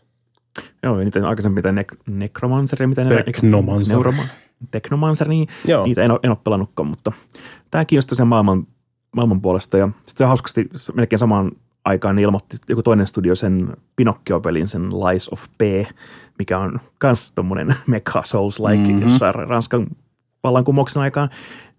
Joo, 0.82 0.98
ja 0.98 1.04
niitä 1.04 1.28
aikaisemmin 1.28 1.64
mitä 1.64 1.82
nek- 1.82 2.02
Necromancer, 2.06 2.86
mitä 2.86 3.04
ne 3.04 3.22
Technomancer. 3.22 3.98
Neuroma, 4.60 4.70
Technomancer, 4.70 5.28
niin 5.28 5.48
Joo. 5.64 5.84
niitä 5.84 6.02
en 6.02 6.10
ole, 6.10 6.20
en 6.22 6.30
ole 6.30 6.38
pelannutkaan, 6.44 6.86
mutta 6.86 7.12
tämä 7.70 7.84
kiinnostaa 7.84 8.16
sen 8.16 8.26
maailman, 8.26 8.66
maailman 9.16 9.40
puolesta. 9.40 9.78
Ja 9.78 9.88
sitten 10.06 10.26
hauskasti 10.26 10.68
melkein 10.94 11.18
samaan 11.18 11.52
aikaan 11.84 12.16
niin 12.16 12.24
ilmoitti 12.24 12.56
joku 12.68 12.82
toinen 12.82 13.06
studio 13.06 13.34
sen 13.34 13.76
Pinocchio-pelin, 13.96 14.68
sen 14.68 14.90
Lies 14.90 15.28
of 15.28 15.46
P, 15.58 15.60
mikä 16.38 16.58
on 16.58 16.80
myös 17.02 17.32
tuommoinen 17.32 17.74
Mecha 17.86 18.22
Souls-like, 18.22 18.88
mm-hmm. 18.88 19.02
jossa 19.02 19.32
Ranskan 19.32 19.86
vallankumouksen 20.44 21.02
aikaan 21.02 21.30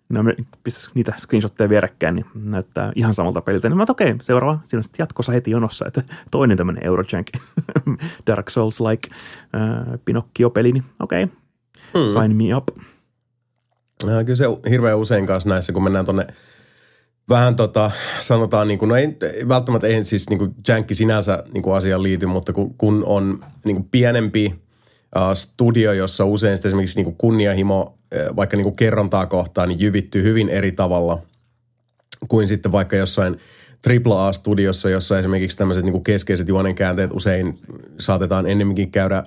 ne 0.09 0.19
on- 0.19 0.33
pistäisi 0.63 0.91
niitä 0.93 1.13
screenshotteja 1.17 1.69
vierekkäin, 1.69 2.15
niin 2.15 2.25
näyttää 2.33 2.91
ihan 2.95 3.13
samalta 3.13 3.41
peliltä. 3.41 3.69
Niin 3.69 3.77
mä 3.77 3.85
okei, 3.89 4.07
okay, 4.07 4.17
seuraava, 4.21 4.59
siinä 4.63 4.79
on 4.79 4.83
sitten 4.83 5.03
jatkossa 5.03 5.31
heti 5.31 5.51
jonossa, 5.51 5.85
että 5.87 6.03
toinen 6.31 6.57
tämmöinen 6.57 6.85
Eurojank 6.85 7.27
Dark 8.27 8.49
Souls-like 8.49 9.09
äh, 9.55 9.99
Pinocchio-peli, 10.05 10.71
niin 10.71 10.83
okei, 10.99 11.23
okay, 11.23 11.35
Mm. 11.93 12.21
sign 12.21 12.35
me 12.35 12.55
up. 12.55 12.67
Ja 14.07 14.23
kyllä 14.23 14.35
se 14.35 14.45
hirveän 14.69 14.97
usein 14.97 15.25
kanssa 15.25 15.49
näissä, 15.49 15.73
kun 15.73 15.83
mennään 15.83 16.05
tonne 16.05 16.27
vähän 17.29 17.55
tota, 17.55 17.91
sanotaan, 18.19 18.67
niin 18.67 18.79
kuin, 18.79 18.89
no 18.89 18.95
ei, 18.95 19.17
välttämättä 19.47 19.87
eihän 19.87 20.05
siis 20.05 20.29
niin 20.29 20.39
kuin 20.39 20.55
jänkki 20.67 20.95
sinänsä 20.95 21.43
niin 21.53 21.61
kuin 21.61 21.75
asiaan 21.75 22.03
liity, 22.03 22.25
mutta 22.25 22.53
kun, 22.53 22.73
kun 22.77 23.03
on 23.05 23.45
niin 23.65 23.75
kuin 23.75 23.87
pienempi 23.91 24.45
uh, 25.15 25.33
studio, 25.33 25.93
jossa 25.93 26.25
usein 26.25 26.57
sitten 26.57 26.69
esimerkiksi 26.69 26.95
niin 26.97 27.05
kuin 27.05 27.15
kunnianhimo 27.15 27.97
eh, 28.11 28.35
vaikka 28.35 28.57
niin 28.57 28.63
kuin 28.63 28.75
kerrontaa 28.75 29.25
kohtaan, 29.25 29.69
niin 29.69 29.79
jyvittyy 29.79 30.23
hyvin 30.23 30.49
eri 30.49 30.71
tavalla 30.71 31.21
kuin 32.27 32.47
sitten 32.47 32.71
vaikka 32.71 32.95
jossain 32.95 33.37
AAA-studiossa, 33.87 34.89
jossa 34.89 35.19
esimerkiksi 35.19 35.57
tämmöiset 35.57 35.83
niin 35.83 35.93
kuin 35.93 36.03
keskeiset 36.03 36.47
juonenkäänteet 36.47 37.11
usein 37.13 37.59
saatetaan 37.99 38.47
ennemminkin 38.47 38.91
käydä 38.91 39.23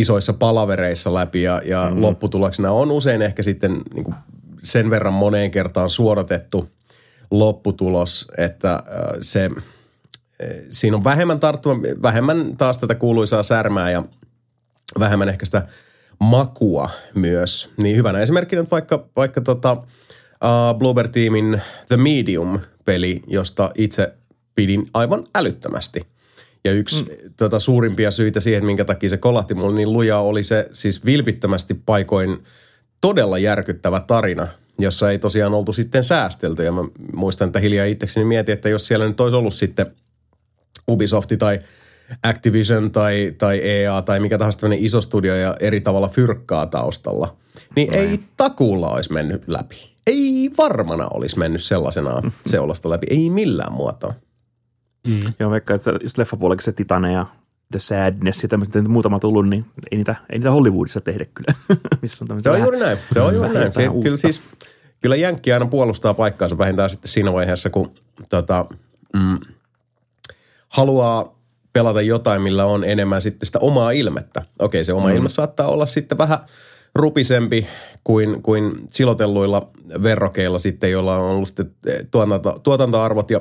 isoissa 0.00 0.32
palavereissa 0.32 1.14
läpi 1.14 1.42
ja, 1.42 1.62
ja 1.64 1.90
mm. 1.90 2.02
lopputuloksena 2.02 2.70
on 2.70 2.90
usein 2.90 3.22
ehkä 3.22 3.42
sitten 3.42 3.80
niin 3.94 4.04
kuin 4.04 4.14
sen 4.62 4.90
verran 4.90 5.14
moneen 5.14 5.50
kertaan 5.50 5.90
suodatettu 5.90 6.68
lopputulos, 7.30 8.30
että 8.38 8.82
se, 9.20 9.50
siinä 10.70 10.96
on 10.96 11.04
vähemmän 11.04 11.40
tarttuma, 11.40 11.82
vähemmän 12.02 12.56
taas 12.56 12.78
tätä 12.78 12.94
kuuluisaa 12.94 13.42
särmää 13.42 13.90
ja 13.90 14.02
vähemmän 14.98 15.28
ehkä 15.28 15.44
sitä 15.44 15.66
makua 16.20 16.90
myös. 17.14 17.70
Niin 17.82 17.96
hyvänä 17.96 18.20
esimerkkinä 18.20 18.62
nyt 18.62 18.70
vaikka, 18.70 19.08
vaikka 19.16 19.40
tota, 19.40 19.72
uh, 19.72 20.78
Bloober 20.78 21.08
Teamin 21.08 21.62
The 21.88 21.96
Medium-peli, 21.96 23.22
josta 23.26 23.70
itse 23.74 24.14
pidin 24.54 24.86
aivan 24.94 25.24
älyttömästi. 25.34 26.06
Ja 26.64 26.72
yksi 26.72 27.02
mm. 27.02 27.32
tota, 27.36 27.58
suurimpia 27.58 28.10
syitä 28.10 28.40
siihen, 28.40 28.64
minkä 28.64 28.84
takia 28.84 29.08
se 29.08 29.16
kolahti 29.16 29.54
mulle 29.54 29.74
niin 29.74 29.92
lujaa, 29.92 30.22
oli 30.22 30.44
se 30.44 30.68
siis 30.72 31.04
vilpittömästi 31.04 31.74
paikoin 31.74 32.38
todella 33.00 33.38
järkyttävä 33.38 34.00
tarina, 34.00 34.48
jossa 34.78 35.10
ei 35.10 35.18
tosiaan 35.18 35.54
oltu 35.54 35.72
sitten 35.72 36.04
säästelty. 36.04 36.64
Ja 36.64 36.72
mä 36.72 36.84
muistan, 37.16 37.46
että 37.46 37.60
hiljaa 37.60 37.86
itsekseni 37.86 38.26
mietin, 38.26 38.52
että 38.52 38.68
jos 38.68 38.86
siellä 38.86 39.08
nyt 39.08 39.20
olisi 39.20 39.36
ollut 39.36 39.54
sitten 39.54 39.86
Ubisofti 40.90 41.36
tai 41.36 41.58
Activision 42.22 42.90
tai, 42.90 43.34
tai 43.38 43.58
EA 43.58 44.02
tai 44.02 44.20
mikä 44.20 44.38
tahansa 44.38 44.58
tämmöinen 44.58 44.84
iso 44.84 45.00
studio 45.00 45.34
ja 45.34 45.56
eri 45.60 45.80
tavalla 45.80 46.08
fyrkkaa 46.08 46.66
taustalla, 46.66 47.36
niin 47.76 47.94
ei 47.94 48.20
takuulla 48.36 48.90
olisi 48.90 49.12
mennyt 49.12 49.48
läpi. 49.48 49.90
Ei 50.06 50.50
varmana 50.58 51.06
olisi 51.14 51.38
mennyt 51.38 51.62
sellaisenaan 51.62 52.32
seulasta 52.46 52.90
läpi. 52.90 53.06
Ei 53.10 53.30
millään 53.30 53.72
muotoa. 53.72 54.14
Mm. 55.08 55.32
Joo, 55.38 55.50
vaikka 55.50 55.74
että 55.74 55.90
just 56.02 56.18
leffapuolellakin 56.18 56.64
se 56.64 56.72
Titane 56.72 57.12
ja 57.12 57.26
The 57.72 57.78
Sadness 57.78 58.42
ja 58.42 58.48
tämmöistä 58.48 58.82
muutama 58.82 59.18
tullut, 59.18 59.48
niin 59.48 59.64
ei 59.90 59.96
niitä, 59.96 60.16
ei 60.30 60.38
niitä 60.38 60.50
Hollywoodissa 60.50 61.00
tehdä 61.00 61.26
kyllä. 61.34 61.54
Missä 62.02 62.24
on 62.30 62.42
Se 62.42 62.48
on 62.48 62.52
vähän- 62.52 62.66
juuri 62.66 62.78
näin. 62.78 62.98
Se 63.12 63.20
on 63.20 63.34
juuri 63.34 63.48
vähän 63.48 63.62
näin. 63.62 63.72
Se, 63.72 63.82
jotain 63.82 64.02
kyllä 64.02 64.16
siis, 64.16 64.42
kyllä 65.00 65.16
Jänkki 65.16 65.52
aina 65.52 65.66
puolustaa 65.66 66.14
paikkaansa 66.14 66.58
vähintään 66.58 66.90
sitten 66.90 67.10
siinä 67.10 67.32
vaiheessa, 67.32 67.70
kun 67.70 67.92
tota, 68.30 68.66
mm, 69.14 69.38
haluaa 70.68 71.38
pelata 71.72 72.02
jotain, 72.02 72.42
millä 72.42 72.64
on 72.64 72.84
enemmän 72.84 73.20
sitten 73.20 73.46
sitä 73.46 73.58
omaa 73.58 73.90
ilmettä. 73.90 74.42
Okei, 74.58 74.84
se 74.84 74.92
oma 74.92 75.08
mm. 75.08 75.14
ilme 75.14 75.28
saattaa 75.28 75.68
olla 75.68 75.86
sitten 75.86 76.18
vähän 76.18 76.38
rupisempi 76.94 77.66
kuin, 78.04 78.42
kuin 78.42 78.72
silotelluilla 78.88 79.70
verrokeilla 80.02 80.58
sitten, 80.58 80.90
joilla 80.90 81.16
on 81.16 81.30
ollut 81.30 81.48
sitten 81.48 81.70
eh, 81.86 82.06
tuotanto, 82.10 82.58
tuotantoarvot 82.62 83.30
ja 83.30 83.40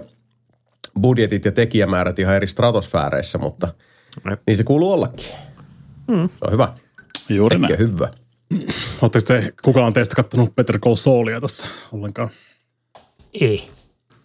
budjetit 1.02 1.46
ja 1.46 1.52
tekijämäärät 1.52 2.20
ihan 2.20 2.36
eri 2.36 2.48
stratosfääreissä, 2.48 3.38
mutta 3.38 3.74
Jep. 4.30 4.42
niin 4.48 4.58
se 4.58 4.64
kuuluu 4.64 4.92
ollakin. 4.92 5.26
Mm. 6.08 6.30
Se 6.30 6.46
on 6.46 6.52
hyvä. 6.52 6.74
Juuri 7.30 7.60
näin. 7.60 7.80
hyvä. 7.80 8.10
Oletteko 9.02 9.26
te, 9.28 9.54
kukaan 9.64 9.94
teistä 9.94 10.16
kattonut 10.16 10.56
Better 10.56 10.80
Call 10.80 10.96
Saulia 10.96 11.42
tässä 11.42 11.68
ollenkaan? 11.92 12.30
Ei. 13.42 13.70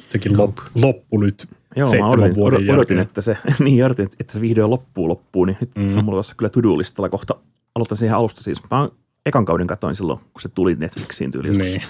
Sekin 0.08 0.38
lop, 0.38 0.56
loppu 0.74 1.18
nyt 1.18 1.48
Joo, 1.76 1.88
mä 1.98 2.08
odotin, 2.08 2.34
vuoden 2.34 2.56
odotin, 2.56 2.74
odotin 2.74 2.96
jälkeen. 2.96 2.98
että 2.98 3.20
se, 3.20 3.36
niin 3.64 3.84
odotin, 3.84 4.08
että 4.20 4.32
se 4.32 4.40
vihdoin 4.40 4.70
loppuu 4.70 5.08
loppuu, 5.08 5.44
niin 5.44 5.56
nyt 5.60 5.70
mm. 5.76 5.88
se 5.88 5.98
on 5.98 6.04
mulla 6.04 6.16
tuossa 6.16 6.34
kyllä 6.34 6.50
to-do-listalla 6.50 7.08
kohta. 7.08 7.34
Aloitan 7.74 7.96
siihen 7.96 8.16
alusta 8.16 8.42
siis. 8.42 8.70
Mä 8.70 8.80
oon 8.80 8.92
ekan 9.26 9.44
kauden 9.44 9.66
katoin 9.66 9.94
silloin, 9.94 10.18
kun 10.18 10.42
se 10.42 10.48
tuli 10.48 10.74
Netflixiin 10.74 11.30
tyyli 11.30 11.48
joskus 11.48 11.66
Niin. 11.66 11.82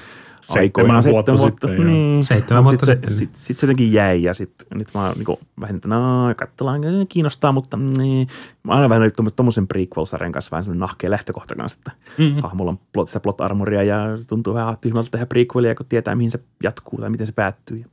aikoinaan 0.59 1.03
Seitsemän 1.03 1.39
vuotta 1.39 1.67
sitten. 1.67 1.87
Niin. 1.87 2.25
Seitsemän 2.25 2.65
vuotta 2.65 2.87
sit 2.87 2.95
sitten. 2.95 3.11
Se, 3.11 3.17
sit, 3.17 3.37
sit 3.37 3.59
se 3.59 3.67
jotenkin 3.67 3.93
jäi 3.93 4.23
ja 4.23 4.35
sit, 4.35 4.53
nyt 4.75 4.89
mä 4.95 5.07
oon 5.07 5.15
niinku 5.17 5.39
vähän, 5.61 5.77
että 5.77 5.89
no, 5.89 6.35
katsellaan, 6.37 6.81
kiinnostaa, 7.09 7.53
mutta 7.53 7.77
niin. 7.77 8.29
Mä 8.63 8.73
oon 8.73 8.83
aina 8.83 8.89
vähän 8.89 9.13
tommosen, 9.17 9.37
tommosen 9.37 9.69
prequel-sarjan 9.69 10.33
kanssa 10.33 10.51
vähän 10.51 10.65
semmoinen 10.65 10.81
nahkea 10.81 11.11
lähtökohta 11.11 11.55
kanssa, 11.55 11.79
että 11.79 11.93
mm-hmm. 12.19 12.43
hahmolla 12.43 12.71
on 12.71 12.79
plot, 12.93 13.09
sitä 13.09 13.21
plot 13.21 13.41
armoria 13.41 13.83
ja 13.83 14.07
tuntuu 14.29 14.55
vähän 14.55 14.77
tyhmältä 14.81 15.11
tehdä 15.11 15.27
prequelia, 15.27 15.75
kun 15.75 15.87
tietää, 15.89 16.15
mihin 16.15 16.31
se 16.31 16.41
jatkuu 16.63 17.01
tai 17.01 17.11
miten 17.11 17.27
se 17.27 17.33
päättyy. 17.33 17.85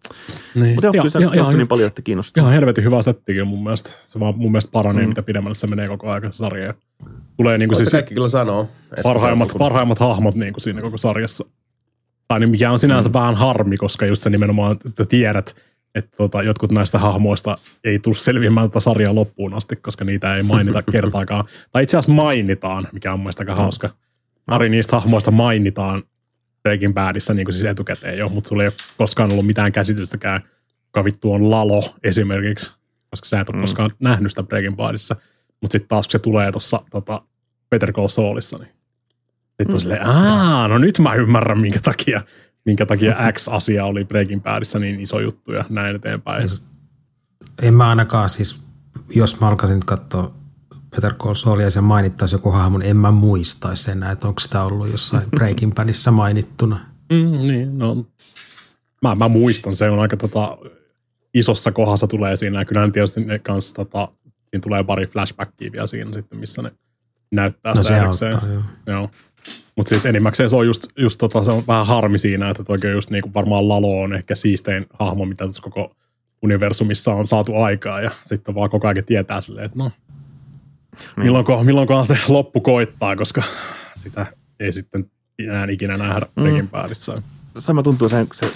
Niin. 0.56 0.76
Mutta 0.76 0.86
joo, 0.86 0.92
kyllä 0.92 1.10
se 1.10 1.20
ja- 1.20 1.52
niin 1.52 1.68
paljon, 1.68 1.88
että 1.88 2.02
kiinnostaa. 2.02 2.42
Ihan 2.42 2.54
helvetin 2.54 2.84
hyvä 2.84 3.02
setti 3.02 3.34
kyllä 3.34 3.46
mun 3.46 3.64
mielestä. 3.64 3.90
Se 3.90 4.20
vaan 4.20 4.38
mun 4.38 4.52
mielestä 4.52 4.72
paranee, 4.72 5.04
mm. 5.04 5.10
mitä 5.10 5.24
pidemmälle 5.24 5.56
se 5.56 5.68
menee 5.68 5.88
koko 5.88 6.10
ajan 6.10 6.34
se 6.34 6.38
sarja. 6.38 6.74
Tulee 7.40 7.58
niinku 7.58 7.76
Siis 7.76 7.86
siis 7.86 7.92
kaikki 7.92 8.14
kyllä 8.14 8.28
sanoo. 8.28 8.70
että 8.92 9.04
parhaimmat, 9.04 9.50
se 9.50 9.56
on- 9.56 9.60
parhaimmat 9.60 10.00
hahmot 10.00 10.36
niinku 10.36 10.60
siinä 10.60 10.82
koko 10.82 10.98
sarjassa. 10.98 11.46
Tai 12.28 12.40
niin 12.40 12.50
mikä 12.50 12.72
on 12.72 12.80
sinänsä 12.80 13.10
mm. 13.10 13.14
vähän 13.14 13.36
harmi, 13.36 13.78
koska 13.78 14.06
just 14.06 14.22
se 14.22 14.30
nimenomaan, 14.30 14.78
että 14.90 15.06
tiedät, 15.06 15.56
että 15.96 16.18
tota, 16.18 16.44
jotkut 16.44 16.72
näistä 16.72 17.00
hahmoista 17.00 17.58
ei 17.84 18.00
tule 18.00 18.16
selviämään 18.16 18.70
tätä 18.70 18.80
sarjaa 18.80 19.16
loppuun 19.16 19.54
asti, 19.54 19.76
koska 19.76 20.06
niitä 20.06 20.36
ei 20.36 20.44
mainita 20.44 20.82
kertaakaan. 20.92 21.46
Tai 21.72 21.84
itse 21.84 21.98
asiassa 21.98 22.14
mainitaan, 22.14 22.88
mikä 22.92 23.14
on 23.14 23.20
mun 23.20 23.24
mielestä 23.24 23.42
aika 23.42 23.56
hauska. 23.56 23.90
Pari 24.46 24.70
niistä 24.70 24.96
hahmoista 24.96 25.32
mainitaan 25.32 26.04
Breaking 26.64 26.94
Badissa 26.94 27.34
niin 27.34 27.46
kuin 27.46 27.54
siis 27.54 27.66
etukäteen 27.66 28.18
jo, 28.18 28.30
mutta 28.30 28.48
sulla 28.48 28.64
ei 28.64 28.68
ole 28.68 28.76
koskaan 28.98 29.32
ollut 29.32 29.46
mitään 29.46 29.72
käsitystäkään, 29.72 30.42
kuka 30.86 31.04
vittu 31.04 31.34
on 31.34 31.52
Lalo 31.52 31.96
esimerkiksi, 32.04 32.72
koska 33.10 33.26
sä 33.26 33.40
et 33.40 33.50
ole 33.50 33.58
mm. 33.58 33.62
koskaan 33.62 33.90
nähnyt 34.00 34.32
sitä 34.32 34.44
Breaking 34.44 34.76
Badissa. 34.76 35.16
Mutta 35.62 35.72
sitten 35.72 35.90
taas 35.90 36.08
kun 36.08 36.12
se 36.12 36.20
tulee 36.20 36.52
tuossa 36.52 36.82
tota, 36.92 37.22
Better 37.70 37.94
Call 37.94 38.08
Saulissa, 38.08 38.58
niin 38.58 38.72
sitten 39.48 39.74
on 39.74 39.80
silleen, 39.80 40.06
aah, 40.06 40.70
no 40.70 40.78
nyt 40.78 41.00
mä 41.00 41.14
ymmärrän, 41.14 41.60
minkä 41.60 41.80
takia, 41.80 42.22
minkä 42.66 42.86
takia 42.86 43.16
X-asia 43.32 43.86
oli 43.86 44.06
Breaking 44.06 44.44
Badissa 44.44 44.80
niin 44.80 45.00
iso 45.00 45.20
juttu 45.20 45.52
ja 45.52 45.66
näin 45.70 45.96
eteenpäin. 45.96 46.50
En 47.62 47.74
mä 47.74 47.90
ainakaan 47.90 48.30
siis, 48.30 48.62
jos 49.10 49.40
mä 49.40 49.48
alkaisin 49.48 49.80
katsoa 49.80 50.34
Peter 50.96 51.14
Call 51.14 51.34
Saulia 51.34 51.66
ja 51.66 51.72
se 51.72 51.82
mainittaisi 51.82 52.36
joku 52.36 52.52
hahmo, 52.52 52.78
niin 52.78 52.90
en 52.90 52.98
mä 52.98 53.12
muistaisi 53.12 53.92
enää, 53.92 54.12
että 54.12 54.28
onko 54.28 54.40
sitä 54.40 54.64
ollut 54.64 54.92
jossain 54.92 55.30
Breaking 55.36 55.74
Badissa 55.74 56.12
mainittuna. 56.12 56.80
Mm, 57.12 57.48
niin, 57.48 57.78
no. 57.78 58.06
Mä, 59.02 59.16
mä 59.16 59.28
muistan, 59.28 59.76
se 59.76 59.90
on 59.90 60.00
aika 60.00 60.18
tota, 60.18 60.58
isossa 61.34 61.72
kohdassa 61.72 62.08
tulee 62.08 62.36
siinä. 62.36 62.60
Ja 62.60 62.66
kyllä 62.66 62.92
tietysti 62.92 63.26
ne 63.26 63.40
kanssa, 63.40 63.76
tota, 63.76 64.08
siinä 64.52 64.62
tulee 64.64 64.84
pari 64.84 65.08
flashbackia 65.08 65.72
vielä 65.72 65.88
siinä 65.88 66.14
sitten, 66.14 66.40
missä 66.40 66.62
ne 66.62 66.72
näyttää 67.32 67.72
No 67.72 67.76
sitä 67.76 67.88
se 67.88 67.98
erikseen. 67.98 68.34
auttaa, 68.36 68.50
joo. 68.54 68.64
Joo. 68.88 69.10
Mutta 69.76 69.90
siis 69.90 70.06
enimmäkseen 70.06 70.50
se 70.50 70.56
on 70.56 70.66
just, 70.68 70.88
just 70.98 71.18
tota, 71.18 71.44
se 71.44 71.52
on 71.52 71.64
vähän 71.68 71.86
harmi 71.86 72.18
siinä, 72.18 72.50
että 72.50 72.64
oikein 72.70 72.94
just 72.94 73.10
niinku 73.10 73.34
varmaan 73.34 73.70
Lalo 73.70 74.02
on 74.02 74.14
ehkä 74.14 74.36
siistein 74.36 74.86
hahmo, 75.00 75.26
mitä 75.26 75.48
tässä 75.48 75.62
koko 75.64 75.96
universumissa 76.42 77.14
on 77.14 77.28
saatu 77.28 77.56
aikaa 77.56 78.02
ja 78.02 78.12
sitten 78.24 78.56
vaan 78.56 78.70
koko 78.70 78.88
ajan 78.88 79.06
tietää 79.06 79.42
silleen, 79.42 79.66
että 79.66 79.80
no, 79.84 79.92
milloinko, 81.18 81.64
milloinkohan 81.64 82.06
se 82.06 82.18
loppu 82.28 82.62
koittaa, 82.62 83.16
koska 83.16 83.44
sitä 83.96 84.26
ei 84.60 84.72
sitten 84.74 85.12
enää 85.40 85.68
ikinä 85.70 85.98
nähdä 85.98 86.26
mm. 86.36 86.70
Badissa. 86.70 87.22
Sama 87.60 87.84
tuntuu 87.84 88.10
se, 88.10 88.28
se 88.34 88.52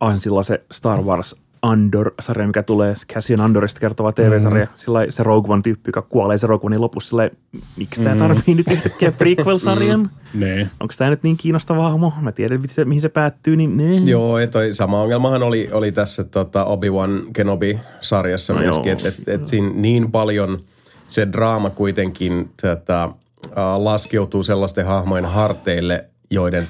on 0.00 0.20
silloin 0.20 0.44
se 0.44 0.64
Star 0.72 1.00
Wars 1.02 1.36
Andor-sarja, 1.66 2.46
mikä 2.46 2.62
tulee 2.62 2.94
Cassian 3.12 3.40
Andorista 3.40 3.80
kertova 3.80 4.12
TV-sarja. 4.12 4.64
Mm. 4.64 4.70
Sillä 4.76 5.06
se 5.10 5.22
Rogue 5.22 5.54
One-tyyppi, 5.54 5.88
joka 5.88 6.02
kuolee 6.02 6.38
se 6.38 6.46
Rogue 6.46 6.66
Onein 6.66 6.80
lopussa. 6.80 7.08
Sillä 7.08 7.30
miksi 7.76 8.02
tämä 8.02 8.16
tarvii 8.16 8.54
nyt 8.54 8.66
yhtäkkiä 8.72 9.12
prequel-sarjan? 9.12 10.00
Mm. 10.00 10.40
Nee. 10.40 10.70
Onko 10.80 10.94
tämä 10.98 11.10
nyt 11.10 11.22
niin 11.22 11.36
kiinnostava 11.36 11.82
hahmo? 11.82 12.12
Mä 12.20 12.32
tiedän, 12.32 12.60
mihin 12.60 12.74
se, 12.74 12.84
mihin 12.84 13.00
se 13.00 13.08
päättyy, 13.08 13.56
niin 13.56 13.76
nee. 13.76 14.00
Joo, 14.04 14.38
ja 14.38 14.46
toi 14.46 14.74
sama 14.74 15.02
ongelmahan 15.02 15.42
oli, 15.42 15.68
oli 15.72 15.92
tässä 15.92 16.24
tota 16.24 16.64
Obi-Wan 16.64 17.22
Kenobi-sarjassa 17.32 18.52
No 18.52 18.60
myöskin, 18.60 18.92
että 18.92 19.08
et, 19.08 19.28
et 19.28 19.46
siinä 19.46 19.70
niin 19.74 20.12
paljon 20.12 20.58
se 21.08 21.32
draama 21.32 21.70
kuitenkin 21.70 22.50
tätä, 22.62 23.02
äh, 23.02 23.12
laskeutuu 23.76 24.42
sellaisten 24.42 24.86
hahmojen 24.86 25.24
harteille, 25.24 26.04
joiden 26.30 26.68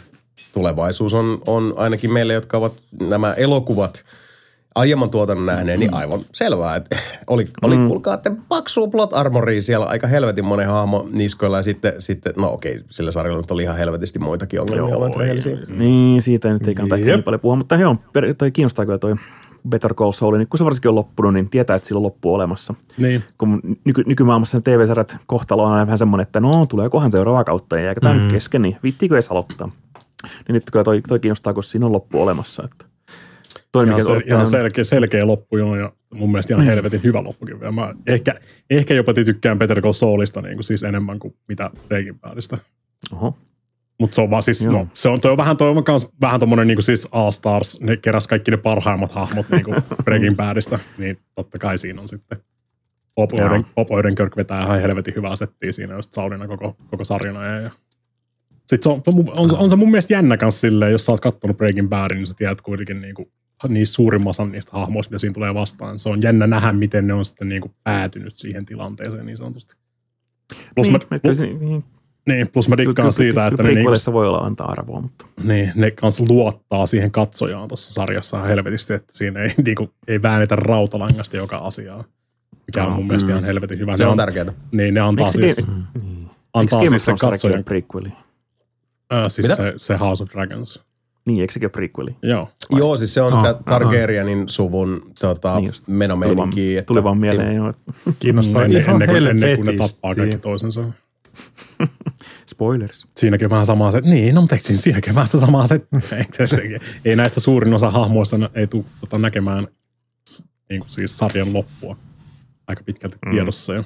tulevaisuus 0.52 1.14
on, 1.14 1.38
on 1.46 1.74
ainakin 1.76 2.12
meille, 2.12 2.32
jotka 2.32 2.56
ovat 2.56 2.72
nämä 3.00 3.32
elokuvat 3.32 4.04
aiemman 4.76 5.10
tuotannon 5.10 5.46
nähneen, 5.46 5.80
niin 5.80 5.94
aivan 5.94 6.24
selvää, 6.32 6.76
että 6.76 6.96
oli, 7.26 7.48
oli 7.62 7.76
mm. 7.76 7.88
kuulkaa, 7.88 8.14
että 8.14 8.32
paksua 8.48 8.88
plot 8.88 9.14
armoria 9.14 9.62
siellä 9.62 9.86
aika 9.86 10.06
helvetin 10.06 10.44
monen 10.44 10.68
hahmo 10.68 11.08
niskoilla 11.12 11.56
ja 11.56 11.62
sitten, 11.62 11.92
sitten 11.98 12.32
no 12.36 12.52
okei, 12.52 12.80
sillä 12.88 13.10
sarjalla 13.10 13.40
nyt 13.40 13.50
oli 13.50 13.62
ihan 13.62 13.76
helvetisti 13.76 14.18
muitakin 14.18 14.60
ongelmia, 14.60 15.18
rehellisiä. 15.18 15.56
Niin, 15.68 16.22
siitä 16.22 16.52
nyt 16.52 16.68
ei 16.68 16.74
kannata 16.74 16.96
Jep. 16.96 17.06
niin 17.06 17.22
paljon 17.22 17.40
puhua, 17.40 17.56
mutta 17.56 17.76
joo, 17.76 17.96
per- 18.12 18.34
toi 18.34 18.50
kiinnostaa 18.50 18.84
kyllä 18.84 18.98
toi 18.98 19.14
Better 19.68 19.94
Call 19.94 20.12
Saul, 20.12 20.36
niin 20.36 20.48
kun 20.48 20.58
se 20.58 20.64
varsinkin 20.64 20.88
on 20.88 20.94
loppunut, 20.94 21.34
niin 21.34 21.50
tietää, 21.50 21.76
että 21.76 21.88
sillä 21.88 21.98
on 21.98 22.02
loppu 22.02 22.34
olemassa. 22.34 22.74
Niin. 22.98 23.24
Kun 23.38 23.60
nyky- 23.84 24.04
nykymaailmassa 24.06 24.60
TV-sarjat 24.60 25.16
kohtalo 25.26 25.64
on 25.64 25.72
aina 25.72 25.86
vähän 25.86 25.98
semmoinen, 25.98 26.22
että 26.22 26.40
no, 26.40 26.66
tuleekohan 26.66 27.10
seuraava 27.10 27.44
kautta 27.44 27.76
ja 27.76 27.84
jääkö 27.84 28.00
tämä 28.00 28.14
mm. 28.14 28.20
nyt 28.20 28.32
kesken, 28.32 28.62
niin 28.62 28.76
viittiinkö 28.82 29.16
edes 29.16 29.30
aloittaa. 29.30 29.70
Niin 30.22 30.54
nyt 30.54 30.70
kyllä 30.72 30.84
toi, 30.84 31.02
toi 31.08 31.20
kiinnostaa, 31.20 31.54
kun 31.54 31.62
siinä 31.62 31.86
on 31.86 31.92
loppu 31.92 32.22
olemassa. 32.22 32.62
Että 32.64 32.85
Ihan, 33.86 34.04
sel, 34.04 34.20
ihan 34.26 34.40
on- 34.40 34.46
selkeä, 34.46 34.84
selkeä 34.84 35.26
loppu 35.26 35.56
joo, 35.56 35.76
ja 35.76 35.92
mun 36.14 36.32
mielestä 36.32 36.54
ihan 36.54 36.66
helvetin 36.66 37.02
hyvä 37.02 37.24
loppukin 37.24 37.60
vielä. 37.60 37.72
Mä 37.72 37.94
ehkä, 38.06 38.34
ehkä 38.70 38.94
jopa 38.94 39.14
tykkään 39.14 39.58
Peter 39.58 39.80
Call 39.80 39.92
Saulista 39.92 40.42
niin 40.42 40.54
kuin 40.56 40.64
siis 40.64 40.84
enemmän 40.84 41.18
kuin 41.18 41.34
mitä 41.48 41.70
Breaking 41.88 42.20
Badista. 42.20 42.58
Oho. 43.12 43.38
Mutta 44.00 44.14
se 44.14 44.20
on 44.20 44.30
vaan 44.30 44.42
siis, 44.42 44.64
Joo. 44.64 44.72
no, 44.72 44.88
se 44.94 45.08
on, 45.08 45.20
toi 45.20 45.30
on 45.30 45.36
vähän, 45.36 45.56
toi 45.56 45.70
on 45.70 45.84
kans, 45.84 46.10
vähän 46.20 46.40
tommonen 46.40 46.66
niinku 46.66 46.82
siis 46.82 47.08
All 47.12 47.30
Stars, 47.30 47.80
ne 47.80 47.96
keräs 47.96 48.26
kaikki 48.26 48.50
ne 48.50 48.56
parhaimmat 48.56 49.12
hahmot 49.12 49.50
niinku 49.50 49.74
Breaking 50.04 50.36
Badista, 50.36 50.78
niin 50.98 51.18
totta 51.34 51.58
kai 51.58 51.78
siinä 51.78 52.00
on 52.00 52.08
sitten 52.08 52.38
Bob. 53.14 53.30
Oden, 53.32 53.66
Bob 53.74 53.90
Odenkirk 53.90 54.36
vetää 54.36 54.62
ihan 54.62 54.80
helvetin 54.80 55.14
hyvää 55.14 55.36
settiä 55.36 55.72
siinä 55.72 55.94
just 55.94 56.12
Saulina 56.12 56.48
koko, 56.48 56.76
koko 56.90 57.04
sarjana. 57.04 57.46
Ja, 57.46 57.60
ja. 57.60 57.70
Sitten 58.66 58.82
se 58.82 58.88
on, 58.88 59.02
on, 59.06 59.32
on, 59.38 59.58
on, 59.58 59.70
se 59.70 59.76
mun 59.76 59.90
mielestä 59.90 60.14
jännä 60.14 60.36
kans 60.36 60.60
silleen, 60.60 60.92
jos 60.92 61.06
sä 61.06 61.12
oot 61.12 61.20
kattonut 61.20 61.56
Breaking 61.56 61.88
Badin, 61.88 62.16
niin 62.16 62.26
sä 62.26 62.34
tiedät 62.36 62.60
kuitenkin 62.60 63.00
niinku, 63.00 63.32
niin 63.68 63.86
suurimman 63.86 64.30
osan 64.30 64.52
niistä 64.52 64.72
hahmoista, 64.72 65.10
mitä 65.10 65.18
siinä 65.18 65.34
tulee 65.34 65.54
vastaan. 65.54 65.98
Se 65.98 66.08
on 66.08 66.22
jännä 66.22 66.46
nähdä, 66.46 66.72
miten 66.72 67.06
ne 67.06 67.14
on 67.14 67.24
sitten 67.24 67.48
niinku 67.48 67.70
päätynyt 67.84 68.34
siihen 68.36 68.64
tilanteeseen 68.66 69.26
niin 69.26 69.36
sanotusti. 69.36 69.76
Plus, 70.74 70.86
Niin, 70.86 71.00
mä, 71.24 71.34
se- 71.34 71.46
niin, 71.46 71.84
niin, 72.26 72.48
plus 72.52 72.68
mä 72.68 72.76
dikkaan 72.76 73.12
siitä, 73.12 73.46
että 73.46 73.62
ne 73.62 73.72
prequelissa 73.72 74.12
voi 74.12 74.28
olla 74.28 74.38
antaa 74.38 74.70
arvoa, 74.70 75.00
mutta 75.00 75.26
niin, 75.42 75.72
ne 75.74 75.90
kanssa 75.90 76.24
luottaa 76.28 76.86
siihen 76.86 77.10
katsojaan 77.10 77.68
tuossa 77.68 77.92
sarjassa 77.92 78.42
helvetisti, 78.42 78.94
että 78.94 79.16
siinä 79.16 79.42
ei, 79.42 79.54
niinku, 79.64 79.90
ei 80.08 80.22
väännetä 80.22 80.56
rautalangasta 80.56 81.36
joka 81.36 81.56
asiaa. 81.56 82.04
Mikä 82.66 82.84
on 82.86 82.92
mun 82.92 83.06
mielestä 83.06 83.28
mm. 83.28 83.32
ihan 83.32 83.44
helvetin 83.44 83.78
hyvä. 83.78 83.96
Se 83.96 84.02
Ne 84.02 84.06
on 84.06 84.12
an- 84.12 84.16
tärkeää. 84.16 84.46
Niin, 84.72 84.94
ne 84.94 85.00
antaa 85.00 85.26
Miksi 85.26 85.54
siis, 85.54 85.66
niin. 85.66 86.30
antaa 86.54 86.78
Game 86.78 86.88
siis 86.88 87.02
of 87.02 87.06
sen 87.06 87.16
Thrones 87.16 87.32
katsojan, 87.42 87.64
prequeli? 87.64 88.08
äh, 89.12 89.24
siis 89.28 89.44
Mitä? 89.48 89.56
se, 89.56 89.72
se 89.76 89.96
House 89.96 90.22
of 90.24 90.30
Dragons. 90.32 90.84
Niin, 91.26 91.40
eikö 91.40 91.52
sekin 91.52 91.70
prequeli? 91.70 92.16
Joo. 92.22 92.48
Joo, 92.70 92.96
siis 92.96 93.14
se 93.14 93.22
on 93.22 93.32
Ah, 93.32 93.38
sitä 93.44 93.56
ah, 93.56 93.64
Targaryenin 93.64 94.48
suvun 94.48 95.02
tota, 95.20 95.54
Niin 95.54 95.62
niin 95.62 95.66
just. 95.68 95.84
Tuli 95.84 95.88
vaan, 96.08 96.18
menomeininkiä. 96.18 96.82
tuli 96.82 97.04
vaan 97.04 97.18
mieleen, 97.18 97.56
joo. 97.56 97.68
että- 97.70 97.92
Kiinnostaa 98.18 98.64
ennen, 98.64 98.82
ihan 98.82 99.02
ennen, 99.02 99.08
kuin, 99.08 99.26
ennen 99.26 99.56
kuin 99.56 99.66
ne 99.66 99.72
tappaa 99.72 100.14
kaikki 100.14 100.38
toisensa. 100.38 100.84
Spoilers. 102.46 103.06
Siinäkin 103.16 103.46
on 103.46 103.50
vähän 103.50 103.66
samaa 103.66 103.90
se, 103.90 104.00
niin, 104.00 104.34
no 104.34 104.40
mutta 104.40 104.54
eikö 104.54 104.66
siinä, 104.66 104.80
siinäkin 104.80 105.10
on 105.10 105.14
vähän 105.14 105.26
sitä 105.26 105.38
samaa 105.46 105.66
se, 105.66 105.80
ei, 107.04 107.16
näistä 107.16 107.40
suurin 107.40 107.74
osa 107.74 107.90
hahmoista 107.90 108.36
ei 108.54 108.66
tule 108.66 108.84
tota, 109.00 109.18
näkemään 109.18 109.68
niin 110.70 110.80
kuin 110.80 110.90
siis 110.90 111.18
sarjan 111.18 111.52
loppua 111.52 111.96
aika 112.66 112.82
pitkälti 112.84 113.16
Mm. 113.26 113.30
tiedossa 113.32 113.74
jo. 113.74 113.84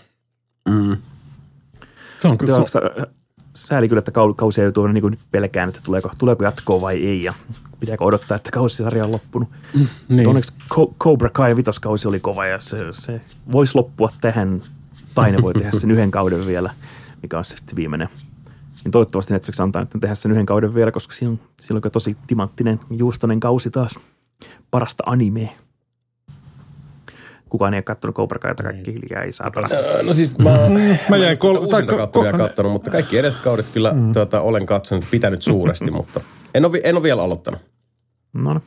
Mm. 0.68 0.96
Se 2.18 2.28
on 2.28 2.38
kyllä, 2.38 2.52
Joo, 2.52 2.68
se, 2.68 2.78
sääli 3.54 3.88
kyllä, 3.88 3.98
että 3.98 4.10
kau- 4.10 4.34
kausia 4.36 4.64
joutuu 4.64 4.86
niin 4.86 5.02
kuin 5.02 5.10
nyt 5.10 5.20
pelkään, 5.30 5.68
että 5.68 5.80
tuleeko, 5.84 6.10
tuleeko 6.18 6.44
jatkoa 6.44 6.80
vai 6.80 7.06
ei, 7.06 7.22
ja 7.24 7.34
pitääkö 7.80 8.04
odottaa, 8.04 8.36
että 8.36 8.50
kausisarja 8.50 9.04
on 9.04 9.12
loppunut. 9.12 9.48
niin. 9.74 9.88
Niin. 10.08 10.28
Onneksi 10.28 10.52
Co- 10.74 10.94
Cobra 11.00 11.30
Kai 11.30 11.56
vitoskausi 11.56 12.08
oli 12.08 12.20
kova, 12.20 12.46
ja 12.46 12.58
se, 12.60 12.78
se 12.92 13.20
voisi 13.52 13.74
loppua 13.74 14.12
tähän, 14.20 14.62
tai 15.14 15.32
ne 15.32 15.42
voi 15.42 15.54
tehdä 15.54 15.70
sen 15.72 15.90
yhden 15.90 16.10
kauden 16.10 16.46
vielä, 16.46 16.70
mikä 17.22 17.38
on 17.38 17.44
se 17.44 17.56
sitten 17.56 17.76
viimeinen. 17.76 18.08
Niin 18.84 18.92
toivottavasti 18.92 19.32
Netflix 19.32 19.60
antaa 19.60 19.82
nyt 19.82 19.90
tehdä 20.00 20.14
sen 20.14 20.32
yhden 20.32 20.46
kauden 20.46 20.74
vielä, 20.74 20.92
koska 20.92 21.14
siinä 21.14 21.30
on, 21.30 21.40
siinä 21.60 21.80
on 21.84 21.90
tosi 21.90 22.16
timanttinen 22.26 22.80
juustonen 22.90 23.40
kausi 23.40 23.70
taas. 23.70 23.98
Parasta 24.70 25.02
animea. 25.06 25.50
Kukaan 27.50 27.74
ei 27.74 27.78
ole 27.78 27.82
katsonut 27.82 28.16
Cobra 28.16 28.38
Kaita, 28.38 28.62
kaikki 28.62 28.92
hiljaa 28.94 29.22
ei. 29.22 29.30
Äh, 29.44 30.06
No 30.06 30.12
siis 30.12 30.38
mä, 30.38 30.50
Mä 31.10 31.16
jäin 31.16 31.38
kol- 31.38 31.56
kol- 31.56 31.66
tai 31.66 31.80
uusinta 31.80 31.92
ko- 31.92 31.96
kautta 31.96 32.18
ko- 32.18 32.22
vielä 32.22 32.38
kattonut, 32.38 32.72
mutta 32.72 32.90
kaikki 32.90 33.18
edelliset 33.18 33.42
kaudet 33.42 33.66
kyllä 33.74 33.92
mm. 33.92 34.12
tuota, 34.12 34.40
olen 34.40 34.66
katsonut, 34.66 35.04
pitänyt 35.10 35.42
suuresti, 35.42 35.90
mutta 36.00 36.20
en 36.54 36.64
ole, 36.64 36.80
en 36.84 36.94
ole 36.96 37.02
vielä 37.02 37.22
aloittanut. 37.22 37.60
No, 38.32 38.54
no. 38.54 38.60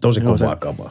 Tosi 0.00 0.20
Joo, 0.20 0.36
se- 0.36 0.44
kovaa 0.44 0.56
kavaa. 0.56 0.90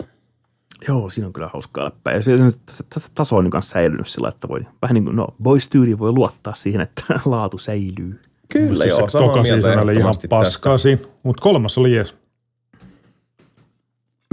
Joo, 0.87 1.09
siinä 1.09 1.27
on 1.27 1.33
kyllä 1.33 1.49
hauskaa 1.53 1.85
läppää. 1.85 2.13
Ja 2.13 2.21
se, 2.21 2.31
se, 2.71 2.83
se 2.97 3.09
taso 3.15 3.35
on 3.35 3.49
myös 3.53 3.69
säilynyt 3.69 4.07
sillä, 4.07 4.27
että 4.29 4.47
voi, 4.47 4.59
vähän 4.81 4.93
niin 4.93 5.03
kuin, 5.05 5.15
no, 5.15 5.27
Boys 5.43 5.63
Studio 5.65 5.97
voi 5.99 6.11
luottaa 6.11 6.53
siihen, 6.53 6.81
että 6.81 7.03
laatu 7.25 7.57
säilyy. 7.57 8.19
Kyllä 8.49 8.85
joo, 8.85 9.01
se 9.01 9.11
samaa 9.11 9.27
toka 9.27 9.41
mieltä 9.41 9.67
oli 9.67 9.73
ihan 9.73 9.89
ehdottomasti 9.89 10.27
tästä. 10.27 10.35
paskaa 10.45 10.77
siinä, 10.77 11.01
mutta 11.23 11.41
kolmas 11.41 11.77
oli 11.77 11.95
jees. 11.95 12.15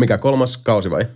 Mikä 0.00 0.18
kolmas 0.18 0.56
kausi 0.56 0.90
vai? 0.90 1.06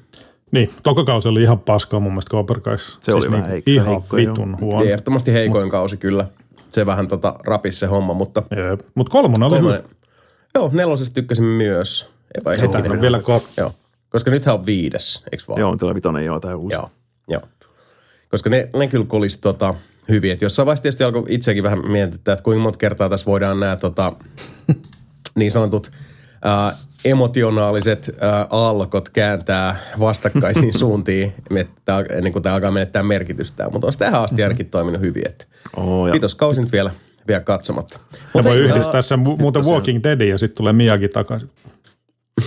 Niin, 0.55 0.71
toka 0.83 1.05
kausi 1.05 1.29
oli 1.29 1.43
ihan 1.43 1.59
paskaa 1.61 2.01
mun 2.01 2.13
mielestä 2.13 2.31
Cobra 2.31 2.61
Kais. 2.61 2.99
Se 3.01 3.15
oli 3.15 3.31
vähän 3.31 3.51
heikko- 3.51 3.71
Ihan 3.71 3.87
heikko, 3.87 4.17
vitun 4.17 4.61
huono. 4.61 4.85
Ehdottomasti 4.85 5.33
heikoin 5.33 5.71
kausi 5.71 5.97
kyllä. 5.97 6.27
Se 6.69 6.87
vähän 6.87 7.09
tota, 7.09 7.35
rapisi 7.47 7.79
se 7.79 7.87
homma, 7.87 8.15
mutta 8.15 8.43
Mutta 8.95 9.11
kolmonen 9.11 9.43
oli 9.43 9.55
kolmonen, 9.55 9.79
hyvä. 9.83 9.95
joo, 10.55 10.71
nelosesta 10.73 11.15
tykkäsin 11.15 11.45
myös. 11.45 12.09
Ei 12.35 12.45
vai 12.45 12.59
Sitä 12.59 12.79
ole 12.79 13.01
vielä 13.01 13.19
kat... 13.23 13.43
Joo, 13.57 13.73
koska 14.11 14.31
nythän 14.31 14.55
on 14.55 14.67
viides, 14.67 15.23
eikö 15.33 15.45
vaan? 15.49 15.61
Joo, 15.61 15.71
on 15.71 15.79
tuolla 15.79 15.95
vitonen 15.95 16.25
joo, 16.25 16.41
tai 16.41 16.55
uusi. 16.55 16.77
Joo, 16.77 16.91
joo. 17.29 17.43
Koska 18.31 18.51
ne, 18.51 18.69
ne 18.77 18.87
kyllä 18.87 19.05
kolisi 19.09 19.41
tota, 19.41 19.75
hyvin. 20.09 20.33
Et 20.33 20.43
jossain 20.43 20.67
vaiheessa 20.67 20.83
tietysti 20.83 21.05
alkoi 21.05 21.25
itsekin 21.29 21.63
vähän 21.63 21.91
mietittää, 21.91 22.33
että 22.33 22.43
kuinka 22.43 22.63
monta 22.63 22.79
kertaa 22.79 23.09
tässä 23.09 23.27
voidaan 23.27 23.61
nämä 23.61 23.77
tota, 23.77 24.13
niin 25.39 25.51
sanotut 25.53 25.91
ää, 26.45 26.73
emotionaaliset 27.05 28.17
ää, 28.21 28.47
aallokot 28.51 29.09
kääntää 29.09 29.77
vastakkaisiin 30.01 30.79
suuntiin, 30.79 31.33
että, 31.57 32.05
ennen 32.11 32.33
kuin 32.33 32.43
tämä 32.43 32.55
alkaa 32.55 32.71
menettää 32.71 33.03
merkitystään. 33.03 33.73
Mutta 33.73 33.87
on 33.87 33.93
se 33.93 33.99
tähän 33.99 34.23
asti 34.23 34.43
ainakin 34.43 34.71
toiminut 34.71 35.01
hyvin. 35.01 35.27
Että 35.27 35.45
Oo, 35.77 36.07
ja 36.07 36.13
kiitos 36.13 36.35
kausin 36.35 36.73
vielä, 36.73 36.91
vielä 37.29 37.41
katsomatta. 37.41 37.99
Ja 38.13 38.19
Mutta 38.35 38.51
voi 38.51 38.59
ei, 38.59 38.65
yhdistää 38.65 39.03
sen 39.03 39.19
mu- 39.19 39.23
muuten 39.41 39.63
tosiaan. 39.63 39.77
Walking 39.77 40.03
Deadin 40.03 40.29
ja 40.29 40.39
sitten 40.39 40.57
tulee 40.57 40.73
Miyagi 40.73 41.09
takaisin. 41.09 41.51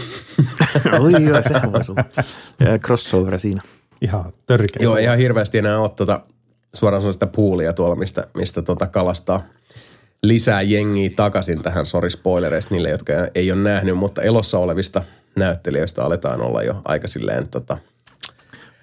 Oi 1.02 1.24
joo, 1.24 1.42
sehän 1.48 1.74
voisi 1.74 1.92
olla. 1.92 2.04
Ja 2.60 2.80
crossover 2.80 3.40
siinä. 3.40 3.62
Ihan 4.02 4.34
törkeä. 4.46 4.84
Joo, 4.84 4.98
ihan 4.98 5.18
hirveästi 5.18 5.58
enää 5.58 5.80
ole 5.80 5.90
tota, 5.90 6.22
suoraan 6.76 7.02
sellaista 7.02 7.28
poolia 7.28 7.74
tuolla, 7.74 7.96
mistä, 7.96 8.28
mistä 8.38 8.62
tota 8.62 8.88
kalastaa 8.88 9.44
lisää 10.24 10.62
jengiä 10.62 11.10
takaisin 11.16 11.62
tähän. 11.62 11.86
Sori 11.86 12.10
spoilereista 12.10 12.76
niille, 12.76 12.90
jotka 12.90 13.14
ei 13.36 13.52
ole 13.52 13.62
nähnyt, 13.62 13.98
mutta 13.98 14.22
elossa 14.22 14.60
olevista 14.60 15.02
näyttelijöistä 15.36 16.04
aletaan 16.04 16.42
olla 16.42 16.64
jo 16.64 16.82
aika 16.86 17.08
silleen 17.08 17.48
tota, 17.48 17.78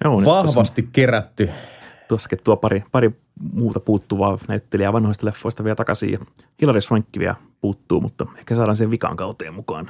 Joo, 0.03 0.25
vahvasti 0.25 0.89
kerätty. 0.91 1.45
Tuossa, 1.45 2.07
tuossakin 2.07 2.39
tuo 2.43 2.57
pari, 2.57 2.83
pari 2.91 3.11
muuta 3.53 3.79
puuttuvaa 3.79 4.37
näyttelijää 4.47 4.93
vanhoista 4.93 5.25
leffoista 5.25 5.63
vielä 5.63 5.75
takaisin. 5.75 6.11
Ja 6.11 6.19
Hilary 6.61 6.81
Swank 6.81 7.05
vielä 7.19 7.35
puuttuu, 7.61 8.01
mutta 8.01 8.25
ehkä 8.37 8.55
saadaan 8.55 8.77
sen 8.77 8.91
vikaan 8.91 9.17
kauteen 9.17 9.53
mukaan. 9.53 9.89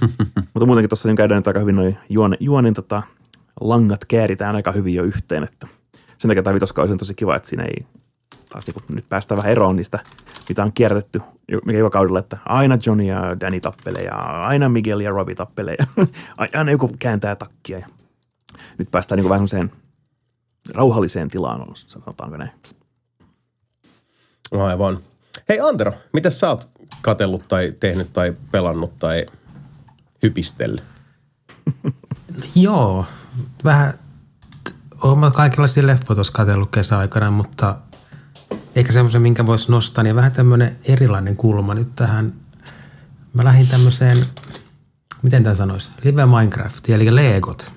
mutta 0.54 0.66
muutenkin 0.66 0.88
tuossa 0.88 1.08
niin 1.08 1.16
käydään 1.16 1.38
nyt 1.38 1.46
aika 1.46 1.60
hyvin 1.60 1.76
noin 1.76 1.98
juon, 2.08 2.36
juonin 2.40 2.74
tota, 2.74 3.02
langat 3.60 4.04
kääritään 4.04 4.56
aika 4.56 4.72
hyvin 4.72 4.94
jo 4.94 5.04
yhteen, 5.04 5.44
että 5.44 5.66
sen 6.18 6.28
takia 6.28 6.42
tämä 6.42 6.54
vitoskausi 6.54 6.92
on 6.92 6.98
tosi 6.98 7.14
kiva, 7.14 7.36
että 7.36 7.48
siinä 7.48 7.64
ei 7.64 7.86
taas 8.54 8.66
niin 8.66 8.96
nyt 8.96 9.08
päästään 9.08 9.36
vähän 9.36 9.52
eroon 9.52 9.76
niistä, 9.76 9.98
mitä 10.48 10.62
on 10.62 10.72
kierrätetty, 10.72 11.22
jo- 11.48 11.60
mikä 11.64 11.78
joka 11.78 11.90
kaudella, 11.90 12.18
että 12.18 12.38
aina 12.44 12.78
Johnny 12.86 13.04
ja 13.04 13.40
Danny 13.40 13.60
tappelee 13.60 14.02
ja 14.02 14.14
aina 14.46 14.68
Miguel 14.68 15.00
ja 15.00 15.10
Robbie 15.10 15.34
tappelee 15.34 15.76
ja 15.78 16.06
aina 16.54 16.70
joku 16.70 16.90
kääntää 16.98 17.36
takkia 17.36 17.78
ja 17.78 17.86
nyt 18.78 18.90
päästään 18.90 19.16
niin 19.16 19.28
vähän 19.28 19.48
semmoiseen 19.48 19.72
rauhalliseen 20.74 21.30
tilaan, 21.30 21.66
sanotaanko 21.74 22.36
näin. 22.36 22.50
Aivan. 24.52 24.98
Hei 25.48 25.60
Antero, 25.60 25.92
mitä 26.12 26.30
sä 26.30 26.48
oot 26.48 26.68
katellut 27.02 27.48
tai 27.48 27.72
tehnyt 27.80 28.12
tai 28.12 28.34
pelannut 28.50 28.98
tai 28.98 29.26
hypistellyt? 30.22 30.82
Joo, 32.54 33.06
vähän 33.64 33.98
olen 35.04 35.32
kaikenlaisia 35.32 35.86
leffoja 35.86 36.14
tuossa 36.14 36.32
katsellut 36.32 36.70
kesäaikana, 36.70 37.30
mutta 37.30 37.76
eikä 38.74 38.92
semmoisen, 38.92 39.22
minkä 39.22 39.46
voisi 39.46 39.70
nostaa, 39.70 40.04
niin 40.04 40.16
vähän 40.16 40.32
tämmöinen 40.32 40.76
erilainen 40.84 41.36
kulma 41.36 41.74
nyt 41.74 41.94
tähän. 41.96 42.32
Mä 43.32 43.44
lähdin 43.44 43.68
tämmöiseen, 43.68 44.26
miten 45.22 45.42
tämä 45.42 45.54
sanoisi, 45.54 45.90
Live 46.04 46.26
Minecraft, 46.26 46.88
eli 46.88 47.14
Legot. 47.14 47.72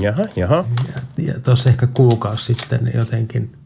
Jaha, 0.00 0.28
jaha. 0.36 0.64
Ja, 0.94 1.24
ja 1.24 1.40
tuossa 1.40 1.68
ehkä 1.68 1.86
kuukausi 1.86 2.44
sitten 2.44 2.90
jotenkin 2.94 3.56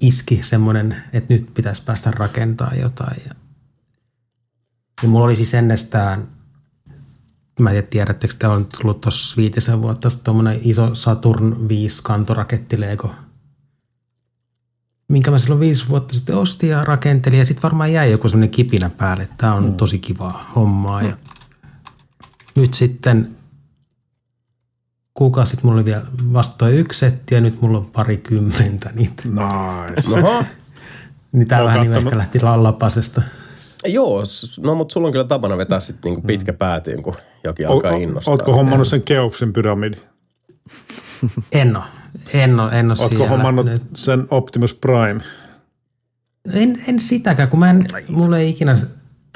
iski 0.00 0.42
semmoinen, 0.42 0.96
että 1.12 1.34
nyt 1.34 1.54
pitäisi 1.54 1.82
päästä 1.82 2.10
rakentaa 2.10 2.74
jotain. 2.74 3.22
Ja, 3.26 3.34
ja 5.02 5.08
mulla 5.08 5.24
oli 5.24 5.36
siis 5.36 5.54
ennestään, 5.54 6.28
mä 7.58 7.70
en 7.70 7.74
tiedä 7.74 7.86
tiedättekö, 7.90 8.34
te 8.38 8.46
on 8.46 8.66
tullut 8.78 9.00
tuossa 9.00 9.36
viitisen 9.36 9.82
vuotta 9.82 10.10
tuommoinen 10.24 10.60
iso 10.62 10.94
Saturn 10.94 11.68
5 11.68 12.02
kantoraketti 12.02 12.80
Lego, 12.80 13.14
minkä 15.10 15.30
mä 15.30 15.38
silloin 15.38 15.60
viisi 15.60 15.88
vuotta 15.88 16.14
sitten 16.14 16.36
ostin 16.36 16.70
ja 16.70 16.84
rakentelin. 16.84 17.38
Ja 17.38 17.44
sitten 17.44 17.62
varmaan 17.62 17.92
jäi 17.92 18.10
joku 18.10 18.28
semmoinen 18.28 18.50
kipinä 18.50 18.90
päälle, 18.90 19.22
että 19.22 19.34
tämä 19.38 19.54
on 19.54 19.64
mm. 19.64 19.74
tosi 19.74 19.98
kivaa 19.98 20.50
hommaa. 20.56 21.02
Ja 21.02 21.16
nyt 22.56 22.74
sitten 22.74 23.36
kuukausi 25.14 25.50
sitten 25.50 25.66
mulla 25.66 25.78
oli 25.78 25.84
vielä 25.84 26.06
vasta 26.32 26.58
toi 26.58 26.78
yksi 26.78 26.98
setti 26.98 27.34
ja 27.34 27.40
nyt 27.40 27.60
mulla 27.60 27.78
on 27.78 27.86
parikymmentä 27.86 28.90
niitä. 28.94 29.22
Nice. 29.26 30.14
Oho. 30.20 30.44
Niin 31.32 31.48
tää 31.48 31.58
Oon 31.58 31.66
vähän 31.66 31.80
niin 31.80 31.92
ehkä 31.92 32.18
lähti 32.18 32.40
lallapasesta. 32.40 33.22
Joo, 33.86 34.22
no 34.60 34.74
mutta 34.74 34.92
sulla 34.92 35.06
on 35.06 35.12
kyllä 35.12 35.24
tapana 35.24 35.56
vetää 35.56 35.80
sitten 35.80 36.08
niinku 36.08 36.26
pitkä 36.26 36.52
päätyyn, 36.52 37.02
kun 37.02 37.14
jokin 37.44 37.68
O- 37.68 37.72
alkaa 37.72 37.90
innostaa. 37.90 38.32
Ootko 38.32 38.52
hommannut 38.52 38.88
sen 38.88 39.02
Keopsin 39.02 39.52
pyramidin? 39.52 40.00
En 41.52 41.76
oo. 41.76 41.82
En 42.34 42.60
oo, 42.60 42.68
en 42.70 42.86
oo 42.90 42.96
Ootko 42.98 43.08
siihen 43.08 43.28
hommannut 43.28 43.66
lähtenyt. 43.66 43.96
sen 43.96 44.26
Optimus 44.30 44.74
Prime? 44.74 45.20
En, 46.52 46.76
en 46.88 47.00
sitäkään, 47.00 47.48
kun 47.48 47.58
mä 47.58 47.70
en, 47.70 47.86
mulla 48.08 48.38
ei 48.38 48.48
ikinä 48.50 48.78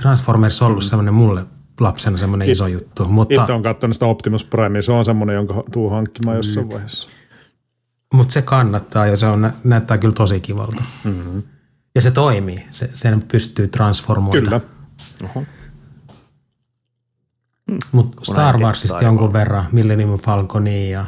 Transformers 0.03 0.63
ollut 0.63 0.85
semmoinen 0.85 1.15
mulle 1.15 1.45
lapsena 1.81 2.17
semmoinen 2.17 2.49
iso 2.49 2.67
juttu. 2.67 3.05
Mutta, 3.05 3.35
Itse 3.43 3.53
on 3.53 3.63
katsonut 3.63 3.95
sitä 3.95 4.07
Optimus 4.07 4.45
Primea. 4.45 4.83
Se 4.83 4.93
on 4.93 5.05
semmoinen, 5.05 5.35
jonka 5.35 5.63
tuu 5.73 5.91
hankkimaan 5.91 6.37
jossain 6.37 6.71
vaiheessa. 6.71 7.09
mutta 8.15 8.33
se 8.33 8.43
kannattaa 8.43 9.07
jo, 9.07 9.17
se 9.17 9.27
on, 9.27 9.43
nä- 9.43 9.53
näyttää 9.65 9.99
kyllä 9.99 10.15
tosi 10.15 10.41
kivalta. 10.41 10.83
Mm-hmm. 11.05 11.43
Ja 11.95 12.01
se 12.01 12.11
toimii, 12.11 12.67
se, 12.71 12.91
sen 12.95 13.23
pystyy 13.33 13.69
transformoimaan. 13.69 14.45
Kyllä. 14.45 14.61
Mutta 17.93 18.25
Star 18.25 18.59
Warsista 18.59 19.05
jonkun 19.05 19.33
verran, 19.33 19.65
Millennium 19.73 20.19
Falconia 20.19 20.91
ja 20.91 21.05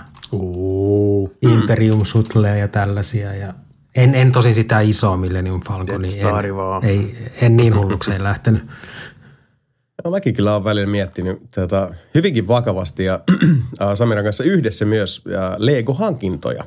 Uu. 1.27 1.51
Imperium 1.53 2.05
Sutlea 2.05 2.57
ja 2.57 2.69
tällaisia. 2.69 3.35
Ja 3.35 3.55
en, 3.95 4.15
en 4.15 4.33
tosin 4.33 4.55
sitä 4.55 4.81
isoa 4.81 5.17
Millennium 5.17 5.61
Falconia. 5.61 6.39
En, 6.45 6.57
vaan. 6.57 6.85
ei, 6.85 7.31
en 7.41 7.57
niin 7.57 7.77
hullukseen 7.77 8.25
lähtenyt. 8.25 8.63
No, 10.05 10.11
mäkin 10.11 10.35
kyllä 10.35 10.53
olen 10.53 10.65
välillä 10.65 10.91
miettinyt 10.91 11.43
tätä 11.55 11.91
hyvinkin 12.15 12.49
vakavasti 12.49 13.05
ja 13.05 13.21
äh, 13.83 13.95
Samiran 13.95 14.25
kanssa 14.25 14.45
yhdessä 14.45 14.85
myös 14.85 15.25
äh, 15.35 15.57
Lego-hankintoja, 15.59 16.65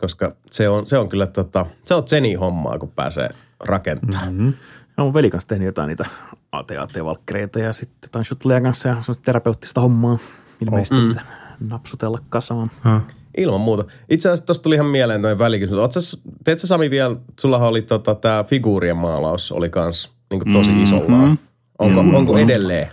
koska 0.00 0.36
se 0.50 0.68
on, 0.68 0.86
se 0.86 0.98
on 0.98 1.08
kyllä 1.08 1.26
tota, 1.26 1.66
se 1.84 1.94
on 1.94 2.08
Zeni 2.08 2.34
hommaa, 2.34 2.78
kun 2.78 2.90
pääsee 2.90 3.28
rakentamaan. 3.60 4.34
Mm-hmm. 4.34 4.54
Ja 4.96 5.04
mun 5.04 5.14
veli 5.14 5.30
kanssa 5.30 5.48
tehnyt 5.48 5.66
jotain 5.66 5.88
niitä 5.88 6.06
AT-AT-valkkereita 6.52 7.60
ja 7.60 7.72
sitten 7.72 7.98
jotain 8.02 8.24
shuttlea 8.24 8.60
kanssa 8.60 8.88
ja 8.88 8.94
semmoista 8.94 9.24
terapeuttista 9.24 9.80
hommaa. 9.80 10.18
Ilmeisesti 10.60 10.96
oh. 10.96 11.02
niitä 11.02 11.22
napsutella 11.60 12.18
kasaan. 12.28 12.70
Ah. 12.84 13.02
Ilman 13.38 13.60
muuta. 13.60 13.84
Itse 14.10 14.28
asiassa 14.28 14.46
tuosta 14.46 14.62
tuli 14.62 14.74
ihan 14.74 14.86
mieleen 14.86 15.22
noin 15.22 15.38
välikysymys. 15.38 15.80
Oot 15.80 15.92
sä, 15.92 16.00
teet 16.44 16.58
sä 16.58 16.66
Sami 16.66 16.90
vielä, 16.90 17.16
sullahan 17.40 17.68
oli 17.68 17.82
tota, 17.82 18.14
tämä 18.14 18.44
figuurien 18.44 18.96
maalaus 18.96 19.52
oli 19.52 19.68
kans 19.68 20.12
niin 20.30 20.52
tosi 20.52 20.70
mm-hmm. 20.70 20.82
isollaan. 20.82 21.38
Onko, 21.78 22.02
mm-hmm. 22.02 22.16
onko 22.16 22.38
edelleen? 22.38 22.88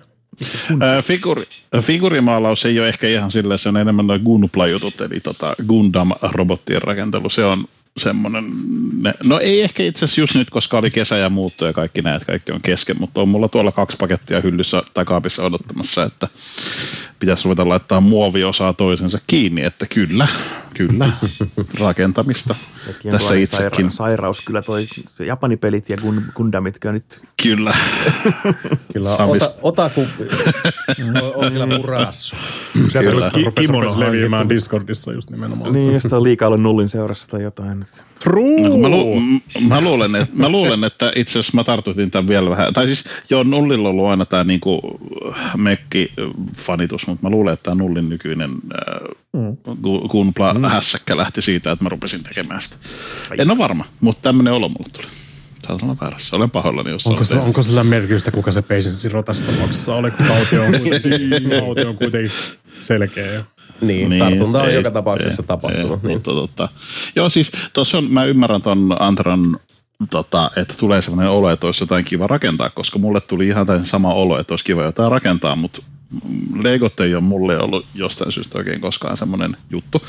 Ää, 0.80 1.02
Figuri, 1.02 1.44
figurimaalaus 1.82 2.66
ei 2.66 2.80
ole 2.80 2.88
ehkä 2.88 3.08
ihan 3.08 3.32
silleen, 3.32 3.60
se 3.60 3.70
on 3.70 3.78
enemmän 3.78 4.08
noin 4.08 4.22
Gunpla-jutut, 4.22 5.02
eli 5.02 5.20
tota 5.20 5.56
Gundam-robottien 5.68 6.82
rakentelu. 6.82 7.30
Se 7.30 7.46
on 7.46 7.68
semmoinen, 7.98 8.46
ne, 9.02 9.14
no 9.24 9.40
ei 9.40 9.62
ehkä 9.62 9.84
itse 9.84 10.06
asiassa 10.06 10.22
just 10.22 10.36
nyt, 10.36 10.50
koska 10.50 10.78
oli 10.78 10.92
kesä 10.92 11.18
ja 11.18 11.30
muutto 11.30 11.66
ja 11.66 11.74
kaikki 11.74 12.02
näet, 12.02 12.26
kaikki 12.26 12.52
on 12.52 12.62
kesken, 12.62 12.96
mutta 13.00 13.22
on 13.22 13.30
mulla 13.30 13.48
tuolla 13.48 13.72
kaksi 13.72 13.98
pakettia 13.98 14.42
hyllyssä 14.42 14.82
tai 14.94 15.06
kaapissa 15.06 15.44
odottamassa, 15.44 16.04
että 16.04 16.28
pitäisi 17.20 17.44
ruveta 17.46 17.70
laittaa 17.70 18.02
muoviosaa 18.02 18.74
toisensa 18.74 19.20
kiinni, 19.28 19.64
että 19.64 19.86
kyllä, 19.86 20.28
kyllä, 20.74 21.12
rakentamista. 21.80 22.56
Sekin 22.86 23.12
Tässä 23.12 23.34
itsekin, 23.36 23.86
Saira- 23.86 23.92
sairaus 23.92 24.42
kyllä 24.42 24.62
toi 24.62 24.86
se 25.10 25.26
Japanipelit 25.26 25.90
ja 25.90 25.98
Gun- 25.98 26.32
Gundamit 26.36 26.78
nyt 26.92 27.22
kyllä. 27.44 27.74
Kyllä, 28.94 29.16
Samis- 29.18 29.44
ota, 29.44 29.52
otaku 29.62 30.02
on, 30.02 31.32
on 31.46 31.52
kyllä 31.52 31.66
murassu. 31.66 32.36
Sieltä 32.90 33.10
Kyllä. 33.10 33.30
ki- 33.34 33.46
kimono 33.62 34.00
leviämään. 34.00 34.50
Discordissa 34.50 35.14
just 35.14 35.30
nimenomaan. 35.30 35.74
Niin, 35.74 35.94
jos 35.94 36.06
on 36.14 36.24
liikaa 36.24 36.48
ollut 36.48 36.62
nullin 36.62 36.90
seurassa 36.90 37.28
tai 37.30 37.44
jotain. 37.44 37.80
No, 37.80 38.70
kun 38.70 38.82
mä, 38.82 38.90
lu- 38.90 39.20
m- 39.20 39.42
mä, 39.68 39.82
luulen, 39.82 40.16
että, 40.16 40.36
mä 40.38 40.50
luulen, 40.50 40.84
että 40.84 41.12
itse 41.16 41.40
asiassa 41.40 41.56
mä 41.58 41.64
tartutin 41.64 42.12
tämän 42.12 42.28
vielä 42.28 42.50
vähän. 42.50 42.74
Tai 42.74 42.86
siis 42.86 43.06
joo, 43.30 43.44
Nullilla 43.44 43.90
on 43.90 43.96
ollut 43.96 44.08
aina 44.08 44.26
tämä 44.26 44.44
niinku 44.44 44.82
mekki-fanitus, 45.58 47.07
mutta 47.08 47.26
mä 47.26 47.30
luulen, 47.30 47.54
että 47.54 47.64
tämä 47.64 47.76
Nullin 47.76 48.10
nykyinen 48.10 48.52
äh, 48.52 49.10
Gu- 49.70 50.08
Gunpla 50.10 50.70
hässäkkä 50.70 51.18
lähti 51.18 51.42
siitä, 51.42 51.72
että 51.72 51.86
mä 51.86 51.90
rupesin 51.90 52.24
tekemään 52.24 52.62
sitä. 52.62 52.76
En 53.38 53.52
ole 53.52 53.58
varma, 53.58 53.86
mutta 54.02 54.22
tämmöinen 54.22 54.54
olo 54.54 54.70
mulle 54.70 54.90
tuli. 54.94 55.08
Saat 55.68 55.84
olla 55.84 55.96
väärässä. 56.02 56.36
Olen 56.36 56.52
pahoillani, 56.52 56.90
jos 56.90 57.08
Onko, 57.08 57.24
se, 57.24 57.30
tehnyt. 57.30 57.48
onko 57.48 57.62
sillä 57.62 57.84
merkitystä, 57.84 58.32
kuka 58.32 58.52
se 58.52 58.62
Patience 58.62 58.92
Zero 58.92 59.24
tässä 59.24 59.46
tapauksessa 59.46 59.96
oli, 59.96 60.12
kun 60.12 60.26
tauti 60.26 60.58
on 60.58 60.72
kuitenkin, 60.82 61.50
tauti 61.60 61.86
on 61.86 61.98
kuitenkin 61.98 62.32
selkeä. 62.78 63.34
Ja 63.34 63.44
Niin, 63.82 64.10
niin, 64.10 64.20
tartunta 64.20 64.62
on 64.62 64.74
joka 64.74 64.92
tapauksessa 64.92 65.44
ei, 65.44 65.48
tapahtunut. 65.48 66.04
Ei, 66.04 66.08
niin. 66.08 66.18
mutta, 66.18 66.32
tota, 66.32 66.70
joo, 67.16 67.30
siis 67.30 67.52
tuossa 67.74 67.98
on, 67.98 68.12
mä 68.12 68.24
ymmärrän 68.24 68.62
ton 68.62 68.96
Antran, 69.00 69.58
tota, 70.10 70.52
että 70.56 70.74
tulee 70.78 71.02
sellainen 71.02 71.32
olo, 71.32 71.50
että 71.50 71.66
olisi 71.66 71.84
jotain 71.84 72.06
kiva 72.06 72.28
rakentaa, 72.28 72.70
koska 72.70 73.00
mulle 73.00 73.22
tuli 73.22 73.48
ihan 73.48 73.68
täysin 73.68 73.88
sama 73.88 74.14
olo, 74.14 74.40
että 74.40 74.54
olisi 74.54 74.66
kiva 74.66 74.84
jotain 74.84 75.12
rakentaa, 75.12 75.56
mutta 75.56 75.82
Legot 76.54 77.00
ei 77.00 77.16
ole 77.16 77.24
mulle 77.24 77.60
ollut 77.60 77.86
jostain 77.94 78.32
syystä 78.32 78.58
oikein 78.58 78.82
koskaan 78.82 79.18
semmoinen 79.18 79.58
juttu, 79.70 80.02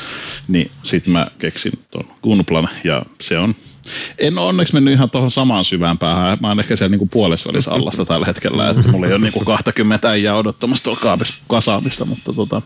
niin 0.49 0.71
sitten 0.83 1.13
mä 1.13 1.27
keksin 1.39 1.73
ton 1.91 2.05
Gunplan 2.23 2.69
ja 2.85 3.03
se 3.21 3.39
on 3.39 3.55
en 4.19 4.39
ole 4.39 4.49
onneksi 4.49 4.75
mennyt 4.75 4.95
ihan 4.95 5.11
tuohon 5.11 5.31
samaan 5.31 5.65
syvään 5.65 5.99
päähän. 5.99 6.39
Mä 6.41 6.49
oon 6.49 6.61
ehkä 6.61 6.77
siellä 6.77 6.91
niinku 6.91 7.07
puolesvälissä 7.07 7.71
allasta 7.71 8.05
tällä 8.05 8.27
hetkellä, 8.27 8.71
että 8.71 8.91
mulla 8.93 9.07
ei 9.07 9.13
ole 9.13 9.21
niinku 9.21 9.45
20 9.45 10.11
äijää 10.11 10.37
odottamassa 10.37 10.85
tuolla 10.85 11.01
kaapissa 11.01 11.45
kasaamista, 11.49 12.05
mutta 12.05 12.33
tota, 12.33 12.63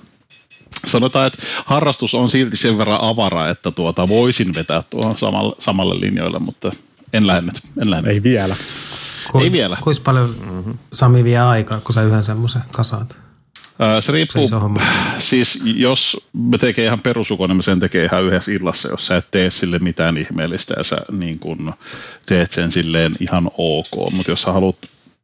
sanotaan, 0.86 1.26
että 1.26 1.38
harrastus 1.64 2.14
on 2.14 2.28
silti 2.28 2.56
sen 2.56 2.78
verran 2.78 3.00
avara, 3.00 3.48
että 3.48 3.70
tuota 3.70 4.08
voisin 4.08 4.54
vetää 4.54 4.82
tuohon 4.90 5.18
samalle, 5.18 5.54
samalle 5.58 6.00
linjoille, 6.00 6.38
mutta 6.38 6.72
en 7.12 7.26
lähde 7.26 7.40
nyt. 7.40 7.60
En 7.80 7.90
lähde 7.90 8.08
nyt. 8.08 8.16
ei 8.16 8.22
vielä. 8.22 8.56
Ku, 9.32 9.38
Ei 9.38 9.52
vielä. 9.52 9.76
Kuinka 9.80 10.02
paljon 10.04 10.34
Sami 10.92 11.24
vie 11.24 11.38
aikaa, 11.38 11.80
kun 11.80 11.94
sä 11.94 12.02
yhden 12.02 12.22
semmoisen 12.22 12.62
kasaat? 12.72 13.21
Se 14.00 14.12
riippuu, 14.12 14.48
homma. 14.60 14.80
siis 15.18 15.62
jos 15.64 16.28
me 16.32 16.58
tekee 16.58 16.84
ihan 16.84 17.00
perusuko, 17.00 17.46
niin 17.46 17.56
me 17.56 17.62
sen 17.62 17.80
tekee 17.80 18.04
ihan 18.04 18.24
yhdessä 18.24 18.52
illassa, 18.52 18.88
jos 18.88 19.06
sä 19.06 19.16
et 19.16 19.30
tee 19.30 19.50
sille 19.50 19.78
mitään 19.78 20.18
ihmeellistä 20.18 20.74
ja 20.76 20.84
sä 20.84 20.96
niin 21.12 21.38
kun 21.38 21.74
teet 22.26 22.52
sen 22.52 22.72
silleen 22.72 23.16
ihan 23.20 23.50
ok, 23.58 24.12
mutta 24.12 24.32
jos 24.32 24.42
sä 24.42 24.52
haluat 24.52 24.76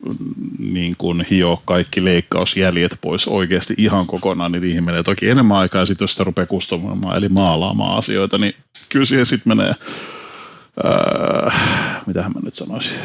mm, 0.06 0.14
niin 0.58 0.96
kun 0.98 1.24
hio 1.30 1.62
kaikki 1.64 2.04
leikkausjäljet 2.04 2.98
pois 3.00 3.28
oikeasti 3.28 3.74
ihan 3.76 4.06
kokonaan, 4.06 4.52
niin 4.52 4.62
niihin 4.62 4.84
menee 4.84 5.02
toki 5.02 5.28
enemmän 5.28 5.56
aikaa, 5.56 5.82
ja 5.82 5.86
sitten 5.86 6.04
jos 6.04 6.12
sitä 6.12 6.24
rupeaa 6.24 6.46
kustomoimaan, 6.46 7.16
eli 7.16 7.28
maalaamaan 7.28 7.98
asioita, 7.98 8.38
niin 8.38 8.54
kyllä 8.88 9.04
siihen 9.04 9.26
sitten 9.26 9.56
menee, 9.56 9.74
ää, 10.84 11.52
mitähän 12.06 12.32
mä 12.32 12.40
nyt 12.42 12.54
sanoisin, 12.54 12.98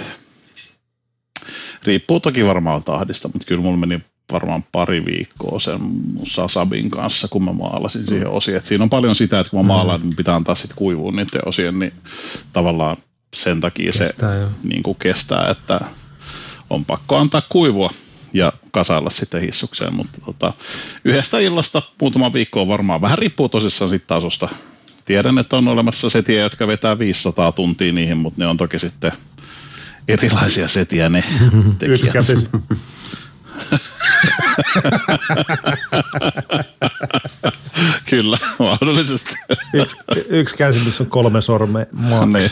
riippuu 1.84 2.20
toki 2.20 2.46
varmaan 2.46 2.84
tahdista, 2.84 3.28
mutta 3.28 3.48
kyllä 3.48 3.62
mulla 3.62 3.78
meni 3.78 4.02
varmaan 4.32 4.64
pari 4.72 5.06
viikkoa 5.06 5.60
sen 5.60 5.80
Sasabin 6.24 6.90
kanssa, 6.90 7.28
kun 7.28 7.44
mä 7.44 7.54
maalasin 7.54 8.06
siihen 8.06 8.30
osiin. 8.30 8.58
Et 8.58 8.66
siinä 8.66 8.84
on 8.84 8.90
paljon 8.90 9.16
sitä, 9.16 9.40
että 9.40 9.52
kun 9.52 9.66
mä 9.66 9.74
maalaan, 9.74 10.02
niin 10.02 10.16
pitää 10.16 10.36
antaa 10.36 10.56
sitten 10.56 10.78
kuivua 10.78 11.12
niiden 11.12 11.48
osien, 11.48 11.80
niin 11.80 11.94
tavallaan 12.54 12.98
sen 13.36 13.62
takia 13.62 13.92
Kestää, 14.00 14.40
se 14.40 14.46
niin 14.64 14.84
kuin 14.84 14.98
kestää, 15.00 15.48
että 15.52 15.80
on 16.70 16.86
pakko 16.86 17.18
antaa 17.18 17.42
kuivua. 17.50 17.90
ja 18.34 18.54
kasailla 18.72 19.10
sitten 19.10 19.42
hissukseen, 19.42 19.94
mutta 19.94 20.22
tota, 20.26 20.54
yhdestä 21.06 21.40
illasta 21.40 21.82
muutama 22.02 22.34
viikko 22.34 22.62
on 22.62 22.68
varmaan, 22.68 23.02
vähän 23.02 23.18
riippuu 23.18 23.50
tosissaan 23.50 23.90
sitten 23.90 24.08
tasosta. 24.08 24.50
Tiedän, 25.06 25.38
että 25.38 25.58
on 25.58 25.68
olemassa 25.68 26.10
setiä, 26.10 26.42
jotka 26.42 26.68
vetää 26.68 27.00
500 27.00 27.52
tuntia 27.52 27.94
niihin, 27.94 28.18
mutta 28.18 28.40
ne 28.42 28.48
on 28.48 28.58
toki 28.58 28.80
sitten 28.80 29.12
erilaisia 30.08 30.68
setiä 30.68 31.10
ne 31.10 31.24
tekijät. 31.80 32.16
Kyllä, 38.10 38.38
mahdollisesti. 38.60 39.36
Yksi, 39.74 39.98
yksi 40.30 40.58
käsi, 40.58 40.80
missä 40.80 41.04
on 41.04 41.10
kolme 41.10 41.42
sormea 41.42 41.86
max. 41.92 42.28
Niin. 42.28 42.50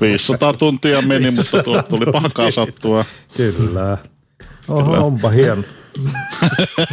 500 0.00 0.52
tuntia 0.52 1.02
meni, 1.02 1.30
mutta 1.30 1.62
tuo 1.62 1.82
tuli 1.82 2.12
paha 2.12 2.30
kasattua. 2.34 3.04
Kyllä. 3.36 3.98
Oho, 4.68 5.06
onpa 5.06 5.28
hieno. 5.28 5.62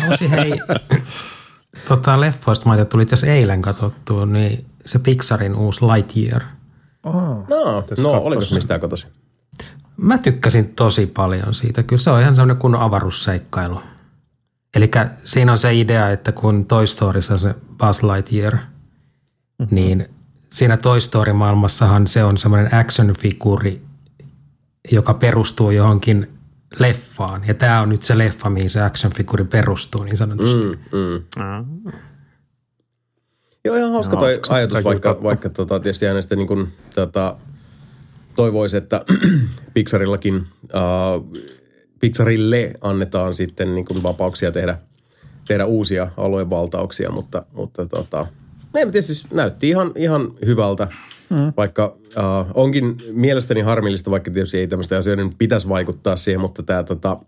Voisi 0.07 0.31
hei, 0.31 0.53
tota, 1.87 2.21
leffoista 2.21 2.69
mä 2.69 2.85
tuli 2.85 3.03
itse 3.03 3.13
asiassa 3.13 3.35
eilen 3.35 3.61
katsottua, 3.61 4.25
niin 4.25 4.65
se 4.85 4.99
Pixarin 4.99 5.55
uusi 5.55 5.85
Lightyear. 5.85 6.41
No, 7.49 7.85
no 7.97 8.11
oliko 8.11 8.41
se 8.41 8.55
mistään 8.55 8.79
kotosi? 8.79 9.07
Mä 10.01 10.17
tykkäsin 10.17 10.73
tosi 10.73 11.05
paljon 11.07 11.53
siitä. 11.53 11.83
Kyllä 11.83 12.01
se 12.01 12.09
on 12.09 12.21
ihan 12.21 12.35
semmoinen 12.35 12.57
kunnon 12.57 12.81
avaruusseikkailu. 12.81 13.81
Eli 14.75 14.91
siinä 15.23 15.51
on 15.51 15.57
se 15.57 15.73
idea, 15.73 16.09
että 16.09 16.31
kun 16.31 16.65
Toy 16.65 16.87
Storyssa 16.87 17.33
on 17.33 17.39
se 17.39 17.55
Buzz 17.77 18.03
Lightyear, 18.03 18.53
mm-hmm. 18.55 19.75
niin 19.75 20.09
siinä 20.53 20.77
Toy 20.77 20.99
Story-maailmassahan 20.99 22.07
se 22.07 22.23
on 22.23 22.37
semmoinen 22.37 22.71
action-figuuri, 22.73 23.81
joka 24.91 25.13
perustuu 25.13 25.71
johonkin 25.71 26.31
leffaan. 26.79 27.47
Ja 27.47 27.53
tämä 27.53 27.81
on 27.81 27.89
nyt 27.89 28.03
se 28.03 28.17
leffa, 28.17 28.49
mihin 28.49 28.69
se 28.69 28.79
action-figuri 28.79 29.43
perustuu 29.43 30.03
niin 30.03 30.17
sanotusti. 30.17 30.65
Mm, 30.65 31.23
mm. 31.43 31.91
Joo, 33.65 33.75
ihan 33.75 33.91
hauska 33.91 34.15
No, 34.15 34.19
toi 34.19 34.33
hauska. 34.33 34.55
ajatus, 34.55 34.83
vaikka, 34.83 35.17
vaikka 35.23 35.49
tota, 35.49 35.79
tietysti 35.79 36.07
aina 36.07 36.21
sitten 36.21 36.37
niin 36.37 36.47
kuin, 36.47 36.73
tota, 36.95 37.35
toivoisi, 38.39 38.77
että 38.77 39.05
Pixarillakin, 39.73 40.35
uh, 40.35 41.37
Pixarille 41.99 42.73
annetaan 42.81 43.33
sitten 43.33 43.75
niin 43.75 43.85
kuin 43.85 44.03
vapauksia 44.03 44.51
tehdä, 44.51 44.77
tehdä 45.47 45.65
uusia 45.65 46.07
aluevaltauksia, 46.17 47.11
mutta, 47.11 47.45
mutta 47.53 47.85
tota, 47.85 48.27
en 48.75 48.87
mä 48.87 48.91
tiedä, 48.91 49.01
siis 49.01 49.31
näytti 49.31 49.69
ihan, 49.69 49.91
ihan 49.95 50.33
hyvältä, 50.45 50.87
mm. 51.29 51.53
vaikka 51.57 51.85
uh, 51.85 52.51
onkin 52.53 52.95
mielestäni 53.11 53.61
harmillista, 53.61 54.11
vaikka 54.11 54.31
tietysti 54.31 54.57
ei 54.57 54.67
tämmöistä 54.67 54.97
asioiden 54.97 55.35
pitäisi 55.37 55.69
vaikuttaa 55.69 56.15
siihen, 56.15 56.41
mutta 56.41 56.63
tämä 56.63 56.83
tota, 56.83 57.19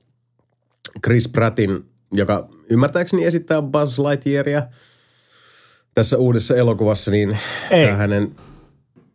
Chris 1.04 1.28
Prattin, 1.28 1.86
joka 2.12 2.48
ymmärtääkseni 2.70 3.26
esittää 3.26 3.62
Buzz 3.62 4.00
Lightyearia 4.00 4.64
tässä 5.94 6.18
uudessa 6.18 6.56
elokuvassa, 6.56 7.12
niin 7.12 7.38
Ei. 7.72 7.86
tää 7.86 7.96
hänen... 7.96 8.36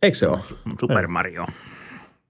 Eikö 0.01 0.17
se 0.17 0.27
ole? 0.27 0.39
Super 0.79 1.07
Mario. 1.07 1.47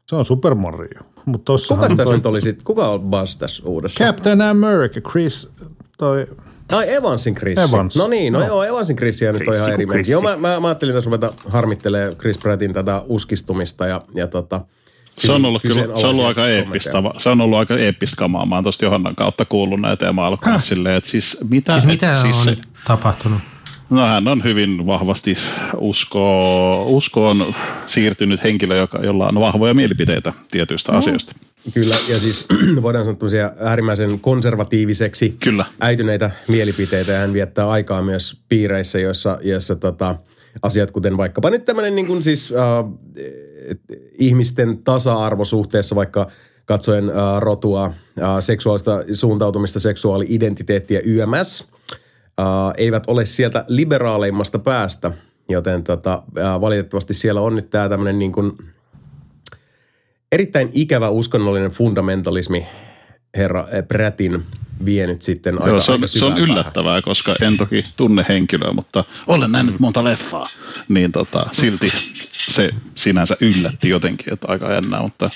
Se 0.09 0.15
on 0.15 0.25
Super 0.25 0.55
Mario. 0.55 1.01
Mutta 1.25 1.45
tossa 1.45 1.75
Kuka 1.75 1.87
tässä 1.95 2.15
nyt 2.15 2.25
oli 2.25 2.41
sit? 2.41 2.63
Kuka 2.63 2.87
on 2.87 3.01
Buzz 3.01 3.35
tässä 3.35 3.63
uudessa? 3.65 4.03
Captain 4.03 4.41
America, 4.41 5.01
Chris, 5.11 5.51
toi 5.97 6.27
Ai 6.71 6.93
Evansin 6.93 7.35
Chris. 7.35 7.57
Evans. 7.57 7.95
No 7.95 8.07
niin, 8.07 8.33
no, 8.33 8.39
No. 8.39 8.45
joo, 8.45 8.63
Evansin 8.63 8.95
Chris 8.95 9.21
nyt 9.21 9.47
on 9.47 9.55
ihan 9.55 9.69
eri 9.69 9.85
merkki. 9.85 10.11
Joo, 10.11 10.21
mä, 10.21 10.37
mä, 10.37 10.59
mä, 10.59 10.67
ajattelin 10.67 10.95
tässä 10.95 11.07
ruveta 11.07 11.33
harmittelee 11.49 12.15
Chris 12.15 12.37
Prattin 12.37 12.73
tätä 12.73 13.01
uskistumista 13.07 13.87
ja, 13.87 14.01
ja 14.15 14.27
tota, 14.27 14.61
Se 15.17 15.31
on 15.31 15.45
ollut, 15.45 15.61
kyllä, 15.61 15.75
se 15.75 16.07
on 16.07 16.13
ollut 16.13 16.25
aika 16.25 16.47
eeppistä, 16.47 16.91
se 17.17 17.29
on 17.29 17.41
ollut 17.41 17.57
aika 17.59 17.77
eeppistä 17.77 18.15
kamaa. 18.15 18.45
Mä 18.45 18.55
oon 18.55 18.63
tosta 18.63 18.85
Johannan 18.85 19.15
kautta 19.15 19.45
kuullut 19.45 19.79
näitä 19.79 20.05
ja 20.05 20.13
mä 20.13 20.25
alkoin 20.25 20.61
silleen, 20.61 20.95
että 20.95 21.09
siis 21.09 21.37
mitä, 21.49 21.71
Siis 21.73 21.85
mitä 21.85 22.13
et, 22.13 22.19
siis 22.19 22.37
on 22.37 22.43
se, 22.43 22.55
tapahtunut? 22.87 23.39
No 23.89 24.07
hän 24.07 24.27
on 24.27 24.43
hyvin 24.43 24.85
vahvasti 24.85 25.37
usko, 25.77 26.85
uskoon 26.85 27.45
siirtynyt 27.87 28.43
henkilö, 28.43 28.77
joka, 28.77 28.99
jolla 29.03 29.27
on 29.27 29.39
vahvoja 29.39 29.73
mielipiteitä 29.73 30.33
tietyistä 30.51 30.91
Mm. 30.91 30.97
asioista. 30.97 31.35
Kyllä, 31.73 31.95
ja 32.07 32.19
siis 32.19 32.45
voidaan 32.81 33.05
sanoa 33.05 33.17
tämmöisiä 33.17 33.51
äärimmäisen 33.59 34.19
konservatiiviseksi 34.19 35.35
Kyllä. 35.43 35.65
äityneitä 35.79 36.31
mielipiteitä, 36.47 37.11
ja 37.11 37.19
hän 37.19 37.33
viettää 37.33 37.69
aikaa 37.69 38.01
myös 38.01 38.41
piireissä, 38.49 38.99
joissa, 38.99 39.39
joissa 39.41 39.75
tota, 39.75 40.15
asiat, 40.61 40.91
kuten 40.91 41.17
vaikkapa 41.17 41.49
nyt 41.49 41.63
tämmöinen 41.63 41.95
niin 41.95 42.07
kuin 42.07 42.23
siis 42.23 42.53
äh, 42.53 42.91
ihmisten 44.19 44.77
tasa-arvo 44.83 45.45
suhteessa 45.45 45.95
vaikka 45.95 46.27
katsoen 46.65 47.09
äh, 47.09 47.15
rotua, 47.39 47.85
äh, 47.85 48.29
seksuaalista 48.39 49.03
suuntautumista, 49.13 49.79
seksuaali-identiteettiä 49.79 51.01
YMS, 51.05 51.67
eivät 52.77 53.03
ole 53.07 53.25
sieltä 53.25 53.65
liberaaleimmasta 53.67 54.59
päästä, 54.59 55.11
joten 55.49 55.83
tota, 55.83 56.23
äh, 56.39 56.61
valitettavasti 56.61 57.13
siellä 57.13 57.41
on 57.41 57.55
nyt 57.55 57.69
tämä 57.69 57.89
tämmöinen 57.89 58.19
niin 58.19 58.31
kuin 58.31 58.57
erittäin 60.31 60.69
ikävä 60.73 61.09
uskonnollinen 61.09 61.71
fundamentalismi 61.71 62.65
herra 63.37 63.67
eh, 63.71 63.87
Prätin 63.87 64.43
vienyt 64.85 65.21
sitten 65.21 65.55
aika, 65.61 65.69
Joo, 65.69 65.81
se 65.81 65.91
on, 65.91 65.95
aika 65.95 66.07
se 66.07 66.25
on 66.25 66.37
yllättävää, 66.37 67.01
koska 67.01 67.35
en 67.41 67.57
toki 67.57 67.85
tunne 67.97 68.25
henkilöä, 68.29 68.73
mutta 68.73 69.03
olen 69.27 69.51
nähnyt 69.51 69.79
monta 69.79 70.03
leffaa. 70.03 70.49
Niin 70.89 71.11
tota, 71.11 71.45
silti 71.51 71.91
se 72.31 72.69
sinänsä 72.95 73.37
yllätti 73.41 73.89
jotenkin, 73.89 74.33
että 74.33 74.47
aika 74.47 74.73
jännää, 74.73 75.01
mutta 75.01 75.29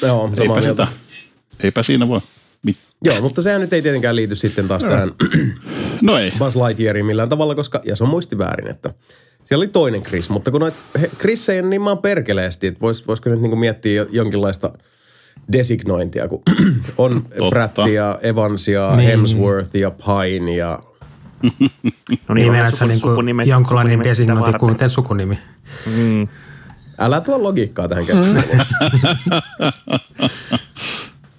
päähän. 0.00 0.16
Joo, 0.16 0.30
eipä, 0.40 0.60
mieltä. 0.60 0.86
sitä, 0.86 0.88
eipä 1.60 1.82
siinä 1.82 2.08
voi. 2.08 2.20
mit- 2.62 2.78
Joo, 3.04 3.20
mutta 3.20 3.42
sehän 3.42 3.60
nyt 3.60 3.72
ei 3.72 3.82
tietenkään 3.82 4.16
liity 4.16 4.36
sitten 4.36 4.68
taas 4.68 4.82
tähän 4.82 5.10
No 6.02 6.18
ei, 6.18 6.32
Buzz 6.38 6.56
Lightyeariin 6.56 7.06
millään 7.06 7.28
tavalla, 7.28 7.54
koska, 7.54 7.80
ja 7.84 7.96
se 7.96 8.04
on 8.04 8.10
muisti 8.10 8.38
väärin, 8.38 8.68
että 8.70 8.94
siellä 9.44 9.62
oli 9.62 9.68
toinen 9.68 10.02
Chris, 10.02 10.30
mutta 10.30 10.50
kun 10.50 10.60
noit 10.60 10.74
he- 11.00 11.10
Chris 11.18 11.48
ei 11.48 11.60
ole 11.60 11.68
niin 11.68 11.80
maan 11.82 11.98
perkeleesti, 11.98 12.66
että 12.66 12.80
vois, 12.80 13.06
voisiko 13.06 13.30
nyt 13.30 13.40
niinku 13.40 13.56
miettiä 13.56 13.92
jo- 13.92 14.06
jonkinlaista 14.10 14.72
designointia, 15.52 16.28
kun 16.28 16.42
on 16.98 17.26
Pratt 17.50 17.76
ja 17.94 18.18
Evans 18.22 18.68
ja 18.68 18.96
Niin. 18.96 19.08
Hemsworth 19.10 19.76
ja 19.76 19.90
Pine 19.90 20.54
ja 20.56 20.78
No 21.42 21.50
Niin 21.60 22.34
niin, 22.34 22.52
meinaat 22.52 22.74
sä 22.76 22.86
niinku 22.86 23.08
jonkunlainen 23.46 24.04
designointi 24.04 24.58
kuin 24.58 24.76
sukunimi? 24.88 25.38
älä 26.98 27.20
tuo 27.20 27.42
logiikkaa 27.42 27.88
tähän 27.88 28.06
keskusteluun. 28.06 28.58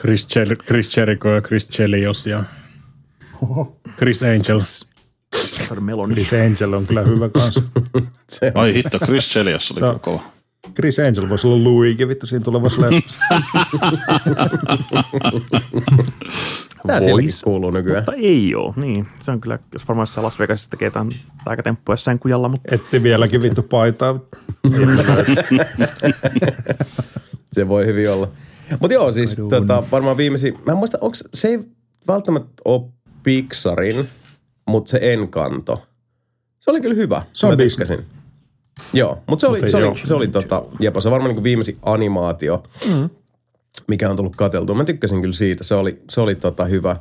Chris, 0.02 0.28
Jer- 0.36 0.64
Chris 0.66 0.98
Jericho 0.98 1.30
ja 1.30 1.42
Chris 1.42 1.70
Chelios 1.70 2.28
ja 2.28 2.44
Chris 4.00 4.24
Angels. 4.24 4.88
Meloni. 5.80 6.14
Chris 6.14 6.34
Angel 6.34 6.74
on 6.74 6.88
kyllä 6.88 7.02
hyvä 7.02 7.30
kanssa. 7.30 7.62
Se 8.30 8.52
on 8.56 8.62
ai 8.62 8.74
hitto, 8.74 9.00
Chris 9.00 9.30
Chelios 9.30 9.72
oli 9.72 9.80
kyllä 9.80 10.00
kova. 10.00 10.22
Chris 10.76 11.00
Angel 11.00 11.30
voisi 11.30 11.48
olla 11.48 11.64
Louiskin 11.64 12.08
vittu 12.08 12.26
siinä 12.26 12.44
tulevassa 12.46 12.82
leffassa. 12.82 13.20
Tää 16.88 17.00
silläkin 17.00 17.26
Vois. 17.26 17.42
kuuluu 17.44 17.72
nykyään. 17.72 18.04
Mutta 18.06 18.14
ei 18.22 18.56
oo, 18.56 18.74
niin. 18.76 19.08
Se 19.20 19.32
on 19.32 19.42
kyllä, 19.42 19.60
jos 19.74 19.88
varmaan 19.88 20.04
jossain 20.04 20.26
Las 20.26 20.40
Vegasissa 20.40 20.70
tekee 20.70 20.86
jotain 20.86 21.10
taikatemppuja 21.46 21.94
jossain 21.94 22.20
kujalla, 22.20 22.50
mutta 22.50 22.76
Etti 22.76 23.04
vieläkin 23.04 23.42
vittu 23.42 23.64
paitaa. 23.64 24.20
Se 27.54 27.68
voi 27.68 27.86
hyvin 27.86 28.12
olla. 28.12 28.32
Mutta 28.80 28.94
joo, 28.94 29.12
siis 29.12 29.36
tota, 29.50 29.84
varmaan 29.92 30.18
viimeisin, 30.18 30.58
mä 30.66 30.72
en 30.72 30.78
muista, 30.78 30.98
onko 31.02 31.16
se 31.34 31.48
ei 31.48 31.60
välttämättä 32.08 32.62
ole 32.66 32.82
Pixarin, 33.24 34.10
mutta 34.68 34.92
se 34.92 35.00
Encanto. 35.02 35.84
Se 36.60 36.72
oli 36.72 36.82
kyllä 36.82 36.96
hyvä. 36.96 37.22
Se 37.34 37.46
on 37.46 37.52
mä 37.52 37.58
Disney. 37.58 38.06
Joo, 38.94 39.24
mutta 39.28 39.42
se 39.42 39.48
oli, 39.48 39.60
Mut 39.60 39.70
se 39.70 39.78
oli, 39.78 39.86
oo. 39.86 39.96
se 40.04 40.14
oli 40.14 40.28
tota, 40.28 40.64
jepa, 40.80 41.02
se 41.02 41.12
varmaan 41.12 41.36
niin 41.36 41.44
viimeisin 41.44 41.78
animaatio, 41.84 42.64
mm. 42.94 43.10
mikä 43.88 44.10
on 44.10 44.16
tullut 44.16 44.36
katseltua. 44.36 44.76
Mä 44.76 44.84
tykkäsin 44.84 45.22
kyllä 45.22 45.34
siitä, 45.34 45.64
se 45.64 45.76
oli, 45.76 46.02
se 46.10 46.22
oli 46.22 46.36
tota 46.36 46.66
hyvä. 46.66 46.96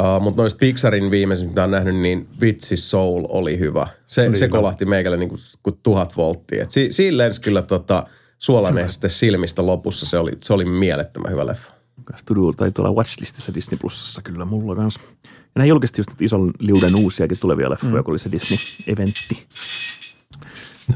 Uh, 0.00 0.22
mutta 0.22 0.42
noista 0.42 0.58
Pixarin 0.58 1.10
viimeisin, 1.10 1.48
mitä 1.48 1.64
on 1.64 1.70
nähnyt, 1.70 1.96
niin 1.96 2.28
Vitsi 2.40 2.76
Soul 2.76 3.24
oli 3.28 3.58
hyvä. 3.58 3.86
Se, 4.06 4.36
se 4.36 4.48
kolahti 4.48 4.84
meikälle 4.84 5.16
niin 5.16 5.28
kuin, 5.28 5.40
kuin 5.62 5.78
tuhat 5.82 6.16
volttia. 6.16 6.62
Et 6.62 6.70
si, 6.70 6.92
siinä 6.92 7.16
lensi 7.16 7.40
kyllä 7.40 7.62
tota, 7.62 8.02
suolaneste 8.38 9.08
silmistä 9.08 9.66
lopussa. 9.66 10.06
Se 10.06 10.18
oli, 10.18 10.32
se 10.42 10.52
oli 10.52 10.64
mielettömän 10.64 11.32
hyvä 11.32 11.46
leffa. 11.46 11.71
Studio 12.16 12.52
tai 12.52 12.70
tuolla 12.72 12.92
Watchlistissa 12.92 13.54
Disney 13.54 13.78
Plusassa 13.78 14.22
kyllä 14.22 14.44
mulla 14.44 14.76
kanssa. 14.76 15.00
Ja 15.24 15.30
nämä 15.54 15.66
julkisti 15.66 16.00
just 16.00 16.10
nyt 16.10 16.22
ison 16.22 16.50
liuden 16.58 16.94
uusiakin 16.94 17.38
tulevia 17.38 17.70
leffoja, 17.70 17.94
mm. 17.94 18.04
kun 18.04 18.12
oli 18.12 18.18
se 18.18 18.32
Disney-eventti. 18.32 19.46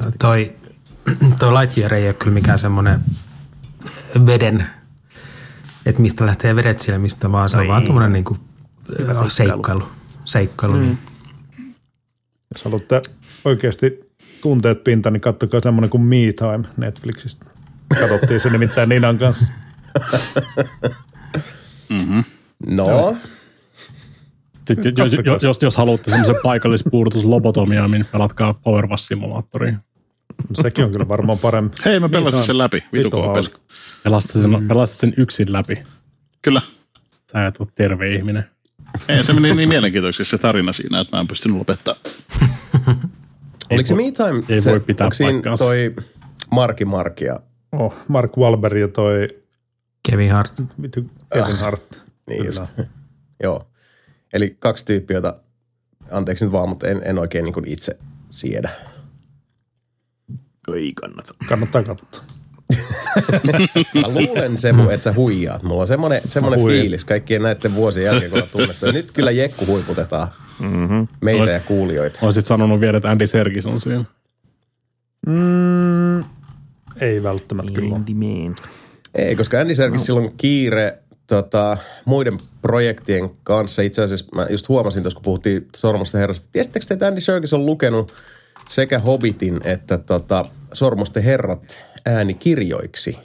No, 0.01 0.13
toi, 0.19 0.55
toi 1.41 1.53
Lightyear 1.53 1.95
ei 1.95 2.07
ole 2.07 2.15
kyllä 2.15 2.35
mikään 2.35 2.59
semmoinen 2.59 3.01
veden, 4.27 4.67
että 5.87 6.03
mistä 6.03 6.27
lähtee 6.27 6.57
vedet 6.57 6.81
silmistä, 6.81 7.33
vaan 7.33 7.51
se 7.51 7.57
on 7.57 7.63
No 7.67 7.69
vaan 7.69 7.85
tuommoinen 7.85 8.13
niinku, 8.13 8.37
äh, 9.01 9.07
seikkailu. 9.07 9.31
seikkailu. 9.31 9.89
Seikkailu. 10.25 10.77
Mm. 10.77 10.97
Jos 12.55 12.65
haluatte 12.65 13.03
oikeasti 13.45 14.11
tunteet 14.43 14.85
pinta, 14.85 15.11
niin 15.11 15.21
kattokaa 15.21 15.61
semmoinen 15.63 15.91
kuin 15.91 16.03
Me 16.03 16.17
Time 16.17 16.69
Netflixistä. 16.77 17.47
Katsottiin 18.01 18.41
se 18.41 18.51
nimittäin 18.51 18.89
Ninan 18.89 19.19
kanssa. 19.19 19.53
Mm-hmm. 21.89 22.25
No, 22.67 23.17
Sitten, 24.69 24.95
jos, 24.97 25.13
jos, 25.25 25.43
jos, 25.43 25.63
jos 25.63 25.77
haluatte 25.77 26.11
semmoisen 26.11 26.37
paikallispuudutuslobotomiaa, 26.43 27.89
niin 27.89 28.05
pelatkaa 28.13 28.55
Power 28.55 28.87
Wash 28.87 29.05
Simulatoria. 29.07 29.79
Sekin 30.63 30.85
on 30.85 30.91
kyllä 30.91 31.09
varmaan 31.09 31.39
parempi. 31.39 31.77
Hei, 31.85 32.01
mä 32.01 32.09
pelasin 32.09 32.43
sen 32.43 32.59
läpi. 32.59 32.77
Vitu 32.77 32.89
Vitu 32.93 33.11
kova 33.11 33.23
peli. 33.23 33.35
hauska. 33.35 33.59
Pelastat 34.05 34.43
sen, 34.43 34.53
sen 34.85 35.13
yksin 35.17 35.53
läpi. 35.53 35.83
Kyllä. 36.43 36.63
Sä 37.33 37.47
et 37.47 37.61
ole 37.61 37.69
terve 37.75 38.15
ihminen. 38.15 38.45
Ei, 39.09 39.25
se 39.25 39.33
meni 39.33 39.55
niin 39.55 39.69
mielenkiintoiseksi 39.69 40.31
se 40.31 40.39
tarina 40.39 40.73
siinä, 40.73 41.01
että 41.01 41.17
mä 41.17 41.21
en 41.21 41.27
pystynyt 41.27 41.59
lopettaa. 41.59 41.95
oliko 43.71 43.87
se 43.87 43.95
Me 43.95 44.03
Time? 44.03 44.43
ei 44.49 44.61
se, 44.61 44.71
voi 44.71 44.81
pitää 44.81 45.09
paikkaansa. 45.19 45.65
toi 45.65 45.97
Marki 46.51 46.85
Markia? 46.85 47.41
Oh, 47.73 47.95
Mark 48.09 48.37
Wahlberg 48.39 48.77
ja 48.81 48.89
toi 48.89 49.29
Kevin 50.11 50.31
Hart. 50.33 50.55
Kevin 51.33 51.57
Hart. 51.57 52.05
Niin 52.27 52.45
Kyllä. 52.47 52.61
just. 52.61 52.79
Joo. 53.43 53.67
Eli 54.33 54.57
kaksi 54.59 54.85
tyyppiä, 54.85 55.17
jota, 55.17 55.37
anteeksi 56.11 56.45
nyt 56.45 56.53
vaan, 56.53 56.69
mutta 56.69 56.89
en, 56.89 57.03
en 57.05 57.19
oikein 57.19 57.45
niin 57.45 57.55
kuin 57.55 57.69
itse 57.69 57.99
siedä. 58.31 58.71
Ei 60.75 60.93
kannata. 60.93 61.35
Kannattaa 61.49 61.83
katsoa. 61.83 62.21
Mä 64.03 64.09
luulen 64.09 64.59
Semu, 64.59 64.89
että 64.91 65.05
sä 65.05 65.13
huijaat. 65.13 65.63
Mulla 65.63 65.81
on 65.81 65.87
semmoinen, 65.87 66.21
semmoinen 66.29 66.67
fiilis 66.67 67.05
kaikkien 67.05 67.43
näiden 67.43 67.75
vuosien 67.75 68.05
jälkeen, 68.07 68.31
kun 68.31 68.43
on 68.43 68.49
tunnettu. 68.49 68.93
Nyt 68.93 69.13
kyllä 69.13 69.31
Jekku 69.31 69.67
huiputetaan 69.67 70.29
Mm-hmm. 70.61 71.09
meitä 71.21 71.53
ja 71.53 71.61
kuulijoita. 71.61 72.19
Olisit 72.23 72.47
sanonut 72.47 72.81
vielä, 72.81 72.97
että 72.97 73.11
Andy 73.11 73.27
Serkis 73.27 73.67
on 73.67 73.81
siinä. 73.81 74.05
Mm, 75.27 76.19
ei 77.01 77.23
välttämättä 77.23 77.73
kyllä. 77.73 77.95
ole. 77.97 78.05
Ei, 79.17 79.37
koska 79.37 79.61
Andy 79.61 79.75
Serkis 79.75 80.07
silloin 80.07 80.33
kiire 80.37 80.99
tota, 81.27 81.77
muiden 82.05 82.39
projektien 82.63 83.31
kanssa. 83.43 83.83
Itse 83.83 84.03
asiassa 84.03 84.27
mä 84.35 84.47
just 84.51 84.69
huomasin 84.69 85.03
tuossa, 85.03 85.17
kun 85.17 85.25
puhuttiin 85.25 85.69
Sormusten 85.77 86.21
herrasta. 86.21 86.49
Tiesittekö 86.53 86.87
te, 86.87 86.95
että 86.95 87.07
Andy 87.07 87.21
Serkis 87.21 87.53
on 87.53 87.67
lukenut 87.67 88.13
sekä 88.69 88.99
Hobbitin 88.99 89.61
että 89.65 89.99
tota, 89.99 90.45
Sormusten 90.73 91.23
herrat 91.23 91.79
äänikirjoiksi? 92.07 93.19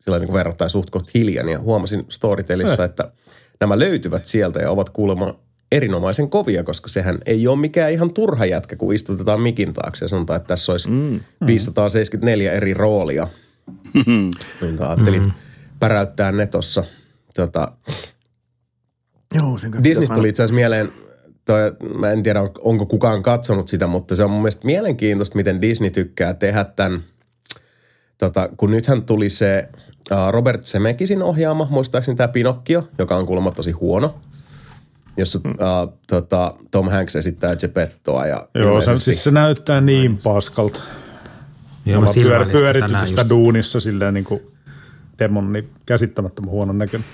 Sillä 0.00 0.18
niin 0.18 0.32
verrattain 0.32 0.70
suht 0.70 0.90
koht 0.90 1.14
hiljan. 1.14 1.48
Ja 1.48 1.58
huomasin 1.58 2.06
Storytelissa, 2.08 2.84
että 2.84 3.12
nämä 3.60 3.78
löytyvät 3.78 4.24
sieltä 4.24 4.60
ja 4.60 4.70
ovat 4.70 4.90
kuulemma 4.90 5.34
erinomaisen 5.72 6.30
kovia, 6.30 6.64
koska 6.64 6.88
sehän 6.88 7.18
ei 7.26 7.48
ole 7.48 7.58
mikään 7.58 7.92
ihan 7.92 8.14
turha 8.14 8.46
jätkä, 8.46 8.76
kun 8.76 8.94
istutetaan 8.94 9.40
mikin 9.40 9.72
taakse 9.72 10.04
ja 10.04 10.08
sanotaan, 10.08 10.36
että 10.36 10.46
tässä 10.46 10.72
olisi 10.72 10.90
mm. 10.90 11.20
574 11.46 12.52
eri 12.52 12.74
roolia. 12.74 13.28
Niin 14.06 14.32
ajattelin 14.80 15.22
mm. 15.22 15.32
päräyttää 15.78 16.32
ne 16.32 16.46
tuossa. 16.46 16.84
Tota, 17.34 17.72
Joo, 19.34 19.58
sen 19.58 19.84
Disney 19.84 20.06
tuli 20.14 20.28
itse 20.28 20.42
asiassa 20.42 20.54
mieleen, 20.54 20.92
toi, 21.44 21.72
mä 21.98 22.10
en 22.10 22.22
tiedä 22.22 22.40
on- 22.40 22.50
onko 22.58 22.86
kukaan 22.86 23.22
katsonut 23.22 23.68
sitä, 23.68 23.86
mutta 23.86 24.16
se 24.16 24.24
on 24.24 24.30
mun 24.30 24.40
mielestä 24.42 24.66
mielenkiintoista, 24.66 25.36
miten 25.36 25.62
Disney 25.62 25.90
tykkää 25.90 26.34
tehdä 26.34 26.64
tämän. 26.64 27.00
Tota, 28.18 28.48
kun 28.56 28.70
nythän 28.70 29.02
tuli 29.02 29.30
se 29.30 29.68
uh, 30.12 30.30
Robert 30.30 30.64
Zemekisin 30.64 31.22
ohjaama, 31.22 31.66
muistaakseni 31.70 32.16
tämä 32.16 32.28
Pinocchio, 32.28 32.88
joka 32.98 33.16
on 33.16 33.26
kuulemma 33.26 33.50
tosi 33.50 33.70
huono, 33.70 34.14
jossa 35.16 35.40
uh, 35.44 35.98
tota, 36.06 36.54
Tom 36.70 36.88
Hanks 36.88 37.16
esittää 37.16 37.56
Geppettoa. 37.56 38.26
Ja 38.26 38.48
Joo, 38.54 38.80
se, 38.80 38.96
siis 38.96 39.24
se 39.24 39.30
näyttää 39.30 39.80
niin 39.80 40.18
paskalta. 40.22 40.80
Joo, 41.86 42.04
pyör, 42.52 42.78
tänään 42.80 43.06
sitä 43.06 43.20
just. 43.20 43.30
duunissa 43.30 43.80
silleen 43.80 44.14
niin 44.14 44.24
kuin 44.24 44.40
demon, 45.18 45.52
niin 45.52 45.70
käsittämättömän 45.86 46.50
huonon 46.50 46.78
näköinen. 46.78 47.08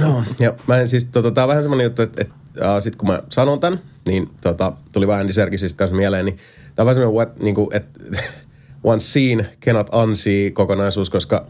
Joo, 0.00 0.22
ja 0.38 0.54
mä 0.66 0.76
en 0.76 0.88
siis, 0.88 1.04
tota, 1.04 1.30
tää 1.30 1.44
on 1.44 1.48
vähän 1.48 1.62
semmoinen 1.62 1.84
juttu, 1.84 2.02
että, 2.02 2.22
että 2.22 2.34
äh, 2.76 2.82
sit 2.82 2.96
kun 2.96 3.08
mä 3.08 3.22
sanon 3.28 3.60
tän, 3.60 3.80
niin 4.06 4.30
tota, 4.40 4.72
tuli 4.92 5.06
vähän 5.06 5.20
Andy 5.20 5.32
Serkisistä 5.32 5.78
kanssa 5.78 5.96
mieleen, 5.96 6.24
niin 6.24 6.36
tää 6.74 6.82
on 6.82 6.86
vähän 6.86 6.94
semmoinen, 6.94 7.16
what, 7.16 7.40
niin 7.40 7.54
kuin, 7.54 7.68
että 7.72 8.00
one 8.82 9.00
scene 9.00 9.50
cannot 9.66 9.94
unsee 9.94 10.50
kokonaisuus, 10.50 11.10
koska 11.10 11.46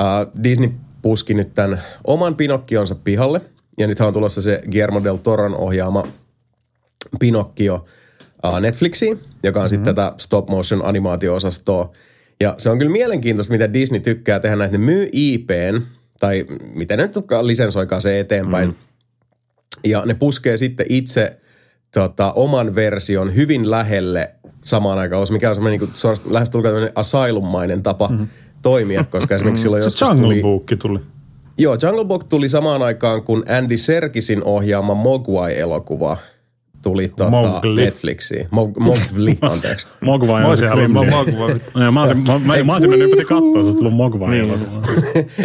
äh, 0.00 0.42
Disney 0.42 0.70
puski 1.02 1.34
nyt 1.34 1.54
tämän 1.54 1.82
oman 2.04 2.34
Pinokkionsa 2.34 2.94
pihalle, 2.94 3.40
ja 3.78 3.86
nythän 3.86 4.06
on 4.06 4.14
tulossa 4.14 4.42
se 4.42 4.62
Guillermo 4.70 5.04
del 5.04 5.16
Toron 5.16 5.54
ohjaama 5.54 6.02
Pinokkio 7.20 7.84
Netflixiin, 8.60 9.20
joka 9.42 9.60
on 9.60 9.64
mm-hmm. 9.64 9.68
sitten 9.68 9.94
tätä 9.94 10.12
stop 10.18 10.48
motion 10.48 10.84
animaatio-osastoa. 10.84 11.92
Ja 12.40 12.54
se 12.58 12.70
on 12.70 12.78
kyllä 12.78 12.92
mielenkiintoista, 12.92 13.52
mitä 13.52 13.72
Disney 13.72 14.00
tykkää 14.00 14.40
tehdä 14.40 14.56
näitä. 14.56 14.78
Ne 14.78 14.84
myy 14.84 15.08
IPn, 15.12 15.82
tai 16.20 16.46
miten 16.74 16.98
ne 16.98 17.06
nyt 17.06 17.14
lisensoikaa 17.42 18.00
se 18.00 18.20
eteenpäin. 18.20 18.68
Mm-hmm. 18.68 18.86
Ja 19.84 20.02
ne 20.06 20.14
puskee 20.14 20.56
sitten 20.56 20.86
itse 20.88 21.36
tota, 21.94 22.32
oman 22.32 22.74
version 22.74 23.34
hyvin 23.34 23.70
lähelle 23.70 24.34
samaan 24.62 24.98
aikaan, 24.98 25.26
mikä 25.30 25.48
on 25.48 25.54
semmoinen 25.54 25.80
niin 25.80 25.90
suorastaan 25.94 26.32
lähestulkoon 26.34 26.74
tämmöinen 26.74 26.92
asylum-mainen 26.94 27.82
tapa 27.82 28.08
mm-hmm. 28.08 28.28
toimia, 28.62 29.04
koska 29.04 29.34
esimerkiksi 29.34 29.62
silloin 29.62 29.82
Se 29.82 29.86
joskus 29.86 30.08
Jungle 30.08 30.22
tuli... 30.22 30.42
Book 30.42 30.64
tuli. 30.78 30.98
Joo, 31.58 31.78
Jungle 31.82 32.04
Book 32.04 32.24
tuli 32.24 32.48
samaan 32.48 32.82
aikaan, 32.82 33.22
kun 33.22 33.44
Andy 33.48 33.76
Serkisin 33.76 34.44
ohjaama 34.44 34.94
Mogwai-elokuva 34.94 36.16
tuli 36.86 37.08
tota 37.08 37.30
Mowgli. 37.30 37.84
Netflixiin. 37.84 38.46
Mog- 38.46 38.80
Mowgli, 38.80 39.38
anteeksi. 39.52 39.86
Mogwai 40.00 40.42
Mä 40.42 40.48
on. 40.48 40.56
Joo, 41.82 41.92
Mä 41.92 42.02
olisin, 42.02 42.22
mä, 42.26 42.38
mä, 42.38 42.64
mä 42.64 42.72
olisin 42.72 42.90
mennyt 42.90 43.10
piti 43.10 43.24
katsoa, 43.24 43.52
se 43.52 43.58
olisi 43.58 43.78
tullut 43.78 43.94
Mogwai. 43.94 44.30
Niin. 44.30 44.44
elokuva. 44.44 44.82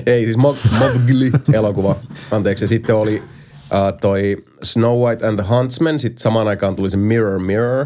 Ei, 0.14 0.26
siis 0.26 0.38
Mog- 0.38 0.80
Mowgli-elokuva. 0.80 1.96
Anteeksi, 2.32 2.64
ja 2.64 2.68
sitten 2.68 2.96
oli 2.96 3.16
uh, 3.16 4.00
toi 4.02 4.38
Snow 4.64 5.00
White 5.00 5.28
and 5.28 5.40
the 5.40 5.56
Huntsman. 5.56 6.00
Sitten 6.00 6.22
samaan 6.22 6.48
aikaan 6.48 6.76
tuli 6.76 6.90
se 6.90 6.98
Mirror 6.98 7.40
Mirror. 7.40 7.86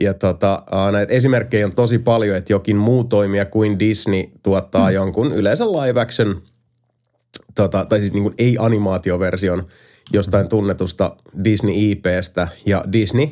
Ja 0.00 0.14
tota, 0.14 0.62
uh, 0.72 0.92
näitä 0.92 1.12
esimerkkejä 1.12 1.66
on 1.66 1.74
tosi 1.74 1.98
paljon, 1.98 2.36
että 2.36 2.52
jokin 2.52 2.76
muu 2.76 3.04
toimija 3.04 3.44
kuin 3.44 3.78
Disney 3.78 4.24
tuottaa 4.42 4.88
mm. 4.88 4.94
jonkun 4.94 5.32
yleensä 5.32 5.64
live 5.66 6.00
action, 6.00 6.42
tota, 7.54 7.84
tai 7.84 7.98
siis 8.00 8.12
niin 8.12 8.22
kuin 8.22 8.34
ei-animaatioversion 8.38 9.66
jostain 10.12 10.48
tunnetusta 10.48 11.16
Disney 11.44 11.74
IPstä. 11.76 12.48
Ja 12.66 12.84
Disney, 12.92 13.28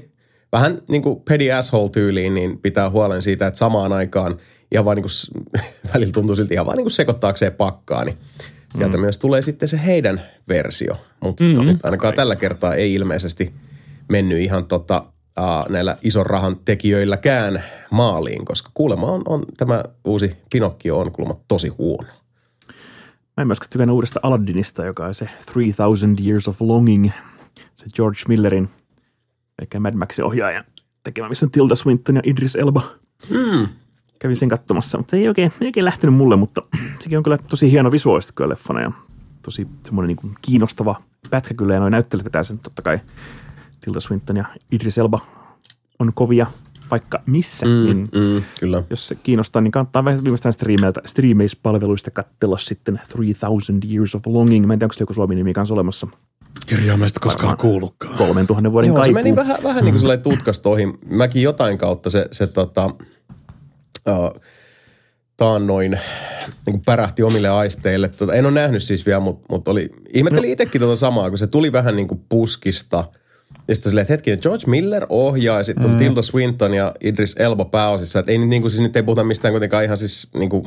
vähän 0.53 0.79
niin 0.89 1.03
kuin 1.03 1.21
Petty 1.21 1.53
Asshole-tyyliin, 1.53 2.35
niin 2.35 2.59
pitää 2.59 2.91
huolen 2.91 3.23
siitä, 3.23 3.47
että 3.47 3.59
samaan 3.59 3.93
aikaan 3.93 4.39
ihan 4.73 4.85
vaan 4.85 4.97
niin 4.97 5.05
kuin, 5.05 5.63
välillä 5.95 6.13
tuntuu 6.13 6.37
siltä 6.37 6.55
ihan 6.55 6.67
vaan 6.67 6.77
niin 6.77 6.85
kuin 6.85 6.93
sekoittaakseen 6.93 7.53
pakkaa, 7.53 8.05
niin 8.05 8.17
sieltä 8.79 8.97
mm. 8.97 9.01
myös 9.01 9.19
tulee 9.19 9.43
sitten 9.43 9.69
se 9.69 9.81
heidän 9.87 10.23
versio. 10.49 10.97
Mutta 11.21 11.45
mm-hmm. 11.45 11.79
ainakaan 11.83 12.15
tällä 12.15 12.37
kertaa 12.37 12.75
ei 12.75 12.95
ilmeisesti 12.95 13.55
mennyt 14.09 14.39
ihan 14.39 14.67
tota, 14.67 15.03
uh, 15.41 15.71
näillä 15.71 15.97
ison 16.03 16.27
rahan 16.27 16.57
tekijöilläkään 16.65 17.65
maaliin, 17.91 18.45
koska 18.45 18.71
kuulemma 18.75 19.07
on, 19.07 19.23
on 19.27 19.45
tämä 19.57 19.85
uusi 20.05 20.37
Pinokkio 20.53 20.99
on 20.99 21.13
kuulemma 21.13 21.41
tosi 21.49 21.69
huono. 21.69 22.09
Mä 23.37 23.43
en 23.43 23.49
myöskään 23.49 23.71
tykännyt 23.71 23.95
uudesta 23.95 24.21
Aladdinista, 24.23 24.85
joka 24.85 25.07
on 25.07 25.15
se 25.15 25.29
3000 25.55 26.23
Years 26.27 26.49
of 26.49 26.61
Longing. 26.61 27.11
Se 27.75 27.87
George 27.95 28.19
Millerin, 28.29 28.69
eikä 29.59 29.81
Mad 29.81 29.95
Maxin 29.95 30.25
ohjaaja 30.25 30.65
tekemä, 31.03 31.29
missä 31.29 31.47
on 31.47 31.51
Tilda 31.51 31.75
Swinton 31.75 32.17
ja 32.17 32.23
Idris 32.25 32.57
Elba. 32.57 32.83
Mm. 33.31 33.69
Kävin 34.19 34.37
sen 34.37 34.49
katsomassa, 34.49 34.99
mutta 34.99 35.11
se 35.11 35.17
ei 35.17 35.29
oikein, 35.29 35.53
ei 35.61 35.69
oikein 35.69 35.85
lähtenyt 35.85 36.17
mulle, 36.17 36.37
mutta 36.37 36.63
sekin 36.99 37.19
on 37.19 37.25
kyllä 37.25 37.39
tosi 37.39 37.71
hieno 37.71 37.93
visuaalisesti 37.93 38.33
kyllä 38.35 38.49
leffana 38.49 38.81
ja 38.81 38.93
tosi 39.43 39.67
semmoinen 39.85 40.09
niin 40.09 40.17
kuin 40.17 40.35
kiinnostava 40.43 41.03
pätkä 41.31 41.55
kyllä 41.55 41.75
ja 41.75 41.81
noin 41.81 41.91
näyttelijät 41.91 42.25
vetää 42.25 42.45
sen 42.45 42.59
totta 42.59 42.83
kai. 42.83 43.01
Tilda 43.81 44.01
Swinton 44.01 44.37
ja 44.37 44.45
Idris 44.73 44.99
Elba 44.99 45.21
on 45.99 46.11
kovia 46.15 46.47
vaikka 46.91 47.23
missä, 47.27 47.67
mm, 47.67 47.85
niin 47.85 48.09
Mm, 48.15 48.43
kyllä. 48.61 48.83
jos 48.91 49.09
se 49.09 49.15
kiinnostaa, 49.15 49.63
niin 49.63 49.73
kannattaa 49.73 50.05
vähän 50.05 50.25
viimeistään 50.25 50.53
striimeiltä, 50.53 51.01
striimeispalveluista 51.05 52.11
katsella 52.11 52.59
sitten 52.59 53.01
3000 53.13 53.87
Years 53.93 54.15
of 54.15 54.27
Longing. 54.27 54.67
Mä 54.67 54.73
en 54.73 54.79
tiedä, 54.79 54.85
onko 54.87 54.93
se 54.93 55.03
joku 55.03 55.15
suomi-nimi 55.15 55.53
kanssa 55.53 55.75
olemassa. 55.75 56.07
Kirjaimesta 56.67 57.21
koskaan 57.21 57.57
kuullutkaan. 57.57 58.19
3000 58.19 58.73
vuoden 58.73 58.89
Joo, 58.89 58.97
se 58.97 59.01
kaipuu. 59.01 59.15
meni 59.15 59.37
vähän, 59.37 59.57
vähän 59.63 59.85
niin 59.85 59.93
kuin 59.93 60.01
sellainen 60.01 60.23
tutkasta 60.23 60.69
ohi. 60.69 60.87
Mäkin 61.11 61.43
jotain 61.43 61.79
kautta 61.79 62.11
se, 62.11 62.29
se 62.33 62.47
tota, 62.47 62.85
uh, 64.09 64.41
taannoin 65.37 65.91
niin 66.67 66.73
kuin 66.73 66.83
pärähti 66.87 67.23
omille 67.23 67.49
aisteille. 67.49 68.09
Tota, 68.09 68.35
en 68.35 68.47
ole 68.47 68.55
nähnyt 68.55 68.83
siis 68.83 69.07
vielä, 69.07 69.21
mutta 69.21 69.47
mut 69.51 69.69
oli, 69.69 69.91
ihmettelin 70.15 70.51
itsekin 70.53 70.81
tota 70.81 70.97
samaa, 70.97 71.29
kun 71.29 71.39
se 71.39 71.47
tuli 71.47 71.73
vähän 71.73 71.97
niin 71.97 72.09
kuin 72.09 72.21
puskista. 72.29 73.05
Ja 73.69 73.75
sitten 73.75 73.91
silleen, 73.91 74.03
että 74.03 74.13
hetkinen, 74.13 74.39
George 74.43 74.65
Miller 74.67 75.07
ohjaa 75.09 75.59
ja 75.59 75.65
sitten 75.65 75.91
on 75.91 75.97
Tilda 75.97 76.23
Swinton 76.23 76.75
ja 76.75 76.93
Idris 77.01 77.35
Elba 77.39 77.65
pääosissa. 77.65 78.19
Että 78.19 78.33
ei, 78.33 78.39
nyt 78.39 78.49
niin 78.49 78.63
kuin, 78.63 78.73
siis 78.73 78.83
nyt 78.83 78.97
ei 78.97 79.03
puhuta 79.03 79.25
mistään 79.25 79.53
kuitenkaan 79.53 79.85
ihan 79.85 79.97
siis 79.97 80.29
niin 80.35 80.51
kuin 80.51 80.65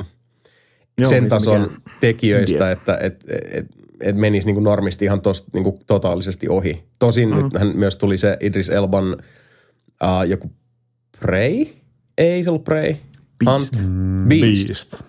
Joo, 0.98 1.10
sen 1.10 1.28
tason 1.28 1.60
mikään 1.60 1.82
tekijöistä, 2.00 2.56
indie. 2.56 2.72
että 2.72 2.98
et, 3.02 3.24
et, 3.52 3.66
et 4.00 4.16
menisi 4.16 4.46
niin 4.46 4.54
kuin 4.54 4.64
normisti 4.64 5.04
ihan 5.04 5.20
tosta, 5.20 5.50
niin 5.54 5.64
kuin 5.64 5.80
totaalisesti 5.86 6.48
ohi. 6.48 6.84
Tosin 6.98 7.28
mm. 7.28 7.36
nyt 7.36 7.54
hän 7.58 7.72
myös 7.74 7.96
tuli 7.96 8.18
se 8.18 8.36
Idris 8.40 8.68
Elban 8.68 9.12
uh, 9.12 10.22
joku 10.28 10.50
Prey? 11.20 11.66
Ei 12.18 12.44
se 12.44 12.50
ollut 12.50 12.64
Prey. 12.64 12.94
Beast. 13.44 13.76
Hunt. 13.76 13.88
Beast. 14.28 14.66
Beast. 14.66 15.02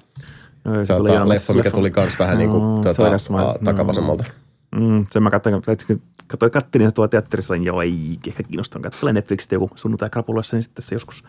Joo, 0.65 0.75
se 0.75 0.79
Tota, 0.79 0.95
oli 0.95 1.11
ihan 1.11 1.29
leffa, 1.29 1.53
mikä 1.53 1.71
tuli 1.71 1.91
kans 1.91 2.19
vähän 2.19 2.37
niin 2.37 2.49
Joo, 2.49 2.59
kuin 2.59 2.81
tota, 2.83 3.31
mä- 3.33 3.45
uh, 3.45 3.55
takavasemmalta. 3.63 4.23
Mm, 4.79 5.05
sen 5.11 5.23
mä 5.23 5.29
katsoin, 5.29 5.61
katsoin, 5.61 6.01
katsoin 6.27 6.51
kattelin 6.51 6.87
se 6.87 6.93
tuolla 6.93 7.09
teatterissa, 7.09 7.53
niin 7.53 7.63
joo, 7.63 7.81
ei 7.81 8.19
ehkä 8.27 8.43
kiinnostanut. 8.43 8.83
Katselen 8.83 9.15
Netflixistä 9.15 9.55
joku 9.55 9.69
sunnuntai 9.75 10.09
krapulassa, 10.09 10.57
niin 10.57 10.63
sitten 10.63 10.83
se 10.83 10.95
joskus 10.95 11.23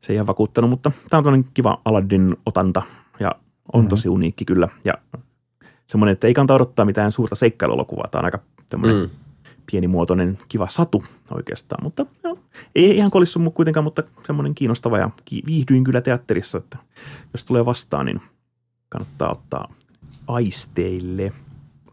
se 0.00 0.12
ei 0.12 0.14
ihan 0.14 0.26
vakuuttanut, 0.26 0.70
mutta 0.70 0.92
tämä 1.10 1.18
on 1.18 1.24
toinen 1.24 1.44
kiva 1.54 1.80
Aladdin 1.84 2.36
otanta 2.46 2.82
ja 3.20 3.32
on 3.72 3.88
tosi 3.88 4.08
uniikki 4.08 4.44
kyllä. 4.44 4.68
Ja 4.84 4.94
semmoinen, 5.86 6.12
että 6.12 6.26
ei 6.26 6.34
kannata 6.34 6.54
odottaa 6.54 6.84
mitään 6.84 7.12
suurta 7.12 7.34
seikkailuelokuvaa. 7.34 8.08
Tämä 8.10 8.20
on 8.20 8.24
aika 8.24 8.38
tämmöinen 8.68 8.96
mm. 8.96 9.10
pienimuotoinen 9.70 10.38
kiva 10.48 10.68
satu 10.68 11.04
oikeastaan, 11.30 11.84
mutta 11.84 12.06
joo, 12.24 12.38
ei 12.74 12.96
ihan 12.96 13.10
kolissu 13.10 13.50
kuitenkaan, 13.50 13.84
mutta 13.84 14.02
semmoinen 14.26 14.54
kiinnostava 14.54 14.98
ja 14.98 15.10
viihdyin 15.46 15.84
kyllä 15.84 16.00
teatterissa, 16.00 16.58
että 16.58 16.78
jos 17.34 17.44
tulee 17.44 17.64
vastaan, 17.64 18.06
niin 18.06 18.20
kannattaa 18.88 19.32
ottaa 19.32 19.72
aisteille. 20.26 21.32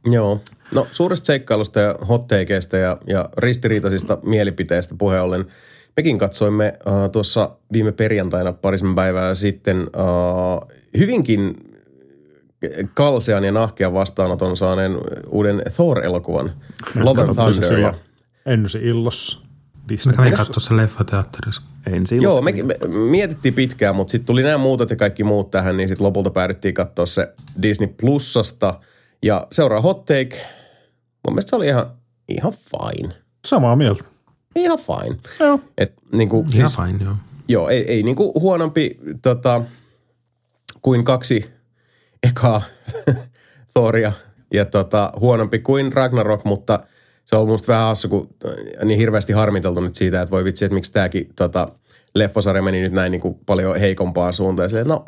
Joo. 0.06 0.42
No 0.74 0.88
suuresta 0.92 1.26
seikkailusta 1.26 1.80
ja 1.80 1.96
hotteikeista 2.10 2.78
ja, 2.78 2.98
ja 3.08 3.30
ristiriitaisista 3.38 4.18
mielipiteistä 4.24 4.96
puheen 4.98 5.22
ollen. 5.22 5.46
Mekin 5.98 6.18
katsoimme 6.18 6.74
uh, 6.86 7.12
tuossa 7.12 7.50
viime 7.74 7.92
perjantaina 7.92 8.54
parisen 8.54 8.96
päivää 8.96 9.36
sitten 9.36 9.78
uh, 9.78 10.72
hyvinkin 10.98 11.56
kalsean 12.94 13.44
ja 13.44 13.52
nahkean 13.52 13.94
vastaanoton 13.94 14.58
saaneen 14.58 14.98
uuden 15.30 15.62
Thor-elokuvan 15.76 16.52
Love 16.96 17.22
and 17.22 17.36
Thunder. 17.36 17.80
Ja, 17.80 17.94
ensi 18.46 18.78
illossa 18.78 19.40
Mä 19.40 19.90
Disney. 19.90 20.16
kävin 20.16 20.34
katsoa 20.34 20.64
sen 20.64 20.78
leffateatterissa. 20.78 21.62
Ensi 21.92 22.18
joo, 22.22 22.42
me, 22.42 22.52
me 22.52 22.76
mietittiin 22.88 23.54
pitkään, 23.54 23.96
mutta 23.96 24.12
sitten 24.12 24.28
tuli 24.28 24.44
nämä 24.44 24.58
muutot 24.58 24.90
ja 24.90 24.96
kaikki 24.96 25.24
muut 25.24 25.52
tähän, 25.52 25.78
niin 25.78 25.90
sitten 25.90 26.06
lopulta 26.06 26.30
päädyttiin 26.30 26.74
katsoa 26.74 27.06
se 27.06 27.34
Disney 27.62 27.88
Plusasta. 27.88 28.80
Ja 29.24 29.48
seuraa 29.52 29.82
hot 29.82 30.06
take. 30.06 30.48
Mun 31.28 31.34
mielestä 31.34 31.50
se 31.50 31.56
oli 31.56 31.68
ihan, 31.68 31.92
ihan 32.28 32.54
fine. 32.54 33.14
Samaa 33.46 33.76
mieltä. 33.76 34.04
Ihan 34.56 34.80
fine. 34.80 35.20
Joo. 35.40 35.60
Et, 35.78 35.94
niinku, 36.16 36.46
Ihan 36.54 36.70
siis, 36.70 36.88
fine, 36.88 37.04
joo. 37.04 37.16
Joo, 37.48 37.70
ei, 37.70 37.92
ei 37.92 38.04
niinku 38.04 38.40
huonompi 38.40 39.00
tota, 39.22 39.62
kuin 40.82 41.04
kaksi 41.04 41.46
ekaa 42.24 42.62
Thoria 43.74 44.12
ja 44.54 44.66
tota, 44.66 45.14
huonompi 45.20 45.60
kuin 45.60 45.94
Ragnarok, 45.94 46.46
mutta 46.46 46.80
se 47.26 47.36
on 47.36 47.48
musta 47.48 47.74
vähän 47.74 47.88
hassu, 47.88 48.10
kun 48.10 48.30
äh, 48.46 48.86
niin 48.86 49.00
hirveästi 49.00 49.34
harmiteltu 49.34 49.80
nyt 49.80 49.96
siitä, 49.96 50.22
että 50.22 50.32
voi 50.32 50.44
vitsi, 50.44 50.66
että 50.66 50.76
miksi 50.76 50.92
tämäkin 50.92 51.30
tota, 51.36 51.68
leffosarja 52.16 52.62
meni 52.62 52.82
nyt 52.82 52.94
näin 52.94 53.12
niinku 53.12 53.40
paljon 53.46 53.80
heikompaan 53.80 54.34
suuntaan. 54.34 54.66
Ja 54.66 54.70
silleen, 54.70 54.88
no, 54.88 55.06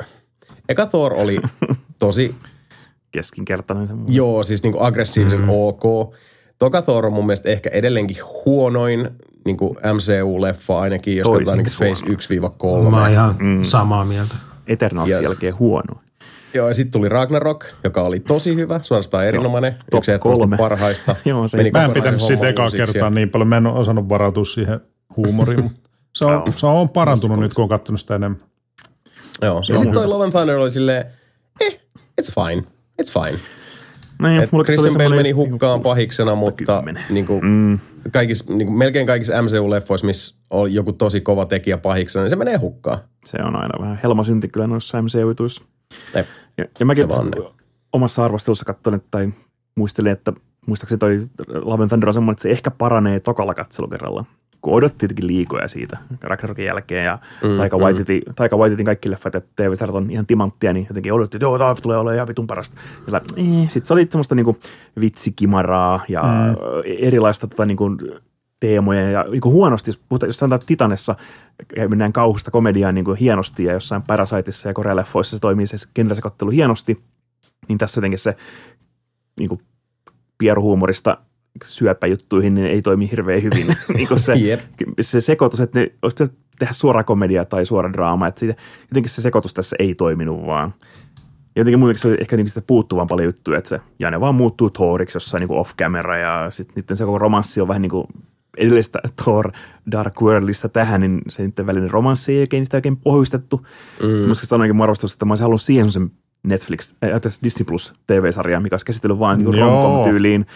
eka 0.68 0.86
Thor 0.86 1.14
oli 1.14 1.38
tosi 1.98 2.34
Keskinkertainen 3.12 3.86
semmoinen. 3.86 4.14
Joo, 4.14 4.42
siis 4.42 4.62
niinku 4.62 4.78
aggressiivisen 4.84 5.40
mm. 5.40 5.48
ok. 5.50 6.14
Toka 6.58 6.82
Thor 6.82 7.06
on 7.06 7.12
mun 7.12 7.26
mielestä 7.26 7.48
ehkä 7.50 7.70
edelleenkin 7.72 8.16
huonoin 8.46 9.10
niinku 9.44 9.76
MCU-leffa 9.84 10.78
ainakin, 10.80 11.16
jos 11.16 11.28
katsotaan 11.28 11.58
niinku 11.58 11.70
Toisinkin 11.78 12.16
Phase 12.18 12.86
1-3. 12.86 12.90
Mä 12.90 13.00
oon 13.02 13.10
ihan 13.10 13.36
mm. 13.38 13.62
samaa 13.64 14.04
mieltä. 14.04 14.34
Eternalsin 14.66 15.14
Yes. 15.16 15.24
jälkeen 15.24 15.58
huono. 15.58 16.00
Joo, 16.54 16.68
ja 16.68 16.74
sitten 16.74 16.92
tuli 16.92 17.08
Ragnarok, 17.08 17.64
joka 17.84 18.02
oli 18.02 18.20
tosi 18.20 18.54
hyvä, 18.54 18.80
suorastaan 18.82 19.26
erinomainen. 19.26 19.76
Yksi 19.96 20.10
kolme. 20.20 20.56
parhaista. 20.56 21.16
Joo, 21.24 21.48
se- 21.48 21.56
Meni 21.56 21.70
Mä 21.70 21.84
en 21.84 21.90
pitänyt 21.90 22.20
se 22.20 22.26
siitä 22.26 22.38
homma 22.38 22.50
ekaa 22.50 22.68
kertaa 22.76 23.02
ja- 23.06 23.10
niin 23.10 23.30
paljon. 23.30 23.48
Mä 23.48 23.56
en 23.56 23.66
ole 23.66 23.78
osannut 23.78 24.08
varautua 24.08 24.44
siihen 24.44 24.80
huumoriin, 25.16 25.62
mutta 25.62 25.80
se 26.14 26.24
on, 26.24 26.42
se 26.56 26.66
on 26.66 26.88
parantunut 26.88 27.38
nyt, 27.38 27.54
kun 27.54 27.62
on 27.62 27.68
katsonut 27.68 28.00
sitä 28.00 28.14
enemmän. 28.14 28.40
Joo, 29.42 29.50
ja 29.50 29.52
on 29.52 29.64
sitten 29.64 29.92
toi. 29.92 30.06
Love 30.06 30.24
and 30.24 30.32
Thunder 30.32 30.56
oli 30.56 30.70
silleen, 30.70 31.04
eh, 31.60 31.80
it's 32.22 32.34
fine, 32.34 32.62
it's 33.00 33.12
fine. 33.12 33.40
Niin, 34.22 34.42
Et 34.42 34.50
Christian 34.64 34.94
Bale 34.98 35.16
meni 35.16 35.30
hukkaan 35.30 35.80
pahiksena, 35.80 36.34
mutta 36.34 36.64
kymmenen. 36.64 37.04
niinku, 37.10 37.40
mm. 37.42 37.78
kaikis, 38.12 38.48
niinku, 38.48 38.72
melkein 38.72 39.06
kaikissa 39.06 39.32
MCU-leffoissa, 39.42 40.06
missä 40.06 40.34
on 40.50 40.74
joku 40.74 40.92
tosi 40.92 41.20
kova 41.20 41.46
tekijä 41.46 41.78
pahiksena, 41.78 42.22
niin 42.22 42.30
se 42.30 42.36
menee 42.36 42.56
hukkaan. 42.56 42.98
Se 43.24 43.38
on 43.42 43.56
aina 43.56 43.80
vähän 43.80 44.00
helmasynti 44.02 44.48
kyllä 44.48 44.66
noissa 44.66 45.02
MCU-jutuissa. 45.02 45.62
Jep. 46.14 46.26
Ja, 46.58 46.64
ja 46.80 46.86
mäkin 46.86 47.06
omassa 47.92 48.24
arvostelussa 48.24 48.64
katson, 48.64 48.94
että, 48.94 49.08
tai 49.10 49.28
muistelin, 49.74 50.12
että 50.12 50.32
muistaakseni 50.66 50.98
toi 50.98 51.20
Love 51.48 51.82
and 51.82 51.88
Thunder 51.88 52.08
on 52.08 52.14
semmoinen, 52.14 52.32
että 52.32 52.42
se 52.42 52.50
ehkä 52.50 52.70
paranee 52.70 53.20
tokalla 53.20 53.54
katselukerralla. 53.54 54.24
Kun 54.60 54.74
odotti 54.74 55.04
jotenkin 55.04 55.26
liikoja 55.26 55.68
siitä 55.68 55.98
Ragnarokin 56.20 56.64
jälkeen 56.64 57.04
ja 57.04 57.18
mm, 57.44 57.56
Taika, 57.56 57.78
mm. 57.78 57.82
Waititi, 57.82 58.22
Taika 58.36 58.56
Waititin 58.56 58.86
kaikki 58.86 59.10
leffat 59.10 59.34
ja 59.34 59.40
tv 59.40 59.72
on 59.92 60.10
ihan 60.10 60.26
timanttia, 60.26 60.72
niin 60.72 60.86
jotenkin 60.88 61.12
odotti, 61.12 61.36
että 61.36 61.44
joo, 61.44 61.58
tämä 61.58 61.74
tulee 61.82 61.96
olemaan 61.96 62.14
ihan 62.14 62.28
vitun 62.28 62.46
parasta. 62.46 62.76
Ja 63.12 63.20
eh, 63.36 63.44
sitten 63.68 63.86
se 63.86 63.92
oli 63.92 64.06
semmoista 64.10 64.34
niinku 64.34 64.58
vitsikimaraa 65.00 66.04
ja 66.08 66.22
mm. 66.22 66.56
erilaista 66.84 67.46
tota, 67.46 67.66
niinku, 67.66 67.96
teemoja 68.60 69.10
ja 69.10 69.24
niin 69.30 69.40
kuin 69.40 69.52
huonosti, 69.52 69.88
jos, 69.88 70.00
puhutaan, 70.08 70.28
jos 70.28 70.38
sanotaan 70.38 70.66
Titanessa 70.66 71.14
mennään 71.88 72.12
kauhusta 72.12 72.50
komediaan 72.50 72.94
niin 72.94 73.04
kuin 73.04 73.16
hienosti 73.16 73.64
ja 73.64 73.72
jossain 73.72 74.02
Parasiteissa 74.02 74.68
ja 74.68 74.74
korealeffoissa 74.74 75.36
se 75.36 75.40
toimii 75.40 75.66
se 75.66 75.76
genresekoittelu 75.94 76.50
hienosti, 76.50 77.00
niin 77.68 77.78
tässä 77.78 77.98
jotenkin 77.98 78.18
se 78.18 78.36
niin 79.38 79.48
kuin 79.48 79.60
pieruhuumorista 80.38 81.18
syöpäjuttuihin 81.64 82.54
niin 82.54 82.66
ei 82.66 82.82
toimi 82.82 83.10
hirveän 83.10 83.42
hyvin. 83.42 83.66
niin 83.96 84.08
kuin 84.08 84.20
se, 84.20 84.34
Jep. 84.34 84.60
se 85.00 85.20
sekoitus, 85.20 85.60
että 85.60 85.78
ne 85.78 85.92
olisi 86.02 86.14
pitänyt 86.14 86.34
tehdä 86.58 86.72
suora 86.72 87.04
komedia 87.04 87.44
tai 87.44 87.66
suora 87.66 87.92
draama, 87.92 88.26
että 88.26 88.38
siitä, 88.40 88.62
jotenkin 88.90 89.10
se 89.10 89.22
sekoitus 89.22 89.54
tässä 89.54 89.76
ei 89.78 89.94
toiminut 89.94 90.46
vaan. 90.46 90.74
Jotenkin 91.56 91.78
muutenkin 91.78 92.02
se 92.02 92.08
oli 92.08 92.16
ehkä 92.20 92.36
niin 92.36 92.48
sitä 92.48 92.62
puuttuvan 92.66 93.06
paljon 93.06 93.26
juttuja, 93.26 93.58
että 93.58 93.68
se, 93.68 93.80
ja 93.98 94.10
ne 94.10 94.20
vaan 94.20 94.34
muuttuu 94.34 94.70
Thoriksi 94.70 95.16
jossain 95.16 95.40
niin 95.40 95.58
off-camera 95.58 96.16
ja 96.16 96.50
sitten 96.50 96.74
niiden 96.76 96.96
se 96.96 97.04
koko 97.04 97.18
romanssi 97.18 97.60
on 97.60 97.68
vähän 97.68 97.82
niin 97.82 97.90
kuin 97.90 98.06
edellistä 98.56 98.98
Thor 99.22 99.52
Dark 99.90 100.22
Worldista 100.22 100.68
tähän, 100.68 101.00
niin 101.00 101.22
se 101.28 101.42
niiden 101.42 101.66
välinen 101.66 101.90
romanssi 101.90 102.32
ei 102.32 102.40
oikein 102.40 102.64
sitä 102.64 102.76
oikein 102.76 102.96
pohjustettu. 102.96 103.66
Mm. 104.02 104.28
Musta 104.28 104.46
sanoinkin 104.46 104.76
mun 104.76 104.88
että 105.14 105.24
mä 105.24 105.32
olisin 105.32 105.42
halunnut 105.42 105.62
siihen 105.62 105.92
sen 105.92 106.10
Netflix, 106.42 106.94
äh, 107.04 107.10
Disney 107.42 107.64
Plus 107.64 107.94
TV-sarja, 108.06 108.60
mikä 108.60 108.74
olisi 108.74 108.86
käsitellyt 108.86 109.18
vaan 109.18 109.38
niin 109.38 109.54
romcom-tyyliin 109.54 110.46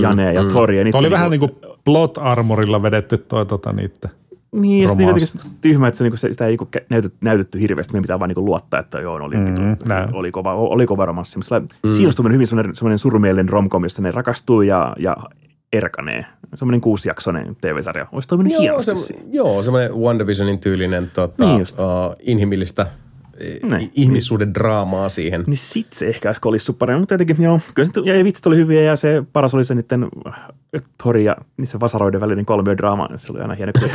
Jane 0.00 0.32
ja 0.32 0.44
Thoria. 0.44 0.84
Tuo 0.90 1.00
oli 1.00 1.10
vähän 1.10 1.30
niin 1.30 1.40
kuin 1.40 1.52
plot 1.84 2.18
armorilla 2.18 2.82
vedetty 2.82 3.18
toi 3.18 3.46
tota 3.46 3.72
niitä. 3.72 4.08
Niin, 4.52 4.82
ja 4.82 4.88
sitten 4.88 5.06
romanssi. 5.06 5.38
jotenkin 5.38 5.60
tyhmä, 5.60 5.88
että 5.88 5.98
se, 5.98 6.04
niinku, 6.04 6.16
se, 6.16 6.32
sitä 6.32 6.46
ei 6.46 6.50
niinku 6.50 6.68
näytetty, 6.90 7.18
näytetty 7.24 7.60
hirveästi. 7.60 7.92
Meidän 7.92 8.02
pitää 8.02 8.18
vaan 8.18 8.28
niinku 8.28 8.44
luottaa, 8.44 8.80
että 8.80 9.00
joo, 9.00 9.14
oli, 9.14 9.36
mm, 9.36 9.76
näin. 9.88 10.14
oli, 10.14 10.30
kova, 10.30 10.54
oli 10.54 10.86
kova 10.86 11.06
romanssi. 11.06 11.38
Mutta 11.38 11.60
mm. 11.60 11.92
siinä 11.92 12.10
on 12.18 12.32
hyvin 12.32 12.46
semmoinen, 12.46 12.76
semmoinen 12.76 12.98
surumielinen 12.98 13.48
romcom, 13.48 13.82
jossa 13.82 14.02
ne 14.02 14.10
rakastuu 14.10 14.62
ja, 14.62 14.96
ja 14.98 15.16
erkanee. 15.72 16.26
Semmoinen 16.54 16.80
kuusijaksoinen 16.80 17.56
TV-sarja. 17.60 18.06
Olisi 18.12 18.28
toiminut 18.28 18.52
Joo, 18.52 18.60
hienosti. 18.60 18.96
se, 18.96 19.14
joo, 19.32 19.62
semmoinen 19.62 19.94
WandaVisionin 19.94 20.58
tyylinen 20.58 21.10
tota, 21.14 21.44
Niin 21.44 21.58
just. 21.58 21.78
uh, 21.78 21.86
inhimillistä 22.20 22.86
Näin. 23.62 23.82
i- 23.82 23.90
ihmissuuden 23.94 24.54
draamaa 24.54 25.08
siihen. 25.08 25.44
Niin 25.46 25.56
sit 25.56 25.92
se 25.92 26.06
ehkä 26.08 26.28
olisi 26.28 26.40
kolissu 26.40 26.72
paremmin, 26.72 27.00
mutta 27.02 27.14
jotenkin 27.14 27.42
joo, 27.42 27.60
kyllä 27.74 27.90
se, 27.94 28.12
ja 28.18 28.24
vitsit 28.24 28.46
oli 28.46 28.56
hyviä 28.56 28.82
ja 28.82 28.96
se 28.96 29.22
paras 29.32 29.54
oli 29.54 29.64
se 29.64 29.74
niiden 29.74 30.08
äh, 30.26 30.34
Tori 31.02 31.24
ja 31.24 31.36
niissä 31.56 31.80
vasaroiden 31.80 32.20
välinen 32.20 32.46
kolmiodraama. 32.46 33.08
Se 33.16 33.32
oli 33.32 33.40
aina 33.40 33.54
hieno, 33.54 33.72
kun 33.80 33.88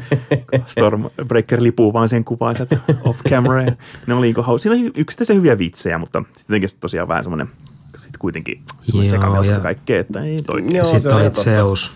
Stormbreaker 0.66 1.62
lipuu 1.62 1.92
vaan 1.92 2.08
sen 2.08 2.24
kuvaan 2.24 2.56
sieltä 2.56 2.76
off 3.04 3.20
camera. 3.28 3.62
Ne 4.06 4.14
oli 4.14 4.26
niin 4.26 4.44
hauska. 4.44 4.62
Siinä 4.62 4.82
oli 4.82 4.92
yksittäisiä 4.96 5.36
hyviä 5.36 5.58
vitsejä, 5.58 5.98
mutta 5.98 6.22
sitten 6.36 6.54
jotenkin 6.54 6.80
tosiaan 6.80 7.08
vähän 7.08 7.24
semmoinen 7.24 7.46
sitten 7.92 8.18
kuitenkin 8.18 8.62
sekamelska 9.10 9.54
ja- 9.54 9.60
kaikkea, 9.60 10.00
että 10.00 10.22
ei 10.22 10.38
toimi. 10.46 10.76
Joo, 10.76 10.84
se 10.86 10.90
Sitten 11.00 11.14
oli. 11.16 11.30
Zeus. 11.30 11.92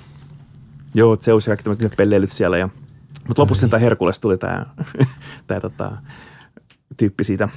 Joo, 0.95 1.17
Zeus 1.17 1.47
ja 1.47 1.51
kaikki 1.51 1.65
tämmöiset 1.65 1.97
pelleilyt 1.97 2.33
siellä. 2.33 2.59
Ja, 2.59 2.69
mutta 3.29 3.43
lopussa 3.43 3.69
tämä 3.69 3.81
Herkules 3.81 4.21
tuli 4.21 4.37
tämä, 4.39 4.67
tämä 5.47 5.61
tota, 5.61 5.93
tyyppi 6.97 7.25
siitä 7.25 7.49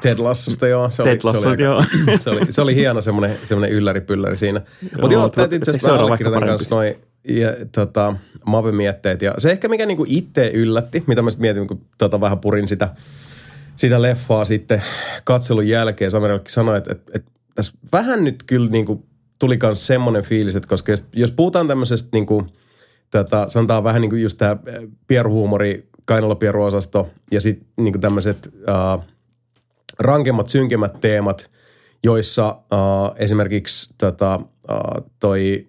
Ted 0.00 0.18
Lassosta, 0.18 0.68
joo. 0.68 0.90
Se 0.90 1.02
Ted 1.02 1.12
oli, 1.12 1.20
se, 1.20 1.26
Lasso, 1.26 1.48
oli, 1.48 1.62
joo. 1.62 1.84
se, 2.18 2.30
oli, 2.30 2.40
se 2.50 2.60
oli 2.60 2.74
hieno 2.74 3.00
semmoinen, 3.00 3.38
semmoinen 3.44 3.76
ylläri-pylläri 3.76 4.36
siinä. 4.36 4.60
Mutta 5.00 5.14
joo, 5.14 5.28
täytyy 5.28 5.58
itse 5.58 5.70
asiassa 5.70 5.94
allekirjoitan 5.94 6.48
kanssa 6.48 6.74
noin 6.74 6.94
ja, 7.28 7.52
tota, 7.72 8.14
Mape-mietteet. 8.46 9.22
Ja 9.22 9.34
se 9.38 9.50
ehkä 9.50 9.68
mikä 9.68 9.86
niinku 9.86 10.04
itse 10.08 10.50
yllätti, 10.54 11.04
mitä 11.06 11.22
mä 11.22 11.30
sitten 11.30 11.42
mietin, 11.42 11.66
kun 11.66 11.80
tota, 11.98 12.20
vähän 12.20 12.38
purin 12.38 12.68
sitä, 12.68 12.88
sitä 13.76 14.02
leffaa 14.02 14.44
sitten 14.44 14.82
katselun 15.24 15.68
jälkeen. 15.68 16.10
Samerellekin 16.10 16.52
sanoi, 16.52 16.78
että, 16.78 16.92
että, 16.92 17.12
että 17.14 17.30
tässä 17.54 17.78
vähän 17.92 18.24
nyt 18.24 18.42
kyllä 18.46 18.70
niinku 18.70 19.06
tuli 19.38 19.58
myös 19.62 19.86
semmoinen 19.86 20.22
fiilis, 20.22 20.56
että 20.56 20.68
koska 20.68 20.92
jos, 20.92 21.04
jos 21.12 21.32
puhutaan 21.32 21.68
tämmöisestä 21.68 22.08
niinku, 22.12 22.46
tota, 23.10 23.48
sanotaan 23.48 23.84
vähän 23.84 24.00
niin 24.00 24.10
kuin 24.10 24.22
just 24.22 24.38
tämä 24.38 24.56
pieruhuumori, 25.06 25.88
kainalopieruosasto 26.06 27.10
ja 27.32 27.40
sitten 27.40 27.68
niin 27.76 28.00
tämmöiset 28.00 28.48
uh, 28.54 29.04
rankemmat, 29.98 30.48
synkemmät 30.48 31.00
teemat, 31.00 31.50
joissa 32.04 32.48
uh, 32.50 33.16
esimerkiksi 33.16 33.94
tota, 33.98 34.36
uh, 34.36 35.10
toi 35.20 35.66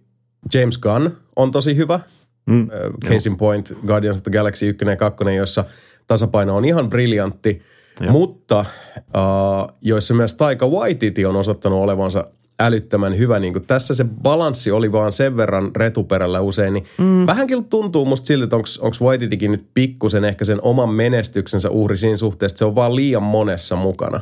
James 0.54 0.78
Gunn 0.78 1.12
on 1.36 1.52
tosi 1.52 1.76
hyvä. 1.76 2.00
Mm, 2.46 2.62
Uh, 2.62 3.10
case 3.10 3.30
in 3.30 3.38
point, 3.38 3.74
Guardians 3.88 4.18
of 4.18 4.24
the 4.24 4.32
Galaxy 4.32 4.68
1 4.70 4.86
ja 4.86 4.96
2, 4.96 5.24
jossa 5.36 5.66
tasapaino 6.08 6.56
on 6.56 6.66
ihan 6.66 6.90
briljantti, 6.90 7.62
Joo. 8.00 8.12
mutta 8.12 8.66
uh, 8.98 9.78
joissa 9.82 10.14
myös 10.14 10.34
Taika 10.34 10.68
Waititi 10.68 11.26
on 11.26 11.36
osoittanut 11.36 11.80
olevansa 11.80 12.28
älyttömän 12.60 13.18
hyvä. 13.18 13.40
Niin 13.40 13.54
kuin 13.54 13.68
tässä 13.68 13.96
se 13.96 14.06
balanssi 14.24 14.72
oli 14.72 14.92
vaan 14.92 15.14
sen 15.14 15.38
verran 15.38 15.72
retuperällä 15.76 16.42
usein, 16.42 16.74
niin 16.74 16.86
mm. 16.98 17.26
vähän 17.26 17.48
kyllä 17.48 17.64
tuntuu 17.70 18.06
musta 18.06 18.26
siltä, 18.26 18.44
että 18.44 18.56
onko 18.56 18.98
Waititikin 19.02 19.52
nyt 19.52 19.66
pikkusen 19.74 20.26
ehkä 20.26 20.46
sen 20.46 20.60
oman 20.62 20.90
menestyksensä 20.90 21.70
uhri 21.70 21.98
siinä 21.98 22.18
suhteessa, 22.18 22.54
että 22.54 22.60
se 22.60 22.66
on 22.66 22.76
vaan 22.76 22.96
liian 22.96 23.24
monessa 23.24 23.76
mukana. 23.76 24.22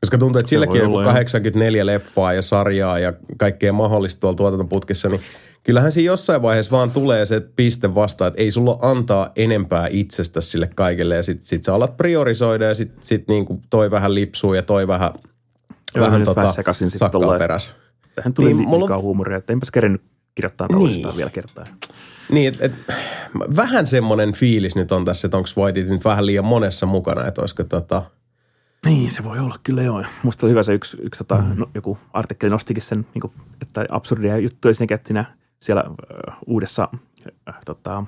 Koska 0.00 0.18
tuntuu, 0.18 0.38
että 0.38 0.48
silläkin 0.48 0.74
on 0.74 0.80
joku 0.80 0.96
olla, 0.96 1.02
joo. 1.02 1.12
84 1.12 1.86
leffaa 1.86 2.32
ja 2.32 2.42
sarjaa 2.42 2.98
ja 2.98 3.12
kaikkea 3.36 3.72
mahdollista 3.72 4.20
tuolla 4.20 4.36
tuotantoputkissa, 4.36 5.08
niin 5.08 5.20
kyllähän 5.62 5.92
siinä 5.92 6.06
jossain 6.06 6.42
vaiheessa 6.42 6.76
vaan 6.76 6.90
tulee 6.90 7.26
se 7.26 7.40
piste 7.40 7.94
vastaan, 7.94 8.28
että 8.28 8.42
ei 8.42 8.50
sulla 8.50 8.78
antaa 8.82 9.30
enempää 9.36 9.88
itsestä 9.90 10.40
sille 10.40 10.70
kaikille 10.74 11.16
ja 11.16 11.22
sit, 11.22 11.42
sit 11.42 11.64
sä 11.64 11.74
alat 11.74 11.96
priorisoida 11.96 12.64
ja 12.64 12.74
sit, 12.74 12.92
sit 13.00 13.28
niinku 13.28 13.60
toi 13.70 13.90
vähän 13.90 14.14
lipsuu 14.14 14.54
ja 14.54 14.62
toi 14.62 14.88
vähän, 14.88 15.10
Joo, 15.94 16.06
vähän 16.06 16.22
tota, 16.24 16.40
vähän 16.40 16.54
sekaisin 16.54 16.90
sit 16.90 16.98
sakkaa 16.98 17.20
tolleen. 17.20 17.38
perässä. 17.38 17.74
Tähän 18.14 18.34
tuli 18.34 18.46
Niin, 18.46 18.56
niin, 18.56 18.68
mulla 18.68 18.84
liikaa 18.84 18.98
huumoria, 18.98 19.38
että 19.38 19.52
enpäs 19.52 19.70
kerennyt 19.70 20.02
kirjoittaa 20.34 20.68
Niin. 20.78 21.16
vielä 21.16 21.30
kertaa. 21.30 21.64
Niin, 22.30 22.48
et, 22.48 22.60
et, 22.60 22.72
vähän 23.56 23.86
semmoinen 23.86 24.32
fiilis 24.32 24.76
nyt 24.76 24.92
on 24.92 25.04
tässä, 25.04 25.26
että 25.26 25.36
onko 25.36 25.48
Whiteit 25.56 25.88
nyt 25.88 26.04
vähän 26.04 26.26
liian 26.26 26.44
monessa 26.44 26.86
mukana, 26.86 27.26
että 27.26 27.40
olisiko 27.40 27.64
tota, 27.64 28.02
Niin, 28.86 29.10
se 29.12 29.24
voi 29.24 29.38
olla 29.38 29.54
kyllä 29.62 29.82
joo. 29.82 30.04
Musta 30.22 30.46
oli 30.46 30.50
hyvä 30.50 30.62
se 30.62 30.74
yksi, 30.74 30.96
yksi 31.00 31.18
tota, 31.18 31.42
no, 31.54 31.66
joku 31.74 31.98
artikkeli 32.12 32.50
nostikin 32.50 32.82
sen, 32.82 33.06
niin 33.14 33.20
kuin, 33.20 33.32
että 33.62 33.86
absurdia 33.90 34.38
juttuja 34.38 34.74
siinä, 34.74 34.94
että 34.94 35.08
siinä 35.08 35.24
siellä 35.58 35.84
ö, 35.86 36.32
uudessa 36.46 36.88
ö, 37.48 37.52
tota, 37.66 38.04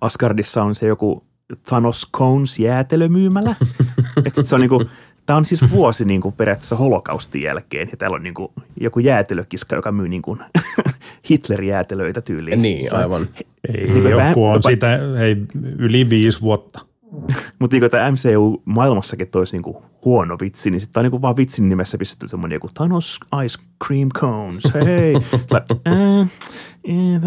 Asgardissa 0.00 0.62
on 0.62 0.74
se 0.74 0.86
joku 0.86 1.24
Thanos 1.64 2.08
Cones 2.16 2.58
jäätelömyymälä. 2.58 3.54
että 4.26 4.42
se 4.42 4.54
on 4.54 4.60
niinku, 4.60 4.84
Tämä 5.26 5.36
on 5.36 5.44
siis 5.44 5.70
vuosi 5.76 6.04
niin 6.04 6.20
kuin 6.20 6.32
periaatteessa 6.34 6.76
holokaustin 6.76 7.42
jälkeen, 7.42 7.88
ja 7.90 7.96
täällä 7.96 8.14
on 8.14 8.22
niin 8.22 8.34
kuin 8.34 8.48
joku 8.80 8.98
jäätelökiska, 9.00 9.76
joka 9.76 9.92
myy 9.92 10.08
niin 10.08 10.22
kuin 10.22 10.40
Hitler-jäätelöitä 11.30 12.20
tyyliin. 12.20 12.62
niin 12.62 12.94
aivan. 12.94 13.28
Ei 13.68 13.86
Niin, 13.86 14.04
joku 14.04 14.16
vähän- 14.16 14.34
on 14.36 14.52
jopa- 14.54 14.62
siitä 14.68 14.98
ei, 15.20 15.36
yli 15.78 16.10
viisi 16.10 16.40
vuotta. 16.40 16.80
Mutta 17.58 17.76
niin 17.76 17.90
tämä 17.90 18.10
MCU-maailmassakin 18.10 19.28
toisi 19.28 19.52
niinku 19.56 19.82
huono 20.04 20.36
vitsi, 20.40 20.70
niin 20.70 20.80
sitten 20.80 21.00
on 21.00 21.04
niinku 21.04 21.22
vaan 21.22 21.36
vitsin 21.36 21.68
nimessä 21.68 21.98
pistetty 21.98 22.28
semmoinen 22.28 22.56
joku 22.56 22.68
Thanos 22.74 23.20
Ice 23.44 23.58
Cream 23.86 24.08
Cones, 24.08 24.64
hei. 24.74 25.14
Ää, 25.14 25.64
ää, 25.84 26.26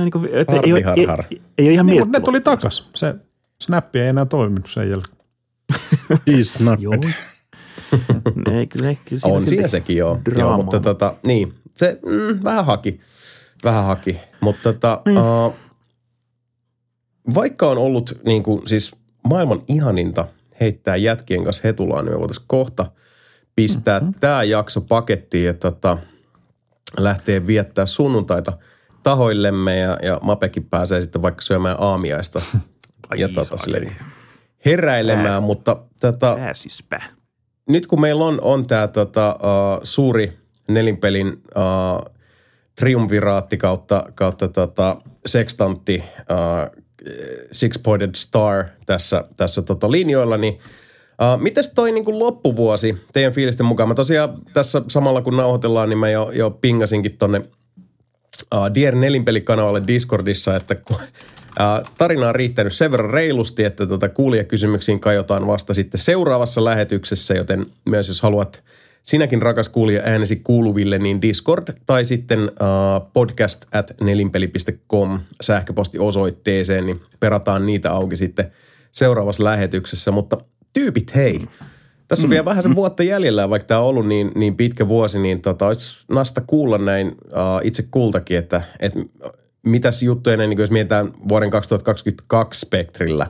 niinku, 0.03 0.21
et 0.31 0.49
ei, 0.49 0.59
ei, 0.63 0.81
har 0.81 0.97
har. 1.07 1.23
ei, 1.31 1.41
ei 1.57 1.65
ole 1.65 1.73
ihan 1.73 1.85
Niin, 1.85 1.99
mutta 2.01 2.19
ne 2.19 2.25
tuli 2.25 2.41
takas. 2.41 2.89
Se 2.95 3.15
snappi 3.63 3.99
ei 3.99 4.07
enää 4.07 4.25
toiminut 4.25 4.67
sen 4.67 4.89
jälkeen. 4.89 5.17
He's 6.13 6.43
snapped. 6.43 6.83
Joo. 6.83 6.93
ei, 8.53 8.67
kyllä, 8.67 8.95
kyllä 9.05 9.19
siinä 9.19 9.35
On 9.35 9.47
siinä 9.47 9.67
sekin 9.67 9.97
joo. 9.97 10.19
joo 10.37 10.57
mutta 10.57 10.79
tota, 10.79 11.15
niin, 11.25 11.53
se 11.75 11.99
mm, 12.05 12.43
vähän 12.43 12.65
haki. 12.65 12.99
Vähän 13.63 13.85
haki. 13.85 14.17
Mutta 14.41 14.73
tota, 14.73 15.01
Niin. 15.05 15.17
uh, 15.17 15.53
vaikka 17.35 17.67
on 17.67 17.77
ollut 17.77 18.19
niin 18.25 18.43
kuin, 18.43 18.67
siis 18.67 18.95
maailman 19.27 19.61
ihaninta 19.67 20.27
heittää 20.61 20.95
jätkien 20.95 21.43
kanssa 21.43 21.61
hetulaan, 21.63 22.05
niin 22.05 22.13
me 22.13 22.19
voitaisiin 22.19 22.47
kohta 22.47 22.85
pistää 23.55 23.99
mm-hmm. 23.99 24.13
tämä 24.19 24.43
jakso 24.43 24.81
pakettiin 24.81 25.45
ja 25.45 25.53
tota, 25.53 25.97
lähtee 26.97 27.47
viettää 27.47 27.85
sunnuntaita 27.85 28.53
tahoillemme 29.03 29.77
ja, 29.77 29.97
ja 30.01 30.19
Mapekin 30.21 30.65
pääsee 30.65 31.01
sitten 31.01 31.21
vaikka 31.21 31.41
syömään 31.41 31.75
aamiaista 31.79 32.41
Ai 33.09 33.19
ja 33.19 33.29
tota, 33.29 33.57
silleen 33.57 33.95
heräilemään, 34.65 35.43
mutta 35.43 35.77
tota, 35.99 36.35
Pääsispä. 36.35 37.01
Nyt 37.69 37.87
kun 37.87 38.01
meillä 38.01 38.25
on, 38.25 38.41
on 38.41 38.67
tämä 38.67 38.87
tota, 38.87 39.35
uh, 39.35 39.79
suuri 39.83 40.33
nelinpelin 40.67 41.27
uh, 41.27 42.13
triumviraatti 42.75 43.57
kautta, 43.57 44.03
kautta 44.15 44.47
tota, 44.47 44.97
sextantti 45.25 46.03
uh, 46.19 46.81
Six 47.51 47.83
Pointed 47.83 48.15
Star 48.15 48.65
tässä, 48.85 49.23
tässä 49.37 49.61
tota 49.61 49.91
linjoilla, 49.91 50.37
niin 50.37 50.53
uh, 50.53 51.41
mites 51.41 51.71
toi 51.75 51.91
niin 51.91 52.19
loppuvuosi 52.19 52.97
teidän 53.13 53.33
fiilisten 53.33 53.65
mukaan? 53.65 53.89
Mä 53.89 53.95
tosiaan 53.95 54.29
tässä 54.53 54.81
samalla 54.87 55.21
kun 55.21 55.37
nauhoitellaan, 55.37 55.89
niin 55.89 55.99
mä 55.99 56.09
jo, 56.09 56.31
jo 56.33 56.51
pingasinkin 56.51 57.17
tonne 57.17 57.41
uh, 58.55 58.73
Dier 58.73 58.95
nelinpelikanavalle 58.95 59.87
Discordissa, 59.87 60.55
että 60.55 60.75
tarina 61.97 62.27
on 62.27 62.35
riittänyt 62.35 62.73
sen 62.73 62.91
verran 62.91 63.09
reilusti, 63.09 63.63
että 63.63 63.87
tota 63.87 64.09
kuulijakysymyksiin 64.09 64.99
kajotaan 64.99 65.47
vasta 65.47 65.73
sitten 65.73 65.99
seuraavassa 65.99 66.63
lähetyksessä, 66.63 67.33
joten 67.33 67.65
myös 67.85 68.07
jos 68.07 68.21
haluat 68.21 68.63
sinäkin 69.03 69.41
rakas 69.41 69.69
kuulija 69.69 70.01
äänesi 70.05 70.35
kuuluville, 70.35 70.97
niin 70.97 71.21
Discord 71.21 71.73
tai 71.85 72.05
sitten 72.05 72.39
uh, 72.39 73.11
podcast 73.13 73.65
at 73.73 73.91
nelinpeli.com 74.01 75.19
sähköpostiosoitteeseen, 75.41 76.85
niin 76.85 77.01
perataan 77.19 77.65
niitä 77.65 77.91
auki 77.91 78.15
sitten 78.15 78.51
seuraavassa 78.91 79.43
lähetyksessä. 79.43 80.11
Mutta 80.11 80.37
tyypit, 80.73 81.15
hei, 81.15 81.41
tässä 82.07 82.27
on 82.27 82.29
vielä 82.29 82.45
vähän 82.45 82.63
sen 82.63 82.75
vuotta 82.75 83.03
jäljellä, 83.03 83.49
vaikka 83.49 83.67
tämä 83.67 83.79
on 83.79 83.85
ollut 83.85 84.07
niin, 84.07 84.31
niin 84.35 84.55
pitkä 84.55 84.87
vuosi, 84.87 85.19
niin 85.19 85.41
tota, 85.41 85.67
olisi 85.67 86.05
nasta 86.11 86.41
kuulla 86.47 86.77
näin 86.77 87.07
uh, 87.07 87.13
itse 87.63 87.83
kultakin, 87.91 88.37
että, 88.37 88.61
että 88.79 88.99
mitäs 89.69 90.03
juttuja, 90.03 90.37
niin 90.37 90.57
jos 90.57 90.71
mietitään 90.71 91.11
vuoden 91.29 91.49
2022 91.49 92.59
spektrillä, 92.59 93.27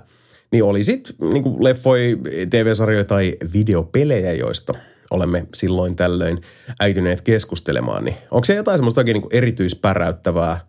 niin 0.52 0.64
oli 0.64 0.84
sitten 0.84 1.16
niin 1.34 1.64
leffoi, 1.64 2.18
TV-sarjoja 2.50 3.06
tai 3.06 3.38
videopelejä, 3.54 4.34
joista 4.34 4.74
olemme 5.12 5.46
silloin 5.56 5.96
tällöin 5.96 6.42
äityneet 6.80 7.22
keskustelemaan, 7.22 8.06
niin 8.06 8.16
onko 8.32 8.46
se 8.46 8.56
jotain 8.56 8.78
semmoista 8.78 9.02
oikein 9.02 9.22
niin 9.22 9.30
erityispäräyttävää 9.32 10.60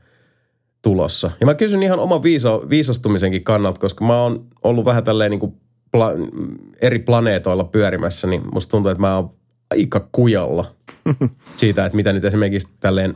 tulossa? 0.82 1.30
Ja 1.40 1.46
mä 1.46 1.54
kysyn 1.54 1.82
ihan 1.82 1.98
oman 1.98 2.22
viisa, 2.22 2.60
viisastumisenkin 2.70 3.44
kannalta, 3.44 3.80
koska 3.80 4.04
mä 4.04 4.22
oon 4.22 4.46
ollut 4.62 4.84
vähän 4.84 5.04
tälleen 5.04 5.30
niin 5.30 5.40
kuin 5.40 5.54
pla- 5.96 6.30
eri 6.80 6.98
planeetoilla 6.98 7.64
pyörimässä, 7.64 8.26
niin 8.26 8.42
musta 8.52 8.70
tuntuu, 8.70 8.90
että 8.90 9.00
mä 9.00 9.16
oon 9.16 9.30
aika 9.70 10.08
kujalla 10.12 10.64
siitä, 11.56 11.84
että 11.84 11.96
mitä 11.96 12.12
nyt 12.12 12.24
esimerkiksi 12.24 12.68
tälleen 12.80 13.14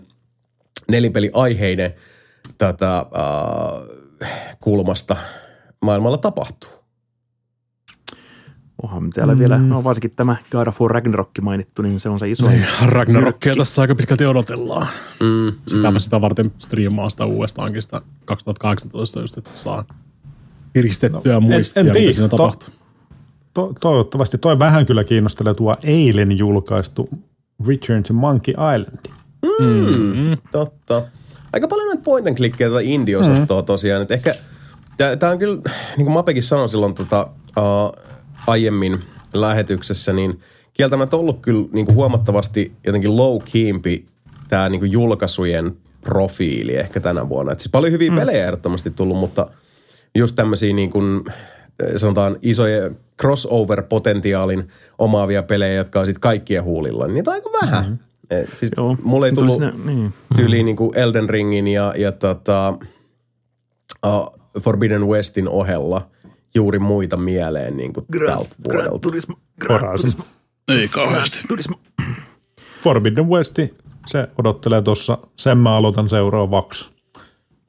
nelinpeliaiheiden 0.90 1.94
tätä, 2.58 2.98
äh, 2.98 4.28
kulmasta 4.60 5.16
maailmalla 5.84 6.18
tapahtuu. 6.18 6.70
Onhan 8.82 9.10
täällä 9.10 9.34
mm. 9.34 9.38
vielä, 9.38 9.58
no 9.58 9.84
varsinkin 9.84 10.10
tämä 10.10 10.36
God 10.50 10.66
of 10.66 10.80
War 10.80 10.90
Ragnarok 10.90 11.30
mainittu, 11.40 11.82
niin 11.82 12.00
se 12.00 12.08
on 12.08 12.18
se 12.18 12.30
iso. 12.30 12.48
Niin, 12.48 12.66
Ragnarokia 12.86 13.54
tässä 13.56 13.82
aika 13.82 13.94
pitkälti 13.94 14.26
odotellaan. 14.26 14.86
Mm, 15.20 15.52
Sitä, 15.68 15.90
mm. 15.90 15.98
sitä 15.98 16.20
varten 16.20 16.52
striimaa 16.58 17.08
sitä 17.08 17.24
uudestaankin 17.24 17.82
sitä 17.82 18.00
2018, 18.24 19.20
just 19.20 19.38
että 19.38 19.50
saa 19.54 19.84
kiristettyä 20.72 21.32
no, 21.32 21.40
muistia, 21.40 21.80
en 21.80 21.86
mitä 21.86 21.98
tiedä. 21.98 22.12
siinä 22.12 22.28
tapahtuu. 22.28 22.68
To, 23.54 23.72
toivottavasti 23.80 24.38
toi 24.38 24.58
vähän 24.58 24.86
kyllä 24.86 25.04
kiinnostelee 25.04 25.54
tuo 25.54 25.74
eilen 25.82 26.38
julkaistu 26.38 27.08
Return 27.66 28.02
to 28.02 28.14
Monkey 28.14 28.54
Island. 28.54 29.06
Mm, 29.60 30.38
totta. 30.52 31.02
Aika 31.54 31.68
paljon 31.68 31.88
näitä 31.88 32.02
point 32.02 32.26
and 32.26 32.36
clickkejä 32.36 32.70
tätä 32.70 32.80
indie-osastoa 32.80 33.60
mm. 33.60 33.66
tosiaan. 33.66 34.02
Että 34.02 34.14
ehkä 34.14 34.34
tämä 35.18 35.32
on 35.32 35.38
kyllä, 35.38 35.62
niin 35.96 36.04
kuin 36.04 36.14
Mapekin 36.14 36.42
sanoi 36.42 36.68
silloin 36.68 36.94
tota, 36.94 37.30
uh, 37.58 38.02
aiemmin 38.46 38.98
lähetyksessä, 39.34 40.12
niin 40.12 40.40
kieltämättä 40.72 41.16
ollut 41.16 41.40
kyllä 41.40 41.68
niin 41.72 41.86
kuin 41.86 41.96
huomattavasti 41.96 42.72
jotenkin 42.86 43.16
low 43.16 43.42
keempi 43.52 44.06
tämä 44.48 44.68
niin 44.68 44.80
kuin 44.80 44.92
julkaisujen 44.92 45.76
profiili 46.00 46.76
ehkä 46.76 47.00
tänä 47.00 47.28
vuonna. 47.28 47.52
Et 47.52 47.60
siis 47.60 47.70
paljon 47.70 47.92
hyviä 47.92 48.10
mm. 48.10 48.16
pelejä 48.16 48.44
ehdottomasti 48.44 48.90
tullut, 48.90 49.18
mutta 49.18 49.46
just 50.14 50.36
tämmöisiä 50.36 50.72
niin 50.72 50.90
kuin, 50.90 51.24
sanotaan 51.96 52.36
isoja 52.42 52.90
crossover-potentiaalin 53.22 54.68
omaavia 54.98 55.42
pelejä, 55.42 55.74
jotka 55.74 56.00
on 56.00 56.06
sitten 56.06 56.20
kaikkien 56.20 56.64
huulilla, 56.64 57.06
niin 57.06 57.14
niitä 57.14 57.30
on 57.30 57.34
aika 57.34 57.50
vähän. 57.62 57.90
Mm. 57.90 57.98
Et 58.30 58.48
siis 58.56 58.72
Joo. 58.76 58.96
mulle 59.02 59.26
ei 59.26 59.32
Tuli 59.32 59.48
tullut 59.48 59.74
sinne- 59.74 59.94
niin. 59.94 60.12
tyyliin 60.36 60.66
niin 60.66 60.76
kuin 60.76 60.98
Elden 60.98 61.30
Ringin 61.30 61.68
ja, 61.68 61.94
ja 61.98 62.12
tota, 62.12 62.78
uh, 64.06 64.30
Forbidden 64.60 65.06
Westin 65.06 65.48
ohella 65.48 66.10
juuri 66.54 66.78
muita 66.78 67.16
mieleen 67.16 67.76
niin 67.76 67.92
kuin 67.92 68.06
tältä 68.26 68.56
vuodelta. 68.64 68.98
Turismo, 68.98 69.34
Gran 69.60 69.80
Horizon. 69.80 69.96
Turismo, 70.10 70.24
Ei 70.68 70.88
kauheasti. 70.88 71.38
Turismo. 71.48 71.80
Forbidden 72.82 73.28
West, 73.28 73.58
se 74.06 74.28
odottelee 74.38 74.82
tuossa, 74.82 75.18
sen 75.36 75.58
mä 75.58 75.76
aloitan 75.76 76.08
seuraavaksi. 76.08 76.90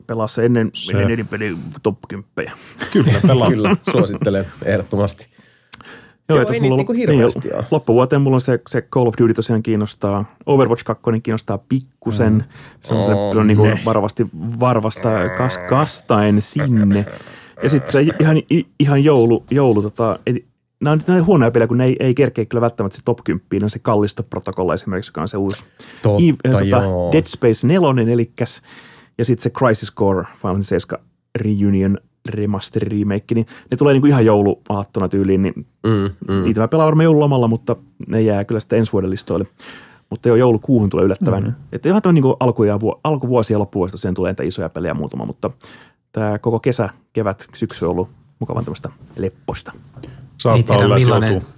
Pelaa 0.07 0.27
se 0.27 0.45
ennen, 0.45 0.69
Se- 0.73 0.91
ennen 0.91 1.07
nelinpeli 1.07 1.57
top 1.83 1.97
10. 2.07 2.53
Kyllä 2.91 3.11
pelaa. 3.27 3.49
Kyllä, 3.51 3.75
suosittelen 3.91 4.47
ehdottomasti. 4.65 5.27
Joo, 6.29 6.39
Joo, 6.39 6.47
ei 6.51 6.59
mulla 6.59 6.61
niitä 6.61 6.73
on- 6.73 6.77
niinku 6.77 6.93
hirveästi 6.93 7.39
niin, 7.39 7.55
ole. 7.55 7.65
Loppuvuoteen 7.71 8.21
mulla 8.21 8.35
on 8.37 8.41
se, 8.41 8.59
se 8.69 8.81
Call 8.81 9.07
of 9.07 9.13
Duty 9.21 9.33
tosiaan 9.33 9.63
kiinnostaa. 9.63 10.35
Overwatch 10.45 10.83
2 10.83 11.03
kiinnostaa 11.23 11.57
pikkusen. 11.57 12.33
Mm. 12.33 12.43
Se 12.81 12.93
on 12.93 13.03
se 13.03 13.11
Oh, 13.13 13.31
kyllä 13.31 13.43
niin 13.43 13.57
kuin 13.57 13.79
varovasti 13.85 14.27
varvasta 14.59 15.09
kas, 15.37 15.57
kastaen 15.69 16.41
sinne. 16.41 17.05
Ja 17.63 17.69
sitten 17.69 17.91
se 17.91 18.01
ihan, 18.19 18.37
i- 18.37 18.67
ihan 18.79 19.03
joulu, 19.03 19.43
joulu 19.51 19.81
tota, 19.81 20.19
nämä 20.79 20.91
on, 20.93 21.01
nämä 21.07 21.19
on 21.19 21.25
huonoja 21.25 21.51
pelejä, 21.51 21.67
kun 21.67 21.77
ne 21.77 21.85
ei, 21.85 21.95
ei 21.99 22.13
kerkeä 22.13 22.45
kyllä 22.45 22.61
välttämättä 22.61 22.95
se 22.95 23.01
top 23.05 23.19
10. 23.23 23.41
Ne 23.53 23.63
on 23.63 23.69
se 23.69 23.79
kallistoprotokolla 23.79 24.73
esimerkiksi, 24.73 25.09
joka 25.09 25.21
on 25.21 25.27
se 25.27 25.37
uusi 25.37 25.63
Totta, 26.01 26.19
Eve- 26.49 26.55
äh, 26.55 26.67
joo. 26.67 27.11
Dead 27.11 27.23
Space 27.27 27.67
4, 27.67 28.11
elikkäs, 28.13 28.61
ja 29.17 29.25
sitten 29.25 29.43
se 29.43 29.49
Crisis 29.49 29.93
Core 29.93 30.23
Final 30.23 30.37
Fantasy 30.53 30.67
7 30.69 30.99
Reunion 31.41 31.97
remaster 32.29 32.83
remake, 32.83 33.35
niin 33.35 33.45
ne 33.71 33.77
tulee 33.77 33.93
niinku 33.93 34.07
ihan 34.07 34.25
jouluaattona 34.25 35.09
tyyliin, 35.09 35.41
niin 35.41 35.53
Mm, 35.87 36.09
mm. 36.33 36.43
niitä 36.43 36.61
mä 36.61 36.67
pelaan 36.67 36.85
varmaan 36.85 37.03
joululomalla, 37.03 37.47
mutta 37.47 37.75
ne 38.07 38.21
jää 38.21 38.43
kyllä 38.43 38.59
sitten 38.59 38.79
ensi 38.79 38.91
vuoden 38.91 39.09
listoille. 39.09 39.47
Mutta 40.09 40.27
jo 40.27 40.35
joulukuuhun 40.35 40.89
tulee 40.89 41.05
yllättävän. 41.05 41.43
Mm-hmm. 41.43 41.55
Että 41.71 41.89
ihan 41.89 42.01
niin 42.13 42.23
alku- 42.39 42.63
ja 42.63 42.79
vuo, 42.79 42.99
alkuvuosi 43.03 43.53
ja 43.53 43.59
loppuvuosi 43.59 43.91
tosiaan 43.91 44.15
tulee 44.15 44.29
näitä 44.29 44.43
isoja 44.43 44.69
pelejä 44.69 44.93
muutama, 44.93 45.25
mutta 45.25 45.51
tämä 46.11 46.39
koko 46.39 46.59
kesä, 46.59 46.89
kevät, 47.13 47.47
syksy 47.53 47.85
on 47.85 47.91
ollut 47.91 48.09
mukavan 48.39 48.65
tämmöistä 48.65 48.89
lepposta. 49.15 49.71
Saattaa 50.37 50.77
olla, 50.77 50.95
millainen- 50.95 51.31
joutuu. 51.31 51.49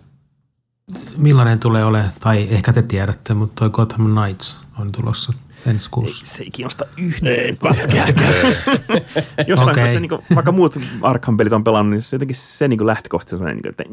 Millainen 1.17 1.59
tulee 1.59 1.85
ole, 1.85 2.03
tai 2.19 2.47
ehkä 2.51 2.73
te 2.73 2.81
tiedätte, 2.81 3.33
mutta 3.33 3.53
toi 3.59 3.69
Gotham 3.69 4.11
Knights 4.15 4.61
on 4.79 4.91
tulossa 4.91 5.33
ensi 5.67 5.89
kuussa. 5.89 6.25
Se 6.25 6.43
ei 6.43 6.49
kiinnosta 6.51 6.85
yhtään 6.97 7.57
pätkääkään. 7.63 8.33
Jostain 9.47 9.71
okay. 9.71 9.89
se, 9.89 9.99
niin 9.99 10.11
vaikka 10.35 10.51
muut 10.51 10.75
Arkham-pelit 11.01 11.53
on 11.53 11.63
pelannut, 11.63 11.91
niin 11.91 12.01
se 12.01 12.15
jotenkin 12.15 12.35
se 12.35 12.67
niin 12.67 12.87
lähtökohtaisesti 12.87 13.35
on 13.35 13.39
sellainen, 13.39 13.61
niin 13.63 13.69
että 13.69 13.83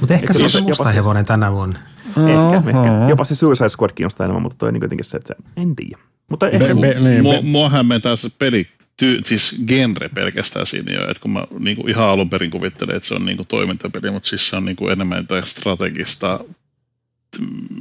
Mutta 0.00 0.14
ehkä 0.14 0.32
se 0.32 0.42
on 0.42 0.50
se 0.50 0.60
musta 0.60 0.84
se- 0.84 0.94
hevonen 0.94 1.24
tänä 1.24 1.52
vuonna. 1.52 1.78
ehkä, 2.06 2.68
ehkä. 2.68 3.08
Jopa 3.08 3.24
se 3.24 3.34
Suicide 3.34 3.68
Squad 3.68 3.90
kiinnostaa 3.94 4.24
enemmän, 4.24 4.42
mutta 4.42 4.58
toi 4.58 4.72
niin 4.72 4.82
jotenkin 4.82 5.04
se, 5.04 5.16
että 5.16 5.34
se, 5.34 5.60
en 5.60 5.76
tiedä. 5.76 5.98
Mutta 6.30 6.48
ehkä, 6.48 6.74
niin, 6.74 7.44
Mua, 7.44 7.68
hämmentää 7.68 8.16
se 8.16 8.28
peli, 8.38 8.68
ty, 8.96 9.20
siis 9.24 9.62
genre 9.66 10.08
pelkästään 10.08 10.66
siinä 10.66 10.94
jo, 10.94 11.10
että 11.10 11.22
kun 11.22 11.30
mä 11.30 11.44
niinku 11.58 11.86
ihan 11.88 12.08
alun 12.08 12.30
perin 12.30 12.50
kuvittelin, 12.50 12.96
että 12.96 13.08
se 13.08 13.14
on 13.14 13.24
niinku 13.24 13.44
toimintapeli, 13.44 14.10
mutta 14.10 14.28
siis 14.28 14.48
se 14.48 14.56
on 14.56 14.64
niinku 14.64 14.88
enemmän 14.88 15.18
jotain 15.18 15.46
strategista, 15.46 16.40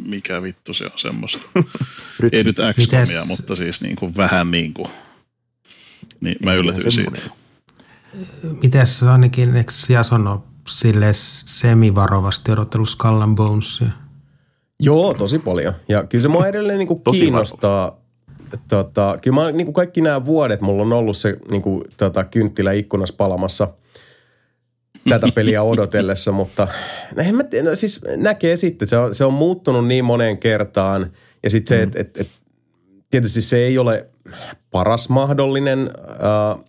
mikä 0.06 0.42
vittu 0.42 0.74
se 0.74 0.86
on 0.86 0.92
semmoista. 0.96 1.48
Ei 2.32 2.44
nyt 2.44 2.58
Mites- 2.58 3.28
mutta 3.28 3.56
siis 3.56 3.82
niinku 3.82 4.12
vähän 4.18 4.52
niinku, 4.52 4.90
niin 6.22 6.36
mä 6.44 6.54
yllätyin 6.54 6.92
siitä. 6.92 7.22
Mites 8.62 9.04
ainakin, 9.04 9.56
eikö 9.56 9.72
Jason 9.90 10.28
ole 10.28 10.40
sille 10.68 11.14
semivarovasti 11.14 12.52
odotellut 12.52 12.90
Skull 12.90 13.22
and 13.22 13.36
Bonesia? 13.36 13.88
Joo, 14.80 15.14
tosi 15.14 15.40
paljon. 15.40 15.74
Ja 15.88 16.04
kyllä 16.04 16.22
se 16.22 16.28
mua 16.28 16.48
edelleen 16.54 16.78
niinku 16.78 17.02
Tosi 17.04 17.20
kiinnostaa. 17.20 17.98
Tota, 18.68 19.18
kyllä 19.22 19.42
mä, 19.42 19.52
niinku 19.52 19.74
kaikki 19.74 20.02
nämä 20.02 20.26
vuodet 20.26 20.62
mulla 20.62 20.82
on 20.84 20.94
ollut 20.94 21.18
se 21.18 21.38
niinku, 21.52 21.84
tota, 21.98 22.24
kynttilä 22.24 22.72
ikkunas 22.72 23.12
palamassa 23.12 23.68
tätä 25.10 25.28
peliä 25.36 25.64
odotellessa, 25.64 26.32
mutta 26.32 26.68
no 27.16 27.24
en 27.24 27.36
mä 27.36 27.44
tiedä, 27.44 27.70
no, 27.70 27.76
siis 27.76 28.02
näkee 28.18 28.56
sitten, 28.56 28.88
se 28.88 28.98
on, 28.98 29.16
se 29.16 29.26
on 29.26 29.34
muuttunut 29.34 29.88
niin 29.88 30.06
moneen 30.06 30.38
kertaan 30.38 31.12
ja 31.44 31.50
sitten 31.50 31.78
se, 31.78 31.84
että 31.84 32.02
et, 32.02 32.18
et, 32.18 32.28
tietysti 33.10 33.42
se 33.42 33.58
ei 33.58 33.78
ole 33.78 34.06
paras 34.72 35.10
mahdollinen 35.10 35.80
äh, 35.80 36.64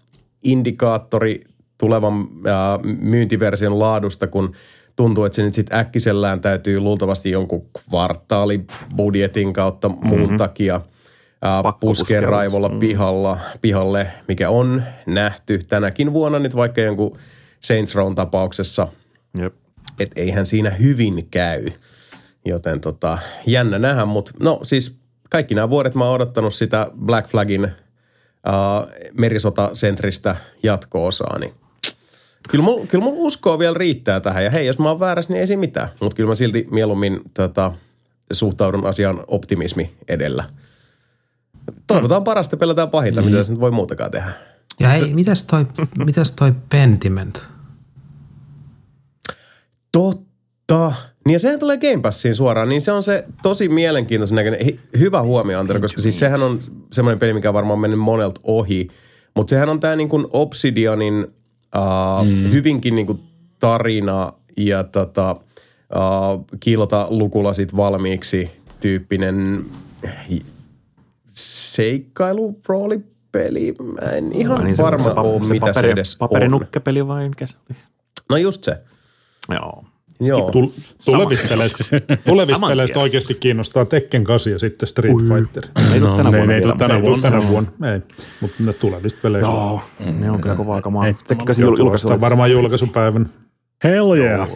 indikaattori 0.44 1.44
tulevan 1.78 2.20
äh, 2.20 2.96
myyntiversion 3.00 3.78
laadusta, 3.78 4.26
kun 4.26 4.52
tuntuu, 4.96 5.24
että 5.24 5.36
se 5.36 5.42
nyt 5.42 5.54
sitten 5.54 5.78
äkkisellään 5.78 6.40
täytyy 6.40 6.80
luultavasti 6.80 7.30
jonkun 7.30 7.66
kvartaalibudjetin 7.84 9.52
kautta 9.52 9.88
muun 9.88 10.20
mm-hmm. 10.20 10.36
takia 10.36 10.74
äh, 10.74 11.74
puskea 11.80 12.20
raivolla 12.20 12.68
pihalla, 12.68 13.38
pihalle, 13.62 14.06
mikä 14.28 14.50
on 14.50 14.82
nähty 15.06 15.60
tänäkin 15.68 16.12
vuonna 16.12 16.38
nyt 16.38 16.56
vaikka 16.56 16.80
jonkun 16.80 17.18
Saints 17.60 17.94
Rown 17.94 18.14
tapauksessa, 18.14 18.88
Jep. 19.38 19.54
että 20.00 20.20
eihän 20.20 20.46
siinä 20.46 20.70
hyvin 20.70 21.28
käy. 21.30 21.66
Joten 22.44 22.80
tota, 22.80 23.18
jännä 23.46 23.78
nähdä, 23.78 24.04
mutta 24.04 24.32
no 24.40 24.60
siis 24.62 24.98
kaikki 25.30 25.54
nämä 25.54 25.70
vuodet 25.70 25.94
mä 25.94 26.04
oon 26.04 26.14
odottanut 26.14 26.54
sitä 26.54 26.90
Black 27.04 27.28
Flagin 27.28 27.64
uh, 27.64 28.88
merisotasentristä 29.14 30.36
jatko-osaa, 30.62 31.38
niin 31.38 31.54
kyllä 32.48 32.64
mulla, 32.64 32.86
kyllä 32.86 33.04
mulla 33.04 33.18
uskoa 33.20 33.58
vielä 33.58 33.74
riittää 33.74 34.20
tähän. 34.20 34.44
Ja 34.44 34.50
hei, 34.50 34.66
jos 34.66 34.78
mä 34.78 34.88
oon 34.88 35.00
väärässä, 35.00 35.32
niin 35.32 35.40
ei 35.40 35.46
siinä 35.46 35.60
mitään. 35.60 35.88
Mutta 36.00 36.16
kyllä 36.16 36.28
mä 36.28 36.34
silti 36.34 36.66
mieluummin 36.70 37.20
tota, 37.34 37.72
suhtaudun 38.32 38.86
asian 38.86 39.24
optimismi 39.26 39.96
edellä. 40.08 40.44
Toivotaan 41.86 42.24
parasta, 42.24 42.56
pelataan 42.56 42.90
pahinta, 42.90 43.22
mitä 43.22 43.36
tässä 43.36 43.52
nyt 43.52 43.60
voi 43.60 43.70
muutakaan 43.70 44.10
tehdä. 44.10 44.32
Ja 44.78 44.88
hei, 44.88 45.14
mitäs 45.14 45.42
toi, 45.42 45.66
mitäs 46.04 46.32
toi 46.32 46.52
Pentiment? 46.68 47.48
Totta. 49.92 50.92
Niin 51.26 51.32
ja 51.32 51.38
sehän 51.38 51.58
tulee 51.58 51.76
Game 51.76 52.02
Passiin 52.02 52.34
suoraan, 52.34 52.68
niin 52.68 52.82
se 52.82 52.92
on 52.92 53.02
se 53.02 53.24
tosi 53.42 53.68
mielenkiintoisen 53.68 54.36
näköinen. 54.36 54.78
Hyvä 54.98 55.22
huomio, 55.22 55.60
Antero, 55.60 55.80
koska 55.80 56.02
siis 56.02 56.18
sehän 56.18 56.42
on 56.42 56.60
semmoinen 56.92 57.18
peli, 57.18 57.32
mikä 57.32 57.50
on 57.50 57.54
varmaan 57.54 57.78
mennyt 57.78 58.00
monelta 58.00 58.40
ohi. 58.44 58.88
Mutta 59.34 59.50
sehän 59.50 59.68
on 59.68 59.80
tämä 59.80 59.96
niin 59.96 60.08
kuin 60.08 60.26
Obsidianin 60.30 61.26
uh, 61.76 62.26
mm. 62.26 62.52
hyvinkin 62.52 62.94
niin 62.94 63.06
kuin 63.06 63.20
tarina 63.58 64.32
ja 64.56 64.84
tota, 64.84 65.30
uh, 65.32 66.46
kiilota 66.60 67.06
lukulasit 67.10 67.76
valmiiksi 67.76 68.50
tyyppinen 68.80 69.64
seikkailu, 71.30 72.52
roolipeli. 73.34 73.74
Mä 73.94 74.10
en 74.10 74.32
ihan 74.32 74.64
Niin 74.64 74.76
se- 74.76 74.82
varma 74.82 75.04
se, 75.04 75.10
pa- 75.10 75.18
ole, 75.20 75.44
se 75.44 75.52
mitä 75.52 75.66
paperi, 75.66 75.88
se 75.88 75.92
edes 75.92 76.14
on. 76.14 76.18
Paperinukkepeli 76.28 77.06
vai 77.08 77.28
mikä 77.28 77.46
se 77.46 77.56
oli? 77.70 77.78
No 78.30 78.36
just 78.36 78.64
se. 78.64 78.78
Joo. 79.54 79.84
Joo. 80.20 80.50
Tul- 80.50 80.68
tulevista 81.04 81.48
peleistä, 81.48 81.84
tulevista 82.26 82.66
peleistä 82.66 83.00
oikeasti 83.00 83.34
kiinnostaa 83.34 83.84
Tekken 83.84 84.24
8 84.24 84.52
ja 84.52 84.58
sitten 84.58 84.86
Street 84.88 85.16
Fighter. 85.16 85.64
Ei 85.94 86.00
tule 86.00 86.16
tänä 86.16 86.30
ne- 86.30 86.36
vuonna 86.38 86.54
ei 86.54 86.60
vielä, 86.60 86.72
tule 86.72 86.88
tänä 86.88 87.02
vuonna. 87.02 87.22
tänä 87.30 87.48
vuonna, 87.48 87.70
ei. 87.92 88.00
Mutta 88.40 88.56
ne 88.62 88.72
tulevista 88.72 89.18
peleistä. 89.22 89.50
Joo, 89.52 89.80
ne 90.18 90.30
on 90.30 90.40
kyllä 90.40 90.54
kovaa 90.56 90.82
kamaa. 90.82 91.06
Ei, 91.06 91.14
Tekkikäs 91.28 91.58
Joutuu 91.58 91.78
julkaisu. 91.78 92.06
ostamaan 92.08 92.20
varmaan 92.20 92.50
julkaisupäivän. 92.52 93.28
Hell 93.84 94.12
yeah. 94.14 94.48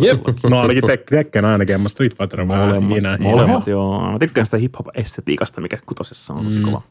Jep. 0.00 0.20
No 0.50 0.60
ainakin 0.60 0.84
tek- 0.84 1.04
Tekken 1.10 1.44
ainakin, 1.44 1.80
mä 1.80 1.88
Street 1.88 2.16
Fighter 2.18 2.40
on 2.40 2.48
vähän 2.48 2.82
Molemmat, 2.82 3.20
molemmat 3.20 3.66
joo. 3.66 4.12
Mä 4.12 4.18
tykkään 4.18 4.44
sitä 4.46 4.56
hip-hop-estetiikasta, 4.56 5.60
mikä 5.60 5.78
kutosessa 5.86 6.34
on 6.34 6.44
tosi 6.44 6.60
kova. 6.60 6.82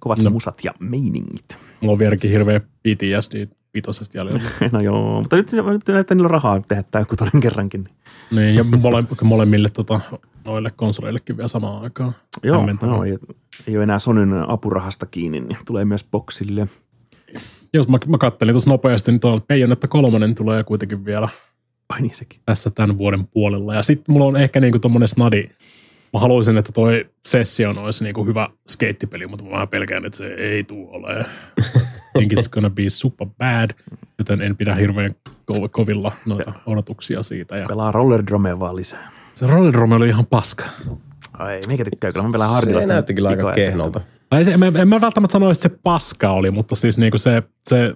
Kovat 0.00 0.18
No. 0.18 0.30
musat 0.30 0.64
ja 0.64 0.74
meiningit. 0.78 1.56
Mulla 1.80 1.92
on 1.92 1.98
vieläkin 1.98 2.30
hirveä 2.30 2.60
PTSD 2.60 3.46
vitosesta 3.74 4.18
jäljellä. 4.18 4.40
No 4.72 4.80
joo, 4.80 5.20
mutta 5.20 5.36
nyt, 5.36 5.52
nyt 5.52 5.88
näyttää 5.88 6.14
niillä 6.14 6.28
rahaa 6.28 6.60
tehdä 6.68 6.82
tämä 6.90 7.04
kutonen 7.04 7.40
kerrankin. 7.42 7.88
niin, 8.30 8.54
ja 8.54 8.64
mole, 8.82 9.04
molemmille 9.24 9.68
tota, 9.68 10.00
noille 10.44 10.70
konsoleillekin 10.70 11.36
vielä 11.36 11.48
samaan 11.48 11.82
aikaan. 11.82 12.14
Joo, 12.42 12.66
joo 12.82 13.04
ei, 13.04 13.18
ei 13.68 13.76
ole 13.76 13.82
enää 13.82 13.98
Sonyn 13.98 14.34
apurahasta 14.50 15.06
kiinni, 15.06 15.40
niin 15.40 15.58
tulee 15.66 15.84
myös 15.84 16.04
boksille. 16.10 16.68
Jos 17.74 17.88
mä, 17.88 17.98
mä 18.08 18.18
kattelin 18.18 18.54
tuossa 18.54 18.70
nopeasti, 18.70 19.10
niin 19.12 19.20
tuolla 19.20 19.42
Bayonetta 19.48 19.88
kolmonen 19.88 20.34
tulee 20.34 20.64
kuitenkin 20.64 21.04
vielä 21.04 21.28
Ai 21.92 22.02
niin 22.02 22.14
sekin. 22.14 22.40
tässä 22.46 22.70
tämän 22.70 22.98
vuoden 22.98 23.26
puolella. 23.26 23.74
Ja 23.74 23.82
sitten 23.82 24.12
mulla 24.12 24.26
on 24.26 24.36
ehkä 24.36 24.60
niinku 24.60 24.78
tommonen 24.78 25.08
snadi. 25.08 25.44
Mä 26.12 26.20
haluaisin, 26.20 26.58
että 26.58 26.72
toi 26.72 27.06
Session 27.26 27.78
olisi 27.78 28.04
niinku 28.04 28.26
hyvä 28.26 28.48
skeittipeli, 28.68 29.26
mutta 29.26 29.44
mä 29.44 29.50
vähän 29.50 29.68
pelkään, 29.68 30.04
että 30.04 30.18
se 30.18 30.26
ei 30.26 30.64
tule 30.64 30.88
olemaan. 30.90 31.24
think 32.18 32.32
it's 32.32 32.48
gonna 32.50 32.70
be 32.70 32.82
super 32.88 33.26
bad, 33.38 33.70
joten 34.18 34.42
en 34.42 34.56
pidä 34.56 34.74
hirveän 34.74 35.14
ko- 35.52 35.68
kovilla 35.70 36.12
noita 36.26 36.52
odotuksia 36.66 37.22
siitä. 37.22 37.56
Ja 37.56 37.66
Pelaa 37.66 37.92
rollerdromea 37.92 38.58
vaan 38.58 38.76
lisää. 38.76 39.10
se 39.34 39.46
Rollerdrome 39.46 39.94
oli 39.94 40.08
ihan 40.08 40.26
paska. 40.26 40.64
Ai, 41.32 41.60
meikä 41.66 41.84
tykkää 41.84 42.12
kyllä. 42.12 42.26
Mä 42.26 42.32
pelaan 42.32 42.50
hardilla. 42.50 42.80
Se 42.80 42.86
näytti 42.86 43.14
kyllä 43.14 43.28
aika 43.28 43.52
kehnolta. 43.52 44.00
Tai 44.30 44.44
se, 44.44 44.52
en, 44.52 44.76
en 44.76 44.88
mä 44.88 45.00
välttämättä 45.00 45.32
sanoisi, 45.32 45.58
että 45.58 45.76
se 45.76 45.80
paska 45.82 46.30
oli, 46.30 46.50
mutta 46.50 46.74
siis 46.74 46.98
niinku 46.98 47.18
se, 47.18 47.42
se, 47.68 47.94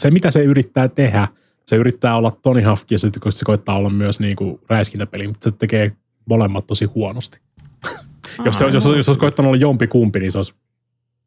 se, 0.00 0.10
mitä 0.10 0.30
se 0.30 0.42
yrittää 0.42 0.88
tehdä, 0.88 1.28
se 1.68 1.76
yrittää 1.76 2.16
olla 2.16 2.30
Tony 2.42 2.60
Hawk 2.62 2.90
ja 2.90 2.98
sitten 2.98 3.32
se 3.32 3.44
koittaa 3.44 3.76
olla 3.76 3.90
myös 3.90 4.20
niinku 4.20 4.60
räiskintäpeli, 4.68 5.26
mutta 5.28 5.44
se 5.50 5.56
tekee 5.56 5.92
molemmat 6.28 6.66
tosi 6.66 6.84
huonosti. 6.84 7.40
jos, 8.44 8.58
se, 8.58 8.64
jos, 8.64 8.74
jos, 8.74 8.84
jos 8.84 9.08
olisi 9.08 9.20
koittanut 9.20 9.48
olla 9.48 9.60
jompi 9.60 9.86
kumpi, 9.86 10.20
niin 10.20 10.32
se 10.32 10.38
olisi 10.38 10.54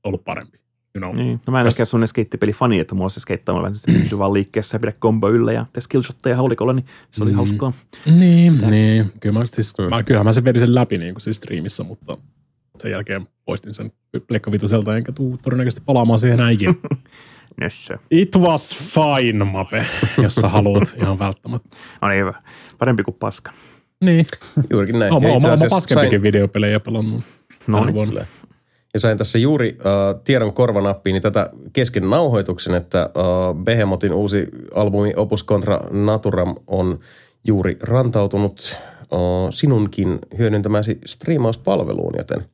ollut 0.04 0.24
parempi. 0.24 0.58
You 0.96 1.02
know. 1.02 1.16
Niin, 1.16 1.42
no 1.48 1.52
mä 1.52 1.60
en 1.62 1.66
Jos- 1.66 1.80
ole 1.80 1.86
semmoinen 1.86 2.08
skeittipeli 2.08 2.54
fani, 2.54 2.80
että 2.80 2.96
mulla 2.96 3.10
se 3.10 3.20
skeittaamalla 3.20 3.64
vähän 3.66 3.76
se 3.76 3.92
pysyy 4.04 4.18
vaan 4.18 4.34
liikkeessä 4.34 4.76
ja 4.76 4.80
pidä 4.80 4.92
kombo 5.00 5.30
yllä 5.30 5.52
ja 5.52 5.66
tee 5.74 5.82
skillshotteja 5.82 6.36
haulikolla, 6.36 6.74
niin 6.74 6.86
se 7.12 7.24
oli 7.24 7.32
Mm. 7.32 7.36
hauskaa. 7.36 7.74
Niin, 8.06 8.62
niin. 8.70 9.06
Kyllä 9.20 9.40
mä, 9.40 9.46
siis, 9.46 9.74
mä, 9.90 10.04
kyllähän 10.04 10.26
mä 10.26 10.34
sen 10.34 10.46
vedin 10.46 10.62
sen 10.62 10.76
läpi 10.76 10.98
niin 10.98 11.14
kuin 11.14 11.22
siis 11.22 11.38
striimissä, 11.38 11.84
mutta 11.84 12.18
sen 12.78 12.92
jälkeen 12.92 13.28
poistin 13.52 13.74
sen 13.74 13.92
Pleikka 14.28 14.52
Vitoselta, 14.52 14.98
enkä 14.98 15.12
tuu 15.12 15.38
todennäköisesti 15.38 15.84
palaamaan 15.86 16.20
siihen 16.20 16.40
enää 16.40 16.50
ikinä. 16.50 16.74
Nössö. 17.62 17.98
It 18.12 18.36
was 18.38 18.76
fine, 18.76 19.46
Mape, 19.46 19.86
jos 20.22 20.36
sä 20.36 20.50
haluat 20.50 20.96
ihan 21.02 21.20
välttämättä. 21.20 21.70
No 22.02 22.08
niin 22.08 22.20
hyvä. 22.20 22.34
Parempi 22.78 23.04
kuin 23.04 23.18
paska. 23.20 23.52
Niin. 24.02 24.26
Juurikin 24.70 25.00
näin. 25.00 25.14
Oma, 25.14 25.28
oma, 25.28 25.38
oma 25.38 25.54
asiassa 25.54 25.76
paskempikin 25.76 26.12
sain- 26.12 26.24
videopelejä 26.24 26.80
pelannut. 26.80 27.24
No 27.68 27.86
niin. 27.86 28.20
Ja 28.94 29.00
sain 29.00 29.18
tässä 29.18 29.38
juuri 29.38 29.78
uh, 29.80 30.22
tiedon 30.24 30.54
korvanappiin 30.54 31.14
niin 31.14 31.24
tätä 31.24 31.50
kesken 31.74 32.10
nauhoituksen, 32.10 32.76
että 32.76 33.10
uh, 33.16 33.64
Behemotin 33.64 34.14
uusi 34.14 34.48
albumi 34.76 35.14
Opus 35.16 35.46
Contra 35.46 35.80
Naturam 35.92 36.56
on 36.68 37.00
juuri 37.48 37.78
rantautunut 37.82 38.78
uh, 39.12 39.20
sinunkin 39.50 40.20
hyödyntämäsi 40.38 41.00
striimauspalveluun, 41.06 42.14
joten 42.18 42.46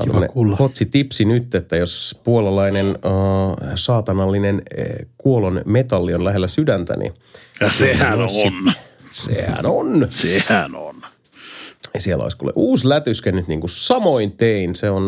Kiva 0.00 0.28
kuulla. 0.28 0.56
hotsi 0.56 0.86
tipsi 0.86 1.24
nyt, 1.24 1.54
että 1.54 1.76
jos 1.76 2.20
puolalainen 2.24 2.86
uh, 2.86 3.56
saatanallinen 3.74 4.62
uh, 4.78 5.06
kuolon 5.18 5.62
metalli 5.64 6.14
on 6.14 6.24
lähellä 6.24 6.48
sydäntä, 6.48 6.96
niin 6.96 7.14
Ja 7.60 7.70
sehän 7.70 8.18
No, 8.18 8.24
on. 8.24 8.72
sehän 9.10 9.66
on. 9.66 10.06
Sehän 10.10 10.74
on. 10.74 11.02
Ja 11.94 12.00
siellä 12.00 12.22
olisi 12.22 12.36
kuule 12.36 12.52
uusi 12.56 12.88
lätyskä 12.88 13.32
nyt 13.32 13.48
niin 13.48 13.60
kuin 13.60 13.70
samoin 13.70 14.32
tein. 14.32 14.74
Se 14.74 14.90
on, 14.90 15.02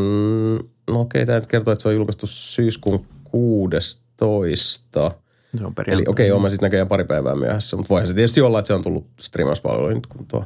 no 0.91 1.01
okei, 1.01 1.27
tämä 1.27 1.39
nyt 1.39 1.47
kertoo, 1.49 1.73
että 1.73 1.83
se 1.83 1.89
on 1.89 1.95
julkaistu 1.95 2.27
syyskuun 2.27 3.05
16. 3.25 5.11
Se 5.59 5.65
on 5.65 5.75
Eli 5.87 6.05
okei, 6.09 6.31
okay, 6.33 6.43
mä 6.43 6.49
sitten 6.49 6.67
näköjään 6.67 6.89
pari 6.89 7.05
päivää 7.05 7.35
myöhässä, 7.35 7.77
mutta 7.77 7.89
voihan 7.89 8.09
se 8.09 8.15
tietysti 8.15 8.41
olla, 8.41 8.59
että 8.59 8.67
se 8.67 8.75
on 8.75 8.83
tullut 8.83 9.07
striimauspalveluihin 9.21 9.95
nyt, 9.95 10.07
kun 10.07 10.27
tuo 10.27 10.45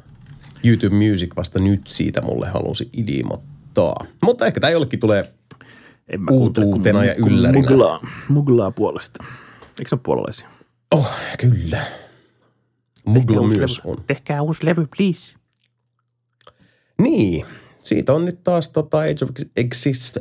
YouTube 0.65 0.97
Music 0.97 1.36
vasta 1.36 1.58
nyt 1.58 1.86
siitä 1.86 2.20
mulle 2.20 2.49
halusi 2.49 2.89
idimottaa. 3.78 4.07
Mutta 4.23 4.47
ehkä 4.47 4.60
tämä 4.60 4.70
jollekin 4.70 5.00
tulee 5.00 5.32
En 6.08 6.20
mä 6.20 6.31
uutuutena 6.31 7.05
ja 7.05 7.15
yllärinä. 7.15 7.70
Muglaa, 7.70 8.07
muglaa 8.28 8.70
puolesta. 8.70 9.24
Eikö 9.78 9.89
se 9.89 9.94
ole 9.94 10.00
puolalaisia? 10.02 10.48
Oh, 10.90 11.10
kyllä. 11.39 11.81
Mugla 13.05 13.42
myös 13.42 13.81
levy. 13.84 13.90
on. 13.90 14.05
Tehkää 14.07 14.42
uusi 14.42 14.65
levy, 14.65 14.86
please. 14.97 15.34
Niin, 17.02 17.44
siitä 17.82 18.12
on 18.12 18.24
nyt 18.24 18.44
taas 18.44 18.68
tota 18.68 18.98
Age 18.98 19.24
of 19.24 19.31
Exist... 19.57 20.16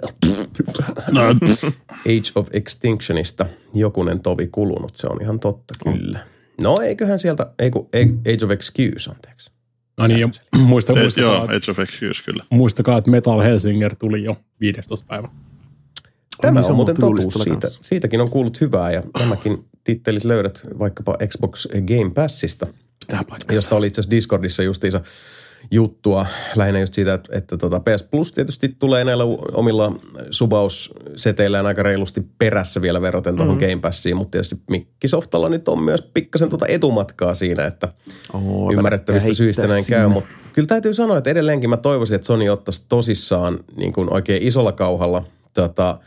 No, 1.12 1.22
Age 2.12 2.32
of 2.36 2.48
Extinctionista 2.54 3.46
jokunen 3.74 4.20
tovi 4.20 4.48
kulunut, 4.48 4.96
se 4.96 5.08
on 5.08 5.22
ihan 5.22 5.40
totta 5.40 5.74
kyllä. 5.84 6.20
No 6.62 6.78
eiköhän 6.82 7.20
sieltä, 7.20 7.54
ei 7.60 7.72
kun 7.72 7.90
Age 8.34 8.46
of 8.46 8.52
Excuse, 8.52 9.10
anteeksi. 9.12 9.52
No 10.00 10.08
niin, 10.08 10.20
ja 10.20 10.30
muista, 10.60 10.94
et, 10.94 10.98
joo, 10.98 11.04
muistakaa, 11.04 11.44
että, 11.44 11.56
Age 11.56 11.72
of 11.72 11.80
Excuse 11.80 12.24
kyllä. 12.26 12.44
muistakaa, 12.50 12.98
että 12.98 13.12
Metal 13.12 13.40
Helsinger 13.42 13.96
tuli 13.96 14.24
jo 14.24 14.38
15. 14.60 15.08
päivä. 15.08 15.30
Tämä 16.42 16.60
on 16.60 16.66
on 16.66 16.76
muuten 16.76 16.96
totuus, 16.96 17.34
siitä, 17.34 17.68
siitäkin 17.82 18.22
on 18.22 18.30
kuullut 18.30 18.62
hyvää 18.62 18.92
ja 18.92 19.04
nämäkin 19.20 19.66
tittelit 19.84 20.24
löydät 20.24 20.62
vaikkapa 20.80 21.18
Xbox 21.28 21.68
Game 21.68 22.12
Passista, 22.14 22.68
Pitää 23.08 23.24
josta 23.52 23.76
oli 23.76 23.88
itse 23.88 24.02
asiassa 24.02 24.16
Discordissa 24.16 24.64
justiinsa 24.64 25.02
juttua 25.72 26.26
lähinnä 26.56 26.80
just 26.80 26.94
siitä, 26.94 27.14
että, 27.14 27.38
että 27.38 27.58
tota 27.58 27.80
PS 27.80 28.04
Plus 28.04 28.32
tietysti 28.32 28.76
tulee 28.80 29.04
näillä 29.04 29.24
omilla 29.54 29.92
subausseteillään 30.32 31.66
aika 31.66 31.84
reilusti 31.84 32.22
perässä 32.38 32.82
vielä 32.82 33.02
veroten 33.02 33.36
tuohon 33.36 33.56
Mhm. 33.56 33.64
mm. 33.64 33.70
Game 33.70 33.82
Passiin, 33.82 34.18
mutta 34.18 34.32
tietysti 34.32 34.62
Microsoftalla 34.70 35.50
nyt 35.50 35.68
on 35.68 35.84
myös 35.84 36.02
pikkasen 36.14 36.50
tuota 36.50 36.66
etumatkaa 36.68 37.34
siinä, 37.34 37.66
että 37.66 37.88
Oo, 38.34 38.72
ymmärrettävistä 38.72 39.34
syistä 39.34 39.68
näin 39.68 39.84
sinne. 39.84 39.98
käy, 39.98 40.08
mutta 40.08 40.30
kyllä 40.54 40.68
täytyy 40.68 40.94
sanoa, 40.94 41.18
että 41.18 41.30
edelleenkin 41.30 41.70
mä 41.70 41.78
toivoisin, 41.78 42.16
että 42.16 42.28
Sony 42.28 42.50
ottaisi 42.50 42.86
tosissaan 42.90 43.60
niin 43.76 43.94
kuin 43.94 44.14
oikein 44.14 44.44
isolla 44.44 44.72
kauhalla 44.72 45.24
tota, 45.54 46.00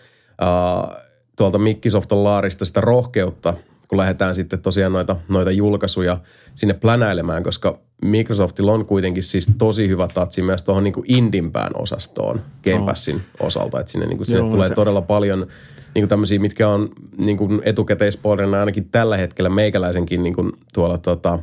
uh, 0.42 0.96
tuolta 1.36 1.58
Microsoftin 1.58 2.24
laarista 2.24 2.64
sitä 2.64 2.80
rohkeutta, 2.80 3.54
kun 3.88 3.98
lähdetään 3.98 4.34
sitten 4.34 4.62
tosiaan 4.62 4.92
noita, 4.92 5.16
noita 5.28 5.50
julkaisuja 5.50 6.18
sinne 6.54 6.74
plänäilemään, 6.74 7.42
koska 7.42 7.78
Microsoftilla 8.02 8.72
on 8.72 8.86
kuitenkin 8.86 9.22
siis 9.22 9.50
tosi 9.58 9.88
hyvä 9.88 10.08
tatsi 10.08 10.42
myös 10.42 10.62
tuohon 10.62 10.84
niin 10.84 10.94
indimpään 11.08 11.72
osastoon 11.74 12.40
Game 12.64 12.86
Passin 12.86 13.20
osalta, 13.40 13.80
että 13.80 13.92
sinne 13.92 14.06
niin 14.06 14.16
kuin 14.16 14.26
sinne 14.26 14.40
Joo, 14.40 14.50
tulee 14.50 14.68
se- 14.68 14.74
todella 14.74 15.02
paljon 15.02 15.46
niin 15.94 16.02
kuin 16.02 16.08
tämmöisiä, 16.08 16.38
mitkä 16.38 16.68
on 16.68 16.88
niin 17.18 17.36
kuin 17.36 17.62
etukäteispoilina 17.64 18.60
ainakin 18.60 18.88
tällä 18.88 19.16
hetkellä 19.16 19.50
meikäläisenkin 19.50 20.22
niin 20.22 20.34
kuin 20.34 20.52
tuolla 20.74 20.98
tota, 20.98 21.38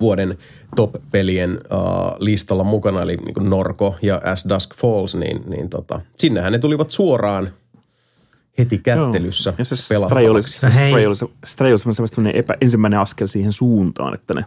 vuoden 0.00 0.38
top-pelien 0.76 1.50
uh, 1.50 2.16
listalla 2.18 2.64
mukana, 2.64 3.02
eli 3.02 3.16
niin 3.16 3.34
kuin 3.34 3.50
Norko 3.50 3.96
ja 4.02 4.20
As 4.24 4.46
Dusk 4.48 4.74
Falls, 4.74 5.14
niin, 5.14 5.40
niin 5.46 5.68
tota, 5.68 6.00
sinnehän 6.14 6.52
ne 6.52 6.58
tulivat 6.58 6.90
suoraan 6.90 7.50
heti 8.58 8.78
kättelyssä 8.78 9.50
Joo. 9.50 9.54
Ja 9.58 9.64
se 9.64 9.76
Stray 9.76 10.28
oli, 10.28 10.42
se. 10.42 10.70
Stray 10.70 11.06
oli, 11.06 11.16
se, 11.16 11.26
Stray 11.44 11.72
oli 11.72 11.78
semmoinen 11.78 12.36
epä, 12.36 12.54
ensimmäinen 12.60 13.00
askel 13.00 13.26
siihen 13.26 13.52
suuntaan, 13.52 14.14
että 14.14 14.34
ne 14.34 14.44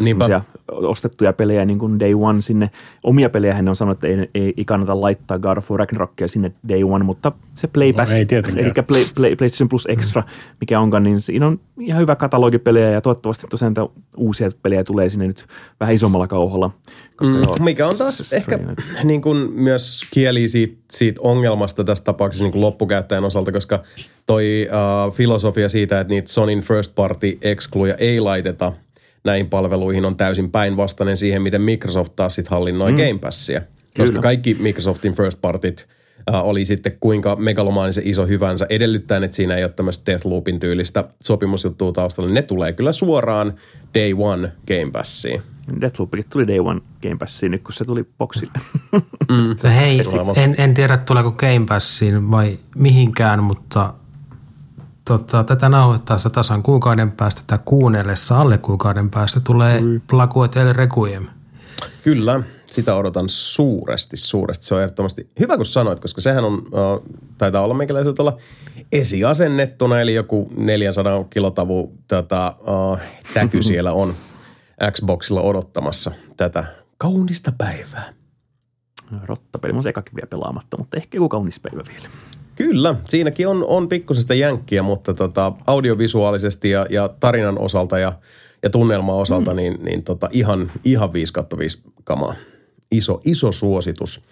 semmoisia 0.00 0.40
ostettuja 0.68 1.32
pelejä 1.32 1.64
niin 1.64 1.78
kuin 1.78 2.00
Day 2.00 2.14
One 2.14 2.42
sinne. 2.42 2.70
Omia 3.02 3.30
pelejä 3.30 3.62
ne 3.62 3.70
on 3.70 3.76
sanonut, 3.76 4.04
että 4.04 4.22
ei, 4.22 4.28
ei, 4.34 4.54
ei 4.56 4.64
kannata 4.64 5.00
laittaa 5.00 5.38
God 5.38 5.56
of 5.56 5.70
War 5.70 5.78
Ragnarokia 5.78 6.28
sinne 6.28 6.52
Day 6.68 6.82
One, 6.82 7.04
mutta 7.04 7.32
se 7.54 7.66
Play 7.66 7.92
No 7.92 7.96
Pass, 7.96 8.12
ei 8.12 8.26
tietenkään. 8.26 8.66
eli 8.66 8.72
Play, 8.86 9.04
Play, 9.14 9.36
PlayStation 9.36 9.68
Plus 9.68 9.86
Extra, 9.90 10.22
mikä 10.60 10.80
onkaan, 10.80 11.02
niin 11.02 11.20
siinä 11.20 11.46
on 11.46 11.60
ihan 11.80 12.00
hyvä 12.02 12.16
katalogi 12.16 12.58
pelejä 12.58 12.90
ja 12.90 13.00
toivottavasti 13.00 13.46
tosiaan 13.50 13.74
uusia 14.16 14.50
pelejä 14.62 14.84
tulee 14.84 15.08
sinne 15.08 15.26
nyt 15.26 15.46
vähän 15.80 15.94
isommalla 15.94 16.26
kauhalla. 16.26 16.70
Koska 17.16 17.34
joo, 17.34 17.56
Mm, 17.56 17.64
Mikä 17.64 17.88
on 17.88 17.96
taas 17.96 18.32
ehkä 18.32 18.58
niin 19.04 19.22
kuin 19.22 19.52
myös 19.52 20.00
kieli 20.10 20.48
siitä, 20.48 20.76
siitä 20.92 21.20
ongelmasta 21.24 21.84
tässä 21.84 22.04
tapauksessa 22.04 22.44
niin 22.44 22.52
kuin 22.52 22.62
loppukäyttäjän 22.62 23.24
osalta, 23.24 23.52
koska 23.52 23.82
toi 24.26 24.68
uh, 25.06 25.14
filosofia 25.14 25.68
siitä, 25.68 26.00
että 26.00 26.14
niitä 26.14 26.30
Sonin 26.32 26.60
first 26.60 26.94
party 26.94 27.38
excluja 27.42 27.94
ei 27.94 28.20
laiteta 28.20 28.72
näihin 29.24 29.50
palveluihin 29.50 30.04
on 30.04 30.16
täysin 30.16 30.50
päinvastainen 30.50 31.16
siihen, 31.16 31.42
miten 31.42 31.62
Microsoft 31.62 32.12
taas 32.16 32.34
sitten 32.34 32.50
hallinnoi 32.50 32.92
mm. 32.92 32.98
Game 32.98 33.18
Passia. 33.20 33.60
Koska 33.60 34.04
Kyllä. 34.04 34.22
kaikki 34.22 34.54
Microsoftin 34.54 35.14
first 35.14 35.40
partit 35.40 35.86
uh, 36.30 36.36
oli 36.36 36.64
sitten 36.64 36.96
kuinka 37.00 37.36
megalomaanisen 37.36 38.06
iso 38.06 38.26
hyvänsä 38.26 38.66
edellyttäen, 38.68 39.24
että 39.24 39.36
siinä 39.36 39.56
ei 39.56 39.64
ole 39.64 39.72
tämmöistä 39.72 40.12
Deathloopin 40.12 40.60
tyylistä 40.60 41.04
sopimusjuttua 41.22 41.92
taustalla. 41.92 42.30
Ne 42.30 42.42
tulee 42.42 42.72
kyllä 42.72 42.92
suoraan 42.92 43.54
day 43.94 44.14
one 44.18 44.52
Game 44.66 44.90
Passiin. 44.92 45.42
Deathloopikin 45.80 46.30
tuli 46.30 46.46
Day 46.46 46.58
One 46.58 46.80
Game 47.02 47.16
Passiin 47.16 47.52
nyt, 47.52 47.62
kun 47.62 47.72
se 47.72 47.84
tuli 47.84 48.04
boksille. 48.18 48.52
Mutta 49.48 49.68
hei, 49.80 50.00
en, 50.36 50.54
en 50.58 50.74
tiedä 50.74 50.96
tuleeko 50.96 51.32
Game 51.32 51.66
Passiin 51.68 52.30
vai 52.30 52.58
mihinkään, 52.76 53.42
mutta 53.42 53.94
tota, 55.04 55.44
tätä 55.44 55.68
nauhoittaessa 55.68 56.30
tasan 56.30 56.62
kuukauden 56.62 57.12
päästä 57.12 57.42
tai 57.46 57.58
kuunnellessa 57.64 58.40
alle 58.40 58.58
kuukauden 58.58 59.10
päästä 59.10 59.40
tulee 59.40 59.80
Plague 60.10 60.48
Tale 60.48 60.72
Requiem. 60.72 61.26
Kyllä, 62.02 62.42
sitä 62.66 62.94
odotan 62.94 63.28
suuresti, 63.28 64.16
suuresti. 64.16 64.66
Se 64.66 64.74
on 64.74 64.80
ehdottomasti 64.80 65.30
hyvä, 65.40 65.56
kun 65.56 65.66
sanoit, 65.66 66.00
koska 66.00 66.20
sehän 66.20 66.44
on, 66.44 66.54
uh, 66.54 67.22
taitaa 67.38 67.62
olla 67.62 67.74
meikäläiseltä 67.74 68.22
olla 68.22 68.36
esiasennettuna, 68.92 70.00
eli 70.00 70.14
joku 70.14 70.52
400 70.56 71.24
kilotavu 71.24 71.92
tota, 72.08 72.56
uh, 72.60 72.98
täky 73.34 73.62
siellä 73.72 73.92
on 73.92 74.14
Xboxilla 74.90 75.40
odottamassa 75.40 76.10
tätä 76.36 76.64
kaunista 76.98 77.52
päivää. 77.58 78.12
Rottapeli, 79.22 79.72
mun 79.72 79.82
se 79.82 79.88
ekakin 79.88 80.14
vielä 80.14 80.26
pelaamatta, 80.26 80.76
mutta 80.76 80.96
ehkä 80.96 81.16
joku 81.16 81.28
kaunis 81.28 81.60
päivä 81.60 81.82
vielä. 81.88 82.08
Kyllä, 82.54 82.94
siinäkin 83.04 83.48
on, 83.48 83.64
on 83.64 83.88
pikkusesta 83.88 84.34
jänkkiä, 84.34 84.82
mutta 84.82 85.14
tota, 85.14 85.52
audiovisuaalisesti 85.66 86.70
ja, 86.70 86.86
ja 86.90 87.08
tarinan 87.20 87.58
osalta 87.58 87.98
ja, 87.98 88.12
ja 88.62 88.70
tunnelman 88.70 89.14
osalta 89.14 89.50
mm. 89.50 89.56
niin, 89.56 89.78
niin 89.82 90.04
tota, 90.04 90.28
ihan, 90.32 90.72
ihan 90.84 91.12
5 91.12 91.32
kautta 91.32 91.58
5 91.58 91.82
kamaa. 92.04 92.34
Iso, 92.90 93.20
iso 93.24 93.52
suositus 93.52 94.24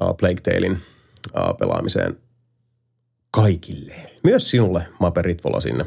uh, 0.00 0.16
Plague 0.16 0.40
Talein 0.40 0.72
uh, 0.72 1.58
pelaamiseen 1.58 2.16
kaikille. 3.30 3.94
Myös 4.24 4.50
sinulle, 4.50 4.86
Mape 5.00 5.22
Ritvola, 5.22 5.60
sinne 5.60 5.84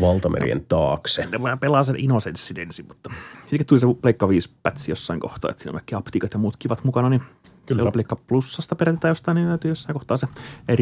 valtamerien 0.00 0.64
taakse. 0.66 1.26
Ne 1.26 1.42
vaan 1.42 1.58
pelaa 1.58 1.82
sen 1.82 1.96
Innocencein 1.96 2.60
ensin, 2.60 2.86
mutta 2.88 3.10
siitäkin 3.40 3.66
tuli 3.66 3.80
se 3.80 3.86
Pleikka 4.02 4.28
5 4.28 4.50
pätsi 4.62 4.90
jossain 4.90 5.20
kohtaa, 5.20 5.50
että 5.50 5.62
siinä 5.62 5.70
on 5.70 5.74
kaikki 5.74 5.94
aptiikat 5.94 6.32
ja 6.32 6.38
muut 6.38 6.56
kivat 6.56 6.84
mukana, 6.84 7.08
niin 7.08 7.22
Kyllä. 7.66 7.82
se 7.82 7.86
on 7.86 7.92
Pleikka 7.92 8.16
Plussasta 8.16 8.76
periaatteessa 8.76 9.10
jostain, 9.10 9.34
niin 9.34 9.48
täytyy 9.48 9.70
jossain 9.70 9.94
kohtaa 9.94 10.16
se 10.16 10.28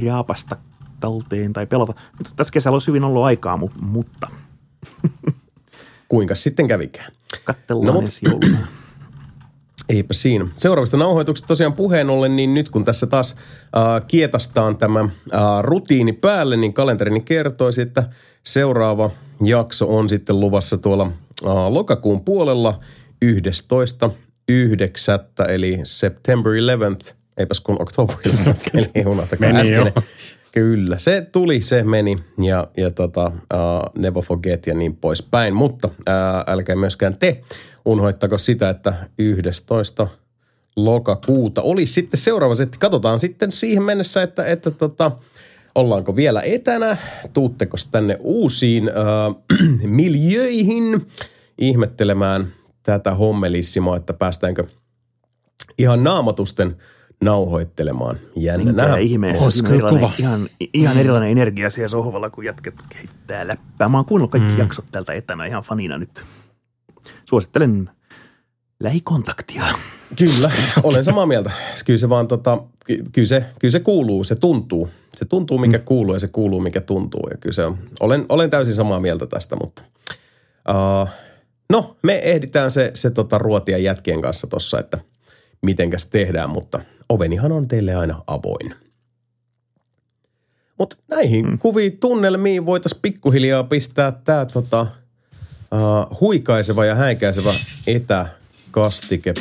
raapasta 0.07 0.57
talteen 1.01 1.53
tai 1.53 1.67
pelata. 1.67 1.95
Mutta 2.19 2.33
tässä 2.37 2.53
kesällä 2.53 2.75
olisi 2.75 2.87
hyvin 2.89 3.05
ollut 3.05 3.25
aikaa, 3.25 3.57
mu- 3.57 3.83
mutta 3.83 4.29
Kuinka 6.09 6.35
sitten 6.35 6.69
kävikään? 6.69 7.13
katsellaan 7.45 7.95
No, 7.95 8.01
ensi 8.01 8.21
jouluna. 8.25 8.59
Eipä 9.89 10.15
siinä. 10.15 10.47
Seuraavista 10.57 10.97
nauhoituksista 10.97 11.49
tosiaan 11.49 11.73
puheen 11.73 12.11
ollen, 12.11 12.37
niin 12.37 12.55
nyt 12.55 12.69
kun 12.69 12.85
tässä 12.85 13.07
taas 13.07 13.37
äh, 13.77 14.07
kietastaan 14.09 14.77
tämä 14.77 15.01
äh, 15.01 15.09
rutiini 15.61 16.13
päälle, 16.13 16.57
niin 16.57 16.73
kalenterini 16.73 17.21
kertoisi, 17.21 17.81
että 17.83 18.09
seuraava 18.43 19.11
jakso 19.45 19.97
on 19.97 20.09
sitten 20.09 20.41
luvassa 20.41 20.79
tuolla 20.79 21.05
äh, 21.47 21.53
lokakuun 21.69 22.25
puolella 22.25 22.81
11. 23.23 24.11
9. 24.51 25.21
eli 25.49 25.81
September 25.85 26.53
11th, 26.53 27.15
eipäs 27.37 27.61
kun 27.61 27.83
October 27.83 28.17
11th, 28.17 28.71
eli 28.75 29.07
unohtakaa 29.07 29.49
äskeinen. 29.49 29.93
Kyllä, 30.53 30.99
se 30.99 31.27
tuli, 31.33 31.61
se 31.61 31.83
meni 31.83 32.19
ja, 32.43 32.69
ja 32.77 32.91
tota, 32.91 33.25
uh, 33.25 34.03
Never 34.03 34.23
Forget 34.23 34.67
ja 34.67 34.75
niin 34.75 34.97
poispäin. 34.97 35.55
Mutta 35.55 35.89
uh, 35.89 36.53
älkää 36.53 36.77
myöskään 36.77 37.19
te 37.19 37.41
unhoittako 37.85 38.39
sitä, 38.39 38.71
että 38.71 39.09
11. 39.19 40.09
lokakuuta 40.77 41.63
olisi 41.63 41.93
sitten 41.93 42.21
seuraava 42.21 42.55
setti. 42.55 42.79
Katsotaan 42.79 43.21
sitten 43.21 43.53
siihen 43.53 43.83
mennessä, 43.83 44.23
että, 44.23 44.45
että 44.47 44.71
tota, 44.71 45.13
ollaanko 45.75 46.17
vielä 46.17 46.41
etänä, 46.41 46.97
tuutteko 47.33 47.77
tänne 47.91 48.17
uusiin 48.21 48.89
äh, 48.89 49.59
miljöihin 49.83 51.03
ihmettelemään 51.59 52.47
tätä 52.83 53.15
hommelissimoa, 53.15 53.97
että 53.97 54.13
päästäänkö 54.13 54.65
ihan 55.79 56.05
naamatusten 56.05 56.77
nauhoittelemaan. 57.25 58.17
Jännä 58.37 58.65
Minkä 58.65 58.83
nähdä. 58.83 58.97
ihmeessä. 58.97 59.51
Siinä 59.51 59.69
kyllä 59.69 59.91
kova. 59.91 60.13
ihan, 60.19 60.49
ihan 60.75 60.99
erilainen 60.99 61.31
energia 61.31 61.71
siellä 61.71 61.89
sohvalla, 61.89 62.31
kun 62.31 62.45
jätket 62.45 62.75
kehittää 62.89 63.49
läppää. 63.49 63.89
Mä 63.89 63.99
oon 63.99 64.05
kuunnellut 64.05 64.31
kaikki 64.31 64.53
mm. 64.53 64.59
jaksot 64.59 64.85
täältä 64.93 65.13
etänä 65.13 65.47
ihan 65.47 65.63
fanina 65.63 65.99
nyt. 65.99 66.25
Suosittelen 67.25 67.91
lähikontaktia. 68.81 69.65
Kyllä, 70.17 70.51
olen 70.83 71.05
samaa 71.05 71.27
mieltä. 71.27 71.51
Kyllä 71.87 71.99
se 71.99 72.09
vaan 72.09 72.29
tota, 72.29 72.63
ky- 72.87 73.05
kyllä 73.13 73.29
se, 73.29 73.45
kyllä 73.59 73.73
se 73.73 73.81
kuuluu, 73.81 74.25
se 74.25 74.35
tuntuu. 74.35 74.89
Se 75.17 75.25
tuntuu, 75.25 75.59
mikä 75.59 75.79
mm. 75.79 75.85
kuuluu 75.85 76.15
ja 76.15 76.21
se 76.21 76.29
kuuluu, 76.29 76.61
mikä 76.61 76.81
tuntuu. 76.81 77.29
Ja 77.31 77.37
kyllä 77.37 77.53
se 77.53 77.65
on, 77.65 77.79
olen, 78.01 78.27
olen 78.29 78.51
täysin 78.51 78.75
samaa 78.75 79.01
mieltä 79.01 79.27
tästä, 79.27 79.57
mutta 79.57 79.83
uh, 80.69 81.09
no, 81.71 81.97
me 82.03 82.21
ehditään 82.23 82.71
se, 82.71 82.91
se 82.95 83.11
tota 83.11 83.39
ruotia 83.39 83.79
jätkien 83.79 84.21
kanssa 84.21 84.47
tossa, 84.47 84.79
että 84.79 84.99
mitenkäs 85.63 86.07
tehdään, 86.07 86.51
mutta 86.51 86.81
ovenihan 87.09 87.53
on 87.53 87.69
teille 87.69 87.95
aina 87.95 88.23
avoin. 88.27 88.75
Mutta 90.79 90.97
näihin 91.11 91.47
mm. 91.47 91.59
kuviin 91.59 91.99
tunnelmiin 91.99 92.67
voitaisiin 92.67 93.03
pikkuhiljaa 93.03 93.65
pistää 93.65 94.13
tämä 94.13 94.47
tota, 94.47 94.81
uh, 94.83 96.21
huikaiseva 96.21 96.85
ja 96.85 96.95
häikäisevä 96.95 97.55
etäkastike 97.87 99.35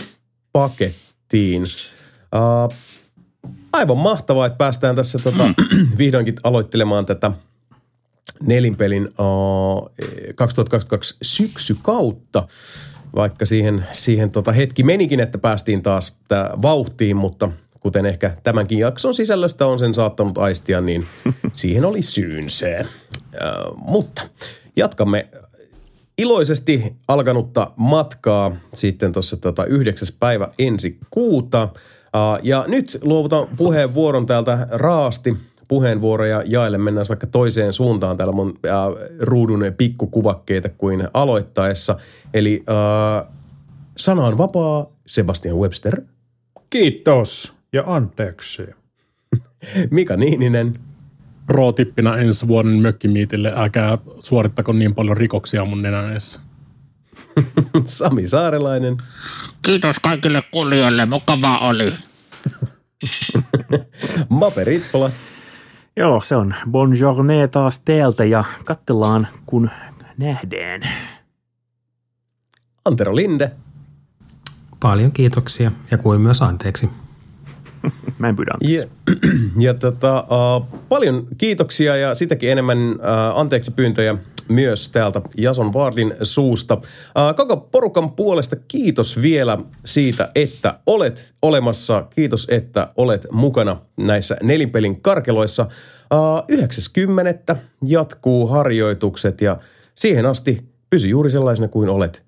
pakettiin. 0.52 1.64
Uh, 1.64 2.74
aivan 3.74 3.98
mahtavaa, 3.98 4.46
että 4.46 4.58
päästään 4.58 4.96
tässä 4.96 5.20
tota, 5.20 5.44
vihdoinkin 5.98 6.36
aloittelemaan 6.44 7.06
tätä 7.06 7.32
nelinpelin 8.44 9.08
uh, 9.08 9.92
2022 10.36 11.16
syksykautta, 11.22 12.48
vaikka 13.16 13.46
siihen, 13.46 13.86
siihen 13.92 14.32
tota 14.32 14.52
hetki 14.52 14.84
menikin, 14.84 15.20
että 15.20 15.38
päästiin 15.38 15.82
taas 15.82 16.18
tää 16.28 16.50
vauhtiin, 16.62 17.18
mutta 17.18 17.52
kuten 17.80 18.06
ehkä 18.06 18.38
tämänkin 18.44 18.78
jakson 18.80 19.14
sisällöstä 19.14 19.66
on 19.66 19.80
sen 19.80 19.94
saattanut 19.94 20.38
aistia, 20.38 20.82
niin 20.82 21.06
siihen 21.54 21.86
oli 21.86 22.02
syynsä. 22.02 22.68
Uh, 22.80 23.78
mutta 23.78 24.22
jatkamme 24.76 25.28
iloisesti 26.18 26.96
alkanutta 27.08 27.72
matkaa 27.76 28.56
sitten 28.74 29.12
tuossa 29.12 29.38
tota 29.38 29.66
9. 29.66 30.08
päivä 30.20 30.48
ensi 30.60 30.98
kuuta. 31.10 31.64
Uh, 31.64 32.40
ja 32.44 32.66
nyt 32.68 32.98
luovutan 33.02 33.48
puheenvuoron 33.58 34.26
täältä 34.26 34.68
raasti 34.72 35.38
puheenvuoroja 35.70 36.44
jaelle. 36.46 36.78
Mennään 36.78 37.06
vaikka 37.10 37.28
toiseen 37.28 37.74
suuntaan. 37.74 38.18
Täällä 38.18 38.34
mun 38.34 38.50
uh, 38.50 38.56
ruudun 39.20 39.62
pikkukuvakkeita 39.78 40.70
kuin 40.70 41.08
aloittaessa. 41.14 41.98
Eli 42.34 42.64
uh, 42.70 43.34
sana 43.98 44.24
on 44.24 44.38
vapaa, 44.38 44.86
Sebastian 45.08 45.58
Webster, 45.58 46.02
Kiitos 46.70 47.54
ja 47.74 47.84
anteeksi. 47.88 48.64
Mika 49.92 50.18
Niininen, 50.18 50.80
Pro-tippinä 51.46 52.16
ensi 52.16 52.48
vuoden 52.48 52.74
mökkimiitille, 52.74 53.54
älkää 53.56 53.98
suorittako 54.20 54.74
niin 54.74 54.96
paljon 54.96 55.18
rikoksia 55.18 55.66
mun 55.66 55.82
nenän 55.82 56.12
edessä. 56.12 56.42
Sami 57.86 58.28
Saarelainen, 58.28 58.98
Kiitos 59.62 60.00
kaikille 60.00 60.44
kuulijoille, 60.52 61.06
mukavaa 61.06 61.68
oli. 61.68 61.94
Mape 64.30 64.64
Ritpola, 64.64 65.12
Joo, 66.00 66.22
se 66.22 66.36
on 66.36 66.56
bonjourné 66.72 67.48
taas 67.52 67.80
teeltä 67.80 68.26
ja 68.26 68.44
katsellaan 68.66 69.28
kun 69.46 69.70
nähdään. 70.18 70.82
Antero 72.86 73.16
Linde, 73.16 73.52
Paljon 74.80 75.12
kiitoksia 75.12 75.72
ja 75.92 75.98
kuin 75.98 76.22
myös 76.22 76.42
anteeksi. 76.42 76.90
Mä 78.18 78.30
en 78.30 78.36
pyydä 78.36 78.52
anteeksi. 78.54 78.76
Ja, 78.76 78.86
ja 79.68 79.74
tota, 79.74 80.20
uh, 80.20 80.68
paljon 80.90 81.28
kiitoksia 81.38 81.96
ja 81.96 82.16
sitäkin 82.16 82.52
enemmän 82.52 82.78
uh, 82.78 83.40
anteeksi 83.40 83.72
pyyntöjä 83.72 84.16
myös 84.50 84.90
täältä 84.90 85.22
Jason 85.38 85.74
Vardin 85.74 86.14
suusta. 86.24 86.78
Koko 87.38 87.58
porukan 87.58 88.12
puolesta 88.12 88.56
kiitos 88.68 89.22
vielä 89.22 89.58
siitä, 89.86 90.32
että 90.36 90.80
olet 90.88 91.34
olemassa. 91.42 92.06
Kiitos, 92.16 92.48
että 92.50 92.88
olet 92.98 93.28
mukana 93.32 93.82
näissä 93.98 94.38
nelinpelin 94.44 95.02
karkeloissa. 95.02 95.68
Uh, 96.14 96.44
90. 96.48 97.56
jatkuu 97.86 98.48
harjoitukset 98.48 99.42
ja 99.42 99.58
siihen 99.96 100.26
asti 100.26 100.70
pysy 100.90 101.08
juuri 101.08 101.30
sellaisena 101.30 101.68
kuin 101.68 101.90
olet. 101.90 102.24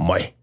Moi! 0.00 0.34